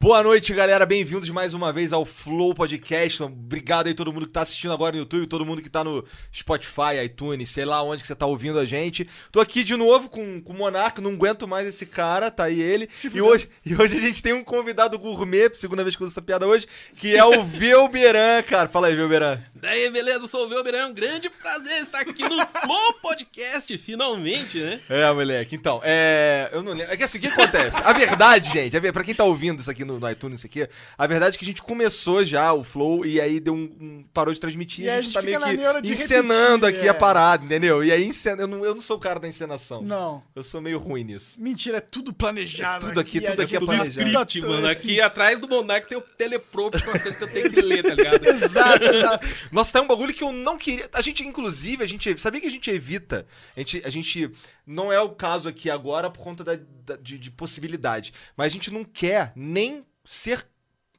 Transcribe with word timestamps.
Boa 0.00 0.22
noite, 0.22 0.54
galera. 0.54 0.86
Bem-vindos 0.86 1.28
mais 1.28 1.54
uma 1.54 1.72
vez 1.72 1.92
ao 1.92 2.04
Flow 2.04 2.54
Podcast. 2.54 3.20
Obrigado 3.24 3.88
aí 3.88 3.94
todo 3.94 4.12
mundo 4.12 4.28
que 4.28 4.32
tá 4.32 4.42
assistindo 4.42 4.72
agora 4.72 4.92
no 4.92 4.98
YouTube, 5.00 5.26
todo 5.26 5.44
mundo 5.44 5.60
que 5.60 5.68
tá 5.68 5.82
no 5.82 6.04
Spotify, 6.32 7.02
iTunes, 7.04 7.48
sei 7.48 7.64
lá 7.64 7.82
onde 7.82 8.02
que 8.02 8.06
você 8.06 8.14
tá 8.14 8.24
ouvindo 8.24 8.60
a 8.60 8.64
gente. 8.64 9.08
Tô 9.32 9.40
aqui 9.40 9.64
de 9.64 9.74
novo 9.74 10.08
com, 10.08 10.40
com 10.40 10.52
o 10.52 10.56
Monarca, 10.56 11.02
não 11.02 11.10
aguento 11.10 11.48
mais 11.48 11.66
esse 11.66 11.84
cara, 11.84 12.30
tá 12.30 12.44
aí 12.44 12.60
ele. 12.62 12.88
E 13.12 13.20
hoje, 13.20 13.48
e 13.66 13.74
hoje 13.74 13.96
a 13.96 14.00
gente 14.00 14.22
tem 14.22 14.32
um 14.32 14.44
convidado 14.44 14.96
gourmet, 15.00 15.50
segunda 15.54 15.82
vez 15.82 15.96
que 15.96 16.02
eu 16.02 16.06
uso 16.06 16.14
essa 16.14 16.22
piada 16.22 16.46
hoje, 16.46 16.68
que 16.94 17.16
é 17.16 17.24
o 17.24 17.42
Velberan, 17.58 18.40
cara. 18.44 18.68
Fala 18.68 18.86
aí, 18.86 18.94
Velberan. 18.94 19.42
Daí, 19.52 19.90
beleza? 19.90 20.22
Eu 20.24 20.28
sou 20.28 20.46
o 20.46 20.48
Velberan. 20.48 20.78
É 20.78 20.86
um 20.86 20.94
grande 20.94 21.28
prazer 21.28 21.82
estar 21.82 22.02
aqui 22.02 22.22
no 22.22 22.38
Flow 22.62 22.92
Podcast, 23.02 23.76
finalmente, 23.76 24.60
né? 24.60 24.80
É, 24.88 25.12
moleque. 25.12 25.56
Então, 25.56 25.80
é. 25.82 26.50
Eu 26.52 26.62
não 26.62 26.70
lembro. 26.72 26.92
É 26.92 26.96
que 26.96 27.02
assim, 27.02 27.18
o 27.18 27.20
que 27.20 27.26
acontece? 27.26 27.82
A 27.82 27.92
verdade, 27.92 28.52
gente, 28.52 28.78
ver- 28.78 28.92
pra 28.92 29.02
quem 29.02 29.12
tá 29.12 29.24
ouvindo 29.24 29.58
isso 29.58 29.68
aqui 29.68 29.87
no, 29.88 29.98
no 29.98 30.10
iTunes, 30.10 30.40
isso 30.40 30.46
aqui, 30.46 30.68
a 30.96 31.06
verdade 31.06 31.34
é 31.36 31.38
que 31.38 31.44
a 31.44 31.46
gente 31.48 31.62
começou 31.62 32.24
já 32.24 32.52
o 32.52 32.62
Flow 32.62 33.04
e 33.04 33.20
aí 33.20 33.40
deu 33.40 33.54
um. 33.54 33.62
um- 33.80 34.04
parou 34.12 34.32
de 34.32 34.38
transmitir 34.40 34.84
E 34.84 34.86
e 34.86 34.90
aí 34.90 34.96
a 34.96 34.98
a 34.98 35.02
gente 35.02 35.12
gente 35.12 35.14
tá 35.14 35.22
meio 35.22 35.40
fica 35.40 35.72
na 35.72 35.82
que 35.82 35.90
encenando 35.92 36.66
repetir, 36.66 36.80
aqui 36.80 36.86
é. 36.86 36.90
a 36.90 36.94
parada, 36.94 37.44
entendeu? 37.44 37.82
E 37.82 37.90
aí 37.90 38.04
encena... 38.04 38.42
eu, 38.42 38.46
não, 38.46 38.64
eu 38.64 38.74
não 38.74 38.80
sou 38.82 38.96
o 38.96 39.00
cara 39.00 39.18
da 39.18 39.26
encenação. 39.26 39.82
Não. 39.82 40.22
Eu 40.34 40.42
sou 40.42 40.60
meio 40.60 40.78
ruim 40.78 41.04
nisso. 41.04 41.40
Mentira, 41.40 41.78
é 41.78 41.80
tudo 41.80 42.12
planejado. 42.12 42.86
É 42.86 42.88
tudo 42.88 43.00
aqui, 43.00 43.20
tudo 43.20 43.40
a 43.40 43.44
aqui 43.44 43.56
é 43.56 43.58
gente 43.58 43.58
Tudo 43.58 43.66
planejado. 43.66 43.98
script, 44.06 44.40
tudo 44.40 44.52
mano. 44.52 44.66
assim. 44.66 44.78
Aqui 44.78 45.00
atrás 45.00 45.38
do 45.38 45.48
Monark 45.48 45.88
tem 45.88 45.98
o 45.98 46.00
teleprompter 46.00 46.84
com 46.84 46.90
as 46.90 47.02
coisas 47.02 47.16
que 47.16 47.24
eu 47.24 47.28
tenho 47.28 47.50
que 47.50 47.60
ler, 47.60 47.82
tá 47.82 47.94
ligado? 47.94 48.24
Exato, 48.28 48.84
exato. 48.84 49.26
Nossa, 49.50 49.72
tá 49.72 49.80
um 49.82 49.86
bagulho 49.86 50.12
que 50.12 50.22
eu 50.22 50.32
não 50.32 50.58
queria. 50.58 50.88
A 50.92 51.00
gente, 51.02 51.24
inclusive, 51.26 51.82
a 51.82 51.86
gente. 51.86 52.16
Sabia 52.20 52.40
que 52.40 52.46
a 52.46 52.50
gente 52.50 52.70
evita? 52.70 53.26
A 53.56 53.60
gente. 53.60 53.82
A 53.84 53.90
gente 53.90 54.30
não 54.68 54.92
é 54.92 55.00
o 55.00 55.10
caso 55.10 55.48
aqui 55.48 55.70
agora 55.70 56.10
por 56.10 56.22
conta 56.22 56.44
da, 56.44 56.56
da- 56.56 56.96
de, 56.96 57.18
de 57.18 57.30
possibilidade. 57.30 58.12
Mas 58.36 58.46
a 58.46 58.50
gente 58.50 58.70
não 58.70 58.84
quer 58.84 59.32
nem 59.34 59.84
ser 60.04 60.46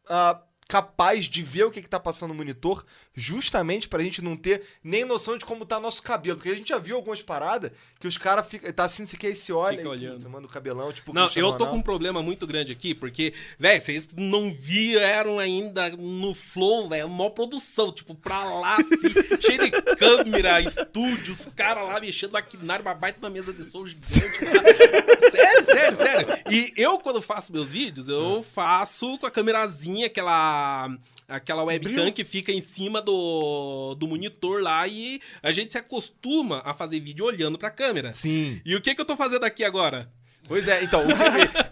ah, 0.07 0.41
capaz 0.67 1.25
de 1.25 1.41
ver 1.43 1.63
o 1.65 1.71
que, 1.71 1.81
que 1.81 1.89
tá 1.89 1.99
passando 1.99 2.29
no 2.29 2.35
monitor, 2.35 2.85
justamente 3.19 3.87
pra 3.87 4.01
gente 4.01 4.21
não 4.21 4.35
ter 4.35 4.63
nem 4.83 5.03
noção 5.03 5.37
de 5.37 5.45
como 5.45 5.65
tá 5.65 5.79
nosso 5.79 6.01
cabelo. 6.01 6.37
Porque 6.37 6.49
a 6.49 6.55
gente 6.55 6.69
já 6.69 6.77
viu 6.77 6.95
algumas 6.95 7.21
paradas 7.21 7.71
que 7.99 8.07
os 8.07 8.17
caras 8.17 8.47
ficam. 8.47 8.71
Tá 8.71 8.85
assim, 8.85 9.05
se 9.05 9.17
quer 9.17 9.35
se 9.35 9.51
olha, 9.51 9.77
Fica 9.77 9.89
e, 9.89 9.91
olhando. 9.91 10.13
putz, 10.13 10.25
manda 10.25 10.47
o 10.47 10.49
cabelão, 10.49 10.91
tipo. 10.91 11.13
Não, 11.13 11.29
eu 11.35 11.51
tô 11.53 11.67
com 11.67 11.77
um 11.77 11.81
problema 11.81 12.23
muito 12.23 12.47
grande 12.47 12.71
aqui, 12.71 12.95
porque, 12.95 13.33
velho, 13.59 13.81
vocês 13.81 14.07
não 14.15 14.53
vieram 14.53 15.37
ainda 15.37 15.89
no 15.89 16.33
Flow, 16.33 16.87
velho, 16.87 17.09
mó 17.09 17.29
produção, 17.29 17.91
tipo, 17.91 18.15
pra 18.15 18.43
lá, 18.43 18.77
assim, 18.77 19.13
cheio 19.41 19.59
de 19.59 19.71
câmera, 19.97 20.61
estúdio, 20.61 21.33
os 21.33 21.45
caras 21.55 21.83
lá 21.83 21.99
mexendo 21.99 22.31
maquinário, 22.31 22.85
uma 22.85 22.93
baita 22.93 23.19
na 23.21 23.29
mesa 23.29 23.51
de 23.51 23.69
som 23.69 23.85
gigante 23.85 24.45
lá. 24.45 25.31
Sério, 25.31 25.65
sério, 25.65 25.97
sério. 25.97 26.27
E 26.49 26.73
eu, 26.77 26.97
quando 26.99 27.21
faço 27.21 27.51
meus 27.51 27.69
vídeos, 27.69 28.07
eu 28.07 28.41
faço 28.41 29.17
com 29.17 29.27
a 29.27 29.31
câmerazinha, 29.31 30.07
aquela 30.07 30.89
aquela 31.29 31.63
webcam 31.63 32.11
que 32.11 32.23
fica 32.23 32.51
em 32.51 32.59
cima 32.59 33.01
do, 33.01 33.08
do 33.97 34.07
monitor 34.07 34.61
lá 34.61 34.87
e 34.87 35.21
a 35.43 35.51
gente 35.51 35.71
se 35.71 35.77
acostuma 35.77 36.61
a 36.65 36.73
fazer 36.73 36.99
vídeo 36.99 37.25
olhando 37.25 37.57
pra 37.57 37.69
câmera. 37.71 38.13
Sim. 38.13 38.61
E 38.65 38.75
o 38.75 38.81
que 38.81 38.93
que 38.95 39.01
eu 39.01 39.05
tô 39.05 39.15
fazendo 39.15 39.43
aqui 39.45 39.63
agora? 39.63 40.09
Pois 40.47 40.67
é, 40.67 40.83
então, 40.83 41.01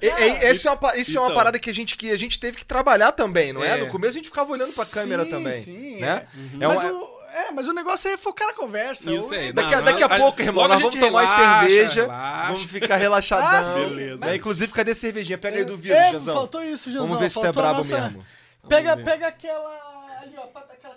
é- 0.01 0.07
é- 0.07 0.45
é- 0.47 0.51
isso 0.51 0.67
é 0.67 0.71
uma, 0.71 0.95
isso 0.97 1.17
é 1.17 1.19
uma 1.19 1.27
Então. 1.27 1.35
parada 1.35 1.57
que 1.57 1.69
a, 1.69 1.73
gente, 1.73 1.95
que 1.95 2.11
a 2.11 2.17
gente 2.17 2.39
teve 2.39 2.57
que 2.57 2.65
trabalhar 2.65 3.11
também, 3.11 3.51
não 3.51 3.63
é? 3.63 3.71
É. 3.71 3.77
No 3.77 3.87
começo 3.87 4.11
a 4.11 4.19
gente 4.19 4.27
ficava 4.29 4.51
olhando 4.51 4.71
pra 4.73 4.85
câmera 4.85 5.23
Sim, 5.23 5.29
também. 5.31 5.61
sim, 5.63 5.95
né? 5.99 6.27
é. 6.61 6.63
É 6.63 6.67
mas, 6.67 6.83
uma- 6.83 6.93
o, 6.93 7.17
é, 7.33 7.51
mas 7.53 7.67
o 7.67 7.73
negócio 7.73 8.07
é 8.11 8.17
focar 8.17 8.47
na 8.49 8.53
conversa. 8.53 9.11
Isso 9.11 9.33
aí. 9.33 9.51
Daqui, 9.51 9.73
a- 9.73 9.77
Não, 9.77 9.83
daqui 9.83 10.03
a 10.03 10.05
a- 10.05 10.17
pouco, 10.19 10.39
irmão, 10.43 10.67
nós 10.67 10.77
a 10.77 10.83
vamos 10.83 10.95
tomar 10.99 11.21
relaxa, 11.25 11.59
cerveja, 11.67 12.01
relaxa. 12.03 12.43
vamos 12.53 12.63
ficar 12.65 12.97
relaxadão. 12.97 13.47
Ah, 13.49 13.63
sim, 13.63 13.89
Beleza. 13.89 14.25
Né? 14.25 14.35
Inclusive, 14.35 14.71
cadê 14.71 14.91
a 14.91 14.95
cervejinha? 14.95 15.37
Pega 15.39 15.57
aí 15.57 15.65
do 15.65 15.75
vidro, 15.75 15.97
é, 15.97 16.11
Janzão. 16.11 16.33
faltou 16.35 16.63
isso, 16.63 16.91
Janzão. 16.91 17.07
Vamos 17.07 17.19
ver 17.19 17.29
se 17.31 17.39
tu 17.39 17.45
é 17.45 17.49
a 17.49 17.51
brabo 17.51 17.77
nossa- 17.77 17.99
mesmo. 17.99 18.23
Pega, 18.69 18.95
pega 18.97 19.27
aquela. 19.27 19.69
Ali, 20.21 20.35
ó, 20.37 20.43
aquela 20.71 20.95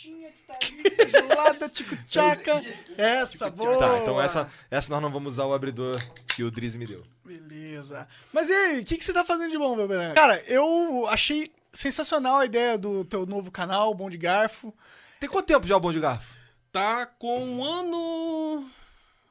tico, 0.00 0.18
tico 0.18 0.30
que 0.30 0.46
tá 0.46 0.58
ali, 0.62 1.10
gelada, 1.10 1.68
tico-tchaca. 1.68 2.62
Essa, 2.96 3.50
boa. 3.50 3.78
Tá, 3.78 3.98
então 3.98 4.20
essa, 4.20 4.50
essa 4.70 4.90
nós 4.90 5.02
não 5.02 5.10
vamos 5.10 5.34
usar 5.34 5.44
o 5.44 5.52
abridor 5.52 5.96
que 6.34 6.42
o 6.42 6.50
Drizzy 6.50 6.78
me 6.78 6.86
deu. 6.86 7.04
Beleza. 7.24 8.08
Mas 8.32 8.48
e 8.48 8.52
aí, 8.52 8.80
o 8.80 8.84
que, 8.84 8.96
que 8.96 9.04
você 9.04 9.12
tá 9.12 9.24
fazendo 9.24 9.50
de 9.50 9.58
bom, 9.58 9.76
Velberan? 9.76 10.14
Cara, 10.14 10.42
eu 10.46 11.06
achei 11.08 11.46
sensacional 11.72 12.38
a 12.38 12.46
ideia 12.46 12.78
do 12.78 13.04
teu 13.04 13.26
novo 13.26 13.50
canal, 13.50 13.94
Bom 13.94 14.08
de 14.08 14.18
Garfo. 14.18 14.74
Tem 15.18 15.28
quanto 15.28 15.46
tempo 15.46 15.66
já 15.66 15.76
o 15.76 15.80
Bom 15.80 15.92
de 15.92 16.00
Garfo? 16.00 16.26
Tá 16.72 17.06
com 17.06 17.44
um 17.44 17.64
ano. 17.64 18.70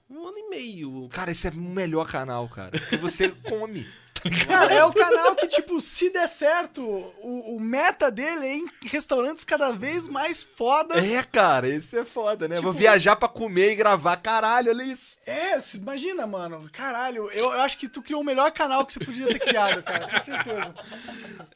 Um 0.09 0.27
ano 0.27 0.37
e 0.37 0.49
meio. 0.49 1.07
Cara, 1.09 1.31
esse 1.31 1.47
é 1.47 1.51
o 1.51 1.55
melhor 1.55 2.07
canal, 2.07 2.47
cara. 2.49 2.79
Que 2.79 2.97
você 2.97 3.29
come. 3.47 3.87
Cara, 4.47 4.73
é 4.73 4.83
o 4.83 4.91
canal 4.93 5.35
que, 5.35 5.47
tipo, 5.47 5.79
se 5.79 6.09
der 6.09 6.27
certo, 6.27 6.81
o, 6.83 7.55
o 7.55 7.59
meta 7.59 8.09
dele 8.11 8.45
é 8.45 8.55
em 8.57 8.65
restaurantes 8.85 9.43
cada 9.43 9.71
vez 9.71 10.07
mais 10.07 10.43
fodas. 10.43 11.05
É, 11.07 11.23
cara, 11.23 11.67
esse 11.69 11.97
é 11.97 12.03
foda, 12.05 12.47
né? 12.47 12.55
Vou 12.61 12.71
Tipo- 12.71 12.79
viajar 12.79 13.15
pra 13.15 13.29
comer 13.29 13.71
e 13.71 13.75
gravar. 13.75 14.17
Caralho, 14.17 14.71
olha 14.71 14.83
isso. 14.83 15.17
É, 15.25 15.57
imagina, 15.75 16.25
mano. 16.27 16.69
Caralho, 16.73 17.29
eu, 17.31 17.51
eu 17.53 17.61
acho 17.61 17.77
que 17.77 17.87
tu 17.87 18.01
criou 18.01 18.21
o 18.21 18.25
melhor 18.25 18.51
canal 18.51 18.85
que 18.85 18.93
você 18.93 18.99
podia 18.99 19.27
ter 19.27 19.39
criado, 19.39 19.81
cara. 19.83 20.07
Com 20.09 20.23
certeza. 20.23 20.75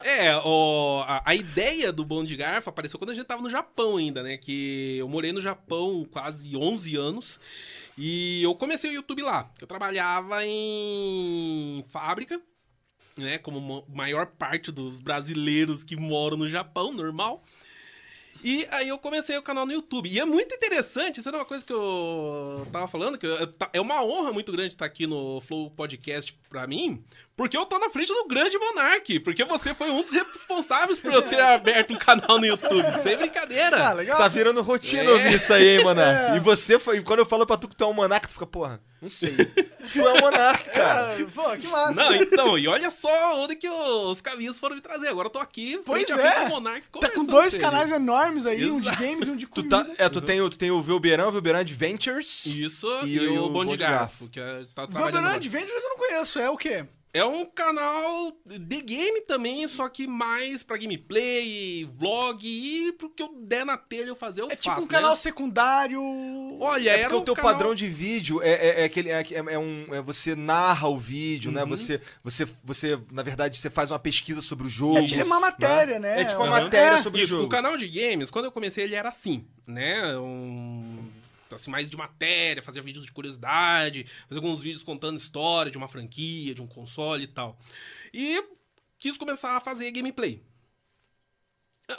É, 0.04 0.36
o, 0.38 1.04
a, 1.08 1.22
a 1.26 1.36
ideia 1.36 1.92
do 1.92 2.06
Bom 2.06 2.24
de 2.24 2.36
Garfo 2.36 2.70
apareceu 2.70 2.98
quando 3.00 3.10
a 3.12 3.14
gente 3.14 3.26
tava 3.26 3.42
no 3.42 3.50
Japão 3.50 3.98
ainda, 3.98 4.22
né? 4.24 4.38
Que 4.38 4.98
eu 4.98 5.08
morei 5.08 5.32
no 5.32 5.42
Japão 5.42 6.06
quase 6.12 6.56
11 6.56 6.96
anos. 6.96 7.40
E 7.98 8.42
eu 8.44 8.56
comecei 8.56 8.90
o 8.90 8.94
YouTube 8.94 9.22
lá. 9.22 9.50
Eu 9.62 9.68
trabalhava 9.68 10.44
em 10.46 11.86
fábrica, 11.92 12.42
né? 13.18 13.38
Como 13.38 13.60
mo- 13.60 13.86
maior 13.94 14.26
parte 14.28 14.72
dos 14.72 15.00
brasileiros 15.00 15.84
que 15.84 15.96
moram 15.96 16.38
no 16.38 16.50
Japão, 16.50 16.92
normal. 16.94 17.44
E 18.44 18.68
aí 18.72 18.90
eu 18.90 18.98
comecei 18.98 19.38
o 19.38 19.42
canal 19.44 19.66
no 19.66 19.72
YouTube. 19.72 20.10
E 20.10 20.20
é 20.20 20.26
muito 20.26 20.54
interessante, 20.54 21.20
isso 21.22 21.30
era 21.30 21.38
uma 21.38 21.46
coisa 21.46 21.64
que 21.66 21.72
eu 21.72 22.68
tava 22.74 22.88
falando, 22.90 23.18
que 23.18 23.26
eu- 23.26 23.54
é 23.72 23.80
uma 23.80 24.04
honra 24.04 24.34
muito 24.34 24.52
grande 24.52 24.74
estar 24.74 24.86
aqui 24.86 25.08
no 25.08 25.40
Flow 25.40 25.70
Podcast 25.72 26.38
pra 26.50 26.68
mim, 26.68 27.02
porque 27.36 27.58
eu 27.58 27.66
tô 27.66 27.80
na 27.80 27.90
frente 27.90 28.08
do 28.14 28.28
grande 28.28 28.58
Monark, 28.58 29.20
porque 29.22 29.44
você 29.44 29.74
foi 29.74 29.90
um 29.90 30.02
dos 30.02 30.12
responsáveis 30.12 31.00
por 31.00 31.12
eu 31.12 31.22
ter 31.22 31.40
aberto 31.40 31.94
um 31.94 31.98
canal 31.98 32.38
no 32.38 32.46
YouTube, 32.46 32.86
sem 33.02 33.18
brincadeira. 33.18 33.88
Ah, 33.88 33.94
legal. 33.94 34.18
Tá 34.18 34.28
virando 34.28 34.62
rotina 34.62 35.04
É. 35.04 35.10
ouvir 35.12 35.34
isso 35.36 35.52
aí, 35.54 35.78
hein, 35.78 35.84
Monark? 35.84 36.04
É. 36.34 36.38
E 36.38 36.40
você 36.40 36.78
foi. 36.78 37.02
Quando 37.02 37.20
eu 37.20 37.26
falo 37.26 37.46
pra 37.46 37.58
tu 37.58 37.68
que 37.68 37.76
tu 37.76 37.84
é 37.84 37.88
um 37.88 37.94
monarca, 37.94 38.28
tu 38.28 38.34
fica, 38.34 38.46
porra, 38.46 38.80
não 39.02 39.10
sei. 39.10 39.36
tu 39.36 40.00
é 40.08 40.14
um 40.14 40.20
monarca, 40.22 40.70
cara. 40.72 41.16
Ah, 41.20 41.26
pô, 41.34 41.50
que 41.58 41.68
massa. 41.68 41.94
Não, 41.94 42.14
então, 42.16 42.58
e 42.58 42.68
olha 42.68 42.90
só 42.92 43.42
onde 43.44 43.56
que 43.56 43.68
os 43.70 44.22
caminhos 44.22 44.60
foram 44.60 44.76
me 44.76 44.82
trazer. 44.82 45.08
Agora 45.10 45.28
eu 45.28 45.32
tô 45.32 45.40
aqui, 45.40 45.80
Pois 45.86 46.06
frente 46.06 46.12
a 46.12 46.22
frente 46.22 46.38
é. 46.38 46.46
do 46.46 46.50
Monark, 46.52 46.84
Tá 47.02 47.10
com 47.12 47.26
dois 47.26 47.50
com 47.54 47.58
ele. 47.58 47.66
canais 47.66 47.92
enormes 47.92 48.46
aí, 48.46 48.70
um 48.70 48.80
de 48.80 48.88
Exato. 48.90 49.04
games 49.04 49.28
e 49.28 49.32
um 49.32 49.36
de 49.36 49.46
Tu 49.48 49.50
comida. 49.52 49.84
tá, 49.86 49.92
é, 49.98 50.08
tu 50.10 50.22
tem, 50.22 50.40
o- 50.42 50.50
tu 50.50 50.58
tem 50.58 50.72
o 50.72 50.82
Velberan, 50.82 51.28
o 51.28 51.32
Velberan 51.32 51.60
Adventures. 51.60 52.46
Isso, 52.46 52.88
E 53.06 53.16
e, 53.18 53.28
o 53.28 53.46
o 53.46 53.50
Bom 53.50 53.66
de 53.66 53.72
de 53.72 53.78
Garfo, 53.78 54.28
que 54.30 54.40
é, 54.40 54.62
tá 54.76 54.84
agora. 54.84 55.32
Adventures 55.34 55.84
eu 55.84 55.90
não 55.90 55.98
conheço, 55.98 56.40
é 56.40 56.50
o 56.50 56.58
quê? 56.58 56.86
É 57.16 57.24
um 57.24 57.46
canal 57.46 58.36
de 58.44 58.82
game 58.82 59.22
também, 59.22 59.68
só 59.68 59.88
que 59.88 60.08
mais 60.08 60.64
pra 60.64 60.78
gameplay, 60.78 61.86
vlog 61.96 62.44
e 62.48 62.92
pro 62.94 63.08
que 63.08 63.22
eu 63.22 63.36
der 63.40 63.64
na 63.64 63.78
telha 63.78 64.08
eu 64.08 64.16
fazer, 64.16 64.42
eu 64.42 64.48
É 64.48 64.56
faço, 64.56 64.62
tipo 64.64 64.80
um 64.80 64.82
né? 64.82 64.88
canal 64.90 65.16
secundário. 65.16 66.02
Olha, 66.60 66.90
É 66.90 66.94
era 67.02 67.04
porque 67.04 67.16
um 67.18 67.22
o 67.22 67.26
teu 67.26 67.36
canal... 67.36 67.52
padrão 67.52 67.76
de 67.76 67.88
vídeo 67.88 68.42
é, 68.42 68.50
é, 68.52 68.82
é 68.82 68.84
aquele. 68.86 69.10
É, 69.10 69.22
é- 69.22 69.54
é 69.54 69.60
um. 69.60 69.94
é 69.94 70.02
você 70.02 70.36
narra 70.36 70.88
o 70.88 70.98
vídeo, 70.98 71.50
Uhum. 71.52 71.56
né? 71.58 71.66
Você, 71.66 72.02
você, 72.24 72.48
você, 72.64 73.00
na 73.12 73.22
verdade, 73.22 73.60
você 73.60 73.70
faz 73.70 73.92
uma 73.92 74.00
pesquisa 74.00 74.42
sobre 74.42 74.66
o 74.66 74.70
jogo. 74.70 74.98
É 74.98 75.04
tipo 75.06 75.24
uma 75.24 75.40
matéria, 75.40 76.00
né? 76.00 76.22
É 76.22 76.26
tipo 76.26 76.42
uma 76.42 76.56
Aham. 76.56 76.64
matéria 76.64 76.98
É. 76.98 77.04
sobre 77.04 77.22
o 77.22 77.24
Isso, 77.24 77.34
jogo. 77.34 77.46
o 77.46 77.50
canal 77.50 77.78
de 77.78 77.88
games, 77.90 78.32
quando 78.32 78.46
eu 78.46 78.52
comecei, 78.52 78.86
ele 78.86 78.96
era 78.96 79.10
assim, 79.10 79.46
né? 79.68 80.18
Um... 80.18 80.82
Assim, 81.56 81.72
mais 81.72 81.90
de 81.90 81.98
matéria, 81.98 82.62
fazia 82.64 82.82
vídeos 82.82 83.06
de 83.06 83.12
curiosidade, 83.12 84.06
fazia 84.28 84.42
alguns 84.42 84.62
vídeos 84.62 84.84
contando 84.84 85.18
história 85.18 85.72
de 85.72 85.78
uma 85.78 85.88
franquia, 85.88 86.54
de 86.54 86.62
um 86.62 86.68
console 86.68 87.24
e 87.24 87.28
tal. 87.28 87.58
E 88.14 88.44
quis 88.98 89.18
começar 89.18 89.56
a 89.58 89.60
fazer 89.60 89.92
gameplay. 89.92 90.42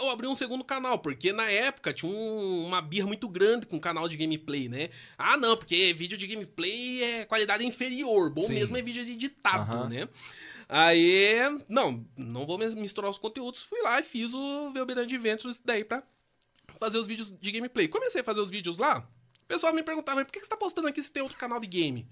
eu 0.00 0.08
abri 0.10 0.26
um 0.26 0.34
segundo 0.34 0.64
canal, 0.64 0.98
porque 0.98 1.30
na 1.32 1.48
época 1.48 1.92
tinha 1.92 2.10
um- 2.10 2.64
uma 2.64 2.80
birra 2.80 3.06
muito 3.06 3.28
grande 3.28 3.66
com 3.66 3.76
o 3.76 3.80
canal 3.80 4.08
de 4.08 4.16
gameplay, 4.16 4.66
né? 4.68 4.88
Ah, 5.16 5.36
não, 5.36 5.56
porque 5.56 5.92
vídeo 5.92 6.16
de 6.16 6.26
gameplay 6.26 7.02
é 7.02 7.24
qualidade 7.26 7.64
inferior. 7.64 8.30
Bom 8.30 8.42
Sim. 8.42 8.54
mesmo 8.54 8.76
é 8.76 8.82
vídeo 8.82 9.02
editado, 9.02 9.70
Aham. 9.70 9.88
né? 9.88 10.08
Aí, 10.68 11.36
não, 11.68 12.04
não 12.16 12.46
vou 12.46 12.58
misturar 12.58 13.10
os 13.10 13.18
conteúdos. 13.18 13.62
Fui 13.62 13.80
lá 13.82 14.00
e 14.00 14.02
fiz 14.02 14.32
o 14.32 14.72
Velberan 14.72 15.02
Adventures 15.02 15.60
daí 15.62 15.84
pra 15.84 16.02
fazer 16.80 16.98
os 16.98 17.06
vídeos 17.06 17.30
de 17.30 17.52
gameplay. 17.52 17.86
Comecei 17.86 18.22
a 18.22 18.24
fazer 18.24 18.40
os 18.40 18.50
vídeos 18.50 18.78
lá. 18.78 19.06
O 19.44 19.46
pessoal 19.46 19.72
me 19.72 19.82
perguntava, 19.82 20.16
"Mas 20.16 20.26
por 20.26 20.32
que 20.32 20.40
você 20.40 20.48
tá 20.48 20.56
postando 20.56 20.88
aqui 20.88 21.02
se 21.02 21.12
tem 21.12 21.22
outro 21.22 21.38
canal 21.38 21.60
de 21.60 21.66
game? 21.66 22.08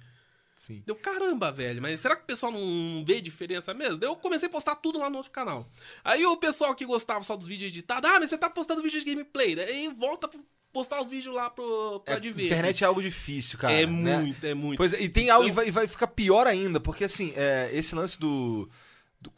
Sim. 0.55 0.83
Deu, 0.87 0.95
caramba, 0.95 1.51
velho, 1.51 1.81
mas 1.81 1.99
será 1.99 2.15
que 2.15 2.23
o 2.23 2.27
pessoal 2.27 2.53
não 2.53 3.03
vê 3.07 3.21
diferença 3.23 3.73
mesmo? 3.73 3.97
Daí 3.99 4.09
eu 4.09 4.15
comecei 4.17 4.49
a 4.49 4.51
postar 4.53 4.77
tudo 4.77 4.99
lá 4.99 5.09
no 5.09 5.17
outro 5.17 5.33
canal. 5.33 5.67
Aí 6.05 6.25
o 6.27 6.37
pessoal 6.37 6.75
que 6.75 6.85
gostava 6.85 7.25
só 7.25 7.35
dos 7.35 7.47
vídeos 7.47 7.73
editados, 7.73 8.09
ah, 8.09 8.21
mas 8.21 8.29
você 8.29 8.37
tá 8.37 8.51
postando 8.51 8.83
vídeo 8.83 9.01
de 9.01 9.07
gameplay. 9.07 9.57
Daí 9.57 9.89
volta 9.89 10.29
pra 10.29 10.39
postar 10.71 11.01
os 11.01 11.09
vídeos 11.09 11.35
lá 11.35 11.49
pro, 11.49 12.01
pro 12.01 12.13
É, 12.15 12.17
Adventure. 12.19 12.47
internet 12.47 12.85
é 12.85 12.87
algo 12.87 13.01
difícil, 13.03 13.59
cara. 13.59 13.73
é 13.73 13.87
né? 13.87 14.19
muito, 14.19 14.45
é 14.47 14.53
muito. 14.55 14.77
Pois 14.77 14.93
é, 14.93 15.01
e 15.03 15.09
tem 15.09 15.31
algo, 15.31 15.47
e 15.47 15.51
Então- 15.51 15.57
vai, 15.57 15.69
e 15.69 15.71
vai 15.71 15.87
ficar 15.89 16.07
pior 16.09 16.47
ainda, 16.47 16.79
porque 16.79 17.05
assim, 17.05 17.33
é, 17.35 17.71
esse 17.73 17.95
lance 17.95 18.19
do, 18.21 18.69
do- 19.21 19.33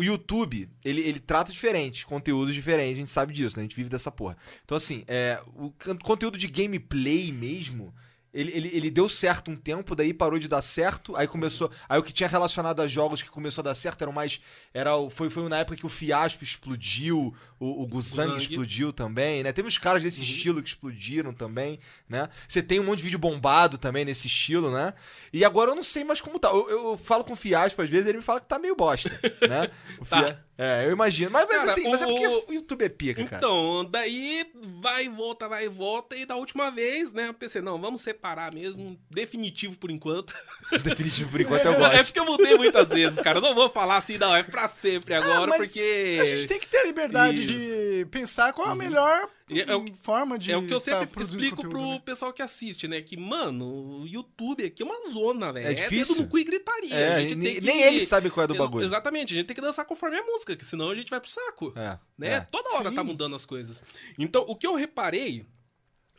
O 0.00 0.02
YouTube, 0.02 0.66
ele, 0.82 1.02
ele 1.02 1.20
trata 1.20 1.52
diferente, 1.52 2.06
conteúdos 2.06 2.54
diferentes, 2.54 2.96
a 2.96 3.00
gente 3.00 3.10
sabe 3.10 3.34
disso, 3.34 3.58
né? 3.58 3.60
A 3.60 3.64
gente 3.64 3.76
vive 3.76 3.90
dessa 3.90 4.10
porra. 4.10 4.34
Então, 4.64 4.74
assim, 4.74 5.04
é, 5.06 5.38
o 5.54 5.70
conteúdo 6.02 6.38
de 6.38 6.46
gameplay 6.46 7.30
mesmo. 7.30 7.94
Ele, 8.32 8.52
ele, 8.54 8.70
ele 8.72 8.90
deu 8.90 9.08
certo 9.08 9.50
um 9.50 9.56
tempo, 9.56 9.96
daí 9.96 10.14
parou 10.14 10.38
de 10.38 10.46
dar 10.46 10.62
certo, 10.62 11.16
aí 11.16 11.26
começou. 11.26 11.70
Aí 11.88 11.98
o 11.98 12.02
que 12.02 12.12
tinha 12.12 12.28
relacionado 12.28 12.80
a 12.80 12.86
jogos 12.86 13.20
que 13.22 13.28
começou 13.28 13.62
a 13.62 13.64
dar 13.64 13.74
certo 13.74 14.02
era 14.02 14.12
mais. 14.12 14.40
Era, 14.72 14.94
o- 14.96 15.10
foi, 15.10 15.28
foi 15.28 15.48
na 15.48 15.58
época 15.58 15.76
que 15.76 15.84
o 15.84 15.88
Fiaspo 15.88 16.44
explodiu, 16.44 17.34
o, 17.58 17.82
o 17.82 17.86
Guzang 17.86 18.28
explodiu 18.36 18.92
também, 18.92 19.42
né? 19.42 19.52
Teve 19.52 19.66
uns 19.66 19.78
caras 19.78 20.02
desse 20.04 20.22
estilo 20.22 20.62
que 20.62 20.68
explodiram 20.68 21.32
também, 21.34 21.80
né? 22.08 22.28
Você 22.46 22.62
tem 22.62 22.78
um 22.78 22.84
monte 22.84 22.98
de 22.98 23.04
vídeo 23.04 23.18
bombado 23.18 23.76
também 23.78 24.04
nesse 24.04 24.28
estilo, 24.28 24.70
né? 24.70 24.94
E 25.32 25.44
agora 25.44 25.72
eu 25.72 25.74
não 25.74 25.82
sei 25.82 26.04
mais 26.04 26.20
como 26.20 26.38
tá. 26.38 26.50
Eu, 26.50 26.70
eu 26.70 26.96
falo 26.98 27.24
com 27.24 27.32
o 27.32 27.36
Fiaspo, 27.36 27.82
às 27.82 27.90
vezes 27.90 28.06
ele 28.06 28.18
me 28.18 28.24
fala 28.24 28.40
que 28.40 28.46
tá 28.46 28.58
meio 28.60 28.76
bosta, 28.76 29.10
né? 29.48 29.70
O 30.00 30.04
Tá. 30.06 30.40
É, 30.62 30.84
eu 30.86 30.92
imagino. 30.92 31.30
Mas, 31.32 31.46
mas 31.48 31.56
Cara, 31.56 31.70
assim, 31.70 31.88
mas 31.88 32.02
é 32.02 32.06
porque 32.06 32.26
o- 32.26 32.44
o 32.48 32.52
YouTube 32.52 32.84
é 32.84 32.88
pica, 32.90 33.24
cara. 33.24 33.36
Então, 33.38 33.82
daí 33.90 34.44
vai 34.82 35.04
e 35.06 35.08
volta, 35.08 35.48
vai 35.48 35.64
e 35.64 35.68
volta. 35.68 36.14
E 36.14 36.26
da 36.26 36.36
última 36.36 36.70
vez, 36.70 37.14
né, 37.14 37.28
eu 37.28 37.34
pensei, 37.34 37.62
não, 37.62 37.80
vamos 37.80 38.02
separar 38.02 38.52
mesmo, 38.52 38.98
definitivo 39.10 39.74
por 39.76 39.90
enquanto. 39.90 40.34
Definitivo 40.84 41.30
por 41.30 41.40
enquanto 41.40 41.64
eu 41.64 41.72
É 41.74 41.78
gosto. 41.78 42.04
porque 42.04 42.20
eu 42.20 42.24
mudei 42.26 42.56
muitas 42.56 42.88
vezes, 42.90 43.18
cara. 43.20 43.38
Eu 43.38 43.42
não 43.42 43.54
vou 43.54 43.70
falar 43.70 43.96
assim, 43.96 44.18
não, 44.18 44.36
é 44.36 44.42
pra 44.42 44.68
sempre 44.68 45.14
agora, 45.14 45.50
Ah, 45.52 45.56
porque. 45.56 46.18
A 46.20 46.24
gente 46.26 46.46
tem 46.46 46.60
que 46.60 46.68
ter 46.68 46.78
a 46.78 46.84
liberdade 46.84 47.44
de 47.46 48.06
pensar 48.10 48.52
qual 48.52 48.68
é 48.68 48.72
a 48.72 48.74
melhor 48.74 49.28
E 49.50 49.60
é 49.60 49.74
o- 49.76 49.92
forma 49.96 50.38
de. 50.38 50.52
É 50.52 50.56
o 50.56 50.66
que 50.66 50.72
eu 50.72 50.80
tá 50.80 51.00
sempre 51.00 51.22
explico 51.22 51.56
conteúdo, 51.56 51.70
pro 51.70 51.88
né? 51.90 52.02
pessoal 52.04 52.32
que 52.32 52.40
assiste, 52.40 52.86
né? 52.86 53.00
Que, 53.02 53.16
mano, 53.16 54.00
o 54.02 54.06
YouTube 54.06 54.64
aqui 54.64 54.82
é 54.82 54.86
uma 54.86 55.08
zona, 55.10 55.52
velho. 55.52 55.66
É 55.68 55.74
difícil. 55.74 56.14
dedo 56.14 56.24
no 56.24 56.28
cu 56.30 56.38
e 56.38 56.44
gritaria. 56.44 56.94
É, 56.94 57.14
a 57.14 57.20
gente 57.20 57.34
nem, 57.34 57.52
tem 57.52 57.60
que... 57.60 57.66
nem 57.66 57.82
eles 57.82 58.06
sabem 58.08 58.30
qual 58.30 58.44
é 58.44 58.46
do 58.46 58.54
bagulho. 58.54 58.84
Exatamente, 58.84 59.34
a 59.34 59.36
gente 59.36 59.46
tem 59.46 59.54
que 59.56 59.60
dançar 59.62 59.84
conforme 59.84 60.16
a 60.16 60.22
música, 60.24 60.54
que 60.54 60.64
senão 60.64 60.90
a 60.90 60.94
gente 60.94 61.10
vai 61.10 61.20
pro 61.20 61.30
saco. 61.30 61.72
É, 61.76 61.98
Né? 62.16 62.28
é. 62.34 62.40
Toda 62.40 62.70
hora 62.76 62.90
Sim. 62.90 62.94
tá 62.94 63.02
mudando 63.04 63.34
as 63.34 63.44
coisas. 63.44 63.82
Então, 64.18 64.44
o 64.46 64.54
que 64.54 64.66
eu 64.66 64.74
reparei 64.74 65.44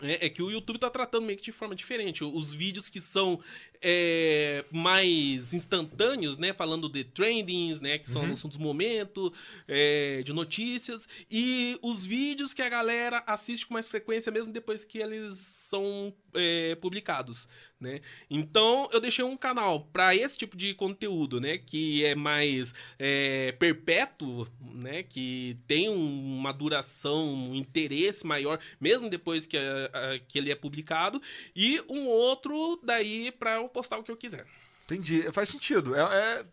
é, 0.01 0.25
é 0.25 0.29
que 0.29 0.41
o 0.41 0.49
YouTube 0.51 0.79
tá 0.79 0.89
tratando 0.89 1.25
meio 1.25 1.37
que 1.37 1.45
de 1.45 1.51
forma 1.51 1.75
diferente. 1.75 2.23
Os 2.23 2.51
vídeos 2.53 2.89
que 2.89 2.99
são 2.99 3.39
é, 3.81 4.63
mais 4.71 5.53
instantâneos, 5.53 6.37
né? 6.37 6.53
Falando 6.53 6.87
de 6.89 7.03
trendings, 7.03 7.81
né? 7.81 7.97
Que 7.97 8.07
Uhum. 8.07 8.13
são 8.13 8.31
assuntos 8.31 8.57
do 8.57 8.63
momento, 8.63 9.33
é, 9.67 10.21
de 10.23 10.31
notícias. 10.33 11.07
E 11.29 11.77
os 11.81 12.05
vídeos 12.05 12.53
que 12.53 12.61
a 12.61 12.69
galera 12.69 13.23
assiste 13.25 13.65
com 13.65 13.73
mais 13.73 13.87
frequência, 13.87 14.31
mesmo 14.31 14.53
depois 14.53 14.85
que 14.85 14.97
eles 14.99 15.37
são 15.37 16.13
é, 16.33 16.75
publicados, 16.75 17.45
né? 17.77 17.99
Então, 18.29 18.87
eu 18.93 19.01
deixei 19.01 19.25
um 19.25 19.35
canal 19.35 19.81
para 19.91 20.15
esse 20.15 20.37
tipo 20.37 20.55
de 20.55 20.73
conteúdo, 20.73 21.41
né? 21.41 21.57
Que 21.57 22.05
é 22.05 22.15
mais 22.15 22.73
é, 22.97 23.51
perpétuo, 23.59 24.47
né? 24.73 25.03
Que 25.03 25.57
tem 25.67 25.89
um- 25.89 26.37
uma 26.37 26.53
duração, 26.53 27.33
um 27.33 27.53
interesse 27.55 28.25
maior, 28.25 28.59
mesmo 28.79 29.09
depois 29.09 29.45
que, 29.45 29.57
a- 29.57 29.89
a- 29.93 30.19
que 30.19 30.37
ele 30.37 30.49
é 30.51 30.55
publicado. 30.55 31.21
E 31.53 31.81
um 31.89 32.07
outro 32.07 32.79
daí 32.81 33.29
para 33.31 33.59
postar 33.71 33.97
o 33.97 34.03
que 34.03 34.11
eu 34.11 34.17
quiser. 34.17 34.45
Entendi. 34.85 35.31
Faz 35.31 35.49
sentido. 35.49 35.95
É, 35.95 36.01
é, 36.01 36.45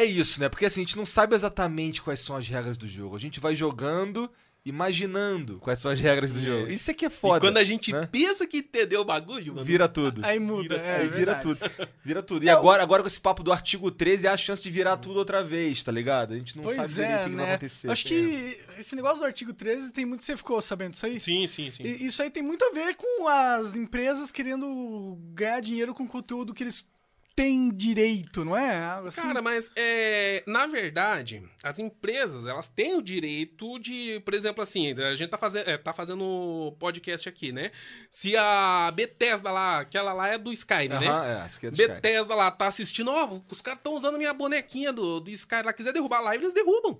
é 0.00 0.04
isso, 0.04 0.40
né? 0.40 0.48
Porque 0.48 0.64
assim, 0.64 0.80
a 0.80 0.84
gente 0.84 0.96
não 0.96 1.04
sabe 1.04 1.34
exatamente 1.34 2.00
quais 2.00 2.20
são 2.20 2.36
as 2.36 2.48
regras 2.48 2.78
do 2.78 2.86
jogo. 2.86 3.16
A 3.16 3.20
gente 3.20 3.40
vai 3.40 3.54
jogando, 3.54 4.30
imaginando 4.64 5.58
quais 5.58 5.78
são 5.78 5.90
as 5.90 5.98
regras 6.00 6.32
do 6.32 6.38
É. 6.38 6.42
jogo. 6.42 6.70
Isso 6.70 6.90
é 6.90 6.94
que 6.94 7.04
é 7.04 7.10
foda. 7.10 7.38
e 7.38 7.40
quando 7.40 7.56
a 7.58 7.64
gente 7.64 7.92
né? 7.92 8.08
pensa 8.10 8.46
que 8.46 8.58
entendeu 8.58 9.00
o 9.00 9.04
bagulho, 9.04 9.54
mano, 9.54 9.64
Vira 9.64 9.88
tudo. 9.88 10.20
Aí 10.24 10.38
muda, 10.38 10.62
Vira- 10.76 10.76
é, 10.82 10.96
Aí 11.00 11.08
vira 11.08 11.34
tudo. 11.36 11.58
Vira 12.04 12.22
tudo. 12.22 12.44
E 12.44 12.48
agora, 12.48 12.82
agora 12.82 13.02
com 13.02 13.06
esse 13.08 13.20
papo 13.20 13.42
do 13.42 13.52
artigo 13.52 13.90
13, 13.90 14.26
há 14.26 14.32
a 14.32 14.36
chance 14.36 14.62
de 14.62 14.70
virar 14.70 14.96
tudo 14.96 15.18
outra 15.18 15.42
vez, 15.42 15.82
tá 15.82 15.90
ligado? 15.92 16.34
A 16.34 16.36
gente 16.36 16.56
não 16.56 16.64
Pois 16.64 16.76
sabe 16.76 17.02
é, 17.02 17.14
o 17.16 17.18
que, 17.24 17.30
que 17.30 17.36
vai 17.36 17.44
né? 17.46 17.50
acontecer. 17.54 17.90
Acho 17.90 18.04
que 18.04 18.60
esse 18.78 18.94
negócio 18.96 19.18
do 19.18 19.24
artigo 19.24 19.52
13 19.52 19.92
tem 19.92 20.04
muito. 20.04 20.22
Você 20.24 20.36
ficou 20.36 20.60
sabendo 20.62 20.92
disso 20.92 21.06
aí? 21.06 21.18
Sim, 21.20 21.46
sim, 21.46 21.70
sim. 21.70 21.82
E- 21.82 22.06
Isso 22.06 22.22
aí 22.22 22.30
tem 22.30 22.42
muito 22.42 22.64
a 22.64 22.70
ver 22.72 22.94
com 22.94 23.28
as 23.28 23.74
empresas 23.76 24.30
querendo 24.30 25.16
ganhar 25.34 25.60
dinheiro 25.60 25.94
com 25.94 26.06
conteúdo 26.06 26.54
que 26.54 26.62
eles 26.62 26.86
têm 27.34 27.70
direito, 27.70 28.44
não 28.44 28.56
é? 28.56 28.76
Assim. 29.06 29.22
Cara, 29.22 29.40
mas 29.40 29.70
é, 29.76 30.42
na 30.46 30.66
verdade, 30.66 31.42
as 31.62 31.78
empresas, 31.78 32.46
elas 32.46 32.68
têm 32.68 32.96
o 32.96 33.02
direito 33.02 33.78
de, 33.78 34.20
por 34.20 34.34
exemplo, 34.34 34.62
assim, 34.62 34.92
a 35.00 35.14
gente 35.14 35.30
tá 35.30 35.38
fazendo, 35.38 35.68
é, 35.68 35.78
tá 35.78 35.92
fazendo 35.92 36.74
podcast 36.78 37.28
aqui, 37.28 37.52
né? 37.52 37.70
Se 38.10 38.36
a 38.36 38.92
Bethesda 38.94 39.50
lá, 39.50 39.80
aquela 39.80 40.12
lá 40.12 40.28
é 40.28 40.38
do 40.38 40.52
Skyrim, 40.52 40.88
né? 40.88 41.06
É, 41.06 41.66
é 41.66 41.70
do 41.70 41.74
Sky. 41.74 41.88
Bethesda 41.88 42.34
lá 42.34 42.50
tá 42.50 42.66
assistindo, 42.66 43.10
ó, 43.10 43.40
os 43.48 43.62
caras 43.62 43.78
estão 43.78 43.94
usando 43.94 44.18
minha 44.18 44.34
bonequinha 44.34 44.92
do, 44.92 45.20
do 45.20 45.30
Sky 45.30 45.62
lá, 45.64 45.72
quiser 45.72 45.92
derrubar 45.92 46.18
a 46.18 46.22
live, 46.22 46.44
eles 46.44 46.54
derrubam. 46.54 46.98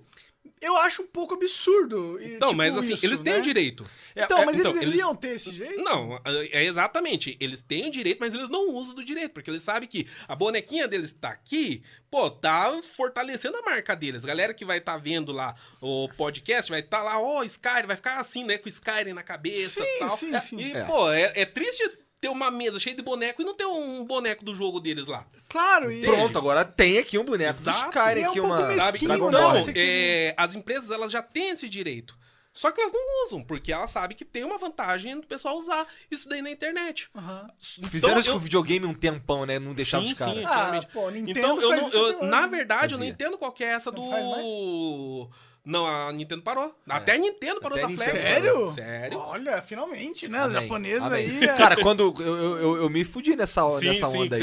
Eu 0.61 0.77
acho 0.77 1.01
um 1.03 1.07
pouco 1.07 1.33
absurdo. 1.33 2.17
Então, 2.21 2.49
tipo, 2.49 2.53
mas 2.55 2.77
assim, 2.77 2.93
isso, 2.93 3.05
eles 3.05 3.19
têm 3.19 3.33
né? 3.33 3.39
o 3.39 3.41
direito. 3.41 3.85
Então, 4.15 4.39
É, 4.39 4.45
mas 4.45 4.57
então, 4.57 4.71
eles 4.71 4.81
eles- 4.81 4.91
deveriam 4.93 5.15
ter 5.15 5.35
esse 5.35 5.51
jeito? 5.51 5.81
Não, 5.81 6.19
é 6.25 6.63
exatamente. 6.63 7.37
Eles 7.39 7.61
têm 7.61 7.87
o 7.87 7.91
direito, 7.91 8.17
mas 8.19 8.33
eles 8.33 8.49
não 8.49 8.69
usam 8.69 8.93
do 8.95 9.03
direito, 9.03 9.31
porque 9.33 9.49
eles 9.49 9.61
sabem 9.61 9.87
que 9.89 10.07
a 10.27 10.35
bonequinha 10.35 10.87
deles 10.87 11.11
tá 11.11 11.29
aqui, 11.29 11.83
pô, 12.09 12.29
tá 12.31 12.81
fortalecendo 12.81 13.57
a 13.57 13.61
marca 13.61 13.95
deles. 13.95 14.23
Galera 14.23 14.53
que 14.53 14.63
vai 14.65 14.77
estar 14.77 14.97
vendo 14.97 15.31
lá 15.31 15.55
o 15.81 16.07
podcast 16.15 16.69
vai 16.71 16.79
estar 16.81 17.03
lá, 17.03 17.19
ó, 17.19 17.43
Skyrim, 17.43 17.87
vai 17.87 17.95
ficar 17.97 18.19
assim, 18.19 18.43
né, 18.45 18.57
com 18.57 18.65
o 18.65 18.69
Skyrim 18.69 19.13
na 19.13 19.23
cabeça 19.23 19.81
e 19.81 19.85
Sim, 19.85 19.99
tal. 19.99 20.17
sim, 20.17 20.39
sim. 20.39 20.59
E, 20.59 20.71
É. 20.73 20.83
pô, 20.85 21.11
é, 21.11 21.33
é 21.35 21.45
triste 21.45 21.83
ter 22.23 22.29
uma 22.29 22.49
mesa 22.49 22.79
cheia 22.79 22.95
de 22.95 23.01
boneco 23.01 23.41
e 23.41 23.45
não 23.45 23.53
ter 23.53 23.65
um 23.65 24.05
boneco 24.05 24.45
do 24.45 24.53
jogo 24.53 24.79
deles 24.79 25.07
lá. 25.07 25.25
Claro, 25.49 25.91
e... 25.91 26.01
Pronto, 26.03 26.37
agora 26.39 26.63
tem 26.63 26.97
aqui 26.97 27.17
um 27.19 27.25
boneco 27.25 27.59
do 27.61 27.69
Exato. 27.69 27.89
Skyrim, 27.89 28.21
E 28.21 28.23
é 28.23 28.27
um 28.27 28.31
aqui 28.31 28.39
pouco 28.41 28.55
uma 28.55 28.67
mesquinho, 28.67 28.79
Sabe? 28.81 29.07
Né? 29.07 29.15
Então, 29.27 29.73
é, 29.75 30.33
as 30.37 30.55
empresas 30.55 30.89
elas 30.89 31.11
já 31.11 31.21
têm 31.21 31.49
esse 31.49 31.67
direito. 31.67 32.17
Só 32.53 32.71
que 32.71 32.79
elas 32.79 32.93
não 32.93 33.25
usam, 33.25 33.43
porque 33.43 33.73
elas 33.73 33.89
sabem 33.89 34.15
que 34.15 34.23
tem 34.23 34.43
uma 34.43 34.57
vantagem 34.59 35.19
do 35.19 35.25
pessoal 35.27 35.57
usar 35.57 35.85
isso 36.09 36.29
daí 36.29 36.41
na 36.41 36.51
internet. 36.51 37.09
Aham. 37.15 37.47
Fizeram 37.89 38.11
Então, 38.13 38.19
isso 38.19 38.29
eu- 38.29 38.33
com 38.35 38.39
o 38.39 38.43
videogame 38.43 38.85
um 38.85 38.93
tempão, 38.93 39.45
né? 39.45 39.57
Não 39.59 39.73
deixava 39.73 40.05
Sim, 40.05 40.11
os 40.13 40.17
caras. 40.17 40.35
sim. 40.35 40.45
Ah, 40.45 40.49
Claramente. 40.49 40.87
pô, 40.93 41.09
Nintendo 41.09 41.39
Então, 41.39 41.61
eu 41.61 41.69
não, 41.71 41.89
eu- 41.89 42.23
na 42.25 42.45
verdade, 42.47 42.93
eu 42.93 42.99
não 42.99 43.05
Fazia. 43.07 43.11
entendo 43.11 43.37
qual 43.39 43.51
que 43.51 43.63
é 43.63 43.69
essa 43.69 43.91
Não 43.91 43.97
do. 44.07 45.29
Não, 45.65 45.87
a 45.87 46.11
Nintendo 46.11 46.41
parou. 46.41 46.75
Até 46.89 47.13
a 47.13 47.17
Nintendo 47.17 47.61
parou 47.61 47.77
Até 47.77 47.87
da 47.87 47.93
a 47.93 47.95
Flex. 47.95 48.11
Sério? 48.11 48.65
Sério. 48.73 49.17
Olha, 49.17 49.61
finalmente, 49.61 50.27
né? 50.27 50.39
Os 50.39 50.53
Amém, 50.53 50.61
japoneses 50.61 51.03
amém. 51.05 51.25
aí... 51.25 51.43
é- 51.45 51.55
Cara, 51.55 51.77
quando 51.81 52.13
eu, 52.19 52.25
eu, 52.25 52.57
eu, 52.57 52.77
eu 52.83 52.89
me 52.89 53.05
fudi 53.05 53.33
nessa, 53.35 53.61
Sim, 53.79 53.85
nessa 53.85 54.09
sim, 54.11 54.17
onda 54.17 54.35
aí, 54.35 54.41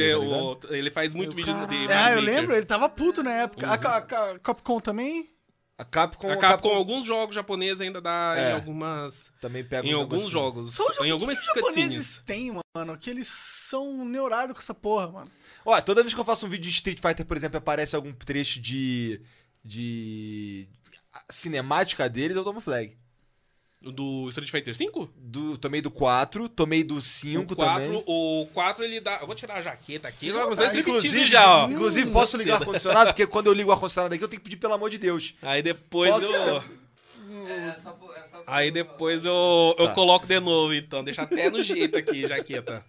tá 0.61 0.69
ele 0.75 0.91
faz 0.91 1.13
muito 1.13 1.33
Eu, 1.33 1.37
vídeo 1.37 1.53
caralho. 1.55 1.87
de 1.87 1.93
Ah, 1.93 2.13
eu 2.13 2.21
lembro, 2.21 2.55
ele 2.57 2.65
tava 2.65 2.89
puto 2.89 3.23
na 3.23 3.33
época. 3.35 3.71
A, 3.71 3.77
Ca- 3.77 3.97
a 3.97 4.01
Ca- 4.01 4.39
Capcom 4.39 4.81
também? 4.81 5.29
A 5.77 5.85
Capcom, 5.85 6.31
A 6.31 6.37
Capcom, 6.39 6.71
alguns 6.75 7.05
jogos 7.05 7.35
japoneses 7.35 7.81
ainda 7.83 8.01
dá 8.01 8.35
É. 8.37 8.51
em 8.51 8.55
algumas. 8.55 9.31
também 9.43 9.63
pega 9.65 9.87
Em 9.87 9.93
alguns 9.93 10.11
negocinho. 10.25 10.31
jogos. 10.31 10.75
Só 10.75 10.87
os 10.91 10.99
em 11.07 11.11
algumas 11.11 11.39
que 11.39 11.47
os 11.51 11.55
japoneses 11.55 12.23
têm, 12.27 12.55
mano, 12.77 12.97
que 12.99 13.09
eles 13.11 13.27
são 13.29 14.05
neurados 14.07 14.53
com 14.55 14.59
essa 14.61 14.75
porra, 14.75 15.09
mano. 15.09 15.31
Ó, 15.67 15.79
toda 15.83 16.03
vez 16.03 16.13
que 16.15 16.21
eu 16.21 16.25
faço 16.25 16.47
um 16.47 16.49
vídeo 16.51 16.65
de 16.65 16.71
Street 16.71 16.99
Fighter, 17.01 17.27
por 17.27 17.37
exemplo, 17.37 17.59
aparece 17.59 17.95
algum 17.97 18.13
trecho 18.13 18.59
de. 18.61 19.21
de. 19.63 20.67
Cinemática 21.31 22.09
deles, 22.09 22.37
eu 22.37 22.45
tomo 22.45 22.61
flag. 22.61 22.97
Do 23.83 24.29
Street 24.29 24.51
Fighter 24.51 24.75
V? 24.77 25.09
Do, 25.17 25.57
tomei 25.57 25.81
do 25.81 25.91
4, 25.91 26.51
tomei 26.51 26.85
do 26.85 27.01
5 27.01 27.55
o 27.55 27.57
4, 27.57 27.85
também. 27.87 28.05
o 28.07 28.47
4 28.53 28.85
ele 28.85 29.01
dá. 29.01 29.17
Eu 29.23 29.27
vou 29.27 29.35
tirar 29.35 29.55
a 29.55 29.63
jaqueta 29.63 30.07
aqui. 30.07 30.29
Agora 30.29 30.47
vocês 30.47 30.69
ficam 30.71 30.81
Inclusive, 30.91 31.09
inclusive 31.17 31.31
já, 31.31 31.65
ó. 31.65 31.71
inclusive 31.71 32.11
Hum, 32.11 32.13
posso 32.13 32.37
ligar 32.37 32.57
o 32.59 32.63
ar-condicionado, 32.63 33.07
porque 33.07 33.27
quando 33.27 33.47
eu 33.47 33.55
ligo 33.55 33.71
o 33.71 33.73
ar-condicionado 33.73 34.15
aqui, 34.15 34.23
eu 34.23 34.29
tenho 34.29 34.39
que 34.41 34.45
pedir 34.45 34.57
pelo 34.61 34.75
amor 34.75 34.91
de 34.91 34.99
Deus. 34.99 35.35
Aí 35.41 35.63
depois 35.63 36.11
Posso- 36.13 36.27
eu. 36.31 36.63
Essa, 37.49 37.93
po- 37.93 38.13
essa 38.13 38.43
Aí 38.47 38.71
depois 38.71 39.25
eu, 39.25 39.75
eu 39.79 39.87
Tá. 39.87 39.95
coloco 39.95 40.27
de 40.27 40.39
novo, 40.41 40.75
então. 40.75 41.03
Deixa 41.03 41.23
até 41.23 41.49
no 41.49 41.63
jeito 41.63 41.97
aqui, 41.97 42.27
jaqueta. 42.27 42.85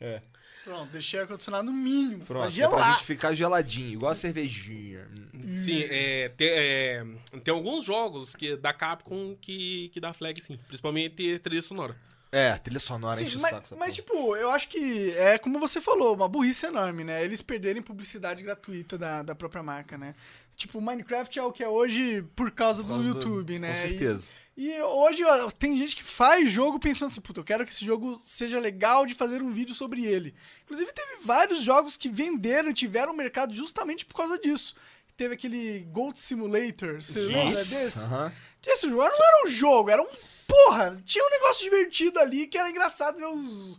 É. 0.00 0.22
Pronto, 0.64 0.90
deixei 0.92 1.18
o 1.18 1.22
ar-condicionado 1.22 1.64
no 1.64 1.72
mínimo. 1.72 2.18
pra 2.24 2.26
Pronto, 2.26 2.46
é 2.48 2.50
gelar. 2.50 2.76
pra 2.76 2.90
gente 2.92 3.04
ficar 3.04 3.34
geladinho, 3.34 3.92
igual 3.94 4.12
a 4.12 4.14
cervejinha. 4.14 5.08
Sim, 5.48 5.82
é, 5.90 6.28
tem, 6.36 6.48
é, 6.48 7.04
tem 7.42 7.52
alguns 7.52 7.84
jogos 7.84 8.34
que, 8.36 8.56
da 8.56 8.72
Capcom 8.72 9.36
que, 9.40 9.88
que 9.92 9.98
dá 10.00 10.12
flag, 10.12 10.40
sim. 10.40 10.58
Principalmente 10.68 11.38
trilha 11.40 11.62
sonora. 11.62 11.96
É, 12.30 12.56
trilha 12.56 12.78
sonora 12.78 13.16
Sim, 13.16 13.24
enche 13.24 13.36
o 13.36 13.40
mas, 13.40 13.50
saco. 13.50 13.66
essa 13.66 13.76
mas, 13.76 14.00
porra. 14.00 14.20
tipo, 14.22 14.36
eu 14.36 14.50
acho 14.50 14.68
que 14.68 15.10
é 15.18 15.36
como 15.36 15.58
você 15.58 15.80
falou, 15.82 16.14
uma 16.14 16.28
burrice 16.28 16.64
enorme, 16.64 17.04
né? 17.04 17.22
Eles 17.22 17.42
perderem 17.42 17.82
publicidade 17.82 18.42
gratuita 18.42 18.96
da, 18.96 19.22
da 19.22 19.34
própria 19.34 19.62
marca, 19.62 19.98
né? 19.98 20.14
Tipo, 20.56 20.80
Minecraft 20.80 21.38
é 21.38 21.42
o 21.42 21.52
que 21.52 21.62
é 21.62 21.68
hoje 21.68 22.24
por 22.34 22.50
causa 22.50 22.82
Por 22.82 22.88
do 22.88 22.94
causa 22.94 23.02
do- 23.02 23.14
YouTube, 23.14 23.58
né? 23.58 23.72
Com 23.82 23.88
certeza. 23.88 24.26
E, 24.26 24.41
hoje 24.70 25.24
ó, 25.24 25.50
tem 25.50 25.76
gente 25.76 25.96
que 25.96 26.04
faz 26.04 26.50
jogo 26.50 26.78
pensando 26.78 27.10
assim, 27.10 27.20
puta, 27.20 27.40
eu 27.40 27.44
quero 27.44 27.64
que 27.64 27.72
esse 27.72 27.84
jogo 27.84 28.20
seja 28.22 28.58
legal 28.60 29.06
de 29.06 29.14
fazer 29.14 29.42
um 29.42 29.50
vídeo 29.50 29.74
sobre 29.74 30.04
ele. 30.04 30.34
Inclusive, 30.64 30.92
teve 30.92 31.16
vários 31.22 31.62
jogos 31.62 31.96
que 31.96 32.08
venderam 32.08 32.70
e 32.70 32.74
tiveram 32.74 33.14
mercado 33.14 33.54
justamente 33.54 34.04
por 34.04 34.14
causa 34.14 34.38
disso. 34.38 34.74
Teve 35.16 35.34
aquele 35.34 35.80
Gold 35.90 36.18
Simulator, 36.18 37.02
você 37.02 37.20
lembra 37.20 37.64
desse? 37.64 37.98
Aham. 37.98 38.32
Esse 38.66 38.88
jogo 38.88 39.02
não 39.02 39.26
era 39.26 39.46
um 39.46 39.48
jogo, 39.48 39.90
era 39.90 40.02
um. 40.02 40.08
Porra, 40.46 41.00
tinha 41.04 41.24
um 41.24 41.30
negócio 41.30 41.64
divertido 41.64 42.18
ali 42.18 42.46
que 42.46 42.58
era 42.58 42.70
engraçado 42.70 43.16
ver 43.16 43.26
os. 43.26 43.78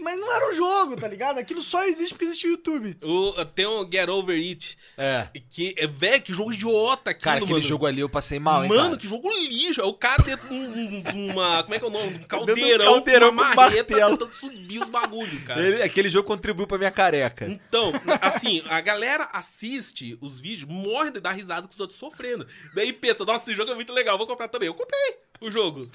Mas 0.00 0.18
não 0.18 0.32
era 0.34 0.48
um 0.50 0.54
jogo, 0.54 0.96
tá 0.96 1.06
ligado? 1.06 1.38
Aquilo 1.38 1.60
só 1.60 1.84
existe 1.84 2.14
porque 2.14 2.24
existe 2.24 2.46
o 2.46 2.50
YouTube. 2.52 2.96
O, 3.02 3.44
tem 3.44 3.66
o 3.66 3.86
Get 3.90 4.08
Over 4.08 4.36
It, 4.38 4.78
É. 4.96 5.28
que 5.50 5.74
é, 5.76 5.86
velho, 5.86 6.22
que 6.22 6.32
jogo 6.32 6.50
idiota 6.52 7.10
aquilo, 7.10 7.24
Cara, 7.24 7.36
aquele 7.38 7.52
mano. 7.52 7.62
jogo 7.62 7.84
ali 7.86 8.00
eu 8.00 8.08
passei 8.08 8.38
mal, 8.38 8.62
hein, 8.62 8.70
Mano, 8.70 8.82
cara? 8.82 8.96
que 8.96 9.06
jogo 9.06 9.30
lixo. 9.30 9.80
É 9.82 9.84
o 9.84 9.92
cara 9.92 10.22
dentro 10.22 10.48
de 10.48 10.54
um- 10.54 11.30
uma. 11.32 11.62
Como 11.62 11.74
é 11.74 11.78
que 11.78 11.84
é 11.84 11.88
o 11.88 11.90
nome? 11.90 12.16
Um 12.16 12.22
caldeirão, 12.24 12.84
um 12.90 12.94
caldeirão 12.94 13.28
uma 13.30 13.50
com 13.50 13.54
marreta 13.56 13.92
martelo. 13.92 14.16
tentando 14.18 14.34
subir 14.34 14.78
os 14.82 14.88
bagulhos, 14.88 15.42
cara. 15.44 15.60
Ele- 15.60 15.82
aquele 15.82 16.08
jogo 16.08 16.26
contribuiu 16.26 16.66
pra 16.66 16.78
minha 16.78 16.90
careca. 16.90 17.46
Então, 17.46 17.92
assim, 18.22 18.62
a 18.70 18.80
galera 18.80 19.28
assiste 19.32 20.16
os 20.22 20.40
vídeos, 20.40 20.68
morre 20.70 21.10
de 21.10 21.20
dar 21.20 21.32
risada 21.32 21.66
com 21.66 21.72
os 21.74 21.80
outros 21.80 21.98
sofrendo. 21.98 22.46
Daí 22.74 22.92
pensa, 22.94 23.24
nossa, 23.26 23.44
esse 23.44 23.54
jogo 23.54 23.70
é 23.70 23.74
muito 23.74 23.92
legal, 23.92 24.16
vou 24.16 24.26
comprar 24.26 24.48
também. 24.48 24.68
Eu 24.68 24.74
comprei 24.74 25.16
o 25.42 25.50
jogo. 25.50 25.88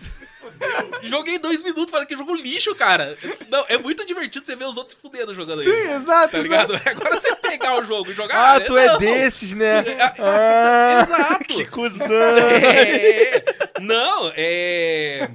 Joguei 1.03 1.37
dois 1.39 1.61
minutos, 1.61 1.91
falei 1.91 2.05
que 2.07 2.15
jogo 2.15 2.33
lixo, 2.35 2.73
cara. 2.75 3.17
Não, 3.49 3.65
é 3.67 3.77
muito 3.77 4.05
divertido 4.05 4.45
você 4.45 4.55
ver 4.55 4.65
os 4.65 4.77
outros 4.77 4.95
se 4.95 5.01
fudendo 5.01 5.33
jogando 5.35 5.61
Sim, 5.61 5.71
aí. 5.71 5.91
exato, 5.91 6.31
Tá 6.31 6.39
ligado? 6.39 6.73
Agora 6.85 7.19
você 7.19 7.35
pegar 7.35 7.79
o 7.79 7.83
jogo 7.83 8.11
e 8.11 8.13
jogar. 8.13 8.55
Ah, 8.55 8.59
né? 8.59 8.65
tu 8.65 8.77
é 8.77 8.87
Não. 8.87 8.97
desses, 8.99 9.53
né? 9.53 9.79
É, 9.87 10.13
Ah, 10.19 11.01
Exato. 11.03 11.45
Que 11.47 11.65
cuzão. 11.65 12.07
É, 12.09 13.43
não, 13.81 14.31
é. 14.35 15.29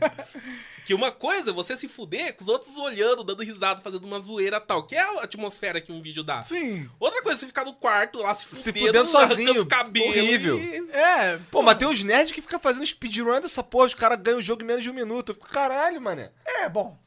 Que 0.85 0.95
uma 0.95 1.13
coisa 1.13 1.51
é 1.51 1.53
você 1.55 1.77
se 1.77 1.87
fuder 1.87 2.35
com 2.35 2.43
os 2.43 2.49
outros 2.49 2.77
olhando, 2.77 3.23
dando 3.23 3.43
risada, 3.43 3.81
fazendo 3.81 4.05
uma 4.05 4.19
zoeira 4.19 4.61
tal. 4.61 4.83
Que 4.85 4.97
é 4.97 5.01
a 5.01 5.23
atmosfera 5.23 5.81
que 5.81 5.93
um 5.93 6.03
vídeo 6.03 6.25
dá. 6.25 6.43
Sim. 6.43 6.89
Outra 6.99 7.23
coisa 7.23 7.37
é 7.37 7.41
você 7.41 7.47
ficar 7.47 7.65
no 7.65 7.75
quarto 7.75 8.19
lá 8.19 8.35
se 8.35 8.47
fudendo, 8.47 8.65
Se 8.65 8.73
fudendo 8.73 9.07
sozinho, 9.07 9.67
horrível. 10.09 10.59
e- 10.59 10.91
É. 10.91 11.39
Pô, 11.51 11.63
mas 11.63 11.77
tem 11.77 11.87
uns 11.87 12.03
nerds 12.03 12.33
que 12.33 12.43
ficam 12.43 12.59
fazendo 12.59 12.85
speedrun 12.87 13.41
dessa 13.41 13.63
porra, 13.63 13.87
os 13.87 13.95
caras 13.95 14.19
ganham 14.21 14.39
o 14.39 14.43
jogo 14.43 14.63
em 14.63 14.67
menos 14.67 14.83
de 14.83 14.91
um 14.91 14.95
minuto. 14.95 15.31
Eu 15.31 15.35
fico, 15.35 15.49
caralho, 15.49 16.01
mané. 16.01 16.31
É, 16.45 16.69
bom. 16.69 16.99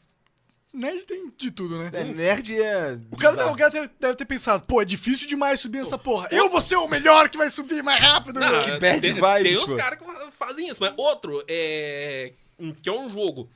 Nerd 0.73 1.05
tem 1.05 1.31
de 1.37 1.51
tudo, 1.51 1.77
né? 1.77 1.89
É, 1.93 2.03
nerd 2.03 2.61
é. 2.61 2.97
O 3.09 3.15
cara, 3.15 3.47
o 3.49 3.55
cara 3.55 3.69
deve, 3.71 3.89
deve 3.97 4.15
ter 4.15 4.25
pensado, 4.25 4.65
pô, 4.65 4.81
é 4.81 4.85
difícil 4.85 5.25
demais 5.25 5.59
subir 5.61 5.79
essa 5.79 5.97
porra. 5.97 6.27
Eu 6.31 6.49
vou 6.49 6.59
ser 6.59 6.75
o 6.75 6.85
melhor 6.85 7.29
que 7.29 7.37
vai 7.37 7.49
subir 7.49 7.81
mais 7.81 8.01
rápido. 8.01 8.41
Não. 8.41 8.61
Que 8.61 8.71
bad 8.77 8.99
tem, 8.99 9.13
vibes, 9.13 9.43
tem 9.43 9.57
uns 9.57 9.69
pô. 9.69 9.77
caras 9.77 9.97
que 9.97 10.05
fazem 10.37 10.67
isso, 10.69 10.81
mas 10.81 10.93
outro 10.97 11.41
é. 11.47 12.33
Que 12.81 12.89
é 12.89 12.91
um 12.91 13.09
jogo 13.09 13.49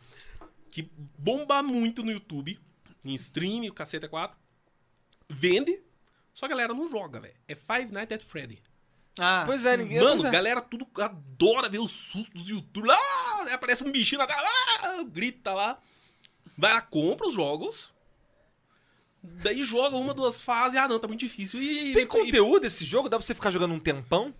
que 0.70 0.90
bomba 1.18 1.64
muito 1.64 2.02
no 2.04 2.12
YouTube, 2.12 2.60
em 3.04 3.14
stream, 3.16 3.66
o 3.68 3.74
caceta 3.74 4.08
4. 4.08 4.38
Vende, 5.30 5.82
só 6.34 6.46
a 6.46 6.50
galera 6.50 6.74
não 6.74 6.90
joga, 6.90 7.20
velho. 7.20 7.36
É 7.48 7.56
Five 7.56 7.92
Nights 7.92 8.16
at 8.16 8.24
Freddy. 8.24 8.62
Ah, 9.18 9.44
Pois 9.46 9.66
é, 9.66 9.76
ninguém. 9.78 10.00
Mano, 10.02 10.26
é. 10.26 10.32
galera 10.32 10.62
tudo 10.62 10.88
adora 11.02 11.68
ver 11.70 11.80
os 11.80 11.92
sustos 11.92 12.44
dos 12.44 12.50
YouTube. 12.50 12.90
Ah, 12.90 13.54
aparece 13.54 13.84
um 13.84 13.92
bichinho 13.92 14.20
na 14.20 14.28
tela, 14.28 14.42
ah, 14.82 15.04
grita 15.04 15.54
lá. 15.54 15.82
Vai 16.58 16.74
lá, 16.74 16.82
compra 16.82 17.28
os 17.28 17.34
jogos. 17.34 17.94
Daí 19.22 19.62
joga 19.64 19.98
uma, 19.98 20.14
duas 20.14 20.40
fases. 20.40 20.78
Ah, 20.78 20.88
não, 20.88 20.98
tá 21.00 21.08
muito 21.08 21.20
difícil. 21.22 21.62
E, 21.62 21.92
Tem 21.94 22.04
e- 22.04 22.08
conteúdo 22.08 22.66
esse 22.66 22.86
jogo? 22.86 23.10
Dá 23.10 23.18
pra 23.18 23.26
você 23.26 23.36
ficar 23.36 23.52
jogando 23.52 23.74
um 23.74 23.80
tempão? 23.80 24.34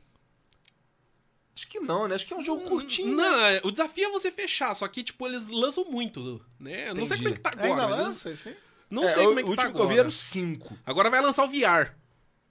Acho 1.60 1.68
que 1.68 1.80
não, 1.82 2.08
né? 2.08 2.16
Acho 2.16 2.26
que 2.26 2.34
é 2.34 2.38
um 2.38 2.44
jogo 2.44 2.64
curtinho. 2.64 3.16
né? 3.16 3.22
Não, 3.24 3.40
é- 3.46 3.62
o 3.66 3.72
desafio 3.72 4.06
é 4.08 4.12
você 4.12 4.32
fechar, 4.32 4.74
só 4.76 4.88
que, 4.88 5.04
tipo, 5.04 5.28
eles 5.28 5.50
lançam 5.50 5.84
muito, 5.84 6.42
né? 6.60 6.90
Eu 6.90 6.96
Não 6.96 7.06
sei 7.06 7.18
como 7.18 7.30
é 7.30 7.32
que 7.34 7.40
tá 7.42 7.50
agora. 7.50 7.68
Ainda 7.70 7.82
mas 7.84 7.92
eles- 7.96 8.06
lança 8.06 8.32
isso 8.32 8.48
aí? 8.50 8.56
Não 8.90 9.04
É, 9.04 9.14
sei 9.14 9.24
o, 9.24 9.28
como 9.28 9.40
é 9.40 9.44
que 9.44 9.50
o 9.50 9.56
tá 9.56 9.62
último 9.64 9.76
que 9.76 9.82
eu 9.82 9.88
vi 9.88 9.94
agora. 9.94 10.00
era 10.00 10.08
o 10.08 10.12
5. 10.12 10.78
Agora 10.86 11.10
vai 11.10 11.22
lançar 11.22 11.44
o 11.44 11.48
VR. 11.50 11.94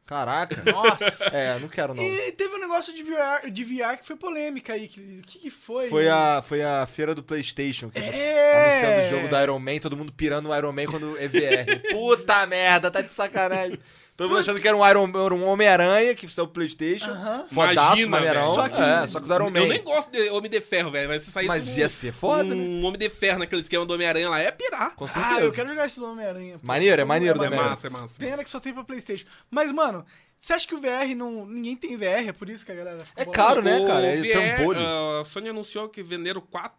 Caraca. 0.06 0.62
Nossa. 0.72 1.24
É, 1.26 1.58
não 1.58 1.68
quero 1.68 1.94
não. 1.94 2.02
E 2.02 2.32
teve 2.32 2.54
um 2.54 2.60
negócio 2.60 2.94
de 2.94 3.02
VR, 3.02 3.50
de 3.50 3.62
VR 3.64 3.98
que 3.98 4.06
foi 4.06 4.16
polêmica 4.16 4.72
aí. 4.72 4.88
que- 4.88 5.00
O 5.20 5.22
que, 5.22 5.38
que 5.38 5.50
foi? 5.50 5.88
Foi 5.90 6.08
a, 6.08 6.42
foi 6.46 6.62
a 6.62 6.86
feira 6.86 7.14
do 7.14 7.22
PlayStation. 7.22 7.90
Que 7.90 7.98
É. 7.98 8.62
Anunciando 8.68 9.00
o 9.06 9.08
jogo 9.20 9.28
do 9.28 9.42
Iron 9.42 9.58
Man, 9.58 9.78
todo 9.78 9.96
mundo 9.96 10.12
pirando 10.12 10.48
o 10.48 10.56
Iron 10.56 10.72
Man 10.72 10.86
quando 10.86 11.16
é 11.18 11.28
VR. 11.28 11.80
Puta 11.92 12.46
merda, 12.46 12.90
tá 12.90 13.00
de 13.02 13.12
sacanagem. 13.12 13.78
Todo 14.18 14.30
mundo 14.30 14.40
achando 14.40 14.60
que 14.60 14.66
era 14.66 14.76
um, 14.76 14.84
Iron, 14.90 15.06
um 15.36 15.46
Homem-Aranha 15.46 16.12
que 16.12 16.26
saiu 16.26 16.46
o 16.46 16.48
PlayStation. 16.48 17.08
Aham. 17.08 17.46
Fodaço, 17.52 18.02
Imagina, 18.02 18.08
maneirão. 18.10 18.52
Só 18.52 18.68
que- 18.68 18.80
é, 18.82 19.06
só 19.06 19.20
que 19.20 19.28
do 19.28 19.34
Iron 19.34 19.48
Man. 19.48 19.60
Eu 19.60 19.66
nem 19.68 19.80
gosto 19.84 20.10
de 20.10 20.28
Homem 20.30 20.50
de 20.50 20.60
Ferro, 20.60 20.90
velho. 20.90 21.08
Mas 21.08 21.22
se 21.22 21.30
saísse 21.30 21.46
Mas 21.46 21.68
um, 21.68 21.78
ia 21.78 21.88
ser 21.88 22.12
foda, 22.12 22.42
né? 22.42 22.54
um 22.56 22.84
Homem 22.84 22.98
de 22.98 23.08
Ferro 23.08 23.38
naquele 23.38 23.60
esquema 23.60 23.86
do 23.86 23.94
Homem-Aranha 23.94 24.28
lá, 24.28 24.40
é 24.40 24.50
pirar. 24.50 24.96
Com 24.96 25.04
Ah, 25.04 25.08
certeza. 25.08 25.40
eu 25.42 25.52
quero 25.52 25.68
jogar 25.68 25.86
esse 25.86 26.00
do 26.00 26.10
Homem-Aranha. 26.10 26.58
Maneiro, 26.60 27.00
é 27.00 27.04
maneiro 27.04 27.40
É 27.40 27.46
É 27.46 27.48
também. 27.48 27.64
massa, 27.64 27.86
é 27.86 27.90
massa. 27.90 28.18
Pena 28.18 28.42
que 28.42 28.50
só 28.50 28.58
tem 28.58 28.74
pra 28.74 28.82
Playstation. 28.82 29.24
Mas, 29.48 29.70
mano, 29.70 30.04
você 30.36 30.52
acha 30.52 30.66
que 30.66 30.74
o 30.74 30.80
VR 30.80 31.14
não... 31.16 31.46
Ninguém 31.46 31.76
tem 31.76 31.96
VR, 31.96 32.26
é 32.28 32.32
por 32.32 32.50
isso 32.50 32.66
que 32.66 32.72
a 32.72 32.74
galera... 32.74 33.04
fica 33.04 33.22
É 33.22 33.24
caro, 33.24 33.62
né, 33.62 33.78
O 33.78 33.86
cara? 33.86 34.04
É 34.04 34.16
VR, 34.16 34.32
trambolho. 34.56 34.80
A 35.20 35.24
Sony 35.24 35.48
anunciou 35.48 35.88
que 35.88 36.02
venderam 36.02 36.40
4. 36.40 36.76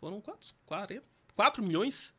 Foram 0.00 0.20
quantos? 0.20 0.52
40? 0.66 1.04
4 1.36 1.62
milhões? 1.62 2.12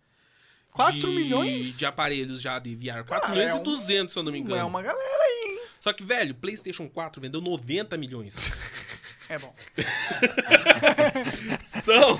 4 0.78 1.00
de- 1.00 1.08
milhões? 1.08 1.78
De 1.78 1.86
aparelhos 1.86 2.42
já 2.42 2.58
de 2.60 2.74
VR. 2.76 3.04
4 3.04 3.08
Cara, 3.08 3.30
milhões 3.30 3.52
é 3.52 3.58
e 3.58 3.60
um- 3.60 3.64
200, 3.64 4.14
se 4.14 4.20
eu 4.20 4.24
não 4.24 4.32
me 4.32 4.40
engano. 4.40 4.60
é 4.60 4.64
uma 4.64 4.82
galera 4.82 5.24
aí, 5.24 5.52
hein? 5.52 5.62
Só 5.80 5.92
que, 5.94 6.04
velho, 6.04 6.34
PlayStation 6.36 6.88
4 6.90 7.22
vendeu 7.22 7.42
90 7.42 7.98
milhões. 7.98 8.36
É 9.30 9.38
bom. 9.38 9.54
São. 11.84 12.18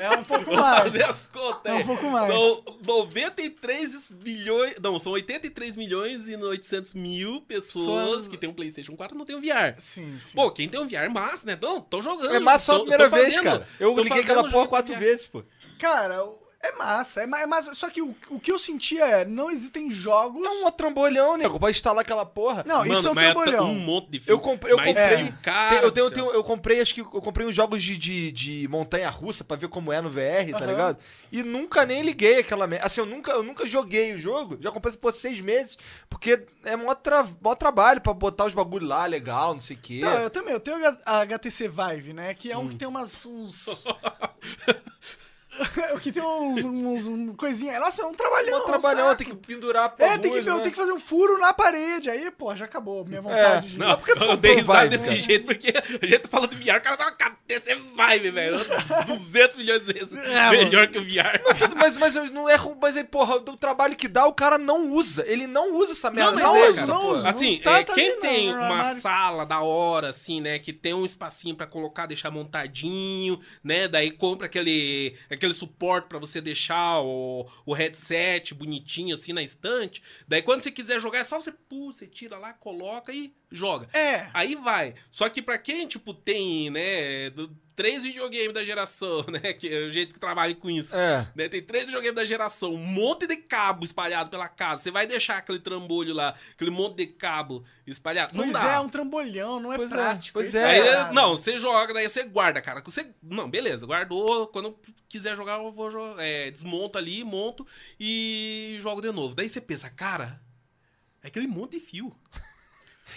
É 0.00 0.10
um 0.18 0.24
pouco 0.24 0.52
mais. 0.54 0.82
fazer 0.82 1.04
as 1.04 1.22
contas 1.32 1.72
É 1.72 1.74
um 1.76 1.86
pouco 1.86 2.10
mais. 2.10 2.26
São 2.26 2.64
93 2.84 4.10
bilhões. 4.10 4.74
Não, 4.82 4.98
são 4.98 5.12
83 5.12 5.76
milhões 5.76 6.26
e 6.28 6.36
800 6.36 6.92
mil 6.94 7.40
pessoas 7.42 7.84
Pessoas- 7.86 8.28
que 8.28 8.36
tem 8.36 8.48
um 8.48 8.52
PlayStation 8.52 8.96
4 8.96 9.16
e 9.16 9.18
não 9.18 9.24
tem 9.24 9.36
um 9.36 9.40
VR. 9.40 9.76
Sim, 9.78 10.18
sim. 10.18 10.34
Pô, 10.34 10.50
quem 10.50 10.68
tem 10.68 10.80
um 10.80 10.88
VR, 10.88 11.08
massa, 11.08 11.46
né? 11.46 11.52
Então, 11.52 11.80
tô 11.80 12.00
jogando. 12.02 12.34
É 12.34 12.40
massa 12.40 12.64
só 12.64 12.76
a 12.76 12.80
primeira 12.80 13.08
tô 13.08 13.14
vez, 13.16 13.26
fazendo- 13.34 13.44
cara. 13.44 13.68
Eu 13.78 13.96
liguei 13.96 14.20
aquela 14.22 14.50
porra 14.50 14.66
quatro 14.68 14.92
VR. 14.94 14.98
vezes, 14.98 15.26
pô. 15.26 15.44
Cara, 15.78 16.24
o- 16.24 16.39
é 16.62 16.72
massa, 16.76 17.22
é 17.22 17.26
ma- 17.26 17.40
é 17.40 17.46
massa. 17.46 17.72
Só 17.74 17.88
que 17.88 18.02
o, 18.02 18.14
o 18.28 18.38
que 18.38 18.52
eu 18.52 18.58
senti 18.58 19.00
é, 19.00 19.24
não 19.24 19.50
existem 19.50 19.90
jogos... 19.90 20.44
É 20.46 20.50
um 20.50 20.70
trambolhão, 20.70 21.36
nego. 21.36 21.58
Pra 21.58 21.70
instalar 21.70 22.02
aquela 22.02 22.26
porra. 22.26 22.62
Não, 22.66 22.84
isso 22.84 23.08
é 23.08 23.10
um 23.10 23.14
trambolhão. 23.14 23.70
um 23.70 23.78
monte 23.78 24.10
de 24.10 24.18
Eu 24.18 24.22
filme. 24.38 24.42
comprei, 24.42 24.72
eu 24.72 24.76
Mas, 24.76 24.86
comprei. 24.88 25.04
é, 25.26 25.32
cara 25.42 25.70
Tem- 25.76 25.84
eu, 25.84 25.90
tenho, 25.92 26.06
eu, 26.06 26.10
tenho- 26.10 26.30
eu 26.32 26.44
comprei, 26.44 26.80
acho 26.80 26.94
que 26.94 27.00
eu 27.00 27.06
comprei 27.06 27.46
uns 27.46 27.54
jogos 27.54 27.82
de, 27.82 27.96
de, 27.96 28.30
de 28.32 28.68
montanha 28.68 29.08
russa 29.08 29.42
pra 29.42 29.56
ver 29.56 29.68
como 29.68 29.90
é 29.92 30.00
no 30.02 30.10
VR, 30.10 30.52
tá 30.58 30.66
ligado? 30.66 30.98
E 31.32 31.42
nunca 31.42 31.86
nem 31.86 32.02
liguei 32.02 32.38
aquela 32.40 32.66
merda. 32.66 32.84
Assim, 32.86 33.00
eu 33.00 33.06
nunca, 33.06 33.30
eu 33.32 33.42
nunca 33.42 33.66
joguei 33.66 34.12
o 34.12 34.18
jogo. 34.18 34.58
Já 34.60 34.70
comprei 34.70 34.94
por 34.96 35.12
seis 35.12 35.40
meses. 35.40 35.78
Porque 36.10 36.44
é 36.64 36.76
mó, 36.76 36.94
tra... 36.94 37.26
mó 37.40 37.54
trabalho 37.54 38.00
pra 38.00 38.12
botar 38.12 38.44
os 38.44 38.52
bagulho 38.54 38.86
lá, 38.86 39.06
legal, 39.06 39.54
não 39.54 39.60
sei 39.60 39.76
o 39.76 39.80
quê. 39.80 39.98
Então, 39.98 40.12
eu 40.20 40.30
também, 40.30 40.52
eu 40.52 40.60
tenho 40.60 40.78
a 41.06 41.20
HTC 41.20 41.68
Vive, 41.68 42.12
né? 42.12 42.34
Que 42.34 42.50
é 42.52 42.56
Hum. 42.58 42.62
um 42.62 42.68
que 42.68 42.76
tem 42.76 42.86
umas. 42.88 43.24
uns. 43.24 43.66
o 45.94 46.00
que 46.00 46.10
tem 46.12 46.22
uns, 46.22 46.64
uns, 46.64 47.06
um 47.06 47.34
coisinha. 47.34 47.78
Nossa, 47.78 48.02
é 48.02 48.04
um 48.06 48.14
trabalhão. 48.14 48.58
Mó 48.58 48.64
trabalhão, 48.64 49.14
tem 49.14 49.26
que 49.28 49.34
pendurar 49.34 49.94
É, 49.98 50.18
tem 50.18 50.30
que, 50.30 50.38
eu 50.38 50.42
né? 50.44 50.52
tenho 50.60 50.70
que 50.70 50.76
fazer 50.76 50.92
um 50.92 50.98
furo 51.00 51.38
na 51.38 51.52
parede. 51.52 52.08
Aí, 52.10 52.30
pô, 52.30 52.54
já 52.54 52.64
acabou. 52.64 53.04
Minha 53.04 53.20
vontade 53.20 53.68
de. 53.70 53.78
Não, 53.78 53.88
Mas 53.88 53.96
por 53.96 54.04
que 54.06 54.14
tu 54.16 54.24
eu 54.24 54.36
dei 54.36 54.54
risada 54.56 54.88
desse 54.88 55.04
cara? 55.08 55.20
jeito 55.20 55.44
porque 55.46 55.68
a 55.76 56.06
gente 56.06 56.18
tá 56.20 56.28
falando 56.28 56.54
de 56.54 56.56
VR, 56.56 56.76
o 56.78 56.80
cara 56.80 56.96
tá 56.96 57.04
uma 57.04 57.12
KTC 57.12 57.74
Vive, 57.74 58.30
velho. 58.30 58.56
200 59.06 59.56
milhões 59.56 59.84
de 59.84 59.92
vezes 59.92 60.12
É, 60.12 60.50
melhor 60.50 60.88
que 60.88 60.98
o 60.98 61.04
VR. 61.04 61.38
Tudo, 61.58 61.76
mas, 61.76 61.96
mas 61.96 62.16
eu- 62.16 62.30
não 62.30 62.48
é 62.48 62.56
ruim, 62.56 62.76
mas 62.80 62.96
aí, 62.96 63.04
porra, 63.04 63.36
o 63.36 63.56
trabalho 63.56 63.96
que 63.96 64.08
dá, 64.08 64.26
o 64.26 64.32
cara 64.32 64.58
não 64.58 64.92
usa. 64.92 65.24
Ele 65.26 65.46
não 65.46 65.74
usa 65.76 65.92
essa 65.92 66.10
merda. 66.10 66.32
mas 66.32 66.42
não 66.42 66.68
uso, 66.68 66.74
cara, 66.74 66.86
não 66.86 67.06
uso. 67.14 67.28
Assim, 67.28 67.60
tá- 67.62 67.78
é, 67.78 67.84
tá 67.84 67.94
quem 67.94 68.10
ali 68.12 68.20
tem 68.20 68.48
no 68.50 68.56
uma 68.56 68.64
armário. 68.78 69.00
sala 69.00 69.44
da 69.44 69.60
hora, 69.60 70.08
assim, 70.08 70.40
né? 70.40 70.58
Que 70.58 70.72
tem 70.72 70.94
um 70.94 71.04
espacinho 71.04 71.54
pra 71.54 71.66
colocar, 71.66 72.06
deixar 72.06 72.30
montadinho, 72.30 73.38
né? 73.62 73.88
Daí 73.88 74.10
compra 74.10 74.46
aquele, 74.46 75.16
aquele 75.30 75.49
suporte 75.54 76.08
pra 76.08 76.18
você 76.18 76.40
deixar 76.40 77.00
o, 77.00 77.46
o 77.66 77.72
headset 77.72 78.54
bonitinho, 78.54 79.14
assim, 79.14 79.32
na 79.32 79.42
estante. 79.42 80.02
Daí 80.26 80.42
quando 80.42 80.62
você 80.62 80.70
quiser 80.70 81.00
jogar, 81.00 81.20
é 81.20 81.24
só 81.24 81.40
você, 81.40 81.52
pô, 81.52 81.92
você 81.92 82.06
tira 82.06 82.38
lá, 82.38 82.52
coloca 82.52 83.12
e 83.12 83.34
joga. 83.50 83.88
É. 83.92 84.28
Aí 84.32 84.54
vai. 84.54 84.94
Só 85.10 85.28
que 85.28 85.42
pra 85.42 85.58
quem, 85.58 85.86
tipo, 85.86 86.14
tem, 86.14 86.70
né? 86.70 87.30
Três 87.76 88.02
videogames 88.02 88.52
da 88.52 88.64
geração, 88.64 89.24
né? 89.30 89.52
Que 89.52 89.68
é 89.68 89.78
o 89.86 89.90
jeito 89.90 90.14
que 90.14 90.20
trabalha 90.20 90.54
com 90.54 90.68
isso. 90.70 90.94
É. 90.94 91.26
Né? 91.34 91.48
Tem 91.48 91.62
três 91.62 91.86
videogames 91.86 92.16
da 92.16 92.24
geração, 92.24 92.74
um 92.74 92.84
monte 92.84 93.26
de 93.26 93.36
cabo 93.36 93.84
espalhado 93.84 94.30
pela 94.30 94.48
casa. 94.48 94.82
Você 94.82 94.90
vai 94.90 95.06
deixar 95.06 95.38
aquele 95.38 95.58
trambolho 95.58 96.14
lá, 96.14 96.34
aquele 96.52 96.70
monte 96.70 96.96
de 96.96 97.06
cabo 97.06 97.64
espalhado? 97.86 98.32
Pois 98.34 98.46
não 98.46 98.52
dá. 98.52 98.72
é, 98.72 98.74
é 98.76 98.80
um 98.80 98.88
trambolhão, 98.88 99.60
não 99.60 99.72
é 99.72 99.76
Pois 99.76 99.92
é, 99.92 99.94
prático. 99.94 100.32
pois 100.34 100.54
é. 100.54 100.64
Aí, 100.64 100.78
errado. 100.86 101.12
não, 101.14 101.36
você 101.36 101.56
joga, 101.58 101.94
daí 101.94 102.08
você 102.08 102.24
guarda, 102.24 102.60
cara. 102.60 102.82
Você, 102.84 103.06
não, 103.22 103.48
beleza, 103.48 103.86
guardou. 103.86 104.46
Quando 104.48 104.78
quiser 105.08 105.36
jogar, 105.36 105.54
eu 105.58 105.72
vou 105.72 105.90
jogar. 105.90 106.22
É, 106.22 106.50
desmonto 106.50 106.98
ali, 106.98 107.24
monto 107.24 107.66
e 107.98 108.76
jogo 108.80 109.00
de 109.00 109.10
novo. 109.10 109.34
Daí 109.34 109.48
você 109.48 109.60
pensa, 109.60 109.88
cara, 109.90 110.40
é 111.22 111.28
aquele 111.28 111.46
monte 111.46 111.72
de 111.72 111.80
fio. 111.80 112.14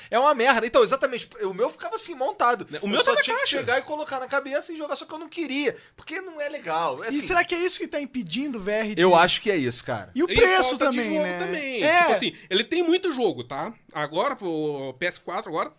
É 0.10 0.18
uma 0.20 0.34
merda. 0.34 0.66
Então, 0.66 0.84
exatamente. 0.84 1.30
O 1.42 1.54
meu 1.54 1.70
ficava 1.70 1.96
assim, 1.96 2.16
montado. 2.16 2.68
O 2.82 2.86
eu 2.86 2.88
meu 2.88 3.00
só 3.04 3.12
tá 3.12 3.16
na 3.18 3.22
tinha 3.22 3.36
que 3.36 3.42
caixa. 3.42 3.58
chegar 3.58 3.80
e 3.80 3.82
colocar 3.82 4.20
na 4.20 4.28
cabeça 4.28 4.72
e 4.72 4.76
jogar, 4.78 4.96
só 4.96 5.06
que 5.06 5.14
eu 5.14 5.20
não 5.20 5.30
queria. 5.30 5.76
Porque 5.96 6.22
não 6.22 6.40
é 6.40 6.50
legal. 6.50 7.04
É 7.04 7.08
E 7.08 7.10
assim, 7.10 7.22
será 7.22 7.44
que 7.44 7.54
é 7.56 7.60
isso 7.60 7.80
que 7.80 7.88
tá 7.88 8.00
impedindo 8.00 8.58
o 8.58 8.62
VR 8.62 8.96
de... 8.96 9.02
Eu 9.02 9.16
acho 9.16 9.42
que 9.42 9.50
é 9.52 9.58
isso, 9.58 9.84
cara. 9.84 10.12
E 10.16 10.24
o 10.24 10.30
E 10.30 10.36
preço 10.36 10.74
de 10.74 10.80
também, 10.80 11.10
jogo 11.10 11.24
né? 11.24 11.40
também. 11.40 11.84
É, 11.84 12.00
Tipo 12.00 12.12
assim, 12.14 12.36
ele 12.50 12.64
tem 12.64 12.84
muito 12.84 13.12
jogo, 13.12 13.44
tá? 13.44 13.74
Agora, 13.94 14.36
pro 14.36 14.96
PS4, 15.00 15.48
agora, 15.48 15.70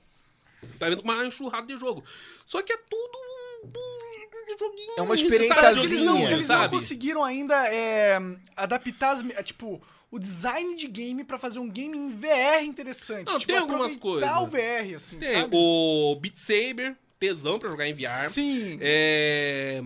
tá 0.79 0.89
vendo 0.89 1.03
com 1.03 1.11
uma 1.11 1.25
enxurrada 1.27 1.67
de 1.67 1.79
jogo. 1.79 2.05
Só 2.47 2.63
que 2.63 2.73
é 2.73 2.77
tudo 2.77 3.19
um 3.65 4.59
joguinho. 4.59 4.93
É 4.97 5.03
uma 5.03 5.17
sabe? 5.17 5.23
experienciazinha, 5.23 5.85
eles 5.85 6.01
não, 6.03 6.19
eles 6.31 6.49
não 6.49 6.69
conseguiram 6.69 7.25
ainda 7.25 7.55
é, 7.73 8.19
adaptar 8.57 9.11
as, 9.11 9.23
tipo 9.45 9.83
o 10.15 10.19
design 10.21 10.77
de 10.77 10.87
game 10.87 11.25
pra 11.25 11.41
fazer 11.41 11.59
um 11.59 11.69
game 11.69 11.99
em 11.99 12.09
VR 12.09 12.63
interessante. 12.63 13.27
Não, 13.27 13.37
tipo, 13.37 13.53
tem 13.53 13.61
algumas 13.61 13.97
coisas. 13.97 14.31
o 14.37 14.47
VR, 14.47 14.95
assim, 14.95 15.19
Tem 15.19 15.41
sabe? 15.41 15.57
o 15.57 16.17
Beat 16.21 16.37
Saber, 16.37 16.97
tesão 17.19 17.59
pra 17.59 17.69
jogar 17.69 17.89
em 17.89 17.95
VR. 17.95 18.29
Sim. 18.31 18.79
É. 18.81 19.83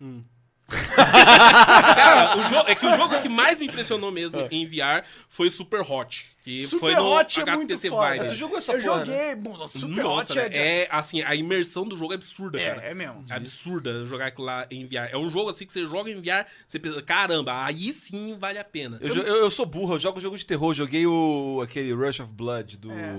Hum. 0.00 0.24
Cara, 0.70 2.36
o 2.38 2.48
jo- 2.48 2.64
é 2.66 2.74
que 2.74 2.86
o 2.86 2.92
jogo 2.92 3.20
que 3.20 3.28
mais 3.28 3.58
me 3.58 3.66
impressionou 3.66 4.10
mesmo 4.10 4.46
em 4.50 4.66
VR 4.66 5.04
foi 5.28 5.48
o 5.48 5.50
Super 5.50 5.80
Hot. 5.80 6.30
Que 6.42 6.62
Super 6.66 6.80
foi 6.80 6.94
no 6.94 7.04
Hot 7.10 7.38
é 7.38 7.42
HTC 7.42 7.56
muito 7.56 7.78
foda. 7.90 8.12
Vive. 8.14 8.28
Tu 8.28 8.34
jogou 8.34 8.56
essa 8.58 8.72
Eu 8.72 8.80
porra, 8.82 8.98
né? 9.00 9.04
joguei, 9.06 9.34
bom, 9.34 9.56
nossa, 9.58 9.78
Super 9.78 10.04
Nossa, 10.04 10.32
Hot 10.32 10.38
né? 10.38 10.46
é, 10.46 10.48
de- 10.48 10.58
é 10.58 10.88
assim, 10.90 11.22
a 11.22 11.34
imersão 11.34 11.84
do 11.86 11.96
jogo 11.96 12.12
é 12.12 12.16
absurda, 12.16 12.58
cara. 12.58 12.82
é, 12.82 12.90
é 12.90 12.94
mesmo. 12.94 13.24
É 13.28 13.34
absurda 13.34 14.04
jogar 14.06 14.26
aquilo 14.28 14.46
lá 14.46 14.66
em 14.70 14.86
VR. 14.86 15.10
É 15.12 15.16
um 15.18 15.28
jogo 15.28 15.50
assim 15.50 15.66
que 15.66 15.72
você 15.72 15.84
joga 15.84 16.10
em 16.10 16.20
VR, 16.20 16.46
você 16.66 16.78
pensa, 16.78 17.02
caramba, 17.02 17.64
aí 17.64 17.92
sim 17.92 18.36
vale 18.38 18.58
a 18.58 18.64
pena. 18.64 18.98
Eu, 19.02 19.14
eu, 19.14 19.36
eu 19.36 19.50
sou 19.50 19.66
burro, 19.66 19.94
eu 19.94 19.98
jogo 19.98 20.20
jogo 20.20 20.38
de 20.38 20.46
terror. 20.46 20.72
Joguei 20.72 21.06
o 21.06 21.60
aquele 21.62 21.92
Rush 21.92 22.20
of 22.20 22.32
Blood 22.32 22.78
do 22.78 22.90
É. 22.90 23.14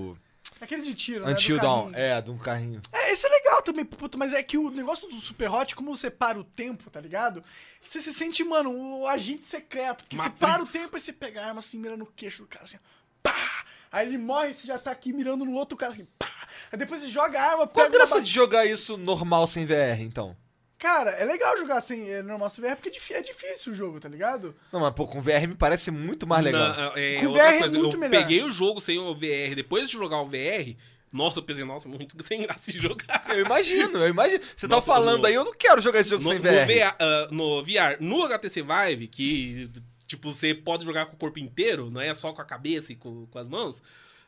Aquele 0.60 0.82
de 0.82 0.94
tiro, 0.94 1.24
né? 1.24 1.32
Until 1.32 1.56
do 1.56 1.62
Dawn. 1.62 1.90
carrinho. 1.90 1.98
É, 1.98 2.22
de 2.22 2.30
um 2.30 2.38
carrinho. 2.38 2.82
É, 2.92 3.12
esse 3.12 3.26
é 3.26 3.28
legal 3.28 3.62
também, 3.62 3.84
puta, 3.84 4.16
mas 4.16 4.32
é 4.32 4.42
que 4.42 4.56
o 4.56 4.70
negócio 4.70 5.08
do 5.08 5.16
Super 5.16 5.50
Hot, 5.50 5.74
como 5.74 5.94
você 5.94 6.08
para 6.08 6.38
o 6.38 6.44
tempo, 6.44 6.88
tá 6.88 7.00
ligado? 7.00 7.42
Você 7.80 8.00
se 8.00 8.12
sente, 8.12 8.44
mano, 8.44 9.00
o 9.00 9.06
agente 9.08 9.42
secreto. 9.44 10.04
Porque 10.04 10.16
Matrix. 10.16 10.38
você 10.38 10.46
para 10.46 10.62
o 10.62 10.66
tempo 10.66 10.96
e 10.96 11.00
você 11.00 11.12
pega 11.12 11.42
a 11.42 11.46
arma 11.48 11.58
assim, 11.58 11.78
mira 11.78 11.96
no 11.96 12.06
queixo 12.06 12.42
do 12.42 12.48
cara, 12.48 12.64
assim, 12.64 12.78
pá! 13.22 13.64
Aí 13.90 14.06
ele 14.06 14.18
morre, 14.18 14.54
você 14.54 14.66
já 14.66 14.78
tá 14.78 14.92
aqui 14.92 15.12
mirando 15.12 15.44
no 15.44 15.52
outro 15.54 15.76
cara, 15.76 15.92
assim, 15.92 16.06
pá! 16.18 16.48
Aí 16.70 16.78
depois 16.78 17.00
você 17.00 17.08
joga 17.08 17.40
a 17.40 17.50
arma, 17.50 17.66
Qual 17.66 17.84
a 17.84 17.88
graça 17.88 18.20
de 18.20 18.30
jogar 18.30 18.64
isso 18.64 18.96
normal 18.96 19.46
sem 19.46 19.66
VR, 19.66 20.00
então? 20.00 20.36
Cara, 20.82 21.10
é 21.12 21.24
legal 21.24 21.56
jogar 21.56 21.80
sem 21.80 22.10
é, 22.10 22.24
normal 22.24 22.50
sem 22.50 22.64
VR, 22.64 22.74
porque 22.74 22.88
é 23.12 23.18
é 23.18 23.22
difícil 23.22 23.72
o 23.72 23.74
jogo, 23.74 24.00
tá 24.00 24.08
ligado? 24.08 24.52
Não, 24.72 24.80
mas 24.80 24.92
pô, 24.92 25.06
com 25.06 25.20
VR 25.20 25.46
me 25.46 25.54
parece 25.54 25.92
muito 25.92 26.26
mais 26.26 26.42
legal. 26.44 26.70
Na- 26.70 26.92
é, 26.96 27.20
Com 27.20 27.26
outra 27.28 27.44
VR 27.44 27.54
é 27.54 27.58
coisa, 27.60 27.78
muito 27.78 27.94
eu 27.96 28.00
melhor. 28.00 28.20
peguei 28.20 28.42
o 28.42 28.50
jogo 28.50 28.80
sem 28.80 28.98
o 28.98 29.14
VR, 29.14 29.54
depois 29.54 29.88
de 29.88 29.92
jogar 29.92 30.20
o 30.20 30.26
VR, 30.26 30.74
nossa, 31.12 31.38
eu 31.38 31.42
pensei, 31.44 31.62
nossa, 31.64 31.88
muito 31.88 32.16
sem 32.26 32.42
graça 32.42 32.72
de 32.72 32.78
jogar. 32.78 33.24
Eu 33.28 33.44
imagino, 33.46 33.96
eu 33.98 34.08
imagino. 34.08 34.42
Você 34.56 34.66
tá 34.66 34.82
falando 34.82 35.20
no- 35.20 35.26
aí, 35.28 35.34
eu 35.34 35.44
não 35.44 35.52
quero 35.54 35.80
jogar 35.80 36.00
esse 36.00 36.10
jogo 36.10 36.24
No, 36.24 36.30
sem 36.30 36.38
no 36.40 36.44
VR. 36.44 36.66
VR, 36.66 36.96
ah, 36.98 37.28
no 37.30 37.62
VR, 37.62 37.96
no 38.00 38.24
HTC 38.24 38.62
Vive, 38.62 39.06
que 39.06 39.70
tipo, 40.08 40.32
você 40.32 40.52
pode 40.52 40.84
jogar 40.84 41.06
com 41.06 41.14
o 41.14 41.18
corpo 41.18 41.38
inteiro, 41.38 41.90
não 41.92 42.00
é 42.00 42.12
só 42.12 42.32
com 42.32 42.42
a 42.42 42.44
cabeça 42.44 42.92
e 42.92 42.96
com, 42.96 43.24
com 43.26 43.38
as 43.38 43.48
mãos. 43.48 43.80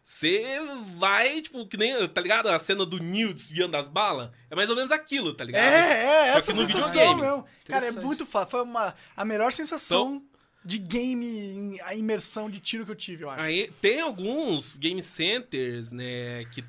Você 0.04 0.60
vai, 0.96 1.40
tipo, 1.40 1.66
que 1.66 1.76
nem, 1.76 2.06
tá 2.08 2.20
ligado? 2.20 2.48
A 2.48 2.58
cena 2.58 2.84
do 2.84 2.98
Neo 2.98 3.32
desviando 3.32 3.76
as 3.76 3.88
balas. 3.88 4.30
É 4.50 4.54
mais 4.54 4.68
ou 4.68 4.76
menos 4.76 4.92
aquilo, 4.92 5.32
tá 5.32 5.44
ligado? 5.44 5.64
É, 5.64 6.28
é, 6.28 6.32
Só 6.32 6.38
essa 6.38 6.52
que 6.52 6.58
no 6.58 6.66
sensação 6.66 6.90
videogame. 6.90 7.20
mesmo. 7.22 7.44
Cara, 7.64 7.86
é 7.86 7.90
muito 7.92 8.26
fácil. 8.26 8.50
Foi 8.50 8.62
uma, 8.62 8.94
a 9.16 9.24
melhor 9.24 9.52
sensação 9.52 10.22
de 10.64 10.78
game, 10.78 11.78
a 11.82 11.94
imersão 11.94 12.48
de 12.48 12.58
tiro 12.58 12.84
que 12.84 12.90
eu 12.90 12.96
tive, 12.96 13.24
eu 13.24 13.30
acho. 13.30 13.40
Aí 13.40 13.70
tem 13.82 14.00
alguns 14.00 14.78
game 14.78 15.02
centers, 15.02 15.92
né, 15.92 16.44
que 16.52 16.64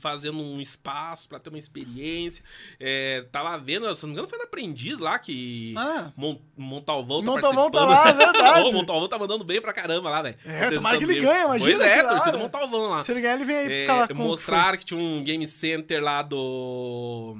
fazendo 0.00 0.38
um 0.40 0.60
espaço 0.60 1.28
pra 1.28 1.38
ter 1.38 1.48
uma 1.48 1.58
experiência. 1.58 2.42
É, 2.80 3.24
tava 3.30 3.56
vendo, 3.58 3.92
se 3.94 4.02
não 4.02 4.08
me 4.08 4.12
engano, 4.14 4.28
foi 4.28 4.38
no 4.38 4.44
Aprendiz 4.44 4.98
lá 4.98 5.18
que 5.18 5.74
Ah. 5.76 6.10
Mon- 6.16 6.38
Montalvão 6.56 7.22
tá 7.22 7.30
Montalvão 7.30 7.70
tá 7.70 7.84
lá, 7.84 8.12
verdade. 8.12 8.60
Ô, 8.66 8.70
o 8.70 8.72
Montalvão 8.72 9.08
tá 9.08 9.18
mandando 9.18 9.44
bem 9.44 9.60
pra 9.60 9.72
caramba 9.72 10.10
lá, 10.10 10.22
velho. 10.22 10.36
É, 10.44 10.70
tomara 10.72 10.98
que 10.98 11.04
ele 11.04 11.20
ganhe, 11.20 11.44
imagina 11.44 11.76
Pois 11.78 11.88
é, 11.88 11.96
que 11.96 12.02
da 12.02 12.08
torcida 12.08 12.30
hora. 12.30 12.38
Montalvão 12.38 12.90
lá. 12.90 13.04
Se 13.04 13.12
ele 13.12 13.20
ganhar, 13.20 13.34
ele 13.36 13.44
vem 13.44 13.56
aí 13.56 13.66
É, 13.72 13.80
ficar 13.82 13.94
lá 13.94 14.08
com 14.08 14.14
mostraram 14.14 14.76
que 14.78 14.84
tinha 14.84 15.00
um 15.00 15.22
game 15.22 15.46
center 15.46 16.02
lá 16.02 16.22
do... 16.22 17.36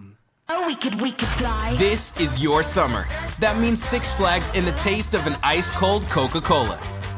Oh, 0.50 0.66
we 0.66 0.76
could, 0.76 0.96
we 1.02 1.12
could 1.12 1.30
fly. 1.36 1.76
This 1.76 2.14
is 2.18 2.36
your 2.42 2.64
summer. 2.64 3.06
That 3.40 3.58
means 3.58 3.80
Six 3.82 4.14
Flags 4.14 4.48
and 4.56 4.64
the 4.64 4.72
taste 4.82 5.14
of 5.14 5.28
an 5.28 5.36
ice 5.42 5.70
cold 5.72 6.08
Coca 6.08 6.40
Cola. 6.40 6.78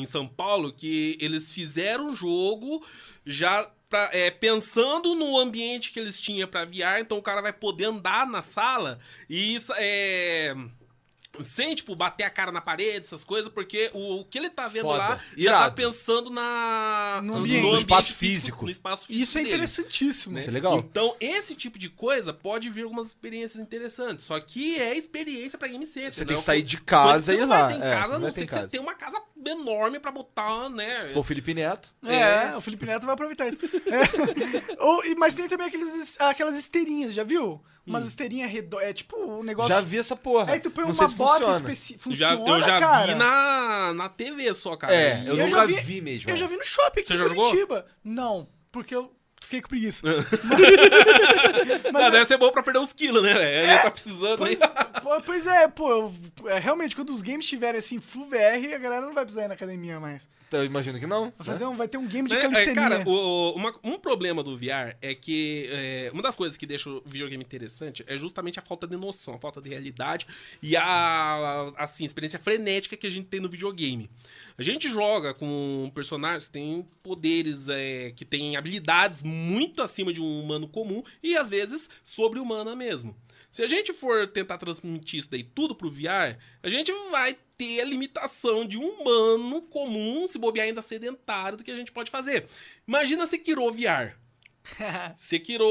Em 0.00 0.06
São 0.06 0.26
Paulo 0.26 0.72
que 0.72 1.16
eles 1.20 1.52
fizeram 1.52 2.10
um 2.10 2.14
jogo 2.14 2.84
já 3.24 3.70
pra- 3.88 4.10
é, 4.12 4.30
pensando 4.30 5.14
no 5.14 5.38
ambiente 5.38 5.92
que 5.92 5.98
eles 6.00 6.20
tinham 6.20 6.48
pra 6.48 6.64
VR, 6.64 7.00
então 7.00 7.18
o 7.18 7.22
cara 7.22 7.40
vai 7.40 7.52
poder 7.52 7.84
andar 7.86 8.26
na 8.26 8.42
sala 8.42 8.98
e 9.28 9.54
isso 9.54 9.72
é 9.76 10.54
sem, 11.42 11.74
tipo, 11.74 11.94
bater 11.94 12.24
a 12.24 12.30
cara 12.30 12.50
na 12.52 12.60
parede, 12.60 13.06
essas 13.06 13.24
coisas, 13.24 13.50
porque 13.52 13.90
o, 13.94 14.20
o 14.20 14.24
que 14.24 14.38
ele 14.38 14.50
tá 14.50 14.68
vendo 14.68 14.82
Foda. 14.82 14.98
lá 14.98 15.16
já 15.16 15.22
Irado. 15.36 15.64
tá 15.64 15.70
pensando 15.70 16.30
na, 16.30 17.20
No 17.22 17.36
ambiente. 17.36 17.62
No 17.62 17.76
espaço 17.76 18.12
físico. 18.14 18.64
No 18.64 18.70
espaço 18.70 19.06
físico 19.06 19.22
Isso 19.22 19.38
é 19.38 19.42
dele. 19.42 19.54
interessantíssimo. 19.54 20.38
Isso 20.38 20.48
é 20.48 20.52
legal. 20.52 20.78
Então, 20.78 21.16
esse 21.20 21.54
tipo 21.54 21.78
de 21.78 21.88
coisa 21.88 22.32
pode 22.32 22.68
vir 22.70 22.82
algumas 22.84 23.08
experiências 23.08 23.60
interessantes. 23.62 24.24
Só 24.24 24.38
que 24.40 24.78
é 24.78 24.96
experiência 24.96 25.58
pra 25.58 25.68
game 25.68 25.86
center. 25.86 26.12
Você 26.12 26.20
né? 26.20 26.26
tem 26.26 26.36
que 26.36 26.42
Co- 26.42 26.46
sair 26.46 26.62
de 26.62 26.80
casa 26.80 27.18
que 27.18 27.24
você 27.24 27.32
e 27.32 27.36
ir 27.36 27.40
não 27.40 27.48
lá. 27.48 27.62
Vai 27.62 27.72
ter 27.72 27.78
em 27.78 27.82
É, 27.86 27.90
casa, 27.94 28.06
você 28.06 28.12
a 28.14 28.18
não 28.18 28.20
não 28.20 28.28
em 28.28 28.32
que 28.32 28.38
você 28.38 28.46
casa. 28.46 28.68
tenha 28.68 28.82
uma 28.82 28.94
casa 28.94 29.22
enorme 29.46 30.00
pra 30.00 30.10
botar, 30.10 30.68
né? 30.68 31.00
Se 31.02 31.12
for 31.12 31.20
o 31.20 31.24
Felipe 31.24 31.54
Neto. 31.54 31.94
É, 32.04 32.56
o 32.56 32.60
Felipe 32.60 32.84
Neto 32.86 33.04
vai 33.06 33.14
aproveitar 33.14 33.46
isso. 33.48 33.58
É. 33.86 34.76
Ou, 34.82 35.04
e- 35.04 35.14
mas 35.14 35.34
tem 35.34 35.48
também 35.48 35.66
aqueles, 35.68 36.20
aquelas 36.20 36.56
esteirinhas, 36.56 37.14
já 37.14 37.22
viu? 37.24 37.62
Umas 37.86 38.06
esteirinhas 38.06 38.50
redondas. 38.50 38.88
É 38.88 38.92
tipo 38.92 39.16
um 39.16 39.42
negócio. 39.42 39.68
Já 39.74 39.80
vi 39.80 39.98
essa 39.98 40.16
porra. 40.16 40.52
Aí 40.52 40.60
tu 40.60 40.70
põe 40.70 40.84
não 40.84 40.92
uma 40.92 41.08
bota 41.08 41.14
funciona. 41.14 41.56
específica. 41.56 42.14
já, 42.16 42.36
Funciona, 42.36 42.58
eu 42.58 42.62
já 42.62 42.80
cara. 42.80 43.06
vi 43.06 43.14
na, 43.14 43.94
na 43.94 44.08
TV 44.08 44.52
só, 44.54 44.76
cara. 44.76 44.94
É, 44.94 45.22
eu, 45.26 45.36
eu 45.36 45.46
nunca 45.46 45.60
já 45.60 45.66
vi, 45.66 45.74
vi- 45.74 46.00
mesmo. 46.00 46.30
Eu 46.30 46.36
já 46.36 46.46
vi 46.46 46.56
no 46.56 46.64
shopping 46.64 47.00
aqui 47.00 47.08
Você 47.08 47.14
em 47.14 47.18
já 47.18 47.26
jogou? 47.28 47.44
Curitiba. 47.46 47.86
Não, 48.02 48.48
porque 48.72 48.94
eu 48.96 49.12
fiquei 49.40 49.60
com 49.62 49.68
preguiça. 49.68 50.02
Ah, 51.94 52.10
deve 52.10 52.26
ser 52.26 52.36
bom 52.36 52.50
pra 52.50 52.62
perder 52.62 52.78
uns 52.80 52.92
quilos, 52.92 53.22
né? 53.22 53.62
Ele 53.62 53.78
tá 53.78 53.90
precisando. 53.90 54.36
Pois, 54.38 54.58
pô, 55.02 55.20
pois 55.24 55.46
é, 55.46 55.68
pô, 55.68 55.90
eu- 55.90 56.14
é, 56.50 56.58
realmente, 56.58 56.94
quando 56.94 57.10
os 57.10 57.22
games 57.22 57.44
estiverem 57.44 57.78
assim, 57.78 58.00
full 58.00 58.28
VR, 58.28 58.74
a 58.74 58.78
galera 58.78 59.00
não 59.06 59.14
vai 59.14 59.24
precisar 59.24 59.44
ir 59.44 59.48
na 59.48 59.54
academia 59.54 59.98
mais. 59.98 60.28
Então, 60.48 60.60
eu 60.60 60.66
imagino 60.66 60.98
que 61.00 61.06
não. 61.06 61.32
Vai, 61.36 61.46
fazer 61.46 61.64
um, 61.66 61.76
vai 61.76 61.88
ter 61.88 61.98
um 61.98 62.06
game 62.06 62.28
de 62.28 62.34
Né? 62.34 62.40
É, 62.40 62.42
calistenia. 62.44 62.74
cara, 62.74 63.04
o- 63.08 63.52
uma- 63.56 63.74
um 63.82 63.98
problema 63.98 64.42
do 64.44 64.56
VR 64.56 64.96
é 65.02 65.12
que 65.14 65.68
é, 65.72 66.10
uma 66.12 66.22
das 66.22 66.36
coisas 66.36 66.56
que 66.56 66.64
deixa 66.64 66.88
o 66.88 67.02
videogame 67.04 67.42
interessante 67.42 68.04
é 68.06 68.16
justamente 68.16 68.58
a 68.58 68.62
falta 68.62 68.86
de 68.86 68.96
noção, 68.96 69.34
a 69.34 69.38
falta 69.38 69.60
de 69.60 69.68
realidade 69.68 70.24
e 70.62 70.76
a 70.76 71.72
assim, 71.76 72.04
experiência 72.04 72.38
frenética 72.38 72.96
que 72.96 73.06
a 73.06 73.10
gente 73.10 73.26
tem 73.26 73.40
no 73.40 73.48
videogame. 73.48 74.08
A 74.56 74.62
gente 74.62 74.88
joga 74.88 75.34
com 75.34 75.90
personagens 75.94 76.46
que 76.46 76.52
têm 76.52 76.86
poderes, 77.02 77.68
é, 77.68 78.12
que 78.14 78.24
têm 78.24 78.56
habilidades 78.56 79.22
muito 79.24 79.82
acima 79.82 80.12
de 80.12 80.20
um 80.22 80.40
humano 80.42 80.68
comum 80.68 81.02
e 81.22 81.36
às 81.36 81.48
vezes 81.48 81.90
sobre-humana 82.04 82.76
mesmo. 82.76 83.16
Se 83.50 83.62
a 83.62 83.66
gente 83.66 83.92
for 83.92 84.26
tentar 84.26 84.58
transmitir 84.58 85.20
isso 85.20 85.30
daí 85.30 85.42
tudo 85.42 85.74
pro 85.74 85.90
VR, 85.90 86.36
a 86.62 86.68
gente 86.68 86.92
vai 87.10 87.36
ter 87.56 87.80
a 87.80 87.84
limitação 87.84 88.66
de 88.66 88.78
um 88.78 88.86
humano 88.86 89.62
comum, 89.62 90.26
se 90.28 90.38
bobear 90.38 90.66
ainda 90.66 90.82
sedentário, 90.82 91.58
do 91.58 91.64
que 91.64 91.70
a 91.70 91.76
gente 91.76 91.92
pode 91.92 92.10
fazer. 92.10 92.46
Imagina 92.86 93.26
Sekiro 93.26 93.70
VR. 93.70 94.25
Sekiro, 95.16 95.64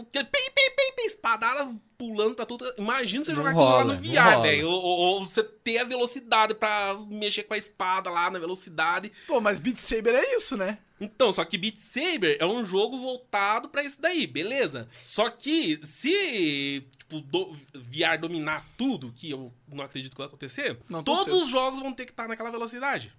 aquele 0.00 0.24
pim, 0.24 0.50
pim, 0.54 0.70
pim, 0.76 0.92
pim, 0.96 1.02
espadada 1.02 1.74
pulando 1.98 2.34
pra 2.34 2.46
tudo. 2.46 2.64
Imagina 2.78 3.24
você 3.24 3.30
Não 3.32 3.36
jogar 3.36 3.50
aquilo 3.50 3.64
lá 3.64 3.84
no 3.84 3.94
VR, 3.96 4.42
velho. 4.42 4.68
Ou, 4.68 4.82
ou- 4.82 4.98
ou 4.98 5.24
você 5.24 5.42
ter 5.44 5.78
a 5.78 5.84
velocidade 5.84 6.54
pra 6.54 6.94
mexer 7.08 7.42
com 7.44 7.54
a 7.54 7.58
espada 7.58 8.10
lá 8.10 8.30
na 8.30 8.38
velocidade. 8.38 9.12
Pô, 9.26 9.40
mas 9.40 9.58
Beat 9.58 9.78
Saber 9.78 10.14
é 10.14 10.34
isso, 10.36 10.56
né? 10.56 10.78
Então, 11.00 11.32
só 11.32 11.44
que 11.44 11.58
Beat 11.58 11.76
Saber 11.78 12.36
é 12.40 12.46
um 12.46 12.62
jogo 12.64 12.96
voltado 12.98 13.68
pra 13.68 13.82
isso 13.84 14.00
daí, 14.00 14.26
beleza? 14.26 14.88
Só 15.02 15.28
que 15.30 15.78
se 15.84 16.84
tipo, 16.98 17.20
do- 17.20 17.52
VR 17.74 18.16
dominar 18.20 18.66
tudo, 18.78 19.12
que 19.14 19.30
eu 19.30 19.52
não 19.68 19.84
acredito 19.84 20.12
que 20.12 20.18
vai 20.18 20.26
acontecer, 20.26 20.78
Não 20.88 21.02
todos 21.02 21.32
os 21.32 21.48
jogos 21.48 21.80
vão 21.80 21.92
ter 21.92 22.04
que 22.06 22.12
estar 22.12 22.26
naquela 22.28 22.50
velocidade. 22.50 23.12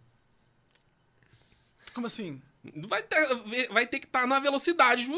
Como 1.94 2.08
assim? 2.08 2.42
Vai 2.88 3.04
ter, 3.04 3.68
vai 3.70 3.86
ter 3.86 4.00
que 4.00 4.06
estar 4.06 4.26
na 4.26 4.40
velocidade 4.40 5.06
de 5.06 5.12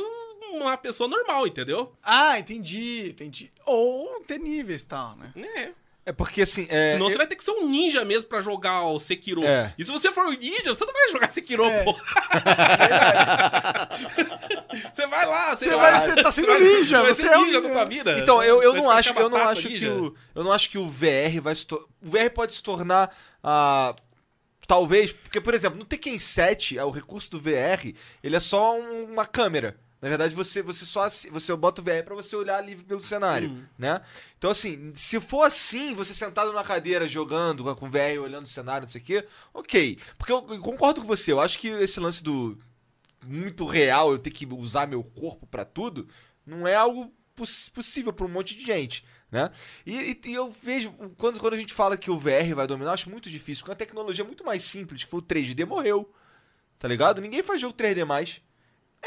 uma 0.51 0.75
pessoa 0.77 1.07
normal, 1.07 1.45
entendeu? 1.45 1.93
Ah, 2.01 2.39
entendi, 2.39 3.09
entendi. 3.09 3.51
Ou 3.65 4.19
ter 4.25 4.39
níveis 4.39 4.81
e 4.81 4.87
tal, 4.87 5.15
né? 5.15 5.31
É. 5.55 5.69
É 6.07 6.11
porque 6.11 6.43
assim. 6.43 6.67
É, 6.69 6.91
Senão 6.91 7.07
eu- 7.07 7.11
você 7.11 7.17
vai 7.17 7.25
ter 7.25 7.35
que 7.35 7.43
ser 7.43 7.49
um 7.51 7.67
ninja 7.67 8.05
mesmo 8.05 8.29
pra 8.29 8.39
jogar 8.39 8.83
o 8.83 8.99
Sekiro. 8.99 9.43
É. 9.43 9.73
E 9.75 9.83
se 9.83 9.91
você 9.91 10.11
for 10.11 10.27
um 10.27 10.33
ninja, 10.33 10.73
você 10.75 10.85
não 10.85 10.93
vai 10.93 11.09
jogar 11.11 11.31
Sekiro, 11.31 11.65
É. 11.65 11.83
pô. 11.83 11.93
você 14.93 15.07
vai 15.07 15.25
lá, 15.25 15.55
Você 15.55 15.69
lá. 15.73 15.91
vai- 15.91 15.99
você 16.01 16.15
tá 16.23 16.31
sendo 16.31 16.47
vai- 16.47 16.59
ninja, 16.59 17.01
vai 17.01 17.13
você 17.13 17.21
ser 17.23 17.27
é 17.31 17.37
um 17.37 17.45
ninja 17.45 17.61
da 17.61 17.69
tua 17.69 17.85
vida. 17.85 18.19
Então, 18.19 18.43
eu, 18.43 18.61
eu 18.61 18.73
Vai 18.73 18.81
não 18.81 18.91
acho, 18.91 19.13
eu 19.17 19.29
não 19.29 19.37
acho 19.47 19.67
que 19.67 19.87
o, 19.87 20.15
eu 20.35 20.43
não 20.43 20.51
acho 20.51 20.69
que 20.69 20.77
o 20.77 20.89
VR 20.89 21.39
vai 21.41 21.55
se 21.55 21.65
tor- 21.65 21.87
o 22.03 22.09
VR 22.09 22.29
pode 22.29 22.53
se 22.53 22.63
tornar 22.63 23.15
ah, 23.43 23.95
talvez, 24.67 25.11
porque 25.11 25.39
por 25.41 25.53
exemplo, 25.53 25.77
no 25.79 25.85
Tekken 25.85 26.17
7, 26.17 26.77
ah, 26.79 26.85
o 26.85 26.91
recurso 26.91 27.29
do 27.31 27.39
VR, 27.39 27.93
ele 28.23 28.35
é 28.35 28.39
só 28.39 28.77
um- 28.79 29.05
uma 29.11 29.25
câmera. 29.25 29.77
Na 30.01 30.09
verdade, 30.09 30.35
você 30.35 30.61
você 30.61 30.85
só 30.85 31.07
você 31.31 31.55
bota 31.55 31.81
o 31.81 31.83
VR 31.83 32.03
pra 32.03 32.13
você 32.13 32.35
olhar 32.35 32.61
livre 32.63 32.83
pelo 32.85 33.01
cenário, 33.01 33.65
né? 33.77 34.01
Então 34.37 34.51
assim, 34.51 34.91
se 34.93 35.19
for 35.19 35.43
assim, 35.43 35.95
você 35.95 36.13
sentado 36.13 36.53
na 36.53 36.63
cadeira 36.63 37.07
jogando 37.07 37.73
com 37.75 37.87
o 37.87 37.89
VR 37.89 38.19
olhando 38.21 38.43
o 38.45 38.49
cenário, 38.49 38.85
não 38.85 38.91
sei 38.91 39.01
o 39.01 39.03
quê, 39.03 39.25
OK. 39.53 39.97
Porque 40.17 40.31
eu, 40.31 40.45
eu 40.49 40.59
concordo 40.61 41.01
com 41.01 41.07
você, 41.07 41.31
eu 41.31 41.39
acho 41.39 41.57
que 41.57 41.69
esse 41.69 41.99
lance 41.99 42.21
do 42.23 42.55
muito 43.25 43.65
real, 43.65 44.11
eu 44.11 44.19
ter 44.19 44.29
que 44.29 44.45
usar 44.45 44.85
meu 44.87 45.03
corpo 45.03 45.47
pra 45.47 45.65
tudo, 45.65 46.07
não 46.45 46.67
é 46.67 46.75
algo 46.75 47.11
poss- 47.35 47.69
possível 47.69 48.13
pra 48.13 48.25
um 48.25 48.29
monte 48.29 48.55
de 48.55 48.63
gente, 48.63 49.03
né? 49.35 49.51
E, 49.85 49.93
e- 50.11 50.21
e 50.29 50.33
eu 50.33 50.49
vejo, 50.61 50.91
quando, 51.17 51.39
quando 51.39 51.53
a 51.53 51.57
gente 51.57 51.73
fala 51.73 51.97
que 51.97 52.09
o 52.09 52.17
VR 52.17 52.53
vai 52.55 52.65
dominar, 52.65 52.91
eu 52.91 52.93
acho 52.93 53.09
muito 53.09 53.29
difícil, 53.29 53.63
porque 53.63 53.73
a 53.73 53.85
tecnologia 53.85 54.23
é 54.23 54.27
muito 54.27 54.43
mais 54.45 54.63
simples, 54.63 55.01
tipo, 55.01 55.17
o 55.17 55.21
3D 55.21 55.65
morreu, 55.65 56.11
tá 56.79 56.87
ligado? 56.87 57.21
Ninguém 57.21 57.43
faz 57.43 57.59
jogo 57.61 57.73
3D 57.75 58.05
mais. 58.05 58.41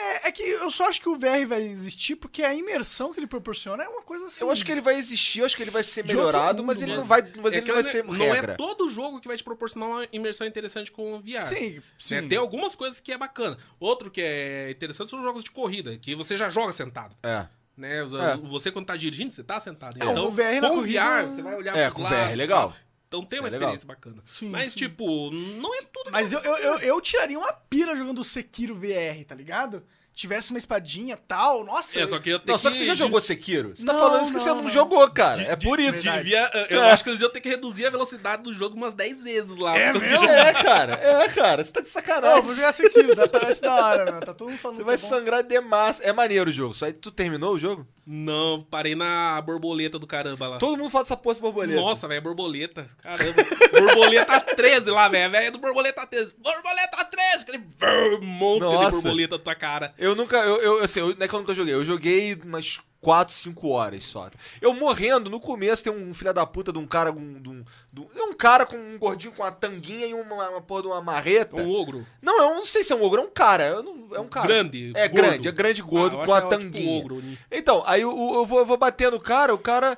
É, 0.01 0.29
é 0.29 0.31
que 0.33 0.43
eu 0.45 0.71
só 0.71 0.88
acho 0.88 1.01
que 1.01 1.09
o 1.09 1.17
VR 1.19 1.45
vai 1.45 1.61
existir 1.62 2.14
porque 2.14 2.45
a 2.45 2.55
imersão 2.55 3.12
que 3.12 3.19
ele 3.19 3.27
proporciona 3.27 3.83
é 3.83 3.88
uma 3.88 4.03
coisa 4.03 4.27
assim. 4.27 4.45
Eu 4.45 4.51
acho 4.53 4.64
que 4.64 4.71
ele 4.71 4.81
vai 4.81 4.95
existir, 4.95 5.41
eu 5.41 5.47
acho 5.47 5.57
que 5.57 5.62
ele 5.64 5.73
vai 5.73 5.83
ser 5.83 6.05
melhorado, 6.05 6.59
mundo 6.59 6.67
mas 6.69 6.77
ele 6.81 6.93
mesmo. 6.93 7.01
não 7.01 7.09
vai, 7.09 7.21
mas 7.43 7.53
É 7.53 7.57
ele 7.57 7.67
não 7.67 7.75
vai 7.75 7.83
ser 7.83 8.05
não 8.05 8.12
regra. 8.12 8.53
é 8.53 8.57
todo 8.57 8.88
jogo 8.88 9.19
que 9.21 9.27
vai 9.27 9.37
te 9.37 9.43
proporcionar 9.43 9.88
uma 9.88 10.07
imersão 10.12 10.47
interessante 10.47 10.93
com 10.93 11.14
o 11.14 11.21
VR. 11.21 11.45
Sim, 11.47 11.71
né? 11.71 11.83
sim. 11.99 12.29
Tem 12.29 12.38
algumas 12.38 12.77
coisas 12.77 13.01
que 13.01 13.11
é 13.11 13.19
bacana. 13.19 13.59
Outro 13.81 14.09
que 14.09 14.21
é 14.21 14.71
interessante 14.71 15.11
são 15.11 15.19
os 15.19 15.25
jogos 15.25 15.43
de 15.43 15.51
corrida, 15.51 15.99
que 15.99 16.14
você 16.14 16.37
já 16.37 16.49
joga 16.49 16.73
sentado. 16.73 17.17
É. 17.25 17.49
Né? 17.79 17.99
É. 18.01 18.37
Você, 18.49 18.71
quando 18.73 18.87
tá 18.87 18.97
dirigindo, 18.97 19.33
você 19.33 19.43
tá 19.45 19.59
sentado. 19.61 19.97
É, 20.03 20.05
então, 20.11 20.27
o 20.27 20.31
VR 20.33 20.61
na 20.61 20.69
com 20.69 20.75
corrida- 20.77 21.23
VR, 21.23 21.27
você 21.27 21.43
vai 21.43 21.55
olhar 21.55 21.77
É, 21.77 21.85
pros 21.85 21.95
com 21.95 22.01
o 22.01 22.05
lados, 22.05 22.19
VR 22.27 22.33
é 22.33 22.37
legal. 22.37 22.75
Então 23.07 23.25
tem 23.25 23.38
uma 23.41 23.49
Isso 23.49 23.57
é 23.57 23.61
experiência 23.61 23.87
bacana. 23.88 24.23
Sim, 24.27 24.51
Mas, 24.51 24.73
sim. 24.73 24.81
tipo, 24.81 25.31
não 25.31 25.75
é 25.75 25.83
tudo. 25.91 26.11
Mas 26.11 26.33
eu, 26.33 26.41
eu, 26.41 26.57
eu, 26.57 26.79
eu 26.81 27.01
tiraria 27.01 27.38
uma 27.38 27.53
pira 27.53 27.97
jogando 27.97 28.19
o 28.19 28.25
Sekiro 28.25 28.75
VR, 28.75 29.25
tá 29.27 29.35
ligado? 29.35 29.83
Tivesse 30.19 30.51
uma 30.51 30.59
espadinha 30.59 31.15
e 31.15 31.17
tal, 31.29 31.63
nossa. 31.65 31.97
É, 32.01 32.05
só 32.05 32.19
que 32.19 32.29
eu 32.31 32.41
tenho 32.41 32.51
Não, 32.55 32.59
só 32.59 32.71
que 32.73 32.77
você 32.79 32.85
já 32.87 32.95
jogou 32.95 33.21
Sekiro? 33.21 33.73
Você 33.77 33.87
tá 33.87 33.93
Não, 33.93 34.01
falando 34.01 34.23
isso 34.23 34.33
que 34.33 34.39
não, 34.39 34.43
você 34.45 34.49
não, 34.51 34.63
não. 34.63 34.69
jogou, 34.69 35.09
cara. 35.13 35.37
de- 35.37 35.47
é 35.47 35.55
por 35.55 35.79
isso. 35.79 36.03
Devia, 36.03 36.51
eu 36.69 36.83
É. 36.83 36.91
acho 36.91 37.05
que 37.05 37.11
eles 37.11 37.21
iam 37.21 37.31
ter 37.31 37.41
que 37.41 37.49
reduzir 37.49 37.87
a 37.87 37.91
velocidade 37.91 38.43
do 38.43 38.53
jogo 38.53 38.77
umas 38.77 38.95
10 38.95 39.23
vezes 39.23 39.57
lá. 39.59 39.79
É 39.79 39.85
pra 39.85 39.93
conseguir 39.93 40.11
mesmo? 40.11 40.27
jogar. 40.27 40.47
É, 40.49 40.53
cara. 40.55 40.93
É, 40.95 41.29
cara. 41.29 41.63
Você 41.65 41.71
tá 41.73 41.81
de 41.81 41.87
Não, 41.87 41.93
sacanagem. 41.93 42.43
vou 42.43 42.53
jogar 42.53 42.73
Sekiro, 42.73 43.29
parece 43.31 43.61
da 43.63 43.73
hora, 43.87 44.05
mano. 44.07 44.27
Tá 44.27 44.35
todo 44.35 44.49
mundo 44.51 44.59
falando 44.59 44.77
Você 44.79 44.83
que 44.83 44.87
vai 44.87 44.95
é 44.97 44.99
bom. 44.99 45.09
sangrar 45.09 45.43
demais. 45.45 46.01
É 46.01 46.13
maneiro 46.13 46.51
o 46.51 46.53
jogo. 46.53 46.75
Só 46.75 46.87
aí 46.87 46.93
tu 46.93 47.13
terminou 47.13 47.55
o 47.55 47.59
jogo? 47.59 47.87
Não, 48.11 48.62
parei 48.71 48.94
na 48.94 49.38
borboleta 49.42 49.99
do 49.99 50.07
caramba 50.07 50.49
lá. 50.49 50.57
Todo 50.57 50.79
mundo 50.79 50.88
fala 50.88 51.05
dessa 51.05 51.14
porra 51.14 51.35
de 51.35 51.42
borboleta. 51.42 51.79
Nossa, 51.79 52.09
velho, 52.09 52.23
borboleta. 52.23 52.88
Caramba. 53.03 53.44
borboleta 53.71 54.40
13 54.40 54.90
lá, 54.90 55.11
velho. 55.11 55.31
Velho 55.31 55.53
do 55.53 55.59
borboleta 55.59 56.07
13. 56.07 56.33
Borboleta 56.38 57.05
13! 57.05 57.42
Aquele 57.42 57.59
brrr, 57.59 58.23
monte 58.23 58.61
Nossa. 58.61 58.87
de 58.87 58.92
borboleta 58.92 59.37
na 59.37 59.42
tua 59.44 59.55
cara. 59.55 59.92
Eu 59.99 60.14
nunca, 60.14 60.38
eu, 60.38 60.57
eu 60.57 60.83
assim, 60.83 61.01
eu, 61.01 61.09
não 61.09 61.23
é 61.23 61.29
que 61.29 61.35
eu 61.35 61.38
nunca 61.38 61.53
joguei. 61.53 61.75
Eu 61.75 61.85
joguei 61.85 62.35
umas 62.42 62.81
4, 63.01 63.33
5 63.33 63.69
horas 63.69 64.03
só. 64.05 64.29
Eu 64.61 64.75
morrendo, 64.75 65.31
no 65.31 65.39
começo 65.39 65.85
tem 65.85 65.93
um 65.93 66.13
filho 66.13 66.35
da 66.35 66.45
puta 66.45 66.73
de 66.73 66.79
um 66.79 66.87
cara, 66.87 67.13
um, 67.13 67.41
de 67.41 67.49
um, 67.49 67.65
de 67.93 68.01
um- 68.01 68.09
é 68.15 68.23
um 68.25 68.33
cara 68.35 68.67
com 68.67 68.77
um 68.77 68.99
gordinho 68.99 69.33
com 69.33 69.43
uma 69.45 69.53
tanguinha 69.53 70.05
e 70.07 70.15
uma, 70.15 70.49
uma 70.51 70.61
porra 70.61 70.83
de 70.83 70.89
uma 70.89 71.01
marreta. 71.01 71.57
Um 71.57 71.71
ogro. 71.71 72.05
Não, 72.21 72.43
eu 72.43 72.55
não 72.57 72.65
sei 72.65 72.83
se 72.83 72.93
é 72.93 72.97
um 72.97 73.03
ogro, 73.05 73.21
é 73.23 73.25
um 73.25 73.31
cara. 73.31 73.83
não- 73.83 74.09
é 74.13 74.21
um 74.21 74.27
cara. 74.29 74.47
Grande, 74.49 74.93
É 74.97 75.07
gordo. 75.09 75.15
grande, 75.29 75.49
é 75.49 75.53
grande 75.53 75.83
gordo 75.83 76.21
Ah, 76.21 76.25
com 76.27 76.35
a 76.35 76.41
que 76.43 76.47
é, 76.55 76.59
tipo, 76.59 76.63
tanguinha. 76.73 77.01
ogro, 77.01 77.23
né? 77.23 77.39
Então, 77.53 77.83
aí 77.87 78.01
eu, 78.03 78.11
eu 78.11 78.45
vou, 78.45 78.59
eu 78.59 78.67
vou 78.67 78.77
bater 78.77 79.13
no 79.13 79.21
cara, 79.21 79.55
o 79.55 79.59
cara. 79.59 79.97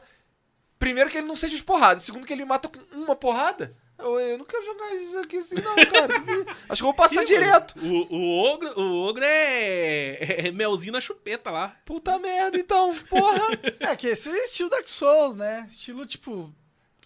Primeiro 0.79 1.11
que 1.11 1.19
ele 1.19 1.27
não 1.27 1.37
seja 1.37 1.55
de 1.57 1.63
porrada, 1.63 2.01
segundo 2.01 2.27
que 2.27 2.33
ele 2.33 2.43
me 2.43 2.49
mata 2.49 2.69
com 2.69 2.79
uma 2.97 3.15
porrada. 3.17 3.75
Eu, 4.03 4.19
eu 4.19 4.39
não 4.39 4.45
quero 4.45 4.65
jogar 4.65 4.95
isso 4.95 5.19
aqui 5.19 5.39
assim, 5.39 5.57
não, 5.57 5.77
cara. 5.77 6.15
Acho 6.69 6.83
que 6.83 6.83
eu 6.83 6.87
vou 6.87 6.95
passar 6.95 7.23
Ih, 7.23 7.27
direto. 7.27 7.75
O, 7.79 8.17
o 8.17 8.45
ogro, 8.45 8.81
o 8.81 9.07
ogro 9.07 9.23
é, 9.25 10.47
é 10.49 10.53
melzinho 10.53 10.93
na 10.93 11.01
chupeta 11.01 11.51
lá. 11.51 11.77
Puta 11.85 12.19
merda, 12.19 12.59
então, 12.59 12.95
porra. 13.09 13.41
É, 13.81 13.97
que 13.97 14.09
esse 14.09 14.29
é 14.29 14.45
estilo 14.45 14.69
Dark 14.69 14.89
Souls, 14.89 15.35
né? 15.35 15.67
Estilo, 15.71 16.05
tipo... 16.07 16.53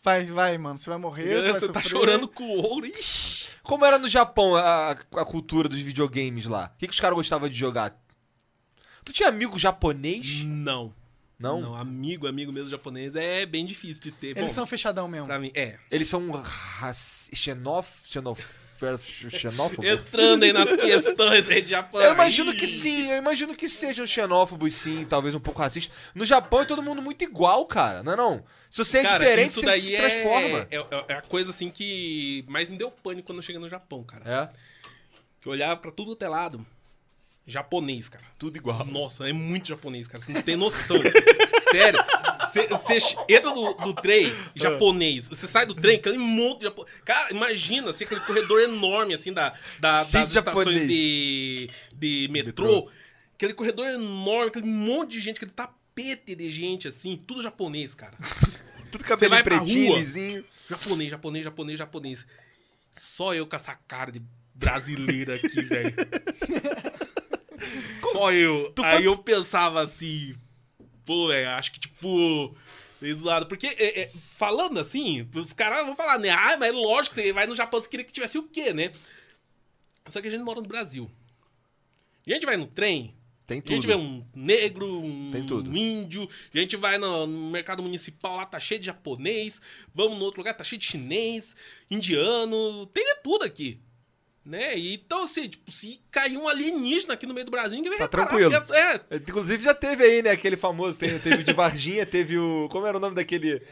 Vai, 0.03 0.27
vai, 0.27 0.59
mano. 0.59 0.77
Você 0.77 0.91
vai 0.91 0.99
morrer, 0.99 1.41
você 1.41 1.53
vai 1.53 1.61
Você 1.61 1.73
tá 1.73 1.81
chorando 1.81 2.29
com 2.29 2.45
o 2.45 2.73
ogro. 2.73 2.87
Ixi. 2.87 3.49
Como 3.63 3.85
era 3.85 3.99
no 3.99 4.09
Japão 4.09 4.55
a, 4.55 4.91
a 4.91 5.25
cultura 5.25 5.69
dos 5.69 5.81
videogames 5.81 6.47
lá? 6.47 6.71
O 6.75 6.79
que, 6.79 6.87
que 6.87 6.93
os 6.93 7.01
caras 7.01 7.17
gostavam 7.17 7.49
de 7.49 7.57
jogar? 7.57 7.99
Tu 9.05 9.13
tinha 9.13 9.29
amigo 9.29 9.59
japonês? 9.59 10.43
Não. 10.45 10.93
Não? 11.39 11.61
Não, 11.61 11.75
amigo, 11.75 12.27
amigo 12.27 12.53
mesmo 12.53 12.71
japonês 12.71 13.17
é 13.17 13.45
bem 13.45 13.67
difícil 13.67 14.03
de 14.03 14.11
ter. 14.13 14.29
Eles 14.29 14.43
Bom, 14.43 14.49
são 14.49 14.67
fechadão 14.67 15.09
mesmo. 15.09 15.27
Pra 15.27 15.39
mim, 15.39 15.51
é. 15.55 15.79
Eles 15.91 16.09
são 16.09 16.31
raci- 16.31 17.35
xenof... 17.35 17.89
xenof... 18.05 18.41
xenófobos? 19.31 19.85
Entrando 19.89 20.43
aí 20.45 20.53
nas 20.53 20.71
questões 20.77 21.49
aí 21.49 21.63
de 21.63 21.71
Japão. 21.71 22.01
Eu 22.01 22.13
imagino 22.13 22.55
que 22.55 22.67
sim, 22.67 23.11
eu 23.11 23.17
imagino 23.19 23.55
que 23.55 23.69
sejam 23.69 24.07
xenófobos 24.07 24.75
sim, 24.75 25.05
talvez 25.09 25.35
um 25.35 25.41
pouco 25.41 25.61
racistas. 25.61 25.95
No 26.15 26.25
Japão 26.25 26.61
é 26.63 26.65
todo 26.67 26.83
mundo 26.83 27.01
muito 27.03 27.23
igual, 27.25 27.65
cara, 27.67 28.03
não 28.03 28.13
é 28.13 28.17
não? 28.17 28.45
Se 28.71 28.79
você 28.85 28.99
é 28.99 29.03
Cara, 29.03 29.19
diferente, 29.19 29.51
isso 29.51 29.61
você 29.63 29.81
se 29.81 29.95
é- 29.95 30.01
transforma. 30.01 30.67
É, 30.71 30.77
é- 30.77 31.05
é 31.09 31.15
a 31.15 31.23
coisa 31.23 31.51
assim 31.51 31.71
que 31.71 32.45
mais 32.49 32.71
me 32.71 32.77
deu 32.77 32.91
pânico 32.91 33.27
quando 33.27 33.39
eu 33.39 33.43
cheguei 33.43 33.61
no 33.61 33.69
Japão, 33.69 34.03
cara. 34.03 34.23
É, 34.53 34.59
Que 35.41 35.49
eu 35.49 35.53
olhava 35.53 35.77
pra 35.81 35.91
tudo 35.91 36.13
até 36.13 36.29
lado. 36.29 36.65
Japonês, 37.47 38.09
cara. 38.09 38.25
tudo 38.39 38.57
igual. 38.57 38.85
Nossa, 38.87 39.29
é 39.29 39.33
muito 39.33 39.69
japonês, 39.69 40.09
cara. 40.09 40.23
Você 40.23 40.33
não 40.33 40.41
tem 40.43 40.57
noção. 40.57 40.97
Sério. 41.71 42.01
Você- 42.71 43.17
entra 43.29 43.51
do, 43.53 43.75
do 43.75 43.95
trem 43.95 44.33
japonês. 44.55 45.29
Você 45.29 45.47
sai 45.47 45.67
do 45.67 45.75
trem, 45.75 45.97
aquele 45.97 46.17
monte 46.19 46.61
de 46.61 46.65
japonês. 46.65 46.95
Cara, 47.05 47.31
imagina 47.31 47.91
assim, 47.91 48.05
aquele 48.05 48.21
corredor 48.21 48.61
enorme, 48.61 49.13
assim, 49.15 49.33
da, 49.33 49.51
da, 49.79 49.99
das 50.05 50.11
de 50.11 50.19
estações 50.19 50.33
japonês. 50.33 50.89
de, 50.89 51.71
de 51.93 52.29
metrô. 52.31 52.89
Aquele 53.35 53.53
corredor 53.53 53.87
enorme, 53.89 54.49
aquele 54.49 54.67
monte 54.67 55.11
de 55.13 55.21
gente, 55.21 55.37
aquele 55.37 55.51
tapete 55.51 56.35
de 56.35 56.49
gente, 56.49 56.89
assim, 56.89 57.17
tudo 57.17 57.43
japonês, 57.43 57.95
cara. 57.95 58.17
Tudo 58.91 59.03
cabelo 59.03 59.43
pretinho, 59.43 59.97
lisinho. 59.97 60.45
Japonês, 60.71 61.11
japonês, 61.11 61.45
japonês, 61.45 61.79
japonês. 61.81 62.27
Só 62.97 63.35
eu 63.35 63.45
com 63.45 63.57
essa 63.57 63.75
cara 63.75 64.13
de 64.13 64.23
brasileira 64.55 65.35
aqui, 65.35 65.63
velho. 65.63 65.93
só 68.19 68.33
eu. 68.33 68.73
tu 68.75 68.83
Aí 68.83 68.97
foi- 68.97 69.07
eu 69.07 69.17
pensava 69.19 69.83
assim, 69.83 70.35
pô, 71.05 71.29
velho, 71.29 71.51
acho 71.51 71.73
que 71.73 71.81
tipo. 71.81 72.57
zoado. 73.17 73.47
Porque, 73.47 73.67
é, 73.67 74.01
é, 74.03 74.13
falando 74.39 74.81
assim, 74.81 75.29
os 75.35 75.53
caras 75.53 75.85
vão 75.85 75.95
falar, 75.95 76.19
né? 76.19 76.31
Ah, 76.31 76.57
mas 76.57 76.73
lógico, 76.73 77.15
você 77.15 77.33
vai 77.33 77.47
no 77.47 77.55
Japão, 77.55 77.81
você 77.83 77.89
queria 77.89 78.05
que 78.05 78.13
tivesse 78.13 78.39
o 78.39 78.45
quê, 78.45 78.73
né? 78.73 78.91
Só 80.09 80.21
que 80.23 80.29
a 80.29 80.31
gente 80.31 80.43
mora 80.43 80.61
no 80.61 80.67
Brasil. 80.67 81.11
E 82.27 82.33
a 82.33 82.35
gente 82.37 82.47
vai 82.47 82.57
no 82.57 82.67
trem, 82.67 83.15
Tem 83.47 83.59
a 83.59 83.61
gente 83.61 83.83
tudo. 83.83 83.87
vê 83.87 83.95
um 83.95 84.25
negro, 84.35 84.87
um, 85.01 85.31
Tem 85.31 85.47
tudo. 85.47 85.71
um 85.71 85.77
índio, 85.77 86.27
a 86.55 86.59
gente 86.59 86.77
vai 86.77 86.97
no, 86.97 87.27
no 87.27 87.51
mercado 87.51 87.83
municipal 87.83 88.37
lá, 88.37 88.47
tá 88.47 88.59
cheio 88.59 88.81
de 88.81 88.87
japonês, 88.87 89.61
vamos 89.95 90.19
no 90.19 90.25
outro 90.25 90.41
lugar, 90.41 90.55
tá 90.57 90.65
cheio 90.65 90.79
de 90.79 90.87
chinês, 90.87 91.55
indiano, 91.91 92.87
tem 92.87 93.05
de 93.05 93.21
tudo 93.23 93.45
aqui. 93.45 93.79
Né? 94.45 94.77
E, 94.77 94.95
então, 94.95 95.23
assim, 95.23 95.49
tipo, 95.49 95.71
se 95.71 96.01
cair 96.11 96.37
um 96.37 96.47
alienígena 96.47 97.15
aqui 97.15 97.27
no 97.27 97.33
meio 97.33 97.47
do 97.47 97.51
Brasil, 97.51 97.77
ninguém 97.77 97.91
vai 97.97 97.99
Tá 97.99 98.05
reparar, 98.05 98.27
tranquilo. 98.27 98.61
porque 98.61 98.77
É, 98.79 99.01
Inclusive 99.17 99.65
já 99.65 99.75
teve 99.75 100.05
aí, 100.05 100.23
né, 100.23 100.31
aquele 100.31 100.57
famoso, 100.57 100.99
tem- 100.99 101.19
teve 101.19 101.37
o 101.37 101.45
de 101.45 101.53
Varginha, 101.55 102.05
teve 102.07 102.37
o... 102.39 102.69
Como 102.71 102.87
era 102.87 102.97
o 102.97 103.01
nome 103.01 103.17
daquele... 103.17 103.63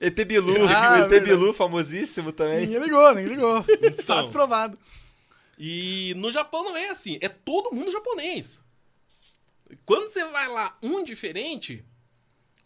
Etebilu. 0.00 0.54
Ah, 0.68 1.00
Etebilu, 1.00 1.52
famosíssimo 1.52 2.30
também. 2.32 2.66
Ninguém 2.66 2.80
ligou, 2.84 3.14
ninguém 3.14 3.34
ligou. 3.34 3.64
Então. 3.82 4.04
Fato 4.04 4.30
provado. 4.30 4.78
E 5.58 6.14
no 6.16 6.30
Japão 6.30 6.62
não 6.64 6.76
é 6.76 6.88
assim, 6.90 7.18
é 7.20 7.28
todo 7.28 7.74
mundo 7.74 7.90
japonês. 7.90 8.62
Quando 9.84 10.08
você 10.08 10.24
vai 10.26 10.46
lá, 10.48 10.78
um 10.82 11.02
diferente, 11.02 11.84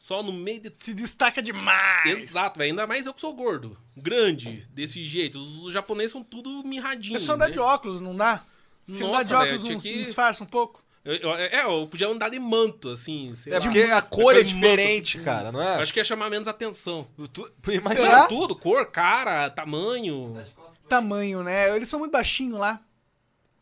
só 0.03 0.21
no 0.21 0.33
meio 0.33 0.59
de 0.61 0.73
Se 0.75 0.93
destaca 0.93 1.41
demais. 1.41 2.07
Exato, 2.23 2.59
velho. 2.59 2.71
Ainda 2.73 2.87
mais 2.89 3.07
eu 3.07 3.15
que 3.15 3.21
sou 3.21 3.33
gordo. 3.33 3.79
Grande, 3.97 4.67
desse 4.73 5.05
jeito. 5.05 5.39
Os, 5.39 5.59
os 5.63 5.73
japoneses 5.73 6.11
são 6.11 6.25
tudo 6.25 6.65
mirradinhos. 6.65 7.23
É 7.23 7.25
só 7.25 7.35
andar 7.35 7.47
né? 7.47 7.53
de 7.53 7.61
óculos, 7.61 8.01
não 8.01 8.17
dá? 8.17 8.43
Se 8.89 9.01
Nossa, 9.01 9.07
andar 9.07 9.23
de 9.23 9.35
óculos, 9.35 9.61
tinha 9.63 9.75
não, 9.75 9.81
que- 9.81 9.97
não 9.97 10.05
disfarça 10.05 10.43
um 10.43 10.47
pouco? 10.47 10.83
Eu- 11.05 11.15
eu- 11.15 11.35
é, 11.35 11.65
eu 11.65 11.87
podia 11.87 12.09
andar 12.09 12.31
de 12.31 12.39
manto, 12.41 12.89
assim. 12.91 13.33
sei 13.37 13.53
É 13.53 13.57
lá. 13.57 13.63
porque 13.63 13.81
a 13.83 14.03
cor 14.03 14.35
é 14.35 14.39
manto, 14.39 14.49
diferente, 14.49 15.17
assim. 15.19 15.25
cara, 15.25 15.53
não 15.53 15.63
é? 15.63 15.77
Acho 15.81 15.93
que 15.93 16.01
ia 16.01 16.05
chamar 16.05 16.29
menos 16.29 16.49
atenção. 16.49 17.07
Tu, 17.33 17.53
imagina? 17.73 18.27
Tudo, 18.27 18.57
cor, 18.57 18.85
cara, 18.91 19.51
tamanho. 19.51 20.37
Tamanho, 20.89 21.45
né? 21.45 21.75
Eles 21.77 21.89
são 21.89 22.01
muito 22.01 22.13
baixinhos 22.13 22.59
lá. 22.59 22.81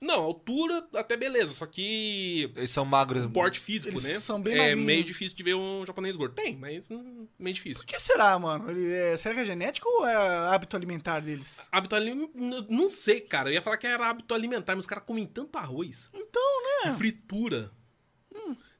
Não, 0.02 0.14
altura 0.22 0.82
até 0.94 1.14
beleza, 1.14 1.52
só 1.52 1.66
que 1.66 2.50
eles 2.56 2.70
são 2.70 2.86
magros. 2.86 3.26
porte 3.30 3.60
físico, 3.60 3.92
Eles 3.92 4.04
né? 4.04 4.14
são 4.14 4.40
bem 4.40 4.54
É 4.54 4.58
magrinhos. 4.58 4.86
meio 4.86 5.04
difícil 5.04 5.36
de 5.36 5.42
ver 5.42 5.54
um 5.54 5.84
japonês 5.84 6.16
gordo. 6.16 6.34
Tem, 6.34 6.56
mas 6.56 6.90
hum, 6.90 7.26
meio 7.38 7.52
difícil. 7.54 7.84
Por 7.84 7.86
que 7.86 7.98
será, 8.00 8.38
mano? 8.38 8.70
Ele 8.70 8.90
é- 8.90 9.16
será 9.18 9.34
que 9.34 9.42
é 9.42 9.44
genético 9.44 9.86
ou 9.86 10.06
é 10.06 10.14
hábito 10.54 10.74
alimentar 10.74 11.20
deles? 11.20 11.68
Hábito 11.70 11.94
alimentar. 11.94 12.32
Não 12.70 12.88
sei, 12.88 13.20
cara. 13.20 13.50
Eu 13.50 13.54
ia 13.54 13.62
falar 13.62 13.76
que 13.76 13.86
era 13.86 14.08
hábito 14.08 14.32
alimentar, 14.32 14.74
mas 14.74 14.84
os 14.84 14.88
caras 14.88 15.04
comem 15.04 15.26
tanto 15.26 15.58
arroz. 15.58 16.08
Então, 16.14 16.62
né? 16.86 16.92
E 16.92 16.96
fritura. 16.96 17.70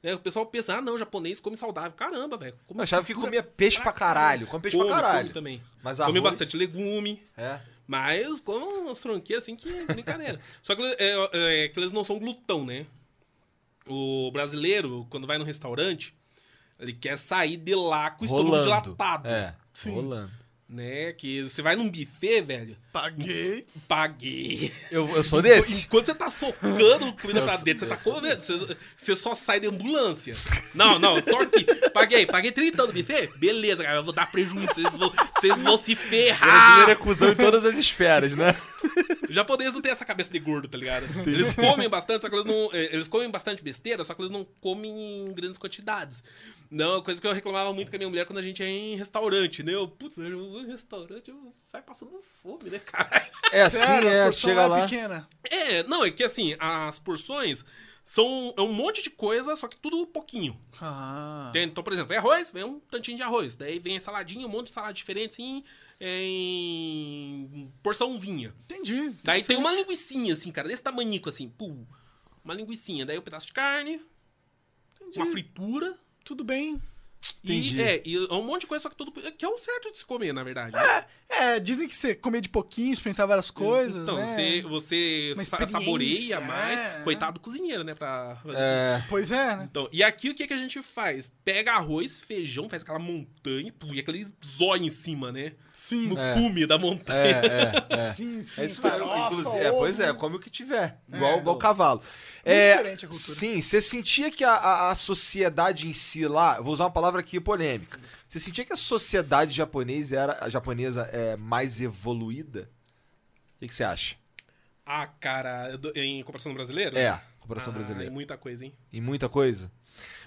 É, 0.03 0.15
o 0.15 0.19
pessoal 0.19 0.47
pensa, 0.47 0.75
ah, 0.77 0.81
não, 0.81 0.97
japonês 0.97 1.39
come 1.39 1.55
saudável. 1.55 1.91
Caramba, 1.91 2.35
velho. 2.35 2.55
come 2.65 2.79
Eu 2.79 2.83
achava 2.83 3.03
que 3.03 3.13
fritura 3.13 3.27
comia 3.27 3.43
peixe 3.43 3.79
pra 3.79 3.93
caralho. 3.93 4.47
Come 4.47 4.63
peixe 4.63 4.75
pra 4.75 4.87
Come, 4.87 4.95
caralho. 4.99 5.19
come 5.25 5.33
também. 5.33 5.61
Mas 5.83 5.97
Come 5.99 6.17
arroz- 6.17 6.23
bastante 6.23 6.57
legume. 6.57 7.21
É. 7.37 7.59
Mas 7.91 8.39
come 8.39 8.63
umas 8.77 9.01
tronqueiras 9.01 9.43
assim 9.43 9.53
que 9.53 9.67
é 9.67 9.85
brincadeira. 9.85 10.39
Só 10.63 10.73
que, 10.73 10.81
é, 10.81 11.65
é, 11.65 11.67
que 11.67 11.77
eles 11.77 11.91
não 11.91 12.05
são 12.05 12.17
glutão, 12.17 12.65
né? 12.65 12.85
O 13.85 14.31
brasileiro, 14.31 15.05
quando 15.09 15.27
vai 15.27 15.37
no 15.37 15.43
restaurante, 15.43 16.15
ele 16.79 16.93
quer 16.93 17.17
sair 17.17 17.57
de 17.57 17.75
lá 17.75 18.11
com 18.11 18.23
o 18.23 18.25
estômago 18.25 18.63
dilatado. 18.63 19.27
É, 19.27 19.53
Sim. 19.73 19.95
rolando. 19.95 20.31
Né? 20.73 21.11
Que 21.11 21.43
você 21.43 21.61
vai 21.61 21.75
num 21.75 21.89
buffet, 21.91 22.41
velho. 22.41 22.77
Paguei. 22.93 23.65
Paguei. 23.89 24.71
Eu, 24.89 25.05
eu 25.17 25.21
sou 25.21 25.41
desse. 25.41 25.83
Enquanto 25.83 26.05
você 26.05 26.15
tá 26.15 26.29
socando 26.29 27.11
comida 27.13 27.41
pra 27.41 27.57
dentro, 27.57 27.79
você 27.81 27.85
tá 27.87 27.97
comendo. 27.97 28.39
Você, 28.39 28.77
você 28.95 29.15
só 29.17 29.35
sai 29.35 29.59
da 29.59 29.67
ambulância. 29.67 30.33
Não, 30.73 30.97
não, 30.97 31.15
aqui. 31.17 31.65
Paguei, 31.89 32.25
paguei 32.25 32.53
30 32.53 32.87
no 32.87 32.93
buffet? 32.93 33.29
Beleza, 33.35 33.83
cara, 33.83 33.97
eu 33.97 34.03
vou 34.03 34.13
dar 34.13 34.31
prejuízo. 34.31 34.73
Vocês 34.73 34.95
vão, 34.95 35.11
vocês 35.37 35.61
vão 35.61 35.77
se 35.77 35.93
Brasileiro 35.95 36.31
é 36.31 36.35
ferrar. 36.37 36.97
cuzão 36.97 37.31
em 37.31 37.35
todas 37.35 37.65
as 37.65 37.75
esferas, 37.77 38.31
né? 38.33 38.55
O 39.29 39.33
japonês 39.33 39.73
não 39.73 39.81
tem 39.81 39.91
essa 39.91 40.05
cabeça 40.05 40.31
de 40.31 40.39
gordo, 40.39 40.69
tá 40.69 40.77
ligado? 40.77 41.03
Eles 41.27 41.53
comem 41.53 41.89
bastante, 41.89 42.21
só 42.21 42.29
que 42.29 42.35
eles 42.35 42.45
não. 42.45 42.69
eh, 42.73 42.89
Eles 42.93 43.07
comem 43.09 43.29
bastante 43.29 43.61
besteira, 43.61 44.03
só 44.05 44.13
que 44.13 44.21
eles 44.21 44.31
não 44.31 44.45
comem 44.61 45.19
em 45.27 45.33
grandes 45.33 45.57
quantidades. 45.57 46.23
Não, 46.71 46.99
é 46.99 47.01
coisa 47.01 47.19
que 47.19 47.27
eu 47.27 47.33
reclamava 47.33 47.73
muito 47.73 47.91
com 47.91 47.97
a 47.97 47.99
minha 47.99 48.09
mulher 48.09 48.25
quando 48.25 48.39
a 48.39 48.41
gente 48.41 48.63
ia 48.63 48.69
em 48.69 48.95
restaurante, 48.95 49.61
né? 49.61 49.75
Eu, 49.75 49.89
puta, 49.89 50.21
eu 50.21 50.49
vou 50.49 50.61
em 50.61 50.67
restaurante, 50.67 51.29
eu 51.29 51.53
saio 51.65 51.83
passando 51.83 52.17
fome, 52.41 52.69
né, 52.69 52.79
cara? 52.79 53.29
É 53.51 53.63
assim, 53.63 53.79
Sério, 53.79 54.07
as 54.07 54.17
é. 54.17 54.23
porções 54.23 54.53
Chega 54.53 54.67
lá 54.67 54.81
pequena. 54.83 55.29
É, 55.43 55.83
não, 55.83 56.05
é 56.05 56.09
que 56.11 56.23
assim, 56.23 56.55
as 56.57 56.97
porções 56.97 57.65
são 58.05 58.53
é 58.57 58.61
um 58.61 58.71
monte 58.71 59.03
de 59.03 59.09
coisa, 59.09 59.53
só 59.57 59.67
que 59.67 59.75
tudo 59.75 60.07
pouquinho. 60.07 60.57
Ah. 60.81 61.51
Então, 61.53 61.83
por 61.83 61.91
exemplo, 61.91 62.07
vem 62.07 62.17
arroz, 62.17 62.51
vem 62.51 62.63
um 62.63 62.79
tantinho 62.79 63.17
de 63.17 63.23
arroz. 63.23 63.57
Daí 63.57 63.77
vem 63.77 63.99
saladinha, 63.99 64.47
um 64.47 64.49
monte 64.49 64.67
de 64.67 64.71
salada 64.71 64.93
diferente, 64.93 65.33
assim, 65.33 65.65
em 65.99 67.69
porçãozinha. 67.83 68.55
Entendi. 68.63 69.13
Daí 69.25 69.43
tem 69.43 69.57
uma 69.57 69.73
linguiçinha, 69.73 70.33
assim, 70.33 70.53
cara, 70.53 70.69
desse 70.69 70.81
tamanico, 70.81 71.27
assim, 71.27 71.49
pum. 71.49 71.85
Uma 72.45 72.53
linguiçinha. 72.53 73.05
Daí 73.05 73.19
um 73.19 73.21
pedaço 73.21 73.47
de 73.47 73.53
carne, 73.53 74.01
uma 75.17 75.25
fritura. 75.25 75.99
Tudo 76.23 76.43
bem. 76.43 76.81
Entendi. 77.43 77.77
E, 77.77 77.81
é, 77.81 78.01
e 78.03 78.15
é 78.15 78.33
um 78.33 78.43
monte 78.43 78.61
de 78.61 78.67
coisa, 78.67 78.81
só 78.83 78.89
que 78.89 78.95
tudo... 78.95 79.11
Que 79.11 79.45
é 79.45 79.47
o 79.47 79.55
certo 79.57 79.91
de 79.91 79.97
se 79.99 80.05
comer, 80.05 80.33
na 80.33 80.43
verdade. 80.43 80.71
É, 81.29 81.59
dizem 81.59 81.87
que 81.87 81.95
você 81.95 82.15
comer 82.15 82.41
de 82.41 82.49
pouquinho, 82.49 82.91
experimentar 82.93 83.27
várias 83.27 83.49
coisas, 83.51 84.01
então, 84.03 84.15
né? 84.17 84.25
você, 84.63 84.63
você 84.63 85.35
sa- 85.45 85.65
saboreia 85.67 86.39
mais. 86.41 86.79
é. 86.79 87.01
Coitado 87.03 87.33
do 87.35 87.39
cozinheiro, 87.39 87.83
né? 87.83 87.93
Pra 87.93 88.37
É. 88.53 89.03
Pois 89.07 89.31
é, 89.31 89.55
né? 89.55 89.67
Então, 89.69 89.87
e 89.91 90.03
aqui 90.03 90.29
o 90.31 90.35
que, 90.35 90.45
que 90.47 90.53
a 90.53 90.57
gente 90.57 90.81
faz? 90.81 91.31
Pega 91.45 91.73
arroz, 91.73 92.19
feijão, 92.19 92.67
faz 92.67 92.81
aquela 92.81 92.99
montanha, 92.99 93.71
pum, 93.77 93.93
e 93.93 93.99
aquele 93.99 94.27
zóio 94.43 94.83
em 94.83 94.89
cima, 94.89 95.31
né? 95.31 95.53
Sim. 95.71 96.07
No 96.07 96.17
É. 96.19 96.33
cume 96.33 96.65
da 96.65 96.75
É, 96.75 96.77
montanha. 96.79 97.41
é, 97.43 97.85
é. 97.93 97.97
Sim, 98.13 98.41
sim. 98.43 98.61
É 98.61 98.65
isso 98.65 98.81
mesmo. 98.83 98.99
farofa, 99.07 99.33
Inclusive, 99.35 99.63
é, 99.63 99.71
pois 99.71 99.99
é, 99.99 100.11
come 100.13 100.35
o 100.35 100.39
que 100.39 100.49
tiver. 100.49 100.99
Igual, 101.07 101.35
É. 101.35 101.37
igual 101.37 101.57
cavalo. 101.57 102.01
É, 102.43 102.71
diferente 102.77 103.05
a 103.05 103.09
cultura. 103.09 103.37
Sim, 103.37 103.61
você 103.61 103.81
sentia 103.81 104.31
que 104.31 104.43
a, 104.43 104.51
a- 104.53 104.91
a 104.91 104.95
sociedade 104.95 105.87
em 105.87 105.93
si 105.93 106.27
lá, 106.27 106.57
eu 106.57 106.63
vou 106.63 106.73
usar 106.73 106.85
uma 106.85 106.91
palavra 106.91 107.19
aqui 107.21 107.39
polêmica. 107.39 107.99
Você 108.27 108.39
sentia 108.39 108.65
que 108.65 108.73
a 108.73 108.77
sociedade 108.77 109.53
japonesa 109.53 110.15
era 110.17 110.37
a 110.41 110.49
japonesa 110.49 111.03
é 111.11 111.35
mais 111.37 111.81
evoluída? 111.81 112.69
O 113.55 113.59
que, 113.59 113.67
que 113.67 113.75
você 113.75 113.83
acha? 113.83 114.15
Ah, 114.85 115.05
cara, 115.07 115.77
do- 115.77 115.91
em 115.95 116.23
comparação 116.23 116.51
no 116.51 116.55
brasileiro? 116.55 116.97
É, 116.97 117.21
comparação 117.39 117.71
ah, 117.71 117.75
brasileira. 117.75 118.07
É 118.07 118.09
muita 118.09 118.37
coisa, 118.37 118.65
hein? 118.65 118.73
Em 118.91 119.01
muita 119.01 119.29
coisa. 119.29 119.71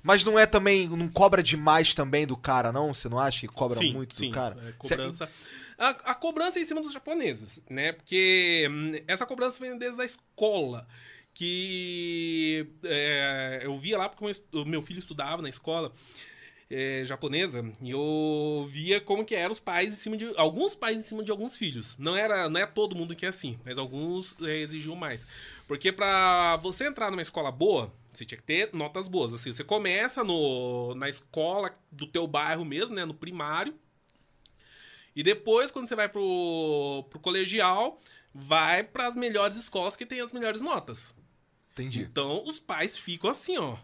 Mas 0.02 0.22
não 0.22 0.38
é 0.38 0.46
também, 0.46 0.88
não 0.88 1.08
cobra 1.08 1.42
demais 1.42 1.94
também 1.94 2.26
do 2.26 2.36
cara, 2.36 2.70
não? 2.70 2.92
Você 2.92 3.08
não 3.08 3.18
acha 3.18 3.40
que 3.40 3.48
cobra 3.48 3.78
sim, 3.78 3.92
muito 3.92 4.14
sim, 4.14 4.28
do 4.28 4.34
cara? 4.34 4.56
é, 4.68 4.72
cobrança. 4.72 5.28
A, 5.78 5.88
a 5.88 6.14
cobrança 6.14 6.58
é 6.58 6.62
em 6.62 6.64
cima 6.64 6.80
dos 6.80 6.92
japoneses, 6.92 7.62
né? 7.68 7.92
Porque 7.92 8.68
hum, 8.70 8.92
essa 9.08 9.26
cobrança 9.26 9.58
vem 9.58 9.76
desde 9.76 10.00
a 10.00 10.04
escola. 10.04 10.86
Que 11.34 12.66
é, 12.84 13.60
eu 13.64 13.76
via 13.78 13.98
lá, 13.98 14.08
porque 14.08 14.24
o 14.52 14.64
meu 14.64 14.80
filho 14.82 14.98
estudava 14.98 15.42
na 15.42 15.48
escola 15.48 15.92
é, 16.70 17.04
japonesa, 17.04 17.64
e 17.82 17.90
eu 17.90 18.68
via 18.70 19.00
como 19.00 19.24
que 19.24 19.34
eram 19.34 19.52
os 19.52 19.60
pais 19.60 19.92
em 19.92 19.96
cima 19.96 20.16
de. 20.16 20.32
Alguns 20.36 20.74
pais 20.74 20.96
em 20.96 21.02
cima 21.02 21.22
de 21.22 21.30
alguns 21.30 21.56
filhos. 21.56 21.96
Não 21.98 22.16
era 22.16 22.48
não 22.48 22.60
é 22.60 22.66
todo 22.66 22.96
mundo 22.96 23.14
que 23.14 23.26
é 23.26 23.28
assim, 23.28 23.58
mas 23.64 23.78
alguns 23.78 24.34
é, 24.42 24.58
exigiam 24.58 24.96
mais. 24.96 25.26
Porque 25.66 25.92
pra 25.92 26.56
você 26.56 26.86
entrar 26.86 27.10
numa 27.10 27.22
escola 27.22 27.50
boa, 27.50 27.92
você 28.12 28.24
tinha 28.24 28.38
que 28.38 28.44
ter 28.44 28.70
notas 28.72 29.08
boas. 29.08 29.34
Assim, 29.34 29.52
você 29.52 29.64
começa 29.64 30.24
no, 30.24 30.94
na 30.94 31.08
escola 31.08 31.72
do 31.90 32.06
teu 32.06 32.26
bairro 32.26 32.64
mesmo, 32.64 32.94
né? 32.94 33.04
No 33.04 33.14
primário. 33.14 33.74
E 35.14 35.22
depois, 35.22 35.70
quando 35.70 35.88
você 35.88 35.94
vai 35.94 36.08
pro, 36.08 37.06
pro 37.08 37.20
colegial, 37.20 38.00
vai 38.34 38.82
pras 38.82 39.14
melhores 39.14 39.56
escolas 39.56 39.96
que 39.96 40.04
tem 40.04 40.20
as 40.20 40.32
melhores 40.32 40.60
notas. 40.60 41.14
Entendi. 41.74 42.02
Então, 42.02 42.42
os 42.46 42.60
pais 42.60 42.96
ficam 42.96 43.28
assim, 43.28 43.58
ó. 43.58 43.76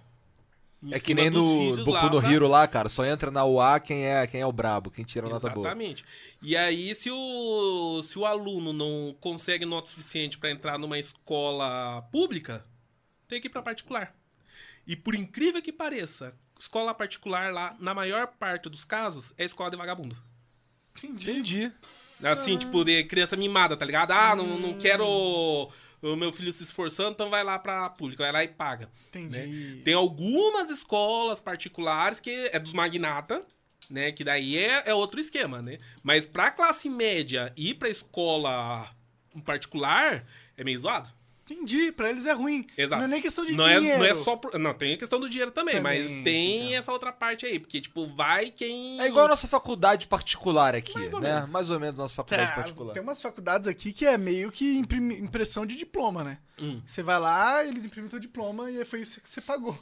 É 0.91 0.99
que 0.99 1.13
nem 1.13 1.29
no 1.29 1.77
Boku 1.77 1.91
lá 1.91 2.09
no 2.09 2.33
Hero 2.33 2.49
lá, 2.49 2.67
cara. 2.67 2.89
Só 2.89 3.05
entra 3.05 3.31
na 3.31 3.45
UA 3.45 3.81
quem 3.81 4.07
é, 4.07 4.27
quem 4.27 4.41
é 4.41 4.47
o 4.47 4.53
brabo, 4.53 4.91
quem 4.91 5.05
tira 5.05 5.27
a 5.27 5.31
nota 5.31 5.51
boa. 5.51 5.67
Exatamente. 5.67 6.05
E 6.41 6.57
aí, 6.57 6.95
se 6.95 7.11
o, 7.11 8.03
se 8.03 8.19
o 8.19 8.25
aluno 8.25 8.73
não 8.73 9.15
consegue 9.21 9.67
nota 9.67 9.91
suficiente 9.91 10.39
para 10.39 10.51
entrar 10.51 10.79
numa 10.79 10.99
escola 10.99 12.01
pública, 12.11 12.65
tem 13.29 13.41
que 13.41 13.49
ir 13.49 13.51
para 13.51 13.61
particular. 13.61 14.15
E 14.87 14.97
por 14.97 15.15
incrível 15.15 15.61
que 15.61 15.73
pareça, 15.73 16.35
escola 16.59 16.95
particular 16.95 17.53
lá, 17.53 17.77
na 17.79 17.93
maior 17.93 18.29
parte 18.39 18.71
dos 18.71 18.85
casos, 18.85 19.35
é 19.37 19.45
escola 19.45 19.71
de 19.71 19.77
vagabundo. 19.77 20.17
Entendi. 21.03 21.71
Assim, 22.23 22.57
tipo, 22.57 22.85
de 22.85 23.05
criança 23.05 23.37
mimada, 23.37 23.77
tá 23.77 23.85
ligado? 23.85 24.13
Ah, 24.13 24.35
não, 24.35 24.59
não 24.59 24.79
quero 24.79 25.71
o 26.03 26.17
meu 26.17 26.33
filho 26.33 26.53
se 26.53 26.63
esforçando, 26.63 27.11
então 27.11 27.31
vai 27.31 27.45
lá 27.45 27.59
pra 27.59 27.89
pública, 27.91 28.25
vai 28.25 28.33
lá 28.33 28.45
e 28.45 28.49
paga. 28.49 28.91
Entendi. 29.09 29.39
né? 29.39 29.83
Tem 29.85 29.95
algumas 29.95 30.71
escolas 30.71 31.41
particulares 31.41 32.21
que 32.21 32.49
é 32.53 32.59
dos 32.59 32.73
magnata, 32.73 33.45
né? 33.89 34.13
Que 34.13 34.25
daí 34.25 34.57
é, 34.57 34.85
é 34.87 34.95
outro 34.95 35.21
esquema, 35.21 35.61
né? 35.61 35.79
Mas 36.03 36.27
pra 36.27 36.51
classe 36.51 36.89
média 36.89 37.53
ir 37.57 37.75
pra 37.75 37.89
escola 37.89 38.89
particular 39.45 40.25
é 40.57 40.65
meio 40.65 40.79
zoado. 40.79 41.09
Entendi, 41.51 41.91
pra 41.93 42.09
eles 42.11 42.27
é 42.27 42.33
ruim. 42.33 42.65
Exato. 42.77 42.99
Não 43.01 43.05
é 43.07 43.09
nem 43.09 43.21
questão 43.21 43.45
de 43.45 43.55
não 43.57 43.67
É, 43.69 43.79
dinheiro. 43.79 43.99
não 43.99 44.07
é 44.07 44.15
só. 44.15 44.37
por- 44.37 44.59
Não, 44.59 44.73
tem 44.73 44.95
a 44.95 44.97
questão 44.97 45.19
do 45.19 45.29
dinheiro 45.29 45.51
também, 45.51 45.77
Também, 45.77 46.01
mas 46.03 46.23
tem 46.23 46.67
então. 46.69 46.79
essa 46.79 46.93
outra 46.93 47.13
parte 47.13 47.45
aí. 47.47 47.59
Porque, 47.59 47.81
tipo, 47.81 48.07
vai 48.07 48.51
quem. 48.51 49.01
É 49.01 49.07
igual 49.09 49.27
a 49.27 49.29
nossa 49.31 49.49
faculdade 49.49 50.07
particular 50.07 50.75
aqui, 50.75 50.95
Mais 50.95 51.13
ou 51.13 51.21
né? 51.21 51.35
menos. 51.35 51.51
Mais 51.51 51.71
ou 51.71 51.81
menos 51.81 51.95
nossa 51.97 52.15
faculdade 52.15 52.53
É, 52.53 52.55
particular. 52.55 52.93
tem 52.93 53.03
umas 53.03 53.21
faculdades 53.21 53.67
aqui 53.69 53.93
que 53.93 54.07
é 54.07 54.17
meio 54.17 54.51
que 54.53 54.79
impressão 54.79 55.67
de 55.67 55.75
diploma, 55.77 56.23
né? 56.23 56.39
Hum. 56.61 56.81
Você 56.87 57.03
vai 57.03 57.19
lá, 57.19 57.65
eles 57.65 57.85
imprimem 57.85 58.09
teu 58.09 58.19
diploma 58.21 58.71
e 58.71 58.85
foi 58.85 59.01
isso 59.01 59.21
que 59.21 59.29
você 59.29 59.41
pagou. 59.41 59.79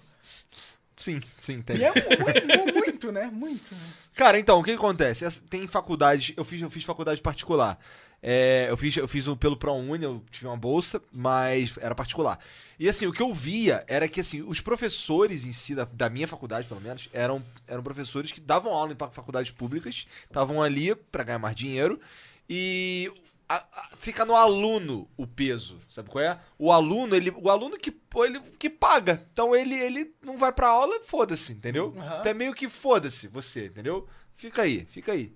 Sim, 0.97 1.21
sim, 1.39 1.63
tem. 1.63 1.77
E 1.77 1.85
é 1.85 1.93
muito, 1.93 2.75
muito, 2.75 3.13
né? 3.13 3.31
Muito. 3.33 3.73
né? 3.73 3.81
Cara, 4.17 4.37
então, 4.39 4.59
o 4.59 4.65
que, 4.65 4.73
acontece? 4.73 5.41
Tem 5.43 5.65
faculdade, 5.69 6.35
eu 6.37 6.45
fiz, 6.45 6.61
eu 6.61 6.69
fiz 6.71 6.83
faculdade 6.83 7.23
particular. 7.23 7.79
É, 8.23 8.67
eu 8.69 8.77
fiz, 8.77 8.97
eu 8.97 9.07
fiz 9.07 9.29
um 9.29 9.37
pelo 9.37 9.57
ProUni, 9.57 10.03
eu 10.05 10.23
tive 10.31 10.47
uma 10.47 10.57
bolsa, 10.57 11.01
mas 11.13 11.79
era 11.81 11.95
particular. 11.95 12.39
E 12.79 12.89
assim, 12.89 13.07
o 13.07 13.13
que 13.13 13.23
eu 13.23 13.33
via 13.33 13.85
era 13.87 14.09
que 14.09 14.21
assim, 14.21 14.43
os 14.43 14.61
professores 14.61 15.47
em 15.47 15.53
si, 15.53 15.75
da, 15.75 15.85
da 15.85 16.11
minha 16.11 16.27
faculdade, 16.27 16.67
pelo 16.67 16.81
menos, 16.81 17.09
eram, 17.13 17.43
eram 17.67 17.83
professores 17.83 18.33
que 18.33 18.41
davam 18.41 18.73
aula 18.73 18.93
em 18.93 18.97
faculdades 18.97 19.51
públicas, 19.53 20.07
estavam 20.25 20.61
ali 20.63 20.95
pra 20.95 21.23
ganhar 21.25 21.39
mais 21.39 21.55
dinheiro, 21.55 22.01
e 22.49 23.11
a- 23.49 23.65
a- 23.73 23.89
fica 23.97 24.25
no 24.25 24.35
aluno 24.37 25.09
o 25.17 25.27
peso, 25.27 25.79
sabe 25.89 26.09
qual 26.11 26.23
é? 26.25 26.39
O 26.59 26.73
aluno, 26.73 27.15
ele, 27.15 27.31
o 27.37 27.49
aluno 27.51 27.77
que, 27.77 27.95
ele, 28.25 28.41
que 28.59 28.69
paga. 28.69 29.27
Então 29.33 29.55
ele, 29.55 29.75
ele 29.75 30.13
não 30.25 30.37
vai 30.37 30.53
pra 30.53 30.69
aula, 30.69 31.01
foda-se, 31.05 31.53
entendeu? 31.53 31.95
Aham. 31.97 32.17
Então 32.21 32.31
é 32.31 32.35
meio 32.35 32.55
que 32.55 32.69
foda-se 32.69 33.29
você, 33.29 33.67
entendeu? 33.67 34.09
Fica 34.37 34.63
aí, 34.63 34.85
fica 34.87 35.13
aí. 35.13 35.33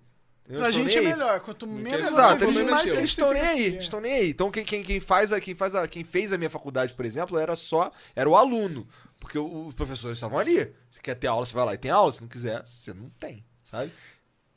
Eu 0.49 0.59
Pra 0.59 0.71
gente 0.71 0.99
é 0.99 1.01
melhor. 1.01 1.41
Quanto 1.41 1.67
menos 1.67 2.09
Exato, 2.09 2.45
você 2.45 2.63
mais 2.65 2.87
eles 2.91 3.11
estão 3.11 3.33
nem 3.33 3.43
aí, 3.43 3.77
estão 3.77 4.01
nem 4.01 4.13
aí. 4.15 4.31
Então 4.31 4.51
quem, 4.51 4.65
quem, 4.65 4.83
quem 4.83 4.99
faz 5.01 5.33
a, 5.33 5.41
quem 5.41 5.55
faz 5.55 5.75
a, 5.75 5.87
quem 5.87 6.03
fez 6.05 6.33
a 6.33 6.39
minha 6.39 6.51
faculdade, 6.51 6.95
por 6.95 7.05
exemplo, 7.05 7.39
era 7.39 7.55
só 7.55 7.93
era 8.15 8.29
o 8.29 8.35
aluno, 8.37 8.87
porque 9.21 9.39
os 9.39 9.73
professores 9.75 10.19
estavam 10.19 10.39
ali. 10.39 10.73
Você 10.91 11.01
quer 11.01 11.15
ter 11.15 11.29
aula, 11.29 11.47
você 11.47 11.55
vai 11.55 11.65
lá 11.65 11.75
e 11.75 11.79
tem 11.79 11.91
aula. 11.91 12.11
Se 12.13 12.21
não 12.21 12.29
quiser, 12.29 12.61
você 12.65 12.93
não 12.93 13.09
tem, 13.21 13.45
sabe? 13.63 13.93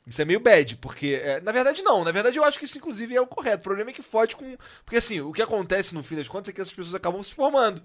Isso 0.06 0.20
é 0.20 0.24
meio 0.24 0.38
bad, 0.40 0.76
porque 0.76 1.20
é, 1.22 1.40
na 1.40 1.50
verdade 1.52 1.82
não. 1.82 2.04
Na 2.04 2.12
verdade 2.12 2.36
eu 2.36 2.44
acho 2.44 2.58
que 2.58 2.64
isso 2.64 2.78
inclusive 2.78 3.14
é 3.14 3.20
o 3.20 3.26
correto. 3.26 3.58
O 3.60 3.64
problema 3.64 3.90
é 3.90 3.92
que 3.92 4.02
fode 4.02 4.34
com, 4.36 4.56
porque 4.84 4.96
assim 4.96 5.20
o 5.20 5.32
que 5.32 5.42
acontece 5.42 5.94
no 5.94 6.02
fim 6.02 6.16
das 6.16 6.28
contas 6.28 6.48
é 6.48 6.52
que 6.52 6.60
essas 6.60 6.74
pessoas 6.74 6.94
acabam 6.96 7.22
se 7.22 7.32
formando, 7.32 7.80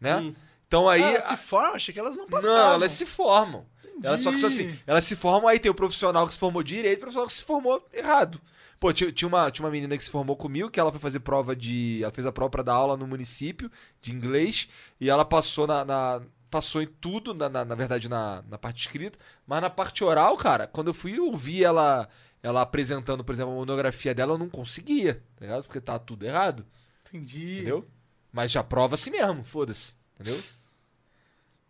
né? 0.00 0.16
Hum. 0.16 0.34
Então 0.66 0.88
aí 0.88 1.02
Ah, 1.02 1.10
elas 1.12 1.24
a- 1.26 1.28
se 1.30 1.36
formam? 1.42 1.74
Achei 1.74 1.94
que 1.94 2.00
elas 2.00 2.16
não 2.16 2.26
passavam. 2.26 2.56
não, 2.56 2.74
elas 2.74 2.92
se 2.92 3.06
formam. 3.06 3.66
Elas 4.02 4.20
só 4.20 4.30
que 4.30 4.44
assim, 4.44 4.62
Entendi. 4.64 4.82
elas 4.86 5.04
se 5.04 5.16
formam, 5.16 5.48
aí 5.48 5.58
tem 5.58 5.70
o 5.70 5.74
profissional 5.74 6.26
que 6.26 6.32
se 6.32 6.38
formou 6.38 6.62
direito 6.62 6.94
e 6.94 6.98
o 6.98 7.00
profissional 7.00 7.26
que 7.28 7.32
se 7.32 7.42
formou 7.44 7.86
errado. 7.92 8.40
Pô, 8.78 8.92
tinha, 8.92 9.10
tinha 9.10 9.26
uma, 9.26 9.50
tinha 9.50 9.64
uma 9.64 9.70
menina 9.72 9.96
que 9.96 10.04
se 10.04 10.10
formou 10.10 10.36
comigo, 10.36 10.70
que 10.70 10.78
ela 10.78 10.90
foi 10.90 11.00
fazer 11.00 11.20
prova 11.20 11.56
de. 11.56 12.00
Ela 12.02 12.12
fez 12.12 12.26
a 12.26 12.32
prova 12.32 12.62
dar 12.62 12.74
aula 12.74 12.96
no 12.96 13.06
município 13.06 13.70
de 14.02 14.12
inglês, 14.12 14.68
e 15.00 15.08
ela 15.08 15.24
passou 15.24 15.66
na. 15.66 15.84
na- 15.84 16.22
passou 16.48 16.80
em 16.80 16.86
tudo, 16.86 17.34
na, 17.34 17.48
na, 17.48 17.64
na 17.64 17.74
verdade, 17.74 18.08
na, 18.08 18.42
na 18.48 18.56
parte 18.56 18.80
escrita, 18.80 19.18
mas 19.46 19.60
na 19.60 19.68
parte 19.68 20.04
oral, 20.04 20.36
cara, 20.36 20.66
quando 20.66 20.86
eu 20.86 20.94
fui 20.94 21.18
ouvir 21.18 21.64
ela, 21.64 22.08
ela 22.42 22.62
apresentando, 22.62 23.24
por 23.24 23.32
exemplo, 23.34 23.52
a 23.52 23.56
monografia 23.56 24.14
dela, 24.14 24.34
eu 24.34 24.38
não 24.38 24.48
conseguia, 24.48 25.14
tá 25.36 25.44
ligado? 25.44 25.64
Porque 25.64 25.80
tá 25.80 25.98
tudo 25.98 26.24
errado, 26.24 26.64
Entendi. 27.08 27.54
entendeu? 27.56 27.86
Mas 28.32 28.52
já 28.52 28.62
prova 28.62 28.94
assim 28.94 29.10
mesmo, 29.10 29.42
foda-se, 29.42 29.92
entendeu? 30.14 30.40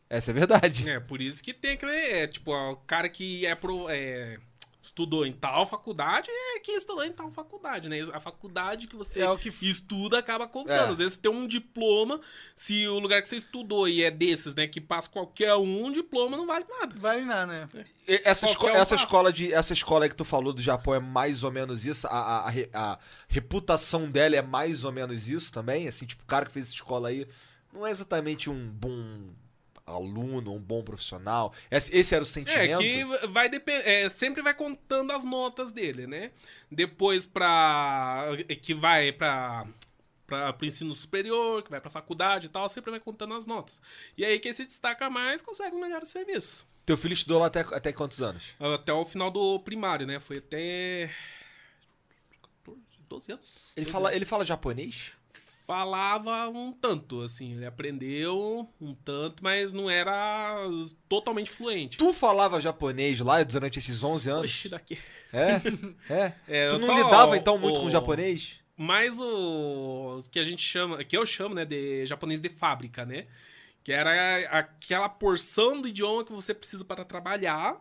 Essa 0.09 0.31
é 0.31 0.33
a 0.33 0.35
verdade. 0.35 0.88
É, 0.88 1.01
por 1.01 1.21
isso 1.21 1.42
que 1.42 1.53
tem 1.53 1.73
aquele. 1.73 1.92
É, 1.92 2.27
tipo, 2.27 2.53
o 2.53 2.77
cara 2.77 3.09
que 3.09 3.45
é 3.47 3.55
pro. 3.55 3.87
é, 3.88 4.38
estudou 4.81 5.27
em 5.27 5.33
tal 5.33 5.66
faculdade 5.66 6.31
é 6.31 6.61
quem 6.61 6.77
estudou 6.77 7.05
em 7.05 7.11
tal 7.11 7.29
faculdade, 7.33 7.88
né? 7.88 7.99
A 8.12 8.21
faculdade 8.21 8.87
que 8.87 8.95
você 8.95 9.19
É 9.21 9.29
o 9.29 9.37
que- 9.37 9.53
estuda 9.62 10.16
acaba 10.21 10.47
contando. 10.47 10.90
É. 10.90 10.92
Às 10.92 10.99
vezes 10.99 11.14
você 11.14 11.21
tem 11.23 11.29
um 11.33 11.45
diploma, 11.49 12.21
se 12.55 12.87
o 12.87 13.01
lugar 13.01 13.21
que 13.21 13.29
você 13.29 13.35
estudou 13.35 13.88
e 13.88 14.05
é 14.05 14.12
desses, 14.12 14.55
né, 14.55 14.69
que 14.69 14.81
passa 14.81 15.11
qualquer 15.11 15.53
um, 15.57 15.90
diploma 15.90 16.37
não 16.37 16.47
vale 16.47 16.64
nada. 16.69 16.95
Vale 17.01 17.23
nada, 17.25 17.47
né? 17.47 17.69
E- 18.07 18.23
Essa, 18.25 18.47
esco- 18.47 18.66
um 18.66 18.69
essa 18.69 18.95
escola 18.95 19.33
de 19.33 19.53
essa 19.53 19.73
escola 19.73 20.05
aí 20.05 20.09
que 20.09 20.14
tu 20.14 20.25
falou 20.25 20.53
do 20.53 20.62
Japão 20.62 20.95
é 20.95 21.01
mais 21.01 21.42
ou 21.42 21.51
menos 21.51 21.85
isso. 21.85 22.07
A, 22.07 22.49
a- 22.49 22.53
a 22.73 22.99
reputação 23.27 24.09
dela 24.09 24.37
é 24.37 24.42
mais 24.42 24.85
ou 24.85 24.92
menos 24.92 25.29
isso 25.29 25.53
também. 25.53 25.88
Assim, 25.88 26.07
tipo, 26.07 26.23
o 26.23 26.27
cara 26.27 26.47
que 26.47 26.53
fez 26.53 26.66
essa 26.66 26.75
escola 26.77 27.09
aí 27.09 27.27
não 27.73 27.85
é 27.85 27.90
exatamente 27.90 28.49
um 28.49 28.69
bom 28.71 29.31
aluno, 29.87 30.53
um 30.53 30.59
bom 30.61 30.83
profissional. 30.83 31.55
Esse, 31.70 31.94
esse 31.96 32.14
era 32.14 32.25
o 32.25 32.27
É, 32.27 32.31
sentimento. 32.31 32.79
que 32.81 33.05
vai 33.29 33.49
depender. 33.49 34.11
sempre 34.11 34.42
vai 34.42 34.53
contando 34.53 35.12
as 35.12 35.25
notas 35.25 35.70
dele, 35.72 36.07
né? 36.07 36.33
Depois 36.70 37.25
pra. 37.25 38.25
que 38.61 38.75
vai 38.75 39.12
pra. 39.12 39.66
Pra, 40.27 40.53
pro 40.53 40.66
ensino 40.66 40.92
superior, 40.92 41.62
que 41.62 41.70
vai 41.70 41.81
pra 41.81 41.88
faculdade 41.88 42.46
e 42.46 42.49
tal, 42.49 42.68
sempre 42.68 42.90
vai 42.90 42.99
contando 42.99 43.33
as 43.35 43.46
notas. 43.46 43.81
E 44.18 44.25
aí 44.25 44.40
quem 44.40 44.53
se 44.53 44.66
destaca 44.66 45.09
mais 45.09 45.40
consegue 45.40 45.77
melhor 45.77 46.03
o 46.03 46.07
serviço. 46.07 46.66
Teu 46.85 46.96
filho 46.96 47.12
estudou 47.12 47.38
lá 47.38 47.46
até, 47.46 47.61
até 47.61 47.92
quantos 47.92 48.20
anos? 48.20 48.57
Até 48.59 48.92
o 48.92 49.05
final 49.05 49.31
do 49.31 49.61
primário, 49.61 50.05
né? 50.05 50.18
Foi 50.18 50.38
até. 50.38 51.12
14, 52.64 52.81
12 53.09 53.33
anos. 53.33 53.72
Ele 53.77 53.85
12 53.85 53.92
fala, 53.92 54.09
anos. 54.09 54.16
ele 54.16 54.25
fala 54.25 54.44
japonês? 54.44 55.12
Falava 55.66 56.48
um 56.48 56.70
tanto, 56.72 57.22
assim. 57.22 57.55
Ele 57.55 57.66
aprendeu 57.66 58.68
um 58.81 58.94
tanto, 58.94 59.42
mas 59.42 59.72
não 59.72 59.90
era 59.90 60.57
totalmente 61.09 61.50
fluente. 61.50 61.98
Tu 61.98 62.12
falava 62.12 62.61
japonês 62.61 63.18
lá 63.20 63.42
durante 63.42 63.79
esses 63.81 64.05
11 64.05 64.31
anos? 64.31 64.44
Oxi, 64.44 64.68
daqui. 64.68 64.98
É? 65.33 65.61
É? 66.09 66.33
É, 66.46 66.68
tu 66.68 66.79
não 66.79 66.96
lidava 66.96 67.37
então 67.37 67.59
muito 67.59 67.79
o- 67.81 67.83
com 67.83 67.90
japonês? 67.90 68.61
mais 68.76 69.18
o 69.18 70.20
que 70.31 70.38
a 70.38 70.44
gente 70.44 70.62
chama, 70.62 71.02
que 71.02 71.16
eu 71.16 71.24
chamo, 71.24 71.55
né, 71.55 71.64
de 71.64 72.05
japonês 72.05 72.40
de 72.42 72.48
fábrica, 72.50 73.05
né? 73.07 73.26
Que 73.83 73.90
era 73.90 74.11
aquela 74.50 75.09
porção 75.09 75.81
do 75.81 75.88
idioma 75.88 76.24
que 76.24 76.33
você 76.33 76.52
precisa 76.52 76.85
para 76.85 77.02
trabalhar 77.05 77.81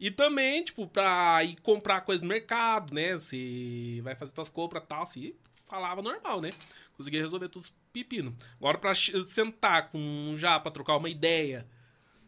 e 0.00 0.10
também, 0.10 0.64
tipo, 0.64 0.88
para 0.88 1.42
ir 1.44 1.56
comprar 1.62 2.00
coisa 2.00 2.20
no 2.22 2.28
mercado, 2.28 2.92
né? 2.92 3.12
Você 3.14 4.00
vai 4.02 4.14
fazer 4.16 4.34
suas 4.34 4.48
compras 4.48 4.82
e 4.82 4.86
tal, 4.86 5.06
se 5.06 5.36
falava 5.68 6.02
normal, 6.02 6.40
né? 6.40 6.50
Conseguia 6.96 7.20
resolver 7.20 7.48
todos 7.48 7.68
os 7.68 7.74
pepino. 7.92 8.36
Agora 8.58 8.78
para 8.78 8.94
sentar 8.94 9.90
com 9.90 9.98
um 9.98 10.36
já 10.38 10.58
para 10.60 10.70
trocar 10.70 10.96
uma 10.96 11.08
ideia 11.08 11.66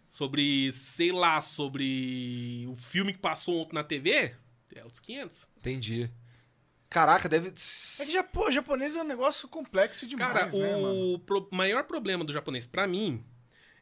sobre, 0.09 0.71
sei 0.73 1.13
lá, 1.13 1.41
sobre 1.41 2.67
o 2.69 2.75
filme 2.77 3.13
que 3.13 3.19
passou 3.19 3.63
ontem 3.63 3.75
na 3.75 3.85
TV, 3.85 4.35
é 4.75 4.83
outros 4.83 5.01
500. 5.01 5.49
Entendi. 5.59 6.11
Caraca, 6.89 7.29
deve. 7.29 7.49
É 7.49 8.05
que 8.05 8.13
japo- 8.13 8.51
japonês 8.51 8.95
é 8.95 9.01
um 9.03 9.07
negócio 9.07 9.49
complexo 9.49 10.07
demais, 10.07 10.33
Cara, 10.33 10.47
né, 10.53 10.77
mano? 10.77 11.15
o 11.15 11.19
pro- 11.19 11.49
maior 11.53 11.85
problema 11.85 12.25
do 12.25 12.33
japonês, 12.33 12.67
pra 12.67 12.87
mim, 12.87 13.25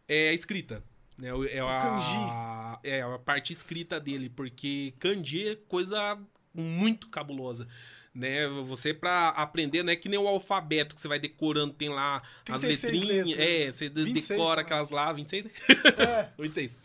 é 0.08 0.30
a 0.30 0.32
escrita. 0.32 0.82
Né? 1.18 1.32
O- 1.32 1.44
É 1.44 1.60
a, 1.60 1.80
kanji. 1.80 2.88
É 2.88 3.02
a 3.02 3.18
parte 3.18 3.52
escrita 3.52 4.00
dele, 4.00 4.28
porque 4.30 4.94
kanji 4.98 5.48
é 5.48 5.56
coisa 5.56 6.18
muito 6.54 7.08
cabulosa. 7.08 7.68
Né? 8.14 8.46
Você, 8.66 8.94
pra 8.94 9.30
aprender, 9.30 9.82
não 9.82 9.92
é 9.92 9.96
que 9.96 10.08
nem 10.08 10.18
o 10.18 10.28
alfabeto 10.28 10.94
que 10.94 11.00
você 11.00 11.08
vai 11.08 11.18
decorando, 11.18 11.72
tem 11.74 11.88
lá 11.88 12.22
as 12.48 12.60
36 12.60 13.00
letrinhas. 13.02 13.38
letras. 13.38 13.46
É, 13.48 13.72
você 13.72 13.88
de- 13.88 14.04
26, 14.04 14.28
decora 14.28 14.56
né? 14.56 14.62
aquelas 14.62 14.90
lá, 14.90 15.12
26? 15.12 15.46
É. 15.98 16.28
26. 16.38 16.78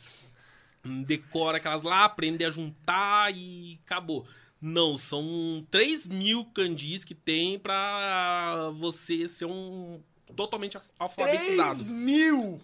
Decora 1.05 1.57
aquelas 1.57 1.83
lá, 1.83 2.05
aprende 2.05 2.43
a 2.43 2.49
juntar 2.49 3.31
e 3.35 3.79
acabou. 3.85 4.25
Não, 4.61 4.97
são 4.97 5.65
3 5.69 6.07
mil 6.07 6.45
kanjis 6.45 7.03
que 7.03 7.13
tem 7.13 7.59
pra 7.59 8.71
você 8.79 9.27
ser 9.27 9.45
um 9.45 10.01
totalmente 10.35 10.77
alfabetizado. 10.97 11.75
3 11.75 11.91
mil! 11.91 12.59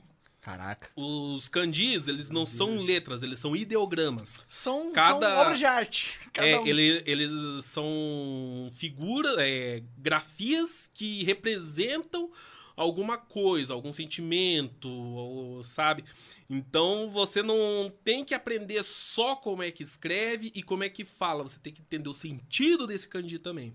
Caraca. 0.45 0.91
Os 0.95 1.49
kanjis, 1.49 2.07
eles 2.07 2.29
não 2.29 2.45
são 2.45 2.77
letras, 2.77 3.23
eles 3.23 3.39
são 3.39 3.55
ideogramas. 3.55 4.45
São, 4.47 4.91
Cada- 4.91 5.27
são 5.31 5.39
obras 5.39 5.57
de 5.57 5.65
arte. 5.65 6.19
Cada 6.31 6.47
É, 6.47 6.59
um. 6.59 6.67
ele- 6.67 7.01
eles 7.07 7.65
são 7.65 8.69
figuras, 8.75 9.37
é, 9.39 9.81
grafias 9.97 10.87
que 10.93 11.23
representam 11.23 12.29
alguma 12.77 13.17
coisa, 13.17 13.73
algum 13.73 13.91
sentimento, 13.91 14.87
ou- 14.87 15.63
sabe? 15.63 16.03
Então 16.47 17.09
você 17.09 17.41
não 17.41 17.91
tem 18.03 18.23
que 18.23 18.35
aprender 18.35 18.83
só 18.83 19.35
como 19.35 19.63
é 19.63 19.71
que 19.71 19.81
escreve 19.81 20.51
e 20.53 20.61
como 20.61 20.83
é 20.83 20.89
que 20.89 21.03
fala, 21.03 21.41
você 21.41 21.57
tem 21.57 21.73
que 21.73 21.81
entender 21.81 22.07
o 22.09 22.13
sentido 22.13 22.85
desse 22.85 23.07
kanji 23.07 23.39
também. 23.39 23.73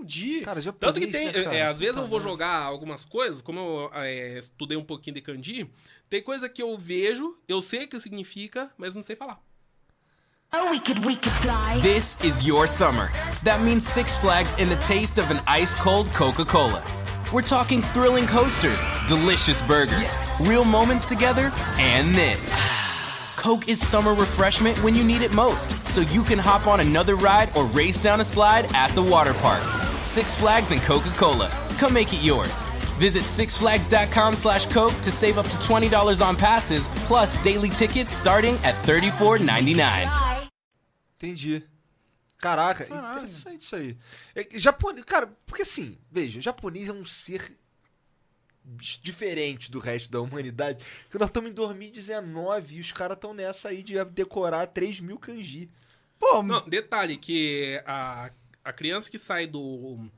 Entendi. 0.00 0.40
Cara, 0.40 0.60
japonês, 0.60 0.94
Tanto 0.94 1.06
que 1.06 1.12
tem, 1.12 1.26
né, 1.26 1.32
cara? 1.44 1.56
é, 1.56 1.62
às 1.66 1.78
vezes 1.78 1.96
eu 1.96 2.06
vou 2.06 2.20
jogar 2.20 2.62
algumas 2.62 3.04
coisas, 3.04 3.40
como 3.42 3.58
eu 3.58 3.90
é, 3.94 4.38
estudei 4.38 4.76
um 4.76 4.84
pouquinho 4.84 5.14
de 5.14 5.20
kanji, 5.20 5.70
tem 6.08 6.22
coisa 6.22 6.48
que 6.48 6.62
eu 6.62 6.76
vejo, 6.76 7.36
eu 7.46 7.60
sei 7.60 7.84
o 7.84 7.88
que 7.88 8.00
significa, 8.00 8.70
mas 8.76 8.94
não 8.94 9.02
sei 9.02 9.14
falar. 9.16 9.38
Oh, 10.52 10.70
we 10.70 10.80
could, 10.80 11.06
we 11.06 11.14
could 11.14 11.36
fly. 11.40 11.80
This 11.80 12.16
is 12.24 12.44
your 12.44 12.66
summer. 12.66 13.12
That 13.44 13.60
means 13.62 13.86
Six 13.86 14.18
Flags 14.18 14.54
and 14.58 14.68
the 14.68 14.76
taste 14.84 15.18
of 15.18 15.30
an 15.30 15.40
ice 15.46 15.76
cold 15.76 16.12
Coca 16.12 16.44
Cola. 16.44 16.82
We're 17.32 17.42
talking 17.42 17.82
thrilling 17.94 18.26
coasters, 18.26 18.84
delicious 19.06 19.62
burgers, 19.62 20.16
real 20.44 20.64
moments 20.64 21.08
together, 21.08 21.52
and 21.78 22.12
this. 22.16 22.56
Coke 23.36 23.68
is 23.68 23.80
summer 23.80 24.12
refreshment 24.12 24.82
when 24.82 24.96
you 24.96 25.04
need 25.04 25.22
it 25.22 25.32
most, 25.32 25.72
so 25.88 26.00
you 26.00 26.24
can 26.24 26.40
hop 26.40 26.66
on 26.66 26.80
another 26.80 27.14
ride 27.14 27.56
or 27.56 27.64
race 27.66 28.00
down 28.00 28.20
a 28.20 28.24
slide 28.24 28.74
at 28.74 28.92
the 28.96 29.02
water 29.02 29.34
park. 29.34 29.62
Six 30.00 30.36
Flags 30.36 30.72
and 30.72 30.80
Coca 30.82 31.10
Cola. 31.16 31.50
Come 31.78 31.94
make 31.94 32.12
it 32.12 32.22
yours. 32.22 32.62
Visit 32.98 33.22
sixflags.com 33.22 34.36
slash 34.36 34.66
Coke 34.66 34.94
to 35.00 35.10
save 35.10 35.38
up 35.38 35.48
to 35.48 35.56
$20 35.56 36.20
on 36.26 36.36
passes, 36.36 36.88
plus 37.06 37.38
daily 37.42 37.70
tickets 37.70 38.12
starting 38.12 38.54
at 38.64 38.74
$34.99. 38.84 39.76
Bye. 39.76 40.48
Entendi. 41.18 41.62
Caraca, 42.38 42.84
interessante 42.84 43.62
isso 43.62 43.76
aí. 43.76 43.96
É, 44.34 44.46
japonês, 44.54 45.04
cara, 45.04 45.30
porque 45.46 45.60
assim, 45.62 45.98
veja, 46.10 46.40
japonês 46.40 46.88
é 46.88 46.92
um 46.92 47.04
ser 47.04 47.52
diferente 49.02 49.70
do 49.70 49.78
resto 49.78 50.10
da 50.10 50.20
humanidade. 50.20 50.82
Porque 51.04 51.18
nós 51.18 51.28
estamos 51.28 51.50
em 51.50 51.54
2019 51.54 52.76
e 52.76 52.80
os 52.80 52.92
caras 52.92 53.16
estão 53.16 53.34
nessa 53.34 53.68
aí 53.68 53.82
de 53.82 54.02
decorar 54.06 54.66
3 54.68 55.00
mil 55.00 55.18
kanji. 55.18 55.70
Pô, 56.18 56.42
Não, 56.42 56.66
detalhe 56.68 57.16
que 57.16 57.82
a, 57.86 58.30
a 58.64 58.72
criança 58.72 59.10
que 59.10 59.18
sai 59.18 59.46
do, 59.46 60.08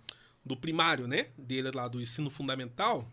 do 0.45 0.57
primário, 0.57 1.07
né? 1.07 1.28
Dele 1.36 1.70
lá 1.74 1.88
do 1.88 2.01
ensino 2.01 2.30
fundamental, 2.30 3.09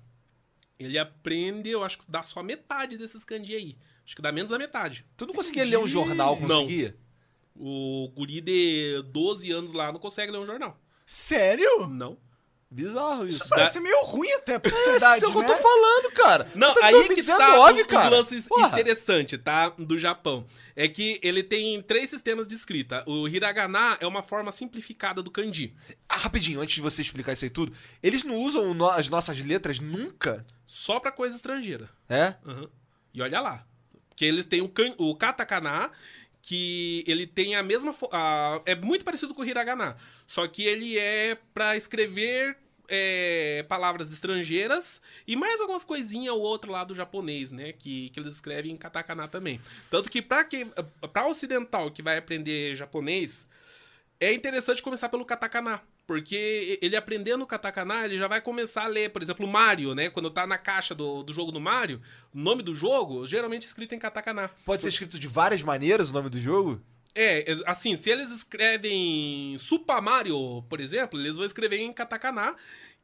ele 0.78 0.98
aprende, 0.98 1.70
eu 1.70 1.84
acho 1.84 2.00
que 2.00 2.12
dá 2.12 2.24
só 2.24 2.42
metade 2.42 2.98
desses 2.98 3.24
kanji 3.24 3.56
aí. 3.56 3.78
Acho 4.06 4.16
que 4.16 4.22
dá 4.22 4.32
menos 4.32 4.50
da 4.50 4.58
metade. 4.58 5.06
Tu 5.16 5.26
não 5.28 5.34
conseguia 5.34 5.64
ler 5.64 5.78
um 5.78 5.88
jornal, 5.88 6.40
Não. 6.40 6.48
conseguia? 6.62 6.98
O 7.56 8.10
guri 8.16 8.40
de 8.42 9.04
12 9.12 9.52
anos 9.52 9.74
lá 9.74 9.92
não 9.92 10.00
consegue 10.00 10.32
ler 10.32 10.40
um 10.40 10.46
jornal. 10.46 10.80
sério? 11.06 11.88
Não. 11.88 12.18
Bizarro 12.72 13.26
isso. 13.26 13.40
Isso 13.42 13.50
parece 13.50 13.80
meio 13.80 14.04
ruim 14.06 14.32
até 14.34 14.60
pra 14.60 14.70
É, 14.70 14.74
sociedade, 14.74 15.16
isso 15.18 15.26
é 15.26 15.28
o 15.30 15.32
que 15.32 15.40
né? 15.40 15.44
eu 15.50 15.56
tô 15.58 15.62
falando, 15.64 16.12
cara. 16.14 16.52
Não, 16.54 16.74
Tá 16.76 16.86
aí 16.86 16.94
é 16.94 17.08
que 17.16 17.24
tá 17.24 17.38
2019, 17.38 17.82
o, 17.82 17.86
os 17.86 18.12
lances 18.12 18.48
Porra. 18.48 18.68
interessante, 18.68 19.38
tá? 19.40 19.70
Do 19.70 19.98
Japão. 19.98 20.46
É 20.76 20.88
que 20.88 21.20
ele 21.24 21.42
tem 21.42 21.82
três 21.82 22.12
sistemas 22.12 22.48
de 22.48 22.54
escrita. 22.54 23.04
O 23.08 23.28
hiragana 23.28 23.98
é 24.00 24.06
uma 24.06 24.22
forma 24.22 24.52
simplificada 24.52 25.22
do 25.24 25.32
kanji. 25.32 25.74
Ah, 26.08 26.18
rapidinho, 26.18 26.62
antes 26.62 26.76
de 26.76 26.82
você 26.82 27.02
explicar 27.02 27.34
isso 27.34 27.44
aí 27.46 27.50
tudo, 27.50 27.74
eles 28.04 28.24
não 28.24 28.36
usam 28.36 28.72
no- 28.76 28.90
as 28.90 29.10
nossas 29.10 29.40
letras 29.40 29.80
nunca? 29.80 30.46
Só 30.68 31.00
pra 31.00 31.12
coisa 31.12 31.36
estrangeira. 31.36 31.90
É? 32.08 32.36
Aham. 32.46 32.70
E 33.14 33.22
olha 33.24 33.42
lá. 33.42 33.66
Que 34.16 34.26
eles 34.26 34.46
têm 34.46 34.62
o, 34.62 34.68
kan, 34.70 34.94
o 34.98 35.16
katakana, 35.16 35.90
que 36.42 37.04
ele 37.08 37.28
tem 37.28 37.56
a 37.56 37.64
mesma. 37.64 37.94
a- 38.12 38.62
é 38.66 38.76
muito 38.76 39.06
parecido 39.06 39.34
com 39.34 39.42
o 39.42 39.46
hiragana. 39.46 39.96
Só 40.26 40.48
que 40.48 40.64
ele 40.66 40.98
é 40.98 41.38
pra 41.54 41.76
escrever 41.78 42.58
é, 42.92 43.64
palavras 43.70 44.12
estrangeiras 44.12 45.00
e 45.28 45.36
mais 45.36 45.62
algumas 45.62 45.84
coisinhas 45.84 46.34
ou 46.34 46.42
outra 46.42 46.72
lá 46.72 46.84
do 46.84 46.96
japonês, 46.96 47.52
né? 47.52 47.72
Que, 47.72 48.10
que 48.10 48.20
eles 48.20 48.34
escrevem 48.34 48.72
em 48.72 48.78
katakana 48.78 49.28
também. 49.28 49.62
Tanto 49.92 50.10
que 50.10 50.22
que, 50.44 50.66
pra 51.14 51.28
ocidental 51.28 51.92
que 51.92 52.02
vai 52.02 52.18
aprender 52.18 52.76
japonês, 52.76 53.46
é 54.20 54.34
interessante 54.34 54.82
começar 54.82 55.08
pelo 55.10 55.24
katakana. 55.24 55.82
Porque 56.10 56.80
ele 56.82 56.96
aprendendo 56.96 57.44
o 57.44 57.46
katakana, 57.46 58.04
ele 58.04 58.18
já 58.18 58.28
vai 58.28 58.42
começar 58.42 58.86
a 58.86 58.88
ler, 58.88 59.12
por 59.12 59.22
exemplo, 59.22 59.46
o 59.46 59.48
Mario, 59.48 59.94
né? 59.94 60.10
Quando 60.10 60.32
tá 60.32 60.48
na 60.48 60.58
caixa 60.58 60.96
do, 60.96 61.22
do 61.22 61.32
jogo 61.32 61.52
do 61.52 61.60
Mario, 61.60 62.02
o 62.34 62.40
nome 62.40 62.64
do 62.64 62.74
jogo 62.74 63.28
geralmente 63.28 63.66
é 63.66 63.68
escrito 63.68 63.94
em 63.94 64.00
katakana. 64.00 64.50
Pode 64.66 64.82
ser 64.82 64.90
escrito 64.90 65.20
de 65.20 65.28
várias 65.28 65.62
maneiras 65.62 66.10
o 66.10 66.14
nome 66.14 66.28
do 66.28 66.40
jogo? 66.40 66.82
É, 67.14 67.46
assim, 67.68 67.96
se 67.96 68.10
eles 68.10 68.32
escrevem 68.32 69.56
Super 69.60 70.02
Mario, 70.02 70.64
por 70.68 70.80
exemplo, 70.80 71.20
eles 71.20 71.36
vão 71.36 71.46
escrever 71.46 71.78
em 71.78 71.94
katakana, 71.94 72.56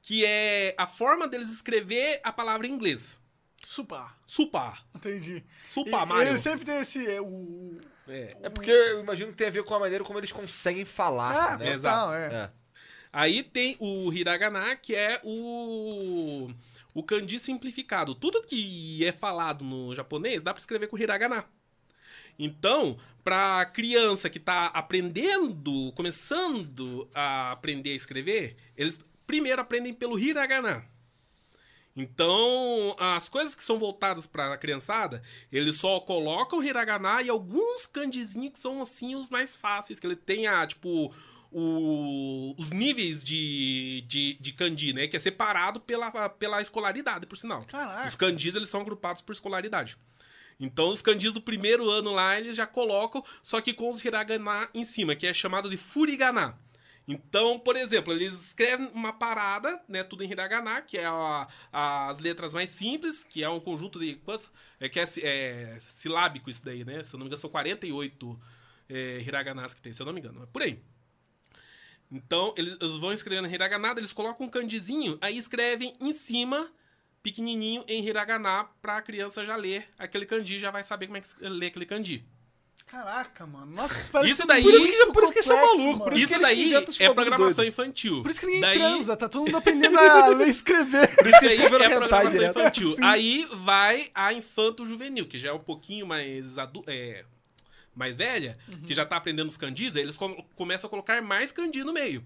que 0.01 0.25
é 0.25 0.73
a 0.75 0.87
forma 0.87 1.27
deles 1.27 1.51
escrever 1.51 2.19
a 2.23 2.33
palavra 2.33 2.65
em 2.65 2.71
inglês. 2.71 3.21
Super. 3.67 4.01
Super. 4.25 4.73
Entendi. 4.95 5.43
Super 5.63 6.01
E- 6.01 6.05
Mario. 6.07 6.29
Ele 6.29 6.37
sempre 6.39 6.65
tem 6.65 6.79
esse. 6.79 7.05
é, 7.05 7.21
O... 7.21 7.77
É. 8.07 8.35
É 8.41 8.49
porque 8.49 8.71
eu 8.71 8.99
imagino 9.01 9.29
que 9.31 9.37
tem 9.37 9.45
a 9.47 9.51
ver 9.51 9.63
com 9.63 9.75
a 9.75 9.79
maneira 9.79 10.03
como 10.03 10.17
eles 10.19 10.31
conseguem 10.31 10.85
falar, 10.85 11.53
Ah, 11.53 11.57
né? 11.59 11.75
total, 11.75 12.15
é. 12.15 12.25
É. 12.33 12.64
Aí 13.17 13.43
tem 13.43 13.77
o 13.79 14.11
hiragana, 14.11 14.75
que 14.75 14.93
é 14.93 15.21
o 15.23 16.49
o 16.93 17.01
kanji 17.01 17.39
simplificado. 17.39 18.13
Tudo 18.13 18.43
que 18.43 19.05
é 19.05 19.13
falado 19.13 19.63
no 19.63 19.95
japonês 19.95 20.43
dá 20.43 20.53
pra 20.53 20.59
escrever 20.59 20.87
com 20.87 20.97
hiragana. 20.97 21.45
Então, 22.37 22.97
pra 23.23 23.65
criança 23.67 24.29
que 24.29 24.37
tá 24.37 24.65
aprendendo, 24.65 25.93
começando 25.93 27.09
a 27.15 27.53
aprender 27.53 27.91
a 27.91 27.95
escrever, 27.95 28.57
eles 28.75 28.99
primeiro 29.25 29.61
aprendem 29.61 29.93
pelo 29.93 30.19
hiragana. 30.19 30.85
Então, 31.95 32.97
as 32.99 33.29
coisas 33.29 33.55
que 33.55 33.63
são 33.63 33.79
voltadas 33.79 34.27
pra 34.27 34.57
criançada, 34.57 35.23
eles 35.49 35.77
só 35.77 36.01
colocam 36.01 36.61
hiragana 36.61 37.21
e 37.21 37.29
alguns 37.29 37.87
kanjizinhos 37.87 38.51
que 38.51 38.59
são, 38.59 38.81
assim, 38.81 39.15
os 39.15 39.29
mais 39.29 39.55
fáceis. 39.55 40.01
Que 40.01 40.05
ele 40.07 40.17
tenha, 40.17 40.67
tipo, 40.67 41.13
o- 41.57 42.53
os 42.57 42.69
níveis 42.71 43.23
de, 43.23 44.03
de, 44.07 44.33
de 44.39 44.93
né? 44.93 45.07
Que 45.07 45.15
é 45.15 45.19
separado 45.19 45.79
pela, 45.79 46.27
pela 46.29 46.61
escolaridade, 46.61 47.25
por 47.25 47.37
sinal. 47.37 47.63
Caraca. 47.63 48.09
Os 48.09 48.15
kanjis, 48.15 48.55
eles 48.55 48.69
são 48.69 48.81
agrupados 48.81 49.21
por 49.21 49.31
escolaridade. 49.31 49.97
Então, 50.59 50.89
os 50.89 51.01
kanjis 51.01 51.31
do 51.33 51.41
primeiro 51.41 51.89
ano 51.89 52.11
lá, 52.11 52.37
eles 52.37 52.55
já 52.55 52.67
colocam, 52.67 53.23
só 53.41 53.61
que 53.61 53.73
com 53.73 53.89
os 53.89 54.03
hiragana 54.03 54.69
em 54.73 54.83
cima, 54.83 55.15
que 55.15 55.25
é 55.27 55.33
chamado 55.33 55.69
de 55.69 55.77
furigana. 55.77 56.57
Então, 57.07 57.59
por 57.59 57.75
exemplo, 57.75 58.11
eles 58.11 58.33
escrevem 58.47 58.87
uma 58.93 59.13
parada, 59.13 59.79
né, 59.87 60.03
tudo 60.03 60.23
em 60.23 60.31
hiragana, 60.31 60.81
que 60.81 60.97
é 60.97 61.05
a- 61.05 61.47
as 61.71 62.19
letras 62.19 62.53
mais 62.53 62.69
simples, 62.69 63.23
que 63.23 63.43
é 63.43 63.49
um 63.49 63.59
conjunto 63.59 63.99
de 63.99 64.15
quantos? 64.15 64.49
É 64.79 64.89
que 64.89 64.99
é, 64.99 65.03
é 65.21 65.77
silábico 65.87 66.49
isso 66.49 66.65
daí, 66.65 66.83
né? 66.83 67.03
Se 67.03 67.15
eu 67.15 67.19
não 67.19 67.25
me 67.25 67.29
engano, 67.29 67.39
são 67.41 67.49
48 67.49 68.39
é, 68.89 69.19
hiraganas 69.19 69.73
que 69.73 69.81
tem, 69.81 69.93
se 69.93 70.01
eu 70.01 70.05
não 70.05 70.13
me 70.13 70.19
engano. 70.19 70.43
É 70.43 70.45
por 70.47 70.61
aí. 70.63 70.79
Então, 72.11 72.53
eles, 72.57 72.77
eles 72.79 72.97
vão 72.97 73.11
escrevendo 73.11 73.47
em 73.47 73.53
hiragana, 73.53 73.93
eles 73.97 74.13
colocam 74.13 74.45
um 74.45 74.49
kanjizinho, 74.49 75.17
aí 75.21 75.37
escrevem 75.37 75.95
em 75.99 76.11
cima, 76.13 76.69
pequenininho, 77.23 77.83
em 77.87 78.05
hiragana, 78.05 78.65
pra 78.81 79.01
criança 79.01 79.43
já 79.43 79.55
ler 79.55 79.87
aquele 79.97 80.25
kanji, 80.25 80.59
já 80.59 80.69
vai 80.71 80.83
saber 80.83 81.07
como 81.07 81.17
é 81.17 81.21
que 81.21 81.27
lê 81.41 81.67
aquele 81.67 81.85
kanji. 81.85 82.23
Caraca, 82.85 83.47
mano. 83.47 83.71
Nossa, 83.75 83.99
isso 83.99 84.11
parece 84.11 84.31
Isso 84.33 84.45
daí- 84.45 84.61
Por 84.61 84.73
isso 84.75 84.87
que- 84.87 85.05
por 85.11 85.23
isso 85.23 85.33
que 85.33 85.39
isso 85.39 85.51
é 85.51 85.55
complexo, 85.55 85.77
maluco, 85.77 85.91
mano. 85.99 86.03
por 86.03 86.13
isso 86.13 86.23
Isso 86.25 86.39
daí 86.39 86.73
é 86.75 87.13
programação 87.13 87.55
doido. 87.55 87.67
infantil. 87.69 88.21
Por 88.21 88.29
isso 88.31 88.39
que 88.39 88.45
ninguém 88.45 88.61
daí, 88.61 88.77
transa, 88.77 89.17
tá 89.17 89.27
todo 89.27 89.43
mundo 89.45 89.57
aprendendo 89.57 89.97
a 89.97 90.27
ler 90.27 90.47
e 90.47 90.49
escrever. 90.51 91.15
Por 91.15 91.27
isso 91.27 91.39
que 91.39 91.47
aí 91.47 91.61
é 91.63 91.67
programação 91.69 92.43
infantil. 92.43 92.91
Sim. 92.91 93.03
Aí 93.03 93.47
vai 93.51 94.11
a 94.13 94.31
infanto-juvenil, 94.33 95.25
que 95.27 95.39
já 95.39 95.49
é 95.49 95.53
um 95.53 95.59
pouquinho 95.59 96.05
mais 96.05 96.59
adu 96.59 96.83
é, 96.85 97.25
mais 97.95 98.15
velha, 98.15 98.57
que 98.85 98.93
já 98.93 99.05
tá 99.05 99.17
aprendendo 99.17 99.47
os 99.49 99.57
candis, 99.57 99.95
eles 99.95 100.17
com- 100.17 100.35
começam 100.55 100.87
a 100.87 100.91
colocar 100.91 101.21
mais 101.21 101.51
candi 101.51 101.83
no 101.83 101.93
meio. 101.93 102.25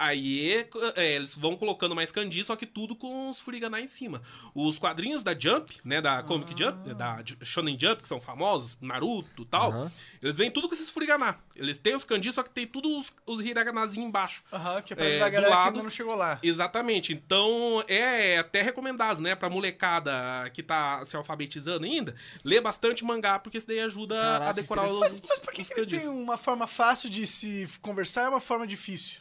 Aí 0.00 0.64
é, 0.94 1.14
eles 1.16 1.36
vão 1.36 1.56
colocando 1.56 1.92
mais 1.94 2.12
kanji, 2.12 2.44
só 2.44 2.54
que 2.54 2.64
tudo 2.64 2.94
com 2.94 3.28
os 3.28 3.40
furigana 3.40 3.80
em 3.80 3.86
cima. 3.88 4.22
Os 4.54 4.78
quadrinhos 4.78 5.24
da 5.24 5.36
Jump, 5.36 5.76
né, 5.84 6.00
da 6.00 6.22
Comic 6.22 6.54
Jump, 6.56 6.94
da 6.94 7.20
Shonen 7.42 7.76
Jump, 7.78 8.00
que 8.02 8.06
são 8.08 8.20
famosos, 8.20 8.78
Naruto 8.80 9.42
e 9.42 9.46
tal, 9.46 9.90
eles 10.22 10.38
vêm 10.38 10.50
tudo 10.52 10.68
com 10.68 10.74
esses 10.74 10.88
furigana. 10.88 11.36
Eles 11.56 11.78
têm 11.78 11.96
os 11.96 12.04
kanji, 12.04 12.32
só 12.32 12.44
que 12.44 12.50
tem 12.50 12.64
tudo 12.64 12.96
os, 12.96 13.12
os 13.26 13.40
hiraganazinhos 13.44 14.08
embaixo. 14.08 14.44
Aham, 14.52 14.80
que 14.82 14.92
é 14.92 14.96
pra 14.96 15.04
É, 15.04 15.08
ajudar 15.10 15.26
a 15.26 15.28
galera 15.30 15.52
que 15.52 15.58
lado- 15.58 15.68
ainda 15.70 15.82
não 15.82 15.90
chegou 15.90 16.14
lá. 16.14 16.38
Exatamente. 16.42 17.12
Então, 17.12 17.82
é 17.88 18.38
até 18.38 18.62
recomendado, 18.62 19.20
né, 19.20 19.34
pra 19.34 19.50
molecada 19.50 20.48
que 20.54 20.62
tá 20.62 21.04
se 21.04 21.16
alfabetizando 21.16 21.84
ainda, 21.84 22.14
ler 22.44 22.60
bastante 22.60 23.04
mangá, 23.04 23.38
porque 23.40 23.58
isso 23.58 23.66
daí 23.66 23.80
ajuda 23.80 24.16
a 24.16 24.38
Caraca, 24.38 24.52
decorar 24.54 24.86
os, 24.86 25.00
Mas, 25.00 25.20
mas 25.28 25.38
por 25.40 25.52
que, 25.52 25.64
que 25.64 25.72
eles 25.72 25.88
têm 25.88 26.06
uma 26.08 26.38
forma 26.38 26.68
fácil 26.68 27.10
de 27.10 27.26
se 27.26 27.68
conversar 27.82 28.24
e 28.26 28.28
uma 28.28 28.40
forma 28.40 28.64
difícil? 28.66 29.18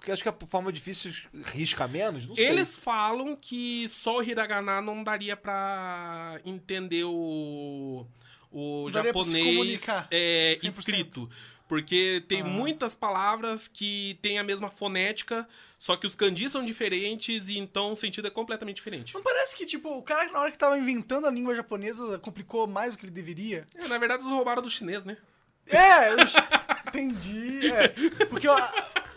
Porque 0.00 0.12
acho 0.12 0.22
que 0.22 0.28
a 0.30 0.34
forma 0.48 0.72
difícil 0.72 1.12
risca 1.52 1.86
menos, 1.86 2.26
não 2.26 2.34
sei. 2.34 2.46
Eles 2.48 2.74
falam 2.74 3.36
que 3.36 3.86
só 3.90 4.16
o 4.16 4.22
hiragana 4.22 4.80
não 4.80 5.04
daria 5.04 5.36
pra 5.36 6.40
entender 6.42 7.04
o, 7.04 8.06
o 8.50 8.88
daria 8.90 9.08
japonês 9.10 9.82
é, 10.10 10.56
100%. 10.58 10.64
escrito. 10.78 11.30
Porque 11.68 12.24
tem 12.26 12.40
Ah. 12.40 12.44
muitas 12.44 12.94
palavras 12.94 13.68
que 13.68 14.18
têm 14.22 14.38
a 14.38 14.42
mesma 14.42 14.70
fonética, 14.70 15.46
só 15.78 15.94
que 15.96 16.06
os 16.06 16.14
kanjis 16.14 16.50
são 16.50 16.64
diferentes 16.64 17.48
e 17.48 17.58
então 17.58 17.92
o 17.92 17.96
sentido 17.96 18.26
é 18.26 18.30
completamente 18.30 18.76
diferente. 18.76 19.12
Não 19.14 19.22
parece 19.22 19.54
que, 19.54 19.66
tipo, 19.66 19.88
o 19.98 20.02
cara, 20.02 20.32
na 20.32 20.40
hora 20.40 20.50
que 20.50 20.58
tava 20.58 20.76
inventando 20.78 21.26
a 21.26 21.30
língua 21.30 21.54
japonesa, 21.54 22.18
complicou 22.18 22.66
mais 22.66 22.94
do 22.94 22.98
que 22.98 23.04
ele 23.04 23.12
deveria? 23.12 23.66
É, 23.74 23.86
na 23.86 23.98
verdade, 23.98 24.22
eles 24.22 24.32
roubaram 24.34 24.62
do 24.62 24.68
chinês, 24.70 25.04
né? 25.04 25.16
É, 25.68 26.12
eu 26.14 26.16
entendi. 26.88 27.70
É, 27.70 27.88
porque 28.26 28.48
ó, 28.48 28.58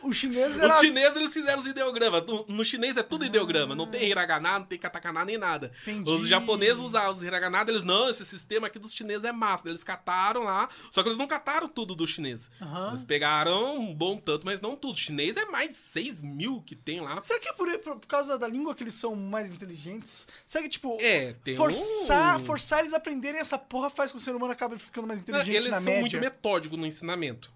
o 0.08 0.14
chinês 0.14 0.58
era... 0.60 0.74
Os 0.74 0.80
chineses, 0.80 1.16
eles 1.16 1.34
fizeram 1.34 1.60
os 1.60 1.66
ideogramas. 1.66 2.26
No, 2.26 2.46
no 2.48 2.66
chinês 2.66 2.98
é 2.98 3.04
tudo 3.04 3.26
ideograma. 3.26 3.74
Não 3.76 3.88
tem 3.88 4.10
hiragana, 4.10 4.60
não 4.60 4.66
tem 4.66 4.78
katakana, 4.80 5.24
nem 5.26 5.38
nada. 5.38 5.72
Entendi. 5.82 6.10
Os 6.10 6.28
japoneses 6.28 6.82
usavam 6.82 7.14
os 7.16 7.24
hiragana, 7.24 7.64
eles, 7.68 7.84
não, 7.84 8.10
esse 8.10 8.26
sistema 8.26 8.68
aqui 8.68 8.80
dos 8.80 8.94
chineses 8.94 9.24
é 9.24 9.32
massa. 9.32 9.68
Eles 9.70 9.84
cataram 9.84 10.44
lá, 10.44 10.70
só 10.92 11.02
que 11.02 11.10
eles 11.10 11.18
não 11.18 11.28
cataram 11.28 11.68
tudo 11.68 11.96
do 11.96 12.06
chinês. 12.08 12.50
Aham. 12.62 12.90
Eles 12.90 13.04
pegaram 13.04 13.78
um 13.80 13.94
bom 13.94 14.18
tanto, 14.18 14.46
mas 14.46 14.60
não 14.62 14.76
tudo. 14.76 14.94
O 14.94 14.98
chinês 14.98 15.38
é 15.38 15.46
mais 15.46 15.70
de 15.70 15.76
6 15.76 16.22
mil 16.22 16.62
que 16.62 16.76
tem 16.76 17.00
lá. 17.02 17.22
Será 17.22 17.40
que 17.40 17.48
é 17.50 17.54
por, 17.54 17.68
por, 17.80 17.96
por 17.98 18.08
causa 18.08 18.38
da 18.38 18.48
língua 18.48 18.74
que 18.76 18.84
eles 18.84 18.94
são 18.94 19.16
mais 19.16 19.52
inteligentes? 19.52 20.28
Será 20.46 20.64
que, 20.64 20.70
tipo, 20.70 20.98
É, 21.02 21.36
forçar, 21.56 22.40
um- 22.40 22.46
forçar 22.46 22.80
eles 22.80 22.94
a 22.94 22.98
aprenderem 22.98 23.40
essa 23.40 23.58
porra 23.58 23.90
faz 23.90 24.12
com 24.12 24.18
que 24.18 24.22
o 24.22 24.26
ser 24.26 24.36
humano 24.36 24.52
acabe 24.54 24.78
ficando 24.78 25.08
mais 25.08 25.20
Não, 25.24 25.24
inteligente 25.36 25.56
eles 25.56 25.68
na 25.70 25.78
são 25.78 25.86
média? 25.86 26.02
muito 26.02 26.20
metódicos 26.20 26.78
no 26.78 26.86
ensinamento. 26.86 27.52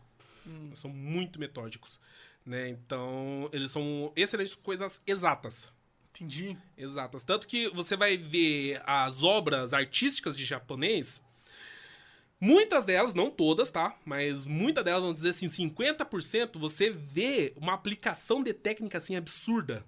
Eles 0.45 0.79
São 0.79 0.89
muito 0.89 1.39
metódicos. 1.39 1.99
Né? 2.47 2.69
Então, 2.69 3.49
eles 3.51 3.71
são 3.71 4.11
excelentes 4.15 4.55
coisas 4.55 5.01
exatas. 5.05 5.69
Entendi. 6.09 6.57
Exatas. 6.77 7.21
Tanto 7.21 7.45
que 7.45 7.67
você 7.69 7.97
vai 7.97 8.15
ver 8.15 8.81
as 8.85 9.21
obras 9.21 9.73
artísticas 9.73 10.35
de 10.35 10.45
japonês, 10.45 11.21
muitas 12.39 12.85
delas, 12.85 13.13
não 13.13 13.29
todas, 13.29 13.69
tá? 13.69 13.95
Mas 14.05 14.45
muitas 14.45 14.83
delas, 14.83 15.01
vamos 15.01 15.15
dizer 15.15 15.31
assim, 15.31 15.47
50%, 15.47 16.57
você 16.57 16.89
vê 16.89 17.53
uma 17.57 17.73
aplicação 17.73 18.41
de 18.41 18.53
técnica 18.53 18.97
assim 18.97 19.17
absurda. 19.17 19.85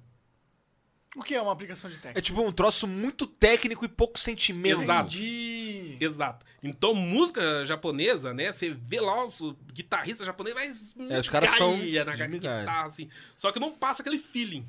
O 1.16 1.24
que 1.24 1.34
é 1.34 1.42
uma 1.42 1.52
aplicação 1.52 1.90
de 1.90 1.96
É 1.96 2.00
técnica? 2.00 2.22
tipo 2.22 2.42
um 2.42 2.52
troço 2.52 2.86
muito 2.86 3.26
técnico 3.26 3.84
e 3.86 3.88
pouco 3.88 4.20
sentimento. 4.20 4.82
Exato. 4.82 5.16
Entendi. 5.16 5.69
Exato. 6.00 6.46
Então, 6.62 6.94
música 6.94 7.66
japonesa, 7.66 8.34
né? 8.34 8.52
Você 8.52 8.72
vê 8.72 9.00
lá 9.00 9.26
os 9.26 9.40
guitarristas 9.74 10.26
japoneses, 10.26 10.94
vai 10.96 11.08
É, 11.10 11.20
os 11.20 11.30
caras 11.30 11.50
são 11.52 11.74
esmigalha 11.76 12.16
na 12.18 12.28
guitarra, 12.28 12.86
assim. 12.86 13.10
Só 13.36 13.52
que 13.52 13.60
não 13.60 13.72
passa 13.72 14.02
aquele 14.02 14.18
feeling, 14.18 14.66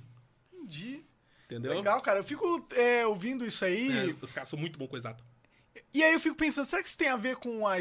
Entendi. 0.52 1.02
entendeu? 1.46 1.74
Legal, 1.74 2.00
cara. 2.02 2.20
Eu 2.20 2.24
fico 2.24 2.66
é, 2.74 3.06
ouvindo 3.06 3.44
isso 3.44 3.64
aí. 3.64 4.10
É, 4.10 4.14
os 4.22 4.32
caras 4.32 4.48
são 4.48 4.58
muito 4.58 4.78
bons 4.78 4.88
com 4.88 4.96
exato. 4.96 5.24
E 5.92 6.02
aí 6.02 6.12
eu 6.12 6.20
fico 6.20 6.36
pensando, 6.36 6.64
será 6.64 6.82
que 6.82 6.88
isso 6.88 6.98
tem 6.98 7.08
a 7.08 7.16
ver 7.16 7.36
com 7.36 7.66
a, 7.66 7.76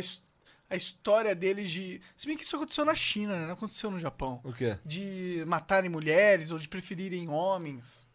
a 0.69 0.75
história 0.75 1.35
deles 1.35 1.69
de. 1.69 2.01
Se 2.15 2.27
bem 2.27 2.37
que 2.37 2.43
isso 2.43 2.55
aconteceu 2.55 2.85
na 2.85 2.95
China, 2.95 3.35
né? 3.35 3.45
Não 3.47 3.53
aconteceu 3.53 3.89
no 3.91 3.99
Japão. 3.99 4.39
O 4.43 4.53
quê? 4.53 4.77
De 4.85 5.43
matarem 5.47 5.89
mulheres 5.89 6.51
ou 6.51 6.59
de 6.59 6.67
preferirem 6.67 7.29
homens. 7.29 8.07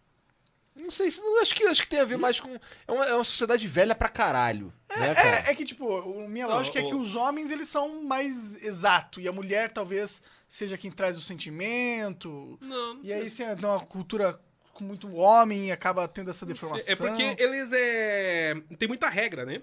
Não 0.76 0.90
sei, 0.90 1.10
se- 1.10 1.20
não, 1.20 1.40
acho 1.40 1.54
que, 1.54 1.62
acho 1.64 1.82
que 1.82 1.88
tem 1.88 2.00
a 2.00 2.04
ver 2.04 2.18
mais 2.18 2.40
com. 2.40 2.48
É 2.86 2.92
uma, 2.92 3.06
é 3.06 3.14
uma 3.14 3.22
sociedade 3.24 3.66
velha 3.68 3.94
pra 3.94 4.08
caralho. 4.08 4.72
né, 4.96 5.14
cara? 5.14 5.28
É, 5.46 5.50
é 5.50 5.54
que, 5.54 5.64
tipo, 5.64 5.96
a 6.24 6.28
minha 6.28 6.46
Não, 6.48 6.54
lógica 6.56 6.80
é 6.80 6.82
o- 6.82 6.88
que 6.88 6.94
os 6.94 7.14
homens, 7.14 7.50
eles 7.52 7.68
são 7.68 8.02
mais 8.02 8.62
exato. 8.62 9.20
E 9.20 9.28
a 9.28 9.32
mulher, 9.32 9.70
talvez, 9.70 10.20
seja 10.48 10.76
quem 10.76 10.90
traz 10.90 11.16
o 11.16 11.22
sentimento. 11.22 12.58
Não, 12.60 12.94
não 12.94 13.04
E 13.04 13.12
aí, 13.12 13.28
você 13.30 13.54
tem 13.56 13.68
uma 13.68 13.80
cultura 13.80 14.40
com 14.72 14.82
muito 14.84 15.14
homem 15.14 15.68
e 15.68 15.72
acaba 15.72 16.08
tendo 16.08 16.30
essa 16.30 16.44
deformação. 16.44 16.92
É 16.92 16.96
porque 16.96 17.36
eles 17.40 17.70
é. 17.72 18.54
Tem 18.78 18.88
muita 18.88 19.08
regra, 19.08 19.44
né? 19.46 19.62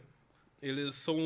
Eles 0.62 0.96
são. 0.96 1.18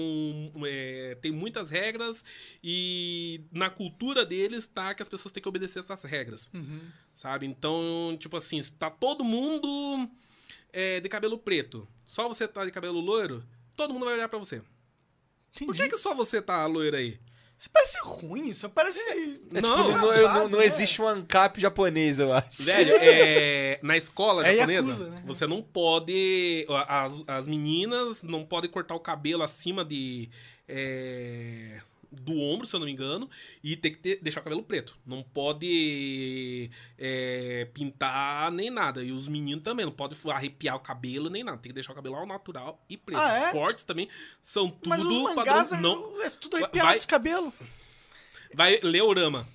É, 0.66 1.18
tem 1.22 1.32
muitas 1.32 1.70
regras 1.70 2.24
e 2.64 3.42
na 3.52 3.70
cultura 3.70 4.26
deles 4.26 4.66
tá 4.66 4.94
que 4.94 5.02
as 5.02 5.10
pessoas 5.10 5.32
têm 5.34 5.44
que 5.44 5.50
obedecer 5.50 5.80
essas 5.80 6.04
regras. 6.04 6.50
Uhum. 6.54 6.80
Sabe? 7.14 7.46
Então, 7.46 8.16
tipo 8.18 8.38
assim, 8.38 8.64
se 8.64 8.72
tá 8.72 8.90
todo 8.90 9.24
mundo 9.24 10.10
é, 10.72 11.02
de 11.02 11.10
cabelo 11.10 11.38
preto, 11.38 11.88
só 12.06 12.28
você 12.28 12.48
tá 12.48 12.64
de 12.64 12.72
cabelo 12.72 13.00
loiro, 13.00 13.44
todo 13.76 13.94
mundo 13.94 14.06
vai 14.06 14.14
olhar 14.14 14.30
pra 14.30 14.40
você. 14.40 14.62
Entendi. 15.52 15.66
Por 15.66 15.76
que, 15.76 15.90
que 15.90 15.98
só 15.98 16.14
você 16.14 16.42
tá 16.42 16.66
loiro 16.66 16.96
aí? 16.96 17.20
Isso 17.58 17.70
parece 17.72 17.98
ruim, 18.04 18.50
isso 18.50 18.70
parece... 18.70 19.00
É, 19.00 19.62
não, 19.62 19.78
tipo, 19.88 19.98
não, 19.98 20.14
eu- 20.14 20.30
não- 20.34 20.50
não 20.50 20.60
né? 20.60 20.66
existe 20.66 21.02
um 21.02 21.08
ANCAP 21.08 21.60
japonês, 21.62 22.20
eu 22.20 22.34
acho. 22.34 22.64
Velho, 22.64 22.94
é, 23.02 23.80
na 23.82 23.96
escola 23.96 24.46
É 24.46 24.56
japonesa, 24.58 24.92
Yakuza, 24.92 25.10
né? 25.10 25.24
você 25.26 25.48
não 25.48 25.62
pode. 25.62 26.66
As, 26.88 27.22
as 27.28 27.48
meninas 27.48 28.24
não 28.24 28.44
podem 28.46 28.70
cortar 28.70 28.94
o 28.96 29.00
cabelo 29.00 29.42
acima 29.42 29.86
de. 29.86 30.30
é, 30.68 31.80
do 32.22 32.40
ombro, 32.40 32.66
se 32.66 32.76
eu 32.76 32.80
não 32.80 32.86
me 32.88 32.92
engano, 32.94 33.30
e 33.64 33.76
tem 33.76 33.92
que 33.92 33.98
ter- 34.00 34.20
deixar 34.22 34.42
o 34.42 34.44
cabelo 34.44 34.64
preto. 34.64 34.98
Não 35.06 35.22
pode 35.24 36.70
é, 36.98 37.68
pintar 37.74 38.52
nem 38.52 38.70
nada. 38.70 39.04
E 39.04 39.12
os 39.12 39.28
meninos 39.28 39.64
também, 39.64 39.86
não 39.86 39.92
pode 39.94 40.16
arrepiar 40.30 40.76
o 40.76 40.80
cabelo 40.80 41.30
nem 41.30 41.44
nada. 41.44 41.58
Tem 41.58 41.70
que 41.70 41.74
deixar 41.74 41.92
o 41.92 41.96
cabelo 41.96 42.16
ao 42.16 42.26
natural 42.26 42.84
e 42.90 42.98
preto. 42.98 43.20
Ah, 43.20 43.38
é? 43.38 43.46
Os 43.48 43.52
cortes 43.52 43.84
também 43.84 44.08
são 44.42 44.70
tudo 44.70 44.90
Mas 44.90 45.02
os 45.02 45.08
padrão. 45.08 45.36
mangás 45.36 45.72
Não, 45.74 46.22
é 46.22 46.30
tudo 46.30 46.58
arrepiado 46.58 46.88
vai- 46.88 46.98
os 46.98 47.06
cabelos. 47.06 47.54
vai 48.54 48.80
ler 48.82 49.02
o 49.04 49.14
Rama. 49.14 49.48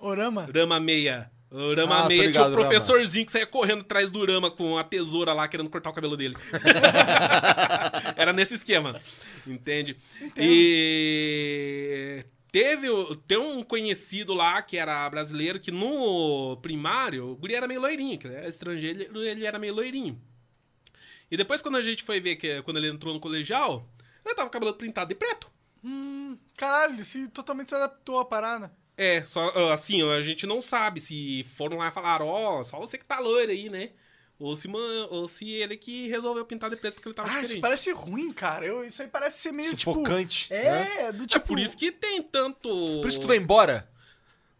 Orama. 0.00 0.48
Rama 0.54 0.78
meia. 0.78 1.30
O 1.50 1.74
Rama 1.74 2.04
Ah, 2.04 2.08
meia 2.08 2.30
tinha 2.30 2.42
um 2.44 2.50
Rama. 2.50 2.56
professorzinho 2.56 3.24
que 3.24 3.32
saía 3.32 3.46
correndo 3.46 3.80
atrás 3.80 4.10
do 4.10 4.24
Rama 4.26 4.50
com 4.50 4.76
a 4.76 4.84
tesoura 4.84 5.32
lá, 5.32 5.48
querendo 5.48 5.70
cortar 5.70 5.90
o 5.90 5.92
cabelo 5.94 6.16
dele. 6.16 6.36
Era 8.16 8.32
nesse 8.32 8.54
esquema. 8.54 9.00
Entende? 9.46 9.96
E 10.36 12.24
teve 12.52 12.88
tem 13.26 13.38
um 13.38 13.62
conhecido 13.62 14.34
lá 14.34 14.60
que 14.62 14.76
era 14.76 15.08
brasileiro 15.08 15.60
que 15.60 15.70
no 15.70 16.56
primário 16.62 17.28
o 17.30 17.36
guri 17.36 17.54
era 17.54 17.68
meio 17.68 17.80
loirinho, 17.80 18.18
que 18.18 18.26
ele 18.26 18.34
era 18.36 18.48
estrangeiro, 18.48 19.22
ele- 19.22 19.46
era 19.46 19.58
meio 19.58 19.74
loirinho. 19.74 20.20
E 21.30 21.36
depois 21.36 21.60
quando 21.62 21.76
a 21.76 21.80
gente 21.82 22.02
foi 22.02 22.20
ver 22.20 22.36
que 22.36 22.62
quando 22.62 22.78
ele 22.78 22.88
entrou 22.88 23.12
no 23.14 23.20
colegial, 23.20 23.88
ele 24.24 24.34
tava 24.34 24.48
com 24.48 24.56
o 24.56 24.60
cabelo 24.60 24.74
pintado 24.74 25.08
de 25.08 25.14
preto. 25.14 25.50
Caralho, 26.56 26.94
ele 26.94 27.04
se 27.04 27.28
totalmente 27.28 27.68
se 27.68 27.74
adaptou 27.74 28.18
à 28.18 28.24
parada. 28.24 28.72
É, 28.98 29.22
só 29.24 29.48
ah, 29.54 29.72
assim, 29.74 30.02
a 30.10 30.20
gente 30.20 30.44
não 30.46 30.60
sabe 30.60 31.00
se 31.00 31.44
foram 31.56 31.78
lá 31.78 31.88
e 31.88 31.92
falaram, 31.92 32.26
ó, 32.26 32.62
só 32.64 32.78
você 32.80 32.98
que 32.98 33.04
tá 33.04 33.20
loiro 33.20 33.50
aí, 33.52 33.70
né? 33.70 33.90
Ou 34.40 34.54
se, 34.54 34.68
man- 34.68 35.06
ou 35.10 35.26
se 35.26 35.50
ele 35.50 35.76
que 35.76 36.08
resolveu 36.08 36.44
pintar 36.44 36.68
de 36.70 36.76
preto 36.76 36.94
porque 36.94 37.08
ele 37.08 37.14
tava 37.14 37.28
Ah, 37.28 37.32
isso 37.34 37.42
diferente. 37.42 37.60
parece 37.62 37.92
ruim, 37.92 38.32
cara. 38.32 38.64
Eu, 38.66 38.84
isso 38.84 39.00
aí 39.02 39.08
parece 39.08 39.38
ser 39.38 39.52
meio, 39.52 39.70
Sufocante, 39.70 40.42
tipo... 40.42 40.54
né? 40.54 41.00
É, 41.06 41.12
do 41.12 41.24
É 41.24 41.26
tipo... 41.26 41.46
por 41.46 41.58
isso 41.58 41.76
que 41.76 41.90
tem 41.90 42.22
tanto. 42.22 42.68
Por 42.68 43.06
isso 43.08 43.18
que 43.18 43.24
tu 43.24 43.28
vai 43.28 43.36
embora? 43.36 43.88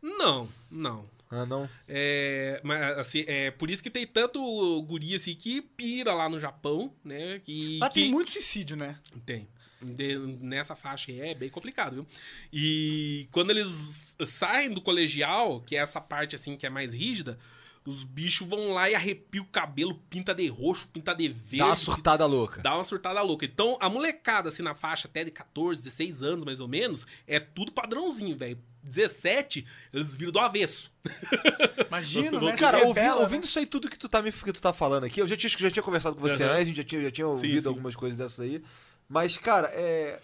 Não, 0.02 0.48
não. 0.70 1.08
Ah, 1.30 1.44
não. 1.44 1.68
É, 1.86 2.60
mas, 2.64 2.98
assim, 2.98 3.24
é 3.26 3.50
por 3.50 3.70
isso 3.70 3.82
que 3.82 3.90
tem 3.90 4.06
tanto 4.06 4.40
guri 4.82 5.14
assim 5.14 5.34
que 5.34 5.60
pira 5.60 6.12
lá 6.14 6.28
no 6.28 6.40
Japão, 6.40 6.92
né? 7.04 7.40
Que, 7.44 7.78
Lá 7.78 7.88
que... 7.88 8.02
tem 8.02 8.10
muito 8.10 8.30
suicídio, 8.32 8.76
né? 8.76 8.98
Tem. 9.26 9.46
De- 9.80 10.18
nessa 10.40 10.74
faixa 10.74 11.12
aí 11.12 11.20
é 11.20 11.34
bem 11.34 11.48
complicado, 11.48 11.94
viu? 11.94 12.06
E 12.52 13.28
quando 13.30 13.50
eles 13.50 14.16
saem 14.26 14.70
do 14.70 14.80
colegial, 14.80 15.60
que 15.60 15.76
é 15.76 15.80
essa 15.80 16.00
parte 16.00 16.34
assim 16.34 16.56
que 16.56 16.66
é 16.66 16.70
mais 16.70 16.92
rígida, 16.92 17.38
os 17.86 18.04
bichos 18.04 18.46
vão 18.46 18.72
lá 18.74 18.90
e 18.90 18.94
arrepiam 18.94 19.44
o 19.44 19.46
cabelo, 19.46 19.94
pinta 20.10 20.34
de 20.34 20.46
roxo, 20.48 20.88
pinta 20.88 21.14
de 21.14 21.28
verde. 21.28 21.58
Dá 21.58 21.66
uma 21.66 21.76
surtada 21.76 22.26
louca. 22.26 22.60
Dá 22.60 22.74
uma 22.74 22.84
surtada 22.84 23.22
louca. 23.22 23.46
Então, 23.46 23.78
a 23.80 23.88
molecada, 23.88 24.48
assim, 24.50 24.62
na 24.62 24.74
faixa 24.74 25.08
até 25.08 25.24
de 25.24 25.30
14, 25.30 25.80
16 25.82 26.22
anos, 26.22 26.44
mais 26.44 26.60
ou 26.60 26.68
menos, 26.68 27.06
é 27.26 27.40
tudo 27.40 27.72
padrãozinho, 27.72 28.36
velho. 28.36 28.58
17, 28.82 29.64
eles 29.92 30.14
viram 30.16 30.32
do 30.32 30.38
avesso. 30.38 30.90
Imagina, 31.88 32.40
né? 32.40 32.56
Cara, 32.56 32.78
Se 32.80 32.84
ouvi- 32.86 33.00
rebela, 33.00 33.20
ouvindo 33.20 33.42
né? 33.42 33.46
isso 33.46 33.58
aí, 33.58 33.66
tudo 33.66 33.88
que 33.88 33.98
tu 33.98 34.08
tá, 34.08 34.20
me, 34.22 34.32
que 34.32 34.52
tu 34.52 34.60
tá 34.60 34.72
falando 34.72 35.04
aqui, 35.04 35.20
eu 35.20 35.26
já 35.26 35.36
tinha, 35.36 35.48
já 35.50 35.70
tinha 35.70 35.82
conversado 35.82 36.16
com 36.16 36.22
você 36.22 36.42
Aham. 36.44 36.52
antes, 36.52 36.62
a 36.62 36.64
gente 36.66 36.76
já 36.76 36.84
tinha, 36.84 37.02
já 37.02 37.10
tinha 37.10 37.26
ouvido 37.26 37.62
sim. 37.62 37.68
algumas 37.68 37.94
coisas 37.94 38.18
dessas 38.18 38.40
aí. 38.40 38.62
Mas, 39.08 39.36
cara, 39.38 39.68
é. 39.72 40.18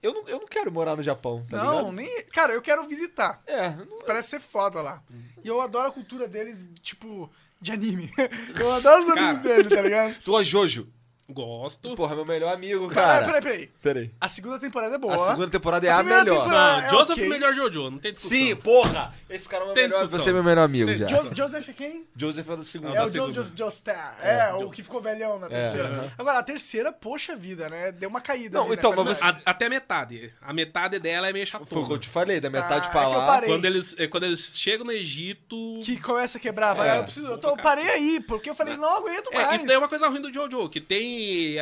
Eu 0.00 0.14
não, 0.14 0.28
eu 0.28 0.38
não 0.40 0.46
quero 0.46 0.70
morar 0.70 0.94
no 0.96 1.02
Japão, 1.02 1.44
tá 1.50 1.56
Não, 1.56 1.78
ligado? 1.78 1.92
nem... 1.92 2.22
Cara, 2.26 2.52
eu 2.52 2.62
quero 2.62 2.86
visitar. 2.86 3.42
É, 3.46 3.70
não- 3.70 3.98
Parece 4.06 4.28
ser 4.30 4.40
foda 4.40 4.80
lá. 4.80 5.02
E 5.42 5.48
eu 5.48 5.60
adoro 5.60 5.88
a 5.88 5.92
cultura 5.92 6.28
deles, 6.28 6.70
tipo, 6.80 7.28
de 7.60 7.72
anime. 7.72 8.08
Eu 8.60 8.72
adoro 8.72 9.02
os 9.02 9.08
animes 9.08 9.42
Cara. 9.42 9.56
deles, 9.56 9.68
tá 9.74 9.82
ligado? 9.82 10.14
Tu 10.24 10.38
de 10.38 10.44
Jojo? 10.44 10.88
Gosto. 11.30 11.94
Porra, 11.94 12.14
meu 12.14 12.24
melhor 12.24 12.54
amigo, 12.54 12.88
cara. 12.88 13.26
peraí, 13.26 13.40
peraí. 13.42 13.70
Peraí. 13.82 14.10
A 14.18 14.28
segunda 14.30 14.58
temporada 14.58 14.94
é 14.94 14.98
boa. 14.98 15.14
A 15.14 15.18
segunda 15.18 15.48
temporada 15.48 15.86
é 15.86 15.90
A 15.90 15.98
a, 15.98 16.02
melhor. 16.02 16.48
Não, 16.48 16.78
é 16.80 16.88
Joseph 16.88 17.18
é 17.18 17.28
melhor 17.28 17.52
Jojo, 17.54 17.90
não 17.90 17.98
tem 17.98 18.12
discussão. 18.12 18.38
Sim, 18.38 18.56
porra! 18.56 19.14
Esse 19.28 19.46
cara 19.46 19.62
é 19.62 19.66
meu 19.66 19.74
Tem 19.74 19.84
melhor, 19.84 20.00
discussão. 20.04 20.18
você 20.24 20.30
é 20.30 20.32
meu 20.32 20.42
melhor 20.42 20.64
amigo 20.64 20.86
Tem 20.86 20.96
já. 20.96 21.04
Jo 21.06 21.30
Joseph 21.34 21.68
é 21.68 21.72
quem? 21.74 22.06
Joseph 22.16 22.48
é 22.48 22.56
do 22.56 22.64
segundo. 22.64 22.92
Ah, 22.92 22.94
É 22.94 22.96
da 22.96 23.04
o 23.04 23.08
Jo- 23.08 23.12
segunda. 23.12 23.42
Jo- 23.44 23.52
Joestar. 23.56 24.18
É, 24.22 24.54
o 24.54 24.70
que 24.70 24.82
ficou 24.82 25.02
velhão 25.02 25.38
na 25.38 25.46
É. 25.48 25.50
terceira. 25.50 26.12
Agora, 26.16 26.38
a 26.38 26.42
terceira, 26.42 26.92
poxa 26.92 27.36
vida, 27.36 27.68
né? 27.68 27.92
Deu 27.92 28.08
uma 28.08 28.22
caída. 28.22 28.56
Não, 28.58 28.64
ali, 28.66 28.70
né? 28.70 28.76
então, 28.78 28.94
mas 28.96 29.04
Mas- 29.04 29.18
você- 29.18 29.24
A- 29.24 29.36
até 29.50 29.66
a 29.66 29.70
metade. 29.70 30.32
A 30.40 30.52
metade 30.54 30.98
dela 30.98 31.28
é 31.28 31.32
meio 31.32 31.46
Foi 31.46 31.60
o 31.60 31.64
que 31.64 31.74
chatona. 31.74 31.92
eu 31.94 31.98
te 31.98 32.08
falei, 32.08 32.40
da 32.40 32.48
metade 32.48 32.88
Ah, 32.88 32.90
pra 32.90 33.02
é 33.02 33.04
que 33.06 33.12
eu 33.12 33.18
lá. 33.18 33.26
parei. 33.26 33.50
Quando 33.50 33.64
eles, 33.66 33.94
é, 33.98 34.06
quando 34.06 34.24
eles 34.24 34.58
chegam 34.58 34.86
no 34.86 34.92
Egito. 34.92 35.78
Que 35.84 36.00
começa 36.00 36.38
a 36.38 36.40
quebrar. 36.40 36.72
vai, 36.72 36.88
É. 36.96 36.98
eu, 37.00 37.04
preciso, 37.04 37.26
eu, 37.26 37.56
parei 37.58 37.88
aí, 37.90 38.20
porque 38.20 38.48
eu 38.48 38.54
falei, 38.54 38.76
não 38.78 38.96
aguento 38.96 39.30
mais. 39.32 39.52
É, 39.52 39.56
isso 39.56 39.66
daí 39.66 39.76
é 39.76 39.78
uma 39.78 39.88
coisa 39.88 40.08
ruim 40.08 40.20
do 40.22 40.32
Jojo, 40.32 40.68
que 40.70 40.80
tem, 40.80 41.17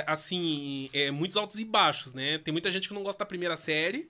assim, 0.06 0.88
é, 0.92 1.10
muitos 1.10 1.36
altos 1.36 1.58
e 1.58 1.64
baixos, 1.64 2.12
né? 2.12 2.38
Tem 2.38 2.52
muita 2.52 2.70
gente 2.70 2.88
que 2.88 2.94
não 2.94 3.02
gosta 3.02 3.18
da 3.20 3.26
primeira 3.26 3.56
série, 3.56 4.08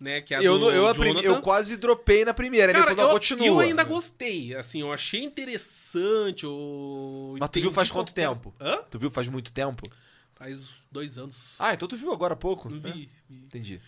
né? 0.00 0.20
Que 0.20 0.34
é 0.34 0.38
a 0.38 0.42
Eu, 0.42 0.58
do 0.58 0.70
eu, 0.70 0.94
Jonathan. 0.94 1.20
eu 1.22 1.40
quase 1.42 1.76
dropei 1.76 2.24
na 2.24 2.34
primeira, 2.34 2.72
Cara, 2.72 2.86
ele 2.86 2.94
falou, 2.96 3.10
eu, 3.10 3.14
continua. 3.14 3.46
eu 3.46 3.58
ainda 3.60 3.84
gostei, 3.84 4.54
assim, 4.54 4.80
eu 4.80 4.92
achei 4.92 5.22
interessante. 5.22 6.44
Eu 6.44 7.36
Mas 7.38 7.48
tu 7.50 7.60
viu 7.60 7.72
faz 7.72 7.90
quanto 7.90 8.08
qualquer- 8.14 8.28
tempo? 8.28 8.54
Hã? 8.60 8.78
Tu 8.90 8.98
viu 8.98 9.10
faz 9.10 9.28
muito 9.28 9.52
tempo? 9.52 9.90
Faz 10.34 10.68
dois 10.90 11.18
anos. 11.18 11.54
Ah, 11.58 11.72
então 11.74 11.86
tu 11.86 11.96
viu 11.96 12.12
agora 12.12 12.34
há 12.34 12.36
pouco. 12.36 12.68
Não 12.68 12.78
né? 12.80 12.90
vi, 12.92 13.08
vi. 13.28 13.38
Entendi. 13.44 13.80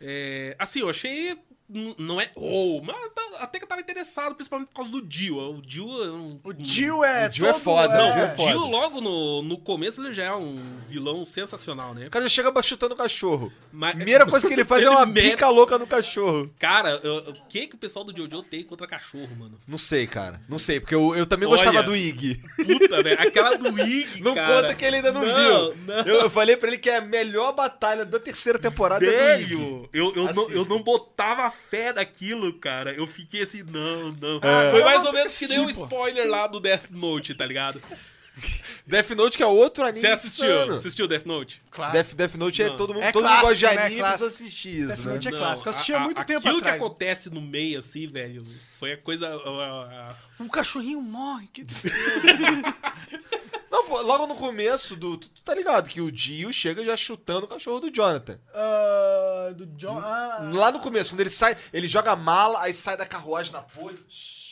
É, 0.00 0.54
assim, 0.58 0.80
eu 0.80 0.90
achei. 0.90 1.36
Não 1.68 2.20
é. 2.20 2.30
Oh, 2.36 2.80
mas 2.84 2.96
até 3.40 3.58
que 3.58 3.64
eu 3.64 3.68
tava 3.68 3.80
interessado, 3.80 4.34
principalmente 4.34 4.68
por 4.68 4.74
causa 4.76 4.90
do 4.90 5.02
Dio. 5.02 5.36
O 5.38 5.60
Dio 5.60 5.88
é 6.04 6.10
um. 6.12 6.40
O 6.44 6.52
Jill 6.56 7.04
é. 7.04 7.28
O 7.28 7.32
Jill 7.32 7.46
é 7.48 7.52
todo- 7.52 7.62
foda, 7.62 7.98
Não, 7.98 8.08
o 8.10 8.12
Jill 8.12 8.22
é 8.22 8.32
o. 8.32 8.36
Dio, 8.36 8.66
logo 8.66 9.00
no, 9.00 9.42
no 9.42 9.58
começo, 9.58 10.00
ele 10.00 10.12
já 10.12 10.24
é 10.24 10.32
um 10.34 10.54
vilão 10.88 11.24
sensacional, 11.24 11.92
né? 11.92 12.06
O 12.06 12.10
cara 12.10 12.24
já 12.24 12.28
chega 12.28 12.62
chutando 12.62 12.94
o 12.94 12.96
cachorro. 12.96 13.52
Mas- 13.72 13.94
Primeira 13.96 14.24
coisa 14.24 14.46
que 14.46 14.54
ele 14.54 14.64
faz 14.64 14.84
é 14.84 14.88
uma 14.90 15.02
Ele 15.02 15.10
mete- 15.12 15.30
bica 15.30 15.48
louca 15.48 15.76
no 15.78 15.86
cachorro. 15.86 16.50
Cara, 16.58 17.00
eu- 17.02 17.30
o 17.30 17.48
que 17.48 17.66
que 17.66 17.74
o 17.74 17.78
pessoal 17.78 18.04
do 18.04 18.16
Jojo 18.16 18.42
tem 18.44 18.62
contra 18.62 18.86
cachorro, 18.86 19.34
mano? 19.36 19.58
Não 19.66 19.78
sei, 19.78 20.06
cara. 20.06 20.40
Não 20.48 20.58
sei, 20.58 20.78
porque 20.78 20.94
eu, 20.94 21.14
eu 21.16 21.26
também 21.26 21.48
Olha. 21.48 21.56
gostava 21.56 21.82
do 21.82 21.96
Ig. 21.96 22.40
Puta, 22.56 23.02
velho. 23.02 23.20
Aquela 23.20 23.56
do 23.56 23.68
Ig, 23.80 24.20
Não 24.22 24.34
cara. 24.34 24.62
conta 24.62 24.74
que 24.74 24.84
ele 24.84 24.96
ainda 24.96 25.10
não, 25.12 25.24
Não, 25.24 25.34
viu. 25.72 25.76
não. 25.84 25.94
Eu, 26.06 26.20
eu 26.22 26.30
falei 26.30 26.56
pra 26.56 26.68
ele 26.68 26.78
que 26.78 26.88
é 26.88 26.98
a 26.98 27.00
melhor 27.00 27.52
batalha 27.52 28.04
da 28.04 28.20
terceira 28.20 28.58
temporada 28.58 29.04
é 29.04 29.08
do 29.38 29.42
Ig. 29.42 29.48
Velho, 29.56 29.88
eu, 29.92 30.14
eu, 30.14 30.32
não, 30.34 30.50
eu 30.50 30.64
não 30.66 30.80
botava 30.82 31.52
fé 31.70 31.92
daquilo, 31.92 32.52
cara, 32.54 32.92
eu 32.94 33.06
fiquei 33.06 33.42
assim, 33.42 33.62
não, 33.62 34.12
não. 34.12 34.36
É. 34.42 34.70
Foi 34.70 34.84
mais 34.84 35.04
ou 35.04 35.12
menos 35.12 35.38
que 35.38 35.46
nem 35.48 35.60
um 35.60 35.70
spoiler 35.70 36.28
lá 36.28 36.46
do 36.46 36.60
Death 36.60 36.90
Note, 36.90 37.34
tá 37.34 37.44
ligado? 37.46 37.82
Death 38.86 39.10
Note 39.12 39.36
que 39.38 39.42
é 39.42 39.46
outro 39.46 39.82
anime 39.82 40.00
Você 40.02 40.06
assistiu? 40.08 40.44
insano. 40.46 40.74
Assistiu 40.74 41.08
Death 41.08 41.24
Note? 41.24 41.62
Claro. 41.70 41.92
Death, 41.94 42.14
Death 42.14 42.34
Note 42.34 42.62
é 42.62 42.68
Não. 42.68 42.76
todo 42.76 42.92
mundo, 42.92 43.02
É 43.02 43.10
todo 43.10 43.24
mundo 43.26 43.40
gosta 43.40 43.54
de 43.54 43.60
clássico, 43.60 43.80
né? 43.80 43.86
anime, 43.86 44.00
Clássico. 44.00 44.24
precisa 44.28 44.44
assistir 44.44 44.68
isso, 44.76 44.86
Death 44.88 44.98
né? 44.98 45.12
Note 45.14 45.28
é 45.28 45.30
clássico. 45.32 45.68
Eu 45.68 45.70
assisti 45.70 45.94
há 45.94 46.00
muito 46.00 46.20
a- 46.20 46.24
tempo 46.24 46.38
Aquilo 46.40 46.58
atrás. 46.58 46.78
que 46.78 46.84
acontece 46.84 47.30
no 47.30 47.40
meio, 47.40 47.78
assim, 47.78 48.06
velho, 48.06 48.44
foi 48.78 48.92
a 48.92 48.96
coisa... 48.98 49.26
a- 49.28 49.30
a- 50.10 50.14
Um 50.38 50.48
cachorrinho 50.48 51.00
morre. 51.00 51.48
Que... 51.50 51.62
Não, 53.76 53.84
pô, 53.84 54.00
logo 54.00 54.26
no 54.26 54.34
começo 54.34 54.96
do. 54.96 55.18
Tu, 55.18 55.28
tu 55.28 55.42
tá 55.42 55.54
ligado 55.54 55.88
que 55.88 56.00
o 56.00 56.10
Dio 56.10 56.50
chega 56.52 56.82
já 56.84 56.96
chutando 56.96 57.44
o 57.44 57.48
cachorro 57.48 57.78
do 57.80 57.90
Jonathan. 57.94 58.38
Ah, 58.54 59.50
do 59.54 59.66
John. 59.66 59.98
Ah, 59.98 60.48
Lá 60.52 60.72
no 60.72 60.80
começo, 60.80 61.10
quando 61.10 61.20
ele 61.20 61.28
sai, 61.30 61.56
ele 61.72 61.86
joga 61.86 62.12
a 62.12 62.16
mala, 62.16 62.62
aí 62.62 62.72
sai 62.72 62.96
da 62.96 63.04
carruagem 63.04 63.52
na 63.52 63.60
pose. 63.60 64.46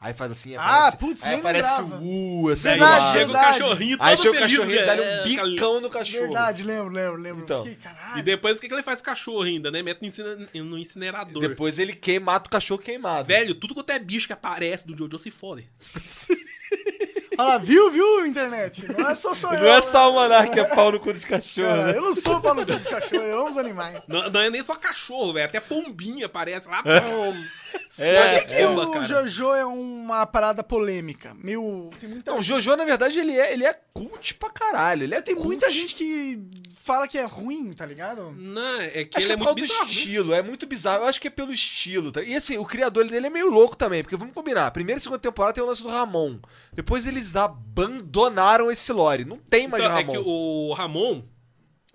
Aí 0.00 0.12
faz 0.12 0.32
assim, 0.32 0.54
Ah, 0.54 0.88
aparece, 0.88 0.96
putz, 0.98 1.22
aí 1.22 1.30
nem 1.30 1.38
aparece 1.40 1.80
lembrava. 1.80 2.02
o 2.04 2.42
U, 2.42 2.48
assim, 2.50 2.62
Verdade, 2.68 3.04
chega 3.12 3.24
verdade. 3.24 3.46
o 3.56 3.58
cachorrinho 3.62 3.96
todo 3.98 4.06
Aí 4.06 4.16
chega 4.18 4.30
o 4.36 4.40
cachorrinho, 4.40 4.86
dá-lhe 4.86 5.00
um 5.00 5.04
é, 5.04 5.24
bicão 5.24 5.80
no 5.80 5.88
cachorro. 5.88 6.22
verdade, 6.24 6.62
lembro, 6.62 6.92
lembro, 6.92 7.16
lembro. 7.16 7.42
Então. 7.44 7.64
Fiquei. 7.64 7.78
E 8.16 8.22
depois 8.22 8.58
o 8.58 8.60
que, 8.60 8.68
que 8.68 8.74
ele 8.74 8.82
faz 8.82 8.98
com 8.98 9.02
o 9.02 9.06
cachorro 9.06 9.42
ainda, 9.44 9.70
né? 9.70 9.82
Mete 9.82 10.02
no, 10.02 10.06
incine- 10.08 10.48
no 10.62 10.76
incinerador. 10.78 11.40
Depois 11.40 11.78
ele 11.78 11.94
queima, 11.94 12.32
mata 12.32 12.48
o 12.48 12.50
cachorro 12.50 12.82
queimado. 12.82 13.26
Velho, 13.28 13.54
tudo 13.54 13.72
quanto 13.72 13.88
é 13.90 13.98
bicho 13.98 14.26
que 14.26 14.34
aparece 14.34 14.86
do 14.86 14.94
Jojo 14.94 15.18
se 15.18 15.30
fode. 15.30 15.66
Olha 17.38 17.48
lá, 17.48 17.58
viu, 17.58 17.90
viu, 17.90 18.26
internet? 18.26 18.86
Não 18.96 19.08
é 19.10 19.14
só 19.14 19.34
sou 19.34 19.52
eu. 19.52 19.60
Não 19.60 19.68
é 19.68 19.74
né? 19.76 19.80
só 19.82 20.10
o 20.10 20.14
Monark 20.14 20.52
que 20.52 20.60
é 20.60 20.64
pau 20.64 20.92
no 20.92 21.00
cu 21.00 21.12
dos 21.12 21.24
cachorros, 21.24 21.70
Cara, 21.70 21.86
né? 21.92 21.96
eu 21.98 22.02
não 22.02 22.14
sou 22.14 22.40
pau 22.40 22.54
no 22.54 22.64
cu 22.66 22.72
dos 22.74 22.86
cachorros, 22.86 23.26
eu 23.26 23.38
amo 23.40 23.50
os 23.50 23.56
animais. 23.58 24.02
Não, 24.08 24.30
não 24.30 24.40
é 24.40 24.50
nem 24.50 24.62
só 24.62 24.74
cachorro, 24.74 25.32
velho. 25.32 25.46
Até 25.46 25.60
pombinha 25.60 26.26
aparece 26.26 26.68
lá. 26.68 26.82
É, 26.86 26.98
explode 26.98 28.44
Por 28.44 28.48
que 28.56 28.66
bomba, 28.66 28.82
o 28.86 28.90
cara. 28.92 29.04
Jojo 29.04 29.54
é 29.54 29.64
uma 29.64 30.26
parada 30.26 30.62
polêmica? 30.62 31.34
Meio. 31.34 31.90
Tem 32.00 32.08
muita, 32.08 32.30
Não, 32.30 32.38
o 32.38 32.42
Jojo, 32.42 32.74
na 32.76 32.84
verdade, 32.84 33.18
ele 33.18 33.32
é, 33.38 33.52
ele 33.52 33.64
é 33.64 33.78
cult 33.92 34.34
pra 34.34 34.50
caralho. 34.50 35.04
Ele 35.04 35.14
é 35.14 35.22
tem 35.22 35.34
cult. 35.34 35.46
muita 35.46 35.70
gente 35.70 35.94
que 35.94 36.40
fala 36.82 37.08
que 37.08 37.16
é 37.16 37.24
ruim, 37.24 37.72
tá 37.72 37.86
ligado? 37.86 38.32
Não, 38.36 38.80
é 38.80 39.04
que 39.04 39.16
Acho 39.16 39.26
ele 39.26 39.26
que 39.26 39.32
é 39.32 39.34
é 39.34 39.36
por 39.36 39.44
muito 39.44 39.44
causa 39.46 39.54
do 39.54 39.60
bizarro. 39.62 39.84
né? 39.86 39.90
estilo, 39.92 40.34
é 40.34 40.42
muito 40.42 40.66
bizarro. 40.66 41.02
Eu 41.04 41.08
acho 41.08 41.20
que 41.20 41.28
é 41.28 41.30
pelo 41.30 41.52
estilo. 41.52 42.12
tá? 42.12 42.22
E 42.22 42.34
assim, 42.36 42.58
o 42.58 42.64
criador 42.64 43.08
dele 43.08 43.26
é 43.26 43.30
meio 43.30 43.48
louco 43.50 43.74
também, 43.76 44.02
porque 44.02 44.16
vamos 44.16 44.34
combinar. 44.34 44.70
Primeira 44.70 44.98
e 44.98 45.02
segunda 45.02 45.18
temporada 45.20 45.54
tem 45.54 45.62
o 45.64 45.66
lance 45.66 45.82
do 45.82 45.88
Ramon. 45.88 46.38
Depois 46.72 47.06
eles 47.06 47.23
abandonaram 47.36 48.70
esse 48.70 48.92
lore. 48.92 49.24
Não 49.24 49.38
tem 49.38 49.66
mais 49.66 49.82
Então, 49.82 49.96
é 49.96 50.02
Ramon. 50.02 50.12
que 50.12 50.18
o 50.28 50.72
Ramon 50.74 51.22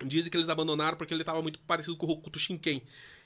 dizem 0.04 0.30
que 0.30 0.36
eles 0.36 0.48
abandonaram 0.48 0.96
porque 0.96 1.12
ele 1.14 1.24
tava 1.24 1.40
muito 1.42 1.58
parecido 1.60 1.96
com 1.96 2.06
o 2.06 2.10
Hokuto 2.10 2.38
Shinken. 2.38 2.80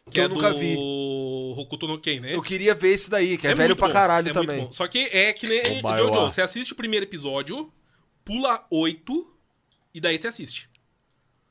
Que, 0.06 0.10
Que 0.10 0.20
eu 0.20 0.24
é 0.24 0.28
nunca 0.28 0.50
do 0.52 0.58
vi. 0.58 0.76
Hokuto 0.76 1.86
no 1.86 1.98
Ken, 1.98 2.20
né? 2.20 2.34
Eu 2.34 2.42
queria 2.42 2.74
ver 2.74 2.92
esse 2.92 3.08
daí, 3.08 3.38
que 3.38 3.46
é, 3.46 3.54
velho 3.54 3.70
muito 3.70 3.78
pra 3.78 3.88
bom, 3.88 3.92
caralho 3.94 4.28
é 4.28 4.32
também. 4.32 4.68
Só 4.70 4.86
que 4.86 4.98
é 5.10 5.32
que 5.32 5.46
nem 5.46 5.62
O 5.82 5.96
Jojo, 5.96 6.20
você 6.30 6.42
assiste 6.42 6.72
o 6.72 6.76
primeiro 6.76 7.06
episódio, 7.06 7.72
pula 8.22 8.66
oito 8.70 9.34
e 9.94 10.00
daí 10.00 10.18
você 10.18 10.28
assiste. 10.28 10.68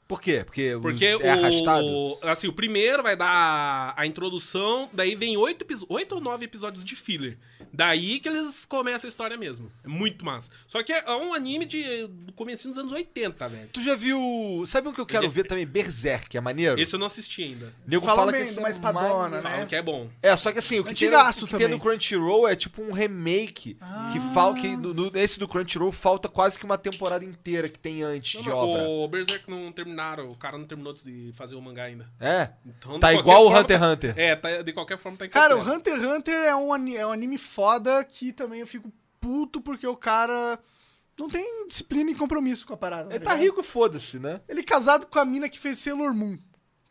Por 0.07 0.21
quê? 0.21 0.43
Porque, 0.45 0.75
o- 0.75 0.81
Porque 0.81 1.05
é 1.05 1.29
arrastado? 1.31 1.85
o. 1.85 2.19
Assim, 2.23 2.47
o 2.47 2.53
primeiro 2.53 3.01
vai 3.01 3.15
dar 3.15 3.93
a 3.97 4.05
introdução, 4.05 4.89
daí 4.93 5.15
vem 5.15 5.37
oito, 5.37 5.65
oito 5.89 6.15
ou 6.15 6.21
nove 6.21 6.45
episódios 6.45 6.83
de 6.83 6.95
filler. 6.95 7.37
Daí 7.75 8.19
que 8.19 8.27
eles 8.29 8.65
começam 8.65 9.07
a 9.07 9.09
história 9.09 9.35
mesmo. 9.35 9.71
É 9.83 9.87
muito 9.87 10.23
massa. 10.23 10.51
Só 10.67 10.83
que 10.83 10.93
é 10.93 11.09
um 11.11 11.33
anime 11.33 11.65
de, 11.65 12.05
do 12.07 12.31
comecinho 12.33 12.69
dos 12.69 12.77
anos 12.77 12.91
80, 12.91 13.47
velho. 13.49 13.69
Tu 13.73 13.81
já 13.81 13.95
viu. 13.95 14.63
Sabe 14.67 14.89
um 14.89 14.93
que 14.93 15.01
eu 15.01 15.05
quero 15.07 15.27
ver 15.29 15.45
também? 15.45 15.65
Berserk, 15.65 16.37
é 16.37 16.41
maneiro? 16.41 16.79
Esse 16.79 16.93
eu 16.93 16.99
não 16.99 17.07
assisti 17.07 17.41
ainda. 17.41 17.73
Nego 17.87 18.05
Falam 18.05 18.17
fala 18.19 18.31
que 18.31 18.37
bem 18.37 18.43
esse 18.45 18.53
de 18.53 18.59
é 18.59 18.61
uma 18.61 18.69
espadona, 18.69 19.37
né? 19.37 19.41
Falam 19.41 19.65
que 19.65 19.75
é 19.75 19.81
bom. 19.81 20.07
É, 20.21 20.35
só 20.35 20.51
que 20.51 20.59
assim, 20.59 20.79
o 20.79 20.83
que, 20.83 20.93
tem 20.93 21.07
Antigaço 21.07 21.45
o 21.45 21.47
que 21.47 21.55
tem 21.55 21.67
no. 21.67 21.79
Crunchyroll 21.79 22.47
é 22.47 22.55
tipo 22.55 22.83
um 22.83 22.91
remake. 22.91 23.75
que 24.11 24.19
fal, 24.35 24.53
que 24.53 24.75
no, 24.77 24.93
no- 24.93 25.11
esse 25.17 25.39
do 25.39 25.47
Crunchyroll 25.47 25.91
falta 25.91 26.29
quase 26.29 26.59
que 26.59 26.65
uma 26.65 26.77
temporada 26.77 27.25
inteira 27.25 27.67
que 27.67 27.79
tem 27.79 28.03
antes 28.03 28.39
de 28.43 28.49
obra. 28.51 28.83
O 28.83 29.07
Berserk 29.07 29.49
não 29.49 29.71
terminaram, 29.93 30.29
o 30.31 30.37
cara 30.37 30.57
não 30.57 30.65
terminou 30.65 30.93
de 30.93 31.31
fazer 31.35 31.55
o 31.55 31.61
mangá 31.61 31.83
ainda. 31.83 32.09
É? 32.19 32.49
Então, 32.65 32.99
Tá 32.99 33.13
igual 33.13 33.43
o 33.43 33.45
forma, 33.45 33.59
Hunter 33.61 33.75
x 33.77 33.81
tá- 33.81 33.91
Hunter. 33.91 34.13
É, 34.17 34.35
tá- 34.35 34.61
de 34.61 34.73
qualquer 34.73 34.97
forma 34.97 35.17
tá 35.17 35.27
Cara, 35.27 35.55
o. 35.55 35.59
Hunter 35.61 35.93
x 35.95 36.03
Hunter 36.03 36.35
é 36.35 36.55
um, 36.55 36.75
é 36.75 37.05
um 37.05 37.11
anime 37.11 37.37
foda 37.37 38.03
que 38.03 38.33
também 38.33 38.59
eu 38.59 38.67
fico 38.67 38.91
puto 39.19 39.61
porque 39.61 39.87
o 39.87 39.95
cara 39.95 40.59
não 41.17 41.29
tem 41.29 41.67
disciplina 41.67 42.11
e 42.11 42.15
compromisso 42.15 42.65
com 42.67 42.73
a 42.73 42.77
parada. 42.77 43.13
Ele 43.13 43.23
tá 43.23 43.31
ligado? 43.33 43.43
rico, 43.45 43.63
foda-se, 43.63 44.19
né? 44.19 44.41
Ele 44.49 44.61
é 44.61 44.63
casado 44.63 45.05
com 45.07 45.19
a 45.19 45.25
mina 45.25 45.47
que 45.47 45.59
fez 45.59 45.79
Sailor 45.79 46.13
Moon. 46.13 46.37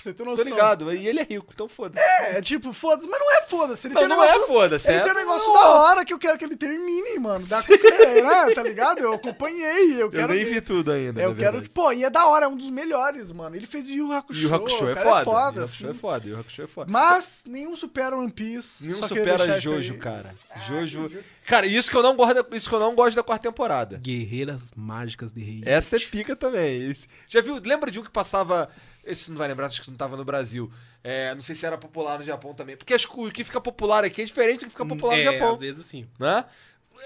Você 0.03 0.13
ter 0.13 0.25
Tô 0.25 0.31
noção. 0.31 0.45
ligado. 0.45 0.93
E 0.93 1.07
ele 1.07 1.21
é 1.21 1.23
rico, 1.25 1.47
então 1.55 1.69
foda-se. 1.69 2.05
É, 2.05 2.41
tipo, 2.41 2.73
foda-se, 2.73 3.07
mas 3.09 3.21
não 3.21 3.33
é 3.37 3.43
foda-se. 3.43 3.87
Ele 3.87 3.95
Não, 3.95 4.01
tem 4.03 4.07
um 4.11 4.15
não 4.17 4.21
negócio, 4.23 4.43
é 4.43 4.47
foda-se. 4.47 4.89
Ele 4.91 4.99
é- 4.99 5.03
tem 5.03 5.13
um 5.13 5.15
negócio 5.15 5.47
não, 5.49 5.55
da 5.55 5.69
hora 5.69 6.05
que 6.05 6.13
eu 6.13 6.19
quero 6.19 6.37
que 6.39 6.45
ele 6.45 6.57
termine, 6.57 7.19
mano. 7.19 7.47
Qualquer, 7.47 8.23
né, 8.49 8.55
tá 8.55 8.63
ligado? 8.63 8.99
Eu 8.99 9.13
acompanhei, 9.15 9.95
eu 9.95 9.99
Eu 10.01 10.11
quero 10.11 10.33
nem 10.35 10.45
que- 10.45 10.51
vi 10.55 10.61
tudo 10.61 10.91
ainda. 10.93 11.21
Eu 11.23 11.35
quero 11.35 11.53
verdade. 11.53 11.69
pô, 11.71 11.93
e 11.93 12.05
é 12.05 12.11
da 12.11 12.27
hora, 12.27 12.47
é 12.47 12.49
um 12.49 12.57
dos 12.57 12.71
melhores, 12.71 13.31
mano. 13.31 13.55
Ele 13.55 13.67
fez 13.67 13.89
o 13.89 13.93
Yu 13.93 14.13
Hakusho. 14.13 14.43
E 14.43 14.47
o 14.47 14.55
Hakusho 14.55 14.89
é 14.89 14.95
cara 14.95 15.25
foda. 15.25 15.25
É 15.25 15.25
foda, 15.25 15.29
e 15.29 15.61
o 15.61 15.63
Hakusho 15.63 15.63
assim. 15.63 15.89
é 15.89 15.95
foda. 15.95 16.29
E 16.29 16.33
o 16.33 16.41
Hakusho 16.41 16.63
é 16.63 16.67
foda. 16.67 16.93
Mas 16.93 17.43
nenhum 17.47 17.77
supera 17.77 18.17
One 18.17 18.31
Piece. 18.33 18.87
Nenhum 18.87 19.03
supera 19.03 19.61
Jojo, 19.61 19.99
cara. 19.99 20.35
Jojo. 20.67 21.11
Cara, 21.47 21.67
isso 21.67 21.91
que 21.91 21.97
eu 21.97 22.03
não 22.03 22.15
gosto, 22.17 22.35
da- 22.43 22.57
isso 22.57 22.69
que 22.69 22.75
eu 22.75 22.81
não 22.81 22.95
gosto 22.95 23.17
da 23.17 23.23
quarta 23.23 23.43
temporada. 23.49 23.99
Guerreiras 24.03 24.71
Mágicas 24.77 25.33
de 25.33 25.43
Rei. 25.43 25.63
Essa 25.67 25.97
é 25.97 26.01
pica 26.01 26.35
também. 26.37 26.89
Esse- 26.91 27.09
Já 27.29 27.41
viu? 27.41 27.61
Lembra 27.65 27.91
de 27.91 27.99
um 28.01 28.03
que 28.03 28.11
passava. 28.11 28.71
Esse 29.05 29.31
não 29.31 29.37
vai 29.37 29.49
lembrar, 29.49 29.67
acho 29.67 29.83
que 29.83 29.91
não 29.91 29.97
tava 29.97 30.17
no 30.17 30.25
Brasil. 30.25 30.71
É, 31.03 31.35
não 31.35 31.43
sei 31.43 31.55
se 31.55 31.67
era 31.67 31.77
popular 31.77 32.19
no 32.19 32.25
Japão 32.25 32.55
também. 32.55 32.77
Porque 32.77 32.95
acho 32.95 33.09
que 33.09 33.21
o 33.21 33.31
que 33.33 33.43
fica 33.43 33.61
popular 33.61 34.05
aqui 34.05 34.23
é 34.23 34.25
diferente 34.25 34.61
do 34.61 34.67
que 34.67 34.71
fica 34.71 34.87
popular 34.87 35.19
é, 35.19 35.25
no 35.25 35.33
Japão. 35.33 35.53
às 35.53 35.61
vezes 35.61 35.85
sim. 35.87 36.07
Né? 36.19 36.45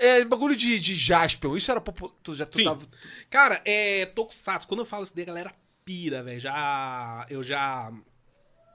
É 0.01 0.25
bagulho 0.25 0.55
de, 0.57 0.79
de 0.79 0.95
Jaspion. 0.95 1.57
Isso 1.57 1.71
era 1.71 1.81
popular. 1.81 2.13
Tu 2.23 2.35
já 2.35 2.45
tu 2.45 2.59
Sim. 2.59 2.65
tava. 2.65 2.87
Cara, 3.31 3.63
é 3.65 4.05
Tokusatsu. 4.07 4.69
Quando 4.69 4.81
eu 4.81 4.87
falo 4.87 5.05
isso 5.05 5.15
daí, 5.15 5.23
a 5.23 5.27
galera 5.27 5.53
pira, 5.85 6.23
velho. 6.23 6.41
Já. 6.41 7.25
Eu 7.31 7.43
já. 7.43 7.91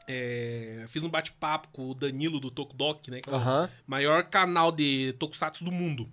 é, 0.07 0.85
fiz 0.87 1.03
um 1.03 1.09
bate-papo 1.09 1.67
com 1.71 1.89
o 1.89 1.93
Danilo 1.93 2.39
do 2.39 2.49
Tokudok, 2.49 3.11
né? 3.11 3.21
Que 3.21 3.29
é 3.29 3.33
o 3.33 3.69
maior 3.85 4.23
canal 4.23 4.71
de 4.71 5.13
Tokusatsu 5.19 5.63
do 5.63 5.71
mundo. 5.71 6.09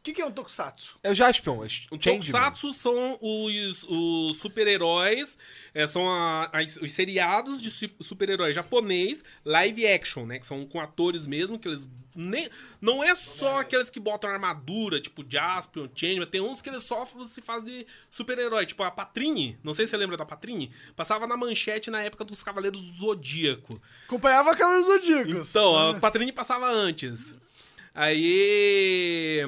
O 0.00 0.02
que, 0.02 0.14
que 0.14 0.22
é 0.22 0.24
um 0.24 0.30
Tokusatsu? 0.30 0.98
É 1.02 1.10
o 1.10 1.14
Jaspion. 1.14 1.62
É 1.62 1.66
O 1.66 1.68
Changeman. 1.68 2.00
Tokusatsu 2.20 2.72
são 2.72 3.18
os, 3.20 3.84
os 3.86 4.38
super-heróis, 4.38 5.36
é, 5.74 5.86
são 5.86 6.10
a- 6.10 6.48
as- 6.54 6.78
os 6.78 6.90
seriados 6.92 7.60
de 7.60 7.70
su- 7.70 7.90
super-heróis 8.00 8.54
japonês, 8.54 9.22
live 9.44 9.86
action, 9.86 10.24
né? 10.24 10.38
Que 10.38 10.46
são 10.46 10.64
com 10.64 10.80
atores 10.80 11.26
mesmo, 11.26 11.58
que 11.58 11.68
eles. 11.68 11.90
Nem, 12.16 12.48
não 12.80 13.04
é 13.04 13.14
só 13.14 13.58
aqueles 13.60 13.90
que 13.90 14.00
botam 14.00 14.30
armadura, 14.30 14.98
tipo 15.02 15.22
Jaspion, 15.28 15.86
Changeman, 15.94 16.26
tem 16.26 16.40
uns 16.40 16.62
que 16.62 16.70
eles 16.70 16.82
só 16.82 17.04
se 17.26 17.42
fazem 17.42 17.80
de 17.80 17.86
super-herói, 18.10 18.64
tipo 18.64 18.82
a 18.82 18.90
Patrine, 18.90 19.58
não 19.62 19.74
sei 19.74 19.86
se 19.86 19.90
você 19.90 19.98
lembra 19.98 20.16
da 20.16 20.24
Patrine, 20.24 20.72
passava 20.96 21.26
na 21.26 21.36
manchete 21.36 21.90
na 21.90 22.00
época 22.02 22.24
dos 22.24 22.42
Cavaleiros 22.42 22.80
do 22.82 22.96
Zodíaco. 22.96 23.78
Acompanhava 24.06 24.56
Cavaleiros 24.56 24.86
Zodíacos. 24.86 25.50
Então, 25.50 25.76
a 25.76 25.92
Patrínia 26.00 26.32
passava 26.32 26.66
antes. 26.70 27.36
Aí. 27.94 29.46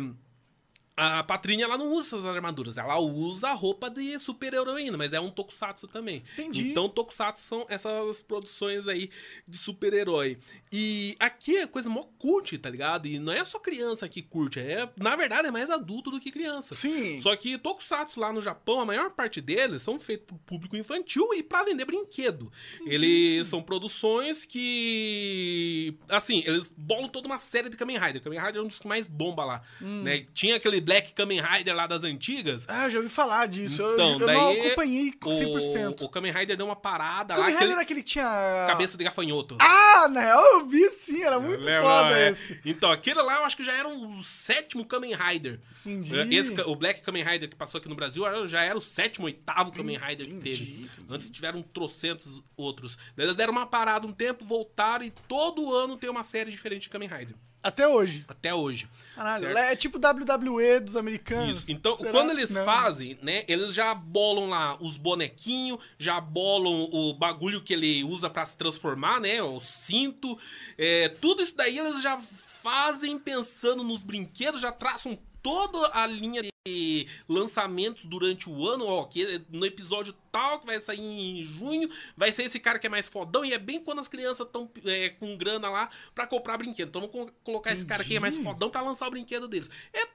A 0.95 1.22
Patrínia, 1.22 1.64
ela 1.64 1.78
não 1.78 1.90
usa 1.90 2.09
essas 2.09 2.26
armaduras, 2.26 2.76
ela 2.76 2.99
usa 2.99 3.49
a 3.49 3.55
roupa 3.55 3.88
de 3.88 4.18
super-heroína, 4.18 4.99
mas 4.99 5.14
é 5.14 5.20
um 5.20 5.30
tokusatsu 5.30 5.88
também. 5.88 6.22
Entendi. 6.34 6.68
Então, 6.68 6.86
tokusatsu 6.86 7.43
são 7.43 7.66
essas 7.66 8.20
produções 8.20 8.86
aí 8.86 9.09
de 9.49 9.57
super-herói. 9.57 10.36
E 10.70 11.16
aqui 11.18 11.57
é 11.57 11.66
coisa 11.66 11.88
mó 11.88 12.05
curte, 12.18 12.59
tá 12.59 12.68
ligado? 12.68 13.07
E 13.09 13.18
não 13.18 13.32
é 13.32 13.43
só 13.43 13.59
criança 13.59 14.07
que 14.07 14.20
curte, 14.20 14.61
é, 14.61 14.86
na 14.99 15.16
verdade 15.16 15.49
é 15.49 15.51
mais 15.51 15.70
adulto 15.70 16.11
do 16.11 16.20
que 16.20 16.30
criança. 16.30 16.74
Sim. 16.74 17.18
Só 17.22 17.34
que 17.36 17.57
tokusatsu 17.57 18.20
lá 18.20 18.30
no 18.30 18.43
Japão, 18.43 18.78
a 18.78 18.84
maior 18.84 19.12
parte 19.12 19.40
deles 19.40 19.80
são 19.80 19.99
feitos 19.99 20.26
pro 20.26 20.36
público 20.38 20.76
infantil 20.76 21.32
e 21.32 21.43
pra 21.43 21.64
vender 21.64 21.86
brinquedo. 21.86 22.53
Eles 22.84 23.47
são 23.47 23.62
produções 23.62 24.45
que. 24.45 25.97
Assim, 26.11 26.43
eles 26.47 26.68
bolam 26.68 27.09
toda 27.09 27.26
uma 27.26 27.38
série 27.38 27.70
de 27.70 27.78
Kamen 27.78 27.99
Rider. 27.99 28.20
Kamen 28.20 28.38
Rider 28.38 28.61
é 28.61 28.64
um 28.64 28.68
dos 28.68 28.80
que 28.80 28.86
mais 28.86 29.09
bomba 29.09 29.45
lá. 29.45 29.62
Né? 29.80 30.26
Tinha 30.34 30.57
aquele 30.57 30.81
Black 30.82 31.12
Kamen 31.12 31.40
Rider 31.40 31.74
lá 31.74 31.86
das 31.86 32.04
antigas. 32.04 32.66
Ah, 32.68 32.84
eu 32.84 32.90
já 32.90 32.98
ouvi 32.98 33.08
falar 33.08 33.46
disso. 33.46 33.80
Eu- 33.80 33.94
Então, 33.94 34.12
eu, 34.12 34.18
não 34.18 34.26
daí 34.26 34.60
acompanhei 34.66 35.12
com 35.12 35.30
100%. 35.30 36.02
O, 36.02 36.04
o 36.04 36.08
Kamen 36.08 36.32
Rider 36.32 36.56
deu 36.56 36.66
uma 36.66 36.76
parada 36.76 37.34
Kamen 37.34 37.40
lá. 37.42 37.46
Rider 37.46 37.56
Aquele 37.56 37.72
era 37.72 37.80
aquele 37.82 38.02
que 38.02 38.10
tinha... 38.10 38.64
cabeça 38.68 38.96
de 38.98 39.04
gafanhoto. 39.04 39.56
Ah, 39.60 40.08
na 40.08 40.20
real 40.20 40.44
eu 40.54 40.66
vi 40.66 40.90
sim, 40.90 41.22
era 41.22 41.38
muito 41.40 41.62
foda 41.62 42.18
É. 42.18 42.30
esse. 42.30 42.60
Então, 42.64 42.90
aquele 42.90 43.22
lá 43.22 43.36
eu 43.36 43.44
acho 43.44 43.56
que 43.56 43.64
já 43.64 43.72
era 43.72 43.88
o 43.88 44.22
sétimo 44.22 44.84
Kamen 44.84 45.14
Rider. 45.14 45.60
Entendi. 45.86 46.36
Esse, 46.36 46.60
o 46.62 46.76
Black 46.76 47.02
Kamen 47.02 47.24
Rider 47.24 47.48
que 47.48 47.56
passou 47.56 47.78
aqui 47.78 47.88
no 47.88 47.94
Brasil 47.94 48.24
já 48.46 48.62
era 48.62 48.76
o 48.76 48.80
sétimo, 48.80 49.26
oitavo 49.26 49.72
Kamen 49.72 49.96
Rider 49.98 50.26
que 50.26 50.32
Entendi, 50.32 50.58
teve. 50.66 50.82
entendi. 50.84 51.06
Antes 51.08 51.30
tiveram 51.30 51.62
trocentos 51.62 52.42
outros. 52.56 52.96
Daí 53.16 53.26
eles 53.26 53.36
deram 53.36 53.52
uma 53.52 53.66
parada 53.66 54.06
um 54.06 54.12
tempo, 54.12 54.44
voltaram 54.44 55.04
e 55.04 55.10
todo 55.28 55.74
ano 55.74 55.96
tem 55.96 56.08
uma 56.10 56.22
série 56.22 56.50
diferente 56.50 56.82
de 56.82 56.88
Kamen 56.88 57.08
Rider. 57.08 57.36
Até 57.62 57.86
hoje. 57.86 58.24
até 58.26 58.52
hoje. 58.54 58.88
Caralho, 59.14 59.44
Certo. 59.44 59.58
é 59.58 59.76
tipo 59.76 59.98
WWE 59.98 60.80
dos 60.80 60.96
americanos. 60.96 61.60
Isso. 61.60 61.72
Então, 61.72 61.94
Será? 61.96 62.10
quando 62.10 62.30
eles 62.30 62.50
Não. 62.50 62.64
fazem, 62.64 63.18
né, 63.22 63.44
eles 63.46 63.72
já 63.72 63.94
bolam 63.94 64.48
lá 64.48 64.76
os 64.80 64.96
bonequinhos, 64.96 65.78
já 65.98 66.20
bolam 66.20 66.88
o 66.92 67.14
bagulho 67.14 67.62
que 67.62 67.72
ele 67.72 68.02
usa 68.04 68.28
pra 68.28 68.44
se 68.44 68.56
transformar, 68.56 69.20
né, 69.20 69.40
o 69.42 69.60
cinto, 69.60 70.36
é, 70.76 71.08
tudo 71.08 71.42
isso 71.42 71.54
daí 71.56 71.78
eles 71.78 72.02
já 72.02 72.18
fazem 72.62 73.18
pensando 73.18 73.82
nos 73.84 74.02
brinquedos, 74.02 74.60
já 74.60 74.72
traçam 74.72 75.18
toda 75.43 75.90
a 75.93 76.07
linha 76.07 76.43
de 76.66 77.09
lançamentos 77.28 78.05
durante 78.05 78.49
o 78.49 78.68
ano, 78.68 78.86
ó, 78.86 79.05
que 79.05 79.43
no 79.51 79.66
episódio 79.66 80.14
tal 80.30 80.61
que 80.61 80.66
vai 80.66 80.80
sair 80.80 81.01
em 81.01 81.43
junho, 81.43 81.88
vai 82.16 82.30
ser 82.30 82.45
esse 82.45 82.61
cara 82.61 82.78
que 82.78 82.86
é 82.86 82.90
mais 82.90 83.09
fodão 83.09 83.45
e 83.45 83.53
é 83.53 83.59
bem 83.59 83.82
quando 83.82 83.99
as 83.99 84.07
crianças 84.09 84.47
estão 84.47 84.70
com 85.18 85.36
grana 85.36 85.68
lá 85.68 85.90
pra 86.14 86.26
comprar 86.26 86.57
brinquedo. 86.57 86.88
Então 86.88 87.01
vamos 87.03 87.30
co- 87.30 87.32
colocar 87.43 87.72
esse 87.72 87.84
cara 87.84 88.05
que 88.05 88.14
é 88.16 88.20
mais 88.20 88.34
Entendi. 88.36 88.49
fodão 88.49 88.70
pra 88.70 88.80
lançar 88.80 89.09
o 89.09 89.11
brinquedo 89.11 89.49
deles. 89.49 89.70
É 89.93 90.07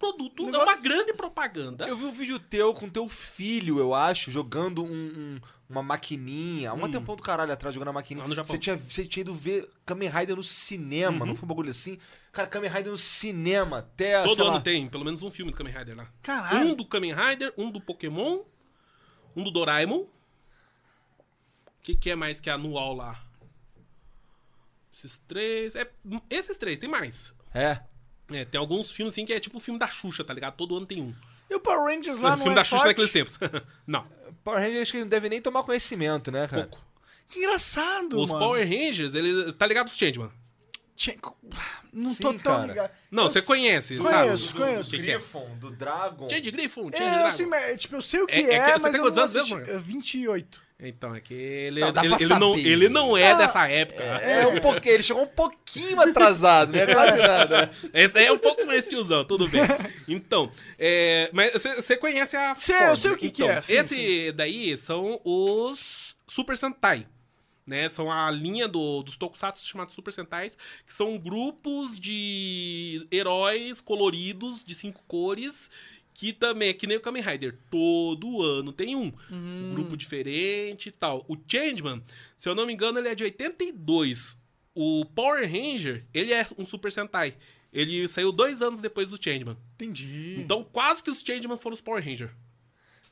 produto, 0.00 0.42
é 0.42 0.46
Negócio- 0.46 0.66
uma 0.68 0.80
grande 0.80 1.12
propaganda. 1.12 1.86
Eu 1.86 1.96
vi 1.96 2.04
um 2.04 2.10
vídeo 2.10 2.38
teu 2.40 2.72
com 2.74 2.88
teu 2.88 3.08
filho, 3.08 3.78
eu 3.78 3.94
acho, 3.94 4.30
jogando 4.32 4.82
um- 4.82 4.88
um- 4.90 5.40
uma 5.68 5.82
maquininha. 5.82 6.70
Há 6.70 6.74
um 6.74 6.90
tempão 6.90 7.14
do 7.14 7.22
caralho 7.22 7.52
atrás 7.52 7.72
jogando 7.74 7.90
a 7.90 7.92
maquininha. 7.92 8.26
Você 8.42 8.58
tinha, 8.58 8.76
você 8.76 9.06
tinha 9.06 9.20
ido 9.20 9.32
ver 9.34 9.68
Kamen 9.86 10.08
Rider 10.08 10.34
no 10.34 10.42
cinema, 10.42 11.24
não 11.26 11.34
foi 11.36 11.44
um 11.44 11.48
bagulho 11.48 11.70
assim? 11.70 11.98
Cara, 12.32 12.48
Kamen 12.48 12.70
Rider 12.70 12.90
no 12.92 12.98
cinema, 12.98 13.78
até, 13.78 14.22
Todo 14.22 14.40
ano 14.42 14.50
lá, 14.54 14.60
tem 14.60 14.88
pelo 14.88 15.04
menos 15.04 15.22
um 15.22 15.30
filme 15.30 15.52
do 15.52 15.56
Kamen 15.56 15.72
Rider 15.72 15.96
lá. 15.96 16.06
Caralho. 16.22 16.70
Um 16.70 16.74
do 16.74 16.84
Kamen 16.86 17.12
Rider, 17.14 17.52
um 17.58 17.70
do 17.70 17.80
Pokémon, 17.80 18.40
um 19.36 19.44
do 19.44 19.50
Doraemon. 19.50 20.00
O 20.00 20.08
que, 21.82 21.94
que 21.94 22.10
é 22.10 22.14
mais 22.16 22.40
que 22.40 22.48
é 22.48 22.52
anual 22.52 22.94
lá? 22.94 23.22
Esses 24.92 25.18
três. 25.28 25.74
É, 25.74 25.90
esses 26.30 26.56
três, 26.58 26.78
tem 26.78 26.88
mais. 26.90 27.32
É. 27.54 27.80
É, 28.32 28.44
tem 28.44 28.58
alguns 28.58 28.90
filmes 28.90 29.14
assim 29.14 29.24
que 29.26 29.32
é 29.32 29.40
tipo 29.40 29.56
o 29.56 29.60
filme 29.60 29.78
da 29.78 29.88
Xuxa, 29.88 30.22
tá 30.24 30.32
ligado? 30.34 30.54
Todo 30.56 30.76
ano 30.76 30.86
tem 30.86 31.00
um. 31.02 31.14
E 31.50 31.54
o 31.54 31.60
Power 31.60 31.84
Rangers 31.96 32.18
lá 32.20 32.28
o 32.28 32.30
não 32.32 32.36
filme 32.38 32.52
é 32.52 32.54
da 32.54 32.64
Xuxa 32.64 32.76
forte? 32.82 32.86
naqueles 32.88 33.10
tempos. 33.12 33.38
não, 33.86 34.06
Power 34.44 34.60
Rangers 34.60 34.82
acho 34.82 34.92
que 34.92 35.00
não 35.00 35.08
deve 35.08 35.28
nem 35.28 35.40
tomar 35.42 35.62
conhecimento, 35.64 36.30
né, 36.30 36.46
cara? 36.46 36.62
pouco. 36.66 36.84
Que 37.28 37.38
engraçado, 37.40 38.18
Os 38.18 38.28
mano. 38.30 38.44
Power 38.44 38.66
Rangers, 38.68 39.14
ele 39.14 39.52
tá 39.52 39.66
ligado 39.66 39.86
os 39.88 39.96
Changeman? 39.96 40.30
Tinha- 40.96 41.16
Não 41.92 42.12
Sim, 42.12 42.22
tô 42.22 42.32
tão 42.34 42.40
cara. 42.56 42.66
ligado. 42.66 42.90
Não, 43.10 43.22
você 43.28 43.40
conhece, 43.40 43.96
conheço, 43.96 44.48
sabe? 44.48 44.58
conheço. 44.60 44.88
O 44.88 44.90
que, 44.92 44.98
que 45.02 45.10
é? 45.10 45.14
Griffon, 45.14 45.56
do 45.58 45.70
Dragon. 45.70 46.28
Change 46.28 46.50
Griffon, 46.50 46.82
Change 46.90 47.02
É, 47.02 47.10
Dragon. 47.14 47.30
sei, 47.36 47.46
mas, 47.46 47.80
tipo, 47.80 47.96
eu 47.96 48.02
sei 48.02 48.20
o 48.20 48.26
que 48.26 48.34
É- 48.34 48.38
é, 48.38 48.54
é 48.54 48.64
que- 48.66 48.72
você 48.72 48.78
mas 48.80 48.90
tem 48.92 49.00
eu 49.00 49.04
quantos 49.04 49.16
não 49.16 49.22
anos 49.22 49.34
mesmo, 49.34 49.56
assisti. 49.56 49.70
É 49.74 49.78
28. 49.78 50.62
Então, 50.82 51.14
é 51.14 51.20
que 51.20 51.34
ele, 51.34 51.80
Não, 51.80 51.88
ele, 52.04 52.14
ele 52.14 52.34
não, 52.38 52.54
ele 52.58 52.88
não 52.88 53.16
é 53.16 53.32
Ah, 53.32 53.36
dessa 53.36 53.68
época. 53.68 54.02
É 54.02 54.46
um 54.46 54.60
pouquinho, 54.60 54.94
ele 54.94 55.02
chegou 55.02 55.22
um 55.22 55.26
pouquinho 55.26 56.00
atrasado, 56.00 56.72
né? 56.72 56.86
Quase 56.86 57.18
nada. 57.18 57.70
Esse 57.92 58.14
daí 58.14 58.26
é 58.26 58.32
um 58.32 58.38
pouco 58.38 58.64
mais 58.64 58.86
tiozão, 58.86 59.24
tudo 59.24 59.46
bem. 59.48 59.60
Então, 60.08 60.50
é, 60.78 61.28
mas 61.32 61.52
você 61.76 61.96
conhece 61.96 62.36
a. 62.36 62.54
Sei, 62.54 62.88
eu 62.88 62.96
sei 62.96 63.10
o 63.10 63.16
que 63.16 63.30
que 63.30 63.42
Então, 63.42 63.54
é, 63.54 63.60
sim, 63.60 63.76
esse 63.76 63.94
sim. 63.94 64.32
daí 64.34 64.76
são 64.76 65.20
os 65.24 66.16
Super 66.26 66.56
Sentai. 66.56 67.06
Né, 67.66 67.88
são 67.88 68.10
a 68.10 68.28
linha 68.32 68.66
do- 68.66 69.00
dos 69.04 69.16
tokusatsu 69.16 69.64
chamados 69.64 69.94
Super 69.94 70.12
Sentais, 70.12 70.58
que 70.84 70.92
são 70.92 71.16
grupos 71.16 72.00
de 72.00 73.06
heróis 73.12 73.80
coloridos 73.80 74.64
de 74.64 74.74
cinco 74.74 75.00
cores, 75.06 75.70
que 76.14 76.32
também 76.32 76.68
é 76.68 76.72
que 76.72 76.86
nem 76.86 76.96
o 76.96 77.00
Kamen 77.00 77.22
Rider. 77.22 77.58
Todo 77.70 78.42
ano 78.42 78.72
tem 78.72 78.94
um. 78.96 79.12
Um 79.30 79.72
grupo 79.74 79.96
diferente 79.96 80.88
e 80.88 80.92
tal. 80.92 81.24
O 81.28 81.36
Changeman, 81.46 82.02
se 82.36 82.48
eu 82.48 82.54
não 82.54 82.66
me 82.66 82.72
engano, 82.72 82.98
ele 82.98 83.08
é 83.08 83.14
de 83.14 83.24
82. 83.24 84.36
O 84.74 85.04
Power 85.04 85.50
Ranger, 85.50 86.04
ele 86.12 86.32
é 86.32 86.46
um 86.58 86.64
Super 86.64 86.92
Sentai. 86.92 87.36
Ele 87.72 88.06
saiu 88.08 88.32
dois 88.32 88.62
anos 88.62 88.80
depois 88.80 89.10
do 89.10 89.22
Changeman. 89.22 89.56
Entendi. 89.74 90.36
Então, 90.40 90.64
quase 90.64 91.02
que 91.02 91.10
os 91.10 91.20
Changeman 91.20 91.56
foram 91.56 91.74
os 91.74 91.80
Power 91.80 92.04
Ranger. 92.04 92.30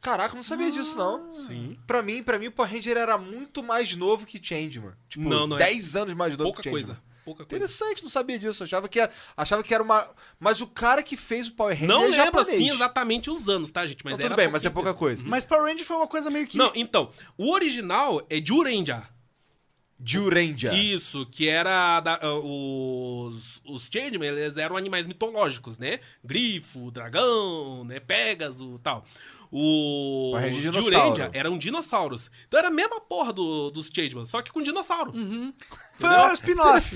Caraca, 0.01 0.33
eu 0.35 0.37
não 0.37 0.43
sabia 0.45 0.71
disso, 0.71 0.97
não. 0.97 1.29
Sim. 1.31 1.77
Pra 1.87 2.03
mim, 2.03 2.23
pra 2.23 2.39
mim, 2.39 2.47
o 2.47 2.53
Power 2.53 2.71
Ranger 2.73 2.97
era 2.97 3.19
muito 3.19 3.63
mais 3.63 3.95
novo 3.97 4.25
que 4.27 4.43
Changeman. 4.43 4.93
Tipo, 5.09 5.29
Não, 5.29 5.47
não 5.47 5.57
é. 5.57 5.61
10 5.61 5.97
anos 5.97 6.15
mais 6.15 6.33
novo 6.37 6.45
Pouca 6.45 6.63
que 6.63 6.69
Changeman. 6.71 6.87
coisa. 6.97 7.08
Pouca 7.29 7.45
coisa. 7.45 7.57
Interessante, 7.65 8.03
não 8.03 8.09
sabia 8.09 8.39
disso. 8.39 8.65
Achava 8.65 8.89
que, 8.89 8.99
era, 8.99 9.13
achava 9.37 9.63
que 9.63 9.75
era 9.75 9.83
uma. 9.83 10.09
Mas 10.41 10.63
o 10.63 10.67
cara 10.67 11.03
que 11.03 11.15
fez 11.15 11.49
o 11.49 11.53
Power 11.53 11.75
Ranger 11.75 11.89
Não 11.89 12.05
é 12.05 12.09
lembro 12.09 12.25
japonês. 12.25 12.49
assim 12.49 12.71
exatamente 12.71 13.31
os 13.31 13.49
anos, 13.51 13.71
tá, 13.71 13.85
gente? 13.87 14.03
Mas 14.03 14.13
Não, 14.13 14.19
tudo 14.19 14.27
era 14.27 14.37
bem, 14.37 14.49
mas 14.49 14.65
é 14.65 14.71
pouca 14.71 14.95
coisa. 14.95 15.23
Mas 15.27 15.45
Power 15.45 15.65
Ranger 15.65 15.85
foi 15.85 15.97
uma 15.97 16.07
coisa 16.07 16.31
meio 16.31 16.47
que... 16.47 16.57
Não, 16.57 16.73
então, 16.75 17.11
o 17.37 17.53
original 17.53 18.23
é 18.31 18.41
Jurenja. 18.43 19.07
Jurenja. 20.03 20.73
Isso, 20.73 21.27
que 21.27 21.49
era 21.49 22.01
da- 22.01 22.21
ah, 22.23 22.35
os 22.35 23.61
os 23.65 23.89
Changeman, 23.93 24.29
eles 24.29 24.57
eram 24.57 24.77
animais 24.77 25.09
mitológicos, 25.09 25.77
né? 25.77 25.99
Grifo, 26.25 26.91
dragão, 26.93 27.85
né, 27.85 27.99
Pégaso, 27.99 28.77
e 28.77 28.79
tal. 28.79 29.05
Os 29.51 30.35
Ranger 30.41 30.61
Jurenja 30.61 30.81
dinossauro. 30.81 31.31
eram 31.33 31.59
dinossauros. 31.59 32.31
Então 32.47 32.59
era 32.59 32.69
a 32.69 32.71
mesma 32.71 33.01
porra 33.01 33.33
do- 33.33 33.71
dos 33.71 33.87
Changeman, 33.95 34.27
só 34.27 34.43
que 34.43 34.53
com 34.53 34.61
dinossauro. 34.61 35.13
Foi 35.95 36.09
o 36.11 36.33
spin-off. 36.35 36.95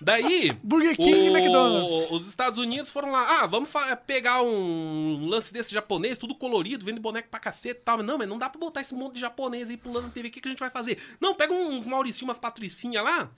Daí, 0.00 0.52
Burger 0.62 0.96
King 0.96 1.26
e 1.26 1.30
o- 1.30 1.36
McDonald's. 1.36 2.10
os 2.10 2.26
Estados 2.26 2.58
Unidos 2.58 2.90
foram 2.90 3.10
lá, 3.10 3.40
ah, 3.42 3.46
vamos 3.46 3.70
fa- 3.70 3.96
pegar 3.96 4.42
um 4.42 5.26
lance 5.28 5.52
desse 5.52 5.72
japonês, 5.72 6.18
tudo 6.18 6.34
colorido, 6.34 6.84
vende 6.84 7.00
boneco 7.00 7.28
pra 7.28 7.40
cacete 7.40 7.80
e 7.80 7.84
tal. 7.84 8.02
Não, 8.02 8.18
mas 8.18 8.28
não 8.28 8.38
dá 8.38 8.48
pra 8.48 8.60
botar 8.60 8.80
esse 8.80 8.94
monte 8.94 9.14
de 9.14 9.20
japonês 9.20 9.70
aí 9.70 9.76
pulando 9.76 10.04
na 10.04 10.10
TV, 10.10 10.28
o 10.28 10.30
que, 10.30 10.40
que 10.40 10.48
a 10.48 10.50
gente 10.50 10.60
vai 10.60 10.70
fazer? 10.70 10.98
Não, 11.20 11.34
pega 11.34 11.52
uns 11.52 11.84
Mauricinho, 11.86 12.28
umas 12.28 12.38
patricinhas 12.38 13.02
lá, 13.04 13.30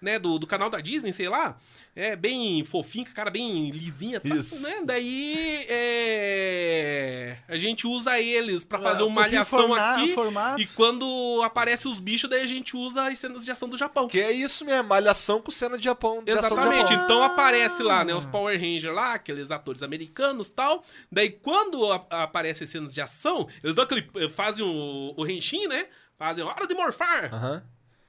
né, 0.00 0.18
do, 0.18 0.38
do 0.38 0.46
canal 0.46 0.70
da 0.70 0.80
Disney, 0.80 1.12
sei 1.12 1.28
lá, 1.28 1.56
é 1.94 2.14
bem 2.14 2.64
fofinho, 2.64 3.04
com 3.04 3.10
a 3.10 3.14
cara 3.14 3.30
bem 3.30 3.70
lisinha, 3.70 4.20
tá, 4.20 4.28
Isso. 4.36 4.62
né? 4.62 4.80
Daí, 4.84 5.66
é, 5.68 7.36
a 7.48 7.56
gente 7.58 7.86
usa 7.86 8.18
eles 8.20 8.64
pra 8.64 8.78
fazer 8.78 9.02
Ah, 9.02 9.06
uma 9.06 9.22
malhação 9.22 9.58
forma- 9.68 9.94
aqui, 9.94 10.14
formato. 10.14 10.60
e 10.60 10.66
quando 10.68 11.40
aparece 11.44 11.88
os 11.88 11.98
bichos, 11.98 12.28
daí 12.30 12.42
a 12.42 12.46
gente 12.46 12.76
usa 12.76 13.08
as 13.08 13.18
cenas 13.18 13.44
de 13.44 13.50
ação 13.50 13.68
do 13.68 13.76
Japão. 13.76 14.06
Que 14.08 14.20
é 14.20 14.30
isso 14.32 14.64
mesmo, 14.64 14.84
malhação 14.88 15.40
com 15.40 15.50
cena 15.50 15.76
de 15.76 15.84
Japão. 15.84 16.22
de 16.22 16.30
Exatamente. 16.30 16.90
Japão. 16.90 17.04
Então 17.04 17.22
aparece 17.22 17.82
lá, 17.82 18.04
né, 18.04 18.14
os 18.14 18.26
Power 18.26 18.58
Rangers 18.58 18.94
lá, 18.94 19.14
aqueles 19.14 19.50
atores 19.50 19.82
americanos 19.82 20.48
e 20.48 20.52
tal. 20.52 20.84
Daí 21.10 21.30
quando 21.30 21.90
a- 21.92 22.06
aparecem 22.22 22.64
as 22.64 22.70
cenas 22.70 22.94
de 22.94 23.00
ação, 23.00 23.48
eles 23.62 23.74
dão 23.74 23.84
aquele. 23.84 24.08
eh, 24.16 24.28
fazem 24.28 24.64
o, 24.64 25.14
o 25.16 25.26
Henshin, 25.26 25.66
né? 25.66 25.86
Fazem 26.16 26.44
hora 26.44 26.66
de 26.66 26.74
morfar. 26.74 27.32
Aham. 27.34 27.62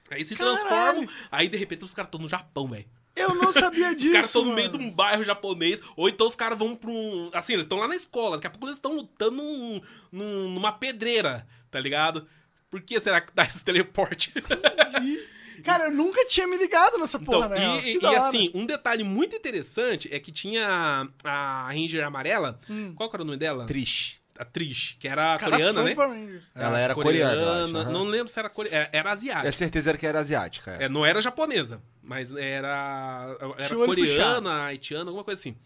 Aí 0.10 0.24
se 0.24 0.36
Caralho. 0.36 0.58
transformam. 0.58 1.08
Aí 1.32 1.48
de 1.48 1.58
repente 1.58 1.84
os 1.84 1.94
caras 1.94 2.08
estão 2.08 2.20
no 2.22 2.28
Japão, 2.28 2.68
velho. 2.68 2.86
Eu 3.16 3.36
não 3.36 3.52
sabia 3.52 3.94
disso, 3.94 4.08
Os 4.10 4.14
caras 4.14 4.26
estão 4.28 4.46
no 4.46 4.54
meio 4.54 4.70
de 4.70 4.78
um 4.78 4.90
bairro 4.90 5.24
japonês, 5.24 5.82
ou 5.98 6.08
então 6.08 6.26
os 6.28 6.36
caras 6.36 6.58
vão 6.58 6.76
pra 6.76 6.90
um. 6.90 7.30
Assim, 7.34 7.54
eles 7.54 7.66
estão 7.66 7.78
lá 7.80 7.88
na 7.88 7.96
escola, 7.96 8.38
daqui 8.38 8.48
a 8.48 8.50
pouco 8.50 8.66
eles 8.68 8.78
estão 8.78 8.94
lutando 8.94 9.36
num- 9.38 9.82
num- 10.12 10.50
numa 10.52 10.72
pedreira, 10.72 11.46
tá 11.70 11.80
ligado? 11.80 12.28
Por 12.70 12.82
que 12.82 13.00
será 13.00 13.20
que 13.20 13.34
dá 13.34 13.44
esse 13.44 13.64
teleporte? 13.66 14.32
Cara, 15.64 15.86
eu 15.86 15.92
nunca 15.92 16.24
tinha 16.26 16.48
me 16.48 16.56
ligado 16.56 16.98
nessa 16.98 17.20
porra, 17.20 17.48
Então, 17.48 17.76
né? 17.76 17.82
e, 17.90 17.98
e- 17.98 18.00
e 18.02 18.06
assim, 18.16 18.52
um 18.54 18.66
detalhe 18.66 19.04
muito 19.04 19.36
interessante 19.36 20.08
é 20.14 20.18
que 20.20 20.32
tinha 20.32 21.10
a 21.24 21.68
Ranger 21.68 22.06
amarela. 22.06 22.58
Qual 22.96 23.10
que 23.10 23.16
era 23.16 23.24
o 23.24 23.26
nome 23.26 23.38
dela? 23.38 23.66
Trish. 23.66 24.19
A 24.40 24.46
Trish, 24.46 24.96
que 24.98 25.06
era 25.06 25.38
Cara, 25.38 25.52
coreana, 25.52 25.84
né? 25.84 25.96
Ela 26.56 26.80
era 26.80 26.96
coreana, 26.96 27.34
eu 27.42 27.50
acho, 27.66 27.76
aham. 27.78 27.92
Não 27.92 28.06
lembro 28.06 28.30
se 28.30 28.40
era 28.40 28.50
coreana. 28.50 28.88
Era 28.94 29.10
É 29.10 29.12
asiática. 29.12 29.52
certeza 29.52 29.98
que 29.98 30.08
era 30.08 30.18
asiática. 30.18 30.78
É. 30.80 30.86
É, 30.86 30.90
não 30.90 31.06
era 31.06 31.22
japonesa, 31.22 31.82
mas 32.02 32.34
era, 32.34 33.36
era 33.58 33.76
coreana, 33.76 34.64
haitiana, 34.68 35.10
alguma 35.10 35.26
coisa 35.26 35.38
assim. 35.42 35.58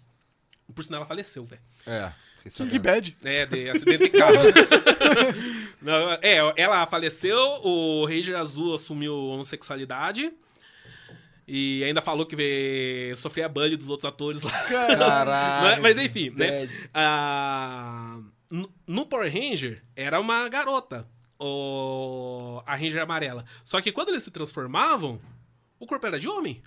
Por 0.73 0.83
sinal, 0.83 1.01
ela 1.01 1.07
faleceu, 1.07 1.45
velho. 1.45 1.61
É. 1.85 2.11
sabendo. 2.49 2.79
bad. 2.79 3.15
É, 3.23 3.45
de 3.45 3.69
acidente 3.69 4.05
de 4.05 4.09
carro. 4.09 4.33
Não, 5.79 6.13
é, 6.13 6.37
ela 6.57 6.83
faleceu, 6.87 7.37
o 7.63 8.05
Ranger 8.05 8.37
Azul 8.37 8.73
assumiu 8.73 9.15
homossexualidade. 9.15 10.33
E 11.47 11.83
ainda 11.83 12.01
falou 12.01 12.25
que 12.25 12.35
vê, 12.35 13.13
sofria 13.17 13.49
bullying 13.49 13.77
dos 13.77 13.89
outros 13.89 14.05
atores 14.05 14.41
lá. 14.41 14.51
Caralho. 14.63 15.61
Mas, 15.61 15.79
mas 15.79 15.97
enfim, 15.97 16.29
né? 16.31 16.67
Ah, 16.93 18.17
no- 18.87 19.05
Power 19.05 19.31
Ranger 19.31 19.83
era 19.95 20.19
uma 20.19 20.47
garota, 20.47 21.07
o, 21.39 22.61
a 22.65 22.75
Ranger 22.75 23.01
amarela. 23.01 23.45
Só 23.63 23.81
que 23.81 23.91
quando 23.91 24.09
eles 24.09 24.23
se 24.23 24.31
transformavam, 24.31 25.19
o 25.79 25.85
corpo 25.85 26.05
era 26.05 26.19
de 26.19 26.27
homem. 26.27 26.61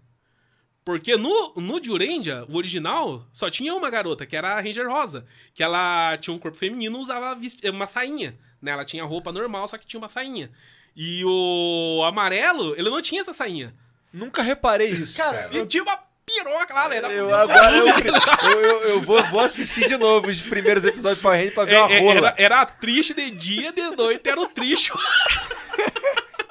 Porque 0.85 1.17
no, 1.17 1.53
no 1.57 1.83
Jurendia, 1.83 2.45
o 2.49 2.57
original, 2.57 3.27
só 3.33 3.51
tinha 3.51 3.75
uma 3.75 3.91
garota, 3.91 4.25
que 4.25 4.37
era 4.37 4.57
a 4.57 4.61
Ranger 4.61 4.89
Rosa. 4.89 5.27
Que 5.53 5.63
ela 5.63 6.17
tinha 6.19 6.33
um 6.35 6.39
corpo 6.39 6.57
feminino 6.57 6.99
usava 6.99 7.35
vesti- 7.35 7.69
uma 7.69 7.87
sainha. 7.89 8.37
Né? 8.63 8.71
Ela 8.71 8.85
tinha 8.85 9.05
roupa 9.05 9.33
normal, 9.33 9.67
só 9.67 9.77
que 9.77 9.87
tinha 9.87 9.99
uma 9.99 10.07
sainha. 10.09 10.51
E 10.95 11.25
o 11.25 12.05
amarelo, 12.07 12.75
ele 12.79 12.89
não 12.89 13.03
tinha 13.03 13.21
essa 13.21 13.33
sainha. 13.33 13.75
Nunca 14.13 14.43
reparei 14.43 14.91
isso. 14.91 15.17
Cara, 15.17 15.51
E 15.53 15.67
tinha 15.67 15.83
uma 15.83 15.97
piroca 16.27 16.75
lá, 16.75 16.89
velho. 16.89 17.07
Eu 17.07 17.33
agora 17.35 17.77
eu, 17.79 18.61
eu, 18.61 18.81
eu- 18.83 19.03
vou, 19.03 19.23
vou 19.25 19.41
assistir 19.41 19.87
de 19.89 19.97
novo 19.97 20.29
os 20.29 20.41
primeiros 20.41 20.85
episódios 20.85 21.19
de 21.19 21.23
Power 21.23 21.37
Rangers 21.39 21.55
pra 21.55 21.65
ver 21.65 21.77
uma 21.79 21.91
É, 21.93 21.97
é, 21.97 22.01
rola. 22.01 22.17
era, 22.19 22.35
era 22.37 22.67
triste 22.67 23.15
de 23.15 23.31
dia, 23.31 23.73
de 23.73 23.91
noite 23.97 24.29
era 24.29 24.41
o 24.41 24.47
triste. 24.47 24.93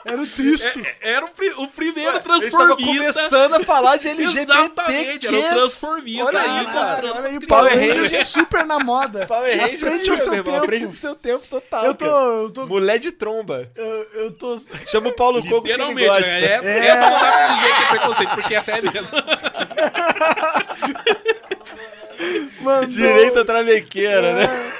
Era 0.06 0.22
o 0.22 0.28
Tristo. 0.28 0.80
É- 0.80 0.96
Era 1.14 1.26
o, 1.26 1.30
pri- 1.30 1.54
o 1.58 1.68
primeiro 1.68 2.14
Ué, 2.14 2.20
transformista. 2.20 2.86
começando 2.86 3.54
a 3.56 3.60
falar 3.62 3.98
de 3.98 4.08
LGBT. 4.10 4.52
Exatamente, 4.52 5.28
era 5.28 5.38
o 5.38 5.44
transformista. 5.50 6.26
Olha 6.26 6.40
aí, 6.42 6.66
cara. 6.66 7.14
olha 7.16 7.30
aí, 7.30 7.40
Power. 7.48 7.74
Rangers 7.74 8.12
super 8.30 8.66
na 8.66 8.78
moda. 8.80 9.26
Power 9.26 9.58
Na 9.58 9.64
Ranger, 9.64 9.80
frente 9.80 10.10
ao 10.12 10.18
seu 10.18 10.32
tempo. 10.44 10.66
frente 10.66 10.88
do 10.88 10.96
seu 10.96 11.16
tempo 11.16 11.44
total. 11.50 11.86
Eu 11.86 11.94
tô, 11.96 12.06
eu 12.06 12.50
tô, 12.52 12.68
Mulher 12.68 13.00
de 13.00 13.12
tromba. 13.12 13.70
eu, 13.76 13.86
eu 14.14 14.32
tô... 14.32 14.56
Chama 14.88 15.10
o 15.10 15.14
Paulo 15.14 15.42
Cocos 15.48 15.72
que 15.74 15.82
ele 15.82 16.06
gosta. 16.08 16.28
é, 16.28 16.44
essa, 16.54 16.68
É. 16.68 16.88
essa 16.88 17.10
não 17.10 17.20
dá 17.20 17.32
pra 17.32 17.48
dizer 17.48 17.76
que 17.76 17.84
é 17.84 17.88
preconceito, 17.88 18.36
porque 18.36 18.56
essa 18.56 18.72
é 18.74 18.82
mesmo. 18.82 19.18
Mandou... 22.62 22.86
Direita 22.88 23.44
travequeira, 23.44 24.34
né? 24.34 24.72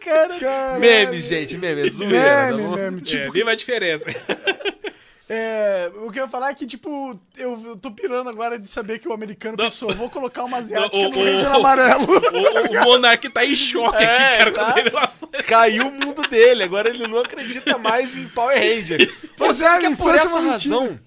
Cara. 0.00 0.78
Meme, 0.78 1.20
gente, 1.22 1.56
meme. 1.56 1.86
É 1.86 1.90
zoeira, 1.90 2.18
tá 2.50 2.56
Meme, 2.56 2.62
bom? 2.68 2.74
meme. 2.76 2.98
É, 3.00 3.04
Tipo, 3.04 3.32
viva 3.32 3.50
a 3.50 3.54
diferença. 3.54 4.06
é, 5.28 5.90
o 6.04 6.10
que 6.10 6.18
eu 6.18 6.24
ia 6.24 6.28
falar 6.28 6.50
é 6.50 6.54
que, 6.54 6.66
tipo, 6.66 7.18
eu, 7.36 7.60
eu 7.64 7.76
tô 7.76 7.90
pirando 7.90 8.28
agora 8.28 8.58
de 8.58 8.68
saber 8.68 8.98
que 8.98 9.08
o 9.08 9.12
americano 9.12 9.56
Não. 9.56 9.64
pensou, 9.64 9.94
vou 9.94 10.10
colocar 10.10 10.44
uma 10.44 10.58
asiática 10.58 10.96
Não, 10.96 11.08
o- 11.08 11.10
no 11.10 11.18
o- 11.20 11.24
Ranger 11.24 11.52
amarelo. 11.54 12.06
O, 12.32 12.80
o 12.80 12.84
Monark 12.84 13.28
tá 13.30 13.44
em 13.44 13.54
choque 13.54 14.02
É, 14.02 14.42
aqui, 14.42 14.50
cara, 14.50 14.52
tá. 14.52 14.60
com 14.64 14.70
as 14.70 14.74
revelações. 14.74 15.42
Caiu 15.46 15.88
o 15.88 15.92
mundo 15.92 16.22
dele, 16.28 16.62
agora 16.64 16.88
ele 16.88 17.06
não 17.06 17.18
acredita 17.18 17.78
mais 17.78 18.16
em 18.16 18.28
Power 18.28 18.58
Ranger. 18.58 19.10
Pô, 19.36 19.52
será 19.52 19.76
é, 19.76 19.78
que 19.78 19.86
é 19.86 19.94
por 19.96 20.14
essa 20.14 20.38
é 20.38 20.42
mentira. 20.42 20.52
razão? 20.76 21.00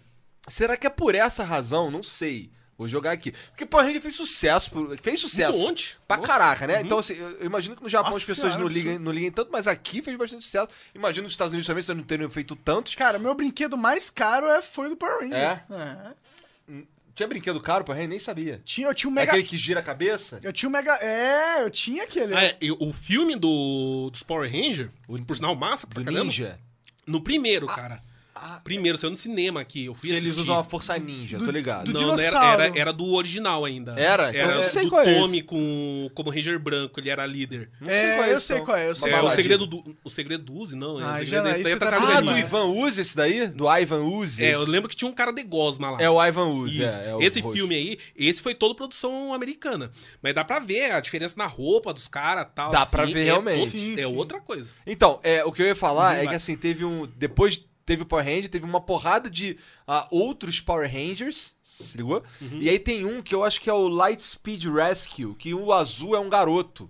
Será 0.47 0.77
que 0.77 0.87
é 0.87 0.89
por 0.89 1.15
essa 1.15 1.43
razão? 1.43 1.89
Não 1.91 2.03
sei. 2.03 2.49
Vou 2.77 2.87
jogar 2.87 3.11
aqui. 3.11 3.31
Porque 3.51 3.65
Power 3.65 3.85
Ranger 3.85 4.01
fez 4.01 4.15
sucesso. 4.15 4.69
Fez 5.01 5.19
sucesso. 5.21 5.57
Um 5.57 5.61
monte. 5.61 5.97
Pra 6.07 6.17
Nossa. 6.17 6.27
caraca, 6.27 6.67
né? 6.67 6.81
Então, 6.81 6.99
assim, 6.99 7.13
eu 7.13 7.31
eu 7.39 7.45
imagino 7.45 7.75
que 7.75 7.81
no 7.81 7.87
Japão 7.87 8.11
Nossa 8.11 8.19
as 8.19 8.25
pessoas 8.25 8.57
não 8.57 8.67
liguem, 8.67 8.99
não 8.99 9.11
liguem 9.13 9.31
tanto, 9.31 9.49
mas 9.51 9.65
aqui 9.67 10.01
fez 10.01 10.17
bastante 10.17 10.43
sucesso. 10.43 10.67
Imagino 10.93 11.23
nos 11.23 11.33
Estados 11.33 11.51
Unidos 11.53 11.67
também, 11.67 11.81
vocês 11.81 11.97
não 11.97 12.03
teriam 12.03 12.29
feito 12.29 12.55
tantos. 12.55 12.93
Cara, 12.93 13.17
meu 13.17 13.33
brinquedo 13.33 13.77
mais 13.77 14.09
caro 14.09 14.47
é, 14.47 14.61
foi 14.61 14.89
do 14.89 14.97
Power 14.97 15.19
Ranger. 15.21 15.37
É? 15.37 15.63
É. 15.71 16.83
Tinha 17.15 17.27
brinquedo 17.29 17.61
caro, 17.61 17.85
Power 17.85 17.95
Ranger? 17.97 18.09
Nem 18.09 18.19
sabia. 18.19 18.59
Tinha, 18.65 18.87
eu 18.89 18.93
tinha 18.93 19.09
um 19.09 19.13
É 19.13 19.15
mega... 19.21 19.31
aquele 19.31 19.47
que 19.47 19.55
gira 19.55 19.79
a 19.79 19.83
cabeça? 19.83 20.41
Eu 20.43 20.51
tinha 20.51 20.67
um 20.67 20.71
mega... 20.73 20.95
É, 20.97 21.61
eu 21.63 21.71
tinha 21.71 22.03
aquele. 22.03 22.35
Ah, 22.35 22.43
é, 22.43 22.57
e 22.59 22.71
o 22.73 22.91
filme 22.91 23.37
do, 23.37 24.09
dos 24.11 24.21
Power 24.21 24.51
Ranger, 24.51 24.89
por 25.25 25.33
sinal 25.35 25.55
massa 25.55 25.87
pra 25.87 26.01
Do 26.01 26.03
caramba, 26.05 26.25
Ninja? 26.25 26.59
no 27.07 27.21
primeiro, 27.21 27.67
cara. 27.67 28.01
Ah. 28.35 28.59
primeiro, 28.63 28.97
saiu 28.97 29.11
no 29.11 29.15
cinema 29.17 29.61
aqui, 29.61 29.85
eu 29.85 29.95
fui 29.95 30.09
Que 30.09 30.15
eles 30.15 30.31
assistir. 30.31 30.41
usam 30.51 30.59
a 30.59 30.63
força 30.63 30.97
ninja, 30.99 31.39
tô 31.39 31.49
ligado. 31.51 31.91
do 31.91 31.93
não, 31.93 32.15
não 32.15 32.19
era, 32.19 32.45
era, 32.65 32.79
era 32.79 32.93
do 32.93 33.13
original 33.13 33.63
ainda. 33.63 33.93
Era? 33.97 34.29
Então 34.29 34.41
Era 34.41 34.53
eu 34.55 34.63
sei 34.63 34.83
do 34.83 34.89
qual 34.89 35.01
é 35.01 35.13
Tommy 35.19 35.37
esse. 35.37 35.41
com, 35.43 36.11
como 36.13 36.29
Ranger 36.29 36.59
branco, 36.59 36.99
ele 36.99 37.09
era 37.09 37.25
líder. 37.25 37.69
Não 37.79 37.89
É, 37.89 38.15
qual 38.17 38.27
eu 38.27 38.37
esse, 38.37 38.45
sei 38.47 38.57
não. 38.57 38.65
qual 38.65 38.77
é, 38.77 38.89
eu 38.89 38.95
sei 38.95 39.11
É, 39.11 39.21
o 39.21 39.29
segredo 39.31 39.65
do. 39.65 39.97
O 40.03 40.09
segredo 40.09 40.43
do 40.43 40.53
Uzi, 40.53 40.75
não. 40.75 40.99
É, 40.99 41.03
Ah, 41.03 41.07
o 41.07 41.11
já 41.11 41.19
segredo 41.19 41.43
não, 41.43 41.51
desse 41.51 41.63
daí 41.63 41.73
é 41.73 41.77
tá 41.77 41.97
Ah, 42.17 42.21
do. 42.21 42.37
Ivan 42.37 42.63
Uzi 42.65 43.01
esse 43.01 43.15
daí? 43.15 43.47
Do 43.47 43.65
Ivan 43.77 44.01
Uzi? 44.03 44.43
É, 44.43 44.53
eu 44.55 44.61
lembro 44.67 44.89
que 44.89 44.95
tinha 44.95 45.09
um 45.09 45.13
cara 45.13 45.31
de 45.31 45.43
gosma 45.43 45.91
lá. 45.91 46.01
É 46.01 46.09
o 46.09 46.23
Ivan 46.23 46.47
Uzi, 46.49 46.83
é, 46.83 47.09
é 47.09 47.15
o 47.15 47.21
esse 47.21 47.39
roxo. 47.39 47.55
filme 47.57 47.75
aí, 47.75 47.97
esse 48.15 48.41
foi 48.41 48.53
todo 48.53 48.75
produção 48.75 49.33
americana. 49.33 49.89
Mas 50.21 50.33
dá 50.35 50.43
pra 50.43 50.59
ver 50.59 50.91
a 50.91 50.99
diferença 50.99 51.35
na 51.37 51.45
roupa 51.45 51.93
dos 51.93 52.07
caras 52.07 52.47
tal. 52.53 52.71
Dá 52.71 52.81
assim, 52.81 52.91
pra 52.91 53.05
ver 53.05 53.21
é 53.21 53.23
realmente. 53.23 53.99
é 53.99 54.05
outra 54.07 54.41
coisa. 54.41 54.71
Então, 54.85 55.19
é, 55.23 55.43
o 55.45 55.51
que 55.51 55.61
eu 55.61 55.65
ia 55.67 55.75
falar 55.75 56.15
Não 56.15 56.23
é 56.23 56.27
que 56.27 56.35
assim, 56.35 56.55
teve 56.57 56.83
um. 56.83 57.07
Depois 57.17 57.63
teve 57.85 58.03
o 58.03 58.05
Power 58.05 58.25
Ranger, 58.25 58.49
teve 58.49 58.65
uma 58.65 58.81
porrada 58.81 59.29
de 59.29 59.57
ah, 59.87 60.07
outros 60.09 60.59
Power 60.59 60.91
Rangers, 60.91 61.55
se 61.61 61.97
ligou? 61.97 62.23
Uhum. 62.41 62.59
E 62.59 62.69
aí 62.69 62.79
tem 62.79 63.05
um 63.05 63.21
que 63.21 63.35
eu 63.35 63.43
acho 63.43 63.61
que 63.61 63.69
é 63.69 63.73
o 63.73 63.87
Lightspeed 63.87 64.65
Rescue, 64.69 65.35
que 65.35 65.53
o 65.53 65.71
azul 65.71 66.15
é 66.15 66.19
um 66.19 66.29
garoto. 66.29 66.89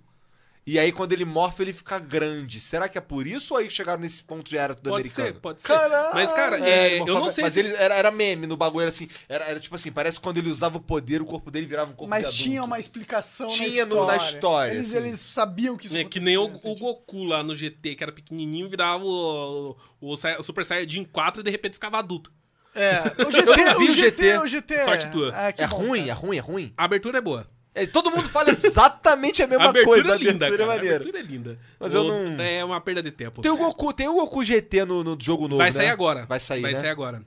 E 0.66 0.80
aí 0.80 0.90
quando 0.90 1.12
ele 1.12 1.24
morfe, 1.24 1.62
ele 1.62 1.72
fica 1.72 1.96
grande. 1.96 2.58
Será 2.58 2.88
que 2.88 2.98
é 2.98 3.00
por 3.00 3.24
isso 3.24 3.54
ou 3.54 3.60
aí 3.60 3.70
chegaram 3.70 4.00
nesse 4.02 4.20
ponto 4.24 4.50
já 4.50 4.62
era 4.62 4.74
tudo 4.74 4.90
Pode 4.90 5.02
americano? 5.08 5.28
ser, 5.28 5.40
pode 5.40 5.62
ser. 5.62 5.68
Caralho! 5.68 6.12
Mas, 6.12 6.32
cara, 6.32 6.58
É, 6.58 6.96
é, 6.96 7.00
eu 7.00 7.06
não 7.06 7.32
sei 7.32 7.44
Mas 7.44 7.52
se... 7.52 7.60
ele 7.60 7.72
era, 7.76 7.94
era 7.94 8.10
meme 8.10 8.48
no 8.48 8.56
bagulho, 8.56 8.82
era 8.82 8.88
assim. 8.88 9.08
Era, 9.28 9.44
era 9.44 9.60
tipo 9.60 9.76
assim, 9.76 9.92
parece 9.92 10.18
que 10.18 10.24
quando 10.24 10.38
ele 10.38 10.50
usava 10.50 10.78
o 10.78 10.80
poder, 10.80 11.22
o 11.22 11.24
corpo 11.24 11.52
dele 11.52 11.66
virava 11.66 11.92
um 11.92 11.94
corpo 11.94 12.04
de 12.06 12.10
Mas 12.10 12.24
adulto. 12.24 12.42
tinha 12.42 12.64
uma 12.64 12.80
explicação 12.80 13.46
Tinha 13.46 13.86
na 13.86 13.92
história. 13.94 14.06
na 14.06 14.16
história, 14.16 14.72
Eles, 14.74 14.88
assim. 14.94 15.06
eles 15.06 15.20
sabiam 15.20 15.76
que 15.76 15.86
isso 15.86 15.96
É, 15.96 16.02
que 16.04 16.18
nem 16.18 16.36
o, 16.36 16.44
o 16.46 16.74
Goku 16.74 17.22
lá 17.22 17.44
no 17.44 17.54
GT, 17.54 17.94
que 17.94 18.02
era 18.02 18.10
pequenininho, 18.12 18.68
virava 18.68 19.04
o, 19.04 19.76
o, 20.00 20.16
Sai- 20.16 20.36
o 20.36 20.42
Super 20.42 20.64
Saiyajin 20.64 21.04
4 21.04 21.42
e 21.42 21.44
de 21.44 21.50
repente 21.50 21.74
ficava 21.74 21.98
adulto. 21.98 22.32
É, 22.74 23.02
o 23.24 23.30
GT, 23.32 23.48
Eu 23.50 23.56
não 23.56 23.78
vi 23.78 23.88
o 23.88 23.92
o 23.92 23.94
GT. 23.94 24.38
o 24.38 24.46
GT. 24.48 24.78
Sorte 24.84 25.10
tua. 25.12 25.32
Que 25.52 25.62
É 25.62 25.66
bom, 25.68 25.76
ruim, 25.78 26.00
cara. 26.00 26.10
é 26.10 26.12
ruim, 26.14 26.36
é 26.36 26.40
ruim. 26.40 26.74
A 26.76 26.84
abertura 26.84 27.18
é 27.18 27.20
boa. 27.20 27.46
É, 27.78 27.86
todo 27.86 28.10
mundo 28.10 28.26
fala 28.28 28.48
exatamente 28.50 29.42
a 29.42 29.44
A 29.44 29.48
mesma 29.50 29.66
abertura 29.68 30.02
coisa. 30.02 30.14
é 30.14 30.18
linda, 30.18 30.46
a 30.46 30.48
abertura 30.48 30.58
cara. 30.58 30.62
é 30.62 30.64
A 30.64 30.76
maneira. 30.76 30.96
abertura 30.96 31.18
é 31.18 31.22
linda. 31.22 31.58
Mas 31.78 31.94
eu 31.94 32.02
O- 32.02 32.08
não- 32.08 32.42
É 32.42 32.64
uma 32.64 32.80
perda 32.80 33.02
de 33.02 33.10
tempo. 33.10 33.42
Tem 33.42 33.50
o 33.50 33.56
Goku, 33.56 33.92
tem 33.92 34.08
o 34.08 34.14
Goku 34.14 34.42
GT 34.42 34.84
no, 34.86 35.04
no 35.04 35.16
jogo 35.20 35.42
novo, 35.46 35.58
Vai 35.58 35.66
né? 35.68 35.72
sair 35.72 35.88
agora. 35.88 36.24
Vai 36.24 36.40
sair, 36.40 36.62
Vai 36.62 36.72
né? 36.72 36.80
sair 36.80 36.88
agora. 36.88 37.22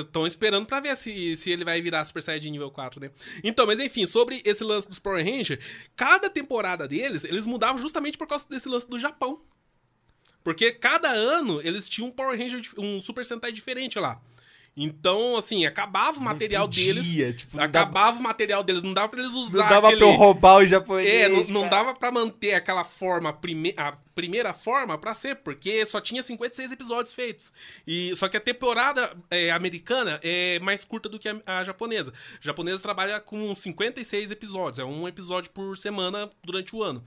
Estão 0.00 0.26
esperando 0.26 0.66
pra 0.66 0.80
ver 0.80 0.96
se, 0.96 1.36
se 1.36 1.48
ele 1.52 1.64
vai 1.64 1.80
virar 1.80 2.04
Super 2.04 2.20
Saiyajin 2.20 2.50
nível 2.50 2.68
4, 2.72 3.00
né? 3.00 3.10
Então, 3.44 3.64
mas 3.64 3.78
enfim, 3.78 4.04
sobre 4.08 4.42
esse 4.44 4.64
lance 4.64 4.88
dos 4.88 4.98
Power 4.98 5.24
Rangers, 5.24 5.60
cada 5.94 6.28
temporada 6.28 6.88
deles, 6.88 7.22
eles 7.22 7.46
mudavam 7.46 7.80
justamente 7.80 8.18
por 8.18 8.26
causa 8.26 8.44
desse 8.50 8.68
lance 8.68 8.88
do 8.88 8.98
Japão. 8.98 9.40
Porque 10.42 10.72
cada 10.72 11.08
ano 11.10 11.60
eles 11.62 11.88
tinham 11.88 12.08
um 12.08 12.10
Power 12.10 12.36
Ranger, 12.36 12.60
um 12.76 12.98
Super 12.98 13.24
Sentai 13.24 13.52
diferente 13.52 13.96
lá. 14.00 14.20
Então, 14.74 15.36
assim, 15.36 15.66
acabava 15.66 16.18
o 16.18 16.22
material 16.22 16.66
podia, 16.66 16.94
deles. 16.94 17.40
tipo, 17.42 17.56
não 17.56 17.68
dava- 17.68 17.84
acabava 17.84 18.18
o 18.18 18.22
material 18.22 18.62
deles, 18.62 18.82
não 18.82 18.94
dava 18.94 19.08
pra 19.10 19.20
eles 19.20 19.34
usar 19.34 19.58
Não 19.64 19.68
dava 19.68 19.88
aquele... 19.88 20.00
pra 20.00 20.10
eu 20.10 20.16
roubar 20.16 20.56
o 20.56 20.66
japonês. 20.66 21.08
É, 21.08 21.28
não, 21.28 21.44
não 21.62 21.68
dava 21.68 21.94
pra 21.94 22.10
manter 22.10 22.54
aquela 22.54 22.82
forma, 22.82 23.32
prime 23.34 23.74
a 23.76 23.96
primeira 24.14 24.52
forma 24.52 24.98
pra 24.98 25.14
ser, 25.14 25.36
porque 25.36 25.86
só 25.86 25.98
tinha 25.98 26.22
56 26.22 26.70
episódios 26.70 27.14
feitos. 27.14 27.50
E 27.86 28.14
Só 28.14 28.28
que 28.28 28.36
a 28.36 28.40
temporada 28.40 29.16
é, 29.30 29.50
americana 29.50 30.20
é 30.22 30.58
mais 30.58 30.84
curta 30.84 31.08
do 31.08 31.18
que 31.18 31.28
a, 31.30 31.36
a 31.46 31.64
japonesa. 31.64 32.12
A 32.34 32.38
japonesa 32.46 32.82
trabalha 32.82 33.20
com 33.20 33.54
56 33.54 34.30
episódios, 34.30 34.78
é 34.78 34.84
um 34.84 35.08
episódio 35.08 35.50
por 35.50 35.76
semana 35.78 36.30
durante 36.44 36.74
o 36.76 36.82
ano. 36.82 37.02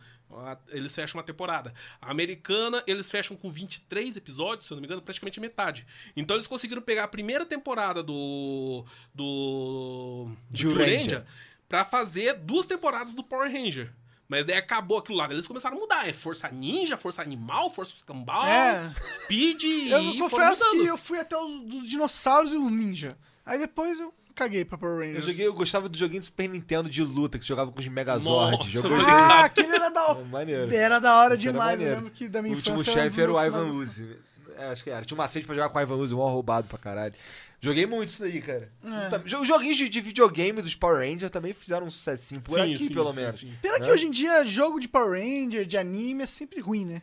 Eles 0.70 0.94
fecham 0.94 1.18
uma 1.20 1.24
temporada. 1.24 1.74
A 2.02 2.12
americana, 2.12 2.84
eles 2.88 3.10
fecham 3.10 3.38
com 3.38 3.50
23 3.52 4.18
episódios, 4.18 4.68
se 4.68 4.74
eu 4.74 4.76
não 4.76 4.82
me 4.82 4.88
engano, 4.88 5.02
praticamente 5.02 5.40
metade. 5.40 5.86
Então 6.16 6.36
eles 6.36 6.48
conseguiram 6.48 6.82
pegar 6.82 7.04
a 7.06 7.08
primeira 7.08 7.46
temporada 7.46 8.02
do. 8.04 8.86
do. 9.14 10.28
do 10.50 10.70
Ranger. 10.70 10.98
Ranger 10.98 11.26
pra 11.68 11.84
fazer 11.84 12.36
duas 12.36 12.68
temporadas 12.68 13.14
do 13.14 13.24
Power 13.24 13.52
Ranger. 13.52 13.92
Mas 14.28 14.46
daí 14.46 14.58
acabou 14.58 14.98
aquilo 14.98 15.18
lá. 15.18 15.30
Eles 15.30 15.48
começaram 15.48 15.78
a 15.78 15.80
mudar. 15.80 16.08
É 16.08 16.14
Força 16.14 16.50
Ninja, 16.50 16.98
Força 16.98 17.22
Animal, 17.22 17.70
Força 17.70 17.96
Escambau, 17.96 18.46
É. 18.46 18.94
Speed 19.14 19.64
Eu 19.64 20.02
e 20.02 20.18
confesso 20.18 20.68
que 20.72 20.86
eu 20.86 20.98
fui 20.98 21.20
até 21.20 21.38
os 21.38 21.88
dinossauros 21.88 22.52
e 22.52 22.58
os 22.58 22.72
ninja. 22.72 23.18
Aí 23.46 23.60
depois 23.60 24.00
eu 24.00 24.14
caguei 24.36 24.64
pra 24.66 24.78
Power 24.78 24.96
Eu, 24.96 25.08
Rangers. 25.08 25.26
joguei, 25.26 25.48
eu 25.48 25.54
gostava 25.54 25.90
do 25.90 25.98
joguinho 25.98 26.22
do 26.22 26.26
Super 26.26 26.48
Nintendo 26.50 26.90
de 26.90 27.02
luta, 27.04 27.40
que 27.40 27.46
você 27.46 27.50
jogava 27.50 27.72
com 27.72 27.80
os 27.80 27.88
Megazord. 27.88 28.58
Nossa, 28.58 28.70
Jogou 28.70 28.92
eu. 28.98 29.06
Ah, 29.08 29.46
aquele 29.46 29.74
era 29.76 29.90
da 29.90 30.04
hora. 30.08 30.26
Maneiro. 30.26 30.76
Era 30.76 31.00
da 31.00 31.16
hora 31.22 31.36
demais. 31.38 31.80
Eu 31.82 31.96
lembro 31.96 32.12
que 32.12 32.28
da 32.28 32.40
O 32.40 32.44
minha 32.44 32.56
último 32.56 32.76
infância 32.82 32.94
chefe 33.04 33.22
era 33.22 33.32
o 33.32 33.38
um 33.40 33.44
Ivan 33.46 33.72
Uzi. 33.72 34.18
É, 34.58 34.66
acho 34.68 34.84
que 34.84 34.90
era. 34.90 35.04
Tinha 35.04 35.16
um 35.16 35.18
macete 35.18 35.46
pra 35.46 35.56
jogar 35.56 35.70
com 35.70 35.78
o 35.78 35.82
Ivan 35.82 35.96
Uzi, 35.96 36.14
mó 36.14 36.30
roubado 36.30 36.68
pra 36.68 36.78
caralho. 36.78 37.14
Joguei 37.62 37.86
muito 37.86 38.10
isso 38.10 38.22
daí, 38.22 38.42
cara. 38.42 38.70
É. 38.84 39.20
Jo- 39.28 39.44
Joguinhos 39.44 39.78
de, 39.78 39.90
de 39.90 40.00
videogame 40.02 40.62
dos 40.62 40.76
Power 40.76 40.98
Rangers 41.10 41.32
também 41.32 41.52
fizeram 41.52 41.88
um 41.88 41.90
sucessinho 41.92 42.40
por 42.42 42.54
Sim, 42.54 42.74
aqui, 42.76 42.88
sim, 42.88 42.94
pelo 42.94 43.10
sim, 43.10 43.16
menos. 43.16 43.40
sim. 43.40 43.54
Pena 43.62 43.80
que 43.80 43.88
Né? 43.88 43.92
hoje 43.92 44.06
em 44.06 44.12
dia 44.12 44.46
jogo 44.46 44.80
de 44.80 44.88
Power 44.88 45.20
Ranger, 45.20 45.66
de 45.66 45.78
anime, 45.78 46.24
é 46.24 46.26
sempre 46.28 46.60
ruim, 46.62 46.86
né? 46.86 47.02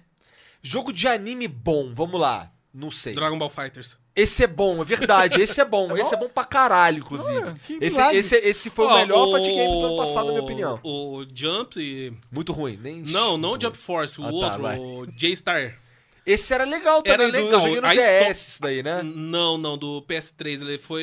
Jogo 0.63 0.93
de 0.93 1.09
anime 1.09 1.49
bom, 1.49 1.93
vamos 1.93 2.21
lá. 2.21 2.53
Não 2.73 2.91
sei. 2.91 3.13
Dragon 3.15 3.37
Ball 3.39 3.51
Fighters. 3.51 3.99
Esse 4.15 4.45
é 4.45 4.47
bom, 4.47 4.83
é 4.83 4.85
verdade. 4.85 5.41
Esse 5.41 5.61
é 5.61 5.65
bom. 5.65 5.95
esse 5.97 6.13
é 6.15 6.17
bom 6.19 6.29
pra 6.29 6.45
caralho, 6.45 6.99
inclusive. 6.99 7.55
Que 7.67 7.79
esse, 7.81 8.01
esse, 8.15 8.37
esse 8.37 8.71
foi 8.71 8.87
o 8.87 8.95
melhor 8.95 9.35
fight 9.35 9.47
game 9.49 9.73
do 9.81 9.87
ano 9.87 9.97
passado, 9.97 10.27
na 10.27 10.33
minha 10.33 10.43
o- 10.43 10.45
opinião. 10.45 10.81
O 10.83 11.25
Jump. 11.35 11.81
e- 11.81 12.13
Muito 12.31 12.53
ruim. 12.53 12.79
Nem... 12.83 13.03
Não, 13.03 13.39
não 13.39 13.51
o 13.53 13.61
Jump 13.61 13.77
ruim. 13.77 13.83
Force, 13.85 14.21
o 14.21 14.25
Ah, 14.25 14.29
tá, 14.29 14.35
outro, 14.35 14.63
vai. 14.63 14.79
o 14.79 15.07
J-Star. 15.17 15.79
Esse 16.25 16.55
era 16.55 16.65
legal 16.65 17.03
também. 17.03 17.27
Era 17.27 17.33
do- 17.33 17.33
legal. 17.45 17.53
Eu 17.55 17.61
joguei 17.61 17.81
no 17.81 17.87
A 17.89 17.95
DS 17.95 18.49
isso 18.49 18.63
daí, 18.63 18.83
né? 18.83 19.03
Não, 19.03 19.59
não, 19.59 19.77
do 19.79 20.03
PS3. 20.03 20.61
Ele 20.61 20.79
foi. 20.79 21.03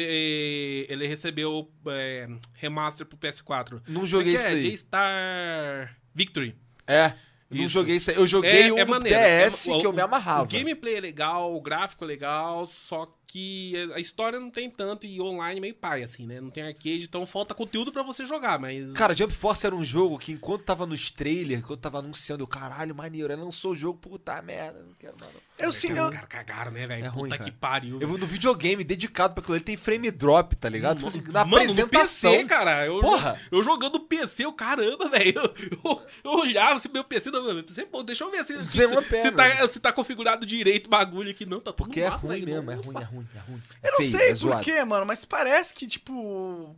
Ele 0.87 1.07
recebeu 1.07 1.69
é, 1.87 2.27
remaster 2.53 3.05
pro 3.05 3.17
PS4. 3.17 3.81
Não 3.87 4.05
joguei 4.05 4.33
é 4.33 4.35
isso 4.35 4.45
que 4.45 4.49
é? 4.51 4.53
daí. 4.53 4.61
J-Star 4.61 5.95
Victory. 6.13 6.55
É. 6.87 7.13
Não 7.49 7.67
joguei 7.67 7.95
isso 7.97 8.11
aí. 8.11 8.17
Eu 8.17 8.27
joguei 8.27 8.71
um 8.71 8.77
no 8.77 8.85
maneiro. 8.87 9.17
DS 9.19 9.67
É- 9.69 9.79
que 9.79 9.85
eu 9.85 9.93
me 9.93 10.01
amarrava. 10.01 10.43
O 10.43 10.47
gameplay 10.47 10.95
é 10.95 10.99
legal, 10.99 11.55
o 11.55 11.61
gráfico 11.61 12.03
é 12.03 12.07
legal, 12.07 12.65
só 12.65 13.11
que 13.31 13.75
a 13.93 13.99
história 13.99 14.39
não 14.39 14.49
tem 14.49 14.67
tanto 14.71 15.05
e 15.05 15.21
online 15.21 15.61
meio 15.61 15.75
pai, 15.75 16.01
assim, 16.01 16.25
né? 16.25 16.41
Não 16.41 16.49
tem 16.49 16.63
arcade, 16.63 17.03
então 17.03 17.23
falta 17.27 17.53
conteúdo 17.53 17.91
pra 17.91 18.01
você 18.01 18.25
jogar, 18.25 18.57
mas. 18.57 18.91
Cara, 18.93 19.13
Jump 19.13 19.31
Force 19.35 19.63
era 19.67 19.75
um 19.75 19.83
jogo 19.83 20.17
que 20.17 20.31
enquanto 20.31 20.63
tava 20.63 20.87
nos 20.87 21.11
trailers, 21.11 21.59
enquanto 21.61 21.79
tava 21.79 21.99
anunciando, 21.99 22.41
eu, 22.43 22.47
caralho, 22.47 22.95
maneiro, 22.95 23.31
aí 23.31 23.37
lançou 23.39 23.73
o 23.73 23.75
jogo, 23.75 23.99
puta 23.99 24.41
merda, 24.41 24.79
não 24.79 24.93
quero 24.95 25.13
não. 25.21 25.27
Eu 25.59 25.71
sim, 25.71 25.91
Os 25.91 25.97
eu, 25.97 26.09
caras 26.11 26.27
cagaram, 26.27 26.71
né, 26.71 26.87
velho? 26.87 27.05
É 27.05 27.07
ruim, 27.07 27.23
Puta 27.29 27.37
cara. 27.37 27.43
que 27.51 27.55
pariu. 27.55 28.01
Eu 28.01 28.07
vou 28.07 28.17
no 28.17 28.25
videogame 28.25 28.83
dedicado 28.83 29.35
pra 29.35 29.41
aquilo, 29.43 29.57
ele 29.57 29.63
tem 29.63 29.77
frame 29.77 30.09
drop, 30.09 30.55
tá 30.55 30.67
ligado? 30.67 30.97
Tipo 30.97 31.09
assim, 31.09 31.21
na 31.27 31.45
Mano, 31.45 31.57
apresentação. 31.57 32.31
no 32.31 32.37
PC, 32.37 32.47
cara. 32.49 32.85
Eu, 32.87 32.99
Porra. 32.99 33.39
Eu 33.51 33.61
jogando 33.61 33.99
PC, 33.99 34.45
o 34.47 34.53
caramba, 34.53 35.07
velho. 35.09 35.33
Eu, 35.35 35.53
eu, 35.83 36.01
eu 36.23 36.31
olhava 36.31 36.73
assim, 36.75 36.89
meu 36.91 37.03
PC, 37.03 37.29
não, 37.29 37.38
mano. 37.41 37.63
Você, 37.67 37.85
pô, 37.85 38.03
deixa 38.03 38.23
eu 38.23 38.31
ver 38.31 38.45
se, 38.45 38.53
é 38.53 38.63
se, 38.63 39.01
pena. 39.09 39.21
se 39.21 39.31
tá, 39.31 39.67
se 39.67 39.79
tá 39.79 39.93
configurado 39.93 40.45
direito 40.45 40.87
o 40.87 40.89
bagulho 40.89 41.31
aqui. 41.31 41.45
Não, 41.45 41.59
tá 41.59 41.71
tudo 41.71 41.85
Porque 41.87 42.01
é 42.01 42.09
massa, 42.09 42.25
ruim 42.25 42.45
velho. 42.45 42.63
mesmo, 42.63 42.71
é 42.71 42.75
ruim, 42.75 42.95
é 42.95 43.05
ruim, 43.05 43.27
é 43.35 43.39
ruim. 43.39 43.61
Eu 43.83 43.91
não 43.91 43.97
feio, 43.97 44.11
sei 44.11 44.29
é 44.29 44.33
zoado. 44.33 44.63
porquê, 44.63 44.83
mano, 44.85 45.05
mas 45.05 45.25
parece 45.25 45.73
que, 45.73 45.87
tipo. 45.87 46.75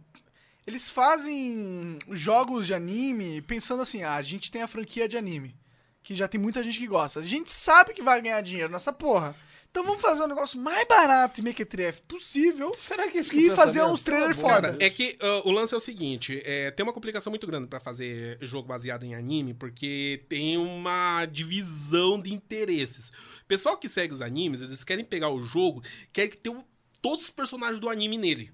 Eles 0.65 0.89
fazem 0.89 1.97
jogos 2.11 2.67
de 2.67 2.73
anime 2.73 3.41
pensando 3.41 3.81
assim: 3.81 4.03
ah, 4.03 4.15
a 4.15 4.21
gente 4.21 4.51
tem 4.51 4.61
a 4.61 4.67
franquia 4.67 5.07
de 5.07 5.17
anime, 5.17 5.55
que 6.03 6.13
já 6.13 6.27
tem 6.27 6.39
muita 6.39 6.61
gente 6.63 6.77
que 6.77 6.87
gosta. 6.87 7.19
A 7.19 7.23
gente 7.23 7.51
sabe 7.51 7.93
que 7.93 8.01
vai 8.01 8.21
ganhar 8.21 8.41
dinheiro 8.41 8.71
nessa 8.71 8.93
porra. 8.93 9.35
Então 9.71 9.85
vamos 9.85 10.01
fazer 10.01 10.21
um 10.21 10.27
negócio 10.27 10.59
mais 10.59 10.85
barato 10.85 11.39
e 11.39 11.43
mequetrefe 11.43 12.01
possível 12.01 12.73
Será 12.73 13.09
que 13.09 13.19
esse 13.19 13.33
e 13.33 13.49
fazer 13.51 13.81
uns 13.83 14.03
trailers 14.03 14.37
foda. 14.37 14.75
é 14.81 14.89
que 14.89 15.17
ah, 15.21 15.41
o 15.45 15.51
lance 15.51 15.73
é 15.73 15.77
o 15.77 15.79
seguinte, 15.79 16.41
é, 16.45 16.69
tem 16.71 16.83
uma 16.83 16.91
complicação 16.91 17.31
muito 17.31 17.47
grande 17.47 17.67
pra 17.67 17.79
fazer 17.79 18.37
jogo 18.41 18.67
baseado 18.67 19.05
em 19.05 19.15
anime, 19.15 19.53
porque 19.53 20.25
tem 20.27 20.57
uma 20.57 21.25
divisão 21.25 22.21
de 22.21 22.33
interesses. 22.33 23.09
O 23.43 23.45
pessoal 23.47 23.77
que 23.77 23.87
segue 23.87 24.13
os 24.13 24.21
animes, 24.21 24.61
eles 24.61 24.83
querem 24.83 25.05
pegar 25.05 25.29
o 25.29 25.41
jogo, 25.41 25.81
querem 26.11 26.29
que 26.29 26.37
tenha 26.37 26.65
todos 27.01 27.25
os 27.25 27.31
personagens 27.31 27.79
do 27.79 27.89
anime 27.89 28.17
nele. 28.17 28.51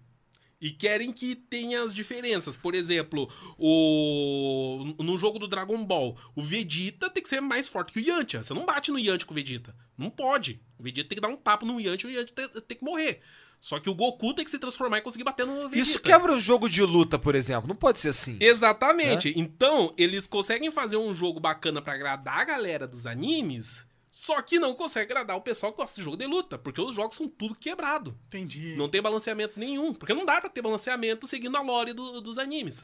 E 0.60 0.72
querem 0.72 1.12
que 1.12 1.36
tenha 1.36 1.84
as 1.84 1.94
diferenças. 1.94 2.58
Por 2.58 2.74
exemplo, 2.74 3.30
o 3.58 4.96
no 5.00 5.18
jogo 5.18 5.38
do 5.38 5.48
Dragon 5.48 5.84
Ball, 5.86 6.18
o 6.36 6.42
Vegeta 6.42 7.10
tem 7.10 7.22
que 7.22 7.30
ser 7.30 7.42
mais 7.42 7.70
forte 7.70 7.94
que 7.94 8.00
o 8.00 8.04
Yantia. 8.04 8.42
Você 8.42 8.54
não 8.54 8.66
bate 8.66 8.92
no 8.92 8.98
Yantia 8.98 9.28
com 9.28 9.34
o 9.34 9.36
Vegeta. 9.36 9.76
Não 9.96 10.10
pode. 10.10 10.60
O 10.78 10.84
Vegeta 10.84 11.10
tem 11.10 11.16
que 11.16 11.22
dar 11.22 11.28
um 11.28 11.38
tapa 11.38 11.66
no 11.66 11.80
Yantia 11.80 12.10
e 12.10 12.14
o 12.14 12.18
Yantia 12.18 12.34
tem, 12.34 12.62
tem 12.62 12.78
que 12.78 12.84
morrer. 12.84 13.22
Só 13.60 13.80
que 13.80 13.90
o 13.90 13.96
Goku 13.96 14.34
tem 14.34 14.46
que 14.46 14.52
se 14.52 14.60
transformar 14.60 15.00
e 15.00 15.02
conseguir 15.02 15.24
bater 15.24 15.46
no 15.46 15.70
Vegeta. 15.70 15.78
Isso 15.78 16.00
quebra 16.00 16.34
o 16.34 16.40
jogo 16.40 16.70
de 16.70 16.82
luta, 16.82 17.20
por 17.20 17.36
exemplo. 17.36 17.68
Não 17.68 17.76
pode 17.76 18.00
ser 18.00 18.10
assim. 18.10 18.38
Exatamente. 18.40 19.34
Então, 19.36 19.94
eles 19.98 20.28
conseguem 20.28 20.72
fazer 20.72 20.98
um 20.98 21.14
jogo 21.14 21.40
bacana 21.40 21.82
pra 21.82 21.94
agradar 21.94 22.40
a 22.40 22.46
galera 22.46 22.88
dos 22.88 23.06
animes, 23.06 23.86
só 24.20 24.42
que 24.42 24.58
não 24.60 24.74
consegue 24.74 25.12
agradar 25.12 25.38
o 25.38 25.42
pessoal 25.42 25.72
que 25.72 25.78
gosta 25.78 25.96
de 26.00 26.04
jogo 26.04 26.18
de 26.18 26.26
luta, 26.26 26.58
porque 26.58 26.82
os 26.82 26.96
jogos 26.96 27.16
são 27.16 27.28
tudo 27.30 27.54
quebrado. 27.56 28.18
Entendi. 28.28 28.76
Não 28.76 28.90
tem 28.90 29.02
balanceamento 29.02 29.60
nenhum, 29.60 29.94
porque 29.94 30.14
não 30.14 30.26
dá 30.26 30.42
pra 30.42 30.50
ter 30.50 30.62
balanceamento 30.62 31.28
seguindo 31.28 31.56
a 31.56 31.62
lore 31.62 31.94
do- 31.94 32.20
dos 32.20 32.38
animes. 32.38 32.84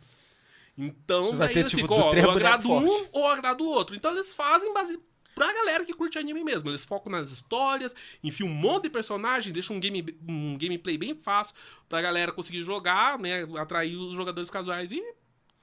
Então, 0.78 1.30
Vai 1.32 1.48
daí 1.48 1.54
ter, 1.56 1.60
eles 1.62 1.72
tipo, 1.72 1.82
ficam, 1.84 1.98
ó, 1.98 2.14
eu 2.14 2.32
agrado 2.32 2.72
um 2.72 2.88
ou 3.12 3.26
eu 3.26 3.28
agrado 3.28 3.62
o 3.64 3.68
outro. 3.68 3.96
Então 3.96 4.12
eles 4.12 4.34
fazem 4.34 4.74
base 4.74 5.00
pra 5.36 5.52
galera 5.54 5.84
que 5.86 5.94
curte 5.94 6.18
anime 6.20 6.44
mesmo. 6.44 6.70
Eles 6.70 6.86
focam 6.86 7.12
nas 7.12 7.30
histórias, 7.32 7.96
enfiam 8.24 8.48
um 8.50 8.54
monte 8.54 8.84
de 8.84 8.90
personagem, 8.90 9.52
deixam 9.52 9.76
um, 9.76 9.80
game, 9.80 10.06
um 10.28 10.58
gameplay 10.58 10.98
bem 10.98 11.16
fácil 11.16 11.56
pra 11.90 12.02
galera 12.02 12.32
conseguir 12.32 12.62
jogar, 12.62 13.18
né? 13.20 13.44
Atrair 13.60 13.96
os 13.98 14.14
jogadores 14.14 14.50
casuais 14.50 14.92
e 14.92 15.02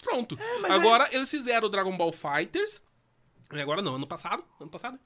pronto. 0.02 0.38
É, 0.64 0.72
agora 0.72 1.08
eles 1.12 1.30
fizeram 1.30 1.66
o 1.66 1.70
Dragon 1.70 1.96
Ball 1.96 2.12
Fighters. 2.12 2.82
Agora 3.50 3.82
não, 3.82 3.96
ano 3.96 4.06
passado. 4.06 4.44
Ano 4.60 4.70
passado. 4.70 4.98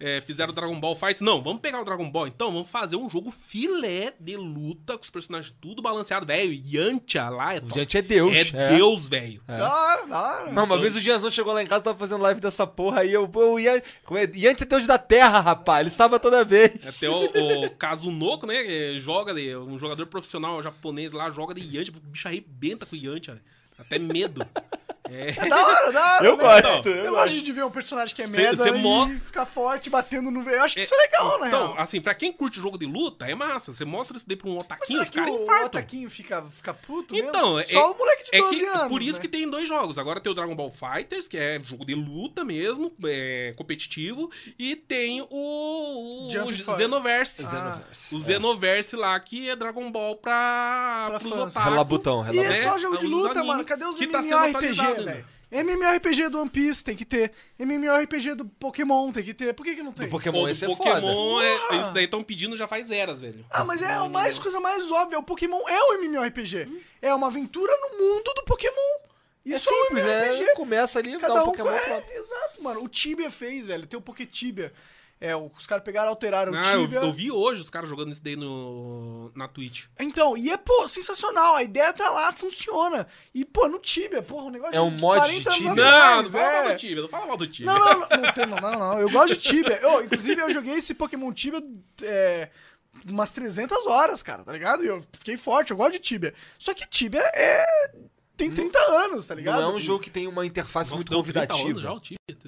É, 0.00 0.20
fizeram 0.20 0.52
o 0.52 0.54
Dragon 0.54 0.78
Ball 0.78 0.96
Fights. 0.96 1.20
Não, 1.20 1.42
vamos 1.42 1.60
pegar 1.60 1.80
o 1.80 1.84
Dragon 1.84 2.10
Ball 2.10 2.26
então, 2.26 2.52
vamos 2.52 2.70
fazer 2.70 2.96
um 2.96 3.08
jogo 3.08 3.30
filé 3.30 4.14
de 4.18 4.36
luta 4.36 4.96
com 4.96 5.02
os 5.02 5.10
personagens 5.10 5.54
tudo 5.60 5.82
balanceado, 5.82 6.26
velho. 6.26 6.52
Yantia 6.52 7.28
lá 7.28 7.54
é 7.54 7.58
O 7.58 7.62
top. 7.62 7.74
Diante 7.74 7.98
é 7.98 8.02
Deus. 8.02 8.54
É, 8.54 8.76
Deus, 8.76 9.08
velho. 9.08 9.42
Da 9.46 9.74
hora, 9.74 10.06
da 10.06 10.20
hora. 10.20 10.52
Não, 10.52 10.64
uma 10.64 10.78
vez 10.78 10.96
o 10.96 11.00
Gianzão 11.00 11.30
chegou 11.30 11.52
lá 11.52 11.62
em 11.62 11.66
casa, 11.66 11.82
tava 11.82 11.98
fazendo 11.98 12.22
live 12.22 12.40
dessa 12.40 12.66
porra 12.66 13.00
aí. 13.00 13.12
Eu, 13.12 13.30
o 13.34 13.58
é? 13.58 13.82
Yanti 14.34 14.62
é 14.62 14.66
Deus 14.66 14.86
da 14.86 14.98
Terra, 14.98 15.40
rapaz. 15.40 15.82
Ele 15.82 15.90
salva 15.90 16.18
toda 16.18 16.44
vez. 16.44 16.96
Até 16.96 17.08
o, 17.08 17.64
o 17.64 17.70
Kazunoko, 17.70 18.46
né? 18.46 18.98
Joga 18.98 19.34
de. 19.34 19.56
Um 19.56 19.78
jogador 19.78 20.06
profissional 20.06 20.62
japonês 20.62 21.12
lá, 21.12 21.30
joga 21.30 21.54
de 21.54 21.60
Yantia. 21.60 21.94
O 21.96 22.00
bicho 22.00 22.28
arrebenta 22.28 22.86
com 22.86 22.96
o 22.96 22.98
Yantia. 22.98 23.40
Até 23.78 23.98
medo. 23.98 24.46
É. 25.10 25.32
Da 25.48 25.66
hora, 25.66 25.92
da 25.92 26.14
hora. 26.16 26.26
Eu 26.26 26.36
né? 26.36 26.42
gosto, 26.42 26.88
Eu, 26.88 27.04
eu 27.04 27.12
gosto 27.14 27.40
de 27.42 27.52
ver 27.52 27.64
um 27.64 27.70
personagem 27.70 28.14
que 28.14 28.22
é 28.22 28.26
Cê- 28.26 28.36
merda 28.36 28.62
cê 28.64 28.70
e 28.70 28.72
mo- 28.72 29.08
ficar 29.24 29.44
forte 29.44 29.90
batendo 29.90 30.30
no... 30.30 30.48
Eu 30.48 30.62
acho 30.62 30.74
que 30.76 30.82
isso 30.82 30.94
é 30.94 30.98
legal, 30.98 31.38
na 31.40 31.48
Então, 31.48 31.66
real. 31.72 31.80
assim, 31.82 32.00
pra 32.00 32.14
quem 32.14 32.32
curte 32.32 32.58
jogo 32.60 32.78
de 32.78 32.86
luta, 32.86 33.26
é 33.26 33.34
massa. 33.34 33.72
Você 33.72 33.84
mostra 33.84 34.16
isso 34.16 34.26
daí 34.26 34.36
pra 34.36 34.48
um 34.48 34.56
otaquinho, 34.56 35.02
os 35.02 35.10
caras 35.10 35.34
o 35.34 35.42
infartam. 35.42 35.66
Otaquinho 35.66 36.08
fica, 36.10 36.42
fica 36.50 36.72
puto 36.72 37.14
Então, 37.14 37.56
mesmo? 37.56 37.70
é, 37.70 37.80
Só 37.80 37.92
o 37.92 37.98
moleque 37.98 38.24
de 38.30 38.36
é 38.36 38.38
12 38.40 38.56
que, 38.58 38.64
anos, 38.66 38.88
Por 38.88 39.02
isso 39.02 39.18
né? 39.18 39.20
que 39.20 39.28
tem 39.28 39.48
dois 39.50 39.68
jogos. 39.68 39.98
Agora 39.98 40.20
tem 40.20 40.32
o 40.32 40.34
Dragon 40.34 40.54
Ball 40.56 40.72
Fighters, 40.72 41.28
que 41.28 41.36
é 41.36 41.60
jogo 41.62 41.84
de 41.84 41.94
luta 41.94 42.44
mesmo, 42.44 42.90
é, 43.04 43.52
competitivo, 43.56 44.30
e 44.58 44.74
tem 44.74 45.20
o, 45.20 45.26
o, 45.30 46.28
o. 46.28 46.76
Xenoverse. 46.76 47.44
Ah. 47.46 47.78
O 48.12 48.20
Xenoverse 48.20 48.96
lá, 48.96 49.18
que 49.20 49.48
é 49.50 49.56
Dragon 49.56 49.90
Ball 49.92 50.16
pra, 50.16 51.04
Pra 51.08 51.20
pros 51.20 51.32
otaku. 51.32 51.68
Relabutão, 51.68 52.20
E 52.22 52.30
relabutão. 52.30 52.44
é 52.44 52.48
né? 52.48 52.62
só 52.70 52.78
jogo 52.78 52.96
de 52.98 53.06
luta, 53.06 53.44
mano. 53.44 53.64
Cadê 53.64 53.84
os 53.84 53.96
que 53.96 54.06
tá 54.06 54.22
MMORPG, 54.22 54.93
né? 55.02 55.24
MMORPG 55.50 56.28
do 56.28 56.40
One 56.40 56.50
Piece 56.50 56.82
tem 56.82 56.96
que 56.96 57.04
ter. 57.04 57.32
MMORPG 57.58 58.34
do 58.34 58.44
Pokémon 58.44 59.12
tem 59.12 59.22
que 59.22 59.32
ter. 59.32 59.54
Por 59.54 59.64
que 59.64 59.74
que 59.76 59.82
não 59.82 59.92
tem? 59.92 60.06
Do 60.06 60.10
Pokémon, 60.10 60.40
Pô, 60.40 60.44
do 60.46 60.50
esse 60.50 60.64
é 60.64 60.68
Pokémon, 60.68 61.40
é, 61.40 61.58
Porra! 61.58 61.76
isso 61.80 61.92
daí 61.92 62.04
estão 62.04 62.24
pedindo 62.24 62.56
já 62.56 62.66
faz 62.66 62.90
eras, 62.90 63.20
velho. 63.20 63.44
Ah, 63.50 63.64
mas 63.64 63.80
é 63.80 63.92
a 63.92 64.08
mais, 64.08 64.38
coisa 64.38 64.58
mais 64.58 64.90
óbvia. 64.90 65.18
O 65.18 65.22
Pokémon 65.22 65.60
é 65.68 65.82
um 65.84 65.94
MMORPG. 66.02 66.82
É 67.00 67.14
uma 67.14 67.28
aventura 67.28 67.72
no 67.76 67.98
mundo 67.98 68.32
do 68.34 68.42
Pokémon. 68.44 68.98
É 69.46 69.50
Isso 69.50 69.70
é, 69.70 69.72
um 69.72 69.84
simples, 69.86 70.04
MMORPG. 70.04 70.44
né? 70.44 70.52
Começa 70.54 70.98
ali, 70.98 71.12
dá 71.12 71.20
Cada 71.20 71.44
um 71.44 71.48
um 71.48 71.50
Pokémon, 71.50 71.70
é, 71.70 71.80
pronto. 71.80 72.12
Exato, 72.12 72.62
mano. 72.62 72.82
O 72.82 72.88
Tibia 72.88 73.30
fez, 73.30 73.66
velho. 73.66 73.86
Tem 73.86 73.98
o 73.98 74.02
Poketibia. 74.02 74.72
É, 75.24 75.34
os 75.34 75.66
caras 75.66 75.82
pegaram, 75.82 76.10
alteraram 76.10 76.52
o 76.52 76.54
Ah, 76.54 76.74
eu, 76.74 76.82
Tibia. 76.82 76.98
eu 76.98 77.10
vi 77.10 77.32
hoje 77.32 77.62
os 77.62 77.70
caras 77.70 77.88
jogando 77.88 78.12
isso 78.12 78.22
daí 78.22 78.36
no, 78.36 79.32
na 79.34 79.48
Twitch. 79.48 79.86
Então, 79.98 80.36
e 80.36 80.50
é, 80.50 80.56
pô, 80.58 80.86
sensacional. 80.86 81.54
A 81.54 81.62
ideia 81.62 81.94
tá 81.94 82.10
lá, 82.10 82.30
funciona. 82.30 83.06
E, 83.34 83.42
pô, 83.42 83.66
no 83.66 83.78
Tibia, 83.78 84.22
porra, 84.22 84.48
o 84.48 84.50
negócio 84.50 84.74
É 84.76 84.80
um 84.82 84.90
mod 84.90 85.26
de 85.30 85.42
40 85.42 85.50
anos 85.50 85.56
Tibia? 85.56 85.74
Não, 85.74 86.22
não 86.24 86.30
fala 86.30 86.52
mal 86.52 86.64
é. 86.66 86.72
do 86.72 86.76
Tibia, 86.78 87.02
não 87.02 87.08
fala 87.08 87.26
mal 87.26 87.36
do 87.38 87.46
Tibia. 87.46 87.72
Não, 87.72 87.78
não, 87.78 88.00
não, 88.00 88.08
não, 88.08 88.46
não, 88.46 88.60
não, 88.60 88.78
não. 88.78 89.00
Eu 89.00 89.10
gosto 89.10 89.34
de 89.34 89.40
Tibia. 89.40 89.78
Eu, 89.80 90.04
inclusive, 90.04 90.42
eu 90.42 90.50
joguei 90.50 90.74
esse 90.74 90.92
Pokémon 90.92 91.32
Tibia 91.32 91.62
é, 92.02 92.50
umas 93.08 93.32
300 93.32 93.86
horas, 93.86 94.22
cara, 94.22 94.44
tá 94.44 94.52
ligado? 94.52 94.84
E 94.84 94.88
eu 94.88 95.02
fiquei 95.12 95.38
forte, 95.38 95.70
eu 95.70 95.76
gosto 95.78 95.92
de 95.92 96.00
Tibia. 96.00 96.34
Só 96.58 96.74
que 96.74 96.86
Tibia 96.86 97.22
é. 97.34 97.64
Tem 98.36 98.50
30 98.50 98.78
anos, 98.78 99.26
tá 99.26 99.34
ligado? 99.34 99.60
Não 99.60 99.70
é 99.70 99.74
um 99.74 99.80
jogo 99.80 100.02
que 100.02 100.10
tem 100.10 100.26
uma 100.26 100.44
interface 100.44 100.90
Nossa, 100.90 100.96
muito 100.96 101.10
deu 101.10 101.22
30 101.22 101.40
anos 101.40 101.62
convidativa. 101.62 101.80
já 101.80 101.92
o. 101.92 102.00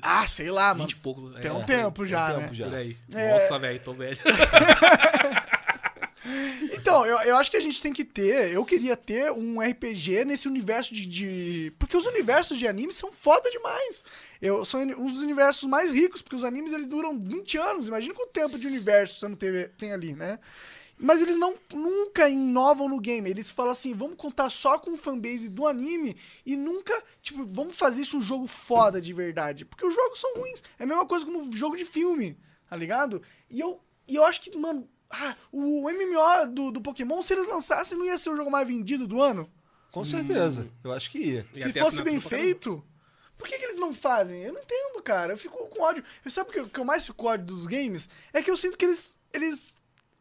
Ah, 0.02 0.26
sei 0.26 0.50
lá, 0.50 0.74
mano. 0.74 0.84
20 0.88 0.92
e 0.92 0.96
pouco. 0.96 1.30
Tem 1.40 1.50
é, 1.50 1.54
um 1.54 1.64
tempo 1.64 2.04
já, 2.04 2.34
tempo 2.34 2.40
né? 2.40 2.54
já. 2.54 2.66
Por 2.66 2.74
aí. 2.74 2.96
É. 3.14 3.32
Nossa, 3.32 3.58
velho, 3.58 3.80
tô 3.80 3.94
velho. 3.94 4.18
Então, 6.72 7.06
eu, 7.06 7.18
eu 7.20 7.36
acho 7.36 7.50
que 7.50 7.56
a 7.56 7.60
gente 7.60 7.80
tem 7.80 7.92
que 7.92 8.04
ter. 8.04 8.52
Eu 8.52 8.64
queria 8.64 8.96
ter 8.96 9.30
um 9.30 9.60
RPG 9.60 10.24
nesse 10.24 10.48
universo 10.48 10.92
de. 10.92 11.06
de- 11.06 11.72
porque 11.78 11.96
os 11.96 12.06
universos 12.06 12.58
de 12.58 12.66
anime 12.66 12.92
são 12.92 13.12
foda 13.12 13.50
demais. 13.50 14.04
Eu, 14.42 14.64
são 14.64 14.80
um 14.80 15.08
dos 15.08 15.20
universos 15.22 15.68
mais 15.68 15.92
ricos, 15.92 16.22
porque 16.22 16.36
os 16.36 16.44
animes 16.44 16.72
eles 16.72 16.86
duram 16.86 17.18
20 17.18 17.58
anos. 17.58 17.88
Imagina 17.88 18.14
quanto 18.14 18.32
tempo 18.32 18.58
de 18.58 18.66
universo 18.66 19.20
você 19.20 19.28
não 19.28 19.36
teve, 19.36 19.68
tem 19.68 19.92
ali, 19.92 20.14
né? 20.14 20.38
Mas 20.98 21.20
eles 21.20 21.36
não 21.36 21.54
nunca 21.72 22.28
inovam 22.28 22.88
no 22.88 22.98
game. 22.98 23.28
Eles 23.28 23.50
falam 23.50 23.72
assim: 23.72 23.92
vamos 23.92 24.16
contar 24.16 24.48
só 24.50 24.78
com 24.78 24.94
o 24.94 24.98
fanbase 24.98 25.48
do 25.48 25.66
anime 25.66 26.16
e 26.44 26.56
nunca, 26.56 27.02
tipo, 27.20 27.44
vamos 27.44 27.76
fazer 27.76 28.02
isso 28.02 28.16
um 28.16 28.20
jogo 28.20 28.46
foda 28.46 29.00
de 29.00 29.12
verdade. 29.12 29.64
Porque 29.64 29.84
os 29.84 29.94
jogos 29.94 30.20
são 30.20 30.34
ruins. 30.34 30.62
É 30.78 30.84
a 30.84 30.86
mesma 30.86 31.06
coisa 31.06 31.24
como 31.24 31.52
jogo 31.52 31.76
de 31.76 31.84
filme, 31.84 32.38
tá 32.68 32.76
ligado? 32.76 33.22
E 33.50 33.60
eu, 33.60 33.80
e 34.08 34.14
eu 34.14 34.24
acho 34.24 34.40
que, 34.40 34.56
mano, 34.56 34.88
ah, 35.10 35.36
o 35.52 35.82
MMO 35.90 36.52
do, 36.52 36.70
do 36.70 36.80
Pokémon, 36.80 37.22
se 37.22 37.34
eles 37.34 37.46
lançassem, 37.46 37.96
não 37.98 38.06
ia 38.06 38.16
ser 38.16 38.30
o 38.30 38.36
jogo 38.36 38.50
mais 38.50 38.66
vendido 38.66 39.06
do 39.06 39.20
ano? 39.20 39.50
Com 39.92 40.04
certeza. 40.04 40.68
Eu 40.82 40.92
acho 40.92 41.10
que 41.10 41.18
ia. 41.18 41.46
Se 41.60 41.72
fosse 41.74 42.02
bem 42.02 42.20
feito, 42.20 42.82
por 43.36 43.46
que, 43.46 43.58
que 43.58 43.64
eles 43.64 43.78
não 43.78 43.94
fazem? 43.94 44.42
Eu 44.42 44.54
não 44.54 44.60
entendo, 44.60 45.02
cara. 45.02 45.34
Eu 45.34 45.38
fico 45.38 45.56
com 45.68 45.82
ódio. 45.82 46.02
Eu 46.24 46.30
sabe 46.30 46.50
o 46.50 46.52
que, 46.52 46.60
o 46.60 46.68
que 46.68 46.80
eu 46.80 46.84
mais 46.84 47.04
fico 47.04 47.18
com 47.18 47.26
ódio 47.28 47.46
dos 47.46 47.66
games? 47.66 48.08
É 48.32 48.42
que 48.42 48.50
eu 48.50 48.56
sinto 48.56 48.78
que 48.78 48.84
eles 48.84 49.16
eles 49.32 49.75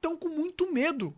estão 0.06 0.18
com 0.18 0.30
muito 0.30 0.72
medo 0.72 1.16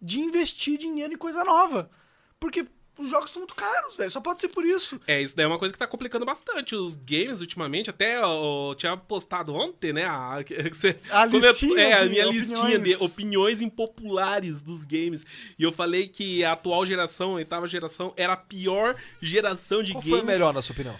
de 0.00 0.20
investir 0.20 0.78
dinheiro 0.78 1.14
em 1.14 1.18
coisa 1.18 1.42
nova. 1.44 1.90
Porque 2.38 2.66
os 2.98 3.10
jogos 3.10 3.30
são 3.30 3.40
muito 3.40 3.54
caros, 3.54 3.96
velho. 3.96 4.10
Só 4.10 4.20
pode 4.20 4.40
ser 4.40 4.48
por 4.48 4.64
isso. 4.64 5.00
É, 5.06 5.20
isso 5.20 5.34
daí 5.36 5.44
é 5.44 5.48
uma 5.48 5.58
coisa 5.58 5.72
que 5.72 5.78
tá 5.78 5.86
complicando 5.86 6.24
bastante 6.24 6.74
os 6.74 6.96
games 6.96 7.40
ultimamente. 7.40 7.90
Até 7.90 8.22
eu, 8.22 8.74
tinha 8.76 8.96
postado 8.96 9.54
ontem, 9.54 9.92
né? 9.92 10.04
A, 10.04 10.38
que 10.44 10.54
você 10.74 10.98
A 11.10 11.26
listinha 11.26 11.80
É, 11.80 11.92
a 12.00 12.04
minha 12.06 12.26
opiniões. 12.28 12.50
listinha 12.50 12.78
de 12.78 12.94
opiniões 13.04 13.60
impopulares 13.60 14.62
dos 14.62 14.84
games. 14.84 15.24
E 15.58 15.62
eu 15.62 15.72
falei 15.72 16.08
que 16.08 16.44
a 16.44 16.52
atual 16.52 16.84
geração, 16.86 17.32
a 17.32 17.34
oitava 17.34 17.66
geração, 17.66 18.12
era 18.16 18.34
a 18.34 18.36
pior 18.36 18.94
geração 19.20 19.82
de 19.82 19.92
Qual 19.92 20.02
games. 20.02 20.16
foi 20.18 20.22
o 20.22 20.26
melhor, 20.26 20.52
na 20.54 20.62
sua 20.62 20.72
opinião? 20.74 20.96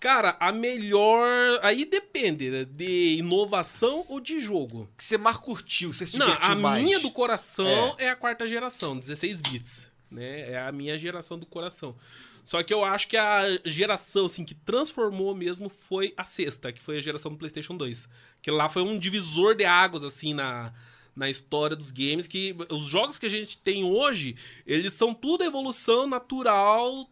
Cara, 0.00 0.34
a 0.40 0.50
melhor. 0.50 1.60
Aí 1.62 1.84
depende, 1.84 2.48
né? 2.48 2.64
de 2.64 3.18
inovação 3.18 4.06
ou 4.08 4.18
de 4.18 4.40
jogo. 4.40 4.88
Que 4.96 5.04
você 5.04 5.18
mais 5.18 5.36
curtiu, 5.36 5.92
você 5.92 6.06
se 6.06 6.16
Não, 6.16 6.26
a 6.40 6.54
mais. 6.54 6.82
minha 6.82 6.98
do 6.98 7.10
coração 7.10 7.94
é. 7.98 8.08
a 8.08 8.16
quarta 8.16 8.48
geração, 8.48 8.98
16 8.98 9.42
bits. 9.42 9.90
Né? 10.10 10.52
É 10.52 10.58
a 10.58 10.72
minha 10.72 10.98
geração 10.98 11.38
do 11.38 11.44
coração. 11.44 11.94
Só 12.42 12.62
que 12.62 12.72
eu 12.72 12.82
acho 12.82 13.06
que 13.08 13.16
a 13.18 13.42
geração 13.64 14.24
assim, 14.24 14.42
que 14.42 14.54
transformou 14.54 15.34
mesmo 15.34 15.68
foi 15.68 16.14
a 16.16 16.24
sexta, 16.24 16.72
que 16.72 16.80
foi 16.80 16.96
a 16.96 17.00
geração 17.00 17.30
do 17.30 17.36
PlayStation 17.36 17.76
2. 17.76 18.08
Que 18.40 18.50
lá 18.50 18.70
foi 18.70 18.82
um 18.82 18.98
divisor 18.98 19.54
de 19.54 19.66
águas, 19.66 20.02
assim, 20.02 20.32
na, 20.32 20.72
na 21.20 21.28
história 21.28 21.76
dos 21.76 21.90
games, 21.90 22.26
que 22.26 22.56
os 22.70 22.84
jogos 22.86 23.18
que 23.18 23.26
a 23.26 23.28
gente 23.28 23.58
tem 23.58 23.84
hoje, 23.84 24.34
eles 24.66 24.94
são 24.94 25.12
tudo 25.12 25.44
evolução 25.44 26.06
natural 26.06 27.06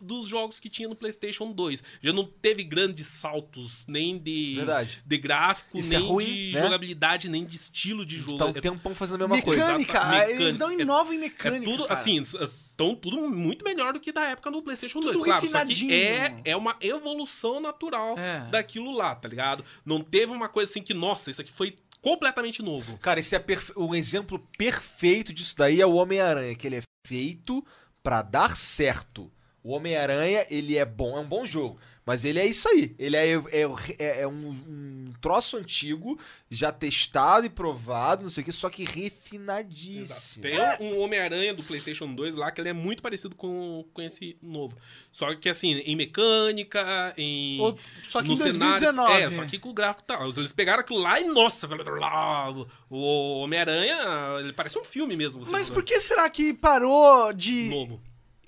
dos 0.00 0.28
jogos 0.28 0.60
que 0.60 0.68
tinha 0.68 0.88
no 0.88 0.94
PlayStation 0.94 1.50
2. 1.50 1.82
Já 2.00 2.12
não 2.12 2.24
teve 2.24 2.62
grandes 2.62 3.08
saltos, 3.08 3.84
nem 3.88 4.16
de, 4.16 4.54
Verdade. 4.58 5.02
de 5.04 5.18
gráfico, 5.18 5.76
Isso 5.76 5.92
é 5.92 5.98
nem 5.98 6.06
ruim, 6.06 6.24
de 6.24 6.52
né? 6.52 6.62
jogabilidade, 6.62 7.28
nem 7.28 7.44
de 7.44 7.56
estilo 7.56 8.06
de 8.06 8.20
jogo. 8.20 8.38
Tá 8.38 8.46
um 8.46 8.50
É 8.50 8.60
tempão 8.60 8.94
fazendo 8.94 9.24
a 9.24 9.28
mesma 9.28 9.42
coisa. 9.42 9.76
Mecânica, 9.76 10.30
eles 10.30 10.56
não 10.56 10.68
mecânica. 10.68 10.82
inovam 10.82 11.12
em 11.12 11.16
é 11.16 11.20
mecânica. 11.20 11.64
tudo, 11.64 11.86
cara. 11.88 11.98
assim, 12.00 12.20
estão 12.20 12.94
tudo 12.94 13.16
muito 13.28 13.64
melhor 13.64 13.92
do 13.92 13.98
que 13.98 14.12
da 14.12 14.24
época 14.26 14.52
do 14.52 14.62
PlayStation 14.62 15.00
Tudo 15.00 15.12
2. 15.14 15.24
Claro, 15.24 15.46
só 15.48 15.64
que 15.64 15.92
é, 15.92 16.40
é 16.44 16.56
uma 16.56 16.76
evolução 16.80 17.58
natural 17.58 18.16
É. 18.16 18.48
daquilo 18.50 18.92
lá, 18.92 19.16
tá 19.16 19.26
ligado? 19.26 19.64
Não 19.84 20.00
teve 20.00 20.30
uma 20.32 20.48
coisa 20.48 20.70
assim 20.70 20.80
que, 20.82 20.94
nossa, 20.94 21.28
isso 21.30 21.40
aqui 21.40 21.50
foi 21.50 21.74
completamente 22.00 22.62
novo. 22.62 22.98
Cara, 22.98 23.20
esse 23.20 23.34
é 23.34 23.38
perfe- 23.38 23.72
um 23.76 23.94
exemplo 23.94 24.38
perfeito 24.56 25.32
disso 25.32 25.54
daí 25.56 25.80
é 25.80 25.86
o 25.86 25.94
Homem-Aranha, 25.94 26.54
que 26.54 26.66
ele 26.66 26.76
é 26.76 26.82
feito 27.06 27.64
pra 28.02 28.22
dar 28.22 28.56
certo. 28.56 29.30
O 29.62 29.72
Homem-Aranha, 29.72 30.46
ele 30.48 30.76
é 30.76 30.84
bom, 30.84 31.16
é 31.16 31.20
um 31.20 31.28
bom 31.28 31.44
jogo. 31.46 31.78
Mas 32.08 32.24
ele 32.24 32.38
é 32.38 32.46
isso 32.46 32.66
aí. 32.68 32.94
Ele 32.98 33.16
é, 33.16 33.34
é, 33.34 33.62
é- 33.98 34.20
é 34.22 34.26
um, 34.26 34.48
um 34.48 35.12
troço 35.20 35.56
antigo, 35.58 36.18
já 36.50 36.72
testado 36.72 37.44
e 37.44 37.50
provado, 37.50 38.22
não 38.22 38.30
sei 38.30 38.40
o 38.42 38.44
que, 38.46 38.52
só 38.52 38.70
que 38.70 38.82
refinadíssimo. 38.82 40.42
Tem 40.42 40.54
um, 40.80 41.00
Homem-Aranha 41.00 41.52
do 41.54 41.62
PlayStation 41.62 42.12
2 42.14 42.36
lá 42.36 42.50
que 42.50 42.60
ele 42.60 42.68
é 42.70 42.72
muito 42.72 43.02
parecido 43.02 43.34
com, 43.36 43.84
com 43.92 44.02
esse 44.02 44.36
novo. 44.42 44.76
Só 45.12 45.34
que 45.34 45.48
assim, 45.48 45.72
em 45.80 45.96
mecânica, 45.96 47.12
em. 47.16 47.60
Ou- 47.60 47.78
só 48.02 48.22
que 48.22 48.28
no 48.28 48.34
em 48.34 48.36
cenário- 48.38 48.80
2019. 48.80 49.22
É, 49.22 49.30
só 49.30 49.44
que 49.44 49.58
com 49.58 49.70
o 49.70 49.74
gráfico 49.74 50.04
tal. 50.04 50.28
Eles 50.28 50.52
pegaram 50.52 50.80
aquilo 50.80 51.00
lá 51.00 51.20
e, 51.20 51.24
nossa, 51.24 51.66
lá, 51.66 52.50
o 52.90 53.40
Homem-Aranha, 53.40 53.96
ele 54.40 54.52
parece 54.52 54.78
um 54.78 54.84
filme 54.84 55.16
mesmo. 55.16 55.44
você 55.44 55.50
Mas 55.52 55.66
jogando. 55.68 55.74
por 55.74 55.84
que 55.84 56.00
será 56.00 56.28
que 56.30 56.54
parou 56.54 57.32
de 57.32 57.68
Novo. 57.68 58.00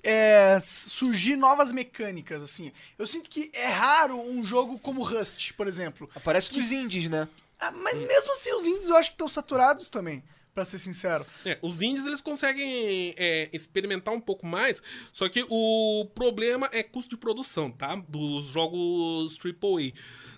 É, 0.03 0.59
surgir 0.61 1.35
novas 1.35 1.71
mecânicas, 1.71 2.41
assim? 2.41 2.71
Eu 2.97 3.05
sinto 3.05 3.29
que 3.29 3.51
é 3.53 3.67
raro 3.67 4.19
um 4.19 4.43
jogo 4.43 4.79
como 4.79 5.03
Rust, 5.03 5.53
por 5.53 5.67
exemplo. 5.67 6.09
Aparece 6.15 6.57
nos 6.57 6.71
indies, 6.71 7.09
né? 7.09 7.27
Ah, 7.59 7.71
mas 7.71 7.95
mesmo 7.95 8.33
assim, 8.33 8.53
os 8.53 8.65
indies 8.65 8.89
eu 8.89 8.95
acho 8.95 9.09
que 9.11 9.15
estão 9.15 9.29
saturados 9.29 9.89
também, 9.89 10.23
pra 10.53 10.65
ser 10.65 10.79
sincero. 10.79 11.25
É, 11.45 11.59
os 11.61 11.81
indies 11.81 12.05
eles 12.05 12.21
conseguem 12.21 13.13
é, 13.17 13.49
experimentar 13.53 14.13
um 14.13 14.19
pouco 14.21 14.45
mais, 14.45 14.81
só 15.11 15.29
que 15.29 15.45
o 15.47 16.07
problema 16.15 16.67
é 16.71 16.81
custo 16.81 17.11
de 17.11 17.17
produção, 17.17 17.71
tá? 17.71 17.95
Dos 17.95 18.45
jogos 18.45 19.37
AAA. 19.37 19.93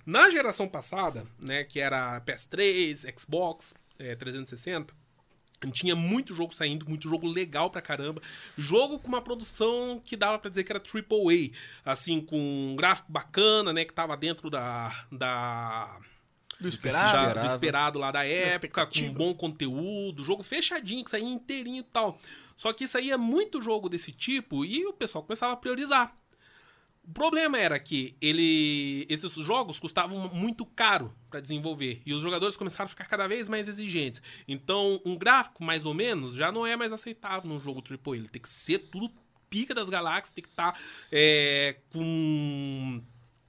Na 0.06 0.30
geração 0.30 0.68
passada, 0.68 1.26
né, 1.40 1.64
que 1.64 1.80
era 1.80 2.20
PS3, 2.22 3.06
Xbox 3.18 3.74
é, 3.98 4.16
360, 4.16 4.94
tinha 5.72 5.96
muito 5.96 6.34
jogo 6.34 6.54
saindo, 6.54 6.88
muito 6.88 7.10
jogo 7.10 7.28
legal 7.28 7.70
pra 7.70 7.82
caramba. 7.82 8.22
Jogo 8.58 9.00
com 9.00 9.08
uma 9.08 9.22
produção 9.22 10.02
que 10.04 10.16
dava 10.16 10.38
pra 10.40 10.50
dizer 10.50 10.64
que 10.64 10.72
era 10.72 10.80
AAA, 10.82 11.52
assim, 11.86 12.22
com 12.22 12.38
um 12.72 12.76
gráfico 12.76 13.12
bacana, 13.12 13.72
né, 13.74 13.86
que 13.86 13.94
tava 13.94 14.16
dentro 14.18 14.50
da... 14.50 15.06
da 15.12 15.98
Do 16.60 16.64
da- 16.64 16.70
esperado. 16.70 17.40
do 17.40 17.46
esperado 17.48 18.00
lá 18.00 18.12
da 18.12 18.26
época, 18.26 18.44
com 18.44 18.48
expectativa. 18.50 19.14
bom 19.14 19.34
conteúdo, 19.34 20.24
jogo 20.24 20.44
fechadinho, 20.44 21.04
que 21.04 21.12
saía 21.12 21.26
inteirinho 21.28 21.80
e 21.82 21.84
tal. 21.84 22.18
Só 22.56 22.72
que 22.72 22.88
saía 22.88 23.18
muito 23.18 23.62
jogo 23.62 23.90
desse 23.90 24.12
tipo 24.12 24.64
e 24.64 24.86
o 24.86 24.94
pessoal 24.94 25.24
começava 25.24 25.54
a 25.54 25.58
priorizar. 25.58 26.16
O 27.06 27.12
problema 27.12 27.58
era 27.58 27.78
que 27.78 28.16
ele, 28.22 29.06
esses 29.10 29.34
jogos 29.36 29.80
custavam 29.80 30.30
muito 30.30 30.66
caro 30.66 31.14
para 31.30 31.42
desenvolver 31.42 32.02
e 32.06 32.14
os 32.14 32.22
jogadores 32.22 32.56
começaram 32.56 32.86
a 32.86 32.88
ficar 32.88 33.06
cada 33.06 33.28
vez 33.28 33.50
mais 33.50 33.68
exigentes. 33.68 34.22
Então, 34.48 35.02
um 35.06 35.18
gráfico 35.18 35.64
mais 35.64 35.86
ou 35.86 35.94
menos 35.94 36.34
já 36.34 36.50
não 36.50 36.66
é 36.66 36.78
mais 36.78 36.94
aceitável 36.94 37.50
num 37.50 37.60
jogo 37.60 37.84
AAA. 37.88 38.16
Ele 38.16 38.30
tem 38.30 38.42
que 38.42 38.50
ser 38.50 38.80
tudo 38.80 39.12
pica 39.50 39.74
das 39.74 39.90
galáxias, 39.90 40.32
tem 40.32 40.44
que 40.44 40.50
estar 40.50 40.80
com 41.92 43.04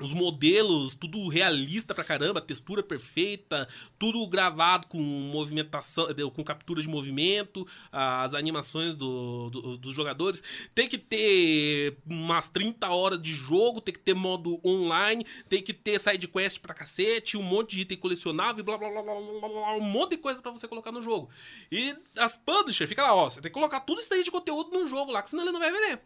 os 0.05 0.12
modelos, 0.12 0.94
tudo 0.94 1.26
realista 1.28 1.94
pra 1.94 2.05
caramba, 2.05 2.40
textura 2.40 2.82
perfeita, 2.82 3.66
tudo 3.98 4.24
gravado 4.26 4.86
com 4.86 4.98
movimentação, 5.00 6.09
eh, 6.11 6.14
com 6.32 6.44
captura 6.44 6.80
de 6.80 6.88
movimento, 6.88 7.66
as 7.90 8.34
animações 8.34 8.96
do- 8.96 9.50
do- 9.50 9.76
dos 9.78 9.94
jogadores. 9.94 10.42
Tem 10.74 10.88
que 10.88 10.98
ter 10.98 11.96
umas 12.07 12.48
30 12.48 12.88
horas 12.90 13.20
de 13.20 13.32
jogo, 13.32 13.80
tem 13.80 13.92
que 13.94 14.00
ter 14.00 14.14
modo 14.14 14.61
online, 14.64 15.26
tem 15.48 15.62
que 15.62 15.72
ter 15.72 15.98
side 15.98 16.28
quest 16.28 16.61
pra 16.61 16.74
cacete, 16.74 17.36
um 17.36 17.42
monte 17.42 17.74
de 17.76 17.80
item 17.82 17.98
colecionável, 17.98 18.62
blá 18.62 18.76
blá 18.78 18.90
blá 18.90 19.02
blá 19.02 19.14
blá, 19.14 19.38
blá, 19.40 19.48
blá, 19.48 19.76
um 19.76 19.80
monte 19.80 20.11
de 20.11 20.18
coisa 20.18 20.40
pra 20.42 20.52
você 20.52 20.68
colocar 20.68 20.92
no 20.92 21.00
jogo. 21.02 21.28
E 21.72 21.94
as 22.18 22.36
publishers, 22.36 22.88
fica 22.88 23.02
lá, 23.02 23.14
ó, 23.14 23.30
você 23.30 23.40
tem 23.40 23.50
que 23.50 23.55
colocar 23.55 23.80
tudo 23.80 24.00
isso 24.00 24.12
aí 24.12 24.22
de 24.22 24.30
conteúdo 24.30 24.70
no 24.78 24.86
jogo 24.86 25.11
lá, 25.11 25.22
que 25.22 25.30
senão 25.30 25.42
ele 25.42 25.52
não 25.52 25.61
vai 25.61 25.72
vender. 25.72 26.00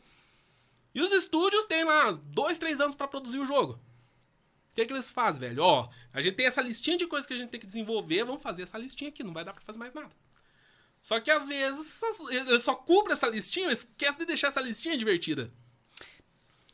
E 0.95 1.03
os 1.03 1.13
estúdios 1.13 1.65
têm 1.67 1.85
lá 1.85 2.11
dois, 2.13 2.59
três 2.59 2.81
anos 2.81 2.95
pra 2.95 3.07
produzir 3.07 3.39
o 3.39 3.45
jogo. 3.45 3.79
O 4.79 4.81
que, 4.81 4.83
é 4.83 4.87
que 4.87 4.93
eles 4.93 5.11
fazem, 5.11 5.41
velho? 5.41 5.61
Ó, 5.61 5.89
a 6.13 6.23
gente 6.23 6.37
tem 6.37 6.47
essa 6.47 6.61
listinha 6.61 6.97
de 6.97 7.05
coisas 7.05 7.27
que 7.27 7.35
a 7.35 7.37
gente 7.37 7.51
tem 7.51 7.59
que 7.59 7.67
desenvolver, 7.67 8.23
vamos 8.23 8.41
fazer 8.41 8.63
essa 8.63 8.79
listinha 8.79 9.11
aqui, 9.11 9.25
não 9.25 9.33
vai 9.33 9.45
dar 9.45 9.53
pra 9.53 9.61
fazer 9.61 9.77
mais 9.77 9.93
nada. 9.93 10.11
Só 11.03 11.19
que 11.19 11.33
às 11.33 11.47
vezes 11.47 12.01
eles 12.31 12.63
só 12.63 12.77
cumprem 12.77 13.13
essa 13.13 13.27
listinha, 13.27 13.73
esquece 13.73 14.19
de 14.19 14.25
deixar 14.25 14.49
essa 14.49 14.61
listinha 14.61 14.97
divertida. 14.97 15.53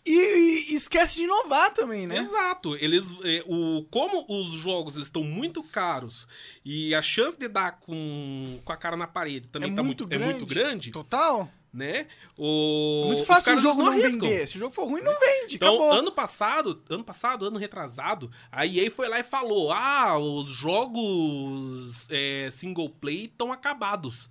E, 0.04 0.72
e 0.72 0.74
esquece 0.74 1.14
de 1.14 1.22
inovar 1.22 1.72
também, 1.72 2.06
né? 2.06 2.18
Exato. 2.18 2.76
Eles, 2.76 3.10
é, 3.22 3.42
o, 3.46 3.86
como 3.90 4.26
os 4.28 4.52
jogos 4.52 4.96
eles 4.96 5.06
estão 5.06 5.24
muito 5.24 5.62
caros 5.62 6.28
e 6.62 6.94
a 6.94 7.00
chance 7.00 7.38
de 7.38 7.48
dar 7.48 7.80
com, 7.80 8.60
com 8.62 8.72
a 8.72 8.76
cara 8.76 8.98
na 8.98 9.06
parede 9.06 9.48
também 9.48 9.72
é, 9.72 9.74
tá 9.74 9.82
muito 9.82 10.04
muito, 10.04 10.10
grande, 10.10 10.24
é 10.24 10.26
muito 10.26 10.46
grande, 10.46 10.90
Total. 10.90 11.50
Né? 11.74 12.06
O, 12.38 13.04
Muito 13.08 13.20
os 13.20 13.26
fácil 13.26 13.54
o 13.56 13.58
jogo 13.58 13.82
não 13.82 13.90
arriscam. 13.90 14.28
vender. 14.28 14.46
Se 14.46 14.56
o 14.56 14.60
jogo 14.60 14.72
for 14.72 14.86
ruim, 14.88 15.02
não 15.02 15.18
vende. 15.18 15.56
Então, 15.56 15.74
acabou. 15.74 15.92
ano 15.92 16.12
passado, 16.12 16.82
ano 16.88 17.04
passado, 17.04 17.46
ano 17.46 17.58
retrasado, 17.58 18.30
a 18.50 18.64
EA 18.64 18.90
foi 18.90 19.08
lá 19.08 19.18
e 19.18 19.24
falou: 19.24 19.72
ah, 19.72 20.16
os 20.16 20.46
jogos 20.48 22.06
é, 22.10 22.48
single 22.52 22.88
play 22.88 23.24
estão 23.24 23.52
acabados. 23.52 24.30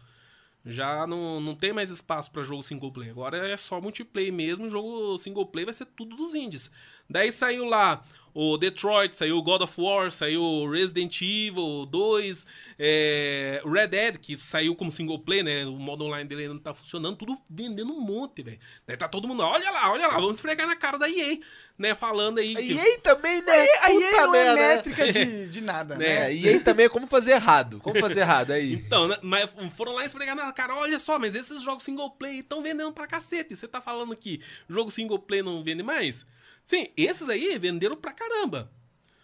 Já 0.66 1.06
não, 1.06 1.42
não 1.42 1.56
tem 1.56 1.74
mais 1.74 1.90
espaço 1.90 2.32
pra 2.32 2.42
jogo 2.42 2.64
single 2.64 2.92
play. 2.92 3.10
Agora 3.10 3.50
é 3.50 3.58
só 3.58 3.82
multiplayer 3.82 4.32
mesmo. 4.32 4.70
Jogo 4.70 5.18
single 5.18 5.46
play 5.46 5.66
vai 5.66 5.74
ser 5.74 5.86
tudo 5.88 6.16
dos 6.16 6.34
indies. 6.34 6.72
Daí 7.10 7.34
saiu 7.34 7.66
lá 7.66 8.02
o 8.34 8.58
Detroit, 8.58 9.16
saiu 9.16 9.38
o 9.38 9.44
God 9.44 9.62
of 9.62 9.80
War, 9.80 10.12
saiu 10.12 10.68
Resident 10.70 11.22
Evil 11.22 11.86
2, 11.86 12.46
é, 12.80 13.62
Red 13.66 13.88
Dead, 13.88 14.18
que 14.18 14.36
saiu 14.38 14.76
como 14.76 14.90
single 14.92 15.20
play, 15.20 15.44
né? 15.44 15.66
O 15.66 15.74
modo 15.74 16.06
online 16.06 16.28
dele 16.28 16.42
ainda 16.44 16.54
não 16.56 16.62
tá 16.62 16.74
funcionando, 16.74 17.16
tudo 17.18 17.38
vendendo 17.50 17.94
um 17.94 18.00
monte, 18.00 18.42
velho. 18.42 18.60
Daí 18.88 18.98
tá 18.98 19.08
todo 19.08 19.28
mundo, 19.28 19.44
olha 19.44 19.70
lá, 19.70 19.92
olha 19.92 20.08
lá, 20.08 20.16
vamos 20.16 20.36
esfregar 20.36 20.68
na 20.68 20.76
cara 20.76 20.98
da 20.98 21.08
EA, 21.10 21.38
né? 21.78 21.94
Falando 21.94 22.40
aí. 22.40 22.56
A 22.58 22.60
que- 22.60 22.74
EA 22.74 23.00
também, 23.00 23.42
né? 23.42 23.66
Aí 23.82 24.00
Puta 24.00 24.28
não 24.28 24.36
é 24.36 24.46
né? 24.46 24.76
métrica 24.76 25.12
de, 25.12 25.48
de 25.50 25.62
nada, 25.62 25.96
né? 25.96 26.32
É, 26.32 26.36
EA 26.36 26.60
também 26.60 26.86
é 26.88 26.90
como 26.90 27.06
fazer 27.06 27.34
errado. 27.34 27.80
Como 27.80 28.00
fazer 28.00 28.22
errado 28.22 28.52
aí. 28.52 28.74
Então, 28.74 29.08
né, 29.08 29.18
mas 29.22 29.50
foram 29.76 29.94
lá 29.94 30.06
esfregar 30.06 30.36
na 30.36 30.52
cara, 30.52 30.76
olha 30.76 31.00
só, 31.00 31.20
mas 31.20 31.36
esses 31.36 31.62
jogos 31.62 31.84
single 31.84 32.10
play 32.12 32.40
estão 32.40 32.64
vendendo 32.64 32.92
pra 32.92 33.06
cacete. 33.06 33.56
Você 33.56 33.68
tá 33.68 33.80
falando 33.80 34.16
que 34.16 34.42
jogo 34.68 34.90
single 34.90 35.20
play 35.20 35.42
não 35.44 35.64
vende 35.64 35.84
mais? 35.84 36.26
Sim, 36.64 36.88
esses 36.96 37.28
aí 37.30 37.58
venderam 37.60 37.96
pra 37.96 38.12
caramba. 38.14 38.72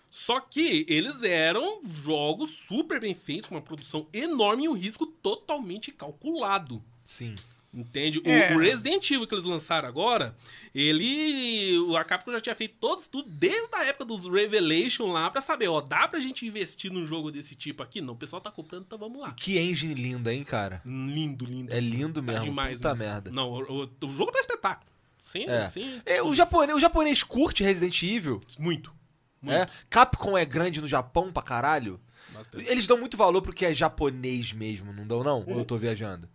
Só 0.09 0.39
que 0.39 0.85
eles 0.89 1.21
eram 1.23 1.81
jogos 1.83 2.49
super 2.49 2.99
bem 2.99 3.13
feitos, 3.13 3.47
com 3.47 3.55
uma 3.55 3.61
produção 3.61 4.07
enorme 4.11 4.63
e 4.65 4.69
um 4.69 4.73
risco 4.73 5.05
totalmente 5.05 5.91
calculado. 5.91 6.83
Sim. 7.05 7.35
Entende? 7.71 8.17
O- 8.17 8.27
É. 8.27 8.55
O, 8.55 8.57
Resident 8.59 9.11
Evil 9.11 9.27
que 9.27 9.35
eles 9.35 9.45
lançaram 9.45 9.87
agora, 9.87 10.35
ele. 10.73 11.77
o- 11.77 11.95
A 11.95 12.03
Capcom 12.03 12.31
já 12.31 12.39
tinha 12.39 12.55
feito 12.55 12.75
todos 12.79 13.05
tudo 13.05 13.29
desde 13.29 13.69
a 13.75 13.85
época 13.85 14.05
dos 14.05 14.25
Revelation 14.25 15.11
lá 15.11 15.29
pra 15.29 15.39
saber, 15.39 15.67
ó, 15.67 15.79
dá 15.79 16.07
pra 16.07 16.19
gente 16.19 16.43
investir 16.47 16.91
num 16.91 17.05
jogo 17.05 17.31
desse 17.31 17.53
tipo 17.53 17.83
aqui? 17.83 18.01
Não, 18.01 18.15
o 18.15 18.17
pessoal 18.17 18.41
tá 18.41 18.49
comprando, 18.49 18.85
então 18.87 18.97
vamos 18.97 19.21
lá. 19.21 19.33
Que 19.33 19.59
engine 19.59 19.93
linda, 19.93 20.33
hein, 20.33 20.43
cara? 20.43 20.81
Lindo, 20.83 21.45
lindo. 21.45 21.71
É 21.71 21.79
lindo 21.79 22.15
Tá 22.23 22.31
mesmo. 22.31 22.45
demais 22.45 22.75
Puta 22.81 22.89
mesmo. 22.95 23.05
merda. 23.05 23.29
Não, 23.31 23.51
o, 23.51 23.83
o- 23.83 23.89
o 24.05 24.09
jogo 24.13 24.31
tá 24.31 24.39
espetáculo. 24.39 24.88
Sim, 25.29 25.45
É. 25.47 25.67
sim. 25.67 26.01
É, 26.07 26.23
o, 26.23 26.33
japonês, 26.33 26.75
o 26.75 26.79
japonês 26.79 27.21
curte 27.23 27.63
Resident 27.63 28.01
Evil. 28.01 28.41
Muito. 28.57 28.91
Muito. 29.39 29.55
É? 29.55 29.67
Capcom 29.87 30.35
é 30.35 30.43
grande 30.43 30.81
no 30.81 30.87
Japão 30.87 31.31
pra 31.31 31.43
caralho. 31.43 31.99
Bastante. 32.29 32.67
Eles 32.67 32.87
dão 32.87 32.97
muito 32.97 33.15
valor 33.15 33.41
pro 33.41 33.53
que 33.53 33.63
é 33.63 33.73
japonês 33.73 34.51
mesmo, 34.53 34.91
não 34.91 35.05
dão 35.05 35.23
não? 35.23 35.43
Ou 35.47 35.59
eu 35.59 35.65
tô 35.65 35.77
viajando? 35.77 36.27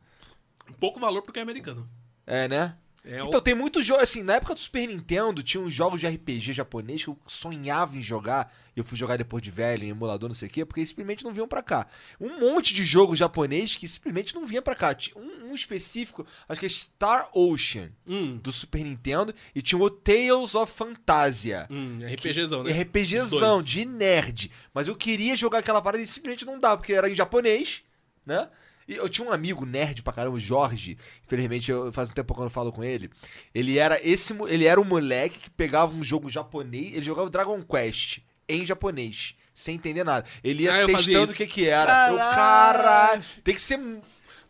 Pouco 0.79 1.01
valor 1.01 1.23
porque 1.23 1.41
é 1.41 1.43
americano. 1.43 1.89
É, 2.25 2.47
né? 2.47 2.77
É 3.05 3.23
o- 3.23 3.27
Então 3.27 3.41
tem 3.41 3.55
muitos 3.55 3.85
jogos, 3.85 4.03
assim, 4.05 4.23
na 4.23 4.35
época 4.37 4.55
do 4.55 4.61
Super 4.61 4.87
Nintendo 4.89 5.43
tinha 5.43 5.63
uns 5.63 5.73
jogos 5.75 6.01
de 6.01 6.07
RPG 6.07 6.55
japonês 6.55 7.05
que 7.05 7.11
eu 7.11 7.19
sonhava 7.27 7.97
em 7.99 8.01
jogar, 8.03 8.51
e 8.75 8.81
eu 8.81 8.85
fui 8.85 8.97
jogar 8.97 9.19
depois 9.19 9.43
de 9.43 9.51
velho, 9.51 9.85
em 9.85 9.91
emulador, 9.91 10.29
não 10.31 10.35
sei 10.35 10.49
o 10.49 10.51
quê, 10.51 10.65
porque 10.65 10.85
simplesmente 10.87 11.23
não 11.23 11.31
vinham 11.33 11.47
pra 11.47 11.63
cá. 11.63 11.87
Um 12.19 12.41
monte 12.41 12.73
de 12.73 12.83
jogo 12.83 13.15
japonês 13.15 13.77
que 13.77 13.87
simplesmente 13.87 14.35
não 14.35 14.47
vinha 14.47 14.63
pra 14.63 14.75
cá. 14.75 14.95
Tinha 14.95 15.17
Um, 15.23 15.51
um 15.51 15.55
específico, 15.55 16.27
acho 16.49 16.59
que 16.59 16.65
é 16.67 16.69
Star 16.71 17.29
Ocean, 17.35 17.91
Hum, 18.07 18.39
do 18.43 18.51
Super 18.51 18.83
Nintendo, 18.83 19.35
e 19.55 19.61
tinha 19.61 19.79
o 19.81 19.91
Tales 19.91 20.55
of 20.55 20.73
Fantasia. 20.73 21.67
hum, 21.71 21.99
RPGzão, 22.07 22.63
né? 22.63 22.73
RPGzão, 22.73 23.63
de 23.63 23.85
nerd. 23.85 24.51
Mas 24.73 24.89
eu 24.89 24.97
queria 24.97 25.37
jogar 25.37 25.59
aquela 25.59 25.83
parada 25.83 26.03
e 26.03 26.07
simplesmente 26.07 26.47
não 26.47 26.59
dá, 26.59 26.75
porque 26.77 26.95
era 26.95 27.09
em 27.11 27.15
japonês. 27.15 27.83
né? 28.27 28.49
E 28.89 28.95
eu 28.95 29.09
tinha 29.09 29.27
um 29.29 29.33
amigo 29.33 29.65
nerd 29.65 30.03
pra 30.03 30.13
caramba, 30.13 30.37
o 30.37 30.41
Jorge. 30.41 30.97
Infelizmente, 31.27 31.71
eu, 31.71 31.93
faz 31.93 32.09
um 32.09 32.13
tempo 32.13 32.35
que 32.35 32.41
eu 32.41 32.45
não 32.45 32.51
falo 32.51 32.73
com 32.73 32.85
ele. 32.85 33.11
Ele 33.55 33.79
era 33.79 33.99
esse, 34.07 34.35
ele 34.49 34.67
era 34.67 34.81
um 34.81 34.85
moleque 34.85 35.39
que 35.39 35.51
pegava 35.51 35.95
um 35.95 36.03
jogo 36.03 36.29
japonês, 36.29 36.93
ele 36.95 37.03
jogava 37.03 37.31
Dragon 37.31 37.61
Quest 37.63 38.19
em 38.49 38.65
japonês, 38.67 39.35
sem 39.55 39.77
entender 39.77 40.05
nada. 40.05 40.27
Ele 40.43 40.65
ia 40.65 40.75
Ah, 40.75 40.81
eu 40.81 40.87
testando 40.87 41.33
o 41.33 41.35
que 41.35 41.47
que 41.47 41.67
era. 41.67 42.11
Eu, 42.11 42.17
Caralho. 42.19 42.35
caralho, 42.83 43.25
tem 43.43 43.55
que 43.55 43.61
ser 43.61 43.79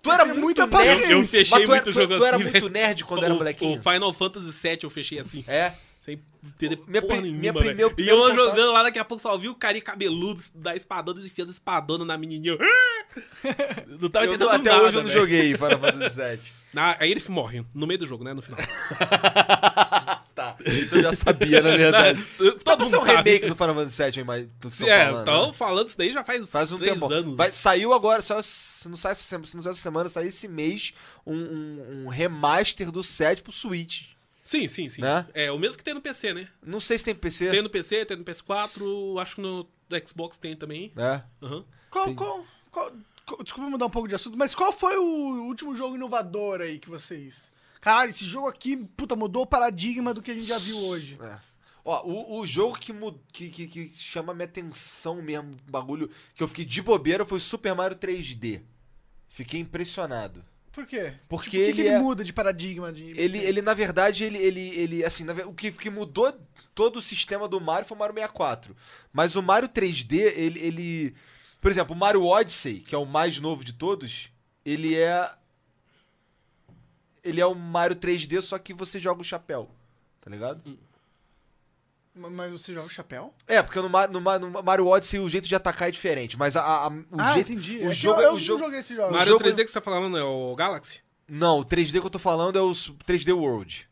Tu 0.03 0.13
era 0.13 0.25
muito 0.27 0.59
nerd. 0.61 0.71
paciência. 0.71 1.13
Eu 1.13 1.25
fechei 1.25 1.51
Mas 1.51 1.65
tu 1.65 1.71
muito 1.71 1.73
era, 1.73 1.83
tu, 1.85 1.93
jogo 1.93 2.17
tu 2.17 2.25
era 2.25 2.37
assim, 2.37 2.43
muito 2.45 2.53
velho. 2.53 2.69
nerd 2.69 3.05
quando 3.07 3.23
o, 3.23 3.25
era 3.25 3.35
molequinho? 3.35 3.79
O 3.79 3.83
Final 3.83 4.13
Fantasy 4.13 4.51
VII 4.69 4.79
eu 4.83 4.91
fechei 4.91 5.19
assim. 5.19 5.43
É. 5.49 5.73
Sem 6.05 6.21
entender 6.45 6.79
Minha 6.87 7.01
porra 7.01 7.21
nenhuma, 7.23 7.41
minha 7.41 7.53
velho. 7.55 7.65
primeiro- 7.65 7.95
E 7.97 8.07
eu 8.09 8.19
contato- 8.19 8.35
jogando 8.35 8.73
lá, 8.73 8.83
daqui 8.83 8.99
a 8.99 9.05
pouco 9.07 9.23
só 9.23 9.39
vi 9.39 9.49
o 9.49 9.55
carinha 9.55 9.83
cabeludo 9.83 10.43
da 10.55 10.77
espadona, 10.77 11.19
enfiando 11.21 11.51
espadona 11.51 12.05
na 12.05 12.19
menininha. 12.19 12.59
Não 14.01 14.11
tava 14.11 14.27
Eu 14.27 14.35
entendendo 14.35 14.49
não- 14.51 14.55
até 14.57 14.71
nada, 14.71 14.83
hoje 14.85 14.97
eu 14.99 15.03
não 15.03 15.09
velho. 15.09 15.21
joguei 15.21 15.55
Final 15.57 15.79
Fantasy 15.81 16.17
VII. 16.21 16.53
Ah, 16.77 16.97
aí 17.01 17.11
ele 17.11 17.23
morre, 17.29 17.65
no 17.75 17.87
meio 17.87 17.99
do 17.99 18.07
jogo, 18.07 18.23
né, 18.23 18.35
no 18.35 18.43
final. 18.43 18.61
tá, 20.35 20.57
isso 20.67 20.97
eu 20.97 21.03
já 21.03 21.13
sabia, 21.15 21.63
na 21.63 21.71
verdade. 21.77 22.23
Todo 22.37 22.59
Tá 22.65 22.77
mundo 22.77 22.91
ser 22.91 22.97
um 22.99 23.07
sabe. 23.07 23.17
remake 23.31 23.47
do 23.47 23.55
Final 23.55 23.75
Fantasy 23.75 24.03
VII, 24.11 24.25
mas 24.25 24.49
tu 24.61 24.69
É, 24.87 25.05
falando, 25.07 25.23
então 25.23 25.47
né? 25.47 25.53
falando 25.53 25.89
isso 25.89 25.99
daí 25.99 26.13
já 26.13 26.25
faz, 26.25 26.51
Faz 26.51 26.73
um 26.73 26.79
tempo. 26.79 27.11
anos. 27.13 27.37
Vai, 27.37 27.51
saiu 27.51 27.93
agora, 27.93 28.21
saiu, 28.21 28.43
se 28.43 28.89
não 28.89 28.97
sai 28.97 29.13
essa 29.13 29.23
semana, 29.23 29.47
se 29.47 29.57
não 29.57 29.63
sai 29.63 29.73
essa 29.73 29.81
semana, 29.81 30.09
sai 30.09 30.27
esse 30.27 30.49
mês 30.49 30.93
um, 31.27 31.35
um- 31.35 32.05
um 32.05 32.09
remaster 32.09 32.91
do 32.91 33.03
7 33.03 33.43
pro 33.43 33.53
Switch. 33.53 34.14
Sim, 34.45 34.69
sim, 34.69 34.89
sim. 34.91 35.01
Né? 35.03 35.27
É 35.33 35.51
o 35.51 35.59
mesmo 35.59 35.79
que 35.79 35.83
tem 35.85 35.95
no 35.95 36.03
PC, 36.03 36.35
né? 36.35 36.47
Não 36.63 36.79
sei 36.79 36.99
se 36.99 37.05
tem 37.05 37.15
PC. 37.15 37.51
Tem 37.51 37.63
no 37.63 37.71
PC, 37.71 38.05
tem 38.05 38.17
no 38.17 38.25
PS4, 38.25 39.21
acho 39.21 39.37
que 39.37 39.41
no 39.41 39.67
Xbox 40.07 40.37
tem 40.37 40.55
também. 40.55 40.93
É. 40.97 41.23
Aham. 41.43 41.65
Qual, 41.91 42.15
qual, 42.15 42.47
qual- 42.71 42.93
qual- 43.25 43.43
desculpa 43.43 43.71
mudar 43.71 43.87
um 43.87 43.91
pouco 43.91 44.07
de 44.07 44.15
assunto, 44.15 44.37
mas 44.37 44.55
qual 44.55 44.71
foi 44.73 44.97
o 44.99 45.47
último 45.47 45.75
jogo 45.75 45.95
inovador 45.97 46.61
aí 46.61 46.79
que 46.79 46.91
vocês. 46.91 47.51
Caralho, 47.81 48.11
esse 48.11 48.25
jogo 48.27 48.49
aqui, 48.49 48.77
puta, 48.77 49.17
mudou 49.17 49.43
o 49.43 49.47
paradigma 49.47 50.13
do 50.13 50.21
que 50.23 50.31
a 50.31 50.35
gente 50.35 50.47
já 50.49 50.59
viu 50.59 50.77
hoje. 50.79 51.19
É. 51.23 51.39
Ó, 51.85 52.03
o, 52.07 52.41
o 52.41 52.47
jogo 52.47 52.79
que, 52.79 52.93
mu- 52.93 53.19
que, 53.33 53.49
que, 53.51 53.67
que 53.67 53.95
chama 53.95 54.33
minha 54.35 54.47
atenção 54.47 55.21
mesmo, 55.23 55.55
bagulho, 55.71 56.11
que 56.35 56.43
eu 56.43 56.49
fiquei 56.49 56.65
de 56.65 56.81
bobeira 56.83 57.25
foi 57.27 57.39
Super 57.41 57.75
Mario 57.75 57.97
3D. 57.99 58.63
Fiquei 59.29 59.61
impressionado. 59.61 60.45
Por 60.75 60.87
quê? 60.87 61.15
Porque 61.29 61.51
Tipo, 61.51 61.63
o 61.63 61.67
que, 61.67 61.73
que 61.73 61.81
ele 61.81 61.89
ele 61.89 61.97
é- 61.97 61.99
muda 62.01 62.25
de 62.25 62.33
paradigma? 62.33 62.93
De... 62.93 63.19
Ele, 63.19 63.39
ele 63.39 63.63
na 63.63 63.73
verdade, 63.75 64.25
ele, 64.25 64.39
ele, 64.39 64.69
ele 64.71 65.05
assim, 65.05 65.23
na 65.23 65.33
o 65.47 65.55
que, 65.55 65.71
que 65.71 65.89
mudou 65.89 66.35
todo 66.75 66.97
o 66.97 67.03
sistema 67.03 67.47
do 67.47 67.61
Mario 67.61 67.87
foi 67.87 67.97
o 67.97 68.01
Mario 68.01 68.15
64. 68.15 68.77
Mas 69.13 69.37
o 69.37 69.43
Mario 69.43 69.69
3D, 69.69 70.15
ele, 70.35 70.59
ele... 70.59 71.15
Por 71.61 71.71
exemplo, 71.71 71.95
o 71.95 71.99
Mario 71.99 72.25
Odyssey, 72.25 72.81
que 72.81 72.95
é 72.95 72.99
o 72.99 73.07
mais 73.07 73.39
novo 73.39 73.63
de 73.63 73.73
todos, 73.73 74.31
ele 74.65 74.97
é... 74.97 75.31
Ele 77.23 77.41
é 77.41 77.47
o 77.47 77.55
Mario 77.55 77.97
3D, 77.97 78.41
só 78.43 78.59
que 78.59 78.75
você 78.75 78.99
joga 78.99 79.23
o 79.23 79.25
chapéu. 79.25 79.71
Tá 80.21 80.31
ligado? 80.31 80.61
Mas 82.15 82.53
você 82.53 82.73
joga 82.73 82.87
o 82.87 82.91
chapéu? 82.91 83.35
É, 83.47 83.61
porque 83.61 83.81
no, 83.81 83.89
no, 83.89 84.39
no 84.51 84.63
Mario 84.63 84.87
Odyssey 84.87 85.19
o 85.19 85.29
jeito 85.29 85.49
de 85.49 85.55
atacar 85.57 85.89
é 85.89 85.91
diferente. 85.91 86.39
Mas 86.39 86.57
a, 86.57 86.63
a- 86.63 86.87
a- 86.87 86.89
o 86.91 87.05
ah, 87.19 87.31
jeito, 87.33 87.51
entendi. 87.51 87.79
O 87.79 87.91
É 87.91 87.93
jogo, 87.93 88.21
eu, 88.21 88.29
eu 88.29 88.35
o 88.35 88.39
jogo, 88.39 88.59
não 88.61 88.67
joguei 88.67 88.81
esse 88.81 88.95
jogo. 88.95 89.13
Mario 89.13 89.27
jogo- 89.33 89.45
3D 89.45 89.57
que 89.65 89.67
você 89.69 89.75
tá 89.75 89.81
falando 89.81 90.17
é 90.17 90.23
o 90.23 90.55
Galaxy? 90.55 91.01
Não, 91.27 91.59
o 91.59 91.65
3D 91.65 91.99
que 92.01 92.07
eu 92.07 92.11
tô 92.11 92.19
falando 92.21 92.57
é 92.57 92.63
o 92.63 92.73
su- 92.73 92.95
3D 93.05 93.33
World. 93.37 93.89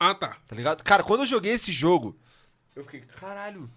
Ah, 0.00 0.14
tá. 0.14 0.36
Tá 0.46 0.56
ligado? 0.56 0.82
Cara, 0.82 1.02
quando 1.02 1.20
eu 1.20 1.26
joguei 1.26 1.52
esse 1.52 1.70
jogo, 1.70 2.16
eu 2.74 2.84
fiquei, 2.84 3.00
caralho. 3.20 3.68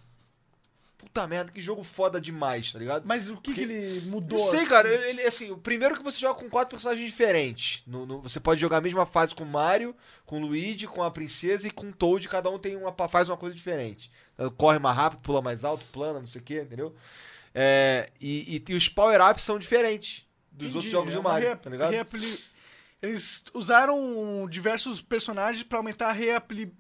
Puta 1.02 1.28
merda, 1.28 1.52
que 1.52 1.60
jogo 1.60 1.84
foda 1.84 2.22
demais, 2.22 2.72
tá 2.72 2.80
ligado? 2.80 3.04
Mas 3.06 3.30
o 3.30 3.36
que, 3.38 3.54
que 3.54 3.62
ele 3.62 4.02
mudou? 4.10 4.40
Não 4.40 4.50
sei, 4.50 4.60
assim? 4.60 4.70
cara. 4.70 4.88
Ele, 4.88 5.22
assim, 5.24 5.52
o 5.52 5.58
primeiro 5.58 5.96
que 5.98 6.04
você 6.04 6.20
joga 6.20 6.40
com 6.40 6.50
quatro 6.50 6.70
personagens 6.78 7.06
diferentes. 7.06 7.82
No, 7.88 8.06
no- 8.06 8.22
você 8.22 8.40
pode 8.40 8.62
jogar 8.62 8.78
a 8.78 8.82
mesma 8.82 9.06
fase 9.06 9.34
com 9.36 9.44
o 9.44 9.48
Mario, 9.48 9.96
com 10.26 10.38
o 10.42 10.46
Luigi, 10.46 10.88
com 10.88 11.04
a 11.04 11.10
princesa 11.12 11.68
e 11.68 11.72
com 11.72 11.88
o 11.90 11.94
Toad. 11.94 12.30
Cada 12.30 12.50
um 12.50 12.58
tem 12.60 12.76
uma, 12.78 12.94
faz 13.10 13.30
uma 13.30 13.38
coisa 13.38 13.56
diferente. 13.56 14.12
Corre 14.58 14.80
mais 14.80 14.96
rápido, 14.96 15.20
pula 15.22 15.42
mais 15.42 15.66
alto, 15.66 15.86
plana, 15.92 16.20
não 16.20 16.28
sei 16.28 16.40
o 16.42 16.44
que, 16.44 16.62
entendeu? 16.62 16.96
É, 17.54 18.10
e, 18.22 18.56
e- 18.58 18.72
e 18.72 18.74
os 18.76 18.88
power-ups 18.88 19.44
são 19.44 19.60
diferentes 19.60 20.24
dos 20.52 20.70
Entendi, 20.70 20.76
outros 20.78 20.92
jogos 20.92 21.14
é 21.14 21.18
do 21.18 21.24
Mario, 21.24 21.48
reap- 21.50 21.62
tá 21.62 21.70
ligado? 21.70 21.94
Eles 23.02 23.44
usaram 23.54 24.48
diversos 24.50 25.02
personagens 25.02 25.64
pra 25.64 25.80
aumentar 25.80 26.10
a 26.10 26.14
reapli- 26.14 26.72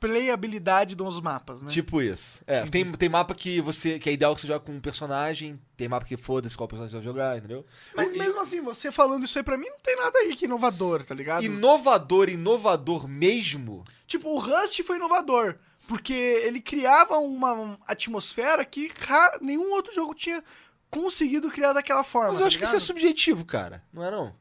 replayabilidade 0.00 0.94
dos 0.94 1.20
mapas, 1.20 1.60
né? 1.60 1.70
Tipo 1.70 2.00
isso. 2.00 2.40
É, 2.46 2.64
tem, 2.66 2.90
tem 2.92 3.08
mapa 3.08 3.34
que 3.34 3.60
você. 3.60 3.98
que 3.98 4.08
é 4.08 4.12
ideal 4.12 4.34
que 4.34 4.40
você 4.40 4.46
joga 4.46 4.60
com 4.60 4.72
um 4.72 4.80
personagem, 4.80 5.60
tem 5.76 5.88
mapa 5.88 6.06
que 6.06 6.16
foda-se 6.16 6.56
qual 6.56 6.66
personagem 6.66 6.90
você 6.90 6.96
vai 6.96 7.04
jogar, 7.04 7.36
entendeu? 7.36 7.66
Mas 7.94 8.12
mesmo 8.12 8.40
assim, 8.40 8.60
você 8.60 8.90
falando 8.90 9.24
isso 9.24 9.38
aí 9.38 9.44
pra 9.44 9.58
mim, 9.58 9.68
não 9.68 9.78
tem 9.80 9.96
nada 9.96 10.18
aí 10.18 10.34
que 10.34 10.46
inovador, 10.46 11.04
tá 11.04 11.14
ligado? 11.14 11.44
Inovador, 11.44 12.30
inovador 12.30 13.06
mesmo. 13.06 13.84
Tipo, 14.06 14.30
o 14.30 14.38
Rust 14.38 14.82
foi 14.82 14.96
inovador. 14.96 15.58
Porque 15.86 16.12
ele 16.12 16.60
criava 16.60 17.16
uma 17.16 17.76
atmosfera 17.86 18.64
que 18.64 18.90
nenhum 19.40 19.72
outro 19.72 19.92
jogo 19.92 20.14
tinha 20.14 20.42
conseguido 20.88 21.50
criar 21.50 21.72
daquela 21.72 22.04
forma. 22.04 22.28
Mas 22.28 22.36
eu 22.36 22.42
tá 22.42 22.46
acho 22.46 22.58
que 22.58 22.64
isso 22.64 22.76
é 22.76 22.78
ligado? 22.78 22.86
subjetivo, 22.86 23.44
cara. 23.44 23.82
Não 23.92 24.04
é 24.04 24.10
não? 24.10 24.32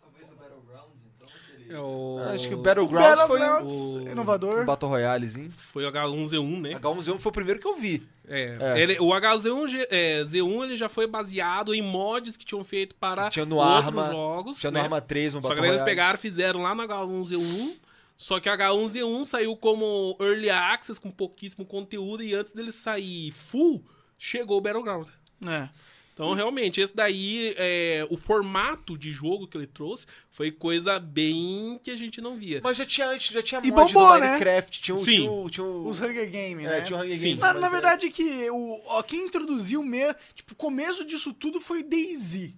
Talvez 0.00 0.30
o 0.30 0.34
Battlegrounds, 0.34 1.02
então, 1.14 1.28
que 1.28 1.52
ele... 1.52 1.61
É 1.61 1.61
o... 1.78 2.18
Acho 2.32 2.48
que 2.48 2.54
o 2.54 2.58
O 2.58 2.62
Battlegrounds 2.62 3.20
foi 3.22 3.38
Battlegrounds, 3.40 3.74
o- 3.74 4.00
inovador. 4.10 4.64
Battle 4.64 4.90
Royalezinho. 4.90 5.50
Foi 5.50 5.84
o 5.84 5.90
H1Z1, 5.92 6.60
né? 6.60 6.74
H1Z1 6.74 7.18
foi 7.18 7.30
o 7.30 7.32
primeiro 7.32 7.60
que 7.60 7.66
eu 7.66 7.76
vi. 7.76 8.06
É, 8.28 8.56
É. 8.60 8.80
Ele, 8.80 8.98
o 9.00 9.08
H1Z1 9.08 9.68
G- 9.68 9.88
é, 9.90 10.22
Z1 10.22 10.64
ele 10.64 10.76
já 10.76 10.88
foi 10.88 11.06
baseado 11.06 11.74
em 11.74 11.82
mods 11.82 12.36
que 12.36 12.44
tinham 12.44 12.62
feito 12.64 12.94
para 12.96 13.24
Que 13.24 13.30
tinha 13.30 13.44
no 13.46 13.56
outros 13.56 13.86
Arma, 13.86 14.10
jogos. 14.10 14.58
Tinha 14.58 14.70
no 14.70 14.78
né? 14.78 14.84
Arma 14.84 15.00
3, 15.00 15.34
um 15.34 15.42
Só 15.42 15.48
que 15.48 15.54
Battle 15.56 15.66
eles 15.70 15.82
pegaram, 15.82 16.18
fizeram 16.18 16.62
lá 16.62 16.74
no 16.74 16.82
H1Z1. 16.82 17.74
Só 18.16 18.38
que 18.38 18.48
o 18.48 18.52
H1Z1 18.52 19.24
saiu 19.24 19.56
como 19.56 20.16
Early 20.20 20.48
Access, 20.50 21.00
com 21.00 21.10
pouquíssimo 21.10 21.64
conteúdo, 21.66 22.22
e 22.22 22.34
antes 22.34 22.52
dele 22.52 22.70
sair 22.70 23.32
full, 23.32 23.84
chegou 24.16 24.58
o 24.58 24.60
Battleground. 24.60 25.08
É. 25.46 25.68
Então, 26.14 26.34
realmente, 26.34 26.78
esse 26.80 26.94
daí, 26.94 27.54
é, 27.56 28.06
o 28.10 28.18
formato 28.18 28.98
de 28.98 29.10
jogo 29.10 29.46
que 29.46 29.56
ele 29.56 29.66
trouxe 29.66 30.06
foi 30.30 30.50
coisa 30.50 30.98
bem 31.00 31.80
que 31.82 31.90
a 31.90 31.96
gente 31.96 32.20
não 32.20 32.36
via. 32.36 32.60
Mas 32.62 32.76
já 32.76 32.84
tinha 32.84 33.08
antes, 33.08 33.32
já 33.32 33.42
tinha 33.42 33.60
E 33.64 33.70
mod 33.70 33.92
bombou, 33.94 34.12
do 34.12 34.18
né? 34.20 34.26
Minecraft. 34.32 34.82
Tinha, 34.82 34.94
o- 34.94 34.98
Sim. 34.98 35.04
tinha, 35.12 35.30
o- 35.32 35.50
tinha 35.50 35.64
o- 35.66 35.88
Os 35.88 36.00
Hunger 36.02 36.26
Games, 36.30 36.66
É, 36.66 36.68
né? 36.68 36.80
tinha 36.82 36.98
o 36.98 37.02
Hunger. 37.02 37.18
Games. 37.18 37.38
Na, 37.38 37.54
na 37.54 37.66
é- 37.66 37.70
verdade, 37.70 38.10
que 38.10 38.50
o, 38.50 38.82
ó, 38.86 39.02
quem 39.02 39.24
introduziu 39.24 39.82
mesmo. 39.82 40.14
Tipo, 40.34 40.52
o 40.52 40.56
começo 40.56 41.02
disso 41.04 41.32
tudo 41.32 41.60
foi 41.60 41.82
DayZ. 41.82 42.52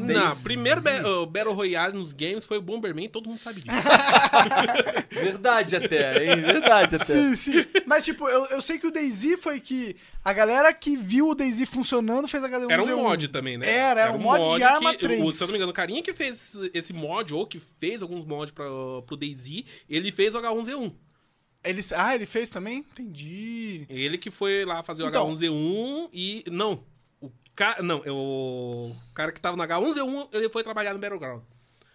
Não, 0.00 0.36
primeiro 0.42 0.80
ba- 0.80 1.06
o 1.06 1.26
Battle 1.26 1.52
Royale 1.54 1.92
nos 1.96 2.12
games 2.12 2.44
foi 2.44 2.58
o 2.58 2.62
Bomberman, 2.62 3.08
todo 3.08 3.28
mundo 3.28 3.38
sabe 3.40 3.60
disso. 3.60 3.76
Verdade 5.10 5.76
até, 5.76 6.24
hein? 6.34 6.40
Verdade 6.40 6.96
até. 6.96 7.04
Sim, 7.04 7.34
sim. 7.34 7.64
Mas, 7.86 8.04
tipo, 8.04 8.28
eu, 8.28 8.46
eu 8.46 8.60
sei 8.62 8.78
que 8.78 8.86
o 8.86 8.90
DayZ 8.90 9.38
foi 9.40 9.60
que 9.60 9.96
a 10.24 10.32
galera 10.32 10.72
que 10.72 10.96
viu 10.96 11.28
o 11.28 11.34
DayZ 11.34 11.68
funcionando 11.68 12.26
fez 12.28 12.42
a 12.44 12.48
galera 12.48 12.72
Era 12.72 12.82
um 12.82 13.02
mod 13.02 13.28
também, 13.28 13.58
né? 13.58 13.70
Era, 13.70 14.00
era 14.02 14.12
um 14.12 14.18
mod 14.18 14.56
de 14.56 14.62
Arma 14.62 14.92
que, 14.92 15.00
3. 15.00 15.22
o- 15.24 15.32
Se 15.32 15.42
eu 15.42 15.46
não 15.46 15.52
me 15.52 15.56
engano, 15.58 15.72
o 15.72 15.74
carinha 15.74 16.02
que 16.02 16.12
fez 16.12 16.56
esse 16.72 16.92
mod, 16.92 17.34
ou 17.34 17.46
que 17.46 17.60
fez 17.78 18.02
alguns 18.02 18.24
mods 18.24 18.52
pra, 18.52 18.64
pro 19.06 19.16
DayZ, 19.16 19.64
ele 19.88 20.10
fez 20.10 20.34
o 20.34 20.38
H1Z1. 20.38 20.92
Ele, 21.64 21.80
ah, 21.94 22.14
ele 22.14 22.26
fez 22.26 22.50
também? 22.50 22.78
Entendi. 22.78 23.86
Ele 23.88 24.18
que 24.18 24.30
foi 24.32 24.64
lá 24.64 24.82
fazer 24.82 25.04
o 25.04 25.08
Então. 25.08 25.30
H1Z1 25.30 26.08
e... 26.12 26.44
Não, 26.50 26.82
o 27.52 27.56
cara... 27.56 27.82
Não, 27.82 28.02
é 28.04 28.10
o 28.10 28.94
cara 29.14 29.30
que 29.32 29.40
tava 29.40 29.56
no 29.56 29.62
H1Z1, 29.62 30.28
ele 30.32 30.48
foi 30.48 30.62
trabalhar 30.64 30.92
no 30.92 30.98
Battleground. 30.98 31.42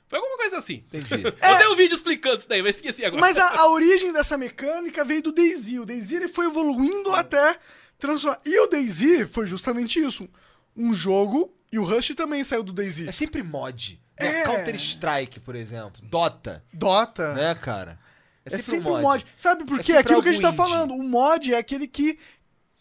Foi 0.08 0.20
alguma 0.20 0.38
coisa 0.38 0.58
assim. 0.60 0.86
Entendi. 0.94 1.24
Eu 1.42 1.58
dei 1.58 1.68
um 1.68 1.76
vídeo 1.76 1.96
explicando 1.96 2.38
isso 2.38 2.48
daí, 2.48 2.62
mas 2.62 2.78
esqueci 2.78 3.04
agora. 3.04 3.20
Mas 3.20 3.38
a, 3.38 3.62
a 3.62 3.70
origem 3.70 4.14
dessa 4.14 4.38
mecânica 4.38 5.04
veio 5.04 5.22
do 5.22 5.32
DayZ. 5.34 5.74
O 5.80 5.86
DayZ 5.86 6.12
ele 6.14 6.28
foi 6.30 6.46
evoluindo 6.46 7.12
até 7.14 7.58
transformar. 8.00 8.40
E 8.46 8.58
o 8.60 8.68
DayZ 8.68 9.30
foi 9.32 9.46
justamente 9.48 10.00
isso. 10.00 10.30
Um 10.76 10.94
jogo, 10.94 11.54
e 11.72 11.78
o 11.80 11.84
Rush 11.84 12.14
também 12.16 12.42
saiu 12.44 12.64
do 12.64 12.72
É 12.72 12.76
DayZ. 12.76 13.14
sempre 13.16 13.44
mod. 13.44 14.00
né? 14.18 14.40
É. 14.40 14.44
Counter-Strike, 14.44 15.40
por 15.42 15.56
exemplo. 15.56 16.00
Dota, 16.04 16.64
Dota. 16.72 17.34
né, 17.34 17.54
cara? 17.56 18.00
É, 18.46 18.58
sempre 18.60 18.90
um 18.90 19.02
mod. 19.02 19.26
Sabe 19.36 19.66
por 19.66 19.74
É 19.80 19.84
quê? 19.84 19.88
sempre 19.88 20.00
Aquilo 20.04 20.24
que 20.24 20.30
a 20.30 20.32
gente 20.32 20.42
tá 20.42 20.48
indie. 20.50 20.58
falando. 20.58 20.94
O 20.94 21.04
mod 21.04 21.54
é 21.54 21.58
aquele 21.58 21.86
que 21.86 22.18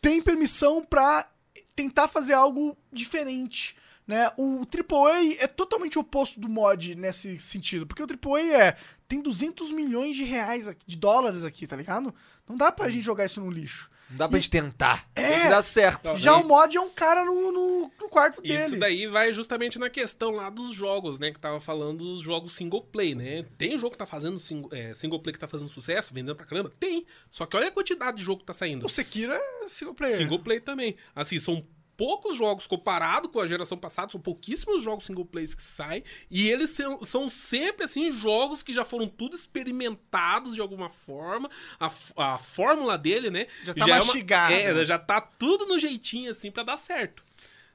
tem 0.01 0.23
permissão 0.23 0.85
pra 0.85 1.29
tentar 1.77 2.09
fazer 2.09 2.33
algo 2.33 2.77
diferente. 2.91 3.77
Né? 4.07 4.31
O 4.37 4.63
AAA 4.63 5.35
é 5.41 5.47
totalmente 5.47 5.99
oposto 5.99 6.41
do 6.41 6.49
mod 6.49 6.95
nesse 6.95 7.39
sentido. 7.39 7.87
Porque 7.87 8.03
o 8.03 8.07
AAA 8.07 8.57
é. 8.57 8.77
Tem 9.07 9.21
200 9.21 9.71
milhões 9.71 10.17
de 10.17 10.25
reais 10.25 10.67
aqui, 10.67 10.85
de 10.85 10.97
dólares 10.97 11.45
aqui, 11.45 11.67
tá 11.67 11.77
ligado? 11.77 12.13
Não 12.49 12.57
dá 12.57 12.73
pra 12.73 12.89
gente 12.89 13.05
jogar 13.05 13.27
isso 13.27 13.41
no 13.41 13.51
lixo. 13.51 13.89
Não 14.09 14.19
dá 14.19 14.29
pra 14.29 14.39
gente 14.39 14.51
tentar. 14.51 15.09
É. 15.15 15.29
Tem 15.29 15.41
que 15.43 15.49
dar 15.49 15.63
certo. 15.63 16.01
Então, 16.01 16.17
Já 16.17 16.37
o 16.37 16.45
mod 16.45 16.77
é 16.77 16.81
um 16.81 16.91
cara 16.91 17.25
no, 17.25 17.53
no, 17.53 17.93
no 18.01 18.09
quarto 18.09 18.41
dele. 18.41 18.65
Isso 18.65 18.77
daí 18.77 19.07
vai 19.07 19.33
justamente 19.33 19.79
na 19.79 19.91
questão 19.91 20.31
lá 20.31 20.49
dos 20.49 20.73
jogos, 20.73 21.19
né? 21.19 21.33
Que 21.33 21.39
tava 21.41 21.59
falando 21.59 21.99
dos 21.99 22.21
jogos 22.21 22.55
single 22.55 22.83
play, 22.83 23.15
né? 23.15 23.45
Tem 23.59 23.79
jogo 23.79 23.93
que 23.93 23.99
tá 23.99 24.07
fazendo 24.07 24.39
single, 24.39 24.71
é, 24.73 24.95
single 24.95 25.21
play 25.21 25.33
que 25.33 25.41
tá 25.41 25.49
fazendo 25.49 25.69
sucesso, 25.69 26.15
vendendo 26.15 26.37
pra 26.37 26.47
caramba? 26.47 26.71
Tem. 26.79 27.05
Só 27.31 27.47
que 27.47 27.57
olha 27.57 27.69
a 27.69 27.73
quantidade 27.73 28.19
de 28.19 28.23
jogo 28.23 28.41
que 28.41 28.47
tá 28.47 28.53
saindo. 28.53 28.87
O 28.87 28.89
Sekiro 28.89 29.33
é 29.33 29.69
single 29.69 29.95
player. 29.95 30.17
Single 30.17 30.39
play 30.39 30.61
também. 30.61 30.97
Assim, 31.15 31.41
são 31.41 31.67
poucos 31.97 32.37
jogos 32.37 32.67
comparado 32.67 33.29
com 33.29 33.41
a 33.41 33.47
geração 33.47 33.79
passada, 33.79 34.13
são 34.13 34.21
pouquíssimos 34.21 34.83
jogos 34.83 35.07
single 35.07 35.25
players 35.25 35.55
que 35.55 35.63
saem, 35.63 36.05
e 36.31 36.49
eles 36.49 36.71
são, 36.71 37.03
são 37.03 37.29
sempre, 37.29 37.85
assim, 37.85 38.11
jogos 38.13 38.63
que 38.63 38.73
já 38.73 38.85
foram 38.85 39.09
tudo 39.09 39.35
experimentados 39.37 40.55
de 40.55 40.61
alguma 40.61 40.89
forma, 40.89 41.51
a, 41.81 41.91
a 42.17 42.39
fórmula 42.39 42.97
dele, 42.99 43.31
né? 43.31 43.47
Já 43.65 43.75
tá 43.75 43.81
é 43.83 43.85
uma- 43.87 43.97
mastigado. 43.99 44.55
é, 44.55 44.85
já 44.85 44.99
tá 44.99 45.21
tudo 45.21 45.67
no 45.67 45.79
jeitinho, 45.79 46.31
assim, 46.31 46.51
pra 46.51 46.63
dar 46.63 46.77
certo. 46.77 47.25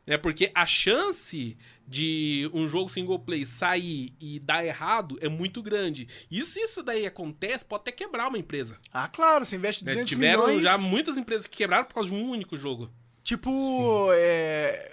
É 0.08 0.18
porque 0.18 0.52
a 0.56 0.66
chance 0.66 1.56
de 1.88 2.50
um 2.54 2.68
jogo 2.68 2.90
single 2.90 3.20
play 3.20 3.46
sair 3.46 4.14
e 4.20 4.40
dar 4.40 4.66
errado 4.66 5.18
é 5.22 5.30
muito 5.30 5.62
grande. 5.62 6.08
E 6.30 6.42
se 6.44 6.60
isso 6.60 6.82
daí 6.82 7.06
acontece, 7.06 7.64
pode 7.64 7.82
até 7.82 7.92
quebrar 7.92 8.28
uma 8.30 8.38
empresa. 8.38 8.80
Ah, 8.92 9.08
claro, 9.08 9.46
você 9.46 9.56
investe 9.58 9.86
né? 9.86 9.92
200 9.92 10.10
Tiveram 10.10 10.48
milhões. 10.48 10.64
já 10.64 10.78
muitas 10.80 11.18
empresas 11.18 11.46
que 11.46 11.56
quebraram 11.56 11.86
por 11.86 11.94
causa 11.94 12.10
de 12.10 12.16
um 12.16 12.30
único 12.30 12.58
jogo. 12.58 12.90
Tipo, 13.24 14.12
é... 14.14 14.92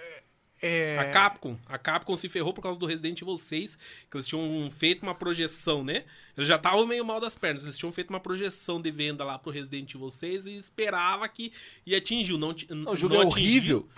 é... 0.61 0.97
A 0.99 1.11
Capcom. 1.11 1.57
A 1.65 1.77
Capcom 1.77 2.15
se 2.15 2.29
ferrou 2.29 2.53
por 2.53 2.61
causa 2.61 2.79
do 2.79 2.85
Resident 2.85 3.21
Evil 3.21 3.37
6, 3.37 3.75
que 4.09 4.17
eles 4.17 4.27
tinham 4.27 4.69
feito 4.71 5.03
uma 5.03 5.15
projeção, 5.15 5.83
né? 5.83 6.03
Eles 6.37 6.47
já 6.47 6.55
estavam 6.57 6.85
meio 6.85 7.03
mal 7.05 7.19
das 7.19 7.35
pernas. 7.37 7.63
Eles 7.63 7.77
tinham 7.77 7.91
feito 7.91 8.09
uma 8.11 8.19
projeção 8.19 8.81
de 8.81 8.91
venda 8.91 9.23
lá 9.23 9.37
pro 9.39 9.51
Resident 9.51 9.93
Evil 9.93 10.09
6 10.09 10.45
e 10.45 10.57
esperava 10.57 11.27
que 11.27 11.51
ia 11.85 11.97
atingir. 11.97 12.37
Não, 12.37 12.53
ti- 12.53 12.67
O 12.71 12.95
jogo 12.95 13.15
não 13.15 13.21
é 13.23 13.25
atingiu. 13.25 13.77
horrível. 13.79 13.89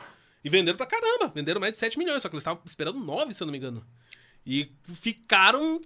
E 0.43 0.49
venderam 0.49 0.77
pra 0.77 0.85
caramba. 0.87 1.27
Venderam 1.33 1.59
mais 1.61 1.73
de 1.73 1.79
7 1.79 1.97
milhões, 1.99 2.21
só 2.21 2.29
que 2.29 2.35
eles 2.35 2.41
estavam 2.41 2.61
esperando 2.65 2.99
9, 2.99 3.33
se 3.33 3.43
eu 3.43 3.45
não 3.45 3.51
me 3.51 3.57
engano. 3.57 3.85
E 4.45 4.71
ficaram 4.95 5.79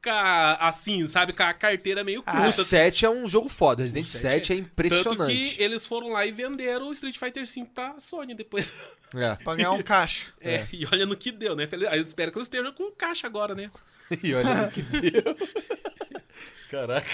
ca- 0.00 0.54
assim, 0.60 1.06
sabe, 1.06 1.32
com 1.32 1.42
a 1.42 1.52
carteira 1.54 2.02
meio 2.04 2.20
O 2.20 2.22
curta. 2.22 2.64
7 2.64 3.04
é 3.04 3.10
um 3.10 3.28
jogo 3.28 3.48
foda. 3.48 3.82
Resident 3.82 4.06
O 4.06 4.08
7 4.08 4.20
7 4.20 4.52
é 4.52 4.56
Tanto 4.56 4.68
impressionante. 4.68 5.34
que 5.56 5.62
eles 5.62 5.84
foram 5.84 6.08
lá 6.10 6.24
e 6.26 6.32
venderam 6.32 6.88
o 6.88 6.92
Street 6.92 7.16
Fighter 7.18 7.44
V 7.46 7.66
pra 7.74 7.98
Sony 8.00 8.34
depois. 8.34 8.72
É. 9.14 9.34
Pra 9.42 9.54
ganhar 9.56 9.72
um 9.72 9.82
caixa. 9.82 10.32
É, 10.40 10.66
e 10.72 10.86
olha 10.86 11.04
no 11.04 11.16
que 11.16 11.32
deu, 11.32 11.56
né? 11.56 11.68
Aí 11.90 11.98
eu 11.98 12.02
espero 12.02 12.30
que 12.30 12.38
eles 12.38 12.46
estejam 12.46 12.72
com 12.72 12.90
caixa 12.92 13.26
agora, 13.26 13.54
né? 13.54 13.70
E 14.22 14.34
olha 14.34 14.54
no 14.66 14.70
que 14.70 14.82
deu. 14.82 15.22
Caraca. 16.70 17.08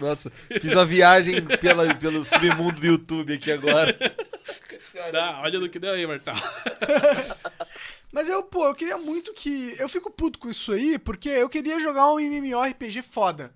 Nossa, 0.00 0.32
fiz 0.60 0.72
uma 0.72 0.84
viagem 0.84 1.40
pela, 1.60 1.94
pelo 1.94 2.24
submundo 2.24 2.80
do 2.80 2.86
YouTube 2.86 3.32
aqui 3.34 3.52
agora. 3.52 3.96
Dá, 5.12 5.40
olha 5.42 5.60
no 5.60 5.68
que 5.68 5.78
deu 5.78 5.92
aí, 5.92 6.04
Martal. 6.06 6.34
Mas 8.14 8.28
eu, 8.28 8.44
pô, 8.44 8.64
eu 8.66 8.74
queria 8.76 8.96
muito 8.96 9.34
que. 9.34 9.74
Eu 9.76 9.88
fico 9.88 10.08
puto 10.08 10.38
com 10.38 10.48
isso 10.48 10.70
aí, 10.72 10.98
porque 11.00 11.28
eu 11.28 11.48
queria 11.48 11.80
jogar 11.80 12.12
um 12.12 12.20
MMORPG 12.20 13.02
foda. 13.02 13.52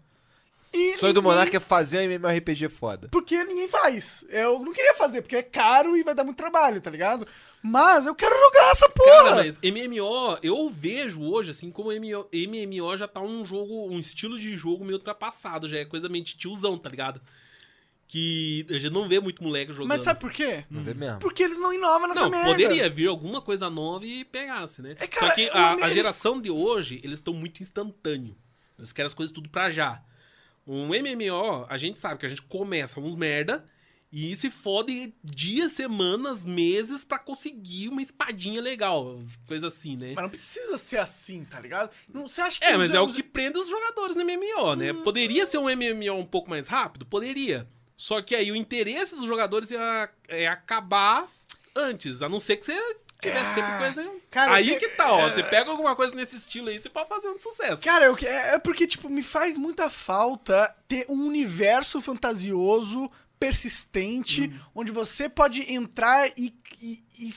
E 0.75 0.97
O 0.97 0.99
sonho 0.99 1.15
do 1.15 1.21
ninguém- 1.23 1.33
Monark 1.37 1.57
é 1.57 1.61
fazer 1.61 1.99
um 1.99 2.03
MMORPG 2.11 2.69
foda. 2.69 3.09
Porque 3.09 3.43
ninguém 3.45 3.69
faz. 3.69 4.25
Eu 4.29 4.59
não 4.59 4.73
queria 4.73 4.95
fazer, 4.97 5.23
porque 5.23 5.37
é 5.37 5.43
caro 5.43 5.97
e 5.97 6.03
vai 6.03 6.13
dar 6.13 6.25
muito 6.25 6.37
trabalho, 6.37 6.81
tá 6.81 6.91
ligado? 6.91 7.25
Mas 7.63 8.05
eu 8.05 8.15
quero 8.17 8.37
jogar 8.37 8.73
essa 8.73 8.89
porra! 8.89 9.13
Cara, 9.31 9.35
mas 9.37 9.59
MMO, 9.63 10.39
eu 10.43 10.69
vejo 10.69 11.23
hoje, 11.23 11.53
assim, 11.53 11.71
como 11.71 11.93
MMO, 11.93 12.27
MMO 12.33 12.97
já 12.99 13.07
tá 13.09 13.21
um 13.21 13.45
jogo, 13.45 13.87
um 13.89 13.99
estilo 14.01 14.37
de 14.37 14.57
jogo 14.57 14.85
meio 14.85 14.99
ultrapassado, 14.99 15.69
já 15.69 15.79
é 15.79 15.85
coisa 15.85 16.09
meio 16.09 16.25
de 16.25 16.37
tiozão, 16.37 16.77
tá 16.77 16.91
ligado? 16.91 17.21
Que 18.11 18.67
a 18.71 18.79
gente 18.79 18.91
não 18.91 19.07
vê 19.07 19.21
muito 19.21 19.43
moleque 19.43 19.71
jogando. 19.71 19.89
Mas 19.89 20.01
sabe 20.01 20.19
por 20.19 20.33
quê? 20.33 20.65
Não 20.71 20.83
vê 20.83 20.95
mesmo. 20.95 21.19
Porque 21.19 21.43
eles 21.43 21.61
não 21.61 21.73
inovam 21.75 22.09
nessa 22.09 22.23
Não, 22.23 22.31
merda. 22.31 22.49
poderia 22.49 22.89
vir 22.89 23.07
alguma 23.07 23.43
coisa 23.43 23.69
nova 23.69 24.07
e 24.07 24.25
pegasse, 24.25 24.81
né? 24.81 24.97
É, 24.99 25.07
cara, 25.07 25.27
Só 25.29 25.35
que 25.35 25.43
é 25.43 25.53
a, 25.53 25.75
a 25.75 25.91
geração 25.91 26.41
de 26.41 26.51
hoje, 26.51 27.01
eles 27.05 27.19
estão 27.19 27.35
muito 27.35 27.63
instantâneo. 27.63 28.35
Eles 28.79 28.93
querem 28.93 29.07
as 29.09 29.15
coisas 29.15 29.31
tudo 29.31 29.51
pra 29.51 29.69
já. 29.69 30.03
Um 30.67 30.87
MMO, 30.89 31.67
a 31.69 31.77
gente 31.77 32.01
sabe 32.01 32.19
que 32.19 32.25
a 32.25 32.29
gente 32.31 32.43
começa 32.43 32.99
uns 32.99 33.15
merda 33.15 33.63
e 34.11 34.35
se 34.37 34.51
fode 34.51 35.13
dias, 35.23 35.73
semanas, 35.73 36.47
meses 36.47 37.05
pra 37.05 37.19
conseguir 37.19 37.89
uma 37.89 38.01
espadinha 38.01 38.63
legal. 38.63 39.21
Coisa 39.47 39.67
assim, 39.67 39.97
né? 39.99 40.13
Mas 40.15 40.23
não 40.23 40.31
precisa 40.31 40.79
ser 40.79 40.97
assim, 40.97 41.45
tá 41.45 41.61
ligado? 41.61 41.91
Não, 42.11 42.27
você 42.27 42.41
acha 42.41 42.59
que 42.59 42.65
É, 42.65 42.77
mas 42.77 42.95
é 42.95 43.01
o 43.01 43.07
que 43.07 43.23
prende 43.23 43.59
os 43.59 43.69
jogadores 43.69 44.17
no 44.17 44.25
MMO, 44.25 44.77
né? 44.77 44.95
Poderia 44.95 45.45
ser 45.45 45.59
um 45.59 45.65
MMO 45.69 46.15
um 46.19 46.25
pouco 46.25 46.49
mais 46.49 46.69
rápido? 46.69 47.05
Poderia. 47.05 47.69
Só 48.01 48.23
que 48.23 48.35
aí 48.37 48.53
o 48.53 48.57
interesse 48.57 49.17
dos 49.17 49.27
jogadores 49.27 49.73
ia, 49.73 50.09
é 50.29 50.47
acabar 50.47 51.27
antes, 51.75 52.23
a 52.23 52.29
não 52.29 52.39
ser 52.39 52.57
que 52.57 52.65
você 52.67 52.97
tivesse 53.21 53.55
sempre 53.55 53.73
Ah, 53.73 53.79
coisa. 53.79 54.11
cara, 54.31 54.55
aí 54.55 54.69
que- 54.79 54.89
que 54.89 54.95
tá, 54.97 55.13
ó. 55.13 55.29
Você 55.29 55.43
pega 55.43 55.69
alguma 55.69 55.97
coisa 55.97 56.15
nesse 56.15 56.37
estilo 56.37 56.69
aí, 56.69 56.79
você 56.79 56.89
pode 56.89 57.09
fazer 57.09 57.29
um 57.29 57.39
sucesso. 57.41 57.83
Cara, 57.83 58.05
eu, 58.05 58.17
é 58.23 58.55
é 58.55 58.59
porque, 58.61 58.87
tipo, 58.87 59.09
me 59.11 59.21
faz 59.23 59.57
muita 59.57 59.91
falta 59.91 60.73
ter 60.87 61.07
um 61.09 61.27
universo 61.27 62.01
fantasioso, 62.01 63.11
persistente, 63.41 64.43
Hum. 64.49 64.61
onde 64.77 64.93
você 64.93 65.29
pode 65.29 65.63
entrar 65.73 66.29
e, 66.37 66.55
e, 66.81 67.03
e, 67.19 67.35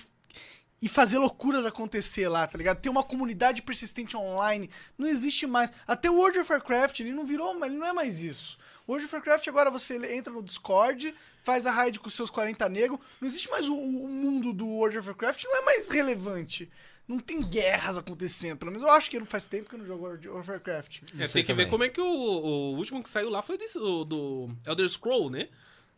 e 0.84 0.88
fazer 0.90 1.18
loucuras 1.18 1.66
acontecer 1.66 2.28
lá, 2.28 2.46
tá 2.46 2.58
ligado? 2.58 2.80
Ter 2.80 2.90
uma 2.90 3.04
comunidade 3.04 3.62
persistente 3.64 4.16
online. 4.16 4.70
Não 4.98 5.08
existe 5.08 5.48
mais. 5.48 5.72
Até 5.88 6.10
o 6.10 6.16
World 6.16 6.38
of 6.40 6.52
Warcraft, 6.52 7.00
ele 7.00 7.12
não 7.12 7.26
virou, 7.26 7.54
ele 7.66 7.76
não 7.76 7.88
é 7.88 7.94
mais 7.94 8.22
isso. 8.22 8.58
O 8.88 8.91
World 8.91 9.06
of 9.06 9.16
Warcraft 9.16 9.48
agora 9.48 9.70
você 9.70 9.95
entra 10.14 10.34
no 10.34 10.41
Discord, 10.41 11.14
faz 11.44 11.66
a 11.66 11.72
raid 11.72 11.99
com 11.99 12.10
seus 12.10 12.30
40 12.30 12.68
negros. 12.70 12.99
Não 13.20 13.28
existe 13.28 13.49
mais 13.49 13.68
o, 13.68 13.76
o 13.76 14.10
mundo 14.10 14.53
do 14.53 14.68
World 14.68 14.98
of 14.98 15.08
Warcraft, 15.08 15.44
não 15.45 15.58
é 15.58 15.66
mais 15.66 15.88
relevante. 15.88 16.70
Não 17.08 17.20
tem 17.20 17.41
guerras 17.41 17.98
acontecendo. 17.98 18.58
Pelo 18.58 18.72
menos 18.72 18.84
eu 18.86 18.91
acho 18.91 19.10
que 19.10 19.20
não 19.20 19.26
faz 19.26 19.48
tempo 19.48 19.70
que 19.70 19.76
eu 19.76 19.80
não 19.80 19.86
jogo 19.86 20.06
World 20.06 20.30
of 20.30 20.49
Warcraft. 20.49 21.02
É, 21.20 21.28
tem 21.28 21.44
que 21.44 21.48
também. 21.48 21.66
ver 21.66 21.70
como 21.70 21.84
é 21.84 21.90
que 21.90 21.99
o, 21.99 22.06
o 22.06 22.76
último 22.76 23.03
que 23.03 23.10
saiu 23.10 23.30
lá 23.30 23.41
foi 23.41 23.58
desse, 23.58 23.78
do, 23.78 24.06
do 24.06 24.49
Elder 24.66 24.88
Scroll, 24.88 25.30
né? 25.30 25.49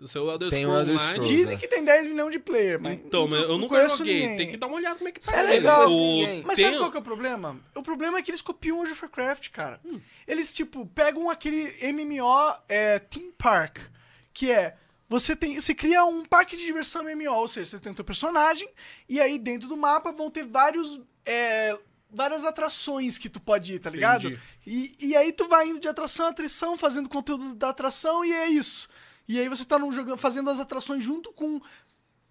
Do 0.03 0.07
seu 0.09 0.30
Elder 0.30 0.49
Tem 0.49 0.65
o 0.65 0.67
Scroll 0.67 0.80
Elder 0.81 0.95
Online. 0.95 1.13
Scrolls, 1.13 1.34
Dizem 1.38 1.53
né? 1.55 1.61
que 1.61 1.67
tem 1.69 1.81
10 1.81 2.07
milhões 2.07 2.31
de 2.34 2.39
player, 2.39 2.77
mas. 2.81 2.93
Então, 2.95 3.25
mas 3.25 3.39
eu 3.39 3.47
não 3.47 3.57
nunca 3.59 3.75
conheço 3.77 3.97
joguei. 3.99 4.19
ninguém. 4.19 4.38
Tem 4.38 4.49
que 4.51 4.57
dar 4.57 4.67
uma 4.67 4.75
olhada 4.75 4.95
como 4.97 5.07
é 5.07 5.11
que 5.13 5.21
tá. 5.21 5.34
É 5.34 5.39
ele. 5.43 5.49
legal. 5.53 5.89
O- 5.89 6.43
Mas 6.45 6.55
tem- 6.57 6.65
sabe 6.65 6.77
qual 6.77 6.91
que 6.91 6.97
é 6.97 6.99
o 6.99 7.03
problema? 7.03 7.57
O 7.73 7.81
problema 7.81 8.17
é 8.17 8.21
que 8.21 8.30
eles 8.30 8.41
copiam 8.41 8.75
World 8.75 8.91
of 8.91 9.01
Warcraft, 9.01 9.49
cara. 9.51 9.80
Hum. 9.85 10.01
Eles, 10.27 10.53
tipo, 10.53 10.85
pegam 10.88 11.30
aquele 11.30 11.73
MMO 11.93 12.53
é, 12.67 12.99
Theme 12.99 13.31
Park, 13.38 13.77
que 14.34 14.51
é. 14.51 14.75
Você, 15.07 15.38
tem, 15.38 15.57
você 15.57 15.73
cria 15.73 16.03
um 16.03 16.25
parque 16.25 16.57
de 16.57 16.65
diversão 16.65 17.03
MMO, 17.03 17.35
ou 17.35 17.47
seja, 17.47 17.69
você 17.71 17.80
tem 17.80 17.93
o 17.93 17.95
teu 17.95 18.03
personagem, 18.03 18.67
e 19.07 19.21
aí 19.21 19.39
dentro 19.39 19.69
do 19.69 19.77
mapa 19.77 20.11
vão 20.11 20.30
ter 20.30 20.43
vários. 20.45 20.99
é, 21.25 21.77
várias 22.15 22.45
atrações 22.45 23.17
que 23.17 23.27
tu 23.30 23.39
pode 23.39 23.73
ir, 23.73 23.80
tá 23.80 23.89
ligado? 23.89 24.27
Entendi. 24.27 24.39
E, 24.67 24.95
e 25.07 25.15
aí 25.15 25.31
tu 25.31 25.47
vai 25.47 25.67
indo 25.67 25.80
de 25.80 25.88
atração 25.88 26.27
a 26.27 26.30
atração, 26.30 26.77
fazendo 26.77 27.09
conteúdo 27.09 27.55
da 27.55 27.69
atração, 27.69 28.23
e 28.23 28.31
é 28.31 28.47
isso. 28.49 28.88
E 29.27 29.39
aí 29.39 29.47
você 29.47 29.63
tá 29.65 29.79
num, 29.79 29.91
jogando, 29.91 30.17
fazendo 30.17 30.49
as 30.49 30.59
atrações 30.59 31.03
junto 31.03 31.31
com 31.31 31.61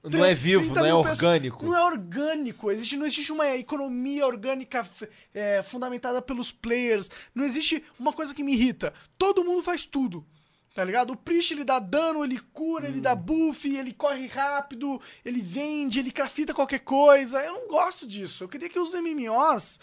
Não 0.05 0.24
é 0.24 0.35
vivo, 0.35 0.64
30 0.64 0.81
não 0.81 0.86
é 0.86 0.93
mil 0.93 1.02
pessoas. 1.02 1.19
orgânico. 1.19 1.64
Não 1.64 1.77
é 1.77 1.85
orgânico. 1.85 2.70
Existe, 2.70 2.97
não 2.97 3.06
existe 3.06 3.32
uma 3.32 3.48
economia 3.56 4.27
orgânica 4.27 4.86
é, 5.32 5.62
fundamentada 5.62 6.20
pelos 6.20 6.52
players. 6.52 7.10
Não 7.35 7.44
existe 7.44 7.82
uma 7.98 8.12
coisa 8.12 8.35
que 8.35 8.43
me 8.43 8.52
irrita. 8.55 8.93
Todo 9.16 9.44
mundo 9.44 9.62
faz 9.62 9.86
tudo. 9.86 10.27
Tá 10.74 10.82
ligado? 10.85 11.12
O 11.12 11.16
Priest 11.16 11.52
ele 11.52 11.64
dá 11.64 11.78
dano, 11.78 12.24
ele 12.24 12.40
cura, 12.52 12.89
ele 12.89 13.01
dá 13.01 13.14
buff, 13.14 13.69
ele 13.69 13.93
corre 13.93 14.27
rápido, 14.27 14.98
ele 15.23 15.43
vende, 15.43 15.98
ele 16.01 16.10
crafita 16.10 16.55
qualquer 16.55 16.78
coisa. 16.78 17.39
Eu 17.44 17.52
não 17.52 17.69
gosto 17.69 18.06
disso. 18.06 18.44
Eu 18.44 18.48
queria 18.48 18.70
que 18.70 18.78
os 18.78 18.94
MMOs 18.94 19.78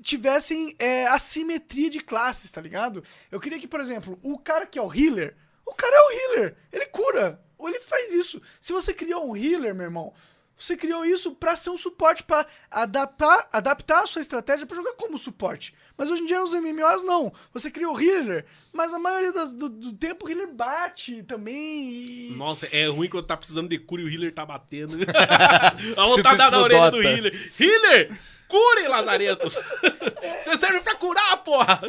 tivessem 0.00 0.76
é, 0.78 1.08
assimetria 1.08 1.90
de 1.90 1.98
classes, 1.98 2.52
tá 2.52 2.60
ligado? 2.60 3.02
Eu 3.32 3.40
queria 3.40 3.58
que, 3.58 3.66
por 3.66 3.80
exemplo, 3.80 4.16
o 4.22 4.38
cara 4.38 4.64
que 4.64 4.78
é 4.78 4.82
o 4.82 4.94
healer, 4.94 5.36
o 5.70 5.74
cara 5.74 5.94
é 5.94 6.00
o 6.00 6.10
healer, 6.12 6.56
ele 6.72 6.86
cura, 6.86 7.40
ou 7.56 7.68
ele 7.68 7.80
faz 7.80 8.12
isso. 8.12 8.40
Se 8.60 8.72
você 8.72 8.92
criou 8.92 9.30
um 9.30 9.36
healer, 9.36 9.74
meu 9.74 9.84
irmão, 9.84 10.12
você 10.58 10.76
criou 10.76 11.04
isso 11.04 11.32
pra 11.36 11.54
ser 11.54 11.70
um 11.70 11.78
suporte, 11.78 12.22
pra 12.24 12.44
adaptar, 12.68 13.48
adaptar 13.52 14.02
a 14.02 14.06
sua 14.08 14.20
estratégia 14.20 14.66
pra 14.66 14.76
jogar 14.76 14.92
como 14.94 15.16
suporte. 15.16 15.72
Mas 15.96 16.10
hoje 16.10 16.22
em 16.22 16.26
dia 16.26 16.42
os 16.42 16.52
MMOs 16.52 17.04
não. 17.04 17.32
Você 17.52 17.70
criou 17.70 17.94
o 17.94 18.00
healer, 18.00 18.44
mas 18.72 18.92
a 18.92 18.98
maioria 18.98 19.32
das- 19.32 19.52
do, 19.52 19.68
do 19.68 19.92
tempo 19.92 20.26
o 20.26 20.28
healer 20.30 20.48
bate 20.52 21.22
também 21.22 21.52
e... 21.90 22.34
Nossa, 22.36 22.66
é 22.72 22.86
ruim 22.86 23.08
quando 23.08 23.26
tá 23.26 23.36
precisando 23.36 23.68
de 23.68 23.78
cura 23.78 24.02
e 24.02 24.04
o 24.04 24.08
healer 24.08 24.32
tá 24.32 24.44
batendo. 24.44 24.98
a 25.96 26.04
vontade 26.06 26.42
isso 26.42 26.50
da 26.50 26.60
orelha 26.60 26.90
do 26.90 27.02
healer. 27.02 27.52
Healer! 27.60 28.18
Cure, 28.48 28.88
Lazaretos! 28.88 29.54
Você 30.44 30.56
serve 30.56 30.80
pra 30.80 30.94
curar, 30.96 31.36
porra! 31.38 31.80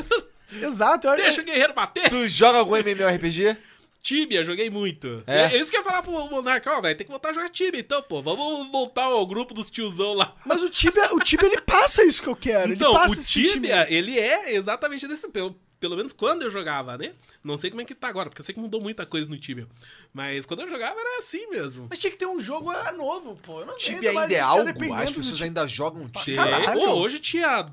Exato, 0.61 1.07
eu, 1.07 1.15
Deixa 1.15 1.41
o 1.41 1.45
guerreiro 1.45 1.73
bater! 1.73 2.09
Tu 2.09 2.27
joga 2.27 2.57
algum 2.59 2.75
MMORPG? 2.75 3.57
Tibia, 4.01 4.43
joguei 4.43 4.69
muito. 4.69 5.23
É? 5.27 5.55
É 5.55 5.59
isso 5.59 5.69
que 5.69 5.77
eu 5.77 5.81
ia 5.81 5.85
falar 5.87 6.01
pro 6.01 6.11
Monarca, 6.29 6.71
ó, 6.71 6.81
velho, 6.81 6.97
tem 6.97 7.05
que 7.05 7.11
voltar 7.11 7.29
a 7.29 7.33
jogar 7.33 7.49
Tibia 7.49 7.79
então, 7.79 8.01
pô. 8.01 8.21
Vamos 8.21 8.71
voltar 8.71 9.03
ao 9.03 9.25
grupo 9.27 9.53
dos 9.53 9.69
tiozão 9.69 10.13
lá. 10.13 10.35
Mas 10.45 10.63
o 10.63 10.69
Tibia, 10.69 11.13
o 11.13 11.19
Tibia 11.19 11.47
ele 11.47 11.61
passa 11.61 12.03
isso 12.03 12.23
que 12.23 12.29
eu 12.29 12.35
quero. 12.35 12.73
Então, 12.73 12.91
ele 12.91 12.99
passa 12.99 13.19
o 13.19 13.23
Tibia, 13.23 13.49
sentimento. 13.49 13.91
ele 13.91 14.17
é 14.17 14.55
exatamente 14.55 15.07
desse. 15.07 15.27
Pelo, 15.29 15.55
pelo 15.79 15.95
menos 15.95 16.13
quando 16.13 16.43
eu 16.43 16.49
jogava, 16.49 16.97
né? 16.97 17.13
Não 17.43 17.57
sei 17.57 17.69
como 17.69 17.81
é 17.81 17.85
que 17.85 17.93
tá 17.93 18.07
agora, 18.07 18.29
porque 18.29 18.41
eu 18.41 18.45
sei 18.45 18.53
que 18.53 18.61
mudou 18.61 18.81
muita 18.81 19.05
coisa 19.05 19.29
no 19.29 19.37
Tibia. 19.37 19.67
Mas 20.13 20.45
quando 20.45 20.61
eu 20.61 20.69
jogava 20.69 20.99
era 20.99 21.19
assim 21.19 21.47
mesmo. 21.49 21.87
Mas 21.89 21.99
tinha 21.99 22.11
que 22.11 22.17
ter 22.17 22.25
um 22.25 22.39
jogo 22.39 22.71
é, 22.71 22.91
novo, 22.91 23.37
pô. 23.41 23.61
Eu 23.61 23.65
não 23.65 23.77
Tibia 23.77 24.09
ainda 24.11 24.33
é 24.33 24.39
algo? 24.39 24.69
As 24.95 25.11
pessoas 25.11 25.41
ainda 25.41 25.67
jogam 25.67 26.07
Tibia. 26.09 26.37
Caralho. 26.37 26.81
Hoje 26.81 27.19
tinha 27.19 27.71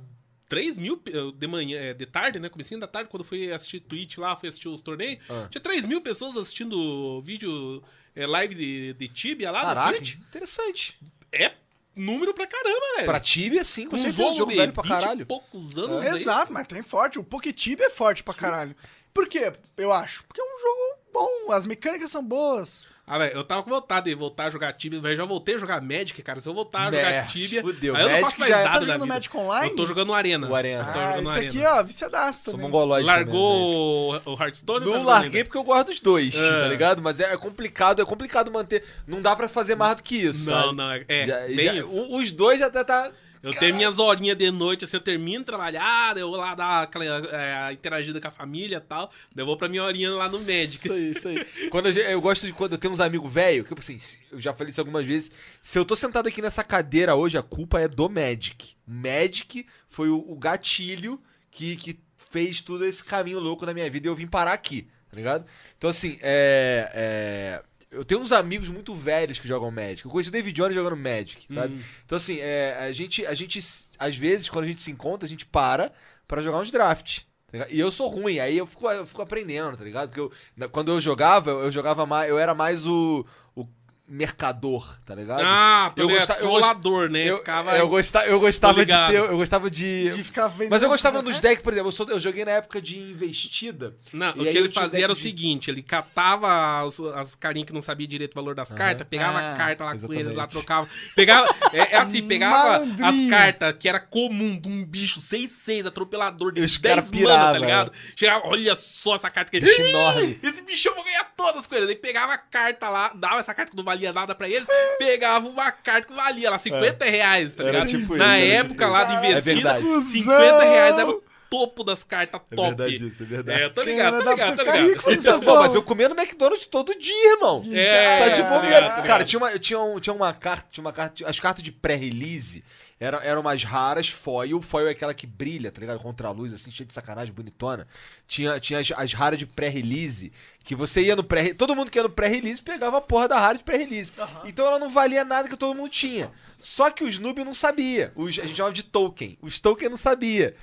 3 0.49 0.79
mil 0.79 1.03
de 1.37 1.47
manhã, 1.47 1.79
é, 1.79 1.95
de 1.95 2.07
tarde, 2.07 2.39
né? 2.39 2.49
Comecinho 2.49 2.81
da 2.81 2.87
tarde, 2.87 3.09
quando 3.11 3.23
eu 3.23 3.27
fui 3.29 3.53
assistir 3.53 3.81
Twitch 3.81 4.19
lá, 4.19 4.37
fui 4.37 4.49
assistir 4.49 4.69
os 4.69 4.81
torneios. 4.81 5.19
Ah. 5.29 5.47
Tinha 5.51 5.61
3 5.61 5.87
mil 5.87 6.01
pessoas 6.01 6.37
assistindo 6.37 7.21
vídeo 7.23 7.83
é, 8.15 8.27
live 8.27 8.55
de, 8.55 8.93
de 8.95 9.09
Tibia 9.09 9.51
lá 9.51 9.61
no 9.61 9.67
Caraca, 9.67 9.93
Twitch. 9.97 10.15
interessante. 10.15 10.99
É 11.33 11.53
número 11.95 12.33
pra 12.35 12.47
caramba, 12.47 12.81
velho. 12.97 13.07
Pra 13.07 13.19
Tibia, 13.21 13.65
sim, 13.65 13.89
com 13.89 13.97
um 13.97 13.99
certeza. 13.99 14.23
jogo, 14.23 14.37
Jogo, 14.37 14.53
velho 14.55 14.73
pra 14.73 14.83
20 14.83 14.91
e 14.91 14.95
caralho. 14.95 15.27
poucos 15.27 15.79
anos 15.79 16.07
aí. 16.07 16.13
Exato, 16.15 16.53
mas 16.53 16.67
tem 16.69 16.83
forte. 16.83 17.19
O 17.19 17.25
Poketibia 17.25 17.87
é 17.87 17.91
forte 17.91 18.23
pra 18.23 18.35
caralho. 18.35 18.77
Por 19.15 19.27
quê? 19.29 19.51
Eu 19.77 19.91
acho. 19.93 20.23
Porque 20.25 20.41
é 20.41 20.45
um 20.45 20.61
jogo 20.61 21.01
bom, 21.13 21.53
as 21.53 21.65
mecânicas 21.67 22.11
são 22.11 22.25
boas. 22.25 22.87
Ah, 23.09 23.19
velho, 23.19 23.35
eu 23.37 23.45
tava 23.45 23.63
com 23.63 23.71
vontade 23.71 24.07
de 24.11 24.17
voltar 24.17 24.47
a 24.47 24.51
jogar 24.51 24.73
Tibia, 24.73 25.01
velho. 25.01 25.17
Já 25.17 25.25
voltei 25.25 25.55
a 25.55 25.59
jogar 25.59 25.81
Magic, 25.81 26.21
cara. 26.23 26.41
Se 26.41 26.49
eu 26.49 26.53
voltar 26.53 26.89
a 26.89 26.91
jogar 26.91 27.11
Merda, 27.11 27.27
Tibia. 27.29 27.63
fudeu. 27.63 27.95
Aí 27.95 28.03
eu 28.03 28.09
não 28.09 28.13
Magic 28.21 28.27
faço 28.31 28.41
mais 28.41 28.51
já 28.53 28.59
é- 28.59 28.65
nada 28.65 28.73
Tá 28.75 28.79
da 28.81 28.93
jogando. 28.95 29.07
Magic 29.09 29.37
Online? 29.37 29.71
Eu 29.71 29.77
tô 29.77 29.87
jogando 29.87 30.13
Arena. 30.13 30.49
O 30.51 30.55
Arena. 30.57 30.83
Ah, 30.83 30.93
jogando 30.93 31.29
esse 31.29 31.37
Arena. 31.39 31.49
aqui, 31.49 31.65
ó, 31.65 31.83
viciadaço 31.85 32.43
Sou 32.45 32.55
também. 32.55 32.67
mongolóide 32.67 33.07
também, 33.07 33.25
né, 33.25 33.31
Largou 33.33 34.15
o 34.27 34.33
o 34.35 34.43
Hearthstone? 34.43 34.79
ou 34.79 34.81
tá 34.81 34.87
Não 34.87 34.93
jogando 34.95 35.07
larguei 35.07 35.31
ainda? 35.41 35.45
porque 35.45 35.59
eu 35.59 35.63
gosto 35.63 35.87
dos 35.87 36.01
dois, 36.01 36.35
É. 36.35 36.59
tá 36.59 36.67
ligado? 36.67 37.01
Mas 37.01 37.21
é 37.21 37.37
complicado, 37.37 38.03
é 38.03 38.05
complicado 38.05 38.51
manter. 38.51 38.83
Não 39.07 39.23
dá 39.23 39.37
pra 39.37 39.49
fazer 39.49 39.77
mais 39.77 39.95
do 39.97 40.03
que 40.03 40.17
isso, 40.17 40.51
Não, 40.51 40.63
sabe? 40.63 40.77
não, 40.77 40.91
é, 40.91 41.05
é 41.09 41.27
Já- 41.27 41.41
bem 41.47 41.57
já- 41.67 41.75
isso. 41.75 42.13
os 42.17 42.33
dois 42.33 42.59
já 42.59 42.67
até 42.67 42.83
tá. 42.83 43.13
Eu 43.43 43.53
tenho 43.55 43.75
minhas 43.77 43.99
horinhas 43.99 44.37
de 44.37 44.51
noite, 44.51 44.85
assim, 44.85 44.97
eu 44.97 45.01
termino 45.01 45.41
de 45.41 45.45
trabalhar, 45.45 46.17
eu 46.17 46.29
vou 46.29 46.37
lá 46.39 46.55
dar 46.55 46.83
aquela 46.83 47.05
é, 47.05 47.73
interagida 47.73 48.21
com 48.21 48.29
a 48.29 48.31
família 48.31 48.77
e 48.79 48.81
tal, 48.81 49.11
daí 49.35 49.43
eu 49.43 49.47
vou 49.47 49.57
pra 49.57 49.69
minha 49.69 49.83
horinha 49.85 50.11
lá 50.11 50.29
no 50.29 50.39
Magic. 50.41 50.77
Isso 50.77 50.93
aí, 50.93 51.11
isso 51.11 51.29
aí. 51.29 51.45
Quando 51.71 51.93
gente- 51.93 52.11
eu 52.11 52.21
gosto 52.21 52.47
de 52.47 52.53
quando 52.53 52.73
eu 52.73 52.79
tenho 52.79 52.93
uns 52.93 53.01
amigos 53.01 53.33
velhos, 53.33 53.63
que 53.67 53.75
tipo 53.75 53.81
assim, 53.81 53.97
eu 54.33 54.41
já 54.41 54.53
falei 54.55 54.71
isso 54.71 54.81
algumas 54.81 55.07
vezes. 55.07 55.31
Se 55.63 55.79
eu 55.79 55.85
tô 55.85 55.95
sentado 55.95 56.27
aqui 56.29 56.41
nessa 56.43 56.65
cadeira 56.65 57.15
hoje, 57.15 57.37
a 57.39 57.43
culpa 57.43 57.81
é 57.81 57.87
do 57.89 58.09
Magic. 58.09 58.75
O 58.87 58.91
Magic 58.93 59.67
foi 59.89 60.09
o, 60.09 60.19
o 60.29 60.37
gatilho 60.37 61.21
que, 61.51 61.77
que 61.77 61.99
fez 62.31 62.61
todo 62.61 62.85
esse 62.85 63.05
caminho 63.05 63.39
louco 63.39 63.65
na 63.65 63.73
minha 63.73 63.89
vida 63.91 64.07
e 64.07 64.11
eu 64.11 64.15
vim 64.15 64.27
parar 64.27 64.53
aqui, 64.53 64.89
tá 65.11 65.17
ligado? 65.17 65.47
Então, 65.79 65.89
assim, 65.91 66.19
é. 66.21 66.91
é, 66.95 67.63
eu 67.97 68.05
tenho 68.05 68.21
uns 68.21 68.31
amigos 68.31 68.69
muito 68.69 68.95
velhos 68.95 69.41
que 69.41 69.49
jogam 69.49 69.71
Magic. 69.71 70.05
Eu 70.05 70.11
conheci 70.11 70.29
o 70.29 70.33
David 70.33 70.55
Jones 70.55 70.75
jogando 70.75 70.97
Magic, 70.97 71.47
sabe? 71.53 71.75
Hum. 71.75 71.81
Então, 72.05 72.17
assim, 72.17 72.39
é, 72.41 72.77
a, 72.79 72.93
gente, 72.93 73.25
a 73.25 73.35
gente, 73.35 73.59
às 73.99 74.17
vezes, 74.17 74.51
quando 74.51 74.67
a 74.67 74.69
gente 74.69 74.83
se 74.83 74.91
encontra, 74.91 75.27
a 75.27 75.29
gente 75.29 75.47
para 75.47 75.91
pra 76.29 76.43
jogar 76.43 76.59
uns 76.59 76.71
draft. 76.71 77.21
tá? 77.51 77.67
E 77.71 77.81
eu 77.81 77.91
sou 77.91 78.09
ruim, 78.09 78.39
aí 78.39 78.59
eu 78.59 78.67
fico, 78.67 78.91
eu 78.91 79.07
fico 79.07 79.23
aprendendo, 79.23 79.77
tá 79.77 79.85
ligado? 79.85 80.11
Porque 80.11 80.21
eu, 80.21 80.69
quando 80.69 80.93
eu 80.93 81.01
jogava, 81.01 81.51
eu 81.51 81.71
jogava 81.71 82.05
mais. 82.05 82.29
Eu 82.29 82.39
era 82.39 82.55
mais 82.55 82.87
o, 82.87 83.25
o 83.55 83.67
mercador, 84.09 84.99
tá 85.05 85.15
ligado? 85.15 85.41
Ah, 85.45 85.93
Eu 85.97 86.07
ligado, 86.07 86.19
gosta- 86.19 86.33
eu 86.35 86.39
trollador, 86.41 87.09
né? 87.11 87.25
eu, 87.25 87.39
Ficava... 87.39 87.77
eu, 87.77 87.89
gosta- 87.89 88.25
eu 88.27 88.41
gostava 88.41 88.85
de 88.85 88.93
ter. 88.93 89.15
Eu 89.17 89.37
gostava 89.37 89.71
de. 89.71 90.09
De 90.11 90.25
ficar 90.25 90.49
vendo. 90.49 90.71
Mas 90.71 90.83
eu 90.83 90.89
gostava 90.89 91.23
dos 91.23 91.39
decks, 91.41 91.63
por 91.63 91.73
exemplo, 91.73 91.89
eu, 91.89 91.93
sou- 91.93 92.09
eu 92.09 92.21
joguei 92.21 92.45
na 92.45 92.53
época 92.53 92.81
de 92.81 92.99
investida. 92.99 93.95
Não, 94.13 94.29
E 94.29 94.31
o 94.31 94.35
que 94.35 94.59
eu 94.59 94.65
ele 94.65 94.73
fazia 94.73 95.05
era 95.05 95.13
o 95.13 95.17
de- 95.17 95.21
seguinte, 95.23 95.71
ele 95.71 95.83
catava 95.83 96.85
as, 96.85 97.01
as 97.01 97.35
carinhas 97.35 97.67
que 97.67 97.73
não 97.73 97.81
sabia 97.81 98.07
direito 98.07 98.33
o 98.33 98.35
valor 98.37 98.55
das 98.55 98.73
cartas, 98.73 99.07
pegava 99.09 99.39
Ah, 99.39 99.55
a 99.55 99.57
carta 99.57 99.85
lá 99.85 99.91
com 99.91 99.97
exatamente. 99.97 100.23
eles, 100.25 100.35
lá 100.37 100.47
trocava. 100.47 100.89
Pegava, 101.15 101.55
é, 101.73 101.95
é 101.95 101.97
assim, 101.97 102.23
pegava 102.27 102.85
as 103.05 103.21
cartas 103.29 103.75
que 103.79 103.89
era 103.89 104.01
comum 104.01 104.59
de 104.59 104.69
um 104.69 104.85
bicho 104.85 105.21
6-6, 105.21 105.87
atropelador 105.87 106.53
de 106.53 106.61
os 106.61 106.77
10 106.77 106.95
cara 106.95 107.03
mana, 107.03 107.11
pirava, 107.19 107.53
tá 107.53 107.59
ligado? 107.59 107.93
Chegava, 108.15 108.47
olha 108.47 108.75
só 108.77 109.15
essa 109.15 109.31
carta 109.31 109.51
que 109.51 109.61
Bicho 109.61 109.83
enorme. 109.83 110.39
Esse 110.43 110.63
bicho 110.63 110.89
eu 110.89 110.95
vou 110.95 111.03
ganhar 111.05 111.25
todas 111.37 111.67
com 111.67 111.75
ele. 111.75 111.87
Daí 111.87 111.97
pegava 111.97 112.35
a 112.35 112.39
carta 112.39 112.89
lá, 112.89 113.13
dava 113.15 113.39
essa 113.41 113.53
carta 113.55 113.71
que 113.71 113.77
não 113.77 113.85
valia 113.97 114.13
nada 114.13 114.35
pra 114.35 114.49
eles, 114.49 114.69
pegava 114.99 115.49
uma 115.49 115.73
carta 115.73 116.07
que 116.09 116.15
valia 116.15 116.51
lá 116.51 116.59
50 116.59 117.05
reais, 117.05 117.55
tá 117.55 117.63
É. 117.63 117.67
Ligado? 117.67 117.89
tipo 117.89 118.17
Na 118.17 118.39
isso, 118.39 118.47
era 118.51 118.55
época 118.61 118.85
tipo 118.85 118.91
lá 118.93 119.03
isso. 119.03 119.09
de 119.09 119.15
É 119.27 119.31
investida, 119.31 119.73
verdade. 119.75 120.03
50 120.03 120.65
reais 120.65 120.99
era 120.99 121.11
o 121.11 121.23
topo 121.49 121.85
das 121.85 122.03
cartas 122.05 122.41
É 122.51 122.55
top. 122.57 122.69
verdade 122.77 123.07
isso, 123.09 123.23
é 123.23 123.27
verdade. 123.27 123.61
É, 123.61 123.65
eu 123.65 123.71
tô 123.73 123.83
ligado, 123.83 124.23
tô 124.23 124.31
ligado, 124.31 124.57
tô 124.57 124.63
ligado. 124.63 124.91
Então, 124.91 125.13
Isso 125.13 125.31
é 125.31 125.39
pô, 125.39 125.57
mas 125.57 125.75
eu 125.75 125.83
comia 125.83 126.09
no 126.09 126.15
McDonald's 126.19 126.67
todo 126.67 126.95
dia, 126.99 127.33
irmão. 127.35 127.65
É, 127.73 128.19
Tá 128.19 128.29
de 128.31 128.43
tá 128.43 129.03
Cara, 129.03 129.25
tinha 129.25 129.39
uma, 129.39 129.59
tinha, 129.59 129.81
um, 129.81 130.01
tinha 130.01 130.13
uma 130.15 130.33
carta, 130.35 130.67
tinha 130.71 130.83
uma 130.85 130.93
carta, 130.93 131.25
as 131.29 131.39
cartas 131.41 131.63
de 131.63 131.71
pré-release 131.73 132.65
eram, 132.99 133.21
eram 133.21 133.41
umas 133.43 133.63
raras, 133.63 134.09
foil, 134.09 134.61
foil 134.63 134.89
é 134.89 134.93
aquela 134.93 135.13
que 135.13 135.27
brilha, 135.27 135.71
tá 135.71 135.81
ligado? 135.81 136.01
Contra 136.01 136.29
a 136.29 136.31
luz, 136.31 136.53
assim, 136.53 136.71
cheia 136.71 136.87
de 136.87 136.95
sacanagem, 136.95 137.33
bonitona. 137.33 137.87
Tinha, 138.27 138.59
tinha 138.59 138.79
as, 138.79 138.91
as 138.93 139.13
raras 139.13 139.39
de 139.39 139.45
pré-release, 139.45 140.33
que 140.65 140.75
você 140.75 141.03
ia 141.03 141.15
no 141.15 141.23
pré 141.23 141.53
todo 141.53 141.77
mundo 141.77 141.91
que 141.91 141.99
ia 141.99 142.03
no 142.03 142.11
pré-release 142.11 142.63
pegava 142.63 142.99
a 142.99 143.01
porra 143.01 143.29
da 143.29 143.39
rara 143.39 143.59
de 143.59 143.65
pré-release. 143.65 144.13
Então 144.45 144.67
ela 144.67 144.79
não 144.79 144.89
valia 144.89 145.25
nada 145.25 145.49
que 145.49 145.57
todo 145.57 145.77
mundo 145.77 145.91
tinha. 145.91 146.33
Só 146.59 146.91
que 146.91 147.05
os 147.05 147.19
noob 147.19 147.45
não 147.45 147.55
sabia. 147.55 148.13
Os, 148.17 148.39
a 148.39 148.47
gente 148.47 148.57
chamava 148.57 148.75
de 148.75 148.83
token. 148.83 149.37
Os 149.43 149.59
token 149.61 149.91
não 149.91 149.97
sabia. 149.97 150.57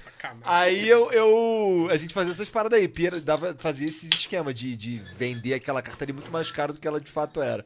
Aí 0.43 0.89
eu, 0.89 1.11
eu. 1.11 1.87
A 1.91 1.97
gente 1.97 2.13
fazia 2.13 2.31
essas 2.31 2.49
paradas 2.49 2.79
aí. 2.79 2.87
Pira, 2.87 3.21
dava, 3.21 3.55
fazia 3.57 3.87
esses 3.87 4.09
esquemas 4.11 4.55
de, 4.55 4.75
de 4.75 4.97
vender 5.15 5.53
aquela 5.53 5.81
carta 5.81 6.03
ali 6.03 6.11
muito 6.11 6.31
mais 6.31 6.49
caro 6.49 6.73
do 6.73 6.79
que 6.79 6.87
ela 6.87 6.99
de 6.99 7.11
fato 7.11 7.41
era. 7.41 7.63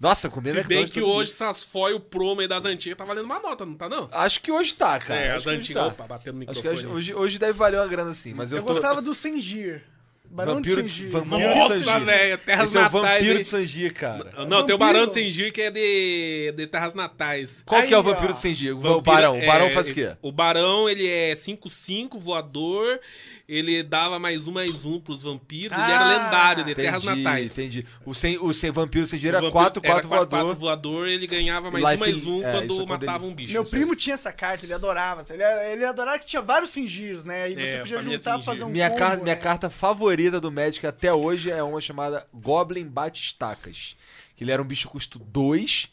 Nossa, 0.00 0.28
comia 0.30 0.52
Se 0.54 0.62
bem 0.62 0.86
que 0.86 1.00
todo 1.00 1.10
hoje 1.10 1.30
dia. 1.34 1.46
essas 1.46 1.64
foil 1.64 1.98
promo 1.98 2.40
aí 2.40 2.46
das 2.46 2.64
antigas 2.64 2.96
tá 2.96 3.04
valendo 3.04 3.24
uma 3.24 3.40
nota, 3.40 3.66
não 3.66 3.74
tá 3.74 3.88
não? 3.88 4.08
Acho 4.12 4.40
que 4.40 4.52
hoje 4.52 4.74
tá, 4.74 4.98
cara. 4.98 5.18
é, 5.20 5.28
Acho 5.30 5.36
as 5.36 5.44
que 5.44 5.50
antigas, 5.50 5.82
tá. 5.82 5.88
opa, 5.88 6.06
batendo 6.06 6.36
no 6.44 6.50
Acho 6.50 6.62
que 6.62 6.68
microfone. 6.68 6.94
hoje, 6.94 7.14
hoje, 7.14 7.38
deve 7.38 7.52
valer 7.54 7.80
uma 7.80 7.86
grana 7.88 8.14
sim, 8.14 8.32
mas 8.32 8.52
eu, 8.52 8.58
Eu 8.58 8.62
tô... 8.64 8.72
gostava 8.74 9.02
do 9.02 9.12
Sengir. 9.12 9.82
Barão 10.30 10.56
Vampiro 10.56 10.82
de 10.82 10.90
Sengir. 10.90 11.10
vampiro 11.10 11.36
de 11.38 11.58
Nossa, 11.58 11.78
Sangir. 11.82 12.04
velho, 12.04 12.38
Terras 12.38 12.68
Esse 12.68 12.76
é 12.76 12.80
o 12.80 12.82
Natais. 12.84 13.02
vampiro 13.02 13.32
hein? 13.32 13.38
de 13.38 13.44
Sanji, 13.44 13.90
cara. 13.90 14.24
Não, 14.24 14.46
tem 14.46 14.46
o 14.46 14.58
Vampiro. 14.60 14.78
Barão 14.78 15.06
de 15.06 15.14
Sengir 15.14 15.52
que 15.54 15.62
é 15.62 15.70
de, 15.70 16.52
de 16.54 16.66
Terras 16.66 16.92
Natais. 16.94 17.62
Qual 17.64 17.82
que 17.82 17.94
é 17.94 17.96
o 17.96 18.00
Aí, 18.00 18.04
vampiro 18.06 18.28
ó. 18.28 18.32
de 18.34 18.38
Sanji? 18.38 18.70
O 18.72 18.76
Vampiro 18.78 19.00
Barão. 19.00 19.38
O 19.38 19.46
Barão 19.46 19.66
é- 19.66 19.70
faz 19.70 19.88
o 19.88 19.94
quê? 19.94 20.14
O 20.20 20.30
Barão, 20.30 20.86
ele 20.86 21.08
é 21.08 21.34
5-5, 21.34 22.18
voador. 22.18 23.00
Ele 23.48 23.82
dava 23.82 24.18
mais 24.18 24.46
um, 24.46 24.52
mais 24.52 24.84
um 24.84 25.00
pros 25.00 25.22
vampiros. 25.22 25.72
ele 25.76 25.90
era 25.90 26.04
Ah, 26.04 26.08
lendário, 26.26 26.64
de 26.64 26.74
Terras 26.74 27.02
Natais. 27.02 27.58
entendi. 27.58 27.86
O, 28.04 28.12
sem, 28.12 28.36
o 28.36 28.52
sem 28.52 28.70
vampiro 28.70 29.06
sem 29.06 29.18
dinheiro 29.18 29.38
era 29.38 29.46
vampiro 29.46 29.62
4, 29.64 29.80
4 29.80 29.96
era 29.96 30.06
4, 30.26 30.36
voador. 30.36 30.54
voador. 30.54 31.08
Ele 31.08 31.26
ganhava 31.26 31.70
mais 31.70 31.82
Life 31.82 31.96
um, 31.96 32.00
mais 32.00 32.24
um 32.26 32.42
é, 32.46 32.52
quando 32.52 32.64
é 32.74 32.76
quando 32.76 32.88
matava 32.88 33.24
ele- 33.24 33.32
um 33.32 33.34
bicho. 33.34 33.52
Meu 33.54 33.64
primo 33.64 33.96
tinha 33.96 34.12
essa 34.12 34.30
carta, 34.30 34.66
ele 34.66 34.74
adorava. 34.74 35.24
Ele, 35.32 35.42
ele 35.72 35.84
adorava 35.86 36.18
que 36.18 36.26
tinha 36.26 36.42
vários 36.42 36.70
Singirs, 36.72 37.24
né? 37.24 37.48
E 37.50 37.54
você 37.54 37.60
É, 37.76 37.78
podia 37.78 37.96
família 37.96 38.18
juntar 38.18 38.34
pra 38.34 38.42
fazer 38.42 38.64
um 38.64 38.68
Minha, 38.68 38.88
combo, 38.90 38.98
car- 38.98 39.22
minha 39.22 39.34
né? 39.34 39.40
carta 39.40 39.70
favorita 39.70 40.38
do 40.38 40.52
Magic 40.52 40.86
até 40.86 41.10
hoje 41.14 41.50
é 41.50 41.62
uma 41.62 41.80
chamada 41.80 42.26
Goblin 42.34 42.84
Bate-Estacas. 42.86 43.96
Que 44.36 44.44
ele 44.44 44.52
era 44.52 44.60
um 44.60 44.66
bicho 44.66 44.90
custo 44.90 45.18
2, 45.18 45.88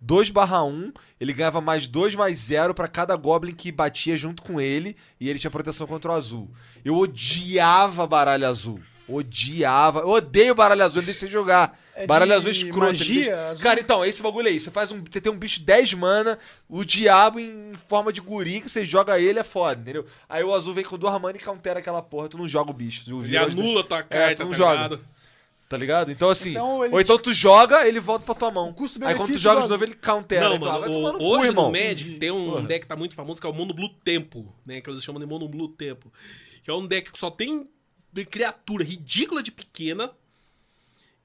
2 0.00 0.30
barra 0.30 0.62
1. 0.64 0.92
Ele 1.20 1.32
ganhava 1.32 1.60
mais 1.60 1.86
2 1.86 2.14
mais 2.14 2.38
0 2.38 2.72
pra 2.74 2.88
cada 2.88 3.14
Goblin 3.16 3.52
que 3.54 3.70
batia 3.70 4.16
junto 4.16 4.42
com 4.42 4.60
ele. 4.60 4.96
E 5.20 5.28
ele 5.28 5.38
tinha 5.38 5.50
proteção 5.50 5.86
contra 5.86 6.10
o 6.10 6.14
azul. 6.14 6.50
Eu 6.84 6.96
odiava 6.96 8.06
baralho 8.06 8.46
azul. 8.46 8.80
Odiava. 9.08 10.00
Eu 10.00 10.08
odeio 10.10 10.54
baralho 10.54 10.82
azul, 10.84 10.98
ele 11.00 11.06
deixa 11.06 11.20
você 11.20 11.28
jogar. 11.28 11.78
É 11.94 12.06
baralho 12.06 12.32
azul 12.32 12.50
escroto. 12.50 12.78
magia 12.86 13.14
deixa- 13.24 13.48
azul? 13.50 13.62
Cara, 13.62 13.80
então, 13.80 14.04
esse 14.04 14.22
bagulho 14.22 14.46
aí. 14.48 14.58
Você 14.58 14.70
faz 14.70 14.90
um. 14.92 15.02
Você 15.10 15.20
tem 15.20 15.30
um 15.30 15.36
bicho 15.36 15.60
10 15.62 15.92
mana, 15.94 16.38
o 16.68 16.84
diabo 16.84 17.38
em 17.38 17.74
forma 17.88 18.12
de 18.12 18.20
guri, 18.20 18.60
que 18.60 18.70
você 18.70 18.84
joga 18.86 19.18
ele, 19.20 19.38
é 19.38 19.42
foda, 19.44 19.80
entendeu? 19.80 20.06
Aí 20.28 20.42
o 20.42 20.54
azul 20.54 20.72
vem 20.72 20.84
com 20.84 20.96
duas 20.96 21.20
mana 21.20 21.36
e 21.36 21.40
countera 21.40 21.80
aquela 21.80 22.00
porra. 22.00 22.28
Tu 22.28 22.38
não 22.38 22.48
joga 22.48 22.70
o 22.70 22.74
bicho. 22.74 23.04
Tu 23.04 23.24
Ele 23.24 23.36
anula 23.36 23.80
a 23.80 23.84
tua 23.84 23.98
É, 23.98 24.02
carta, 24.02 24.36
tu 24.36 24.44
não 24.44 24.50
tá 24.52 24.56
joga. 24.56 24.74
ligado? 24.84 25.00
Tá 25.70 25.76
ligado? 25.76 26.10
Então 26.10 26.28
assim. 26.28 26.50
Então, 26.50 26.84
ele 26.84 26.92
ou 26.92 27.00
então 27.00 27.16
tu 27.16 27.32
joga, 27.32 27.86
ele 27.86 28.00
volta 28.00 28.24
pra 28.26 28.34
tua 28.34 28.50
mão. 28.50 28.74
Aí 29.02 29.14
quando 29.14 29.32
tu 29.32 29.38
joga 29.38 29.62
de 29.62 29.68
novo, 29.68 29.84
ele 29.84 29.94
countera. 29.94 30.48
Não, 30.48 30.56
então, 30.56 30.68
ah, 30.68 30.78
vai 30.80 30.88
mano, 30.88 31.00
tomar 31.00 31.14
o- 31.14 31.18
cu, 31.18 31.24
hoje 31.24 31.46
irmão. 31.46 31.66
no 31.66 31.72
Magic 31.72 32.10
tem 32.18 32.30
um 32.32 32.50
Porra. 32.50 32.62
deck 32.62 32.80
que 32.80 32.86
tá 32.88 32.96
muito 32.96 33.14
famoso 33.14 33.40
que 33.40 33.46
é 33.46 33.50
o 33.50 33.52
Mono 33.52 33.72
Blue 33.72 33.88
Tempo, 33.88 34.52
né? 34.66 34.80
Que 34.80 34.90
eles 34.90 35.04
chamam 35.04 35.20
de 35.20 35.26
Mono 35.26 35.48
Blue 35.48 35.68
Tempo. 35.68 36.12
Que 36.64 36.72
é 36.72 36.74
um 36.74 36.84
deck 36.84 37.12
que 37.12 37.16
só 37.18 37.30
tem 37.30 37.70
de 38.12 38.24
criatura 38.24 38.82
ridícula 38.82 39.44
de 39.44 39.52
pequena 39.52 40.10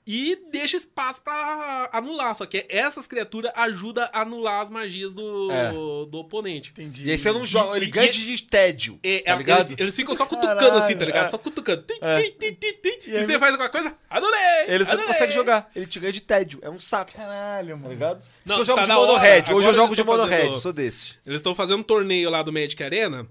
e 0.07 0.37
deixa 0.51 0.77
espaço 0.77 1.21
pra 1.21 1.89
anular. 1.91 2.35
Só 2.35 2.45
que 2.45 2.65
essas 2.69 3.07
criaturas 3.07 3.51
ajudam 3.55 4.07
a 4.13 4.21
anular 4.21 4.61
as 4.61 4.69
magias 4.69 5.15
do, 5.15 5.49
É. 5.51 5.71
do 5.71 6.19
oponente. 6.19 6.69
Entendi. 6.71 7.07
E 7.07 7.11
aí 7.11 7.17
você 7.17 7.31
não 7.31 7.45
joga, 7.45 7.75
ele 7.77 7.87
E- 7.87 7.91
ganha 7.91 8.09
e- 8.09 8.13
de 8.13 8.43
tédio. 8.43 8.99
É, 9.03 9.19
tá 9.19 9.31
é, 9.31 9.35
ligado? 9.37 9.67
eles, 9.69 9.79
eles 9.79 9.95
ficam 9.95 10.13
só 10.13 10.25
cutucando 10.25 10.59
Caralho, 10.59 10.77
assim, 10.83 10.95
tá 10.95 11.05
ligado? 11.05 11.25
é. 11.25 11.29
Só 11.29 11.37
cutucando. 11.37 11.81
Tim, 11.83 11.97
É. 12.01 12.21
tim, 12.21 12.31
tim, 12.31 12.53
tim, 12.53 12.73
tim. 12.81 13.09
E, 13.09 13.17
aí- 13.17 13.25
você 13.25 13.39
faz 13.39 13.51
alguma 13.51 13.69
coisa? 13.69 13.95
Anulei! 14.09 14.39
Ele 14.67 14.85
só 14.85 14.95
consegue 14.97 15.33
jogar. 15.33 15.69
Ele 15.75 15.87
te 15.87 15.99
ganha 15.99 16.13
de 16.13 16.21
tédio. 16.21 16.59
É 16.61 16.69
um 16.69 16.79
saco. 16.79 17.11
Caralho, 17.13 17.69
Tá 17.69 17.75
mano. 17.75 17.89
ligado? 17.89 18.21
Não, 18.45 18.55
Se 18.55 18.61
eu 18.61 18.65
jogo 18.65 18.79
tá 18.79 18.85
de 18.85 18.91
mono 18.91 19.17
red. 19.17 19.43
Hoje 19.53 19.67
eu 19.69 19.73
jogo 19.73 19.95
de 19.95 20.03
mono 20.03 20.25
red. 20.25 20.51
Sou 20.53 20.71
desse. 20.71 21.15
Eles 21.25 21.37
estão 21.39 21.55
fazendo 21.55 21.79
um 21.79 21.83
torneio 21.83 22.29
lá 22.29 22.43
do 22.43 22.53
Magic 22.53 22.81
Arena. 22.83 23.27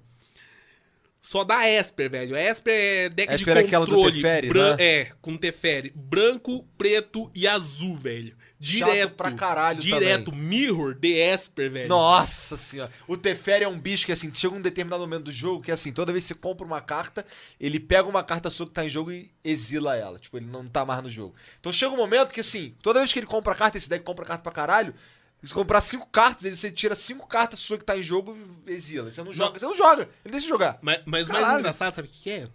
Só 1.25 1.43
da 1.43 1.67
Esper, 1.67 2.11
velho. 2.11 2.37
A 2.37 2.39
Esper 2.43 2.75
é 2.75 3.09
deck 3.09 3.33
Esper 3.33 3.55
de 3.55 3.61
é 3.61 3.65
aquela 3.65 3.87
do 3.87 3.95
controle. 3.95 4.21
Teferi, 4.21 4.53
né? 4.53 4.77
É, 4.79 5.13
com 5.23 5.39
Teferi. 5.39 5.91
Branco, 5.97 6.69
preto 6.77 7.31
e 7.35 7.49
azul, 7.49 7.97
velho. 7.97 8.37
Direto. 8.61 9.15
pra 9.15 9.33
caralho 9.33 9.81
Direto. 9.81 10.31
Mirror 10.31 10.95
de 10.95 11.15
Esper, 11.15 11.71
velho. 11.71 11.89
Nossa 11.89 12.59
senhora. 12.59 12.93
O 13.09 13.17
Teferi 13.17 13.65
é 13.65 13.69
um 13.69 13.79
bicho 13.79 14.05
que, 14.05 14.13
assim, 14.13 14.31
chega 14.35 14.55
um 14.55 14.61
determinado 14.61 15.01
momento 15.01 15.25
do 15.25 15.33
jogo 15.33 15.63
que, 15.63 15.73
assim, 15.73 15.95
toda 15.95 16.13
vez 16.13 16.25
que 16.25 16.35
você 16.35 16.41
compra 16.41 16.67
uma 16.67 16.83
carta, 16.83 17.25
ele 17.59 17.81
pega 17.81 18.07
uma 18.07 18.23
carta 18.23 18.51
sua 18.51 18.67
que 18.67 18.73
tá 18.73 18.85
em 18.85 18.91
jogo 18.91 19.11
e 19.11 19.31
exila 19.43 19.97
ela. 19.97 20.19
Tipo, 20.19 20.37
ele 20.37 20.47
não 20.47 20.69
tá 20.69 20.85
mais 20.85 21.03
no 21.03 21.09
jogo. 21.09 21.35
Então 21.59 21.73
chega 21.73 21.95
um 21.95 21.97
momento 21.97 22.35
que, 22.35 22.41
assim, 22.41 22.75
toda 22.83 23.01
vez 23.01 23.15
que 23.15 23.19
ele 23.19 23.27
compra 23.27 23.55
carta, 23.55 23.79
esse 23.79 23.89
deck 23.89 24.05
compra 24.05 24.27
carta 24.27 24.43
pra 24.43 24.53
caralho, 24.53 24.95
se 25.45 25.55
comprar 25.55 25.81
cinco 25.81 26.09
cartas, 26.09 26.45
ele, 26.45 26.57
você 26.57 26.71
tira 26.71 26.95
cinco 26.95 27.27
cartas 27.27 27.59
sua 27.59 27.79
que 27.79 27.85
tá 27.85 27.97
em 27.97 28.03
jogo 28.03 28.37
e 28.67 28.73
exila. 28.73 29.11
Você 29.11 29.23
não 29.23 29.33
joga. 29.33 29.59
Você 29.59 29.67
não 29.67 29.77
joga. 29.77 30.09
Ele 30.25 30.33
deixa 30.33 30.47
jogar. 30.49 30.79
Mas, 30.81 31.01
mas 31.05 31.29
o 31.29 31.33
mais 31.33 31.59
engraçado, 31.59 31.95
sabe 31.95 32.09
o 32.09 32.11
que 32.11 32.31
é? 32.31 32.49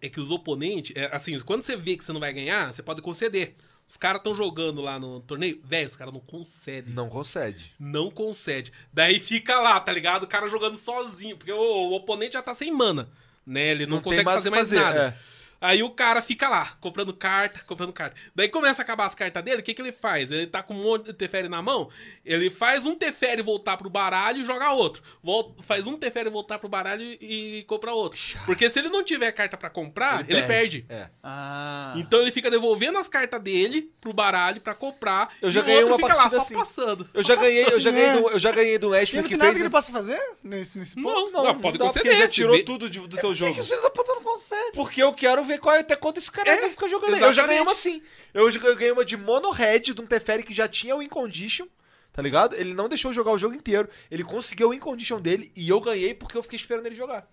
é 0.00 0.08
que 0.08 0.20
os 0.20 0.30
oponentes, 0.30 0.94
é, 0.96 1.08
assim, 1.14 1.38
quando 1.40 1.62
você 1.62 1.76
vê 1.76 1.96
que 1.96 2.04
você 2.04 2.12
não 2.12 2.20
vai 2.20 2.32
ganhar, 2.32 2.72
você 2.72 2.82
pode 2.82 3.02
conceder. 3.02 3.54
Os 3.88 3.96
caras 3.96 4.18
estão 4.18 4.34
jogando 4.34 4.80
lá 4.80 4.98
no 4.98 5.20
torneio, 5.20 5.60
velho, 5.64 5.86
os 5.86 5.94
caras 5.94 6.12
não 6.12 6.20
concedem. 6.20 6.92
Não 6.92 7.08
concede. 7.08 7.72
Não 7.78 8.10
concede. 8.10 8.72
Daí 8.92 9.20
fica 9.20 9.60
lá, 9.60 9.78
tá 9.78 9.92
ligado? 9.92 10.24
O 10.24 10.26
cara 10.26 10.48
jogando 10.48 10.76
sozinho, 10.76 11.36
porque 11.36 11.52
o, 11.52 11.56
o 11.56 11.94
oponente 11.94 12.32
já 12.32 12.42
tá 12.42 12.52
sem 12.52 12.72
mana, 12.72 13.08
né? 13.46 13.70
Ele 13.70 13.86
não, 13.86 13.96
Não 13.96 14.02
consegue 14.02 14.24
mais 14.24 14.36
fazer 14.38 14.50
que 14.50 14.56
mais 14.56 14.68
fazer, 14.68 14.80
nada. 14.80 15.00
é. 15.00 15.35
Aí 15.60 15.82
o 15.82 15.90
cara 15.90 16.20
fica 16.22 16.48
lá, 16.48 16.76
comprando 16.80 17.12
carta, 17.14 17.60
comprando 17.66 17.92
carta. 17.92 18.16
Daí 18.34 18.48
começa 18.48 18.82
a 18.82 18.84
acabar 18.84 19.06
as 19.06 19.14
cartas 19.14 19.42
dele, 19.42 19.60
o 19.60 19.62
que, 19.62 19.72
que 19.74 19.80
ele 19.82 19.92
faz? 19.92 20.30
Ele 20.30 20.46
tá 20.46 20.62
com 20.62 20.74
um 20.74 20.82
monte 20.82 21.06
de 21.06 21.12
Teferi 21.12 21.48
na 21.48 21.62
mão, 21.62 21.88
ele 22.24 22.50
faz 22.50 22.84
um 22.84 22.94
Teferi 22.94 23.42
voltar 23.42 23.76
pro 23.76 23.88
baralho 23.88 24.42
e 24.42 24.44
joga 24.44 24.70
outro. 24.72 25.02
Volta, 25.22 25.62
faz 25.62 25.86
um 25.86 25.96
Teferi 25.96 26.28
voltar 26.30 26.58
pro 26.58 26.68
baralho 26.68 27.02
e 27.20 27.64
compra 27.66 27.92
outro. 27.92 28.18
Porque 28.44 28.68
se 28.68 28.78
ele 28.78 28.88
não 28.88 29.02
tiver 29.02 29.32
carta 29.32 29.56
pra 29.56 29.70
comprar, 29.70 30.28
ele, 30.28 30.42
perde. 30.42 30.84
É. 30.88 31.08
Ah. 31.22 31.94
Então 31.96 32.20
ele 32.20 32.30
fica 32.32 32.50
devolvendo 32.50 32.98
as 32.98 33.08
cartas 33.08 33.40
dele 33.40 33.90
pro 34.00 34.12
baralho 34.12 34.60
pra 34.60 34.74
comprar. 34.74 35.32
Eu 35.40 35.48
e 35.48 35.52
já 35.52 35.60
o 35.60 35.64
ganhei 35.64 35.82
outro 35.84 35.94
uma 35.96 36.08
fica 36.08 36.14
lá, 36.22 36.30
só 36.30 36.36
assim. 36.38 36.54
passando. 36.54 37.08
Eu 37.14 37.22
já 37.22 37.34
ganhei, 37.34 37.64
eu 37.66 37.80
já 37.80 37.90
ganhei 37.90 38.12
do, 38.20 38.28
eu 38.30 38.38
já 38.38 38.50
ganhei 38.52 38.78
do 38.78 38.94
E 38.94 39.02
Esper 39.02 39.16
não 39.16 39.22
que 39.24 39.28
tem 39.30 39.38
nada 39.38 39.48
fez. 39.50 39.58
que 39.58 39.62
ele 39.64 39.70
possa 39.70 39.90
fazer 39.92 40.20
nesse, 40.42 40.78
nesse 40.78 40.96
Não, 40.96 41.02
ponto? 41.02 41.32
não, 41.32 41.60
pode 41.60 41.78
conceder. 41.78 42.02
porque 42.02 42.08
ele 42.08 42.20
já 42.22 42.28
tirou 42.28 42.64
tudo 42.64 42.88
de- 42.90 43.00
do 43.00 43.08
teu 43.08 43.20
Por 43.20 43.28
que 43.30 43.34
jogo. 43.34 43.62
que 43.62 43.82
da 43.82 43.90
puta 43.90 44.14
não 44.14 44.22
conseguem? 44.22 44.72
Porque 44.72 45.02
eu 45.02 45.12
quero 45.14 45.44
ver 45.46 45.58
qual 45.58 45.74
é 45.76 45.80
até 45.80 45.96
quanto 45.96 46.18
esse 46.18 46.30
cara 46.30 46.50
É, 46.50 46.56
vai 46.60 46.70
ficar 46.70 46.88
jogando. 46.88 47.10
Eu 47.12 47.18
já 47.18 47.28
exatamente. 47.30 47.48
ganhei 47.48 47.62
uma 47.62 47.72
assim. 47.72 48.02
Eu 48.34 48.50
já 48.52 48.58
ganhei 48.74 48.92
uma 48.92 49.04
de 49.04 49.16
mono 49.16 49.50
red 49.50 49.80
de 49.80 50.00
um 50.00 50.06
Teferi 50.06 50.42
que 50.42 50.52
já 50.54 50.68
tinha 50.68 50.94
o 50.94 50.98
win 50.98 51.08
condition. 51.08 51.66
Tá 52.12 52.22
ligado? 52.22 52.54
Ele 52.56 52.72
não 52.72 52.88
deixou 52.88 53.10
eu 53.10 53.14
jogar 53.14 53.30
o 53.32 53.38
jogo 53.38 53.54
inteiro. 53.54 53.88
Ele 54.10 54.24
conseguiu 54.24 54.68
o 54.68 54.70
win 54.70 54.78
condition 54.78 55.20
dele 55.20 55.52
e 55.54 55.68
eu 55.68 55.80
ganhei 55.80 56.14
porque 56.14 56.36
eu 56.36 56.42
fiquei 56.42 56.56
esperando 56.56 56.86
ele 56.86 56.94
jogar. 56.94 57.28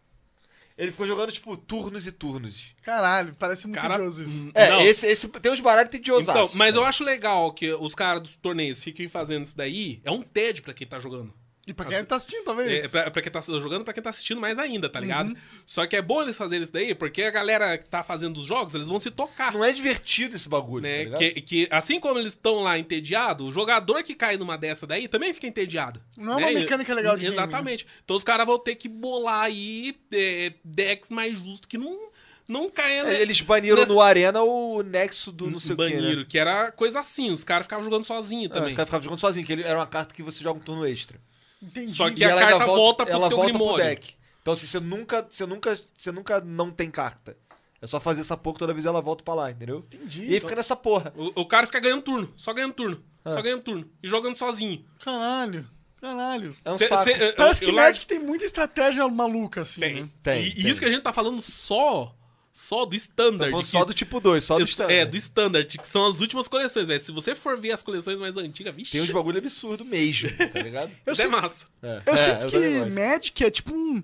Ele 0.77 0.91
ficou 0.91 1.05
jogando, 1.05 1.31
tipo, 1.31 1.55
turnos 1.55 2.07
e 2.07 2.11
turnos. 2.11 2.73
Caralho, 2.81 3.35
parece 3.37 3.67
muito 3.67 3.79
Cara, 3.79 3.93
tedioso 3.93 4.23
isso. 4.23 4.49
É, 4.55 4.69
não. 4.71 4.81
esse, 4.81 5.05
esse 5.05 5.27
tem 5.29 5.51
uns 5.51 5.59
baralhos 5.59 5.91
tediosos. 5.91 6.27
Então, 6.27 6.49
mas 6.55 6.75
eu 6.75 6.83
acho 6.83 7.03
legal 7.03 7.53
que 7.53 7.71
os 7.73 7.93
caras 7.93 8.23
dos 8.23 8.35
torneios 8.35 8.83
fiquem 8.83 9.07
fazendo 9.07 9.43
isso 9.45 9.55
daí. 9.55 10.01
É 10.03 10.09
um 10.09 10.23
TED 10.23 10.63
pra 10.63 10.73
quem 10.73 10.87
tá 10.87 10.97
jogando. 10.97 11.31
E 11.65 11.73
pra 11.73 11.85
quem 11.85 12.03
tá 12.03 12.17
assistindo, 12.17 12.43
talvez. 12.43 12.83
É, 12.83 12.87
pra, 12.89 13.09
pra 13.09 13.21
quem 13.21 13.31
tá 13.31 13.39
jogando, 13.39 13.85
pra 13.85 13.93
quem 13.93 14.03
tá 14.03 14.09
assistindo 14.09 14.41
mais 14.41 14.59
ainda, 14.59 14.89
tá 14.89 14.99
ligado? 14.99 15.29
Uhum. 15.29 15.35
Só 15.65 15.85
que 15.87 15.95
é 15.95 16.01
bom 16.01 16.21
eles 16.21 16.37
fazerem 16.37 16.61
isso 16.61 16.73
daí, 16.73 16.93
porque 16.93 17.23
a 17.23 17.31
galera 17.31 17.77
que 17.77 17.85
tá 17.85 18.03
fazazendo 18.03 18.37
os 18.37 18.45
jogos, 18.45 18.75
eles 18.75 18.89
vão 18.89 18.99
se 18.99 19.09
tocar. 19.09 19.53
Não 19.53 19.63
é 19.63 19.71
divertido 19.71 20.35
esse 20.35 20.49
bagulho, 20.49 20.83
tá 20.83 20.89
Né? 20.89 21.03
ligado? 21.05 21.19
que, 21.19 21.41
que 21.41 21.67
assim 21.71 22.01
como 22.01 22.19
eles 22.19 22.33
estão 22.33 22.63
lá 22.63 22.77
entediados, 22.77 23.47
o 23.47 23.51
jogador 23.51 24.03
que 24.03 24.13
cai 24.13 24.35
numa 24.35 24.57
dessa 24.57 24.85
daí 24.85 25.07
também 25.07 25.33
fica 25.33 25.47
entediado. 25.47 26.01
Não 26.17 26.33
é 26.33 26.41
né? 26.41 26.51
uma 26.51 26.59
mecânica 26.59 26.93
legal 26.93 27.15
de 27.15 27.21
game, 27.21 27.33
Exatamente. 27.33 27.87
Então 28.03 28.17
os 28.17 28.25
caras 28.25 28.45
vão 28.45 28.59
ter 28.59 28.75
que 28.75 28.89
bolar 28.89 29.43
aí 29.45 29.95
é, 30.11 30.51
decks 30.65 31.09
mais 31.09 31.37
justos 31.39 31.65
que 31.65 31.77
não, 31.77 32.09
não 32.45 32.69
caia 32.69 33.03
É, 33.07 33.21
Eles 33.21 33.39
baniram 33.39 33.77
nessa- 33.77 33.93
no 33.93 34.01
Arena 34.01 34.41
o 34.43 34.81
Nexo 34.83 35.31
do 35.31 35.49
não 35.49 35.59
sei 35.59 35.75
o 35.75 35.77
que, 35.77 35.83
baniram, 35.89 36.19
né? 36.19 36.25
que 36.27 36.37
era 36.37 36.73
coisa 36.73 36.99
assim, 36.99 37.31
os 37.31 37.45
caras 37.45 37.63
ficavam 37.65 37.85
jogando 37.85 38.03
sozinho 38.03 38.47
É, 38.47 38.49
também. 38.49 38.75
cara 38.75 38.85
ficava 38.85 39.01
jogando 39.01 39.19
sozinho, 39.19 39.45
que 39.45 39.53
ele 39.53 39.63
era 39.63 39.79
uma 39.79 39.87
carta 39.87 40.13
que 40.13 40.21
você 40.21 40.43
joga 40.43 40.59
um 40.59 40.61
turno 40.61 40.85
extra. 40.85 41.17
Entendi. 41.63 41.91
Só 41.91 42.09
que 42.11 42.21
E 42.21 42.25
a 42.25 42.29
carta 42.35 42.45
ainda 42.53 42.65
volta 42.65 43.05
pro 43.05 43.13
ela 43.13 43.27
teu 43.29 43.37
volta 43.37 43.51
pro 43.53 43.59
Grimório. 43.59 43.85
deck. 43.85 44.15
Então 44.41 44.53
assim, 44.53 44.65
você 44.65 44.79
nunca, 44.79 45.25
você 45.29 45.45
nunca, 45.45 45.79
você 45.93 46.11
nunca 46.11 46.41
não 46.41 46.69
tem 46.71 46.91
carta. 46.91 47.37
É 47.81 47.87
só 47.87 47.99
fazer 47.99 48.21
essa 48.21 48.37
porra 48.37 48.57
toda 48.59 48.73
vez 48.73 48.85
ela 48.85 49.01
volta 49.01 49.23
pra 49.23 49.33
lá, 49.33 49.51
entendeu? 49.51 49.79
Entendi. 49.93 50.25
E 50.25 50.33
aí 50.33 50.39
fica 50.39 50.55
nessa 50.55 50.75
porra. 50.75 51.13
O, 51.17 51.41
o 51.41 51.45
cara 51.45 51.65
fica 51.65 51.79
ganhando 51.79 52.01
turno, 52.01 52.33
só 52.37 52.53
ganhando 52.53 52.73
turno, 52.73 53.03
Ah. 53.25 53.31
só 53.31 53.41
ganhando 53.41 53.61
turno. 53.63 53.89
E 54.01 54.07
jogando 54.07 54.35
sozinho. 54.37 54.85
Caralho. 55.03 55.67
Caralho. 55.99 56.55
É 56.65 56.71
um 56.71 56.77
Cê- 56.77 56.87
saco. 56.87 57.03
cê- 57.05 57.31
Parece 57.33 57.63
eu 57.63 57.69
que 57.69 57.75
largo- 57.75 57.87
Magic 57.89 58.05
tem 58.05 58.19
muita 58.19 58.43
estratégia 58.45 59.07
maluca, 59.07 59.61
assim, 59.61 59.79
Tem. 59.81 59.95
né? 60.03 60.09
Tem, 60.21 60.43
e, 60.43 60.47
e 60.49 60.53
tem. 60.55 60.67
isso 60.69 60.79
que 60.79 60.85
a 60.85 60.89
gente 60.89 61.01
tá 61.01 61.13
falando 61.13 61.41
só, 61.41 62.13
só 62.53 62.85
do 62.85 62.95
standard. 62.95 63.51
que- 63.51 63.65
só 63.65 63.83
do 63.83 63.93
tipo 63.93 64.19
2, 64.19 64.43
só 64.43 64.59
do 64.59 64.63
standard. 64.63 64.99
É, 64.99 65.05
do 65.05 65.17
standard, 65.17 65.77
que 65.77 65.87
são 65.87 66.05
as 66.05 66.21
últimas 66.21 66.47
coleções, 66.47 66.87
velho. 66.87 66.99
Se 66.99 67.11
você 67.11 67.33
for 67.33 67.59
ver 67.59 67.71
as 67.71 67.81
coleções 67.81 68.19
mais 68.19 68.37
antigas, 68.37 68.75
vixe. 68.75 68.91
Tem 68.91 69.01
uns 69.01 69.09
bagulho 69.09 69.39
absurdo 69.39 69.83
mesmo, 69.83 70.29
tá 70.53 70.59
ligado? 70.61 70.91
Eu 71.03 71.13
é 71.13 71.15
sinto, 71.15 71.31
massa. 71.31 71.65
É, 71.81 72.01
eu 72.05 72.13
é, 72.13 72.17
sinto 72.17 72.45
que. 72.45 72.85
Magic 72.91 73.43
é 73.43 73.49
tipo 73.49 73.73
um... 73.73 74.03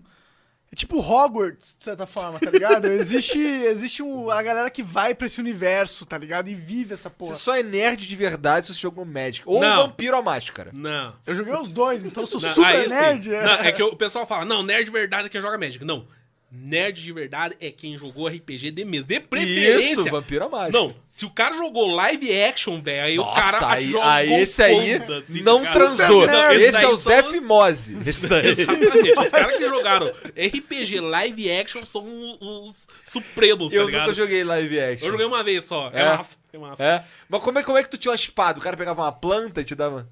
É 0.71 0.76
tipo 0.76 0.99
Hogwarts, 0.99 1.76
de 1.77 1.84
certa 1.84 2.05
forma, 2.05 2.39
tá 2.39 2.51
ligado? 2.51 2.85
existe 2.93 3.39
existe 3.39 4.03
um, 4.03 4.30
a 4.30 4.41
galera 4.43 4.69
que 4.69 4.84
vai 4.84 5.15
pra 5.15 5.26
esse 5.26 5.39
universo, 5.39 6.05
tá 6.05 6.15
ligado? 6.15 6.47
E 6.47 6.53
vive 6.53 6.93
essa 6.93 7.09
porra. 7.09 7.34
Você 7.34 7.41
só 7.41 7.55
é 7.55 7.63
nerd 7.63 8.07
de 8.07 8.15
verdade 8.15 8.67
se 8.67 8.73
você 8.76 8.80
jogou 8.80 9.03
Magic. 9.03 9.41
Ou 9.47 9.59
Não. 9.59 9.88
Vampiro 9.88 10.15
à 10.15 10.21
Máscara. 10.21 10.69
Não. 10.71 11.15
Eu 11.26 11.34
joguei 11.34 11.55
os 11.55 11.69
dois, 11.69 12.05
então 12.05 12.21
eu 12.21 12.27
sou 12.27 12.39
Não, 12.39 12.49
super 12.53 12.67
aí 12.67 12.84
sim. 12.84 12.89
nerd. 12.89 13.30
Não, 13.30 13.53
é 13.53 13.71
que 13.71 13.81
o 13.81 13.95
pessoal 13.95 14.27
fala, 14.27 14.45
não, 14.45 14.61
nerd 14.61 14.85
de 14.85 14.91
verdade 14.91 15.26
é 15.26 15.30
quem 15.30 15.41
joga 15.41 15.57
Magic. 15.57 15.84
Não. 15.84 16.05
Nerd 16.51 16.99
de 17.03 17.13
verdade 17.13 17.55
é 17.61 17.69
quem 17.69 17.95
jogou 17.95 18.27
RPG 18.27 18.71
de 18.71 18.84
mesa. 18.84 19.07
De 19.07 19.19
preferência. 19.19 19.91
Isso, 20.01 20.11
Máscara. 20.11 20.71
Não, 20.71 20.95
se 21.07 21.23
o 21.23 21.30
cara 21.30 21.55
jogou 21.55 21.88
live 21.93 22.41
action, 22.41 22.81
velho, 22.81 23.03
aí 23.05 23.19
o 23.19 23.23
Nossa, 23.23 23.39
cara 23.41 23.73
aí, 23.73 23.84
jogou 23.84 24.07
aí 24.07 24.34
esse 24.34 24.63
aí 24.63 24.99
foda-se, 24.99 25.41
não 25.43 25.63
transou. 25.63 26.26
Não, 26.26 26.51
esse 26.53 26.71
daí 26.71 26.84
é 26.84 26.88
o 26.88 26.95
Zé 26.97 27.21
os- 27.21 27.31
Fimose. 27.31 27.95
Esse. 28.03 28.26
Exatamente. 28.26 29.11
Os 29.19 29.30
caras 29.30 29.57
que 29.57 29.67
jogaram 29.67 30.07
RPG 30.35 30.99
live 30.99 31.51
action 31.51 31.84
são 31.85 32.03
os 32.41 32.88
supremos, 33.03 33.71
tá 33.71 33.77
Eu 33.77 33.88
nunca 33.88 34.11
joguei 34.11 34.43
live 34.43 34.80
action. 34.80 35.05
Eu 35.05 35.11
joguei 35.11 35.26
uma 35.27 35.43
vez 35.43 35.63
só. 35.65 35.91
É, 35.93 36.01
É? 36.01 36.05
massa. 36.17 36.38
É 36.51 36.57
massa. 36.57 36.84
É? 36.84 37.03
Mas 37.30 37.43
como 37.43 37.59
é, 37.59 37.63
como 37.63 37.77
é 37.77 37.84
que 37.84 37.89
tu 37.89 37.97
tinha 37.97 38.11
uma 38.11 38.15
espada? 38.15 38.57
O 38.57 38.61
cara 38.63 38.76
pegava 38.76 39.03
uma 39.03 39.11
planta 39.11 39.61
e 39.61 39.63
te 39.63 39.76
dava... 39.76 40.09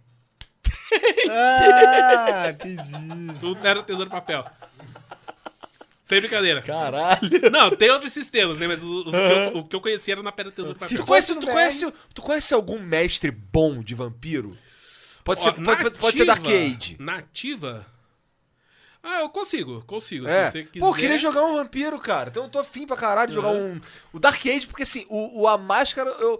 Ah, 1.29 2.49
entendi. 2.49 3.39
Tudo 3.39 3.65
era 3.67 3.81
tesouro 3.83 4.09
de 4.09 4.15
papel. 4.15 4.43
Sem 6.07 6.19
brincadeira. 6.21 6.61
Caralho. 6.61 7.19
Não, 7.51 7.69
tem 7.75 7.89
outros 7.91 8.13
sistemas, 8.13 8.57
né? 8.57 8.65
Mas 8.67 8.81
os, 8.81 9.07
os 9.07 9.11
que 9.11 9.17
eu, 9.17 9.57
o 9.57 9.67
que 9.67 9.75
eu 9.75 9.81
conhecia 9.81 10.13
era 10.13 10.23
na 10.23 10.31
pedra 10.31 10.51
tesouro 10.51 10.73
de 10.79 10.85
Tu 10.85 10.89
papel. 10.89 11.05
conhece, 11.05 11.35
tu, 11.35 11.47
conhece, 11.47 11.93
tu 12.13 12.21
conhece 12.21 12.53
algum 12.53 12.79
mestre 12.79 13.29
bom 13.29 13.81
de 13.83 13.93
vampiro? 13.93 14.57
Pode, 15.23 15.41
ser, 15.41 15.49
Ó, 15.49 15.51
pode, 15.51 15.83
pode- 15.83 15.97
pode 15.97 16.17
ser 16.17 16.25
nativa- 16.25 16.47
Dark 16.49 16.61
Age. 16.77 16.97
Nativa? 16.99 17.85
Ah, 19.03 19.19
eu 19.21 19.29
consigo, 19.29 19.83
consigo. 19.85 20.27
É. 20.27 20.45
Se 20.45 20.51
você 20.51 20.63
quiser. 20.63 20.79
Pô, 20.85 20.89
eu 20.91 20.93
queria 20.93 21.19
jogar 21.19 21.43
um 21.43 21.55
vampiro, 21.55 21.99
cara. 21.99 22.29
Então 22.29 22.43
eu 22.43 22.49
tô 22.49 22.59
afim 22.59 22.85
pra 22.87 22.95
caralho 22.95 23.27
de 23.29 23.33
jogar 23.35 23.49
um. 23.49 23.79
O 24.13 24.19
Dark 24.19 24.39
Age, 24.45 24.67
porque 24.67 24.83
assim, 24.83 25.05
o, 25.09 25.41
o 25.41 25.47
A 25.47 25.57
Máscara, 25.57 26.09
eu. 26.19 26.39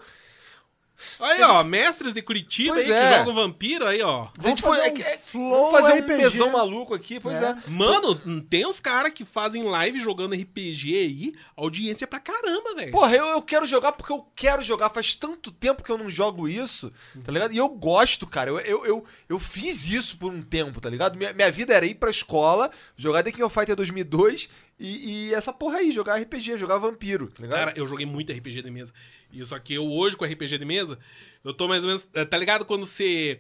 Aí, 1.22 1.42
ó, 1.44 1.58
gente- 1.60 1.68
mestres 1.70 2.14
de 2.14 2.22
Curitiba 2.22 2.74
Pois 2.74 2.90
aí 2.90 2.96
é. 2.96 3.10
que 3.12 3.18
jogam 3.20 3.36
vampiro 3.36 3.86
aí, 3.86 4.02
ó. 4.02 4.24
A 4.38 4.48
gente 4.48 4.62
Vamos 4.62 4.62
foi- 4.62 4.78
fazer 4.78 4.90
é 4.90 4.94
um 4.94 4.98
é- 5.08 5.20
vamos 5.34 5.72
fazer 5.72 5.94
um 5.94 5.98
RPG. 5.98 6.18
mesão 6.18 6.50
maluco 6.52 6.94
aqui, 6.94 7.20
pois 7.20 7.42
é. 7.42 7.50
É. 7.50 7.58
Mano, 7.70 8.16
tem 8.42 8.66
uns 8.66 8.80
caras 8.80 9.14
que 9.14 9.24
fazem 9.24 9.64
live 9.64 10.00
jogando 10.00 10.34
RPG 10.34 10.96
aí, 10.98 11.34
audiência 11.56 12.08
pra 12.08 12.20
caramba, 12.20 12.74
velho. 12.76 12.92
Porra, 12.92 13.16
eu, 13.16 13.26
eu 13.28 13.42
quero 13.42 13.66
jogar 13.68 13.92
porque 13.92 14.12
eu 14.12 14.26
quero 14.36 14.64
jogar. 14.64 14.90
Faz 14.90 15.14
tanto 15.14 15.52
tempo 15.52 15.84
que 15.84 15.92
eu 15.92 15.98
não 15.98 16.10
jogo 16.10 16.48
isso, 16.50 16.92
tá 17.24 17.32
ligado? 17.32 17.54
E 17.54 17.58
eu 17.58 17.70
gosto, 17.70 18.26
cara. 18.26 18.50
Eu, 18.50 18.60
eu, 18.60 18.86
eu, 18.86 19.06
eu 19.30 19.40
fiz 19.40 19.88
isso 19.88 20.18
por 20.18 20.32
um 20.32 20.42
tempo, 20.42 20.82
tá 20.82 20.90
ligado? 20.90 21.18
Minha, 21.18 21.32
minha 21.34 21.52
vida 21.52 21.74
era 21.74 21.86
ir 21.86 21.96
pra 21.96 22.10
escola, 22.10 22.72
jogar 22.96 23.22
The 23.24 23.32
King 23.32 23.44
of 23.44 23.54
Fighter 23.54 23.76
2002 23.76 24.50
e, 24.80 25.28
e 25.30 25.34
essa 25.34 25.52
porra 25.52 25.78
aí, 25.80 25.92
jogar 25.92 26.18
RPG, 26.22 26.58
jogar 26.58 26.78
vampiro, 26.78 27.28
tá 27.28 27.42
ligado? 27.44 27.58
Cara, 27.60 27.74
eu 27.76 27.88
joguei 27.88 28.06
muito 28.06 28.32
RPG 28.32 28.62
de 28.62 28.70
mesa. 28.72 28.94
E 29.34 29.44
só 29.46 29.58
que 29.60 29.74
eu 29.74 29.86
hoje 29.86 30.16
com 30.16 30.24
RPG 30.26 30.58
de 30.58 30.66
mesa, 30.66 30.98
eu 31.44 31.54
tô 31.54 31.68
mais 31.68 31.84
ou 31.84 31.88
menos. 31.88 32.08
eh, 32.14 32.26
Tá 32.26 32.38
ligado 32.38 32.64
quando 32.66 32.86
você 32.86 33.40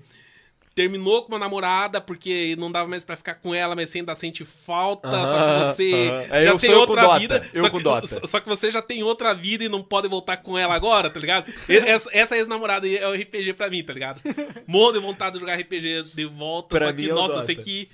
terminou 0.76 1.24
com 1.24 1.30
uma 1.34 1.40
namorada 1.40 2.00
porque 2.00 2.56
não 2.56 2.72
dava 2.72 2.88
mais 2.88 3.04
pra 3.04 3.16
ficar 3.16 3.34
com 3.36 3.54
ela, 3.56 3.76
mas 3.76 3.90
você 3.90 3.98
ainda 3.98 4.14
sente 4.14 4.46
falta, 4.46 5.10
só 5.10 5.38
que 5.38 5.66
você. 5.76 5.92
É, 6.30 6.44
já 6.44 6.52
eu 6.52 6.58
tem 6.60 6.70
sou 6.70 6.80
eu 6.82 6.86
com 6.86 6.92
outra 6.92 7.08
Dota, 7.08 7.20
vida. 7.20 7.50
eu 7.54 7.64
só 7.64 7.70
com 7.72 7.78
que, 7.78 7.84
Dota. 7.84 8.08
Só, 8.28 8.40
que 8.40 8.48
você 8.48 8.70
já 8.70 8.82
tem 8.82 9.02
outra 9.02 9.34
vida 9.34 9.64
e 9.64 9.70
não 9.70 9.82
pode 9.82 10.08
voltar 10.08 10.38
com 10.38 10.56
ela 10.58 10.76
agora, 10.76 11.10
tá 11.10 11.20
ligado? 11.20 11.52
Essa, 11.68 12.10
essa 12.14 12.38
ex-namorada 12.38 12.86
aí 12.86 12.96
é 12.98 13.08
o 13.08 13.14
RPG 13.14 13.54
pra 13.54 13.70
mim, 13.72 13.84
tá 13.84 13.92
ligado? 13.94 14.22
Morro 14.68 14.92
de 14.94 15.00
vontade 15.00 15.34
de 15.34 15.40
jogar 15.40 15.56
RPG 15.60 16.04
de 16.14 16.26
volta, 16.26 16.78
Pra 16.78 16.88
só 16.88 16.94
que, 16.94 17.10
é 17.10 17.14
nossa, 17.14 17.34
eu 17.34 17.40
Dota. 17.40 17.46
sei 17.48 17.56
que 17.56 17.90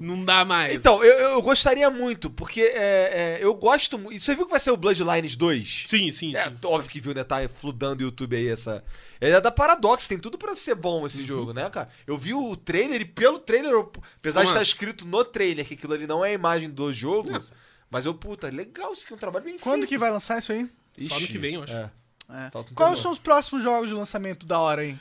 não 0.00 0.24
dá 0.24 0.44
mais. 0.44 0.74
Então, 0.76 1.02
eu, 1.04 1.18
eu 1.30 1.42
gostaria 1.42 1.88
muito, 1.90 2.28
porque 2.30 2.60
é, 2.60 2.66
é, 2.76 3.38
eu 3.40 3.54
gosto 3.54 3.98
muito. 3.98 4.20
Você 4.22 4.34
viu 4.34 4.44
que 4.46 4.50
vai 4.50 4.60
ser 4.60 4.70
o 4.70 4.76
Bloodlines 4.76 5.36
2? 5.36 5.84
Sim, 5.88 6.10
sim, 6.12 6.34
É 6.36 6.44
sim. 6.48 6.56
óbvio 6.64 6.90
que 6.90 7.00
viu, 7.00 7.14
né? 7.14 7.24
Tá 7.24 7.48
fludando 7.48 8.00
o 8.00 8.04
YouTube 8.04 8.36
aí 8.36 8.48
essa. 8.48 8.84
Ele 9.20 9.34
é 9.34 9.40
da 9.40 9.50
Paradox, 9.50 10.06
tem 10.06 10.18
tudo 10.18 10.36
pra 10.36 10.54
ser 10.54 10.74
bom 10.74 11.06
esse 11.06 11.22
jogo, 11.24 11.52
né, 11.52 11.68
cara? 11.70 11.88
Eu 12.06 12.18
vi 12.18 12.34
o 12.34 12.54
trailer 12.56 13.00
e 13.00 13.04
pelo 13.04 13.38
trailer, 13.38 13.72
eu- 13.72 13.90
apesar 14.18 14.42
de 14.42 14.48
estar 14.48 14.60
é? 14.60 14.62
escrito 14.62 15.06
no 15.06 15.24
trailer 15.24 15.64
que 15.66 15.74
aquilo 15.74 15.94
ali 15.94 16.06
não 16.06 16.24
é 16.24 16.30
a 16.30 16.34
imagem 16.34 16.68
do 16.68 16.92
jogo, 16.92 17.30
Nossa. 17.30 17.50
mas 17.90 18.04
eu, 18.04 18.12
puta, 18.14 18.48
legal, 18.50 18.92
isso 18.92 19.04
aqui 19.04 19.12
é 19.14 19.16
um 19.16 19.18
trabalho 19.18 19.44
bem 19.44 19.58
Quando 19.58 19.76
feito. 19.80 19.88
que 19.88 19.96
vai 19.98 20.10
lançar 20.10 20.38
isso 20.38 20.52
aí? 20.52 20.68
Só 21.08 21.16
ano 21.16 21.26
que 21.26 21.38
vem, 21.38 21.54
eu 21.54 21.62
acho. 21.62 21.72
É. 21.72 21.90
É. 22.28 22.50
Quais 22.74 22.98
são 22.98 23.10
os 23.12 23.18
próximos 23.18 23.62
jogos 23.62 23.88
de 23.88 23.94
lançamento 23.94 24.44
da 24.44 24.58
hora 24.58 24.82
aí? 24.82 24.98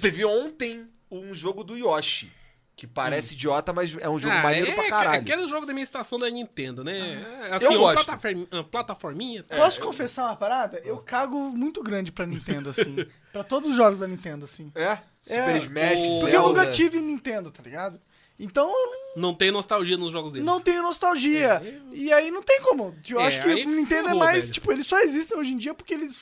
Teve 0.00 0.24
ontem 0.24 0.84
um 1.10 1.32
jogo 1.32 1.62
do 1.64 1.76
Yoshi, 1.78 2.30
que 2.76 2.86
parece 2.86 3.32
idiota, 3.32 3.72
mas 3.72 3.96
é 4.02 4.08
um 4.08 4.20
jogo 4.20 4.34
Ah, 4.34 4.42
maneiro 4.42 4.70
é 4.70 4.74
pra 4.74 4.88
caralho. 4.90 5.20
aquele 5.22 5.48
jogo 5.48 5.64
da 5.64 5.72
minha 5.72 5.82
estação 5.82 6.18
da 6.18 6.28
Nintendo, 6.28 6.84
né? 6.84 6.98
É, 7.42 7.48
Eu 7.48 7.54
Assim, 7.54 7.66
uma 7.68 7.78
gosto. 7.78 8.04
plataform- 8.04 8.46
uma 8.52 8.64
plataforminha. 8.64 9.42
Posso 9.44 9.80
confessar 9.80 10.26
uma 10.26 10.36
parada? 10.36 10.78
Eu 10.84 10.98
cago 10.98 11.38
muito 11.38 11.82
grande 11.82 12.12
pra 12.12 12.26
Nintendo, 12.26 12.68
assim. 12.68 12.94
pra 13.32 13.42
todos 13.42 13.70
os 13.70 13.76
jogos 13.76 14.00
da 14.00 14.06
Nintendo, 14.06 14.44
assim. 14.44 14.70
É? 14.74 14.98
Super 15.22 15.56
É, 15.56 15.58
Smash, 15.58 16.00
o- 16.06 16.20
Porque 16.20 16.36
eu 16.36 16.42
nunca 16.42 16.66
tive 16.66 17.00
Nintendo, 17.00 17.50
tá 17.50 17.62
ligado? 17.62 17.98
Então 18.38 18.68
eu 18.68 18.86
não 19.16 19.22
Não 19.30 19.34
tem 19.34 19.50
nostalgia 19.50 19.96
nos 19.96 20.12
jogos 20.12 20.32
deles. 20.32 20.46
não 20.46 20.60
tenho 20.60 20.82
nostalgia. 20.82 21.62
É, 21.64 21.68
eu- 21.88 21.94
E 21.94 22.12
aí 22.12 22.30
não 22.30 22.42
tem 22.42 22.60
como. 22.60 22.94
Eu 23.08 23.18
É, 23.20 23.26
acho 23.26 23.40
que 23.40 23.48
o 23.48 23.54
Nintendo 23.70 24.10
é 24.10 24.14
mais. 24.14 24.42
velho. 24.44 24.52
Tipo, 24.52 24.70
eles 24.72 24.86
só 24.86 24.98
existem 25.00 25.38
hoje 25.38 25.52
em 25.54 25.56
dia 25.56 25.72
porque 25.72 25.94
eles 25.94 26.20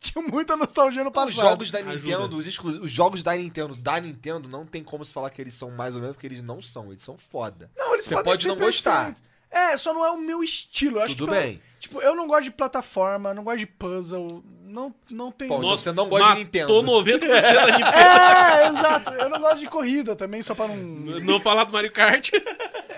tinham 0.00 0.26
muita 0.26 0.56
nostalgia 0.56 1.04
no 1.04 1.10
Os 1.10 1.14
passado. 1.14 1.32
jogos 1.34 1.70
da 1.70 1.78
Ajuda. 1.80 1.94
Nintendo, 1.96 2.36
os, 2.38 2.46
exclu- 2.46 2.80
os 2.82 2.90
jogos 2.90 3.22
da 3.22 3.36
Nintendo, 3.36 3.76
da 3.76 4.00
Nintendo, 4.00 4.48
não 4.48 4.64
tem 4.66 4.82
como 4.82 5.04
se 5.04 5.12
falar 5.12 5.30
que 5.30 5.40
eles 5.40 5.54
são 5.54 5.70
mais 5.70 5.94
ou 5.94 6.00
menos, 6.00 6.16
porque 6.16 6.26
eles 6.26 6.42
não 6.42 6.60
são, 6.62 6.88
eles 6.90 7.02
são 7.02 7.16
foda. 7.30 7.70
Não, 7.76 7.92
eles 7.94 8.06
Você 8.06 8.14
podem 8.14 8.24
pode 8.32 8.42
ser 8.42 8.48
não 8.48 8.56
gostar. 8.56 9.14
É, 9.52 9.76
só 9.76 9.92
não 9.92 10.04
é 10.06 10.10
o 10.12 10.16
meu 10.16 10.44
estilo. 10.44 10.98
Eu 10.98 11.02
acho 11.02 11.16
Tudo 11.16 11.32
que 11.32 11.38
bem. 11.38 11.60
Tipo, 11.80 12.00
eu 12.00 12.14
não 12.14 12.28
gosto 12.28 12.44
de 12.44 12.50
plataforma, 12.52 13.34
não 13.34 13.42
gosto 13.42 13.58
de 13.58 13.66
puzzle. 13.66 14.44
Não, 14.64 14.94
não 15.10 15.32
tem. 15.32 15.48
Pô, 15.48 15.56
então 15.56 15.68
Nossa, 15.70 15.82
você 15.84 15.92
não 15.92 16.08
gosta 16.08 16.32
de 16.34 16.38
Nintendo. 16.38 16.72
90% 16.72 17.18
da 17.18 17.66
Nintendo. 17.66 17.96
É, 17.96 18.68
exato. 18.68 19.10
Eu 19.14 19.28
não 19.28 19.40
gosto 19.40 19.58
de 19.58 19.66
corrida 19.66 20.14
também, 20.14 20.40
só 20.40 20.54
pra 20.54 20.68
não. 20.68 20.76
Não 20.76 21.40
falar 21.40 21.64
do 21.64 21.72
Mario 21.72 21.90
Kart. 21.90 22.30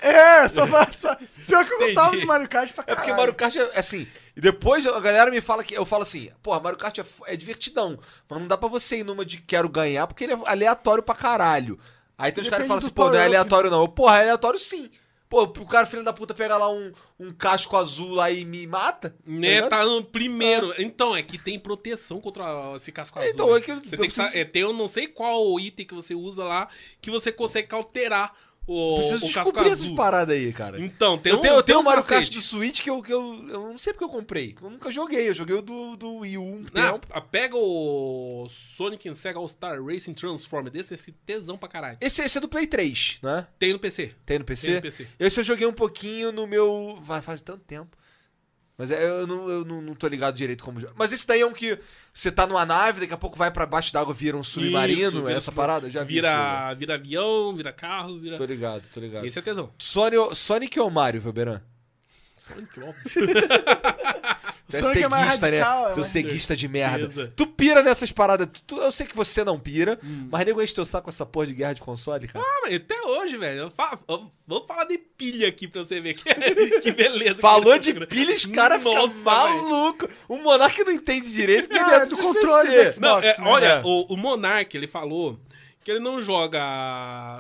É, 0.03 0.47
só 0.49 0.67
pra. 0.67 0.93
Só... 0.93 1.17
Pior 1.47 1.65
que 1.65 1.73
eu 1.73 1.79
gostava 1.79 2.09
Entendi. 2.09 2.21
de 2.23 2.27
Mario 2.27 2.49
Kart 2.49 2.71
pra 2.73 2.83
É 2.83 2.87
caralho. 2.87 3.05
porque 3.07 3.17
Mario 3.19 3.35
Kart 3.35 3.57
é 3.57 3.79
assim. 3.79 4.07
E 4.37 4.41
depois 4.41 4.87
a 4.87 4.99
galera 5.01 5.31
me 5.31 5.41
fala 5.41 5.63
que. 5.63 5.77
Eu 5.77 5.85
falo 5.85 6.03
assim, 6.05 6.31
porra, 6.43 6.59
Mario 6.61 6.79
Kart 6.79 6.99
é, 6.99 7.05
é 7.27 7.37
divertidão. 7.37 7.99
Mas 8.29 8.41
não 8.41 8.49
dá 8.49 8.57
pra 8.57 8.69
você 8.69 8.99
ir 9.01 9.05
numa 9.05 9.25
de 9.25 9.39
quero 9.39 9.69
ganhar, 9.69 10.07
porque 10.07 10.25
ele 10.25 10.33
é 10.33 10.39
aleatório 10.47 11.03
pra 11.03 11.15
caralho. 11.15 11.79
Aí 12.17 12.33
tem 12.33 12.43
os 12.43 12.49
caras 12.49 12.65
que 12.65 12.69
falam 12.69 12.83
assim, 12.83 12.91
pô, 12.93 13.09
não 13.11 13.15
é 13.17 13.25
aleatório 13.25 13.71
não. 13.71 13.83
Eu, 13.83 13.89
Porra, 13.89 14.19
é 14.19 14.21
aleatório 14.23 14.59
sim. 14.59 14.91
Pô, 15.29 15.45
o 15.45 15.67
cara, 15.67 15.87
filho 15.87 16.05
da 16.05 16.13
puta, 16.13 16.35
pega 16.35 16.59
lá 16.59 16.71
um, 16.71 16.93
um 17.19 17.33
casco 17.33 17.75
azul 17.77 18.13
lá 18.13 18.31
e 18.31 18.45
me 18.45 18.67
mata. 18.67 19.17
Né, 19.27 19.55
ligado? 19.55 19.71
tá 19.71 19.83
no 19.85 20.05
primeiro. 20.05 20.75
Então, 20.77 21.17
é 21.17 21.23
que 21.23 21.39
tem 21.39 21.59
proteção 21.59 22.21
contra 22.21 22.45
esse 22.77 22.93
casco 22.93 23.19
azul. 23.19 23.31
Então, 23.33 23.51
né? 23.51 23.57
é 23.57 23.61
que 23.63 23.71
eu- 23.73 23.77
você 23.77 23.95
eu 23.95 23.99
tem 24.01 24.09
que 24.11 24.15
preciso- 24.15 24.29
sa- 24.31 24.39
é, 24.39 24.45
tem 24.45 24.61
eu 24.61 24.75
não 24.75 24.87
sei 24.87 25.07
qual 25.09 25.59
item 25.59 25.87
que 25.87 25.95
você 25.95 26.15
usa 26.15 26.45
lá 26.45 26.69
que 27.01 27.11
você 27.11 27.33
consegue 27.33 27.75
alterar 27.75 28.35
o, 28.67 28.97
Preciso 28.97 29.27
o 29.27 29.33
casco 29.33 29.43
descobrir 29.51 29.67
essas 29.73 29.83
azul. 29.83 29.95
paradas 29.97 30.37
aí, 30.37 30.53
cara. 30.53 30.81
Então, 30.81 31.19
tem 31.19 31.33
eu 31.33 31.39
um, 31.39 31.41
tenho, 31.41 31.55
eu 31.55 31.63
tenho 31.63 31.79
uns 31.81 31.85
Mario 31.85 32.05
Kart 32.05 32.31
do 32.31 32.41
Switch 32.41 32.81
que 32.83 32.89
eu, 32.91 33.03
que 33.03 33.13
eu. 33.13 33.45
Eu 33.49 33.61
não 33.69 33.79
sei 33.79 33.93
porque 33.93 34.05
eu 34.05 34.09
comprei. 34.09 34.55
Eu 34.63 34.71
nunca 34.71 34.91
joguei. 34.91 35.29
Eu 35.29 35.35
joguei 35.35 35.57
o 35.57 35.63
do, 35.63 35.97
do 35.97 36.15
Wii 36.19 36.39
U 36.39 36.43
um 36.45 36.65
tempo. 36.65 37.07
a- 37.11 37.21
pega 37.21 37.57
o 37.57 38.47
Sonic 38.49 39.09
and 39.09 39.15
Sega 39.15 39.39
All-Star 39.39 39.83
Racing 39.85 40.15
Transformer 40.15 40.73
desse, 40.73 40.95
esse 40.95 41.11
tesão 41.13 41.59
pra 41.59 41.69
caralho. 41.69 41.99
Esse, 42.01 42.23
esse 42.23 42.39
é 42.39 42.41
do 42.41 42.49
Play 42.49 42.67
3, 42.67 43.19
né? 43.23 43.47
Tem 43.59 43.73
no 43.73 43.79
PC. 43.79 44.13
Tem 44.25 44.39
no 44.39 44.45
PC? 44.45 44.67
Tem 44.67 44.77
no 44.77 44.83
PC. 44.83 45.07
Esse 45.19 45.41
eu 45.41 45.45
joguei 45.45 45.67
um 45.67 45.73
pouquinho 45.73 46.31
no 46.33 46.47
meu. 46.47 46.99
Vai, 47.03 47.21
faz 47.21 47.43
tanto 47.43 47.65
tempo. 47.65 47.97
Mas 48.83 48.91
é, 48.91 49.09
eu, 49.09 49.29
não, 49.29 49.49
eu 49.49 49.65
não, 49.65 49.81
não 49.81 49.95
tô 49.95 50.09
ligado 50.09 50.35
direito 50.35 50.65
como. 50.65 50.81
Mas 50.97 51.13
esse 51.13 51.25
daí 51.25 51.41
é 51.41 51.47
um 51.47 51.53
que 51.53 51.79
você 52.13 52.33
tá 52.33 52.49
numa 52.49 52.67
nave, 52.67 52.99
daqui 53.03 53.15
a 53.15 53.17
pouco 53.17 53.39
vai 53.39 53.49
pra 53.49 53.65
baixo 53.65 53.93
d'água, 53.93 54.13
vira 54.13 54.37
um 54.37 54.43
submarino. 54.43 55.01
Isso, 55.09 55.21
vira 55.21 55.31
essa 55.35 55.41
sub- 55.53 55.55
parada? 55.57 55.87
Eu 55.87 55.91
Já 55.93 56.03
vi 56.03 56.19
esse 56.19 56.27
jogo. 56.27 56.37
Vira, 56.37 56.75
vira 56.75 56.95
avião, 56.97 57.55
vira 57.55 57.73
carro, 57.73 58.19
vira... 58.19 58.37
Tô 58.37 58.45
ligado, 58.45 58.83
tô 58.93 58.99
ligado. 58.99 59.25
Esse 59.25 59.39
é 59.39 59.43
tesão. 59.43 59.71
Sonic, 59.79 60.35
Sonic 60.35 60.81
ou 60.81 60.91
Mario, 60.91 61.21
Velberan? 61.21 61.61
Sonic, 62.43 62.81
óbvio. 62.81 63.27
Tu 64.69 64.77
é 64.77 65.03
é 65.03 65.09
mais 65.09 65.25
ceguista, 65.27 65.47
radical, 65.47 65.83
né? 65.85 65.89
é 65.89 65.91
Seu 65.93 66.05
ceguista 66.05 66.57
de 66.57 66.67
merda. 66.67 67.07
Beleza. 67.09 67.33
Tu 67.37 67.47
pira 67.47 67.83
nessas 67.83 68.11
paradas. 68.11 68.49
Tu- 68.51 68.63
tu- 68.63 68.79
eu 68.81 68.91
sei 68.91 69.07
que 69.07 69.15
você 69.15 69.45
não 69.45 69.61
pira, 69.61 69.99
Hum. 70.03 70.29
mas 70.31 70.47
nego 70.47 70.63
enche 70.63 70.75
teu 70.75 70.85
saco 70.87 71.05
com 71.05 71.11
essa 71.11 71.27
porra 71.27 71.47
de 71.49 71.53
guerra 71.53 71.75
de 71.75 71.83
console, 71.83 72.27
cara. 72.27 72.43
Ah, 72.43 72.61
mas 72.63 72.77
até 72.77 72.99
hoje, 73.03 73.37
velho. 73.37 73.61
eu 73.63 73.71
fa- 73.71 73.99
eu- 74.09 74.31
Vamos 74.47 74.67
falar 74.67 74.85
de 74.85 74.97
pilha 74.99 75.47
aqui 75.47 75.69
pra 75.69 75.85
você 75.85 76.01
ver 76.01 76.15
que, 76.15 76.25
que 76.81 76.91
beleza. 76.93 77.41
Falou 77.41 77.75
que 77.75 77.93
de 77.93 78.07
pilha, 78.07 78.35
os 78.35 78.47
caras 78.47 78.79
ficam 78.79 78.95
Nossa, 78.95 79.15
malucos. 79.23 80.09
O 80.27 80.39
Monark 80.39 80.83
não 80.85 80.93
entende 80.93 81.31
direito 81.31 81.69
porque 81.69 81.79
Ah, 81.83 81.87
ele 81.87 81.95
é 81.95 82.03
é 82.03 82.07
do 82.07 82.17
controle 82.17 82.71
Xbox. 82.91 82.99
Não, 82.99 83.19
é, 83.19 83.23
né? 83.23 83.35
olha, 83.41 83.67
É. 83.67 83.83
o, 83.85 84.07
o 84.09 84.17
Monark, 84.17 84.75
ele 84.75 84.87
falou 84.87 85.39
que 85.85 85.91
ele 85.91 86.01
não 86.01 86.21
joga 86.21 86.61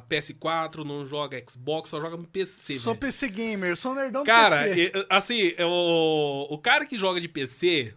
PS4, 0.08 0.84
não 0.84 1.04
joga 1.06 1.42
Xbox, 1.48 1.90
só 1.90 2.00
joga 2.00 2.16
no 2.16 2.24
PC, 2.26 2.78
Sou. 2.78 2.94
PC 2.96 3.28
gamer, 3.28 3.76
sou 3.76 3.92
um 3.92 3.94
nerdão 3.94 4.22
do 4.22 4.26
Cara, 4.26 4.64
PC. 4.64 4.92
e- 4.94 5.06
assim, 5.08 5.54
o, 5.60 6.46
o 6.54 6.58
cara 6.58 6.84
que 6.86 6.96
joga 6.98 7.20
de 7.20 7.28
PC 7.28 7.94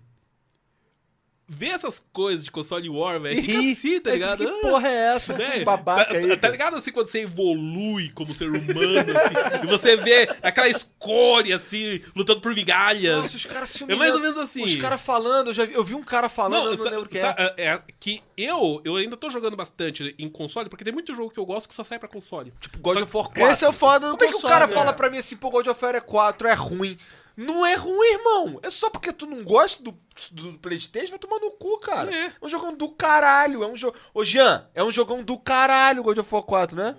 vê 1.48 1.68
essas 1.68 2.04
coisas 2.12 2.44
de 2.44 2.50
console 2.52 2.90
war, 2.90 3.20
velho, 3.20 3.42
fica 3.42 3.60
assim, 3.72 4.00
tá 4.00 4.10
é, 4.10 4.14
ligado? 4.14 4.46
Que 4.46 4.62
porra 4.62 4.88
é 4.88 5.16
essa? 5.16 5.34
Né? 5.38 5.48
Esse 5.58 5.64
babaca 5.64 6.06
tá, 6.06 6.18
aí. 6.18 6.28
tá 6.30 6.38
cara? 6.38 6.52
ligado 6.52 6.76
assim 6.78 6.92
quando 6.92 7.08
você 7.08 7.22
evolui 7.22 8.10
como 8.10 8.34
ser 8.34 8.50
humano, 8.50 9.12
assim, 9.18 9.62
e 9.64 9.68
você 9.68 9.96
vê 9.96 10.28
aquela 10.42 10.68
escória, 10.68 11.56
assim, 11.56 12.02
lutando 12.16 12.42
por 12.42 12.54
migalhas. 12.56 13.22
Nossa, 13.22 13.38
os 13.38 13.46
caras 13.46 13.70
se 13.70 13.84
É 13.84 13.88
mais 13.96 14.16
humilhando. 14.16 14.16
ou 14.18 14.22
menos 14.22 14.38
assim. 14.38 14.64
Os 14.64 14.76
caras 14.76 15.00
falando, 15.02 15.48
eu, 15.50 15.54
já 15.54 15.66
vi, 15.66 15.74
eu 15.74 15.84
vi 15.84 15.94
um 15.94 16.04
cara 16.04 16.28
falando, 16.30 16.72
eu 16.72 16.78
não 16.78 16.84
lembro 16.92 17.10
quem 17.10 17.22
sa- 17.22 17.36
é. 17.38 17.66
é. 17.66 17.82
que 18.00 18.22
eu, 18.38 18.82
eu 18.84 18.96
ainda 18.96 19.16
tô 19.16 19.30
jogando 19.30 19.56
bastante 19.56 20.16
em 20.18 20.28
console, 20.30 20.70
porque 20.70 20.84
tem 20.84 20.94
muito 20.94 21.14
jogo 21.14 21.30
que 21.32 21.40
eu 21.40 21.46
gosto 21.46 21.70
que 21.70 21.76
só 21.76 21.84
sai 21.84 22.00
pra 22.00 22.10
console. 22.10 22.52
Tipo, 22.60 22.80
God 22.80 22.98
Só- 22.98 23.04
of 23.04 23.18
War 23.18 23.26
4. 23.28 23.48
Esse 23.52 23.66
é 23.66 23.70
o 23.70 23.74
foda 23.74 24.08
do 24.10 24.18
Como 24.18 24.24
é 24.24 24.28
que 24.28 24.34
o 24.34 24.36
console, 24.36 24.54
cara 24.54 24.68
né? 24.68 24.74
fala 24.74 24.94
pra 24.94 25.10
mim 25.10 25.18
assim, 25.20 25.38
pô, 25.38 25.50
God 25.52 25.68
of 25.68 25.86
War 25.86 25.96
é 25.96 26.02
4, 26.02 26.48
é 26.48 26.54
ruim? 26.54 26.98
Não 27.38 27.66
é 27.66 27.76
ruim, 27.76 28.14
irmão. 28.14 28.60
É 28.64 28.70
só 28.70 28.90
porque 28.90 29.12
tu 29.12 29.26
não 29.26 29.44
gosta 29.44 29.84
do, 29.84 29.98
do 30.32 30.54
Playstation, 30.60 31.10
vai 31.10 31.20
tomar 31.20 31.40
no 31.40 31.52
cu, 31.52 31.78
cara. 31.80 32.14
É. 32.14 32.26
É 32.28 32.34
um 32.42 32.48
jogão 32.50 32.74
do 32.74 32.90
caralho. 32.90 33.64
É 33.64 33.68
um 33.68 33.76
jogo. 33.76 33.98
Ô, 34.14 34.24
Jean, 34.24 34.68
é 34.74 34.84
um 34.84 34.92
jogão 34.92 35.22
do 35.22 35.38
caralho 35.38 36.04
God 36.04 36.18
of 36.18 36.34
War 36.34 36.44
4, 36.44 36.78
né? 36.78 36.96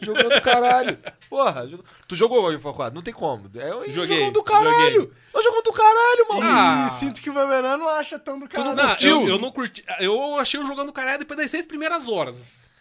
Jogão 0.00 0.28
do 0.28 0.40
caralho. 0.42 0.98
Porra, 1.28 1.68
tu 2.06 2.14
jogou 2.16 2.42
God 2.42 2.54
of 2.54 2.64
War 2.64 2.74
4? 2.74 2.94
Não 2.94 3.02
tem 3.02 3.14
como. 3.14 3.50
É 3.54 3.74
um 3.74 3.90
Joguei, 3.90 4.18
jogão 4.18 4.32
do 4.32 4.42
caralho. 4.42 5.00
joguei. 5.00 5.12
É 5.34 5.38
um 5.38 5.42
jogão 5.42 5.62
do 5.62 5.72
caralho, 5.72 6.28
mano. 6.28 6.40
Ah. 6.42 6.86
E 6.86 6.90
sinto 6.90 7.20
que 7.22 7.30
o 7.30 7.34
Weberano 7.34 7.84
não 7.84 7.88
acha 7.90 8.18
tão 8.18 8.38
do 8.38 8.48
cara. 8.48 8.74
Não, 8.74 8.88
curtiu? 8.88 9.22
eu, 9.22 9.28
eu 9.28 9.38
não 9.38 9.50
curti. 9.50 9.84
Eu 10.00 10.36
achei 10.38 10.58
o 10.60 10.64
jogando 10.66 10.92
caralho 10.92 11.18
depois 11.18 11.38
das 11.38 11.50
seis 11.50 11.66
primeiras 11.66 12.08
horas. 12.08 12.74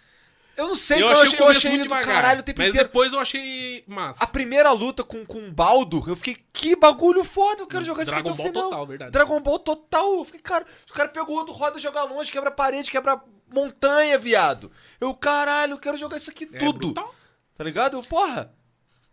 Eu 0.57 0.67
não 0.69 0.75
sei, 0.75 1.01
eu 1.01 1.07
cara, 1.07 1.19
eu 1.19 1.23
achei, 1.23 1.39
eu 1.39 1.47
achei 1.47 1.71
ele 1.71 1.77
muito 1.79 1.89
do 1.89 1.95
devagar. 1.95 2.15
caralho 2.21 2.39
o 2.39 2.43
tempo 2.43 2.59
mas 2.59 2.69
inteiro. 2.69 2.87
depois 2.87 3.11
eu 3.13 3.19
achei 3.19 3.83
massa. 3.87 4.23
A 4.23 4.27
primeira 4.27 4.71
luta 4.71 5.03
com, 5.03 5.25
com 5.25 5.47
o 5.47 5.51
Baldo, 5.51 6.03
eu 6.07 6.15
fiquei, 6.15 6.37
que 6.53 6.75
bagulho 6.75 7.23
foda, 7.23 7.61
eu 7.61 7.67
quero 7.67 7.83
jogar 7.83 8.03
isso 8.03 8.11
aqui 8.11 8.21
até 8.21 8.31
o 8.31 8.35
Ball 8.35 8.47
final. 8.47 8.63
total, 8.69 8.87
verdade. 8.87 9.11
Dragon 9.11 9.41
Ball 9.41 9.59
total. 9.59 10.13
Eu 10.19 10.25
fiquei, 10.25 10.39
cara, 10.41 10.65
o 10.89 10.93
cara 10.93 11.09
pegou 11.09 11.35
o 11.35 11.39
outro, 11.39 11.53
roda, 11.53 11.77
joga 11.77 12.03
longe, 12.03 12.31
quebra 12.31 12.51
parede, 12.51 12.89
quebra 12.89 13.21
montanha, 13.53 14.17
viado. 14.17 14.71
Eu, 14.99 15.13
caralho, 15.13 15.73
eu 15.73 15.77
quero 15.77 15.97
jogar 15.97 16.17
isso 16.17 16.29
aqui 16.31 16.47
É 16.53 16.57
tudo. 16.57 16.79
brutal. 16.93 17.13
Tá 17.57 17.63
ligado? 17.63 17.97
Eu, 17.97 18.03
porra. 18.03 18.53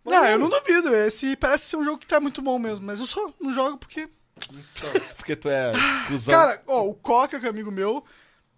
Não, 0.05 0.25
eu 0.25 0.39
não 0.39 0.49
duvido. 0.49 0.95
Esse 0.95 1.37
parece 1.37 1.67
ser 1.67 1.77
um 1.77 1.85
jogo 1.85 1.99
que 1.99 2.07
tá 2.07 2.19
muito 2.21 2.41
bom 2.43 2.59
mesmo, 2.59 2.85
mas 2.85 2.99
eu 3.01 3.07
só 3.07 3.33
não 3.41 3.53
jogo 3.53 3.79
porque. 3.79 4.09
Porque 5.17 5.37
tu 5.37 5.49
é 5.49 5.73
cuzão. 6.09 6.35
Cara, 6.35 6.63
ó, 6.67 6.83
o 6.83 6.95
Coca, 6.95 7.39
que 7.39 7.47
é 7.47 7.49
amigo 7.49 7.71
meu, 7.71 8.05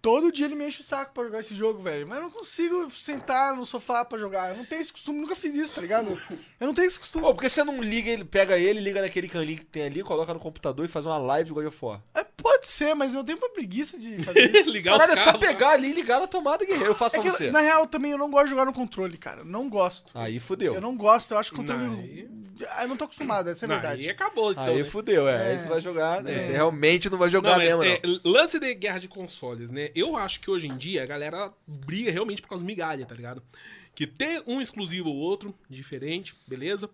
todo 0.05 0.31
dia 0.31 0.45
ele 0.45 0.53
me 0.53 0.67
enche 0.67 0.81
o 0.81 0.83
saco 0.83 1.11
pra 1.15 1.23
jogar 1.23 1.39
esse 1.39 1.55
jogo, 1.55 1.81
velho. 1.81 2.05
Mas 2.07 2.17
eu 2.19 2.23
não 2.25 2.29
consigo 2.29 2.91
sentar 2.91 3.55
no 3.55 3.65
sofá 3.65 4.05
pra 4.05 4.19
jogar. 4.19 4.51
Eu 4.51 4.57
não 4.57 4.63
tenho 4.63 4.79
esse 4.81 4.93
costume, 4.93 5.19
nunca 5.19 5.35
fiz 5.35 5.55
isso, 5.55 5.73
tá 5.73 5.81
ligado? 5.81 6.21
Eu 6.59 6.67
não 6.67 6.75
tenho 6.75 6.87
esse 6.87 6.99
costume. 6.99 7.25
Pô, 7.25 7.33
por 7.33 7.41
que 7.41 7.49
você 7.49 7.63
não 7.63 7.81
liga 7.81 8.11
ele, 8.11 8.23
pega 8.23 8.55
ele, 8.55 8.79
liga 8.79 9.01
naquele 9.01 9.27
canlinho 9.27 9.57
que 9.57 9.65
tem 9.65 9.81
ali, 9.83 10.03
coloca 10.03 10.31
no 10.31 10.39
computador 10.39 10.85
e 10.85 10.87
faz 10.87 11.07
uma 11.07 11.17
live 11.17 11.47
de 11.47 11.53
God 11.55 11.65
of 11.65 11.77
War? 11.83 12.01
É, 12.13 12.23
pode 12.23 12.67
ser, 12.67 12.93
mas 12.95 13.15
eu 13.15 13.23
tenho 13.23 13.39
uma 13.39 13.49
preguiça 13.49 13.97
de 13.97 14.21
fazer 14.21 14.45
isso. 14.55 14.69
Ligar 14.69 14.93
os 14.93 14.99
Caralho, 14.99 15.19
é 15.19 15.23
só 15.23 15.31
cabos. 15.31 15.47
pegar 15.47 15.69
ali 15.71 15.89
e 15.89 15.93
ligar 15.93 16.19
na 16.19 16.27
tomada, 16.27 16.63
guerreiro. 16.63 16.91
Eu 16.91 16.95
faço 16.95 17.15
É 17.15 17.19
pra 17.21 17.31
que, 17.31 17.35
você. 17.37 17.49
na 17.49 17.61
real, 17.61 17.87
também 17.87 18.11
eu 18.11 18.17
não 18.19 18.29
gosto 18.29 18.43
de 18.45 18.51
jogar 18.51 18.65
no 18.65 18.73
controle, 18.73 19.17
cara. 19.17 19.41
Eu 19.41 19.45
não 19.45 19.67
gosto. 19.67 20.11
Aí 20.13 20.39
fudeu. 20.39 20.75
Eu 20.75 20.81
não 20.81 20.95
gosto, 20.95 21.31
eu 21.33 21.39
acho 21.39 21.51
o 21.51 21.55
controle. 21.55 21.83
Aí- 21.83 22.35
Ah, 22.69 22.83
Eu 22.83 22.87
não 22.87 22.95
tô 22.95 23.03
acostumado, 23.03 23.49
essa 23.49 23.65
é 23.65 23.67
a 23.67 23.69
Não, 23.69 23.75
verdade. 23.81 24.01
Aí 24.03 24.09
acabou, 24.09 24.51
então. 24.51 24.63
Aí 24.63 24.77
né? 24.77 24.83
fudeu, 24.85 25.27
é. 25.27 25.47
Aí 25.47 25.55
É. 25.55 25.57
você 25.59 25.67
vai 25.67 25.81
jogar, 25.81 26.23
né? 26.23 26.35
É. 26.35 26.41
Você 26.41 26.51
realmente 26.53 27.09
não 27.09 27.17
vai 27.17 27.29
jogar 27.29 27.49
Não, 27.49 27.57
mas, 27.57 27.67
mesmo, 27.67 27.83
é, 27.83 27.99
não. 28.05 28.31
lance 28.31 28.57
de 28.59 28.73
guerra 28.75 28.99
de 28.99 29.07
consoles, 29.09 29.71
né? 29.71 29.89
Eu 29.95 30.17
acho 30.17 30.41
que 30.41 30.51
hoje 30.51 30.67
em 30.67 30.77
dia 30.77 31.03
a 31.03 31.05
galera 31.05 31.53
briga 31.65 32.11
realmente 32.11 32.41
por 32.41 32.49
causa 32.49 32.65
migalha, 32.65 33.05
tá 33.05 33.15
ligado? 33.15 33.41
Que 33.95 34.05
tem 34.05 34.43
um 34.45 34.59
exclusivo 34.59 35.09
ou 35.09 35.15
outro, 35.15 35.55
diferente, 35.69 36.35
beleza? 36.45 36.89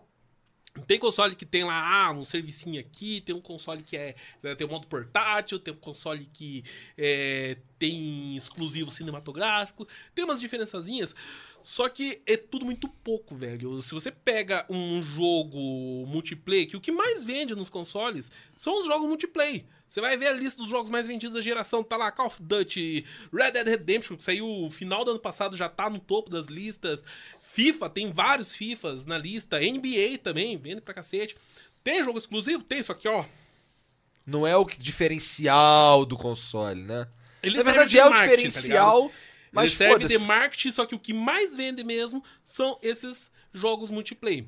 Tem 0.87 0.97
console 0.97 1.35
que 1.35 1.45
tem 1.45 1.65
lá, 1.65 2.05
ah, 2.05 2.11
um 2.11 2.23
servicinho 2.23 2.79
aqui, 2.79 3.19
tem 3.21 3.35
um 3.35 3.41
console 3.41 3.83
que 3.83 3.97
é. 3.97 4.15
Tem 4.57 4.65
um 4.65 4.69
modo 4.69 4.87
portátil, 4.87 5.59
tem 5.59 5.73
um 5.73 5.77
console 5.77 6.25
que 6.31 6.63
é, 6.97 7.57
tem 7.77 8.37
exclusivo 8.37 8.89
cinematográfico, 8.89 9.85
tem 10.15 10.23
umas 10.23 10.39
diferençazinhas. 10.39 11.13
Só 11.61 11.89
que 11.89 12.21
é 12.25 12.37
tudo 12.37 12.65
muito 12.65 12.87
pouco, 12.87 13.35
velho. 13.35 13.81
Se 13.81 13.93
você 13.93 14.11
pega 14.11 14.65
um 14.69 15.01
jogo 15.01 16.05
multiplayer, 16.07 16.69
que 16.69 16.77
o 16.77 16.81
que 16.81 16.91
mais 16.91 17.25
vende 17.25 17.53
nos 17.53 17.69
consoles 17.69 18.31
são 18.55 18.79
os 18.79 18.85
jogos 18.85 19.07
multiplayer. 19.07 19.65
Você 19.91 19.99
vai 19.99 20.15
ver 20.15 20.27
a 20.27 20.33
lista 20.33 20.61
dos 20.61 20.69
jogos 20.69 20.89
mais 20.89 21.05
vendidos 21.05 21.33
da 21.33 21.41
geração. 21.41 21.83
Tá 21.83 21.97
lá 21.97 22.09
Call 22.13 22.27
of 22.27 22.41
Duty, 22.41 23.05
Red 23.33 23.51
Dead 23.51 23.67
Redemption, 23.67 24.15
que 24.15 24.23
saiu 24.23 24.47
no 24.47 24.71
final 24.71 25.03
do 25.03 25.11
ano 25.11 25.19
passado, 25.19 25.57
já 25.57 25.67
tá 25.67 25.89
no 25.89 25.99
topo 25.99 26.29
das 26.29 26.47
listas. 26.47 27.03
FIFA, 27.53 27.89
tem 27.89 28.11
vários 28.11 28.55
FIFAs 28.55 29.05
na 29.05 29.17
lista. 29.17 29.59
NBA 29.59 30.17
também, 30.23 30.57
vende 30.57 30.81
pra 30.81 30.93
cacete. 30.93 31.35
Tem 31.83 32.03
jogo 32.03 32.17
exclusivo? 32.17 32.63
Tem, 32.63 32.81
só 32.81 32.93
que, 32.93 33.07
ó. 33.07 33.25
Não 34.25 34.45
é 34.47 34.55
o 34.55 34.65
que- 34.65 34.77
diferencial 34.77 36.05
do 36.05 36.15
console, 36.15 36.81
né? 36.81 37.07
Ele 37.43 37.57
Na 37.57 37.63
verdade 37.63 37.89
de 37.89 37.99
é 37.99 38.05
o 38.05 38.09
tá 38.09 38.21
diferencial, 38.25 39.01
ligado? 39.03 39.15
mas 39.51 39.71
ele 39.71 39.75
serve 39.77 40.05
de 40.07 40.17
marketing, 40.19 40.71
só 40.71 40.85
que 40.85 40.95
o 40.95 40.99
que 40.99 41.11
mais 41.13 41.55
vende 41.55 41.83
mesmo 41.83 42.23
são 42.45 42.77
esses 42.81 43.31
jogos 43.51 43.89
multiplayer. 43.91 44.45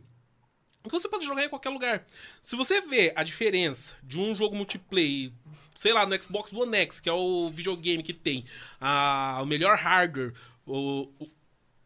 Que 0.83 0.89
você 0.91 1.07
pode 1.09 1.25
jogar 1.25 1.43
em 1.45 1.49
qualquer 1.49 1.69
lugar. 1.69 2.05
Se 2.41 2.55
você 2.55 2.81
vê 2.81 3.11
a 3.15 3.23
diferença 3.23 3.95
de 4.03 4.19
um 4.19 4.35
jogo 4.35 4.55
multiplayer, 4.55 5.31
sei 5.75 5.91
lá, 5.93 6.05
no 6.05 6.21
Xbox 6.21 6.53
One 6.53 6.75
X, 6.77 6.99
que 6.99 7.09
é 7.09 7.13
o 7.13 7.49
videogame 7.49 8.03
que 8.03 8.13
tem 8.13 8.45
ah, 8.81 9.39
o 9.41 9.45
melhor 9.45 9.77
hardware, 9.77 10.33
o, 10.65 11.09
o, 11.19 11.27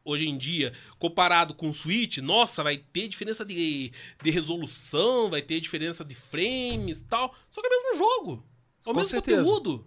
hoje 0.07 0.27
em 0.27 0.37
dia, 0.37 0.73
comparado 0.97 1.53
com 1.53 1.69
o 1.69 1.73
Switch, 1.73 2.17
nossa, 2.17 2.63
vai 2.63 2.77
ter 2.77 3.07
diferença 3.07 3.43
de, 3.45 3.91
de 4.23 4.29
resolução, 4.31 5.29
vai 5.29 5.41
ter 5.41 5.59
diferença 5.59 6.03
de 6.05 6.15
frames 6.15 6.99
e 6.99 7.03
tal. 7.03 7.35
Só 7.49 7.61
que 7.61 7.67
é 7.67 7.69
o 7.69 7.73
mesmo 7.83 7.97
jogo. 7.97 8.43
É 8.85 8.89
o 8.89 8.93
Com 8.93 8.99
mesmo 8.99 9.09
certeza. 9.09 9.43
conteúdo. 9.43 9.85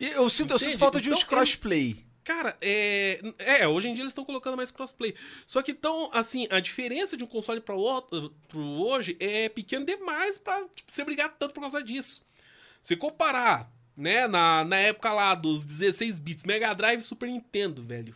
E 0.00 0.06
eu 0.06 0.28
sinto, 0.28 0.52
eu 0.52 0.58
sinto 0.58 0.78
falta 0.78 1.00
de 1.00 1.08
Então, 1.08 1.16
uns 1.16 1.22
ele- 1.22 1.28
crossplay. 1.28 2.04
Cara, 2.24 2.56
é, 2.60 3.20
é, 3.38 3.66
hoje 3.66 3.88
em 3.88 3.94
dia 3.94 4.02
eles 4.02 4.12
estão 4.12 4.24
colocando 4.24 4.56
mais 4.56 4.70
crossplay. 4.70 5.12
Só 5.44 5.60
que 5.60 5.72
então, 5.72 6.08
assim, 6.12 6.46
a 6.50 6.60
diferença 6.60 7.16
de 7.16 7.24
um 7.24 7.26
console 7.26 7.60
para 7.60 7.74
outro 7.74 8.32
pro 8.46 8.60
hoje 8.60 9.16
é 9.18 9.48
pequeno 9.48 9.84
demais 9.84 10.38
pra 10.38 10.60
tipo, 10.74 10.90
você 10.92 11.04
brigar 11.04 11.34
tanto 11.36 11.52
por 11.52 11.60
causa 11.60 11.82
disso. 11.82 12.22
Se 12.80 12.94
comparar, 12.96 13.72
né, 13.96 14.28
na, 14.28 14.64
na 14.64 14.76
época 14.76 15.12
lá 15.12 15.34
dos 15.34 15.64
16 15.66 16.20
bits, 16.20 16.44
Mega 16.44 16.72
Drive 16.74 17.00
e 17.00 17.02
Super 17.02 17.28
Nintendo, 17.28 17.82
velho. 17.82 18.14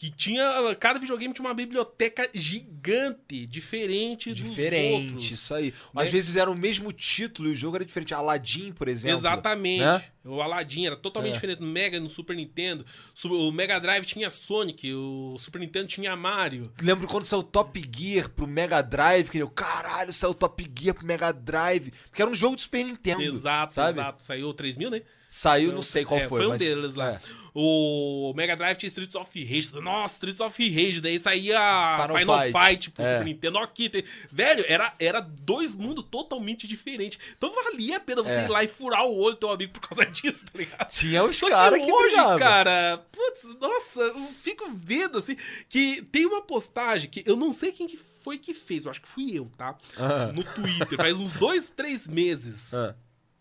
Que 0.00 0.08
tinha. 0.10 0.74
Cada 0.76 0.98
videogame 0.98 1.34
tinha 1.34 1.46
uma 1.46 1.52
biblioteca 1.52 2.26
gigante, 2.32 3.44
diferente 3.44 4.30
dos 4.30 4.48
Diferente, 4.48 5.08
outros. 5.12 5.30
isso 5.30 5.54
aí. 5.54 5.74
né? 5.94 6.02
Às 6.02 6.10
vezes 6.10 6.36
era 6.36 6.50
o 6.50 6.56
mesmo 6.56 6.90
título 6.90 7.50
e 7.50 7.52
o 7.52 7.54
jogo 7.54 7.76
era 7.76 7.84
diferente. 7.84 8.14
Aladdin, 8.14 8.72
por 8.72 8.88
exemplo. 8.88 9.18
Exatamente. 9.18 9.80
né? 9.82 10.02
O 10.24 10.42
Aladdin 10.42 10.86
era 10.86 10.96
totalmente 10.96 11.30
É. 11.32 11.34
diferente 11.34 11.60
no 11.60 11.66
Mega 11.66 11.96
e 11.96 12.00
no 12.00 12.08
Super 12.10 12.36
Nintendo. 12.36 12.84
O 13.24 13.50
Mega 13.50 13.78
Drive 13.78 14.04
tinha 14.04 14.28
Sonic, 14.30 14.92
o 14.92 15.36
Super 15.38 15.58
Nintendo 15.60 15.86
tinha 15.88 16.14
Mario. 16.14 16.70
Lembro 16.82 17.08
quando 17.08 17.24
saiu 17.24 17.42
Top 17.42 17.82
Gear 17.96 18.28
pro 18.28 18.46
Mega 18.46 18.82
Drive, 18.82 19.30
que 19.30 19.38
eu, 19.38 19.48
caralho, 19.48 20.12
saiu 20.12 20.34
Top 20.34 20.62
Gear 20.78 20.94
pro 20.94 21.06
Mega 21.06 21.32
Drive. 21.32 21.90
Porque 22.10 22.20
era 22.20 22.30
um 22.30 22.34
jogo 22.34 22.56
do 22.56 22.60
Super 22.62 22.84
Nintendo. 22.84 23.22
Exato, 23.22 23.72
sabe? 23.72 23.98
exato. 23.98 24.22
Saiu 24.22 24.48
o 24.48 24.54
3000, 24.54 24.90
né? 24.90 25.02
Saiu, 25.32 25.72
não 25.72 25.80
sei 25.82 26.04
qual 26.04 26.18
É, 26.18 26.28
foi. 26.28 26.44
um 26.44 26.48
mas- 26.50 26.58
deles 26.60 26.94
lá. 26.96 27.12
é. 27.12 27.20
O 27.54 28.32
Mega 28.36 28.56
Drive 28.56 28.76
tinha 28.78 28.88
Streets 28.88 29.14
of 29.16 29.44
Rage. 29.44 29.72
Nossa, 29.80 30.14
Streets 30.14 30.40
of 30.40 30.68
Rage. 30.68 31.00
Daí 31.00 31.18
saía 31.18 31.96
Final 32.02 32.18
Final, 32.18 32.40
Fight. 32.40 32.52
Fight, 32.58 32.90
pro 32.90 33.04
É. 33.04 33.12
Super 33.12 33.24
Nintendo. 33.24 33.58
Aqui, 33.58 33.88
tem... 33.88 34.04
Velho, 34.30 34.64
era, 34.68 34.92
era 34.98 35.20
dois 35.20 35.74
mundos 35.74 36.04
totalmente 36.10 36.66
diferentes. 36.66 37.18
Então 37.36 37.52
valia 37.54 37.96
a 37.96 38.00
pena 38.00 38.22
você 38.22 38.30
É. 38.30 38.44
ir 38.44 38.48
lá 38.48 38.62
e 38.64 38.68
furar 38.68 39.04
o 39.04 39.16
olho 39.18 39.34
do 39.34 39.38
teu 39.40 39.50
amigo 39.50 39.72
por 39.72 39.80
causa 39.88 40.04
disso, 40.10 40.44
tá 40.46 40.58
ligado? 40.58 40.88
Tinha 40.88 41.24
os 41.24 41.40
caras 41.40 41.78
que 41.78 41.86
que, 41.86 41.92
hoje, 41.92 42.16
brigavam. 42.16 42.38
cara, 42.38 43.06
putz, 43.10 43.44
nossa, 43.60 44.00
eu 44.00 44.26
fico 44.42 44.70
vendo 44.74 45.18
assim, 45.18 45.36
que 45.68 46.02
tem 46.02 46.26
uma 46.26 46.42
postagem 46.42 47.08
que 47.08 47.22
eu 47.26 47.36
não 47.36 47.52
sei 47.52 47.72
quem 47.72 47.86
que 47.86 47.96
foi 47.96 48.38
que 48.38 48.52
fez, 48.52 48.84
eu 48.84 48.90
acho 48.90 49.00
que 49.00 49.08
fui 49.08 49.36
eu, 49.36 49.50
tá? 49.56 49.76
Ah. 49.96 50.32
No 50.34 50.44
Twitter, 50.44 50.96
faz 50.96 51.18
uns 51.18 51.34
dois, 51.34 51.70
três 51.70 52.06
meses. 52.06 52.74
Ah. 52.74 52.94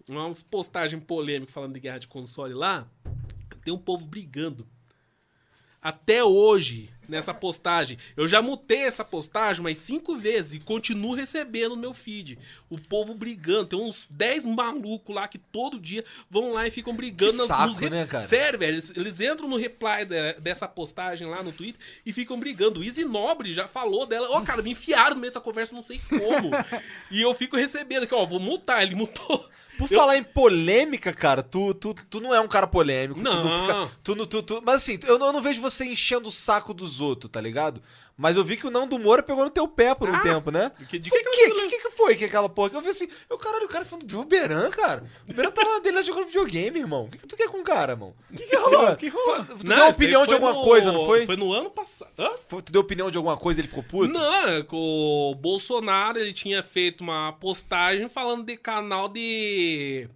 Umas 0.07 0.41
postagens 0.41 1.03
polêmicas 1.03 1.53
falando 1.53 1.73
de 1.73 1.79
guerra 1.79 1.99
de 1.99 2.07
console 2.07 2.53
lá. 2.53 2.87
Tem 3.63 3.73
um 3.73 3.77
povo 3.77 4.05
brigando. 4.05 4.67
Até 5.81 6.23
hoje, 6.23 6.89
nessa 7.07 7.33
postagem. 7.33 7.97
Eu 8.15 8.27
já 8.27 8.41
mutei 8.41 8.79
essa 8.81 9.03
postagem 9.03 9.61
umas 9.61 9.77
cinco 9.77 10.17
vezes 10.17 10.53
e 10.55 10.59
continuo 10.59 11.13
recebendo 11.15 11.69
no 11.75 11.81
meu 11.81 11.93
feed. 11.93 12.37
O 12.69 12.77
povo 12.77 13.13
brigando. 13.13 13.65
Tem 13.67 13.79
uns 13.79 14.05
10 14.09 14.45
malucos 14.45 15.15
lá 15.15 15.27
que 15.27 15.37
todo 15.37 15.79
dia 15.79 16.03
vão 16.29 16.51
lá 16.51 16.67
e 16.67 16.71
ficam 16.71 16.93
brigando. 16.95 17.31
Que 17.41 17.47
saco, 17.47 17.73
re- 17.75 17.89
né, 17.89 18.05
cara? 18.05 18.27
Sério, 18.27 18.59
velho. 18.59 18.73
Eles, 18.73 18.93
eles 18.95 19.19
entram 19.21 19.47
no 19.47 19.55
reply 19.55 20.05
de- 20.05 20.33
dessa 20.41 20.67
postagem 20.67 21.27
lá 21.27 21.41
no 21.41 21.51
Twitter 21.53 21.79
e 22.05 22.11
ficam 22.11 22.37
brigando. 22.39 22.81
O 22.81 22.83
Easy 22.83 23.05
Nobre 23.05 23.53
já 23.53 23.65
falou 23.67 24.05
dela. 24.05 24.27
Ó, 24.31 24.41
cara, 24.41 24.61
me 24.61 24.71
enfiaram 24.71 25.15
no 25.15 25.21
meio 25.21 25.31
dessa 25.31 25.41
conversa, 25.41 25.73
não 25.73 25.81
sei 25.83 25.99
como. 26.09 26.51
e 27.09 27.21
eu 27.21 27.33
fico 27.33 27.55
recebendo 27.55 28.03
aqui, 28.03 28.13
ó, 28.13 28.25
vou 28.25 28.39
multar. 28.39 28.83
Ele 28.83 28.95
mutou. 28.95 29.49
Por 29.79 29.91
Eu- 29.91 29.97
falar 29.97 30.17
em 30.17 30.23
polêmica, 30.23 31.11
cara, 31.13 31.41
tu, 31.41 31.73
tu, 31.73 31.95
tu 32.09 32.19
não 32.19 32.35
é 32.35 32.39
um 32.41 32.47
cara 32.47 32.67
polêmico. 32.67 33.19
Tu 33.19 33.23
não 33.23 33.43
Não. 33.43 33.61
fica. 33.61 33.91
Tu, 34.03 34.15
não- 34.15 34.25
tu, 34.27 34.43
tu- 34.43 34.61
mas 34.63 34.75
assim, 34.75 34.99
eu 35.07 35.17
não, 35.17 35.27
eu 35.27 35.33
não 35.33 35.41
vejo 35.41 35.61
você 35.61 35.85
enchendo 35.85 36.27
o 36.27 36.31
saco 36.31 36.73
dos 36.73 36.99
outros, 37.01 37.31
tá 37.31 37.39
ligado? 37.39 37.81
Mas 38.21 38.35
eu 38.35 38.43
vi 38.43 38.57
que 38.57 38.67
o 38.67 38.69
Nando 38.69 38.99
Moura 38.99 39.23
pegou 39.23 39.45
no 39.45 39.49
teu 39.49 39.65
pé 39.65 39.95
por 39.95 40.09
um 40.09 40.13
Ah, 40.13 40.19
tempo, 40.19 40.51
né? 40.51 40.73
que- 40.89 40.99
de 40.99 41.09
que 41.09 41.23
que 41.23 41.41
ela- 41.41 41.67
Que, 41.69 41.79
que, 41.79 41.89
foi 41.91 42.15
que 42.17 42.25
aquela 42.25 42.49
porra? 42.49 42.69
Que 42.69 42.75
eu 42.75 42.81
vi 42.81 42.89
assim, 42.89 43.07
eu, 43.29 43.37
caralho, 43.37 43.63
o 43.65 43.69
cara 43.69 43.85
falando 43.85 44.05
de 44.05 44.13
Uberan, 44.13 44.69
cara. 44.71 45.05
O 45.25 45.31
Uberan 45.31 45.49
tá 45.51 45.63
lá 45.65 45.79
dele 45.79 45.95
lá 45.95 46.01
jogando 46.01 46.25
videogame, 46.27 46.79
irmão. 46.79 47.05
O 47.05 47.09
que, 47.09 47.17
que 47.17 47.25
tu 47.27 47.37
quer 47.37 47.47
com 47.47 47.59
o 47.59 47.63
cara, 47.63 47.93
irmão? 47.93 48.13
O 48.29 48.35
que, 48.35 48.43
que 48.43 48.55
rolou? 48.57 48.95
que 48.97 49.07
rolou? 49.07 49.45
Tu 49.45 49.63
deu 49.63 49.87
opinião 49.87 50.27
de 50.27 50.33
alguma 50.33 50.53
coisa, 50.55 50.91
não 50.91 51.05
foi? 51.05 51.25
Foi 51.25 51.37
no 51.37 51.53
ano 51.53 51.69
passado. 51.69 52.11
Hã? 52.19 52.29
Foi- 52.49 52.61
Tu 52.61 52.73
deu 52.73 52.81
opinião 52.81 53.09
de 53.09 53.15
alguma 53.15 53.37
coisa 53.37 53.59
e 53.59 53.61
ele 53.61 53.69
ficou 53.69 53.83
puto? 53.83 54.11
Não, 54.11 54.35
é 54.49 54.65
o 54.69 55.33
Bolsonaro 55.39 56.19
ele 56.19 56.33
tinha 56.33 56.61
feito 56.61 56.99
uma 57.01 57.31
postagem 57.39 58.09
falando 58.09 58.43
de 58.43 58.57
canal 58.57 59.07
de. 59.07 60.09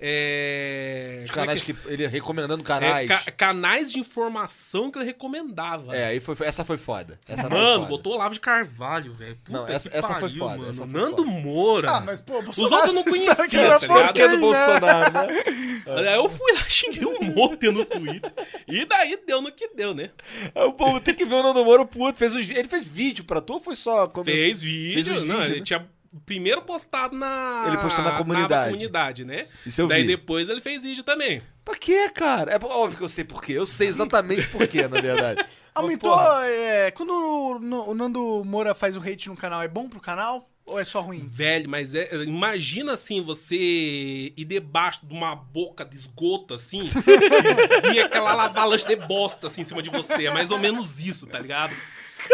É, 0.00 1.22
Os 1.24 1.30
é 1.30 1.32
canais 1.32 1.62
que- 1.62 1.74
que... 1.74 1.88
Ele 1.88 2.06
recomendando 2.06 2.62
é, 2.62 2.66
canais. 2.66 3.08
ca- 3.08 3.30
canais 3.32 3.90
de 3.92 3.98
informação 3.98 4.90
que 4.90 4.98
ele 4.98 5.06
recomendava. 5.06 5.94
É, 5.96 6.06
aí 6.06 6.20
foi, 6.20 6.36
essa 6.42 6.64
foi 6.64 6.76
foda. 6.78 7.18
Essa 7.28 7.42
foi 7.48 7.50
Mano, 7.58 7.74
foda. 7.80 7.86
botou 7.88 8.12
Olavo 8.14 8.34
de 8.34 8.40
Carvalho, 8.40 9.12
velho. 9.14 9.36
Puta 9.44 9.58
Não, 9.58 9.66
essa- 9.68 9.90
que 9.90 9.96
essa 9.96 10.08
foi 10.08 10.20
pariu, 10.20 10.38
foda, 10.38 10.56
mano. 10.56 10.70
essa 10.70 10.86
foi 10.86 11.00
Nando 11.00 11.16
foda. 11.16 11.28
Moura. 11.30 11.90
Ah, 11.90 12.00
mas, 12.00 12.20
pô, 12.20 12.38
Os 12.38 12.58
outros 12.58 12.86
eu 12.88 12.92
não 12.94 13.02
conhecia, 13.04 13.34
tá 13.34 13.46
ligado? 13.46 14.12
Que 14.12 14.22
é 14.22 14.28
do 14.28 14.34
né? 14.34 14.40
Bolsonaro, 14.40 15.12
né? 15.12 16.08
Aí 16.08 16.14
eu 16.16 16.28
fui 16.28 16.52
lá, 16.52 16.60
xinguei 16.68 17.04
um 17.04 17.24
monte 17.34 17.68
no 17.70 17.84
Twitter. 17.84 18.32
E 18.68 18.84
daí 18.84 19.18
deu 19.26 19.42
no 19.42 19.50
que 19.50 19.68
deu, 19.74 19.94
né? 19.94 20.10
O 20.54 20.72
povo 20.72 21.00
tem 21.00 21.14
que 21.14 21.24
ver 21.24 21.34
o 21.34 21.42
Nando 21.42 21.64
Moro 21.64 21.84
puto. 21.86 22.18
Fez 22.18 22.34
uns... 22.36 22.48
Ele 22.50 22.68
fez 22.68 22.86
vídeo 22.86 23.24
pra 23.24 23.40
tu 23.40 23.54
ou 23.54 23.60
foi 23.60 23.74
só... 23.74 24.10
Fez 24.24 24.62
vídeo. 24.62 24.94
Fez 25.04 25.08
uns 25.08 25.24
não, 25.26 25.36
vídeos, 25.36 25.50
ele 25.50 25.58
né? 25.58 25.64
tinha 25.64 25.88
primeiro 26.24 26.62
postado 26.62 27.16
na. 27.16 27.64
Ele 27.68 27.78
postou 27.78 28.04
na 28.04 28.12
comunidade. 28.12 28.70
comunidade, 28.70 29.24
né? 29.24 29.46
Isso 29.64 29.82
eu 29.82 29.86
Daí 29.86 30.02
vi. 30.02 30.08
depois 30.08 30.48
ele 30.48 30.60
fez 30.60 30.82
vídeo 30.82 31.02
também. 31.02 31.42
Pra 31.64 31.74
quê, 31.74 32.10
cara? 32.10 32.52
É 32.52 32.56
óbvio 32.56 32.98
que 32.98 33.04
eu 33.04 33.08
sei 33.08 33.24
por 33.24 33.42
quê. 33.42 33.52
Eu 33.52 33.66
sei 33.66 33.88
exatamente 33.88 34.48
por 34.48 34.66
quê, 34.66 34.82
na 34.88 35.00
verdade. 35.00 35.44
Aumentou. 35.74 36.18
É, 36.42 36.90
quando 36.90 37.10
o, 37.10 37.90
o 37.90 37.94
Nando 37.94 38.42
Moura 38.44 38.74
faz 38.74 38.96
o 38.96 39.00
hate 39.00 39.28
no 39.28 39.36
canal, 39.36 39.62
é 39.62 39.68
bom 39.68 39.88
pro 39.88 40.00
canal? 40.00 40.48
Ou 40.68 40.78
é 40.78 40.84
só 40.84 41.00
ruim? 41.00 41.26
Velho, 41.26 41.68
mas 41.68 41.94
é, 41.94 42.14
imagina 42.24 42.92
assim, 42.92 43.22
você 43.22 43.56
ir 43.56 44.44
debaixo 44.44 45.06
de 45.06 45.14
uma 45.14 45.34
boca 45.34 45.82
de 45.82 45.96
esgoto, 45.96 46.52
assim, 46.52 46.84
e 47.84 47.90
vir 47.90 48.00
aquela 48.00 48.44
avalanche 48.44 48.86
de 48.86 48.96
bosta 48.96 49.46
assim 49.46 49.62
em 49.62 49.64
cima 49.64 49.82
de 49.82 49.88
você. 49.88 50.26
É 50.26 50.30
mais 50.30 50.50
ou 50.50 50.58
menos 50.58 51.00
isso, 51.00 51.26
tá 51.26 51.38
ligado? 51.38 51.74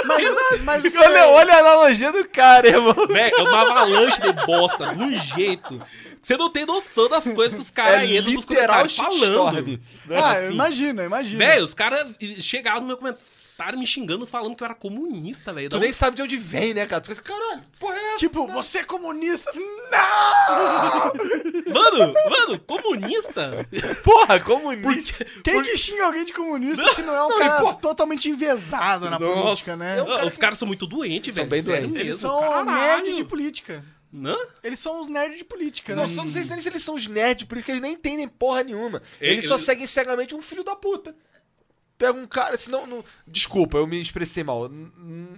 Mas, 0.04 0.60
mas 0.62 0.82
você. 0.82 0.98
Olha, 0.98 1.28
olha 1.28 1.54
a 1.54 1.58
analogia 1.58 2.12
do 2.12 2.26
cara, 2.28 2.68
irmão. 2.68 2.94
Velho, 3.08 3.36
é 3.36 3.42
uma 3.42 3.60
avalanche 3.62 4.20
de 4.20 4.32
bosta, 4.46 4.94
de 4.94 5.02
um 5.02 5.14
jeito. 5.14 5.80
Você 6.22 6.36
não 6.38 6.48
tem 6.50 6.64
noção 6.64 7.08
das 7.08 7.28
coisas 7.30 7.54
que 7.54 7.60
os 7.60 7.70
caras 7.70 8.02
É 8.02 8.06
entram 8.06 8.32
nos 8.32 8.44
literal 8.44 8.66
comentários 8.88 8.96
falando. 8.96 9.66
shitstorm. 9.66 9.78
Ah, 10.10 10.30
assim. 10.32 10.52
imagina, 10.54 11.04
imagina. 11.04 11.46
Velho, 11.46 11.64
os 11.64 11.74
caras 11.74 12.06
chegaram 12.40 12.80
no 12.80 12.86
meu 12.86 12.96
comentário 12.96 13.24
me 13.76 13.86
xingando, 13.86 14.26
falando 14.26 14.56
que 14.56 14.62
eu 14.62 14.66
era 14.66 14.74
comunista, 14.74 15.52
velho. 15.52 15.68
Tu 15.70 15.78
nem 15.78 15.92
sabe 15.92 16.16
de 16.16 16.22
onde 16.22 16.36
vem, 16.36 16.74
né, 16.74 16.86
cara? 16.86 17.00
Tu 17.00 17.06
fez 17.06 17.20
caralho, 17.20 17.62
porra 17.78 17.94
é 17.94 18.06
essa? 18.08 18.18
Tipo, 18.18 18.46
você 18.48 18.78
é 18.78 18.84
comunista? 18.84 19.50
Não! 19.54 21.12
Mano, 21.72 22.14
mano, 22.30 22.58
comunista? 22.60 23.66
Porra, 24.02 24.40
comunista. 24.40 25.24
Quem 25.42 25.62
que 25.62 25.76
xinga 25.76 26.04
alguém 26.06 26.24
de 26.24 26.32
comunista 26.32 26.92
se 26.94 27.02
não 27.02 27.14
é 27.14 27.24
um 27.24 27.28
Não, 27.28 27.38
cara 27.38 27.60
pô- 27.60 27.74
totalmente 27.74 28.28
envezado 28.28 29.08
na 29.10 29.18
política, 29.18 29.76
né? 29.76 29.96
Ah, 30.00 30.24
os 30.26 30.36
caras 30.36 30.58
são 30.58 30.66
muito 30.68 30.86
doentes, 30.86 31.34
São 31.34 31.44
velho. 31.44 31.50
bem 31.50 31.62
sério 31.62 31.88
doentes. 31.88 31.92
mesmo, 31.94 32.08
Eles 32.10 32.20
são 32.20 32.40
caralho. 32.40 32.70
nerd 32.72 33.12
de 33.14 33.24
política. 33.24 33.84
Hã? 34.16 34.36
Eles 34.62 34.78
são 34.78 35.00
os 35.00 35.08
nerds 35.08 35.38
de 35.38 35.44
política, 35.44 35.94
né? 35.96 36.06
Não, 36.06 36.24
não 36.24 36.30
sei 36.30 36.44
nem 36.44 36.60
se 36.60 36.68
eles 36.68 36.84
são 36.84 36.94
os 36.94 37.06
nerds, 37.08 37.44
porque 37.48 37.72
eles 37.72 37.80
nem 37.82 37.94
entendem 37.94 38.28
porra 38.28 38.62
nenhuma. 38.62 39.02
Eles 39.20 39.38
Ele- 39.38 39.48
só 39.48 39.58
seguem 39.58 39.86
cegamente 39.88 40.34
um 40.36 40.42
filho 40.42 40.62
da 40.62 40.76
puta. 40.76 41.16
Pega 41.96 42.12
um 42.12 42.26
cara, 42.26 42.56
senão. 42.56 42.86
Não... 42.86 43.04
Desculpa, 43.26 43.78
eu 43.78 43.86
me 43.86 44.00
expressei 44.00 44.42
mal. 44.42 44.68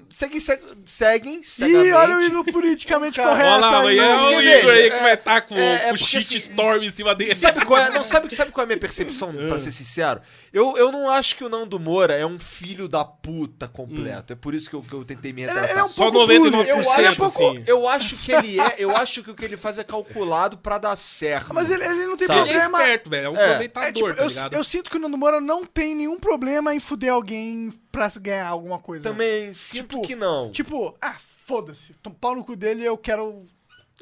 Seguem, 0.09 0.41
seguem 0.87 1.43
cegamente. 1.43 1.89
Ih, 1.89 1.93
olha 1.93 2.17
o 2.17 2.23
hino 2.23 2.45
politicamente 2.51 3.17
Cara, 3.17 3.29
correto. 3.31 3.51
Olha 3.51 3.61
lá, 3.61 3.81
aí, 3.83 3.97
mas 3.97 4.09
é 4.09 4.17
o 4.17 4.41
Igor 4.41 4.73
aí 4.73 4.91
que 4.91 4.97
é- 4.97 5.03
vai 5.03 5.15
estar 5.15 5.41
com, 5.43 5.55
é- 5.55 5.75
é 5.75 5.79
com 5.81 5.95
o 5.95 5.99
porque, 5.99 6.05
shit 6.05 6.37
assim, 6.37 6.37
storm 6.37 6.83
em 6.83 6.91
cima 6.91 7.15
dele. 7.15 7.35
Sabe 7.35 7.65
qual 7.65 7.79
é, 7.81 7.91
não, 7.91 8.03
sabe, 8.03 8.35
sabe 8.35 8.53
qual 8.53 8.63
é 8.63 8.65
a 8.65 8.67
minha 8.69 8.79
percepção, 8.79 9.35
pra 9.35 9.59
ser 9.61 9.71
sincero? 9.71 10.23
Eu, 10.57 10.77
eu 10.79 10.91
não 10.91 11.11
acho 11.11 11.37
que 11.37 11.45
o 11.45 11.49
Nando 11.51 11.79
Moura 11.79 12.15
é 12.15 12.25
um 12.25 12.39
filho 12.39 12.89
da 12.89 13.05
puta 13.05 13.69
completo. 13.69 14.33
É 14.33 14.37
por 14.37 14.55
isso 14.55 14.71
que 14.71 14.75
eu, 14.77 14.81
que 14.83 14.93
eu 14.95 15.05
tentei 15.05 15.33
me 15.33 15.43
Ele, 15.43 15.51
retratar. 15.51 15.71
ele 15.71 15.81
é 15.81 15.85
um 15.85 15.89
Só 15.89 16.11
pouco 16.11 16.19
99%, 16.33 16.39
bully. 16.51 16.69
eu, 16.71 16.79
acho, 16.91 17.01
é 17.01 17.15
pouco... 17.15 17.47
assim. 17.49 17.65
eu 17.67 17.89
acho 17.89 18.25
que 18.25 18.33
ele 18.33 18.61
é. 18.61 18.75
Eu 18.79 18.97
acho 18.97 19.23
que 19.23 19.31
o 19.31 19.35
que 19.35 19.45
ele 19.45 19.57
faz 19.57 19.79
é 19.79 19.85
calculado 19.85 20.57
pra 20.57 20.79
dar 20.79 20.97
certo. 20.97 21.53
Mas 21.53 21.71
ele, 21.71 21.85
ele 21.85 22.07
não 22.07 22.17
tem 22.17 22.27
Sabe? 22.27 22.41
Ele 22.41 22.51
é 22.51 22.61
problema... 22.61 22.79
esperto, 22.81 23.11
velho. 23.11 23.27
É 23.27 23.31
um 23.31 23.37
É. 23.37 23.45
aproveitador, 23.45 23.89
É, 23.89 23.93
tipo, 23.93 24.15
tá 24.15 24.23
eu, 24.23 24.29
ligado? 24.29 24.53
eu 24.55 24.65
sinto 24.65 24.91
que 24.91 24.97
o 24.97 25.01
Nando 25.01 25.19
Moura 25.19 25.41
não 25.43 25.65
tem 25.65 25.95
nenhum 25.95 26.19
problema 26.19 26.75
em 26.75 26.81
fuder 26.81 27.13
alguém 27.13 27.71
pra 27.93 28.09
ganhar 28.21 28.49
alguma 28.49 28.79
coisa. 28.79 29.11
Também 29.11 29.53
sinto 29.53 29.89
Tipo, 29.97 30.03
que 30.03 30.17
não. 30.17 30.51
Tipo, 30.51 30.97
ah, 31.03 31.17
foda-se. 31.45 31.93
Tô 32.03 32.11
pau 32.11 32.35
no 32.35 32.43
cu 32.43 32.57
dele 32.57 32.83
eu 32.83 32.97
quero 32.97 33.43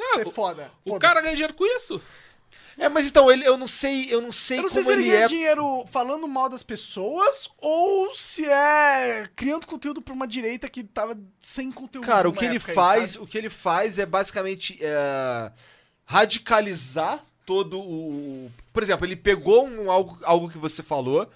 Ah, 0.00 0.14
ser 0.18 0.28
o- 0.28 0.30
foda. 0.30 0.70
O 0.84 0.90
Foda-se. 0.90 1.00
cara 1.00 1.20
ganha 1.20 1.34
dinheiro 1.34 1.54
com 1.54 1.66
isso. 1.66 2.00
É, 2.76 2.88
mas 2.88 3.06
então, 3.06 3.30
ele, 3.30 3.46
eu 3.46 3.56
não 3.56 3.66
sei, 3.66 4.06
eu 4.10 4.20
não 4.20 4.32
sei 4.32 4.58
Eu 4.58 4.62
não 4.62 4.68
como 4.68 4.74
sei 4.74 4.82
se 4.82 4.92
ele 4.92 5.02
ele 5.02 5.10
ganha 5.10 5.24
é. 5.24 5.28
dinheiro 5.28 5.84
falando 5.86 6.26
mal 6.26 6.48
das 6.48 6.62
pessoas 6.62 7.48
ou 7.58 8.14
se 8.14 8.44
é 8.44 9.24
criando 9.36 9.66
conteúdo 9.66 10.02
pra 10.02 10.14
uma 10.14 10.26
direita 10.26 10.68
que 10.68 10.82
tava 10.82 11.16
sem 11.40 11.70
conteúdo. 11.70 12.06
Cara, 12.06 12.28
o 12.28 12.32
que 12.32 12.44
ele 12.44 12.58
faz, 12.58 13.12
sabe? 13.12 13.24
o 13.24 13.26
que 13.26 13.38
ele 13.38 13.50
faz 13.50 13.98
é 13.98 14.06
basicamente 14.06 14.78
é, 14.80 15.52
radicalizar 16.04 17.24
todo 17.46 17.78
o. 17.78 18.50
Por 18.72 18.82
exemplo, 18.82 19.06
ele 19.06 19.16
pegou 19.16 19.66
um, 19.66 19.90
algo, 19.90 20.18
algo 20.24 20.50
que 20.50 20.58
você 20.58 20.82
falou, 20.82 21.30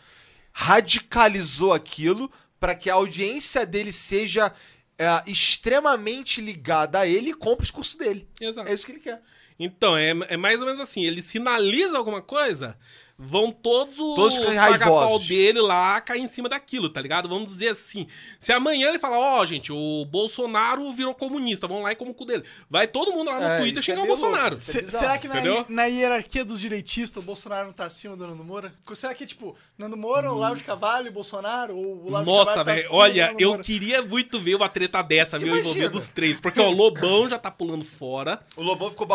radicalizou 0.53 1.73
aquilo 1.73 2.31
pra 2.59 2.75
que 2.75 2.91
a 2.91 2.95
audiência 2.95 3.65
dele 3.65 3.93
seja 3.93 4.53
é, 4.99 5.23
extremamente 5.27 6.41
ligada 6.41 6.99
a 6.99 7.07
ele 7.07 7.31
e 7.31 7.35
compre 7.35 7.61
o 7.61 7.63
discurso 7.63 7.97
dele. 7.97 8.29
Exato. 8.41 8.69
É 8.69 8.75
isso 8.75 8.85
que 8.85 8.93
ele 8.93 9.01
quer. 9.01 9.23
Então, 9.59 9.97
é, 9.97 10.11
é 10.29 10.37
mais 10.37 10.61
ou 10.61 10.67
menos 10.67 10.81
assim, 10.81 11.05
ele 11.05 11.21
sinaliza 11.21 11.99
alguma 11.99 12.23
coisa, 12.23 12.79
vão 13.21 13.51
todos 13.51 13.99
os 13.99 14.15
Todos 14.15 14.55
raivosos. 14.55 15.27
dele 15.27 15.61
lá 15.61 16.01
cair 16.01 16.21
em 16.21 16.29
cima 16.29 16.49
daquilo, 16.49 16.89
tá 16.89 17.01
ligado? 17.03 17.29
Vamos 17.29 17.51
dizer 17.51 17.71
assim, 17.71 18.07
se 18.39 18.53
amanhã 18.53 18.89
ele 18.89 18.99
falar, 18.99 19.19
ó, 19.19 19.45
gente, 19.45 19.73
o 19.73 20.05
Bolsonaro 20.05 20.93
virou 20.93 21.13
comunista, 21.13 21.67
vamos 21.67 21.83
lá 21.83 21.91
e 21.93 21.97
como 21.97 22.13
o 22.13 22.15
cu 22.15 22.25
dele. 22.25 22.45
Vai 22.71 22.87
todo 22.87 23.13
mundo 23.13 23.29
lá 23.31 23.41
no 23.41 23.47
É, 23.47 23.59
Twitter 23.59 23.81
isso 23.81 23.91
é 23.91 23.95
xingar 23.95 24.05
o 24.05 24.07
Bolsonaro. 24.07 24.57
é 24.57 24.61
será 24.61 25.19
que 25.19 25.27
na, 25.27 25.41
na 25.69 25.85
hierarquia 25.87 26.45
dos 26.45 26.61
direitistas 26.61 27.21
o 27.21 27.27
Bolsonaro 27.27 27.67
não 27.67 27.73
tá 27.73 27.87
acima 27.87 28.17
do 28.17 28.25
Nando 28.27 28.45
Moura? 28.45 28.73
Será 28.95 29.13
que 29.13 29.25
é 29.25 29.27
tipo, 29.27 29.57
Nando 29.77 29.97
Moura, 29.97 30.33
o 30.33 30.39
Lavo 30.39 30.55
de 30.57 30.63
Cavalho, 30.63 31.11
o 31.11 31.13
Bolsonaro, 31.13 31.77
ou 31.77 32.05
o 32.07 32.11
Lavo 32.11 32.25
de 32.25 32.31
Hum. 32.31 32.35
Nossa, 32.35 32.51
Cavalho 32.53 32.65
tá 32.67 32.73
velho, 32.73 32.79
acima 32.87 32.93
do 32.93 33.01
olha, 33.03 33.35
eu 33.39 33.59
queria 33.59 34.01
muito 34.03 34.39
ver 34.39 34.55
uma 34.55 34.69
treta 34.69 35.03
dessa, 35.03 35.39
meu, 35.41 35.59
envolvendo 35.59 35.99
os 35.99 36.09
três. 36.09 36.41
Porque, 36.41 36.61
ó, 36.61 36.69
o 36.69 36.73
Lobão 36.73 37.29
já 37.29 37.39
tá 37.39 37.51
pulando 37.51 37.85
fora. 37.85 38.41
O 38.57 38.63
Lobão 38.63 38.91
ficou 38.91 39.07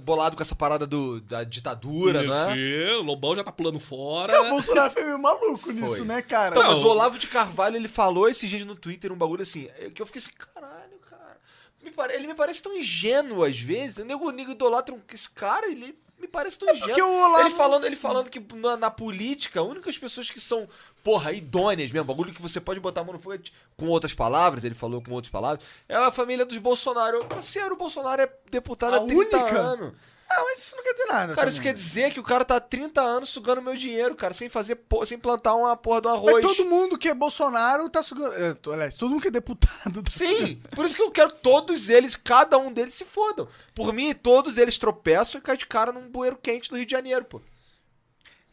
bolado 0.00 0.36
com 0.36 0.42
essa 0.42 0.54
parada 0.54 0.86
do, 0.86 1.20
da 1.22 1.44
ditadura, 1.44 2.22
né? 2.22 2.94
O 2.96 3.02
Lobão 3.02 3.37
já 3.38 3.44
tá 3.44 3.52
pulando 3.52 3.78
fora. 3.80 4.32
É, 4.32 4.40
o 4.40 4.50
Bolsonaro 4.50 4.90
foi 4.90 5.04
meio 5.04 5.18
maluco 5.18 5.70
nisso, 5.72 5.96
Foi. 5.96 6.04
né, 6.06 6.20
cara? 6.22 6.56
Então, 6.56 6.70
mas 6.70 6.82
o 6.82 6.86
Olavo 6.88 7.18
de 7.18 7.26
Carvalho, 7.26 7.76
ele 7.76 7.88
falou 7.88 8.28
esses 8.28 8.48
dias 8.48 8.64
no 8.64 8.74
Twitter 8.74 9.12
um 9.12 9.16
bagulho 9.16 9.42
assim, 9.42 9.68
é, 9.78 9.90
que 9.90 10.00
eu 10.02 10.06
fiquei 10.06 10.20
assim, 10.20 10.32
caralho, 10.32 10.98
cara. 11.08 11.36
Me 11.82 11.90
pare- 11.90 12.14
Ele 12.14 12.26
me 12.26 12.34
parece 12.34 12.62
tão 12.62 12.76
ingênuo 12.76 13.44
às 13.44 13.58
vezes. 13.58 13.98
O 13.98 14.04
nego, 14.04 14.26
o 14.28 14.30
nego 14.30 14.50
idolatra 14.52 14.94
um- 14.94 15.00
esse 15.12 15.30
cara, 15.30 15.66
ele 15.70 15.96
me 16.18 16.26
parece 16.26 16.58
tão 16.58 16.68
ingênuo. 16.68 16.88
porque 16.88 17.02
o 17.02 17.12
Olavo- 17.12 17.46
Ele 17.46 17.50
falando, 17.54 17.84
ele 17.84 17.96
falando 17.96 18.28
que 18.30 18.40
na, 18.56 18.76
na 18.76 18.90
política, 18.90 19.60
as 19.62 19.66
únicas 19.68 19.96
pessoas 19.96 20.28
que 20.28 20.40
são, 20.40 20.68
porra, 21.04 21.32
idôneas 21.32 21.92
mesmo, 21.92 22.04
bagulho 22.06 22.34
que 22.34 22.42
você 22.42 22.60
pode 22.60 22.80
botar 22.80 23.02
a 23.02 23.04
mão 23.04 23.12
no 23.14 23.20
fogo, 23.20 23.36
é, 23.36 23.40
com 23.76 23.86
outras 23.86 24.12
palavras, 24.12 24.64
ele 24.64 24.74
falou 24.74 25.00
com 25.00 25.12
outras 25.12 25.30
palavras, 25.30 25.64
é 25.88 25.94
a 25.94 26.10
família 26.10 26.44
dos 26.44 26.58
Bolsonaro. 26.58 27.24
Parceiro, 27.26 27.74
o 27.74 27.78
Bolsonaro 27.78 28.20
é 28.22 28.28
deputado 28.50 28.94
A 28.94 28.96
há 28.96 29.00
30 29.06 29.36
única? 29.38 29.58
anos. 29.60 29.94
Ah, 30.30 30.42
mas 30.44 30.58
isso 30.58 30.76
não 30.76 30.82
quer 30.84 30.92
dizer 30.92 31.06
nada. 31.06 31.34
Cara, 31.34 31.48
isso 31.48 31.56
também. 31.58 31.72
quer 31.72 31.78
dizer 31.78 32.12
que 32.12 32.20
o 32.20 32.22
cara 32.22 32.44
tá 32.44 32.56
há 32.56 32.60
30 32.60 33.00
anos 33.00 33.30
sugando 33.30 33.62
meu 33.62 33.74
dinheiro, 33.74 34.14
cara, 34.14 34.34
sem 34.34 34.48
fazer, 34.50 34.74
po- 34.76 35.04
sem 35.06 35.18
plantar 35.18 35.54
uma 35.54 35.74
porra 35.74 36.02
do 36.02 36.08
Mas 36.10 36.18
arroz. 36.18 36.44
todo 36.46 36.66
mundo 36.66 36.98
que 36.98 37.08
é 37.08 37.14
Bolsonaro 37.14 37.88
tá 37.88 38.02
sugando. 38.02 38.34
é, 38.34 38.52
to- 38.52 38.70
aliás, 38.72 38.94
todo 38.96 39.10
mundo 39.10 39.22
que 39.22 39.28
é 39.28 39.30
deputado 39.30 40.02
tá 40.02 40.10
Sim, 40.10 40.60
por 40.74 40.84
isso 40.84 40.94
que 40.96 41.00
eu 41.02 41.10
quero 41.10 41.30
que 41.32 41.40
todos 41.40 41.88
eles, 41.88 42.14
cada 42.14 42.58
um 42.58 42.70
deles 42.70 42.92
se 42.92 43.06
fodam. 43.06 43.48
Por 43.74 43.92
mim, 43.92 44.12
todos 44.14 44.58
eles 44.58 44.76
tropeçam 44.76 45.38
e 45.38 45.42
caem 45.42 45.58
de 45.58 45.64
cara 45.66 45.92
num 45.92 46.10
bueiro 46.10 46.36
quente 46.36 46.68
do 46.68 46.76
Rio 46.76 46.84
de 46.84 46.92
Janeiro, 46.92 47.24
pô. 47.24 47.40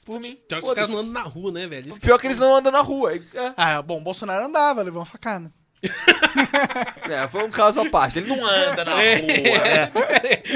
Por 0.05 0.19
mim. 0.19 0.39
Pior 0.47 0.61
que 0.61 0.67
os 0.67 0.73
caras 0.73 0.89
não 0.91 0.99
andam 0.99 1.11
na 1.13 1.23
rua, 1.23 1.51
né, 1.51 1.67
velho? 1.67 1.89
Isso 1.89 1.99
que 1.99 2.05
Pior 2.05 2.19
que 2.19 2.27
eles 2.27 2.37
não 2.39 2.55
andam 2.55 2.71
na 2.71 2.81
rua. 2.81 3.15
É, 3.15 3.21
Ah, 3.57 3.81
bom, 3.81 4.01
Bolsonaro 4.03 4.45
andava, 4.45 4.81
levou 4.83 4.99
uma 4.99 5.05
facada. 5.05 5.51
é, 7.09 7.27
foi 7.27 7.43
um 7.43 7.49
caso 7.51 7.79
à 7.81 7.89
parte. 7.89 8.19
Ele 8.19 8.27
não 8.29 8.45
anda 8.45 8.83
na 8.85 9.01
É. 9.03 9.15
rua, 9.17 9.27
né? 9.63 9.91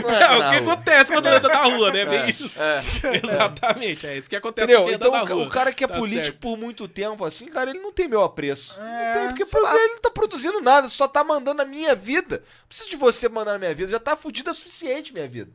Não 0.01 0.09
anda 0.09 0.25
É, 0.25 0.27
o 0.27 0.51
que 0.51 0.57
rua. 0.59 0.73
acontece 0.73 1.13
quando 1.13 1.27
anda 1.27 1.47
na 1.47 1.63
rua, 1.63 1.91
né? 1.91 2.05
Bem 2.05 2.29
isso. 2.29 2.61
É. 2.61 2.83
Exatamente, 3.23 4.07
é 4.07 4.17
isso 4.17 4.29
que 4.29 4.35
acontece 4.35 4.71
Entendeu? 4.71 4.83
quando 4.85 4.95
anda 4.95 5.07
Então, 5.07 5.11
na 5.17 5.23
o 5.23 5.27
ca- 5.27 5.33
rua. 5.33 5.45
o 5.45 5.49
cara 5.49 5.73
que 5.73 5.83
é 5.83 5.87
Tá 5.87 5.97
político 5.97 6.25
certo. 6.25 6.39
por 6.39 6.57
muito 6.57 6.87
tempo, 6.87 7.23
assim, 7.25 7.45
cara, 7.47 7.69
ele 7.69 7.79
não 7.79 7.91
tem 7.91 8.07
meu 8.07 8.23
apreço. 8.23 8.77
É, 8.79 9.15
não 9.25 9.33
tem, 9.33 9.45
porque 9.45 9.59
lá. 9.59 9.75
ele 9.75 9.93
não 9.93 9.99
tá 10.01 10.09
produzindo 10.11 10.61
nada, 10.61 10.87
só 10.89 11.07
tá 11.07 11.23
mandando 11.23 11.57
na 11.57 11.65
minha 11.65 11.95
vida. 11.95 12.37
Não 12.37 12.67
preciso 12.67 12.89
de 12.89 12.97
você 12.97 13.27
mandar 13.29 13.53
na 13.53 13.59
minha 13.59 13.73
vida, 13.75 13.91
já 13.91 13.99
tá 13.99 14.15
fudida 14.15 14.51
o 14.51 14.53
suficiente 14.53 15.13
minha 15.13 15.27
vida. 15.27 15.51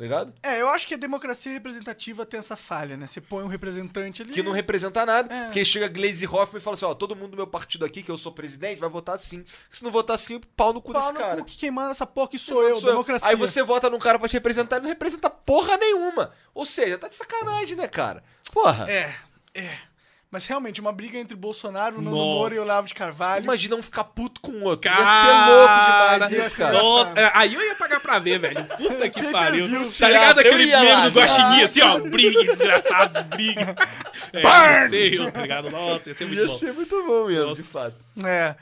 Tá 0.00 0.04
ligado? 0.04 0.32
É, 0.42 0.62
eu 0.62 0.68
acho 0.70 0.86
que 0.88 0.94
a 0.94 0.96
democracia 0.96 1.52
representativa 1.52 2.24
tem 2.24 2.40
essa 2.40 2.56
falha, 2.56 2.96
né? 2.96 3.06
Você 3.06 3.20
põe 3.20 3.44
um 3.44 3.48
representante 3.48 4.22
ali. 4.22 4.32
Que 4.32 4.42
não 4.42 4.50
representa 4.50 5.04
nada. 5.04 5.34
É. 5.34 5.44
Porque 5.44 5.62
chega 5.62 5.88
Glaze 5.88 6.26
Hoffman 6.26 6.58
e 6.58 6.64
fala 6.64 6.72
assim: 6.74 6.86
ó, 6.86 6.94
todo 6.94 7.14
mundo 7.14 7.32
do 7.32 7.36
meu 7.36 7.46
partido 7.46 7.84
aqui, 7.84 8.02
que 8.02 8.10
eu 8.10 8.16
sou 8.16 8.32
presidente, 8.32 8.80
vai 8.80 8.88
votar 8.88 9.18
sim. 9.18 9.44
Se 9.68 9.84
não 9.84 9.90
votar 9.90 10.18
sim, 10.18 10.40
pau 10.56 10.72
no 10.72 10.80
cu 10.80 10.94
Pau 10.94 11.02
desse 11.02 11.12
no 11.12 11.20
cara. 11.20 11.36
cu, 11.40 11.44
que 11.44 11.58
quem 11.58 11.70
manda 11.70 11.90
essa 11.90 12.06
porra 12.06 12.28
que 12.28 12.38
sou 12.38 12.62
eu, 12.62 12.76
Sou 12.76 12.88
eu. 12.88 12.92
democracia. 12.94 13.28
Aí 13.28 13.36
você 13.36 13.62
vota 13.62 13.90
num 13.90 13.98
cara 13.98 14.18
pra 14.18 14.26
te 14.26 14.32
representar, 14.32 14.76
ele 14.76 14.84
não 14.84 14.88
representa 14.88 15.28
porra 15.28 15.76
nenhuma. 15.76 16.32
Ou 16.54 16.64
seja, 16.64 16.96
tá 16.96 17.06
de 17.06 17.16
sacanagem, 17.16 17.76
né, 17.76 17.86
cara? 17.86 18.24
Porra. 18.54 18.90
É, 18.90 19.14
é. 19.52 19.76
Mas 20.30 20.46
realmente, 20.46 20.80
uma 20.80 20.92
briga 20.92 21.18
entre 21.18 21.34
o 21.34 21.36
Bolsonaro, 21.36 21.96
o 21.98 22.02
Nando 22.02 22.14
Nossa. 22.14 22.24
Moura 22.24 22.54
e 22.54 22.58
o 22.60 22.62
Olavo 22.62 22.86
de 22.86 22.94
Carvalho. 22.94 23.42
Imagina 23.42 23.74
um 23.74 23.82
ficar 23.82 24.04
puto 24.04 24.40
com 24.40 24.52
o 24.52 24.62
outro. 24.64 24.88
Cara, 24.88 25.00
ia 25.02 25.06
ser 25.26 25.50
louco 25.50 25.84
demais 25.84 26.30
ia 26.32 26.46
isso, 26.46 26.56
cara. 26.56 26.78
Nossa, 26.80 27.18
é, 27.18 27.32
aí 27.34 27.52
eu 27.54 27.60
ia 27.60 27.74
pagar 27.74 27.98
pra 27.98 28.20
ver, 28.20 28.38
velho. 28.38 28.64
Puta 28.64 29.10
que 29.10 29.24
pariu. 29.32 29.66
Tá 29.98 30.08
ligado 30.08 30.38
aquele 30.38 30.64
ia 30.66 30.80
meme 30.80 31.10
do 31.10 31.18
Guaxinim, 31.18 31.62
assim, 31.64 31.80
ó. 31.80 31.98
Briguem, 31.98 32.46
desgraçados, 32.46 33.20
briguem. 33.22 33.66
É, 34.32 34.88
sei 34.88 35.18
eu, 35.18 35.32
tá 35.32 35.42
ligado? 35.42 35.68
Nossa, 35.68 36.10
ia 36.10 36.14
ser 36.14 36.26
muito 36.26 36.40
Ia 36.40 36.46
bom. 36.46 36.58
ser 36.58 36.72
muito 36.74 37.04
bom 37.04 37.26
mesmo, 37.26 37.46
Nossa. 37.46 37.62
de 37.62 37.68
fato. 37.68 37.96
É. 38.24 38.54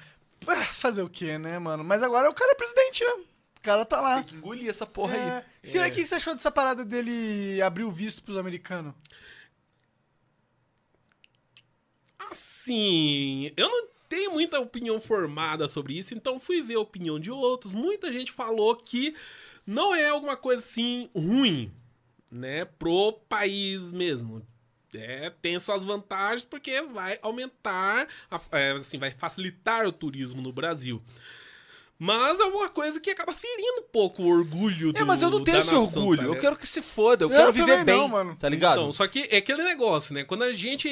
Fazer 0.72 1.02
o 1.02 1.08
quê, 1.10 1.36
né, 1.36 1.58
mano? 1.58 1.84
Mas 1.84 2.02
agora 2.02 2.30
o 2.30 2.34
cara 2.34 2.52
é 2.52 2.54
presidente, 2.54 3.04
né? 3.04 3.10
O 3.58 3.60
cara 3.60 3.84
tá 3.84 4.00
lá. 4.00 4.14
Tem 4.16 4.24
que 4.24 4.34
engolir 4.36 4.70
essa 4.70 4.86
porra 4.86 5.16
É. 5.16 5.36
aí. 5.36 5.42
Será 5.62 5.86
o 5.86 5.90
que 5.90 6.06
você 6.06 6.14
achou 6.14 6.34
dessa 6.34 6.50
parada 6.50 6.82
dele 6.82 7.60
abrir 7.60 7.84
o 7.84 7.90
visto 7.90 8.22
pros 8.22 8.38
americanos? 8.38 8.94
Assim, 12.72 13.50
eu 13.56 13.68
não 13.68 13.86
tenho 14.08 14.32
muita 14.32 14.60
opinião 14.60 15.00
formada 15.00 15.66
sobre 15.68 15.94
isso, 15.98 16.12
então 16.14 16.38
fui 16.38 16.60
ver 16.60 16.74
a 16.76 16.80
opinião 16.80 17.18
de 17.18 17.30
outros. 17.30 17.72
Muita 17.72 18.12
gente 18.12 18.30
falou 18.30 18.76
que 18.76 19.14
não 19.66 19.94
é 19.94 20.08
alguma 20.10 20.36
coisa 20.36 20.62
assim 20.62 21.08
ruim, 21.14 21.72
né, 22.30 22.66
pro 22.66 23.12
país 23.28 23.90
mesmo. 23.90 24.46
É, 24.94 25.30
tem 25.42 25.58
suas 25.60 25.82
vantagens 25.84 26.44
porque 26.46 26.80
vai 26.82 27.18
aumentar, 27.22 28.06
a- 28.30 28.40
é, 28.52 28.72
assim, 28.72 28.98
vai 28.98 29.10
facilitar 29.10 29.86
o 29.86 29.92
turismo 29.92 30.40
no 30.42 30.52
Brasil. 30.52 31.02
Mas 31.98 32.38
é 32.38 32.44
uma 32.44 32.68
coisa 32.68 33.00
que 33.00 33.10
acaba 33.10 33.32
ferindo 33.32 33.80
um 33.80 33.82
pouco 33.92 34.22
o 34.22 34.28
orgulho 34.28 34.92
do 34.92 34.98
É, 34.98 35.04
mas 35.04 35.20
eu 35.20 35.28
não 35.30 35.42
tenho 35.42 35.58
esse 35.58 35.66
nação, 35.74 35.84
orgulho. 35.84 36.18
tá 36.22 36.24
eu 36.36 36.40
quero 36.40 36.56
que 36.56 36.66
se 36.66 36.80
foda. 36.80 37.24
Eu, 37.24 37.28
Eu 37.30 37.36
quero 37.36 37.52
viver 37.52 37.84
bem. 37.84 37.96
não, 37.98 38.06
mano. 38.08 38.36
Tá 38.36 38.48
ligado? 38.48 38.78
Então, 38.78 38.92
só 38.92 39.06
que 39.08 39.26
é 39.30 39.38
aquele 39.38 39.64
negócio, 39.64 40.14
né? 40.14 40.22
Quando 40.22 40.44
a 40.44 40.52
gente 40.52 40.88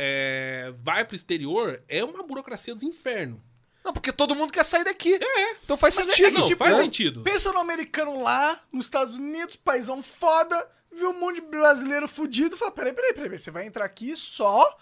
é, 0.00 0.72
vai 0.82 1.04
pro 1.04 1.16
exterior, 1.16 1.82
é 1.88 2.04
uma 2.04 2.22
burocracia 2.22 2.72
dos 2.72 2.84
infernos. 2.84 3.40
Não, 3.84 3.92
porque 3.92 4.12
todo 4.12 4.34
mundo 4.34 4.52
quer 4.52 4.64
sair 4.64 4.84
daqui. 4.84 5.14
É. 5.14 5.52
Então 5.64 5.76
faz 5.76 5.96
Mas 5.96 6.08
é- 6.08 6.10
sentido. 6.12 6.36
é 6.36 6.40
Não, 6.40 6.46
tipo, 6.46 6.64
faz 6.64 6.76
né? 6.76 6.84
sentido. 6.84 7.22
Pensa 7.22 7.52
no 7.52 7.58
americano 7.58 8.22
lá, 8.22 8.60
nos 8.72 8.84
Estados 8.84 9.16
Unidos, 9.16 9.56
paizão 9.56 10.02
foda, 10.02 10.70
viu 10.92 11.10
um 11.10 11.18
monte 11.18 11.36
de 11.36 11.46
brasileiro 11.46 12.06
fudido 12.06 12.54
e 12.54 12.58
fala: 12.58 12.70
peraí, 12.70 12.92
peraí, 12.92 13.12
peraí, 13.14 13.38
você 13.38 13.50
vai 13.50 13.66
entrar 13.66 13.84
aqui 13.84 14.14
só 14.14 14.78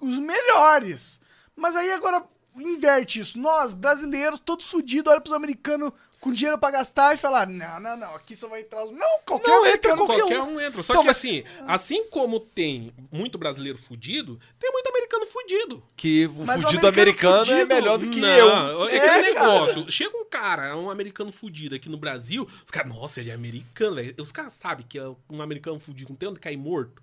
os 0.00 0.18
melhores. 0.18 1.20
Mas 1.56 1.76
aí 1.76 1.90
agora 1.92 2.24
inverte 2.56 3.20
isso. 3.20 3.38
Nós, 3.38 3.72
brasileiros, 3.72 4.40
todos 4.40 4.66
fudidos, 4.66 5.10
olha 5.12 5.20
pros 5.20 5.34
americanos 5.34 5.92
com 6.20 6.32
dinheiro 6.32 6.58
pra 6.58 6.70
gastar 6.70 7.14
e 7.14 7.16
falar: 7.18 7.46
não, 7.48 7.80
não, 7.80 7.96
não, 7.96 8.14
aqui 8.14 8.36
só 8.36 8.48
vai 8.48 8.60
entrar 8.60 8.84
os. 8.84 8.90
Não, 8.90 9.20
qualquer 9.24 9.48
Não, 9.48 9.66
entra 9.66 9.92
americano. 9.92 10.06
qualquer 10.06 10.20
Qualquer 10.22 10.40
um 10.42 10.60
entra. 10.60 10.82
Só 10.82 10.92
Então, 10.92 11.02
que 11.02 11.06
mas- 11.08 11.16
assim, 11.16 11.44
assim 11.66 12.04
como 12.10 12.38
tem 12.40 12.92
muito 13.10 13.38
brasileiro 13.38 13.78
fudido, 13.78 14.38
tem 14.58 14.70
muito 14.70 14.86
americano 14.88 15.26
fudido. 15.26 15.82
Que 15.96 16.26
o 16.26 16.44
Mas 16.44 16.60
o 16.60 16.64
fudido 16.66 16.86
americano 16.86 17.34
americano, 17.36 17.42
é 17.42 17.44
fudido- 17.64 17.74
melhor 17.74 17.98
do 17.98 18.08
que 18.10 18.20
não, 18.20 18.28
eu. 18.28 18.88
é 18.88 18.96
É, 18.96 19.08
aquele 19.10 19.34
cara. 19.34 19.46
negócio. 19.52 19.90
Chega 19.90 20.16
um 20.16 20.24
cara, 20.24 20.76
um 20.76 20.90
americano 20.90 21.32
fudido 21.32 21.74
aqui 21.74 21.88
no 21.88 21.96
Brasil, 21.96 22.46
os 22.64 22.70
caras, 22.70 22.92
nossa, 22.94 23.20
ele 23.20 23.30
é 23.30 23.34
americano, 23.34 23.96
velho. 23.96 24.14
Os 24.18 24.30
caras 24.32 24.54
sabem 24.54 24.84
que 24.88 24.98
é 24.98 25.08
um 25.30 25.40
americano 25.42 25.78
fudido 25.80 26.10
não 26.10 26.16
tem 26.16 26.28
onde 26.28 26.38
cair 26.40 26.56
morto. 26.56 27.02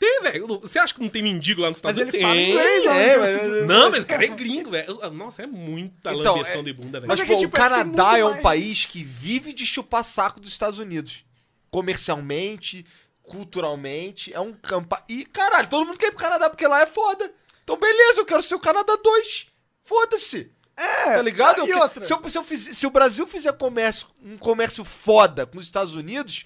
Tem, 0.00 0.22
velho. 0.22 0.46
Você 0.60 0.78
acha 0.78 0.92
que 0.94 1.00
não 1.00 1.08
tem 1.10 1.22
mendigo 1.22 1.60
lá 1.60 1.68
nos 1.68 1.80
Mas 1.82 1.96
Estados 1.96 2.14
ele 2.14 2.24
Unidos? 2.24 2.26
fala 2.26 2.34
Tem. 2.34 2.50
inglês, 2.50 2.86
ó, 2.86 2.90
É, 2.90 3.14
americano 3.14 3.20
mas- 3.20 3.40
fudido. 3.50 3.66
Não, 3.66 3.90
mas 3.90 4.02
o 4.02 4.06
cara 4.06 4.24
é 4.24 4.28
gringo, 4.28 4.70
velho. 4.70 5.10
Nossa, 5.12 5.42
é 5.42 5.46
muita 5.46 6.10
Então, 6.14 6.34
lambeção 6.36 6.60
é- 6.60 6.64
de 6.64 6.72
bunda, 6.72 7.00
velho. 7.00 7.08
Mas, 7.08 7.18
Mas 7.18 7.20
é 7.20 7.22
que, 7.28 7.32
pô, 7.34 7.38
tipo, 7.38 7.54
o 7.54 7.60
Canadá 7.60 8.18
é 8.18 8.24
um 8.24 8.30
mais- 8.30 8.42
país 8.42 8.86
que 8.86 9.04
vive 9.04 9.52
de 9.52 9.66
chupar 9.66 10.02
saco 10.02 10.40
dos 10.40 10.48
Estados 10.50 10.78
Unidos. 10.78 11.22
Comercialmente, 11.70 12.84
culturalmente. 13.22 14.32
É 14.32 14.40
um 14.40 14.52
campa. 14.52 15.04
E, 15.08 15.24
caralho, 15.24 15.68
todo 15.68 15.86
mundo 15.86 15.98
quer 15.98 16.06
ir 16.06 16.10
pro 16.12 16.20
Canadá 16.20 16.48
porque 16.48 16.66
lá 16.66 16.80
é 16.80 16.86
foda. 16.86 17.30
Então, 17.62 17.76
beleza, 17.76 18.20
eu 18.20 18.26
quero 18.26 18.42
ser 18.42 18.54
o 18.54 18.60
Canadá 18.60 18.96
2. 19.02 19.46
Foda-se. 19.84 20.50
É, 20.76 21.04
Tá 21.16 21.22
ligado? 21.22 21.58
E 21.58 21.60
Eu 21.60 21.66
que- 21.66 21.74
outra? 21.74 22.02
Se, 22.02 22.12
eu- 22.12 22.30
se 22.30 22.38
eu 22.38 22.44
fiz- 22.44 22.76
se 22.76 22.86
o 22.86 22.90
Brasil 22.90 23.26
fizer 23.26 23.52
comércio, 23.52 24.08
um 24.24 24.38
comércio 24.38 24.82
foda 24.84 25.44
com 25.44 25.58
os 25.58 25.64
Estados 25.66 25.94
Unidos, 25.94 26.44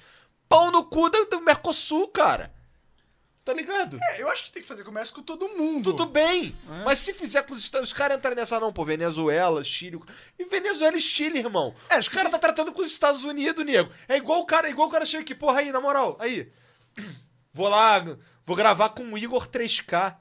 pau 0.49 0.73
no 0.73 0.85
cu 0.85 1.09
do, 1.09 1.25
do 1.27 1.41
Mercosul, 1.41 2.09
cara. 2.09 2.53
Tá 3.45 3.53
ligado? 3.53 3.99
É, 4.03 4.23
eu 4.23 4.29
acho 4.31 4.45
que 4.45 4.51
tem 4.51 4.63
que 4.63 4.69
fazer 4.69 4.85
comércio 4.85 5.15
com 5.15 5.23
todo 5.23 5.47
mundo. 5.51 5.91
Tudo 5.91 6.07
bem. 6.07 6.55
Mas 6.85 6.99
se 7.01 7.13
fizer 7.13 7.43
com 7.43 7.53
os 7.53 7.61
Estados 7.61 7.91
os 7.91 7.93
caras 7.93 8.17
entrarem 8.17 8.37
nessa, 8.39 8.59
não, 8.59 8.73
pô, 8.73 8.85
Venezuela, 8.87 9.63
Chile. 9.63 10.01
E 10.39 10.45
Venezuela 10.47 10.97
e 10.97 11.01
Chile, 11.01 11.41
irmão. 11.41 11.75
É, 11.91 11.99
os 11.99 12.07
se- 12.07 12.11
caras 12.15 12.31
tá 12.33 12.39
tratando 12.39 12.73
com 12.73 12.81
os 12.81 12.87
Estados 12.89 13.23
Unidos, 13.23 13.63
nego. 13.65 13.91
É 14.09 14.17
igual 14.17 14.41
o 14.41 14.47
cara, 14.47 14.67
é 14.67 14.71
igual 14.71 14.89
o 14.89 14.91
cara 14.91 15.05
chega 15.05 15.23
aqui, 15.23 15.35
porra, 15.35 15.61
aí, 15.61 15.71
na 15.71 15.81
moral, 15.81 16.17
aí. 16.21 16.51
Vou 17.53 17.69
lá, 17.69 18.03
vou 18.45 18.57
gravar 18.57 18.89
com 18.91 19.05
o 19.13 19.19
Igor 19.19 19.47
3K. 19.47 20.17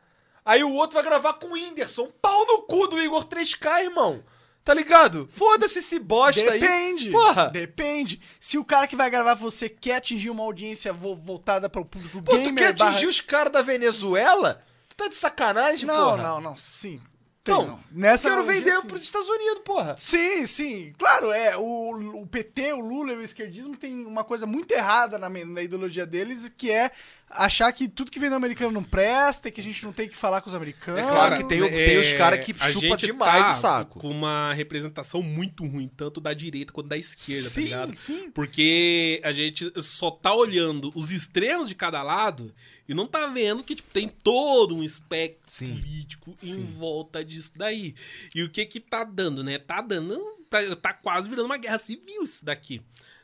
Aí 0.46 0.64
o 0.64 0.72
outro 0.74 0.96
vai 0.96 1.04
gravar 1.04 1.34
com 1.36 1.48
o 1.48 1.54
Whindersson. 1.54 2.08
Pau 2.22 2.46
no 2.46 2.62
cu 2.64 2.86
do 2.88 3.02
Igor 3.02 3.26
3K, 3.26 3.86
irmão. 3.86 4.24
Tá 4.64 4.74
ligado? 4.74 5.28
Foda-se 5.34 5.80
esse 5.80 6.00
bosta 6.00 6.40
aí. 6.52 6.60
Depende. 6.60 7.12
Porra. 7.12 7.50
Depende. 7.50 8.22
Se 8.40 8.58
o 8.58 8.64
cara 8.64 8.88
que 8.88 8.96
vai 8.96 9.10
gravar 9.10 9.34
você 9.34 9.68
quer 9.68 9.96
atingir 9.98 10.30
uma 10.30 10.44
audiência 10.44 10.94
vo- 10.94 11.16
voltada 11.16 11.70
para 11.70 11.82
o 11.82 11.86
público 11.86 12.22
Pô, 12.22 12.32
tu 12.32 12.38
gamer, 12.38 12.54
quer 12.56 12.68
atingir 12.70 13.02
barra- 13.02 13.10
os 13.10 13.20
caras 13.22 13.52
da 13.52 13.62
Venezuela? 13.62 14.64
Tu 14.88 14.96
tá 14.96 15.08
de 15.10 15.16
sacanagem, 15.16 15.86
Não, 15.86 16.12
porra? 16.12 16.24
não, 16.24 16.42
não, 16.42 16.56
sim. 16.58 17.02
Tem, 17.44 17.54
Não, 17.54 17.68
não. 17.68 17.84
Nessa 17.92 18.30
Quero 18.30 18.46
vender 18.46 18.80
sim. 18.80 18.88
pros 18.88 19.04
Estados 19.04 19.28
Unidos, 19.28 19.64
porra. 19.66 19.98
Sim, 20.00 20.46
sim. 20.46 20.94
Claro, 20.98 21.30
é. 21.30 21.58
O, 21.58 22.22
o 22.22 22.26
PT, 22.26 22.72
o 22.72 22.80
Lula 22.80 23.12
e 23.12 23.18
o 23.18 23.22
esquerdismo 23.22 23.76
tem 23.76 24.06
uma 24.06 24.24
coisa 24.24 24.46
muito 24.46 24.72
errada 24.72 25.20
na, 25.20 25.28
na 25.30 25.62
ideologia 25.62 26.06
deles, 26.06 26.50
que 26.58 26.72
é 26.72 26.90
achar 27.36 27.72
que 27.72 27.88
tudo 27.88 28.10
que 28.12 28.20
vem 28.20 28.30
do 28.30 28.36
americano 28.36 28.72
não 28.72 28.84
presta 28.84 29.48
e 29.50 29.52
que 29.52 29.60
a 29.60 29.64
gente 29.64 29.84
não 29.84 29.92
tem 29.92 30.08
que 30.08 30.16
falar 30.16 30.42
com 30.42 30.50
os 30.50 30.56
americanos. 30.56 31.02
É 31.02 31.04
claro 31.06 31.38
que 31.38 31.44
tem 31.46 31.62
o- 31.62 31.70
tem 31.70 31.98
os 32.00 32.12
cara 32.14 32.38
que 32.38 32.52
a 32.60 32.72
chupa 32.72 32.88
gente 32.88 33.06
demais 33.08 33.46
tá 33.48 33.52
o 33.52 33.56
saco. 33.62 34.00
Com 34.00 34.10
uma 34.10 34.54
representação 34.54 35.22
muito 35.22 35.66
ruim, 35.66 35.88
tanto 35.88 36.20
da 36.22 36.34
direita 36.34 36.72
quanto 36.74 36.88
da 36.90 36.98
esquerda, 36.98 37.44
tá 37.44 37.50
Sim, 37.50 37.62
ligado? 37.64 37.96
sim. 37.96 38.32
Porque 38.32 39.22
a 39.24 39.32
gente 39.32 39.72
só 39.82 40.12
tá 40.12 40.34
olhando 40.34 40.92
os 40.96 41.12
extremos 41.12 41.68
de 41.68 41.76
cada 41.76 42.02
lado 42.04 42.54
e 42.88 42.94
não 42.94 43.08
tá 43.08 43.28
vendo 43.28 43.64
que 43.64 43.76
tipo, 43.76 43.90
tem 43.92 44.08
todo 44.08 44.76
um 44.76 44.84
espectro 44.84 45.44
Sim. 45.48 45.74
político 45.76 46.36
em 46.44 46.64
volta 46.78 47.24
disso 47.24 47.52
daí. 47.56 47.96
E 48.36 48.44
o 48.44 48.50
que 48.50 48.66
que 48.66 48.80
tá 48.80 49.04
dando, 49.04 49.44
né? 49.44 49.58
Tá 49.58 49.82
dando. 49.82 50.20
Tá, 50.50 50.60
tá 50.76 50.94
quase 50.94 51.28
virando 51.28 51.46
uma 51.48 51.58
guerra 51.58 51.80
civil 51.80 52.22
isso 52.24 52.46
daqui. 52.46 52.80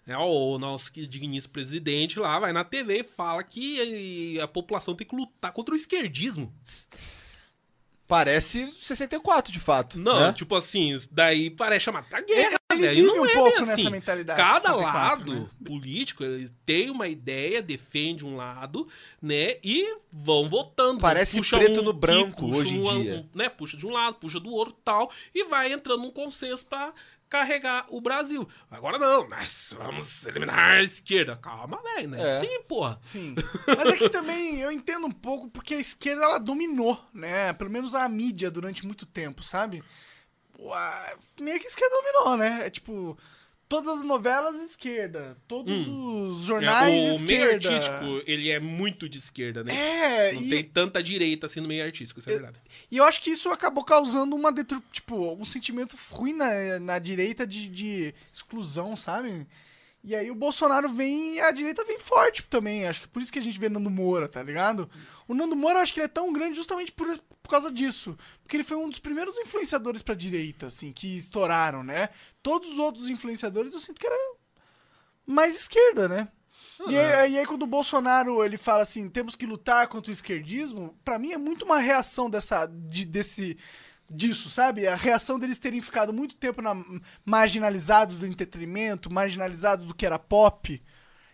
É, 0.09 0.17
o 0.17 0.57
nosso 0.57 0.91
digníssimo 0.91 1.53
presidente 1.53 2.19
lá 2.19 2.39
vai 2.39 2.51
na 2.51 2.63
TV 2.63 2.99
e 2.99 3.03
fala 3.03 3.43
que 3.43 4.39
a 4.41 4.47
população 4.47 4.95
tem 4.95 5.05
que 5.07 5.15
lutar 5.15 5.51
contra 5.53 5.73
o 5.73 5.77
esquerdismo. 5.77 6.53
Parece 8.07 8.71
64, 8.81 9.53
de 9.53 9.59
fato. 9.59 9.99
Não, 9.99 10.19
né? 10.19 10.33
tipo 10.33 10.55
assim, 10.55 10.97
daí 11.11 11.51
parece 11.51 11.85
chamar 11.85 12.09
pra 12.09 12.21
guerra. 12.21 12.57
Ele 12.71 12.81
velho. 12.81 12.95
vive 12.95 13.07
não 13.07 13.21
um 13.21 13.25
é 13.25 13.33
pouco 13.35 13.49
bem 13.51 13.59
nessa 13.59 13.73
assim. 13.73 13.89
mentalidade, 13.91 14.39
Cada 14.41 14.59
64, 14.69 14.83
lado 14.83 15.33
né? 15.41 15.49
político 15.63 16.23
ele 16.23 16.49
tem 16.65 16.89
uma 16.89 17.07
ideia, 17.07 17.61
defende 17.61 18.25
um 18.25 18.35
lado, 18.35 18.87
né? 19.21 19.57
E 19.63 19.95
vão 20.11 20.49
votando. 20.49 20.99
Parece 21.01 21.37
Puxa 21.37 21.57
preto 21.59 21.81
um 21.81 21.83
no 21.83 21.93
branco 21.93 22.47
puxa 22.47 22.57
hoje 22.57 22.73
em 22.75 22.79
um- 22.81 23.01
dia. 23.03 23.13
um, 23.15 23.37
né? 23.37 23.47
Puxa 23.47 23.77
de 23.77 23.85
um 23.85 23.91
lado, 23.91 24.15
puxa 24.15 24.39
do 24.39 24.49
outro 24.49 24.73
tal. 24.83 25.11
E 25.33 25.43
vai 25.43 25.71
entrando 25.71 26.01
num 26.01 26.11
consenso 26.11 26.65
pra 26.65 26.91
carregar 27.29 27.85
o 27.89 28.01
Brasil. 28.01 28.47
Agora 28.71 28.97
não, 28.97 29.29
nós 29.29 29.75
vamos 29.77 30.25
eliminar 30.25 30.71
a 30.77 30.81
esquerda. 30.81 31.35
Calma, 31.37 31.81
velho, 31.83 32.09
né? 32.09 32.27
É. 32.29 32.31
Sim, 32.39 32.63
porra. 32.63 32.97
Sim. 33.01 33.35
Mas 33.67 33.93
é 33.93 33.97
que 33.97 34.09
também 34.09 34.59
eu 34.59 34.71
entendo 34.71 35.05
um 35.05 35.11
pouco 35.11 35.49
porque 35.49 35.75
a 35.75 35.79
esquerda 35.79 36.23
ela 36.23 36.39
dominou, 36.39 36.99
né? 37.13 37.53
Pelo 37.53 37.69
menos 37.69 37.93
a 37.93 38.09
mídia 38.09 38.49
durante 38.49 38.85
muito 38.85 39.05
tempo, 39.05 39.43
sabe? 39.43 39.83
A- 40.71 41.13
Meio 41.39 41.59
que 41.59 41.65
a 41.67 41.69
esquerda 41.69 41.95
dominou, 41.95 42.37
né? 42.37 42.65
É 42.65 42.69
tipo, 42.69 43.17
todas 43.69 43.99
as 43.99 44.03
novelas 44.03 44.55
esquerda, 44.55 45.37
todos 45.47 45.71
os 45.87 46.39
jornais 46.41 46.91
É, 46.91 46.97
o 46.97 47.19
meio 47.19 47.51
esquerda. 47.51 47.69
artístico, 47.69 48.23
ele 48.25 48.49
é 48.49 48.59
muito 48.59 49.07
de 49.07 49.19
esquerda, 49.19 49.63
né? 49.63 49.75
É, 49.75 50.33
Não 50.33 50.41
e, 50.41 50.49
tem 50.49 50.63
tanta 50.63 51.01
direita 51.03 51.45
assim 51.45 51.61
no 51.61 51.67
meio 51.67 51.85
artístico, 51.85 52.19
isso 52.19 52.29
é 52.29 52.33
verdade. 52.33 52.59
e 52.89 52.97
eu 52.97 53.03
acho 53.03 53.21
que 53.21 53.29
isso 53.29 53.47
acabou 53.49 53.83
causando 53.83 54.35
uma 54.35 54.51
tipo, 54.91 55.33
um 55.33 55.45
sentimento 55.45 55.95
ruim 56.11 56.33
na, 56.33 56.79
na 56.79 56.97
direita 56.99 57.45
de, 57.45 57.69
de 57.69 58.13
exclusão, 58.33 58.97
sabe? 58.97 59.45
E 60.03 60.15
aí 60.15 60.31
o 60.31 60.35
Bolsonaro 60.35 60.87
vem 60.87 61.41
a 61.41 61.51
direita 61.51 61.83
vem 61.83 61.99
forte 61.99 62.43
também. 62.43 62.87
Acho 62.87 63.01
que 63.01 63.07
por 63.07 63.21
isso 63.21 63.31
que 63.31 63.39
a 63.39 63.41
gente 63.41 63.59
vê 63.59 63.67
Nando 63.67 63.89
Moura, 63.89 64.27
tá 64.27 64.41
ligado? 64.41 64.89
O 65.27 65.33
Nando 65.33 65.55
Moura 65.55 65.79
eu 65.79 65.83
acho 65.83 65.93
que 65.93 65.99
ele 65.99 66.05
é 66.05 66.09
tão 66.09 66.31
grande 66.31 66.55
justamente 66.55 66.91
por, 66.91 67.07
por 67.41 67.49
causa 67.49 67.71
disso. 67.71 68.17
Porque 68.41 68.55
ele 68.55 68.63
foi 68.63 68.77
um 68.77 68.89
dos 68.89 68.99
primeiros 68.99 69.37
influenciadores 69.37 70.01
pra 70.01 70.15
direita, 70.15 70.67
assim, 70.67 70.93
que 70.93 71.15
estouraram, 71.15 71.83
né? 71.83 72.09
Todos 72.41 72.71
os 72.73 72.77
outros 72.77 73.09
influenciadores 73.09 73.73
eu 73.73 73.79
sinto 73.79 73.99
que 73.99 74.07
era 74.07 74.35
mais 75.25 75.55
esquerda, 75.55 76.07
né? 76.07 76.29
E 76.87 76.97
aí, 76.97 77.33
e 77.33 77.39
aí 77.39 77.45
quando 77.45 77.63
o 77.63 77.67
Bolsonaro 77.67 78.43
ele 78.43 78.57
fala 78.57 78.83
assim, 78.83 79.09
temos 79.09 79.35
que 79.35 79.45
lutar 79.45 79.87
contra 79.87 80.09
o 80.09 80.13
esquerdismo, 80.13 80.97
pra 81.03 81.19
mim 81.19 81.33
é 81.33 81.37
muito 81.37 81.65
uma 81.65 81.77
reação 81.77 82.29
dessa 82.29 82.65
de, 82.65 83.03
desse 83.03 83.57
disso, 84.09 84.49
sabe? 84.49 84.87
A 84.87 84.95
reação 84.95 85.37
deles 85.37 85.59
terem 85.59 85.81
ficado 85.81 86.11
muito 86.11 86.35
tempo 86.35 86.61
na, 86.61 86.75
marginalizados 87.25 88.17
do 88.17 88.25
entretenimento, 88.25 89.11
marginalizados 89.11 89.85
do 89.85 89.93
que 89.93 90.05
era 90.05 90.17
pop, 90.17 90.81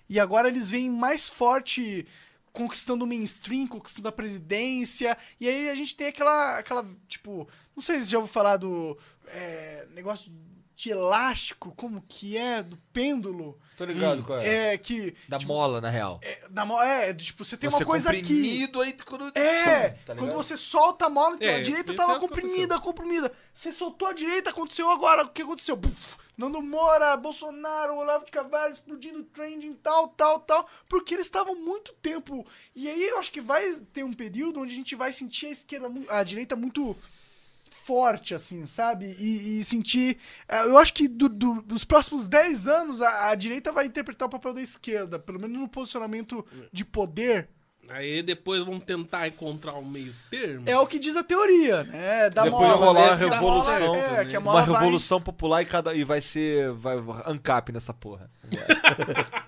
e 0.09 0.19
agora 0.19 0.47
eles 0.47 0.69
vêm 0.69 0.89
mais 0.89 1.29
forte 1.29 2.05
conquistando 2.51 3.03
o 3.03 3.07
mainstream, 3.07 3.67
conquistando 3.67 4.07
a 4.07 4.11
presidência, 4.11 5.17
e 5.39 5.47
aí 5.47 5.69
a 5.69 5.75
gente 5.75 5.95
tem 5.95 6.07
aquela, 6.07 6.57
aquela 6.57 6.85
tipo, 7.07 7.47
não 7.75 7.83
sei 7.83 7.99
se 7.99 8.07
já 8.07 8.17
ouviu 8.17 8.31
falar 8.31 8.57
do 8.57 8.97
é, 9.27 9.85
negócio 9.93 10.31
de 10.75 10.89
elástico, 10.91 11.73
como 11.75 12.03
que 12.07 12.35
é, 12.37 12.61
do 12.61 12.75
pêndulo, 12.91 13.57
Tô 13.77 13.83
ligado 13.85 14.23
qual 14.23 14.39
é. 14.39 14.73
é 14.73 14.77
que 14.77 15.15
Da 15.27 15.37
mola, 15.39 15.79
na 15.81 15.89
real. 15.89 16.19
é, 16.21 16.41
da 16.49 16.65
mo- 16.65 16.81
é, 16.81 17.13
tipo, 17.13 17.43
você 17.43 17.55
tem 17.57 17.69
Você 17.69 17.83
uma 17.83 17.85
coisa 17.85 18.09
aqui. 18.09 18.19
comprimido 18.21 18.81
aí 18.81 18.93
quando... 19.05 19.31
É, 19.37 19.89
Tá 20.05 20.15
quando 20.15 20.33
você 20.33 20.55
solta 20.57 21.05
a 21.05 21.09
mola, 21.09 21.35
então 21.35 21.47
É, 21.49 21.55
a 21.55 21.61
direita 21.63 21.93
tava 21.95 22.13
é 22.13 22.15
o 22.15 22.19
que 22.19 22.27
comprimida, 22.27 22.79
comprimida. 22.79 23.31
Você 23.53 23.71
soltou 23.71 24.07
a 24.07 24.13
direita, 24.13 24.49
aconteceu 24.49 24.89
agora. 24.89 25.23
O 25.23 25.29
que 25.29 25.41
aconteceu? 25.41 25.75
Buf, 25.75 26.17
Nando 26.37 26.61
Moura, 26.61 27.15
Bolsonaro, 27.17 27.95
Olavo 27.95 28.25
de 28.25 28.31
Carvalho 28.31 28.73
explodindo 28.73 29.23
trending, 29.23 29.73
tal, 29.75 30.09
tal, 30.09 30.39
tal. 30.39 30.67
Porque 30.89 31.13
eles 31.13 31.25
estavam 31.25 31.55
muito 31.55 31.93
tempo. 32.01 32.45
E 32.75 32.89
aí 32.89 33.03
eu 33.07 33.17
acho 33.19 33.31
que 33.31 33.41
vai 33.41 33.73
ter 33.93 34.03
um 34.03 34.13
período 34.13 34.59
onde 34.61 34.71
a 34.73 34.75
gente 34.75 34.95
vai 34.95 35.11
sentir 35.13 35.47
a 35.47 35.51
esquerda, 35.51 35.87
a 36.09 36.23
direita 36.23 36.55
muito 36.55 36.95
forte, 37.85 38.33
assim, 38.33 38.65
sabe? 38.65 39.05
E, 39.19 39.59
e 39.59 39.63
sentir. 39.63 40.17
eh, 40.49 40.63
Eu 40.63 40.77
acho 40.77 40.93
que 40.93 41.07
do- 41.07 41.29
do- 41.29 41.61
dos 41.61 41.85
próximos 41.85 42.27
10 42.27 42.67
anos 42.67 43.01
a, 43.01 43.29
a 43.29 43.35
direita 43.35 43.71
vai 43.71 43.85
interpretar 43.85 44.27
o 44.27 44.31
papel 44.31 44.53
da 44.53 44.61
esquerda, 44.61 45.19
pelo 45.19 45.39
menos 45.39 45.57
no 45.59 45.67
posicionamento 45.69 46.45
de 46.73 46.83
poder. 46.83 47.47
Aí 47.87 48.23
depois 48.23 48.65
vamos 48.65 48.83
tentar 48.83 49.27
encontrar 49.27 49.75
um 49.75 49.85
meio 49.85 50.11
termo. 50.31 50.67
É 50.67 50.75
o 50.79 50.87
que 50.87 50.97
diz 50.97 51.15
a 51.15 51.23
teoria, 51.23 51.83
né? 51.83 52.31
Da 52.31 52.45
Depois 52.45 52.63
mola, 52.63 52.77
vai 52.77 52.87
rolar 52.87 53.05
né? 53.05 53.11
a 53.11 53.15
revolução, 53.15 53.79
mola- 53.87 54.21
é, 54.21 54.25
que 54.25 54.35
a 54.35 54.39
Uma 54.39 54.51
mola 54.53 54.65
vai- 54.65 54.79
revolução 54.79 55.21
popular 55.21 55.61
e, 55.61 55.65
cada, 55.67 55.93
e 55.93 56.03
vai 56.03 56.19
ser... 56.19 56.71
Vai 56.71 56.95
ANCAP 57.27 57.71
nessa 57.71 57.93
porra. 57.93 58.27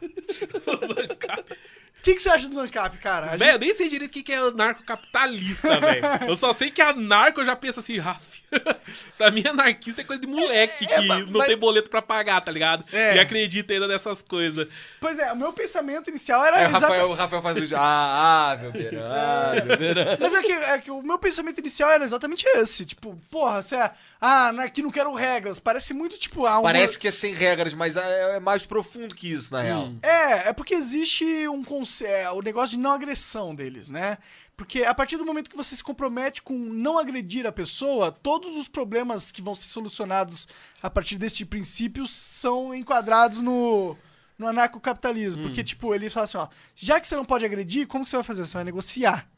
O 1.99 2.02
que, 2.07 2.14
que 2.15 2.22
você 2.22 2.30
acha 2.30 2.48
do 2.48 2.56
Zancap, 2.56 2.98
cara? 2.99 3.36
Velho, 3.36 3.52
eu 3.53 3.60
nem 3.60 3.76
sei 3.76 3.90
direito 3.90 4.11
o 4.11 4.14
que 4.14 4.24
que 4.24 4.32
é 4.32 4.38
anarcocapitalista, 4.38 5.78
velho. 5.82 6.02
Eu 6.28 6.36
só 6.36 6.53
sei 6.53 6.72
que 6.72 6.82
anarco 6.82 7.41
eu 7.41 7.45
já 7.45 7.56
penso 7.56 7.80
assim, 7.80 7.98
Raf. 7.98 8.22
pra 9.18 9.30
mim, 9.30 9.44
anarquista 9.45 9.99
é 10.02 10.03
coisa 10.06 10.22
de 10.22 10.28
moleque 10.28 10.88
que 10.88 10.98
mas- 11.02 11.26
não 11.26 11.40
mas- 11.40 11.48
tem 11.48 11.57
boleto 11.57 11.90
pra 11.90 12.02
pagar, 12.02 12.40
tá 12.40 12.49
ligado? 12.52 12.86
É. 12.94 13.15
E 13.15 13.19
acredita 13.19 13.74
ainda 13.74 13.88
nessas 13.90 14.22
coisas. 14.22 14.68
Pois 15.02 15.19
é, 15.19 15.34
o 15.34 15.36
meu 15.36 15.52
pensamento 15.52 16.10
inicial 16.10 16.45
era 16.45 16.61
É, 16.61 16.65
Rafael, 16.68 17.10
o 17.10 17.14
Rafael 17.14 17.41
faz 17.41 17.57
o 17.57 17.61
vídeo. 17.61 17.76
Ah, 17.78 18.52
ah, 18.53 18.57
meu 18.57 18.72
beirão, 18.72 19.02
ah, 19.11 19.52
meu 19.65 19.78
beirão. 19.78 20.18
Mas 20.18 20.34
é 20.34 20.41
que, 20.41 20.52
é 20.53 20.78
que 20.80 20.91
o 20.91 21.02
meu 21.02 21.19
pensamento 21.19 21.60
inicial 21.60 21.90
era 21.91 22.06
exatamente 22.06 22.45
esse. 22.56 22.86
Tipo, 22.86 23.19
porra, 23.30 23.61
você 23.61 23.76
é. 23.76 23.91
Ah, 24.22 24.49
aqui 24.64 24.82
não 24.82 24.91
quero 24.91 25.14
regras. 25.14 25.60
Parece 25.60 25.94
muito, 25.94 26.18
tipo, 26.18 26.45
ah, 26.45 26.60
um 26.60 26.64
Parece 26.64 26.98
que 26.98 27.07
é 27.07 27.11
sem 27.11 27.34
regras, 27.34 27.74
mas 27.74 27.98
é, 27.98 28.38
é 28.38 28.40
mais 28.40 28.65
profundo 28.65 29.14
que 29.14 29.32
isso, 29.32 29.52
na 29.52 29.61
real. 29.61 29.91
É, 30.02 30.49
é 30.49 30.53
porque 30.53 30.74
existe 30.74 31.48
um 31.49 31.64
conce- 31.65 31.86
é, 32.01 32.30
o 32.31 32.41
negócio 32.41 32.77
de 32.77 32.84
não 32.84 32.91
agressão 32.91 33.53
deles, 33.53 33.89
né? 33.89 34.18
Porque 34.55 34.84
a 34.84 34.93
partir 34.93 35.18
do 35.18 35.26
momento 35.26 35.49
que 35.49 35.57
você 35.57 35.76
se 35.76 35.84
compromete 35.84 36.41
com 36.41 36.53
não 36.53 36.97
agredir 36.97 37.45
a 37.45 37.51
pessoa, 37.51 38.11
todos 38.11 38.55
os 38.55 38.68
problemas 38.68 39.31
que 39.31 39.41
vão 39.41 39.55
ser 39.55 39.68
solucionados 39.68 40.47
a 40.81 40.89
partir 40.89 41.15
deste 41.15 41.45
princípio 41.45 42.07
são 42.07 42.73
enquadrados 42.73 43.41
no, 43.41 43.95
no 44.38 44.47
anarcocapitalismo. 44.47 45.43
Porque, 45.43 45.64
tipo, 45.64 45.93
ele 45.93 46.09
fala 46.09 46.26
assim, 46.26 46.38
ó, 46.38 46.47
já 46.76 46.99
que 46.99 47.07
você 47.07 47.15
não 47.15 47.26
pode 47.26 47.45
agredir, 47.45 47.88
como 47.88 48.03
que 48.03 48.09
você 48.09 48.18
vai 48.18 48.23
fazer? 48.23 48.45
Você 48.45 48.53
vai 48.53 48.64
negociar. 48.64 49.30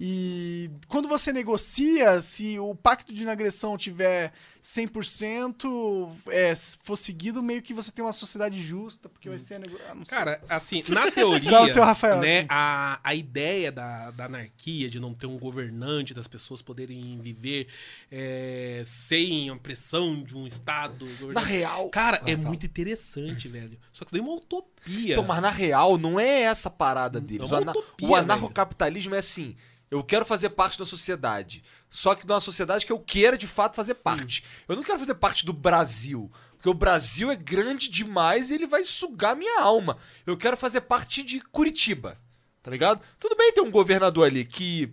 E 0.00 0.70
quando 0.86 1.08
você 1.08 1.32
negocia, 1.32 2.20
se 2.20 2.56
o 2.58 2.72
pacto 2.74 3.12
de 3.12 3.24
não 3.24 3.32
agressão 3.32 3.76
tiver 3.76 4.32
100%, 4.62 6.08
é, 6.28 6.52
for 6.82 6.96
seguido, 6.96 7.42
meio 7.42 7.60
que 7.62 7.74
você 7.74 7.90
tem 7.90 8.04
uma 8.04 8.12
sociedade 8.12 8.60
justa, 8.62 9.08
porque 9.08 9.28
vai 9.28 9.38
ser... 9.38 9.54
a 9.54 9.58
nego- 9.58 9.78
ah. 9.90 9.94
Cara, 10.08 10.40
assim, 10.48 10.82
na 10.90 11.10
teoria, 11.10 11.72
o 11.74 11.80
Rafael 11.84 12.20
né, 12.20 12.38
aqui. 12.40 12.46
a, 12.50 13.00
a 13.02 13.14
ideia 13.14 13.72
da, 13.72 14.10
da 14.12 14.26
anarquia, 14.26 14.88
de 14.88 15.00
não 15.00 15.12
ter 15.14 15.26
um 15.26 15.36
governante, 15.38 16.14
das 16.14 16.28
pessoas 16.28 16.62
poderem 16.62 17.18
viver 17.20 17.66
é, 18.10 18.82
sem 18.86 19.50
a 19.50 19.56
pressão 19.56 20.22
de 20.22 20.36
um 20.36 20.46
Estado. 20.46 21.06
Na 21.32 21.40
real. 21.40 21.88
Cara, 21.90 22.22
é 22.24 22.36
muito 22.36 22.64
interessante, 22.66 23.48
velho. 23.48 23.78
Só 23.92 24.04
que 24.04 24.12
daí 24.12 24.20
é 24.20 24.24
uma 24.24 24.34
utopia. 24.34 25.12
Então, 25.12 25.24
mas 25.24 25.42
na 25.42 25.50
real, 25.50 25.98
não 25.98 26.18
é 26.20 26.42
essa 26.42 26.68
a 26.68 26.70
parada 26.70 27.20
deles. 27.20 27.50
É 27.50 27.54
o, 27.54 27.58
ana- 27.58 27.72
o 28.02 28.14
anarcocapitalismo 28.14 29.14
é 29.14 29.18
assim: 29.18 29.56
eu 29.90 30.02
quero 30.04 30.24
fazer 30.24 30.50
parte 30.50 30.78
da 30.78 30.84
sociedade. 30.84 31.62
Só 31.90 32.14
que 32.14 32.26
de 32.26 32.32
uma 32.32 32.40
sociedade 32.40 32.84
que 32.84 32.92
eu 32.92 32.98
queira 32.98 33.36
de 33.38 33.46
fato 33.46 33.74
fazer 33.76 33.94
parte. 33.94 34.44
Eu 34.68 34.76
não 34.76 34.82
quero 34.82 34.98
fazer 34.98 35.14
parte 35.14 35.44
do 35.46 35.52
Brasil. 35.52 36.30
Porque 36.56 36.68
o 36.68 36.74
Brasil 36.74 37.30
é 37.30 37.36
grande 37.36 37.88
demais 37.88 38.50
e 38.50 38.54
ele 38.54 38.66
vai 38.66 38.84
sugar 38.84 39.36
minha 39.36 39.60
alma. 39.60 39.96
Eu 40.26 40.36
quero 40.36 40.56
fazer 40.56 40.80
parte 40.82 41.22
de 41.22 41.40
Curitiba. 41.40 42.16
Tá 42.62 42.70
ligado? 42.70 43.00
Tudo 43.18 43.36
bem 43.36 43.52
ter 43.52 43.60
um 43.60 43.70
governador 43.70 44.26
ali 44.26 44.44
que. 44.44 44.92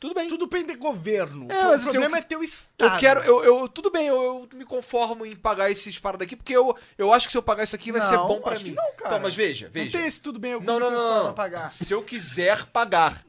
Tudo 0.00 0.14
bem. 0.14 0.26
Tudo 0.26 0.48
bem 0.48 0.64
ter 0.64 0.74
governo. 0.76 1.46
É, 1.52 1.60
o 1.60 1.68
mas 1.68 1.82
assim, 1.82 1.92
problema 1.92 2.16
eu- 2.16 2.20
é 2.20 2.22
ter 2.22 2.36
o 2.36 2.42
Estado. 2.42 2.94
Eu 2.94 2.98
quero, 2.98 3.20
eu, 3.20 3.44
eu- 3.44 3.68
tudo 3.68 3.88
bem, 3.90 4.08
eu, 4.08 4.48
eu 4.52 4.58
me 4.58 4.64
conformo 4.64 5.24
em 5.24 5.36
pagar 5.36 5.70
esses 5.70 5.96
paradas 5.98 6.26
aqui, 6.26 6.34
porque 6.34 6.56
eu, 6.56 6.76
eu 6.98 7.12
acho 7.12 7.26
que 7.26 7.30
se 7.32 7.38
eu 7.38 7.42
pagar 7.42 7.62
isso 7.62 7.76
aqui 7.76 7.92
vai 7.92 8.00
ser 8.00 8.16
Não, 8.16 8.26
bom 8.26 8.40
pra 8.40 8.54
acho 8.54 8.64
mim. 8.64 8.70
não, 8.72 8.82
cara. 8.96 9.10
Então, 9.10 9.20
mas 9.20 9.34
veja, 9.36 9.66
Não 9.66 9.72
veja. 9.72 9.96
tem 9.98 10.06
esse 10.06 10.20
tudo 10.20 10.40
bem, 10.40 10.52
eu 10.52 10.60
Não, 10.60 10.80
não, 10.80 10.90
não, 10.90 11.24
não. 11.26 11.34
pagar. 11.34 11.70
Se 11.70 11.92
eu 11.92 12.02
quiser 12.02 12.66
pagar. 12.66 13.22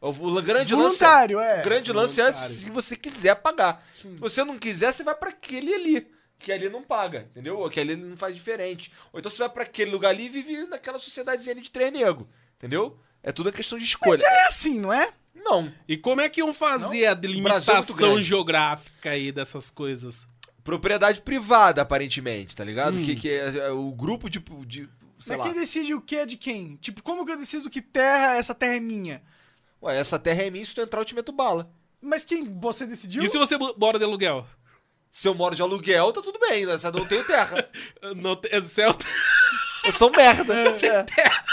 O, 0.00 0.12
grande 0.40 0.74
lance. 0.74 0.98
Voluntário, 0.98 1.40
é. 1.40 1.60
O 1.60 1.64
grande 1.64 1.92
lance 1.92 2.20
é 2.20 2.32
se 2.32 2.70
você 2.70 2.94
quiser 2.94 3.34
pagar. 3.36 3.84
Se 4.00 4.08
você 4.16 4.44
não 4.44 4.58
quiser, 4.58 4.92
você 4.92 5.02
vai 5.02 5.14
pra 5.14 5.30
aquele 5.30 5.74
ali. 5.74 6.06
Que 6.38 6.52
ali 6.52 6.68
não 6.68 6.82
paga, 6.82 7.26
entendeu? 7.30 7.58
Ou 7.58 7.68
que 7.68 7.80
ali 7.80 7.96
não 7.96 8.16
faz 8.16 8.34
diferente. 8.34 8.92
Ou 9.12 9.18
então 9.18 9.28
você 9.28 9.38
vai 9.38 9.48
pra 9.48 9.62
aquele 9.64 9.90
lugar 9.90 10.10
ali 10.10 10.26
e 10.26 10.28
vive 10.28 10.62
naquela 10.66 11.00
sociedadezinha 11.00 11.52
ali 11.52 11.62
de 11.62 11.70
três 11.70 11.92
nego. 11.92 12.28
Entendeu? 12.56 12.96
É 13.22 13.32
tudo 13.32 13.46
uma 13.46 13.52
questão 13.52 13.76
de 13.76 13.84
escolha. 13.84 14.20
Já 14.20 14.30
é 14.30 14.46
assim, 14.46 14.78
não 14.78 14.92
é? 14.92 15.12
Não. 15.34 15.72
E 15.88 15.96
como 15.96 16.20
é 16.20 16.28
que 16.28 16.40
iam 16.40 16.52
fazer 16.52 16.74
a 16.74 16.78
Brasil 16.78 17.08
é 17.08 17.14
delimitação 17.14 17.96
grande. 17.96 18.22
geográfica 18.22 19.10
aí 19.10 19.32
dessas 19.32 19.70
coisas? 19.70 20.28
Propriedade 20.62 21.22
privada, 21.22 21.82
aparentemente, 21.82 22.54
tá 22.54 22.62
ligado? 22.64 22.98
Hum. 22.98 23.04
Que, 23.04 23.16
que 23.16 23.30
é, 23.30 23.56
é 23.56 23.70
o 23.70 23.90
grupo 23.90 24.28
de. 24.30 24.38
de 24.66 24.88
sei 25.18 25.36
Mas 25.36 25.38
lá. 25.38 25.44
quem 25.44 25.54
decide 25.54 25.94
o 25.94 26.00
que 26.00 26.16
é 26.16 26.26
de 26.26 26.36
quem? 26.36 26.76
Tipo, 26.76 27.02
como 27.02 27.24
que 27.24 27.32
eu 27.32 27.36
decido 27.36 27.68
que 27.68 27.82
terra, 27.82 28.36
essa 28.36 28.54
terra 28.54 28.76
é 28.76 28.80
minha? 28.80 29.22
Ué, 29.82 29.96
essa 29.98 30.18
terra 30.18 30.42
é 30.42 30.50
minha, 30.50 30.64
se 30.64 30.74
tu 30.74 30.80
entrar, 30.80 31.00
eu 31.00 31.04
te 31.04 31.14
meto 31.14 31.32
bala. 31.32 31.70
Mas 32.00 32.24
quem 32.24 32.44
você 32.58 32.86
decidiu? 32.86 33.22
E 33.22 33.28
se 33.28 33.38
você 33.38 33.56
mora 33.76 33.98
de 33.98 34.04
aluguel? 34.04 34.46
Se 35.10 35.26
eu 35.26 35.34
moro 35.34 35.54
de 35.54 35.62
aluguel, 35.62 36.12
tá 36.12 36.20
tudo 36.20 36.38
bem, 36.38 36.66
né? 36.66 36.74
Eu 36.82 36.92
não 36.92 37.06
tenho 37.06 37.24
terra. 37.24 37.68
Não 38.16 38.36
tem 38.36 38.60
céu. 38.62 38.96
Eu 39.84 39.92
sou 39.92 40.10
merda. 40.10 40.54
É. 40.82 41.04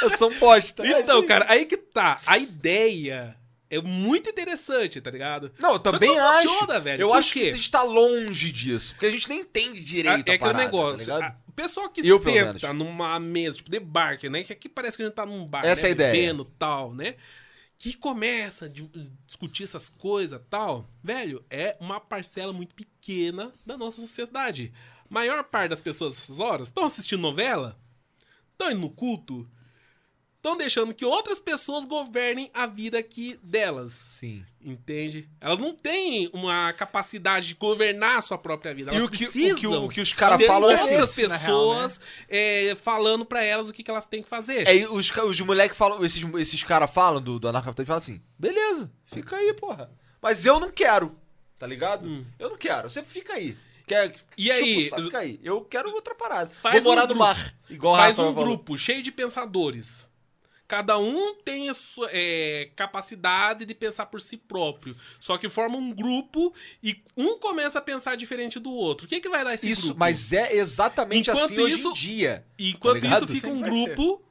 Eu 0.04 0.10
sou 0.10 0.30
um 0.32 0.38
bosta. 0.40 0.86
É 0.86 1.02
Então, 1.02 1.22
aí. 1.22 1.26
cara, 1.28 1.46
aí 1.50 1.66
que 1.66 1.78
tá. 1.78 2.20
A 2.26 2.38
ideia 2.38 3.36
é 3.70 3.80
muito 3.82 4.30
interessante, 4.30 5.00
tá 5.00 5.10
ligado? 5.10 5.52
Não, 5.60 5.70
eu 5.70 5.76
Só 5.76 5.80
que 5.80 5.92
também 5.92 6.10
não 6.16 6.24
acho. 6.32 6.50
funciona, 6.50 6.80
velho. 6.80 7.02
Eu 7.04 7.08
Por 7.10 7.18
acho 7.18 7.34
quê? 7.34 7.40
que 7.42 7.50
a 7.50 7.56
gente 7.56 7.72
tá 7.72 7.82
longe 7.84 8.52
disso. 8.52 8.94
Porque 8.94 9.06
a 9.06 9.12
gente 9.12 9.30
nem 9.30 9.40
entende 9.40 9.80
direito 9.80 10.28
é 10.28 10.32
a 10.32 10.36
aquele 10.36 10.38
parada, 10.40 10.64
negócio. 10.66 11.06
tá 11.08 11.16
ligado? 11.16 11.32
a- 11.32 11.38
o 11.48 11.52
pessoal 11.54 11.90
que 11.90 12.06
Eu, 12.06 12.20
senta 12.20 12.74
numa 12.74 13.18
mesa, 13.20 13.58
tipo, 13.58 13.72
de 13.72 13.80
bar, 13.80 14.18
né? 14.30 14.44
Que 14.44 14.52
aqui 14.52 14.68
parece 14.68 14.98
que 14.98 15.04
a 15.04 15.06
gente 15.06 15.16
tá 15.16 15.26
num 15.26 15.46
bar, 15.48 15.66
Essa 15.66 15.84
né, 15.84 15.88
é 15.88 15.92
a 15.92 15.92
ideia. 15.92 16.12
bebendo 16.12 16.44
tal, 16.44 16.94
né? 16.94 17.16
Que 17.78 17.94
começa 17.94 18.66
a 18.66 18.70
di- 18.70 18.90
discutir 19.28 19.64
essas 19.64 19.90
coisas 19.90 20.42
tal, 20.50 20.90
velho, 21.04 21.44
é 21.50 21.78
uma 21.80 22.00
parcela 22.00 22.54
muito 22.54 22.74
pequena 22.74 23.54
da 23.66 23.78
nossa 23.78 24.00
sociedade. 24.02 24.74
Maior 25.10 25.44
parte 25.44 25.70
das 25.70 25.82
pessoas 25.82 26.18
essas 26.18 26.40
horas 26.40 26.70
estão 26.70 26.86
assistindo 26.86 27.22
novela, 27.22 27.80
estão 28.52 28.72
indo 28.72 28.80
no 28.82 28.90
culto, 28.90 29.48
estão 30.46 30.56
deixando 30.56 30.94
que 30.94 31.04
outras 31.04 31.40
pessoas 31.40 31.86
governem 31.86 32.52
a 32.54 32.68
vida 32.68 33.00
aqui 33.00 33.40
delas. 33.42 33.92
Sim. 34.20 34.46
Entende? 34.62 35.28
Elas 35.42 35.60
não 35.60 35.74
têm 35.74 36.30
uma 36.34 36.72
capacidade 36.74 37.48
de 37.48 37.54
governar 37.56 38.20
a 38.20 38.22
sua 38.22 38.38
própria 38.38 38.74
vida. 38.74 38.92
E 38.92 38.96
Elas 38.96 39.08
o 39.08 39.12
que, 39.12 39.24
o 39.24 39.32
precisam 39.32 39.56
que, 39.58 39.68
o 39.68 39.90
que 39.90 40.02
os 40.02 40.14
caras 40.14 40.46
falam 40.46 40.70
é 40.70 40.82
outras 40.82 41.10
assim. 41.10 41.22
pessoas 41.24 42.00
é, 42.30 42.76
falando 42.82 43.26
pra 43.26 43.44
elas 43.44 43.70
o 43.70 43.74
que, 43.74 43.82
que 43.84 43.90
elas 43.90 44.06
têm 44.06 44.22
que 44.22 44.30
fazer. 44.30 44.68
É, 44.68 44.76
e 44.76 44.86
os, 44.86 45.12
os 45.12 45.42
moleques 45.42 45.78
falam, 45.78 46.04
esses, 46.06 46.24
esses 46.36 46.64
caras 46.64 46.92
falam 46.92 47.22
do, 47.22 47.40
do 47.40 47.48
anarcapitalismo, 47.48 47.88
falam 47.88 47.98
assim, 47.98 48.22
beleza, 48.38 48.92
fica 49.06 49.36
aí, 49.38 49.54
porra. 49.54 49.90
Mas 50.22 50.46
eu 50.46 50.60
não 50.60 50.72
quero, 50.72 51.16
tá 51.58 51.66
ligado? 51.68 52.26
Eu 52.40 52.50
não 52.52 52.58
quero, 52.58 52.90
você 52.90 53.04
fica 53.04 53.34
aí. 53.34 53.58
Quer, 53.88 54.10
Hum. 54.10 54.14
E 54.36 54.50
o 54.50 54.54
aí? 54.54 54.90
saco, 54.90 55.04
Fica 55.04 55.20
aí. 55.20 55.40
Eu 55.44 55.62
quero 55.62 55.92
outra 55.94 56.16
parada. 56.16 56.52
Vou 56.64 56.82
morar 56.82 57.02
um 57.02 57.08
no 57.08 57.08
grupo. 57.10 57.20
mar, 57.20 57.56
igual 57.70 57.94
o 57.94 57.98
Faz 57.98 58.18
um 58.18 58.34
grupo 58.34 58.76
cheio 58.78 59.04
de 59.04 59.12
pensadores. 59.12 60.08
Cada 60.68 60.98
um 60.98 61.36
tem 61.36 61.70
a 61.70 61.74
sua 61.76 62.10
é, 62.12 62.72
capacidade 62.76 63.66
de 63.66 63.76
pensar 63.76 64.08
por 64.08 64.20
si 64.20 64.36
próprio. 64.36 64.96
Só 65.20 65.38
que 65.38 65.48
forma 65.48 65.78
um 65.78 65.92
grupo 65.92 66.54
e 66.82 67.04
um 67.16 67.38
começa 67.38 67.78
a 67.78 67.82
pensar 67.82 68.16
diferente 68.16 68.60
do 68.60 68.72
outro. 68.72 69.06
O 69.06 69.10
que, 69.10 69.20
que 69.22 69.30
vai 69.30 69.44
dar 69.44 69.54
esse 69.54 69.70
Isso, 69.70 69.84
grupo? 69.88 70.00
mas 70.00 70.34
é 70.34 70.56
exatamente 70.56 71.30
Enquanto 71.30 71.46
assim 71.46 71.60
hoje 71.62 71.76
isso- 71.78 71.90
em 71.92 71.94
dia. 71.94 72.46
E 72.58 72.72
enquanto 72.72 73.02
Tá 73.02 73.16
isso 73.18 73.28
fica 73.28 73.48
um 73.48 73.60
Sempre 73.60 73.70
vai 73.70 73.86
grupo 73.86 74.26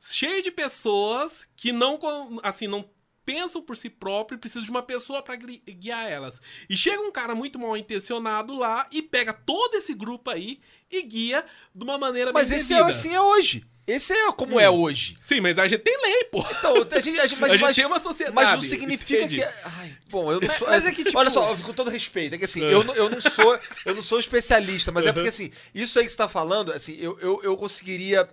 cheio 0.00 0.42
de 0.42 0.50
pessoas 0.50 1.46
que 1.54 1.72
não 1.72 1.98
assim 2.42 2.66
não 2.66 2.84
pensam 3.24 3.62
por 3.62 3.76
si 3.76 3.88
próprio 3.88 4.36
e 4.36 4.38
precisam 4.40 4.64
de 4.64 4.70
uma 4.70 4.82
pessoa 4.82 5.22
pra 5.22 5.36
gui- 5.36 5.62
guiar 5.68 6.10
elas. 6.10 6.40
E 6.68 6.76
chega 6.76 7.00
um 7.00 7.12
cara 7.12 7.32
muito 7.34 7.60
mal 7.60 7.76
intencionado 7.76 8.56
lá 8.56 8.88
e 8.90 9.02
pega 9.02 9.32
todo 9.32 9.74
esse 9.76 9.94
grupo 9.94 10.30
aí 10.30 10.58
e 10.90 11.00
guia 11.02 11.44
de 11.72 11.84
uma 11.84 11.96
maneira 11.96 12.32
Mas 12.32 12.48
bem 12.48 12.58
esse 12.58 12.72
é, 12.72 12.78
devida. 12.78 12.90
assim 12.98 13.14
é 13.14 13.20
hoje. 13.20 13.64
Esse 13.90 14.12
é 14.12 14.32
como 14.32 14.58
é 14.60 14.68
hoje. 14.70 15.16
Sim, 15.22 15.40
mas 15.40 15.58
a 15.58 15.66
gente 15.66 15.80
tem 15.82 16.00
lei, 16.02 16.24
pô. 16.24 16.38
Então, 16.50 16.74
a 16.90 17.00
gente, 17.00 17.20
a 17.20 17.26
gente, 17.26 17.40
mas, 17.40 17.50
a 17.50 17.54
gente 17.56 17.62
mas- 17.62 17.76
tem 17.76 17.86
uma 17.86 17.98
sociedade. 17.98 18.34
Mas 18.34 18.52
não 18.52 18.60
significa 18.62 19.20
entende? 19.24 19.36
que. 19.36 19.48
Ai, 19.64 19.96
bom, 20.08 20.30
eu 20.32 20.40
não 20.40 20.50
sou. 20.50 20.68
mas 20.68 20.86
é 20.86 20.92
que, 20.92 21.04
tipo- 21.04 21.18
Olha 21.18 21.30
só, 21.30 21.54
com 21.56 21.72
todo 21.72 21.90
respeito, 21.90 22.34
é 22.34 22.38
que 22.38 22.44
assim, 22.44 22.64
É. 22.64 22.72
eu, 22.72 22.84
não- 22.84 22.94
eu 22.94 23.10
não 23.10 23.20
sou. 23.20 23.58
Eu 23.84 23.94
não 23.94 24.02
sou 24.02 24.18
especialista, 24.20 24.92
mas 24.92 25.06
é 25.06 25.12
porque 25.12 25.28
assim, 25.28 25.50
isso 25.74 25.98
aí 25.98 26.04
que 26.04 26.10
você 26.12 26.16
tá 26.16 26.28
falando, 26.28 26.72
assim, 26.72 26.96
eu, 27.00 27.18
eu, 27.20 27.40
eu 27.42 27.56
conseguiria 27.56 28.28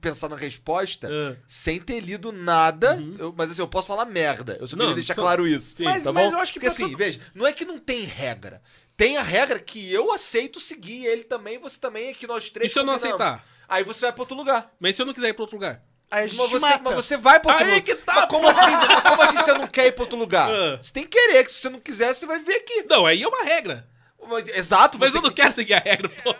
pensar 0.00 0.28
na 0.28 0.36
resposta 0.36 1.08
É. 1.10 1.36
sem 1.46 1.78
ter 1.80 2.00
lido 2.00 2.32
nada. 2.32 3.02
eu- 3.18 3.34
mas 3.36 3.50
assim, 3.50 3.60
eu 3.62 3.68
posso 3.68 3.86
falar 3.88 4.04
merda. 4.04 4.56
Eu 4.60 4.66
só 4.66 4.76
queria 4.76 4.88
Não, 4.88 4.94
deixar 4.94 5.14
só- 5.14 5.22
claro 5.22 5.46
isso. 5.46 5.76
Sim. 5.76 5.84
Mas- 5.84 6.02
tá 6.04 6.12
mas 6.12 6.32
eu 6.32 6.38
acho 6.38 6.52
que 6.52 6.60
Porque 6.60 6.72
assim, 6.72 6.94
veja, 6.94 7.20
não 7.34 7.46
é 7.46 7.52
que 7.52 7.64
não 7.64 7.78
tem 7.78 8.02
regra. 8.04 8.60
Tem 8.96 9.16
a 9.16 9.22
regra 9.22 9.60
que 9.60 9.92
eu 9.92 10.12
aceito 10.12 10.58
seguir, 10.58 11.06
ele 11.06 11.22
também, 11.22 11.56
você 11.58 11.78
também, 11.78 12.08
é 12.08 12.12
que 12.14 12.26
nós 12.26 12.50
três. 12.50 12.68
E 12.70 12.72
se 12.72 12.78
eu 12.80 12.84
não 12.84 12.94
aceitar? 12.94 13.44
Aí 13.68 13.84
você 13.84 14.06
vai 14.06 14.12
pra 14.12 14.22
outro 14.22 14.36
lugar. 14.36 14.70
Mas 14.80 14.96
se 14.96 15.02
eu 15.02 15.06
não 15.06 15.12
quiser 15.14 15.28
ir 15.28 15.34
pra 15.34 15.42
outro 15.42 15.56
lugar? 15.56 15.82
Aí 16.10 16.24
a 16.24 16.26
gente 16.26 16.38
Mas 16.38 16.50
você, 16.50 16.78
mas 16.80 16.94
você 16.94 17.16
vai 17.18 17.38
pra 17.38 17.52
outro 17.52 17.66
Aí 17.66 17.74
lugar. 17.80 17.84
que 17.84 17.94
tá, 18.02 18.14
Mas 18.14 18.24
como 18.26 18.48
assim? 18.48 18.70
Mas 18.70 19.02
como 19.02 19.22
assim 19.22 19.36
você 19.36 19.52
não 19.52 19.66
quer 19.66 19.86
ir 19.88 19.92
pra 19.92 20.04
outro 20.04 20.18
lugar? 20.18 20.50
Ah. 20.50 20.78
Você 20.80 20.92
tem 20.92 21.02
que 21.04 21.10
querer, 21.10 21.44
que 21.44 21.52
se 21.52 21.58
você 21.60 21.68
não 21.68 21.80
quiser, 21.80 22.14
você 22.14 22.24
vai 22.24 22.38
vir 22.38 22.56
aqui. 22.56 22.84
Não, 22.88 23.04
aí 23.04 23.22
é 23.22 23.28
uma 23.28 23.44
regra. 23.44 23.86
Mas- 24.26 24.48
Exato, 24.48 24.98
Mas 24.98 25.12
você 25.12 25.18
eu 25.18 25.22
não 25.22 25.30
quero 25.30 25.52
seguir 25.52 25.74
a 25.74 25.78
regra, 25.80 26.08
pô. 26.08 26.34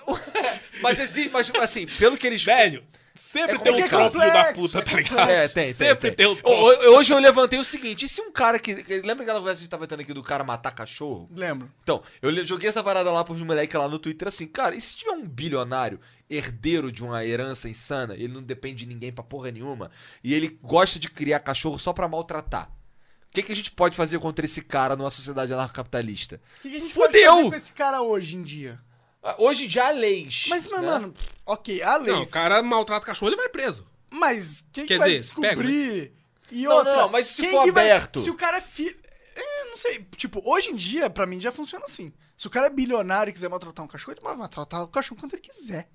Mas 0.82 0.98
existe, 0.98 1.30
mas 1.30 1.50
assim, 1.60 1.86
pelo 1.86 2.16
que 2.16 2.26
eles. 2.26 2.42
Velho, 2.42 2.84
sempre 3.14 3.56
É 3.56 3.58
tem 3.58 3.72
um 3.72 3.76
complicado. 3.76 4.12
filho 4.12 4.32
da 4.32 4.52
puta, 4.52 4.78
é 4.78 4.82
tá 4.82 4.96
ligado? 4.96 5.30
É, 5.30 5.48
tem, 5.48 5.64
tem. 5.66 5.74
Sempre 5.74 6.10
tem, 6.12 6.26
um 6.26 6.32
Ho- 6.32 6.38
ho- 6.44 6.96
Hoje 6.96 7.12
eu 7.12 7.18
levantei 7.18 7.58
o 7.58 7.64
seguinte: 7.64 8.04
e 8.04 8.08
se 8.08 8.20
um 8.20 8.30
cara 8.32 8.58
que. 8.58 8.74
Lembra 8.74 9.22
aquela 9.22 9.38
conversa 9.38 9.56
que 9.58 9.62
a 9.62 9.64
gente 9.64 9.70
tava 9.70 9.86
tendo 9.86 10.00
aqui 10.00 10.12
do 10.12 10.22
cara 10.22 10.42
matar 10.44 10.70
cachorro? 10.72 11.28
Lembro. 11.34 11.70
Então, 11.82 12.02
eu 12.22 12.44
joguei 12.44 12.68
essa 12.68 12.82
parada 12.82 13.10
lá 13.12 13.22
pros 13.24 13.40
moleques 13.42 13.78
lá 13.78 13.86
no 13.88 13.98
Twitter 13.98 14.28
assim, 14.28 14.46
cara, 14.46 14.74
e 14.74 14.80
se 14.80 14.96
tiver 14.96 15.12
um 15.12 15.26
bilionário, 15.26 16.00
herdeiro 16.30 16.90
de 16.92 17.02
uma 17.02 17.24
herança 17.24 17.68
insana, 17.68 18.14
ele 18.14 18.28
não 18.28 18.42
depende 18.42 18.84
de 18.84 18.86
ninguém 18.86 19.12
pra 19.12 19.24
porra 19.24 19.50
nenhuma, 19.50 19.90
e 20.22 20.34
ele 20.34 20.58
gosta 20.62 20.98
de 20.98 21.08
criar 21.08 21.40
cachorro 21.40 21.78
só 21.78 21.92
pra 21.92 22.08
maltratar? 22.08 22.70
O 22.70 23.30
que, 23.30 23.42
que 23.42 23.52
a 23.52 23.56
gente 23.56 23.70
pode 23.70 23.96
fazer 23.96 24.18
contra 24.18 24.44
esse 24.44 24.62
cara 24.62 24.96
numa 24.96 25.10
sociedade 25.10 25.52
anarcocapitalista? 25.52 26.40
O 26.58 26.62
que, 26.62 26.70
que 26.70 26.76
a 26.76 26.80
gente 26.80 26.92
Fudeu! 26.94 27.10
pode 27.10 27.36
fazer 27.44 27.50
com 27.50 27.56
esse 27.56 27.72
cara 27.72 28.00
hoje 28.02 28.36
em 28.36 28.42
dia? 28.42 28.80
Ah, 29.22 29.34
Hoje 29.38 29.68
já 29.68 29.88
há 29.88 29.90
leis. 29.90 30.46
Mas, 30.48 30.66
mas, 30.68 30.80
né? 30.80 30.86
mano, 30.86 31.14
ok, 31.44 31.82
a 31.82 31.96
lei. 31.96 32.14
Não, 32.14 32.22
o 32.22 32.30
cara 32.30 32.62
maltrata 32.62 33.04
cachorro, 33.04 33.28
ele 33.30 33.36
vai 33.36 33.48
preso. 33.48 33.86
Mas 34.10 34.64
quem 34.72 34.84
que 34.86 34.94
Quer 34.94 34.98
vai 34.98 35.16
dizer, 35.16 35.34
pega, 35.34 35.48
descobrir? 35.56 36.12
E 36.50 36.62
Não, 36.64 36.72
outra, 36.76 36.96
não, 36.96 37.08
mas 37.10 37.26
se 37.26 37.42
quem 37.42 37.50
for 37.50 37.64
que 37.64 37.70
vai- 37.72 37.90
aberto? 37.90 38.20
Se 38.20 38.30
o 38.30 38.34
cara 38.34 38.56
é 38.58 38.60
filho... 38.62 38.96
É, 39.36 39.64
não 39.70 39.76
sei, 39.76 40.02
tipo, 40.16 40.40
hoje 40.48 40.70
em 40.70 40.74
dia, 40.74 41.10
pra 41.10 41.26
mim, 41.26 41.38
já 41.38 41.52
funciona 41.52 41.84
assim. 41.84 42.12
Se 42.36 42.46
o 42.46 42.50
cara 42.50 42.68
é 42.68 42.70
bilionário 42.70 43.30
e 43.30 43.32
quiser 43.34 43.48
maltratar 43.50 43.84
um 43.84 43.88
cachorro, 43.88 44.14
ele 44.14 44.20
vai 44.22 44.34
maltratar 44.34 44.82
o 44.82 44.88
cachorro 44.88 45.20
quando 45.20 45.34
ele 45.34 45.42
quiser. 45.42 45.88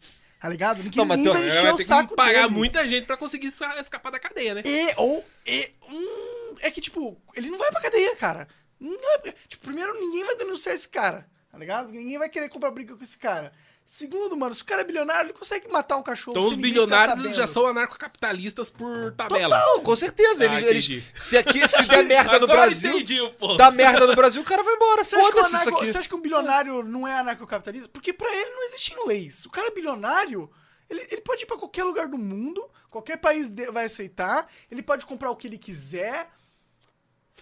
Tá 0.44 0.50
ligado? 0.50 0.84
Ninguém, 0.84 0.98
Não, 0.98 1.06
mas 1.06 1.24
vai 1.24 1.48
encher 1.48 1.74
o 1.74 1.78
saco 1.86 2.10
que 2.10 2.16
pagar 2.18 2.42
dele. 2.48 2.54
muita 2.54 2.86
gente 2.86 3.06
pra 3.06 3.16
conseguir 3.16 3.48
escapar 3.48 4.10
da 4.12 4.20
cadeia, 4.20 4.54
né? 4.56 4.62
E, 4.66 4.94
ou, 4.98 5.26
e, 5.48 5.72
hum, 5.90 6.56
é 6.60 6.70
que, 6.70 6.82
tipo, 6.82 7.18
ele 7.34 7.50
não 7.50 7.58
vai 7.58 7.72
pra 7.72 7.80
cadeia, 7.80 8.14
cara. 8.18 8.46
Não 8.78 8.92
vai 9.02 9.20
pra- 9.20 9.34
tipo, 9.48 9.64
primeiro, 9.64 9.98
ninguém 9.98 10.26
vai 10.26 10.36
denunciar 10.36 10.76
esse 10.76 10.90
cara, 10.90 11.26
tá 11.50 11.58
ligado? 11.58 11.88
Ninguém 11.94 12.18
vai 12.18 12.28
querer 12.28 12.50
comprar 12.50 12.72
briga 12.72 12.94
com 12.98 13.02
esse 13.06 13.18
cara. 13.18 13.54
Segundo, 13.86 14.36
mano, 14.38 14.56
se 14.56 14.62
o 14.62 14.66
cara 14.66 14.82
é 14.82 14.84
bilionário, 14.86 15.28
ele 15.28 15.38
consegue 15.38 15.68
matar 15.68 15.98
um 15.98 16.02
cachorro 16.04 16.38
Então 16.38 16.50
os 16.50 16.56
bilionários 16.56 17.36
já 17.36 17.46
são 17.46 17.68
anarcocapitalistas 17.68 18.70
por 18.70 19.12
tabela. 19.12 19.50
Total, 19.60 19.82
com 19.82 19.96
certeza. 19.96 20.50
Ah, 20.50 20.62
eles, 20.62 20.90
eles- 20.90 21.04
se 21.16 21.38
aqui 21.38 21.60
se 21.68 21.84
der 21.90 22.04
merda 22.04 22.40
no 22.40 22.48
Brasil, 22.48 22.92
entendi, 22.94 23.18
dá 23.58 23.70
merda 23.72 24.08
no 24.08 24.16
Brasil, 24.16 24.42
o 24.42 24.46
cara 24.46 24.64
vai 24.64 24.74
embora. 24.74 25.04
Foda-se 25.04 25.56
anarco- 25.56 25.86
você 25.86 25.98
acha 25.98 26.08
que 26.10 26.16
um 26.16 26.22
bilionário 26.22 26.82
não 26.82 27.08
é 27.08 27.14
anarcocapitalista? 27.20 27.90
Porque 27.90 28.14
pra 28.14 28.34
ele 28.34 28.50
não 28.52 28.64
existem 28.68 29.06
leis. 29.06 29.46
O 29.46 29.50
cara 29.52 29.68
é 29.68 29.72
bilionário, 29.72 30.50
ele, 30.90 31.06
ele 31.12 31.22
pode 31.22 31.44
ir 31.44 31.46
pra 31.46 31.58
qualquer 31.58 31.84
lugar 31.84 32.08
do 32.08 32.18
mundo, 32.18 32.68
qualquer 32.90 33.18
país 33.18 33.52
vai 33.72 33.86
aceitar, 33.86 34.48
ele 34.72 34.82
pode 34.82 35.06
comprar 35.06 35.30
o 35.30 35.36
que 35.36 35.46
ele 35.46 35.58
quiser, 35.58 36.30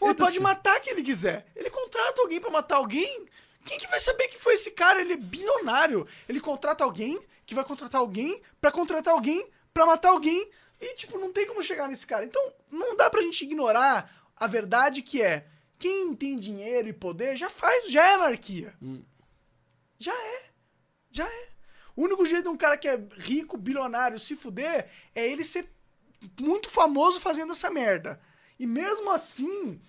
ele 0.01 0.15
pode 0.15 0.39
matar 0.41 0.79
quem 0.79 0.93
ele 0.93 1.03
quiser. 1.03 1.45
Ele 1.55 1.69
contrata 1.69 2.21
alguém 2.23 2.41
pra 2.41 2.49
matar 2.49 2.77
alguém. 2.77 3.25
Quem 3.65 3.77
que 3.77 3.87
vai 3.87 3.99
saber 3.99 4.27
que 4.27 4.39
foi 4.39 4.55
esse 4.55 4.71
cara? 4.71 5.01
Ele 5.01 5.13
é 5.13 5.17
bilionário. 5.17 6.07
Ele 6.27 6.39
contrata 6.39 6.83
alguém 6.83 7.19
que 7.45 7.55
vai 7.55 7.63
contratar 7.63 8.01
alguém 8.01 8.41
pra 8.59 8.71
contratar 8.71 9.13
alguém 9.13 9.47
pra 9.73 9.85
matar 9.85 10.09
alguém. 10.09 10.49
E, 10.79 10.95
tipo, 10.95 11.19
não 11.19 11.31
tem 11.31 11.45
como 11.45 11.63
chegar 11.63 11.87
nesse 11.87 12.07
cara. 12.07 12.25
Então, 12.25 12.41
não 12.71 12.95
dá 12.97 13.09
pra 13.09 13.21
gente 13.21 13.43
ignorar 13.43 14.31
a 14.35 14.47
verdade 14.47 15.01
que 15.01 15.21
é 15.21 15.45
quem 15.77 16.15
tem 16.15 16.39
dinheiro 16.39 16.87
e 16.87 16.93
poder 16.93 17.35
já 17.35 17.49
faz, 17.49 17.91
já 17.91 18.07
é 18.07 18.13
anarquia. 18.15 18.73
Já 19.99 20.13
é. 20.13 20.43
Já 21.11 21.27
é. 21.27 21.49
O 21.95 22.03
único 22.03 22.25
jeito 22.25 22.43
de 22.43 22.49
um 22.49 22.57
cara 22.57 22.77
que 22.77 22.87
é 22.87 22.99
rico, 23.17 23.57
bilionário, 23.57 24.19
se 24.19 24.35
fuder 24.35 24.89
é 25.13 25.27
ele 25.27 25.43
ser 25.43 25.69
muito 26.39 26.69
famoso 26.69 27.19
fazendo 27.19 27.51
essa 27.51 27.69
merda. 27.69 28.19
E 28.57 28.65
mesmo 28.65 29.11
assim, 29.11 29.81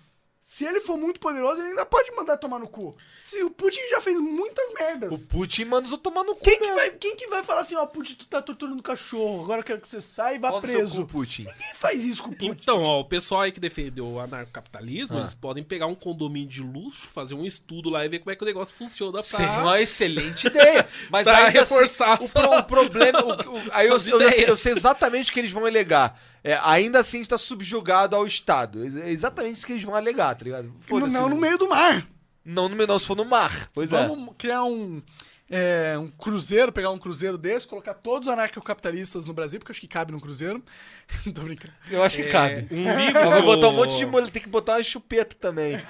Se 0.45 0.65
ele 0.65 0.81
for 0.81 0.97
muito 0.97 1.21
poderoso, 1.21 1.61
ele 1.61 1.69
ainda 1.69 1.85
pode 1.85 2.11
mandar 2.17 2.35
tomar 2.35 2.59
no 2.59 2.67
cu. 2.67 2.93
Se 3.17 3.41
o 3.43 3.49
Putin 3.49 3.79
já 3.89 4.01
fez 4.01 4.19
muitas 4.19 4.73
merdas. 4.73 5.13
O 5.13 5.27
Putin 5.29 5.63
manda 5.63 5.87
os 5.87 5.97
tomar 5.97 6.25
no 6.25 6.35
cu. 6.35 6.41
Quem 6.43 6.59
que, 6.59 6.69
vai, 6.73 6.89
quem 6.91 7.15
que 7.15 7.27
vai 7.27 7.41
falar 7.45 7.61
assim, 7.61 7.75
ó, 7.77 7.85
Putin, 7.85 8.15
tu 8.15 8.27
tá 8.27 8.41
torturando 8.41 8.77
o 8.77 8.83
cachorro, 8.83 9.41
agora 9.41 9.61
eu 9.61 9.63
quero 9.63 9.79
que 9.79 9.87
você 9.87 10.01
saia 10.01 10.35
e 10.35 10.39
vá 10.39 10.51
seu 10.51 10.59
preso? 10.61 11.01
cu, 11.03 11.07
Putin. 11.13 11.43
Ninguém 11.45 11.73
faz 11.73 12.03
isso 12.03 12.21
com 12.21 12.29
o 12.31 12.35
Putin. 12.35 12.59
Então, 12.61 12.81
ó, 12.83 12.99
o 12.99 13.05
pessoal 13.05 13.39
aí 13.43 13.53
que 13.53 13.59
defendeu 13.61 14.05
o 14.05 14.19
anarcocapitalismo, 14.19 15.15
Ah. 15.15 15.21
eles 15.21 15.33
podem 15.33 15.63
pegar 15.63 15.87
um 15.87 15.95
condomínio 15.95 16.49
de 16.49 16.61
luxo, 16.61 17.09
fazer 17.13 17.35
um 17.35 17.45
estudo 17.45 17.89
lá 17.89 18.03
e 18.05 18.09
ver 18.09 18.19
como 18.19 18.31
é 18.31 18.35
que 18.35 18.43
o 18.43 18.45
negócio 18.45 18.75
funciona 18.75 19.13
pra... 19.13 19.23
Seria 19.23 19.61
uma 19.61 19.79
excelente 19.81 20.47
ideia. 20.47 20.87
Mas 21.09 21.23
Pra 21.23 21.47
assim, 21.47 21.57
reforçar 21.57 22.19
o, 22.21 22.27
só 22.27 22.41
pro- 22.41 22.59
o 22.59 22.63
problema. 22.63 23.23
o- 23.23 23.31
o- 23.57 23.69
aí 23.71 23.87
eu, 23.87 23.95
eu- 23.97 24.21
eu 24.21 24.29
eu 24.49 24.57
sei 24.57 24.73
exatamente 24.73 25.31
o 25.31 25.33
que 25.33 25.39
eles 25.39 25.53
vão 25.53 25.65
alegar. 25.65 26.19
É, 26.43 26.59
ainda 26.61 26.99
assim 26.99 27.21
está 27.21 27.37
subjugado 27.37 28.15
ao 28.15 28.25
Estado. 28.25 28.83
É 28.99 29.09
exatamente 29.09 29.55
isso 29.57 29.65
que 29.65 29.73
eles 29.73 29.83
vão 29.83 29.95
alegar, 29.95 30.35
tá 30.35 30.43
ligado? 30.43 30.73
Não, 30.89 31.07
não 31.07 31.29
no 31.29 31.37
meio 31.37 31.57
do 31.57 31.69
mar. 31.69 32.05
Não, 32.43 32.67
no 32.67 32.75
meio, 32.75 32.87
não, 32.87 32.99
se 32.99 33.07
for 33.07 33.15
no 33.15 33.23
mar. 33.23 33.69
Pois 33.73 33.91
é. 33.93 34.07
Vamos 34.07 34.35
criar 34.37 34.65
um, 34.65 35.01
é, 35.49 35.97
um 35.97 36.07
cruzeiro, 36.07 36.71
pegar 36.71 36.89
um 36.89 36.97
cruzeiro 36.97 37.37
desse, 37.37 37.67
colocar 37.67 37.93
todos 37.93 38.27
os 38.27 38.33
anarcocapitalistas 38.33 39.25
no 39.25 39.33
Brasil, 39.33 39.59
porque 39.59 39.71
eu 39.71 39.73
acho 39.73 39.81
que 39.81 39.87
cabe 39.87 40.11
num 40.11 40.19
cruzeiro. 40.19 40.63
Tô 41.35 41.41
brincando. 41.41 41.73
Eu 41.91 42.01
acho 42.01 42.17
que 42.17 42.29
cabe. 42.29 42.67
Um 42.71 42.83
livro... 42.97 43.13
Vai 43.13 43.41
botar 43.41 43.67
um 43.67 43.73
monte 43.73 43.97
de 43.97 44.05
molho, 44.05 44.31
tem 44.31 44.41
que 44.41 44.49
botar 44.49 44.73
uma 44.73 44.83
chupeta 44.83 45.35
também. 45.39 45.77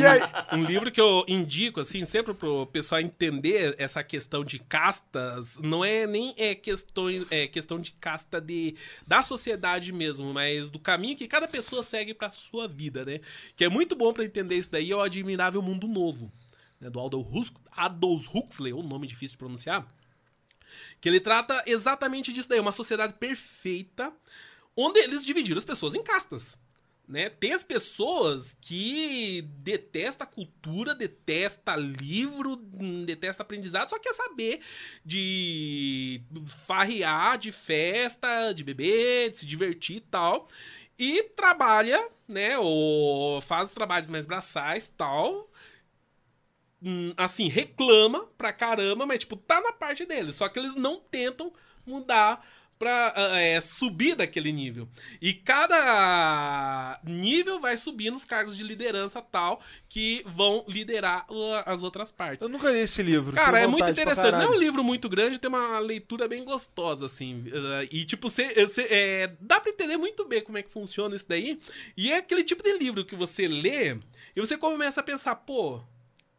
E 0.00 0.06
aí, 0.06 0.20
Um 0.52 0.64
livro 0.64 0.90
que 0.90 1.00
eu 1.00 1.24
indico, 1.26 1.80
assim, 1.80 2.04
sempre 2.04 2.32
pro 2.34 2.66
pessoal 2.66 3.00
entender 3.00 3.74
essa 3.78 4.02
questão 4.04 4.44
de 4.44 4.58
castas, 4.58 5.58
não 5.60 5.84
é 5.84 6.06
nem 6.06 6.34
é 6.36 6.54
questão, 6.54 7.06
é 7.30 7.46
questão 7.46 7.78
de 7.80 7.92
casta 7.92 8.40
de, 8.40 8.76
da 9.06 9.22
sociedade 9.22 9.92
mesmo, 9.92 10.32
mas 10.32 10.70
do 10.70 10.78
caminho 10.78 11.16
que 11.16 11.26
cada 11.26 11.48
pessoa 11.48 11.82
segue 11.82 12.14
pra 12.14 12.30
sua 12.30 12.68
vida, 12.68 13.04
né? 13.04 13.20
Que 13.56 13.64
é 13.64 13.68
muito 13.68 13.96
bom 13.96 14.12
pra 14.12 14.24
entender 14.24 14.56
isso 14.56 14.70
daí, 14.70 14.92
é 14.92 14.96
o 14.96 15.00
Admirável 15.00 15.62
Mundo 15.62 15.88
Novo, 15.88 16.30
né? 16.80 16.90
Do 16.90 16.98
Aldous 17.00 17.26
Hux- 17.32 17.62
Aldous 17.72 18.26
Huxley, 18.32 18.72
um 18.72 18.82
nome 18.82 19.06
difícil 19.06 19.34
de 19.34 19.38
pronunciar, 19.38 19.86
que 21.00 21.08
ele 21.08 21.20
trata 21.20 21.62
exatamente 21.66 22.32
disso 22.32 22.48
daí, 22.48 22.60
uma 22.60 22.72
sociedade 22.72 23.14
perfeita, 23.14 24.12
onde 24.76 24.98
eles 25.00 25.24
dividiram 25.24 25.58
as 25.58 25.64
pessoas 25.64 25.94
em 25.94 26.02
castas. 26.02 26.58
Né? 27.08 27.30
Tem 27.30 27.52
as 27.52 27.62
pessoas 27.62 28.56
que 28.60 29.42
detesta 29.58 30.24
a 30.24 30.26
cultura, 30.26 30.92
detesta 30.92 31.76
livro, 31.76 32.56
detesta 33.06 33.44
aprendizado, 33.44 33.88
só 33.88 33.98
quer 33.98 34.12
saber 34.12 34.60
de 35.04 36.20
farrear, 36.44 37.38
de 37.38 37.52
festa, 37.52 38.52
de 38.52 38.64
beber, 38.64 39.30
de 39.30 39.38
se 39.38 39.46
divertir 39.46 39.98
e 39.98 40.00
tal. 40.00 40.48
E 40.98 41.22
trabalha, 41.36 42.08
né? 42.26 42.58
Ou 42.58 43.40
faz 43.40 43.68
os 43.68 43.74
trabalhos 43.74 44.10
mais 44.10 44.26
braçais 44.26 44.88
tal. 44.88 45.48
Hum, 46.86 47.12
Assim, 47.16 47.48
reclama 47.48 48.26
pra 48.38 48.52
caramba, 48.52 49.04
mas, 49.04 49.18
tipo, 49.18 49.34
tá 49.36 49.60
na 49.60 49.72
parte 49.72 50.04
deles. 50.06 50.36
Só 50.36 50.48
que 50.48 50.56
eles 50.56 50.76
não 50.76 51.00
tentam 51.00 51.52
mudar 51.84 52.46
pra 52.78 53.12
ah, 53.16 53.40
é, 53.40 53.60
subir 53.60 54.14
daquele 54.14 54.52
nível. 54.52 54.88
E 55.20 55.32
cada 55.32 57.00
nível 57.04 57.58
vai 57.58 57.76
subindo 57.78 58.14
os 58.14 58.24
cargos 58.24 58.56
de 58.56 58.62
liderança 58.62 59.20
tal 59.22 59.60
que 59.88 60.22
vão 60.26 60.64
liderar 60.68 61.26
as 61.64 61.82
outras 61.82 62.12
partes. 62.12 62.46
Eu 62.46 62.52
nunca 62.52 62.70
li 62.70 62.80
esse 62.80 63.02
livro. 63.02 63.32
Cara, 63.32 63.60
é 63.60 63.66
muito 63.66 63.88
interessante. 63.90 64.32
Não 64.32 64.42
é 64.42 64.48
um 64.48 64.58
livro 64.58 64.84
muito 64.84 65.08
grande, 65.08 65.40
tem 65.40 65.48
uma 65.48 65.78
leitura 65.78 66.28
bem 66.28 66.44
gostosa, 66.44 67.06
assim. 67.06 67.40
Uh, 67.48 67.88
E, 67.90 68.04
tipo, 68.04 68.28
você, 68.28 68.66
você, 68.66 68.82
é, 68.90 69.32
dá 69.40 69.58
pra 69.58 69.70
entender 69.70 69.96
muito 69.96 70.24
bem 70.24 70.42
como 70.42 70.58
é 70.58 70.62
que 70.62 70.70
funciona 70.70 71.16
isso 71.16 71.26
daí. 71.28 71.58
E 71.96 72.12
é 72.12 72.18
aquele 72.18 72.44
tipo 72.44 72.62
de 72.62 72.76
livro 72.78 73.04
que 73.04 73.16
você 73.16 73.48
lê 73.48 73.96
e 74.34 74.40
você 74.40 74.56
começa 74.56 75.00
a 75.00 75.04
pensar, 75.04 75.34
pô. 75.36 75.80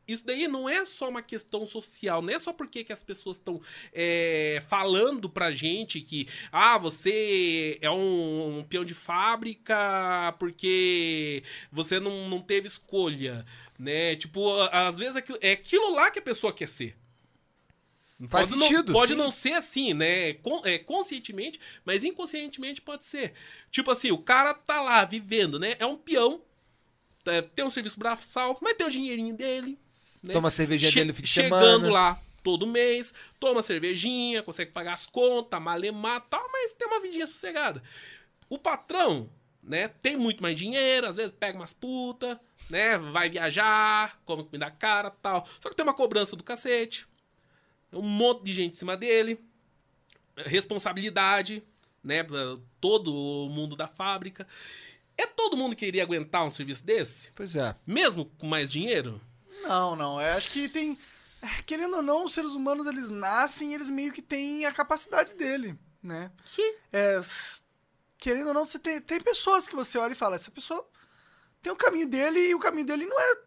Isso 0.08 0.26
daí 0.26 0.48
não 0.48 0.70
é 0.70 0.86
só 0.86 1.10
uma 1.10 1.22
questão 1.22 1.66
social, 1.66 2.22
não 2.22 2.34
é 2.34 2.40
só 2.40 2.54
porque 2.54 2.84
que 2.84 2.94
as 2.94 3.04
pessoas 3.04 3.38
estão 3.38 3.60
é, 3.94 4.64
falando 4.68 5.30
pra 5.30 5.52
gente 5.52 6.00
que 6.00 6.28
ah, 6.52 6.78
você 6.78 7.78
é 7.82 7.90
um, 7.92 8.60
um 8.60 8.64
peão 8.64 8.86
de 8.86 8.94
fábrica 8.94 10.34
porque 10.40 11.44
você 11.72 12.00
não, 12.00 12.30
não 12.30 12.42
teve 12.42 12.68
escolha, 12.68 13.46
né? 13.78 14.16
Tipo, 14.16 14.62
às 14.72 14.98
vezes 14.98 15.22
é 15.42 15.52
aquilo 15.52 15.94
lá 15.94 16.10
que 16.10 16.20
a 16.20 16.22
pessoa 16.22 16.54
quer 16.54 16.70
ser. 16.70 16.96
Faz 18.30 18.50
pode 18.50 18.62
sentido, 18.62 18.92
Não, 18.92 19.00
pode 19.00 19.12
sim. 19.12 19.18
não 19.18 19.30
ser 19.30 19.54
assim, 19.54 19.94
né? 19.94 20.34
Con- 20.36 20.62
é, 20.66 20.80
conscientemente, 20.80 21.60
mas 21.86 22.04
inconscientemente 22.04 22.82
pode 22.82 23.06
ser. 23.06 23.34
Tipo 23.70 23.92
assim, 23.92 24.10
o 24.12 24.18
cara 24.18 24.54
tá 24.56 24.82
lá 24.82 25.06
vivendo, 25.06 25.60
né? 25.60 25.76
É 25.78 25.86
um 25.86 25.96
peão, 25.96 26.42
é, 27.26 27.42
tem 27.44 27.64
um 27.66 27.70
serviço 27.70 28.00
braçal, 28.00 28.58
mas 28.62 28.74
tem 28.76 28.88
o 28.88 28.92
dinheirinho 28.92 29.36
dele. 29.36 29.78
Né? 30.28 30.34
Toma 30.34 30.48
a 30.50 30.52
cervejinha 30.52 30.92
Che- 30.92 31.00
dele 31.00 31.08
no 31.10 31.14
fim 31.16 31.24
de 31.24 31.28
Chegando 31.30 31.86
semana. 31.86 31.92
lá 31.94 32.22
todo 32.44 32.66
mês, 32.66 33.14
toma 33.40 33.62
cervejinha, 33.62 34.42
consegue 34.42 34.72
pagar 34.72 34.94
as 34.94 35.06
contas, 35.06 35.62
malemar 35.62 36.22
tal, 36.30 36.48
mas 36.52 36.72
tem 36.74 36.88
uma 36.88 37.02
vidinha 37.02 37.28
sossegada. 37.28 37.84
O 38.50 38.58
patrão, 38.58 39.30
né, 39.62 39.90
tem 39.90 40.16
muito 40.16 40.42
mais 40.42 40.56
dinheiro, 40.56 41.08
às 41.08 41.18
vezes 41.18 41.34
pega 41.34 41.58
umas 41.58 41.74
putas, 41.74 42.38
né, 42.70 42.98
vai 42.98 43.30
viajar, 43.30 44.18
come 44.24 44.46
comida 44.46 44.72
cara 44.72 45.10
tal. 45.12 45.46
Só 45.62 45.70
que 45.70 45.76
tem 45.76 45.84
uma 45.84 45.94
cobrança 45.94 46.38
do 46.38 46.44
cacete, 46.44 47.06
um 47.92 48.02
monte 48.02 48.44
de 48.46 48.54
gente 48.54 48.74
em 48.74 48.78
cima 48.78 48.96
dele, 48.96 49.38
responsabilidade, 50.46 51.64
né, 52.04 52.26
todo 52.80 53.14
o 53.14 53.50
mundo 53.50 53.76
da 53.76 53.88
fábrica. 53.88 54.48
É 55.18 55.26
todo 55.26 55.58
mundo 55.58 55.76
que 55.76 55.86
iria 55.86 56.04
aguentar 56.04 56.46
um 56.46 56.50
serviço 56.50 56.86
desse? 56.86 57.32
Pois 57.36 57.56
é. 57.56 57.76
Mesmo 57.86 58.26
com 58.38 58.48
mais 58.48 58.72
dinheiro? 58.72 59.20
Não, 59.64 59.96
não. 59.96 60.22
Eu 60.22 60.34
acho 60.36 60.52
que 60.52 60.68
tem. 60.70 60.98
é, 61.42 61.62
Querendo 61.66 61.98
ou 61.98 62.02
não, 62.04 62.26
os 62.26 62.34
seres 62.34 62.52
humanos 62.52 62.88
eles 62.88 63.10
nascem, 63.10 63.74
eles 63.74 63.90
meio 63.90 64.12
que 64.12 64.22
têm 64.22 64.66
a 64.66 64.72
capacidade 64.74 65.34
dele, 65.36 65.76
né? 66.02 66.32
Sim. 66.46 66.74
É, 66.92 67.20
querendo 68.18 68.48
ou 68.48 68.54
não, 68.54 68.66
você 68.66 68.80
tem, 68.80 69.00
tem 69.02 69.20
pessoas 69.22 69.68
que 69.68 69.76
você 69.76 69.98
olha 69.98 70.14
e 70.14 70.16
fala, 70.16 70.36
essa 70.36 70.52
pessoa 70.52 70.88
tem 71.62 71.72
o 71.72 71.76
caminho 71.76 72.08
dele 72.08 72.40
e 72.40 72.56
o 72.56 72.60
caminho 72.60 72.86
dele 72.86 73.06
não 73.06 73.20
é 73.20 73.38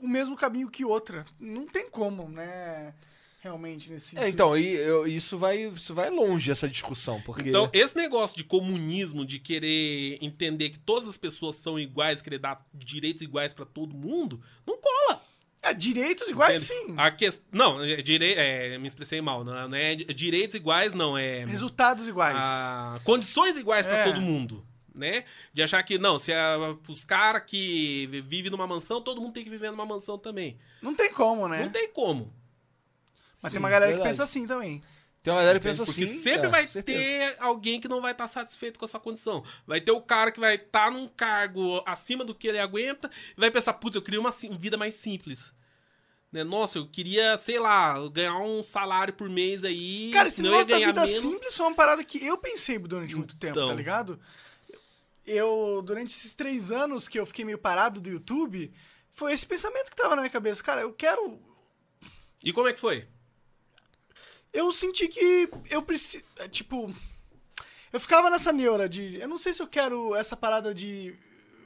o 0.00 0.08
mesmo 0.08 0.36
caminho 0.36 0.70
que 0.70 0.84
outra. 0.84 1.24
Não 1.38 1.66
tem 1.66 1.88
como, 1.90 2.28
né? 2.28 2.94
Realmente, 3.40 3.90
nesse 3.92 4.06
sentido. 4.06 4.24
É, 4.24 4.28
então, 4.28 4.58
e, 4.58 4.74
eu- 4.74 5.06
isso, 5.06 5.38
vai, 5.38 5.66
isso 5.68 5.94
vai 5.94 6.10
longe, 6.10 6.50
essa 6.50 6.68
discussão, 6.68 7.20
porque... 7.22 7.48
Então, 7.48 7.70
esse 7.72 7.96
negócio 7.96 8.36
de 8.36 8.42
comunismo, 8.42 9.24
de 9.24 9.38
querer 9.38 10.18
entender 10.20 10.70
que 10.70 10.78
todas 10.80 11.06
as 11.08 11.16
pessoas 11.16 11.54
são 11.54 11.78
iguais, 11.78 12.20
querer 12.20 12.38
dar 12.40 12.66
direitos 12.74 13.22
iguais 13.22 13.52
pra 13.52 13.64
todo 13.64 13.94
mundo, 13.94 14.42
não 14.66 14.78
cola. 14.80 15.24
É, 15.70 15.74
direitos 15.74 16.28
iguais, 16.28 16.70
entende? 16.70 16.88
sim. 16.92 16.94
A 16.96 17.10
quest... 17.10 17.42
Não, 17.52 17.82
é, 17.82 17.96
direi... 17.96 18.34
é, 18.34 18.78
me 18.78 18.86
expressei 18.88 19.20
mal. 19.20 19.44
Não 19.44 19.74
é 19.76 19.94
di- 19.94 20.04
direitos 20.06 20.54
iguais, 20.54 20.94
não. 20.94 21.16
É 21.16 21.44
Resultados 21.44 22.06
iguais. 22.08 22.36
a- 22.38 23.00
condições 23.04 23.56
iguais 23.56 23.86
pra 23.86 23.96
É. 23.98 24.04
todo 24.04 24.20
mundo. 24.20 24.64
Né? 24.94 25.24
De 25.52 25.62
achar 25.62 25.82
que, 25.82 25.98
não, 25.98 26.18
se 26.18 26.32
a, 26.32 26.56
os 26.88 27.04
caras 27.04 27.42
que 27.46 28.06
vivem 28.26 28.50
numa 28.50 28.66
mansão, 28.66 28.98
todo 29.02 29.20
mundo 29.20 29.34
tem 29.34 29.44
que 29.44 29.50
viver 29.50 29.70
numa 29.70 29.84
mansão 29.84 30.16
também. 30.16 30.56
Não 30.80 30.94
tem 30.94 31.12
como, 31.12 31.46
né? 31.48 31.60
Não 31.64 31.68
tem 31.70 31.88
como. 31.92 32.32
Mas 33.42 33.50
Sim, 33.50 33.56
tem 33.56 33.58
uma 33.58 33.68
galera 33.68 33.90
verdade. 33.92 34.08
que 34.08 34.08
pensa 34.10 34.22
assim 34.22 34.46
também. 34.46 34.82
Tem 35.26 35.32
uma 35.32 35.40
galera 35.40 35.58
que 35.58 35.64
pensa 35.66 35.84
Porque 35.84 36.04
assim... 36.04 36.20
sempre 36.20 36.46
é, 36.46 36.50
vai 36.50 36.66
certeza. 36.68 37.00
ter 37.00 37.36
alguém 37.40 37.80
que 37.80 37.88
não 37.88 38.00
vai 38.00 38.12
estar 38.12 38.28
satisfeito 38.28 38.78
com 38.78 38.84
a 38.84 38.88
sua 38.88 39.00
condição. 39.00 39.42
Vai 39.66 39.80
ter 39.80 39.90
o 39.90 40.00
cara 40.00 40.30
que 40.30 40.38
vai 40.38 40.54
estar 40.54 40.88
num 40.88 41.08
cargo 41.08 41.82
acima 41.84 42.24
do 42.24 42.32
que 42.32 42.46
ele 42.46 42.60
aguenta 42.60 43.10
e 43.36 43.40
vai 43.40 43.50
pensar, 43.50 43.72
putz, 43.72 43.96
eu 43.96 44.02
queria 44.02 44.20
uma 44.20 44.30
vida 44.30 44.76
mais 44.76 44.94
simples. 44.94 45.52
Né? 46.30 46.44
Nossa, 46.44 46.78
eu 46.78 46.86
queria, 46.86 47.36
sei 47.38 47.58
lá, 47.58 47.98
ganhar 48.08 48.38
um 48.38 48.62
salário 48.62 49.12
por 49.14 49.28
mês 49.28 49.64
aí. 49.64 50.12
Cara, 50.12 50.28
esse 50.28 50.40
negócio 50.40 50.68
da 50.68 50.78
vida 50.78 50.92
menos. 51.04 51.20
simples 51.20 51.56
foi 51.56 51.66
uma 51.66 51.74
parada 51.74 52.04
que 52.04 52.24
eu 52.24 52.38
pensei 52.38 52.78
durante 52.78 53.16
muito 53.16 53.34
tempo, 53.36 53.58
Então. 53.58 53.66
tá 53.66 53.74
ligado? 53.74 54.20
Eu, 55.26 55.82
durante 55.84 56.10
esses 56.14 56.34
três 56.34 56.70
anos 56.70 57.08
que 57.08 57.18
eu 57.18 57.26
fiquei 57.26 57.44
meio 57.44 57.58
parado 57.58 58.00
do 58.00 58.08
YouTube, 58.08 58.72
foi 59.10 59.32
esse 59.32 59.44
pensamento 59.44 59.90
que 59.90 59.96
tava 59.96 60.14
na 60.14 60.22
minha 60.22 60.30
cabeça. 60.30 60.62
Cara, 60.62 60.82
eu 60.82 60.92
quero. 60.92 61.36
E 62.44 62.52
como 62.52 62.68
é 62.68 62.72
que 62.72 62.78
foi? 62.78 63.08
Eu 64.56 64.72
senti 64.72 65.06
que 65.06 65.50
eu 65.70 65.82
preciso. 65.82 66.24
Tipo. 66.50 66.90
Eu 67.92 68.00
ficava 68.00 68.30
nessa 68.30 68.54
neura 68.54 68.88
de. 68.88 69.20
Eu 69.20 69.28
não 69.28 69.36
sei 69.36 69.52
se 69.52 69.62
eu 69.62 69.66
quero 69.66 70.14
essa 70.16 70.34
parada 70.34 70.72
de. 70.72 71.14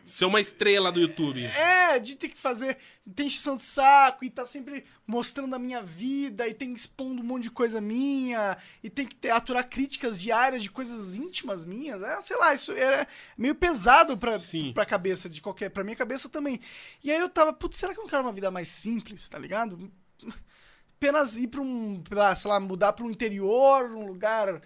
Ser 0.04 0.24
uma 0.24 0.40
estrela 0.40 0.90
do 0.90 0.98
YouTube. 0.98 1.44
É, 1.44 2.00
de 2.00 2.16
ter 2.16 2.28
que 2.30 2.36
fazer. 2.36 2.78
Tem 3.14 3.28
encheção 3.28 3.54
de 3.54 3.62
saco 3.62 4.24
e 4.24 4.30
tá 4.30 4.44
sempre 4.44 4.84
mostrando 5.06 5.54
a 5.54 5.58
minha 5.58 5.80
vida 5.80 6.48
e 6.48 6.54
tem 6.54 6.72
expondo 6.72 7.22
um 7.22 7.24
monte 7.24 7.44
de 7.44 7.50
coisa 7.52 7.80
minha 7.80 8.58
e 8.82 8.90
tem 8.90 9.06
que 9.06 9.14
ter, 9.14 9.30
aturar 9.30 9.68
críticas 9.68 10.20
diárias 10.20 10.60
de 10.60 10.68
coisas 10.68 11.14
íntimas 11.14 11.64
minhas. 11.64 12.02
É, 12.02 12.20
sei 12.20 12.36
lá, 12.38 12.52
isso 12.52 12.72
era 12.72 13.06
meio 13.38 13.54
pesado 13.54 14.18
pra, 14.18 14.36
Sim. 14.36 14.72
pra 14.72 14.84
cabeça 14.84 15.28
de 15.28 15.40
qualquer. 15.40 15.70
Pra 15.70 15.84
minha 15.84 15.96
cabeça 15.96 16.28
também. 16.28 16.60
E 17.04 17.12
aí 17.12 17.20
eu 17.20 17.28
tava, 17.28 17.52
putz, 17.52 17.78
será 17.78 17.94
que 17.94 18.00
eu 18.00 18.02
não 18.02 18.10
quero 18.10 18.24
uma 18.24 18.32
vida 18.32 18.50
mais 18.50 18.66
simples, 18.66 19.28
tá 19.28 19.38
ligado? 19.38 19.92
Apenas 21.00 21.38
ir 21.38 21.48
pra 21.48 21.62
um. 21.62 22.02
pra, 22.02 22.34
sei 22.34 22.50
lá, 22.50 22.60
mudar 22.60 22.92
pra 22.92 23.06
um 23.06 23.10
interior, 23.10 23.90
um 23.90 24.06
lugar 24.06 24.60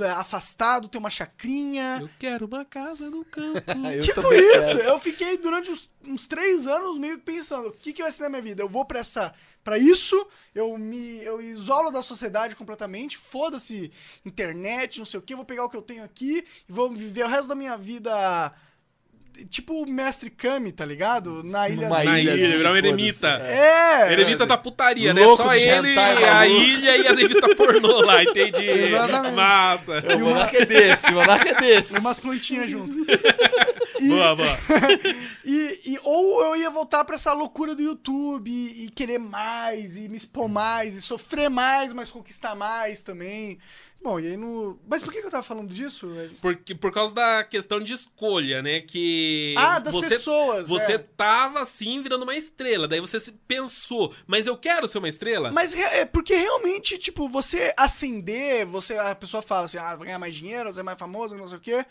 é, 0.00 0.08
afastado, 0.08 0.88
ter 0.88 0.96
uma 0.96 1.10
chacrinha. 1.10 1.98
Eu 2.00 2.10
quero 2.18 2.46
uma 2.46 2.64
casa 2.64 3.10
no 3.10 3.22
campo. 3.22 3.60
Tipo 4.00 4.32
isso, 4.32 4.78
quero. 4.78 4.88
eu 4.88 4.98
fiquei 4.98 5.36
durante 5.36 5.70
uns, 5.70 5.90
uns 6.06 6.26
três 6.26 6.66
anos 6.66 6.98
meio 6.98 7.18
que 7.18 7.24
pensando, 7.24 7.68
o 7.68 7.72
que, 7.72 7.92
que 7.92 8.02
vai 8.02 8.10
ser 8.10 8.22
na 8.22 8.30
minha 8.30 8.40
vida? 8.40 8.62
Eu 8.62 8.68
vou 8.68 8.84
pra, 8.86 9.00
essa, 9.00 9.32
pra 9.62 9.76
isso, 9.76 10.26
eu 10.54 10.76
me 10.78 11.22
eu 11.22 11.38
isolo 11.40 11.90
da 11.90 12.00
sociedade 12.00 12.56
completamente, 12.56 13.18
foda-se 13.18 13.92
internet, 14.24 14.98
não 14.98 15.06
sei 15.06 15.20
o 15.20 15.22
que, 15.22 15.36
vou 15.36 15.44
pegar 15.44 15.64
o 15.64 15.68
que 15.68 15.76
eu 15.76 15.82
tenho 15.82 16.02
aqui 16.02 16.44
e 16.66 16.72
vou 16.72 16.90
viver 16.90 17.24
o 17.24 17.28
resto 17.28 17.48
da 17.48 17.54
minha 17.54 17.76
vida 17.76 18.52
tipo 19.46 19.82
o 19.82 19.86
mestre 19.90 20.30
Kami, 20.30 20.72
tá 20.72 20.84
ligado? 20.84 21.42
Na 21.44 21.68
ilha... 21.68 21.82
Numa 21.88 22.04
Na 22.04 22.18
ilha, 22.18 22.34
ilha, 22.34 22.46
assim, 22.48 22.56
virar 22.56 22.72
um 22.72 22.76
eremita. 22.76 23.28
É! 23.42 24.12
Eremita 24.12 24.46
da 24.46 24.56
putaria, 24.58 25.12
né? 25.14 25.22
Louco 25.24 25.42
Só 25.42 25.52
de 25.54 25.60
ele, 25.60 25.92
hentai 25.92 26.24
a 26.24 26.34
maluco. 26.34 26.60
ilha 26.62 26.96
e 26.96 27.06
as 27.06 27.18
revistas 27.18 27.54
pornô 27.54 28.00
lá, 28.02 28.22
entendi. 28.22 28.68
Exatamente. 28.68 29.34
Massa. 29.34 29.92
O 30.14 30.18
monarca 30.18 30.56
é 30.62 30.64
desse, 30.66 31.06
o 31.06 31.14
monarca 31.14 31.48
é 31.48 31.54
desse. 31.54 31.94
E 31.94 31.98
umas 31.98 32.20
plantinhas 32.20 32.70
junto. 32.70 32.96
Boa, 34.00 34.36
boa. 34.36 34.56
E, 35.44 35.80
e- 35.94 35.98
ou 36.04 36.42
eu 36.44 36.56
ia 36.56 36.68
voltar 36.70 37.04
pra 37.04 37.14
essa 37.16 37.32
loucura 37.32 37.74
do 37.74 37.82
YouTube 37.82 38.50
e, 38.50 38.84
e 38.86 38.90
querer 38.90 39.18
mais, 39.18 39.96
e 39.96 40.08
me 40.08 40.16
expor 40.16 40.46
mais, 40.48 40.94
e 40.94 41.00
sofrer 41.02 41.48
mais, 41.48 41.92
mas 41.94 42.10
conquistar 42.10 42.54
mais 42.54 43.02
também. 43.02 43.58
Bom, 44.00 44.20
e 44.20 44.28
aí 44.28 44.36
no. 44.36 44.78
Mas 44.88 45.02
por 45.02 45.12
que, 45.12 45.18
eu 45.18 45.30
tava 45.30 45.42
falando 45.42 45.72
disso? 45.74 46.08
Porque, 46.40 46.74
por 46.74 46.92
causa 46.92 47.12
da 47.12 47.42
questão 47.42 47.80
de 47.80 47.92
escolha, 47.92 48.62
né? 48.62 48.80
Que. 48.80 49.54
Ah, 49.58 49.80
das 49.80 49.92
você, 49.92 50.08
pessoas. 50.10 50.68
Você 50.68 50.92
é. 50.92 50.98
tava 50.98 51.60
assim 51.60 52.00
virando 52.00 52.22
uma 52.22 52.36
estrela. 52.36 52.86
Daí 52.86 53.00
você 53.00 53.18
pensou, 53.46 54.14
mas 54.26 54.46
eu 54.46 54.56
quero 54.56 54.86
ser 54.86 54.98
uma 54.98 55.08
estrela? 55.08 55.50
Mas 55.50 55.74
é 55.74 56.04
porque 56.04 56.34
realmente, 56.34 56.96
tipo, 56.96 57.28
você 57.28 57.74
ascender, 57.76 58.64
você, 58.66 58.96
a 58.96 59.14
pessoa 59.16 59.42
fala 59.42 59.64
assim, 59.64 59.78
ah, 59.78 59.96
vai 59.96 60.06
ganhar 60.06 60.18
mais 60.18 60.34
dinheiro, 60.34 60.72
ser 60.72 60.84
mais 60.84 60.98
famoso, 60.98 61.36
não 61.36 61.48
sei 61.48 61.58
o 61.58 61.60
quê. 61.60 61.84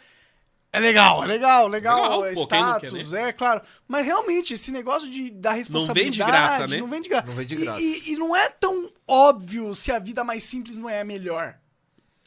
É 0.72 0.80
legal, 0.80 1.24
é 1.24 1.28
legal, 1.28 1.68
legal, 1.68 2.02
Legal, 2.02 2.26
é 2.26 2.34
pô, 2.34 2.42
não 2.42 2.48
quer, 2.48 2.58
status, 2.58 3.14
é 3.14 3.34
claro. 3.34 3.62
Mas 3.88 4.06
realmente, 4.06 4.54
esse 4.54 4.72
negócio 4.72 5.10
de 5.10 5.30
da 5.32 5.52
vem 5.52 5.60
responsabilidade 5.60 6.12
de 6.12 6.24
graça, 6.24 6.68
né? 6.68 6.78
não 6.78 6.88
vem 6.88 7.02
de 7.02 7.10
graça. 7.10 7.28
Não 7.28 7.34
vem 7.34 7.46
de 7.46 7.56
E- 7.56 7.58
graça. 7.58 7.82
E, 7.82 8.12
e 8.12 8.18
não 8.18 8.36
é 8.36 8.50
tão 8.50 8.88
óbvio 9.08 9.74
se 9.74 9.92
a 9.92 10.00
vida 10.00 10.24
mais 10.24 10.44
simples 10.44 10.78
não 10.78 10.90
é 10.90 11.02
a 11.02 11.06
melhor. 11.06 11.58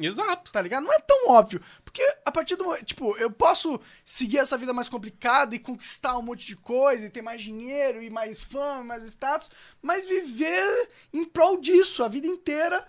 Exato. 0.06 0.51
Tá 0.51 0.60
ligado? 0.60 0.85
Não 0.85 0.93
é 0.93 0.98
tão 1.01 1.28
óbvio. 1.28 1.60
Porque 1.85 2.02
a 2.24 2.31
partir 2.31 2.56
do 2.56 2.64
momento. 2.64 2.85
Tipo, 2.85 3.16
eu 3.16 3.31
posso 3.31 3.81
seguir 4.05 4.39
essa 4.39 4.59
vida 4.59 4.72
mais 4.72 4.89
complicada 4.89 5.55
e 5.55 5.59
conquistar 5.59 6.16
um 6.16 6.22
monte 6.22 6.47
de 6.47 6.56
coisa, 6.56 7.06
e 7.06 7.10
ter 7.10 7.22
mais 7.22 7.43
dinheiro, 7.43 8.02
e 8.02 8.10
mais 8.10 8.40
fama, 8.40 8.85
mais 8.85 9.05
status, 9.05 9.51
mas 9.82 10.06
viver 10.06 10.89
em 11.12 11.24
prol 11.24 11.60
disso 11.60 12.02
a 12.02 12.09
vida 12.09 12.27
inteira. 12.27 12.86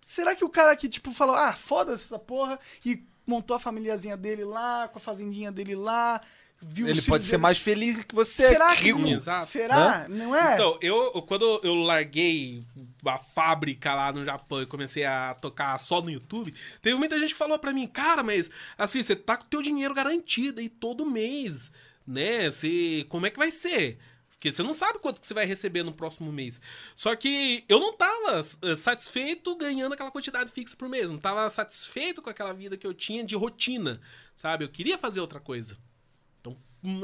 Será 0.00 0.34
que 0.34 0.44
o 0.44 0.48
cara 0.48 0.74
que, 0.74 0.88
tipo, 0.88 1.12
falou, 1.12 1.36
ah, 1.36 1.54
foda-se 1.54 2.04
essa 2.04 2.18
porra, 2.18 2.58
e 2.84 3.06
montou 3.26 3.54
a 3.54 3.60
famíliazinha 3.60 4.16
dele 4.16 4.42
lá, 4.42 4.88
com 4.88 4.98
a 4.98 5.02
fazendinha 5.02 5.52
dele 5.52 5.76
lá, 5.76 6.20
viu 6.60 6.88
Ele 6.88 7.00
pode 7.02 7.24
ser 7.24 7.32
dele- 7.32 7.42
mais 7.42 7.58
feliz 7.58 8.02
que 8.02 8.14
você, 8.14 8.46
Será 8.48 8.74
que. 8.74 8.84
rico. 8.84 9.06
Exato. 9.06 9.46
Será? 9.46 10.06
Não 10.08 10.34
é? 10.34 10.54
Então, 10.54 10.78
eu, 10.80 11.22
quando 11.22 11.60
eu 11.62 11.74
larguei 11.74 12.64
a 13.06 13.18
fábrica 13.18 13.94
lá 13.94 14.12
no 14.12 14.24
Japão 14.24 14.62
e 14.62 14.66
comecei 14.66 15.04
a 15.04 15.34
tocar 15.34 15.78
só 15.78 16.00
no 16.02 16.10
YouTube, 16.10 16.52
teve 16.82 16.96
muita 16.96 17.18
gente 17.18 17.32
que 17.32 17.38
falou 17.38 17.58
pra 17.58 17.72
mim, 17.72 17.86
cara, 17.86 18.22
mas 18.22 18.50
assim, 18.76 19.02
você 19.02 19.14
tá 19.14 19.36
com 19.36 19.44
o 19.44 19.48
teu 19.48 19.62
dinheiro 19.62 19.94
garantido 19.94 20.60
aí 20.60 20.68
todo 20.68 21.06
mês, 21.06 21.70
né? 22.06 22.50
Você, 22.50 23.06
como 23.08 23.26
é 23.26 23.30
que 23.30 23.38
vai 23.38 23.50
ser? 23.50 23.98
Porque 24.30 24.52
você 24.52 24.62
não 24.62 24.72
sabe 24.72 25.00
quanto 25.00 25.20
que 25.20 25.26
você 25.26 25.34
vai 25.34 25.44
receber 25.44 25.82
no 25.82 25.92
próximo 25.92 26.30
mês. 26.32 26.60
Só 26.94 27.16
que 27.16 27.64
eu 27.68 27.80
não 27.80 27.92
tava 27.96 28.40
eh, 28.62 28.76
satisfeito 28.76 29.52
ganhando 29.56 29.94
aquela 29.94 30.12
quantidade 30.12 30.52
fixa 30.52 30.76
por 30.76 30.88
mês. 30.88 31.10
Não 31.10 31.18
tava 31.18 31.50
satisfeito 31.50 32.22
com 32.22 32.30
aquela 32.30 32.52
vida 32.52 32.76
que 32.76 32.86
eu 32.86 32.94
tinha 32.94 33.24
de 33.24 33.34
rotina, 33.34 34.00
sabe? 34.36 34.64
Eu 34.64 34.68
queria 34.68 34.96
fazer 34.96 35.20
outra 35.20 35.40
coisa. 35.40 35.76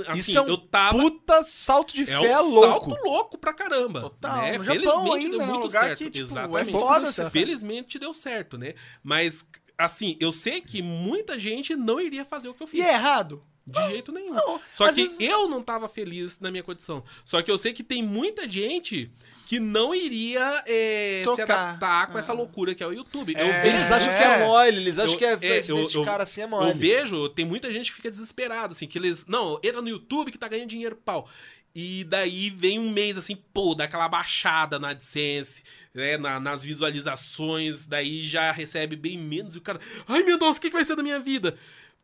Assim, 0.07 0.19
Isso 0.21 0.39
é 0.39 0.43
um 0.43 0.47
eu 0.49 0.57
tava... 0.57 0.97
puta 0.99 1.43
salto 1.43 1.95
de 1.95 2.03
É 2.03 2.07
fé 2.07 2.41
um 2.41 2.49
louco. 2.51 2.91
salto 2.91 3.05
louco 3.05 3.39
pra 3.39 3.53
caramba. 3.53 4.01
Total. 4.03 4.37
né? 4.43 4.59
No 4.59 4.65
Japão 4.65 4.83
Felizmente 4.83 5.25
ainda, 5.25 5.31
deu 5.31 5.39
né? 5.39 5.47
Muito 5.47 5.63
lugar 5.65 5.83
certo. 5.85 5.99
que, 5.99 6.11
tipo, 6.11 6.27
Exatamente. 6.27 6.69
é 6.69 6.73
foda 6.73 7.13
você 7.13 7.31
Felizmente 7.31 7.99
deu 7.99 8.15
certo, 8.15 8.57
né? 8.57 8.75
Mas, 9.03 9.45
assim, 9.77 10.17
eu 10.21 10.31
sei 10.33 10.61
que 10.61 10.81
muita 10.81 11.39
gente 11.39 11.75
não 11.75 12.01
iria 12.01 12.25
fazer 12.25 12.49
o 12.49 12.55
que 12.55 12.63
eu 12.63 12.67
fiz. 12.67 12.79
E 12.79 12.83
é 12.83 12.93
errado? 12.93 13.43
De 13.67 13.83
jeito 13.87 14.13
nenhum. 14.13 14.35
não. 14.35 14.61
Só 14.71 14.85
Às 14.85 14.95
que 14.95 15.03
vezes- 15.03 15.19
eu 15.21 15.49
não 15.49 15.63
tava 15.63 15.89
feliz 15.89 16.39
na 16.39 16.51
minha 16.51 16.63
condição. 16.63 17.03
Só 17.25 17.41
que 17.43 17.51
eu 17.51 17.57
sei 17.59 17.73
que 17.73 17.83
tem 17.83 18.03
muita 18.03 18.47
gente 18.49 19.11
que 19.55 19.61
não 19.61 19.95
iria 19.95 20.63
é, 20.67 21.21
se 21.21 21.25
Tocar. 21.25 21.43
adaptar 21.71 22.07
com 22.09 22.19
essa 22.19 22.33
loucura 22.33 22.75
que 22.75 22.83
é 22.83 22.87
o 22.87 22.93
YouTube. 22.93 23.35
Eu 23.35 23.47
É. 23.47 23.63
vejo 23.63 23.77
Eles 23.77 23.91
acham 23.91 24.13
É. 24.13 24.17
que 24.19 24.23
é 24.25 24.39
mole, 24.47 24.77
eles 24.77 24.99
acham 24.99 25.13
eu- 25.13 25.19
que 25.19 25.25
é, 25.25 25.39
é, 25.41 25.59
esse 25.59 25.71
eu- 25.71 25.81
esse 25.81 25.95
eu- 25.97 26.05
cara 26.05 26.23
assim 26.25 26.41
é 26.41 26.45
Eu 26.45 26.49
mole. 26.49 26.73
vejo, 26.75 27.29
tem 27.29 27.45
muita 27.45 27.73
gente 27.73 27.91
que 27.91 27.97
fica 27.97 28.11
desesperado, 28.11 28.73
assim, 28.73 28.87
que 28.87 28.99
eles. 28.99 29.27
Não, 29.27 29.59
entra 29.63 29.81
no 29.83 29.89
YouTube 29.89 30.31
que 30.33 30.39
tá 30.39 30.49
ganhando 30.49 30.69
dinheiro, 30.69 30.97
pau. 30.97 31.29
E 31.77 32.05
daí 32.05 32.51
vem 32.51 32.79
um 32.79 32.89
mês 32.91 33.19
assim, 33.19 33.37
pô, 33.53 33.75
dá 33.75 33.85
aquela 33.85 34.09
baixada 34.09 34.79
na 34.79 34.91
AdSense, 34.91 35.65
né, 35.93 36.17
na- 36.17 36.39
nas 36.39 36.63
visualizações, 36.63 37.85
daí 37.87 38.23
já 38.23 38.53
recebe 38.53 38.95
bem 38.97 39.19
menos 39.19 39.55
e 39.57 39.59
o 39.59 39.61
cara, 39.61 39.81
ai 40.07 40.23
meu 40.23 40.39
Deus, 40.39 40.57
o 40.57 40.61
que, 40.61 40.69
que 40.69 40.77
vai 40.77 40.85
ser 40.85 40.95
da 40.97 41.03
minha 41.03 41.19
vida? 41.19 41.57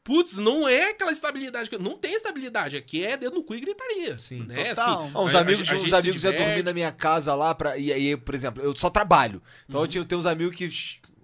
Putz, 0.03 0.37
não 0.39 0.67
é 0.67 0.91
aquela 0.91 1.13
estabilidade, 1.13 1.69
que- 1.69 1.77
não 1.79 1.97
tem 1.97 2.15
estabilidade, 2.15 2.77
aqui 2.77 3.05
é 3.05 3.17
dedo 3.17 3.35
no 3.35 3.43
cu 3.45 3.55
e 3.55 3.61
gritaria. 3.61 4.19
Sim. 4.19 4.45
né? 4.47 4.55
Total. 4.75 5.03
Assim, 5.05 5.13
Ah, 5.15 5.21
uns 5.21 5.35
a- 5.35 5.39
a- 5.39 5.41
amigos, 5.43 5.71
a 5.71 5.75
uns 5.75 5.93
amigos 5.93 6.25
iam 6.25 6.33
diverte. 6.33 6.39
dormir 6.49 6.63
na 6.65 6.73
minha 6.73 6.91
casa 6.91 7.35
lá, 7.35 7.55
pra, 7.55 7.77
e 7.77 7.93
aí, 7.93 8.17
por 8.17 8.35
exemplo, 8.35 8.63
eu 8.63 8.75
só 8.75 8.89
trabalho. 8.89 9.43
Então 9.69 9.81
eu 9.83 9.87
tinha, 9.87 10.07
uns 10.13 10.27
amigos 10.27 10.57
que 10.57 10.71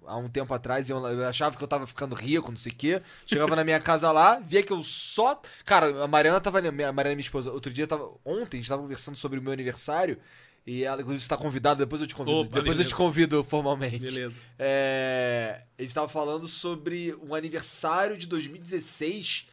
há 0.05 0.15
um 0.15 0.29
tempo 0.29 0.53
atrás 0.53 0.87
lá, 0.89 1.11
eu 1.11 1.27
achava 1.27 1.57
que 1.57 1.63
eu 1.63 1.67
tava 1.67 1.85
ficando 1.87 2.15
rico, 2.15 2.49
não 2.51 2.57
sei 2.57 2.71
o 2.71 2.75
quê. 2.75 3.01
Chegava 3.25 3.55
na 3.55 3.63
minha 3.63 3.79
casa 3.79 4.11
lá, 4.11 4.39
via 4.39 4.61
que 4.63 4.71
eu 4.71 4.81
só. 4.83 5.41
Cara, 5.65 6.03
a 6.03 6.07
Mariana 6.07 6.39
tava. 6.39 6.59
A 6.59 6.71
Mariana, 6.71 7.03
minha 7.15 7.19
esposa, 7.19 7.51
outro 7.51 7.73
dia 7.73 7.87
tava. 7.87 8.09
Ontem 8.23 8.57
a 8.57 8.61
gente 8.61 8.69
tava 8.69 8.81
conversando 8.83 9.17
sobre 9.17 9.39
o 9.39 9.41
meu 9.41 9.51
aniversário. 9.51 10.17
E 10.67 10.83
ela, 10.83 10.99
inclusive, 10.99 11.21
está 11.21 11.37
convidada, 11.37 11.85
depois 11.85 12.01
eu 12.01 12.07
te 12.07 12.13
convido. 12.13 12.39
Opa, 12.39 12.49
depois 12.49 12.65
eu 12.65 12.73
beleza. 12.73 12.89
te 12.89 12.95
convido 12.95 13.41
formalmente. 13.41 13.99
Beleza. 13.99 14.41
É, 14.59 15.61
a 15.79 15.81
gente 15.81 15.93
tava 15.93 16.09
falando 16.09 16.45
sobre 16.45 17.15
um 17.23 17.33
aniversário 17.33 18.17
de 18.17 18.27
2016 18.27 19.47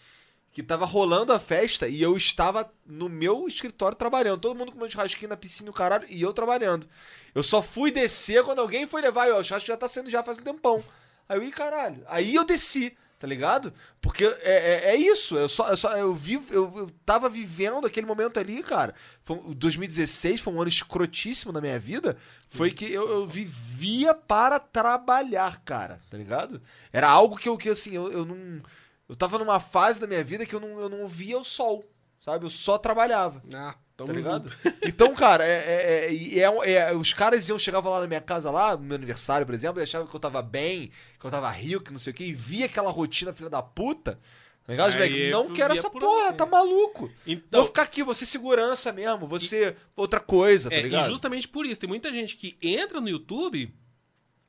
que 0.51 0.61
tava 0.61 0.85
rolando 0.85 1.33
a 1.33 1.39
festa 1.39 1.87
e 1.87 2.03
eu 2.03 2.17
estava 2.17 2.69
no 2.85 3.09
meu 3.09 3.47
escritório 3.47 3.97
trabalhando. 3.97 4.41
Todo 4.41 4.59
mundo 4.59 4.73
com 4.73 4.79
meu 4.79 4.91
churrasquinho 4.91 5.29
na 5.29 5.37
piscina 5.37 5.69
e 5.69 5.71
o 5.71 5.73
caralho, 5.73 6.07
e 6.09 6.21
eu 6.21 6.33
trabalhando. 6.33 6.89
Eu 7.33 7.45
só 7.45 7.63
fui 7.63 7.93
descer 7.93 8.43
quando 8.43 8.59
alguém 8.59 8.85
foi 8.85 9.01
levar. 9.01 9.29
Eu, 9.29 9.37
o 9.37 9.45
churrasco 9.45 9.69
já 9.69 9.77
tá 9.77 9.87
sendo 9.87 10.11
já 10.11 10.21
faz 10.21 10.39
um 10.41 10.43
tempão. 10.43 10.83
Aí 11.29 11.39
eu, 11.39 11.45
ih, 11.45 11.53
caralho. 11.53 12.03
Aí 12.09 12.35
eu 12.35 12.45
desci, 12.45 12.97
tá 13.25 13.29
ligado? 13.29 13.73
Porque 14.03 14.23
é, 14.27 14.91
é, 14.91 14.91
é 14.91 14.97
isso. 14.97 15.35
Eu 15.35 15.49
só, 15.49 15.71
eu 15.71 15.77
só 15.79 15.97
eu 15.97 16.13
vivo, 16.13 16.53
eu, 16.53 16.71
eu 16.77 16.91
tava 17.07 17.27
vivendo 17.27 17.87
aquele 17.87 18.07
momento 18.07 18.39
ali, 18.39 18.63
cara. 18.63 18.95
Foi, 19.23 19.39
um- 19.39 19.55
2016 19.55 20.43
foi 20.43 20.53
um 20.53 20.61
ano 20.61 20.69
escrotíssimo 20.69 21.51
na 21.51 21.59
minha 21.59 21.79
vida. 21.79 22.19
Foi 22.51 22.71
que 22.71 22.85
eu, 22.85 23.09
eu 23.09 23.27
vivia 23.27 24.13
para 24.15 24.59
trabalhar, 24.59 25.63
cara, 25.65 26.03
tá 26.11 26.19
ligado? 26.19 26.61
Era 26.93 27.09
algo 27.09 27.35
que 27.39 27.49
eu, 27.49 27.57
que, 27.57 27.71
assim, 27.71 27.95
eu, 27.95 28.13
eu 28.13 28.27
não. 28.27 28.61
Eu 29.09 29.17
tava 29.17 29.39
numa 29.39 29.59
fase 29.59 29.99
da 29.99 30.07
minha 30.07 30.23
vida 30.23 30.45
que 30.45 30.55
eu 30.55 30.61
não, 30.61 30.79
eu 30.79 30.91
não 30.91 31.09
via 31.09 31.39
o 31.39 31.45
sol, 31.45 31.83
sabe? 32.21 32.45
Eu 32.45 32.51
só 32.51 32.77
trabalhava. 32.77 33.43
Ah, 33.55 33.75
tamo 33.97 34.09
Tá 34.09 34.13
ligado? 34.15 34.49
junto. 34.63 34.75
Então, 34.83 35.15
cara, 35.15 35.45
é, 35.45 35.49
é- 35.51 36.05
é- 36.07 36.13
e 36.13 36.41
é- 36.41 36.73
é- 36.73 36.95
os 36.95 37.13
caras 37.13 37.49
iam, 37.49 37.59
chegavam 37.59 37.93
lá 37.93 38.01
na 38.01 38.07
minha 38.07 38.21
casa 38.21 38.51
lá, 38.51 38.77
no 38.77 38.83
meu 38.85 38.97
aniversário, 38.97 39.47
por 39.47 39.55
exemplo, 39.55 39.81
e 39.81 39.85
achavam 39.85 40.07
que 40.07 40.15
eu 40.15 40.21
tava 40.21 40.43
bem, 40.43 40.91
que 41.19 41.27
eu 41.27 41.31
tava 41.31 41.51
rico, 41.51 41.85
que 41.85 41.93
não 41.93 41.99
sei 41.99 42.13
o 42.13 42.15
quê, 42.15 42.25
e 42.25 42.33
via 42.33 42.67
aquela 42.67 42.91
rotina 42.91 43.33
filha 43.33 43.51
da 43.51 43.63
puta. 43.63 44.19
Tá 44.67 44.73
ligado, 44.73 44.89
Aí 44.93 44.95
moleque? 44.95 45.31
Não 45.31 45.47
quero 45.53 45.75
essa 45.75 45.91
por 45.91 46.01
porra, 46.01 46.33
tá 46.33 46.47
maluco. 46.47 47.11
Então, 47.27 47.61
Vou 47.61 47.67
ficar 47.67 47.83
aqui, 47.83 48.03
você 48.03 48.25
segurança 48.25 48.91
mesmo, 48.93 49.27
você 49.27 49.77
outra 49.95 50.19
coisa, 50.21 50.71
tá 50.71 50.77
É, 50.77 50.81
ligado? 50.83 51.05
e 51.07 51.11
justamente 51.11 51.47
por 51.47 51.67
isso, 51.67 51.79
tem 51.81 51.89
muita 51.89 52.11
gente 52.11 52.35
que 52.35 52.57
entra 52.63 52.99
no 53.01 53.09
YouTube 53.11 53.71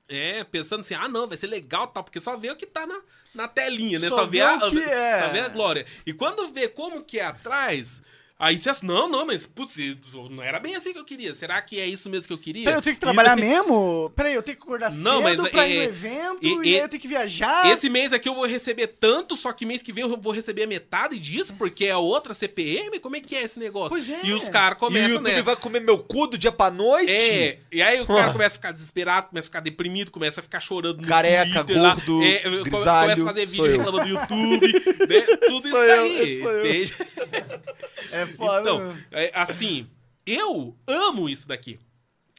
é, 0.08 0.44
pensando 0.44 0.82
assim, 0.82 0.94
ah 0.94 1.08
não, 1.10 1.28
vai 1.28 1.36
ser 1.36 1.48
legal 1.48 1.88
tal, 1.88 2.04
porque 2.04 2.22
só 2.22 2.38
vê 2.38 2.50
o 2.52 2.56
que 2.56 2.66
tá 2.66 2.86
na, 2.88 3.02
na 3.34 3.48
telinha, 3.48 4.00
né? 4.00 4.08
Só 4.08 4.18
Só, 4.18 4.26
vê 4.26 4.38
vê, 4.38 4.42
a, 4.42 4.54
é. 4.90 5.22
só 5.24 5.34
vê 5.34 5.40
a 5.40 5.50
glória. 5.50 5.86
E 6.06 6.14
quando 6.14 6.48
vê 6.48 6.68
como 6.70 7.04
que 7.04 7.20
é 7.20 7.26
atrás, 7.26 8.02
aí 8.38 8.58
você 8.58 8.70
acha, 8.70 8.86
não, 8.86 9.08
não, 9.08 9.26
mas 9.26 9.46
putz, 9.46 9.76
não 10.30 10.44
era 10.44 10.60
bem 10.60 10.76
assim 10.76 10.92
que 10.94 11.00
eu 11.00 11.06
queria. 11.06 11.34
Será 11.34 11.62
que 11.62 11.80
é 11.80 11.86
isso 11.88 12.10
mesmo 12.10 12.28
que 12.28 12.34
eu 12.34 12.38
queria? 12.38 12.64
Peraí, 12.66 12.78
eu 12.78 12.82
tenho 12.82 12.96
que 12.96 13.00
trabalhar 13.02 13.36
daí- 13.36 13.46
mesmo? 13.50 14.12
Peraí, 14.16 14.34
eu 14.34 14.44
tenho 14.44 14.58
que 14.58 14.64
acordar 14.64 14.92
Não, 14.92 15.22
cedo 15.24 15.42
mas, 15.44 15.52
pra 15.52 15.66
é, 15.66 15.70
ir 15.72 15.76
no 15.78 15.84
evento, 15.84 16.40
e- 16.42 16.48
e, 16.70 16.76
aí 16.76 16.80
eu 16.82 16.90
tenho 16.90 17.02
que 17.02 17.08
viajar. 17.08 17.72
Esse 17.72 17.90
mês 17.90 18.12
aqui 18.14 18.28
eu 18.30 18.36
vou 18.36 18.46
receber 18.46 18.88
tanto, 18.88 19.36
só 19.38 19.52
que 19.54 19.66
mês 19.66 19.82
que 19.82 19.92
vem 19.94 20.04
eu 20.04 20.18
vou 20.18 20.34
receber 20.34 20.64
a 20.64 20.68
metade 20.68 21.18
disso, 21.20 21.56
porque 21.56 21.86
é 21.86 21.96
outra 21.96 22.34
CPM? 22.34 23.00
Como 23.00 23.16
é 23.16 23.20
que 23.22 23.36
é 23.36 23.44
esse 23.44 23.60
negócio? 23.60 23.90
Pois 23.90 24.10
é. 24.10 24.20
E 24.24 24.34
os 24.34 24.50
caras 24.50 24.74
E 24.74 24.78
o 24.78 24.80
começam, 24.80 25.10
YouTube 25.10 25.32
né? 25.32 25.42
vai 25.42 25.56
comer 25.56 25.80
meu 25.82 25.98
cu 26.00 26.28
do 26.28 26.38
dia 26.38 26.52
pra 26.52 26.70
noite? 26.70 27.12
É, 27.12 27.60
e 27.72 27.82
aí 27.82 28.02
o 28.02 28.06
cara 28.06 28.32
começa 28.34 28.56
a 28.56 28.60
ficar 28.60 28.72
desesperado, 28.72 29.28
começa 29.30 29.48
a 29.48 29.50
ficar 29.50 29.60
deprimido, 29.62 30.12
começa 30.12 30.40
a 30.40 30.44
ficar 30.44 30.60
chorando 30.60 31.02
no 31.02 31.08
Careca, 31.08 31.64
Twitter 31.64 31.82
lá. 31.82 31.96
gordo, 31.96 32.22
é, 32.24 32.40
grisalho, 32.64 33.02
começa 33.04 33.22
a 33.24 33.26
fazer 33.26 33.46
vídeo 33.46 33.64
reclamando 33.78 34.00
do 34.04 34.08
YouTube, 34.10 34.74
né? 34.74 35.22
Tudo 35.48 35.68
isso 35.68 35.70
Sou 35.72 35.84
eu, 35.84 35.88
daí, 36.10 36.42
sou 36.42 36.52
eu. 36.52 36.66
entende? 36.66 36.96
É 38.26 38.34
foda. 38.34 38.62
Então, 38.62 38.98
é, 39.12 39.32
assim, 39.34 39.88
eu 40.26 40.78
amo 40.88 41.30
isso 41.30 41.48
daqui. 41.48 41.80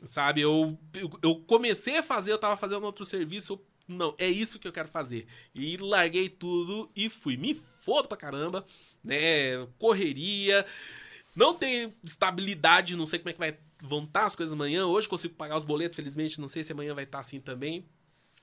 Sabe, 0.04 0.42
eu, 0.42 0.78
eu, 0.94 1.10
eu 1.22 1.36
comecei 1.46 1.96
a 1.96 2.02
fazer, 2.02 2.30
eu 2.30 2.38
tava 2.38 2.56
fazendo 2.56 2.84
outro 2.84 3.04
serviço, 3.04 3.54
eu 3.54 3.66
não, 3.88 4.14
é 4.18 4.28
isso 4.28 4.58
que 4.58 4.66
eu 4.66 4.72
quero 4.72 4.88
fazer. 4.88 5.26
E 5.54 5.76
larguei 5.76 6.28
tudo 6.28 6.90
e 6.94 7.08
fui. 7.08 7.36
Me 7.36 7.60
fodo 7.80 8.08
pra 8.08 8.16
caramba, 8.16 8.64
né? 9.02 9.66
Correria. 9.78 10.66
Não 11.34 11.54
tem 11.54 11.94
estabilidade, 12.02 12.96
não 12.96 13.06
sei 13.06 13.18
como 13.18 13.30
é 13.30 13.32
que 13.32 13.38
vai, 13.38 13.56
vão 13.80 14.04
estar 14.04 14.26
as 14.26 14.34
coisas 14.34 14.54
amanhã. 14.54 14.86
Hoje 14.86 15.08
consigo 15.08 15.34
pagar 15.34 15.56
os 15.56 15.64
boletos, 15.64 15.96
felizmente, 15.96 16.40
não 16.40 16.48
sei 16.48 16.64
se 16.64 16.72
amanhã 16.72 16.94
vai 16.94 17.04
estar 17.04 17.20
assim 17.20 17.40
também. 17.40 17.86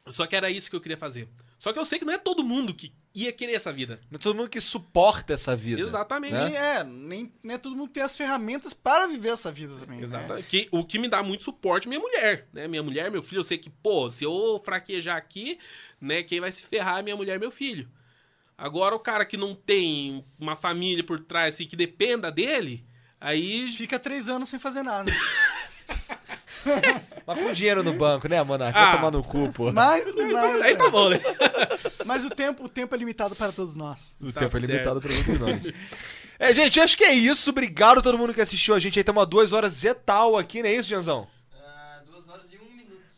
Só 0.07 0.27
que 0.27 0.35
era 0.35 0.49
isso 0.49 0.69
que 0.69 0.75
eu 0.75 0.81
queria 0.81 0.97
fazer. 0.97 1.29
Só 1.57 1.71
que 1.71 1.79
eu 1.79 1.85
sei 1.85 1.97
que 1.97 2.03
não 2.03 2.13
é 2.13 2.17
todo 2.17 2.43
mundo 2.43 2.73
que 2.73 2.93
ia 3.15 3.31
querer 3.31 3.53
essa 3.53 3.71
vida. 3.71 4.01
Não 4.11 4.17
é 4.17 4.21
todo 4.21 4.35
mundo 4.35 4.49
que 4.49 4.59
suporta 4.59 5.33
essa 5.33 5.55
vida. 5.55 5.81
Exatamente. 5.81 6.33
Né? 6.33 6.45
Nem 6.45 6.57
é, 6.57 6.83
nem, 6.83 7.33
nem 7.41 7.57
todo 7.57 7.75
mundo 7.75 7.89
tem 7.89 8.03
as 8.03 8.17
ferramentas 8.17 8.73
para 8.73 9.07
viver 9.07 9.29
essa 9.29 9.49
vida 9.49 9.73
também. 9.79 9.99
né? 9.99 10.03
Exatamente. 10.03 10.47
Que, 10.47 10.67
o 10.71 10.83
que 10.83 10.99
me 10.99 11.07
dá 11.07 11.23
muito 11.23 11.43
suporte 11.43 11.87
é 11.87 11.89
minha 11.89 12.01
mulher, 12.01 12.49
né? 12.51 12.67
Minha 12.67 12.83
mulher, 12.83 13.09
meu 13.09 13.23
filho, 13.23 13.39
eu 13.39 13.43
sei 13.43 13.57
que, 13.57 13.69
pô, 13.69 14.09
se 14.09 14.25
eu 14.25 14.61
fraquejar 14.65 15.15
aqui, 15.15 15.57
né, 16.01 16.21
quem 16.21 16.41
vai 16.41 16.51
se 16.51 16.63
ferrar 16.63 16.99
é 16.99 17.01
minha 17.01 17.15
mulher 17.15 17.37
e 17.37 17.39
meu 17.39 17.51
filho. 17.51 17.89
Agora, 18.57 18.95
o 18.95 18.99
cara 18.99 19.25
que 19.25 19.37
não 19.37 19.55
tem 19.55 20.23
uma 20.37 20.55
família 20.55 21.03
por 21.03 21.19
trás, 21.19 21.55
assim, 21.55 21.65
que 21.65 21.75
dependa 21.75 22.29
dele, 22.29 22.85
aí. 23.19 23.67
Fica 23.69 23.97
três 23.97 24.27
anos 24.27 24.49
sem 24.49 24.59
fazer 24.59 24.83
nada. 24.83 25.11
Mas 27.25 27.39
com 27.39 27.51
dinheiro 27.51 27.83
no 27.83 27.93
banco, 27.93 28.27
né, 28.27 28.41
Monarca? 28.43 28.77
Vai 28.79 28.89
Ah. 28.89 28.95
tomar 28.97 29.11
no 29.11 29.23
cu, 29.23 29.51
pô. 29.53 29.71
Mas, 29.71 30.13
mas, 30.13 30.61
Aí 30.61 30.75
tá 30.75 30.89
bom, 30.89 31.09
né? 31.09 31.19
mas 32.05 32.25
o, 32.25 32.29
tempo, 32.29 32.65
o 32.65 32.69
tempo 32.69 32.93
é 32.93 32.97
limitado 32.97 33.35
para 33.35 33.51
todos 33.51 33.75
nós. 33.75 34.15
O 34.21 34.31
Tá 34.31 34.41
tempo 34.41 34.57
é 34.57 34.59
certo. 34.59 34.71
limitado 34.71 35.01
pra 35.01 35.11
muitos 35.13 35.33
de 35.33 35.39
nós. 35.39 35.73
É, 36.39 36.53
gente, 36.53 36.79
acho 36.81 36.97
que 36.97 37.03
é 37.05 37.13
isso. 37.13 37.49
Obrigado 37.51 37.99
a 37.99 38.01
todo 38.01 38.17
mundo 38.17 38.33
que 38.33 38.41
assistiu 38.41 38.73
a 38.75 38.79
gente. 38.79 38.99
Aí 38.99 39.01
estamos 39.01 39.25
duas 39.27 39.53
horas 39.53 39.81
e 39.83 39.93
tal 39.93 40.37
aqui, 40.37 40.61
não 40.61 40.69
é 40.69 40.73
isso, 40.75 40.89
Janzão? 40.89 41.27
Ah, 41.55 41.99
duas 42.05 42.27
horas 42.27 42.43
e 42.51 42.57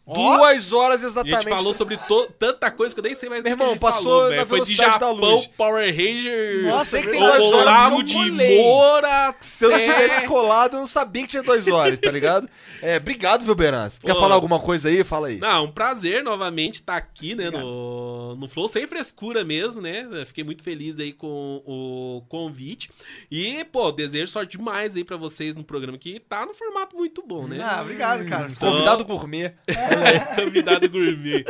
minuto. 0.07 0.37
Duas 0.37 0.71
horas 0.71 1.03
A 1.03 1.07
exatamente. 1.07 1.43
gente 1.43 1.55
falou 1.55 1.73
sobre 1.73 1.99
tanta 2.39 2.69
coisa 2.71 2.93
que 2.93 2.99
eu 2.99 3.03
nem 3.03 3.15
sei 3.15 3.29
mais 3.29 3.41
Meu 3.43 3.53
o 3.53 3.55
que 3.57 3.61
a 3.61 3.65
irmão, 3.65 3.73
gente 3.73 3.79
passou 3.81 4.03
falou, 4.03 4.23
na 4.23 4.29
velho. 4.29 4.45
Foi 4.47 4.61
de 4.61 4.75
Japão, 4.75 5.13
luz. 5.13 5.47
Power 5.57 5.89
Ranger, 5.95 6.63
Nossa, 6.67 6.85
sei 6.85 7.01
que 7.01 7.09
tem 7.09 7.21
o- 7.21 7.25
duas 7.25 7.39
horas, 7.41 7.61
Olavo 7.61 8.03
de. 8.03 8.31
Moura. 8.31 9.35
Se 9.39 9.65
eu 9.65 9.69
não 9.71 9.77
é. 9.77 9.81
tivesse 9.81 10.25
colado, 10.27 10.73
eu 10.75 10.79
não 10.81 10.87
sabia 10.87 11.23
que 11.23 11.29
tinha 11.29 11.43
duas 11.43 11.67
horas, 11.67 11.99
tá 11.99 12.11
ligado? 12.11 12.47
É, 12.81 12.97
obrigado, 12.97 13.43
viu, 13.43 13.55
Berança? 13.55 13.99
Quer 14.03 14.13
falar 14.15 14.35
alguma 14.35 14.59
coisa 14.59 14.89
aí? 14.89 15.03
Fala 15.03 15.27
aí. 15.27 15.37
Não, 15.39 15.65
um 15.65 15.71
prazer 15.71 16.23
novamente 16.23 16.75
estar 16.75 16.97
aqui, 16.97 17.33
né, 17.33 17.49
no, 17.49 18.35
no 18.35 18.47
Flow, 18.47 18.67
sem 18.67 18.85
frescura 18.85 19.43
mesmo, 19.43 19.81
né? 19.81 20.07
Fiquei 20.25 20.43
muito 20.43 20.61
feliz 20.63 20.99
aí 20.99 21.11
com 21.13 21.61
o 21.65 22.21
convite. 22.29 22.89
E, 23.31 23.63
pô, 23.65 23.91
desejo 23.91 24.31
sorte 24.31 24.57
demais 24.57 24.95
aí 24.95 25.03
pra 25.03 25.17
vocês 25.17 25.55
no 25.55 25.63
programa, 25.63 25.97
que 25.97 26.19
tá 26.19 26.45
no 26.45 26.53
formato 26.53 26.95
muito 26.95 27.23
bom, 27.25 27.47
né? 27.47 27.59
Ah, 27.63 27.81
obrigado, 27.81 28.25
cara. 28.25 28.47
Então- 28.51 28.71
Convidado 28.71 29.03
gourmet. 29.05 29.53
Convidado 30.35 30.89
gourmet. 30.89 31.45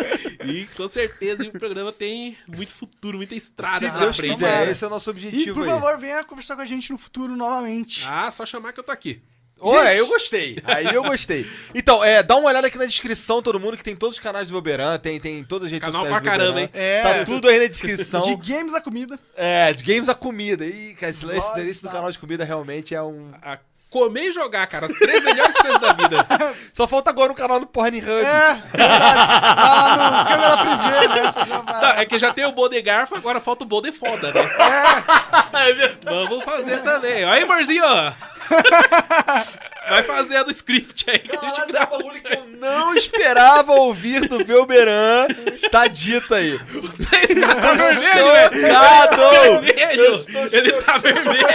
E 0.46 0.66
com 0.76 0.88
certeza 0.88 1.44
o 1.44 1.52
programa 1.52 1.92
tem 1.92 2.38
muito 2.48 2.74
futuro, 2.74 3.18
muita 3.18 3.36
estrada 3.36 3.80
Se 3.80 3.88
na 3.88 3.98
Deus 3.98 4.16
frente. 4.16 4.34
quiser, 4.34 4.70
esse 4.70 4.84
é 4.84 4.88
o 4.88 4.90
nosso 4.90 5.10
E, 5.10 5.12
objetivo 5.12 5.54
por 5.54 5.64
aí. 5.64 5.70
favor, 5.70 5.98
venha 5.98 6.24
conversar 6.24 6.56
com 6.56 6.62
a 6.62 6.66
gente 6.66 6.92
no 6.92 6.98
futuro 6.98 7.36
novamente. 7.36 8.04
Ah, 8.08 8.30
só 8.32 8.46
chamar 8.46 8.74
que 8.74 8.80
eu 8.80 8.84
tô 8.84 8.92
aqui. 8.92 9.22
Olha, 9.58 9.96
eu 9.96 10.06
gostei. 10.06 10.58
Aí 10.66 10.94
eu 10.94 11.02
gostei. 11.02 11.50
Então, 11.74 12.04
é, 12.04 12.22
dá 12.22 12.36
uma 12.36 12.50
olhada 12.50 12.68
aqui 12.68 12.78
na 12.78 12.86
descrição, 12.86 13.42
todo 13.42 13.58
mundo, 13.60 13.78
que 13.78 13.84
tem 13.84 13.96
todos 13.96 14.18
os 14.18 14.20
canais 14.22 14.50
do 14.50 14.54
Voberan, 14.54 14.98
tem, 15.00 15.18
tem 15.20 15.44
todas 15.46 15.68
as 15.68 15.72
redes 15.72 15.88
Canal 15.88 16.02
sociais 16.02 16.22
pra 16.22 16.32
do 16.32 16.38
caramba, 16.38 16.62
hein? 16.62 16.70
É. 16.74 17.02
Tá 17.02 17.24
tudo 17.26 17.48
aí 17.48 17.60
na 17.60 17.68
descrição. 17.68 18.22
De 18.22 18.36
games 18.36 18.74
a 18.74 18.82
comida. 18.82 19.18
É, 19.36 19.72
de 19.74 19.82
games 19.82 20.10
a 20.10 20.14
comida. 20.14 20.66
Ih, 20.66 20.94
cara, 20.96 21.10
esse, 21.10 21.26
esse, 21.32 21.60
esse 21.62 21.82
do 21.84 21.90
canal 21.90 22.12
de 22.12 22.20
comida 22.20 22.44
realmente 22.44 22.94
é 22.94 23.02
um... 23.02 23.32
A 23.42 23.58
comer 23.96 24.28
e 24.28 24.32
jogar, 24.32 24.68
cara. 24.68 24.88
As 24.88 24.94
três 24.94 25.24
melhores 25.24 25.56
coisas 25.56 25.80
da 25.80 25.94
vida. 25.94 26.26
Só 26.74 26.86
falta 26.86 27.10
agora 27.10 27.32
um 27.32 27.36
canal 27.36 27.62
no 27.62 27.66
Pornhub. 27.66 28.06
É, 28.10 28.62
verdade. 28.74 29.16
Lá 29.58 30.18
no 30.20 30.30
câmera 30.30 30.58
privê, 30.58 31.08
né? 31.08 31.34
Tá, 31.80 31.96
é 32.02 32.06
que 32.06 32.18
já 32.18 32.34
tem 32.34 32.46
o 32.46 32.52
Bode 32.52 32.82
Garfo, 32.82 33.16
agora 33.16 33.40
falta 33.40 33.64
o 33.64 33.68
Bode 33.68 33.92
Foda, 33.92 34.34
né? 34.34 34.42
É. 34.42 35.96
Vamos 36.04 36.44
fazer 36.44 36.82
também. 36.82 37.24
Aí, 37.24 37.44
amorzinho, 37.44 37.84
ó. 37.86 38.12
Vai 39.90 40.04
fazer 40.04 40.38
a 40.38 40.44
do 40.44 40.52
script 40.52 41.10
aí 41.10 41.20
que 41.20 41.36
a 41.36 41.40
gente 41.40 41.56
Caralho, 41.56 41.62
é 41.62 41.64
um 41.64 41.72
grava. 41.72 41.98
bagulho 41.98 42.22
que 42.22 42.34
eu 42.34 42.48
não 42.60 42.94
esperava 42.96 43.72
ouvir 43.74 44.28
do 44.28 44.44
Velberan. 44.44 45.28
Está 45.54 45.88
dito 45.88 46.34
aí. 46.34 46.60
Esse 47.24 47.36
cara 47.40 47.56
tá 47.56 47.74
vermelho, 47.74 48.32
velho. 48.32 48.68
Chocado! 48.68 49.62
Vermelho. 49.62 50.26
Ele 50.52 50.72
tá 50.74 50.98
vermelho. 50.98 51.46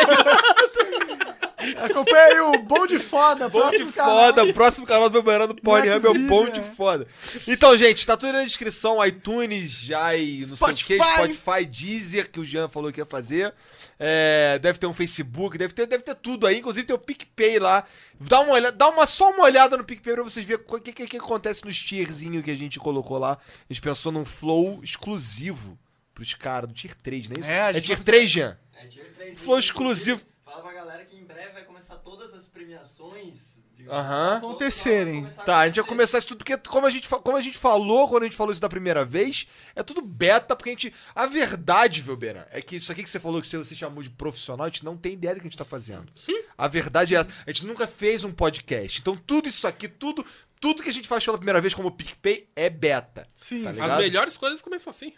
Acompanha 1.76 2.24
aí 2.24 2.40
o 2.40 2.52
Bom 2.62 2.86
de 2.86 2.98
Foda. 2.98 3.48
Bom 3.48 3.70
de 3.70 3.78
próximo 3.78 3.92
canal. 3.92 4.16
foda, 4.16 4.44
o 4.44 4.54
próximo 4.54 4.86
canal 4.86 5.08
do 5.08 5.12
Velberan 5.12 5.46
do 5.46 5.54
Pornhub 5.54 6.06
é 6.06 6.08
o 6.08 6.14
Xvideo, 6.14 6.28
Bom 6.28 6.48
de 6.48 6.60
é. 6.60 6.62
foda. 6.62 7.06
Então, 7.46 7.76
gente, 7.76 8.06
tá 8.06 8.16
tudo 8.16 8.32
na 8.32 8.42
descrição, 8.42 9.04
iTunes, 9.04 9.72
já 9.80 10.16
e 10.16 10.40
não 10.46 10.56
sei 10.56 10.68
o 10.68 10.74
que, 10.74 10.96
Spotify. 10.96 11.34
Spotify, 11.34 11.66
Deezer, 11.66 12.30
que 12.30 12.40
o 12.40 12.44
Jean 12.44 12.68
falou 12.68 12.92
que 12.92 13.00
ia 13.00 13.06
fazer. 13.06 13.54
É, 13.98 14.58
deve 14.60 14.78
ter 14.78 14.86
um 14.86 14.94
Facebook, 14.94 15.58
deve 15.58 15.74
ter, 15.74 15.86
deve 15.86 16.02
ter 16.02 16.14
tudo 16.14 16.46
aí, 16.46 16.58
inclusive 16.58 16.86
tem 16.86 16.96
o 16.96 16.98
PicPay 16.98 17.58
lá. 17.58 17.84
Dá 18.18 18.40
uma, 18.40 18.54
olhada, 18.54 18.76
dá 18.76 18.88
uma 18.88 19.06
só 19.06 19.30
uma 19.30 19.44
olhada 19.44 19.76
no 19.76 19.84
PicPay 19.84 20.14
pra 20.14 20.22
vocês 20.22 20.44
verem 20.44 20.64
o 20.66 20.80
que, 20.80 20.92
que, 20.92 21.06
que 21.06 21.16
acontece 21.16 21.64
nos 21.64 21.78
tierzinho 21.78 22.42
que 22.42 22.50
a 22.50 22.56
gente 22.56 22.78
colocou 22.78 23.18
lá. 23.18 23.32
A 23.32 23.72
gente 23.72 23.82
pensou 23.82 24.10
num 24.10 24.24
flow 24.24 24.80
exclusivo 24.82 25.78
pros 26.14 26.34
caras 26.34 26.68
do 26.68 26.74
Tier 26.74 26.94
3, 27.02 27.28
não 27.28 27.36
é 27.36 27.40
isso? 27.40 27.50
É, 27.50 27.60
a 27.60 27.70
é 27.70 27.80
Tier 27.80 27.96
vai 27.96 28.04
3, 28.04 28.30
Jean. 28.30 28.58
É 28.82 28.86
tier 28.86 29.12
3. 29.14 29.38
Flow 29.38 29.58
exclusivo. 29.58 30.20
Fala 30.44 30.62
pra 30.62 30.72
galera 30.72 30.99
breve 31.40 31.54
vai 31.54 31.64
começar 31.64 31.96
todas 31.96 32.34
as 32.34 32.46
premiações. 32.46 33.58
Aham. 33.88 34.36
assim, 34.36 34.46
Acontecerem. 34.46 35.26
Tá, 35.46 35.60
a 35.60 35.66
gente 35.66 35.76
vai 35.76 35.88
começar 35.88 36.18
isso 36.18 36.28
tudo, 36.28 36.38
porque 36.44 36.54
como 36.68 36.86
a, 36.86 36.90
gente, 36.90 37.08
como 37.08 37.36
a 37.36 37.40
gente 37.40 37.56
falou 37.56 38.06
quando 38.08 38.24
a 38.24 38.26
gente 38.26 38.36
falou 38.36 38.52
isso 38.52 38.60
da 38.60 38.68
primeira 38.68 39.06
vez, 39.06 39.46
é 39.74 39.82
tudo 39.82 40.02
beta, 40.02 40.54
porque 40.54 40.68
a 40.68 40.72
gente. 40.72 40.92
A 41.14 41.24
verdade, 41.24 42.02
Velberan, 42.02 42.44
é 42.50 42.60
que 42.60 42.76
isso 42.76 42.92
aqui 42.92 43.02
que 43.02 43.08
você 43.08 43.18
falou 43.18 43.40
que 43.40 43.48
você, 43.48 43.56
você 43.56 43.74
chamou 43.74 44.02
de 44.02 44.10
profissional, 44.10 44.66
a 44.66 44.68
gente 44.68 44.84
não 44.84 44.98
tem 44.98 45.14
ideia 45.14 45.34
do 45.34 45.40
que 45.40 45.46
a 45.46 45.50
gente 45.50 45.56
tá 45.56 45.64
fazendo. 45.64 46.12
A 46.58 46.68
verdade 46.68 47.14
é 47.14 47.18
essa. 47.20 47.30
A 47.46 47.50
gente 47.50 47.64
nunca 47.64 47.86
fez 47.86 48.22
um 48.22 48.32
podcast. 48.32 49.00
Então 49.00 49.16
tudo 49.16 49.48
isso 49.48 49.66
aqui, 49.66 49.88
tudo. 49.88 50.26
Tudo 50.60 50.82
que 50.82 50.90
a 50.90 50.92
gente 50.92 51.08
faz 51.08 51.24
pela 51.24 51.38
primeira 51.38 51.58
vez 51.58 51.72
como 51.72 51.90
PicPay 51.90 52.46
é 52.54 52.68
beta. 52.68 53.26
Sim, 53.34 53.62
Tá? 53.62 53.70
As 53.70 53.96
melhores 53.96 54.36
coisas 54.36 54.60
começam 54.60 54.90
assim. 54.90 55.14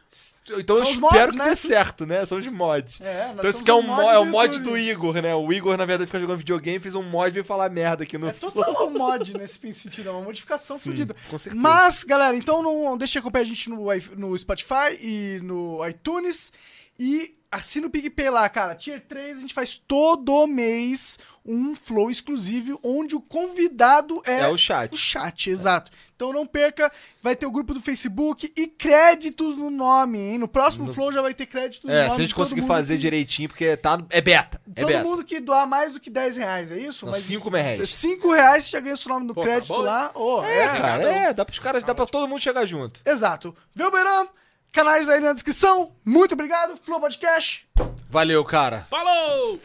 Então 0.56 0.76
eu 0.78 0.84
São 0.84 0.92
os 0.92 0.94
espero 0.94 1.00
mods, 1.14 1.30
que 1.32 1.36
né? 1.38 1.48
dê 1.48 1.56
certo, 1.56 2.06
né? 2.06 2.24
São 2.24 2.38
os 2.38 2.46
mods. 2.46 3.00
É, 3.00 3.32
então 3.36 3.50
esse 3.50 3.60
que 3.64 3.68
é, 3.70 3.74
um 3.74 3.78
um 3.78 3.82
mo- 3.82 3.96
mod 3.96 4.08
é 4.14 4.18
o 4.18 4.24
do 4.24 4.30
mod 4.30 4.54
YouTube. 4.56 4.70
do 4.70 4.78
Igor, 4.78 5.14
né? 5.20 5.34
O 5.34 5.52
Igor, 5.52 5.76
na 5.76 5.84
verdade, 5.84 6.06
fica 6.06 6.20
jogando 6.20 6.38
videogame, 6.38 6.78
fez 6.78 6.94
um 6.94 7.02
mod 7.02 7.28
e 7.28 7.32
veio 7.32 7.44
falar 7.44 7.68
merda 7.70 8.04
aqui 8.04 8.16
no 8.16 8.28
É 8.28 8.32
total 8.32 8.86
um 8.86 8.90
mod 8.96 9.36
nesse 9.36 9.58
sentido, 9.72 10.10
é 10.10 10.12
uma 10.12 10.22
modificação 10.22 10.78
Sim, 10.78 10.90
fodida. 10.90 11.16
com 11.28 11.36
certeza. 11.36 11.60
Mas, 11.60 12.04
galera, 12.04 12.36
então 12.36 12.62
não 12.62 12.96
deixe 12.96 13.12
de 13.14 13.18
acompanhar 13.18 13.42
a 13.42 13.46
gente 13.48 13.68
no, 13.68 13.86
no 14.16 14.38
Spotify 14.38 14.96
e 15.00 15.40
no 15.42 15.84
iTunes. 15.88 16.52
E 16.98 17.34
assina 17.52 17.86
o 17.86 17.90
PicPay 17.90 18.30
lá, 18.30 18.48
cara. 18.48 18.74
Tier 18.74 19.00
3, 19.00 19.36
a 19.38 19.40
gente 19.42 19.54
faz 19.54 19.76
todo 19.76 20.46
mês 20.46 21.18
um 21.44 21.74
flow 21.74 22.08
exclusivo 22.08 22.78
onde 22.84 23.16
o 23.16 23.20
convidado 23.20 24.22
é, 24.24 24.42
É 24.42 24.48
o 24.48 24.56
chat. 24.56 24.92
o 24.92 24.96
chat, 24.96 25.50
exato. 25.50 25.90
Então 26.14 26.32
não 26.32 26.46
perca, 26.46 26.90
vai 27.20 27.34
ter 27.34 27.46
o 27.46 27.50
grupo 27.50 27.74
do 27.74 27.80
Facebook 27.80 28.52
e 28.56 28.68
créditos 28.68 29.56
no 29.56 29.68
nome, 29.68 30.18
hein? 30.20 30.38
No 30.38 30.46
próximo 30.46 30.94
flow 30.94 31.12
já 31.12 31.20
vai 31.20 31.34
ter 31.34 31.46
crédito 31.46 31.88
no 31.88 31.92
É, 31.92 32.02
nome. 32.04 32.10
se 32.14 32.20
a 32.20 32.22
gente 32.22 32.34
conseguir 32.34 32.62
fazer 32.62 32.94
que- 32.94 33.00
direitinho, 33.00 33.48
porque 33.48 33.76
tá. 33.76 34.00
É 34.08 34.20
beta. 34.20 34.60
É 34.76 34.82
Todo 34.82 34.90
beta. 34.92 35.04
mundo 35.04 35.24
que 35.24 35.40
doar 35.40 35.66
mais 35.66 35.92
do 35.92 35.98
que 35.98 36.08
10 36.10 36.36
reais, 36.36 36.70
é 36.70 36.78
isso? 36.78 37.04
Não, 37.04 37.12
Mas 37.12 37.22
5 37.24 37.50
reais. 37.50 37.90
5 37.90 38.32
reais 38.32 38.64
você 38.66 38.70
já 38.70 38.80
ganha 38.80 38.94
o 38.94 38.98
seu 38.98 39.12
nome 39.12 39.26
no 39.26 39.34
Pô, 39.34 39.40
tá 39.40 39.46
crédito 39.48 39.76
lá. 39.76 40.12
Ô, 40.14 40.44
É, 40.44 40.58
é, 40.58 40.68
cara, 40.76 41.02
é, 41.02 41.32
dá 41.32 41.44
pros 41.44 41.58
caras, 41.58 41.82
dá 41.82 41.92
pra 41.92 42.06
todo 42.06 42.28
mundo 42.28 42.40
chegar 42.40 42.64
junto. 42.66 43.00
Exato. 43.04 43.52
Velberan, 43.74 44.28
canais 44.72 45.08
aí 45.08 45.20
na 45.20 45.32
descrição. 45.32 45.92
Muito 46.04 46.32
obrigado. 46.32 46.76
Flow 46.76 47.00
Podcast. 47.00 47.66
Valeu, 48.10 48.44
cara. 48.44 48.86
Falou! 48.90 49.58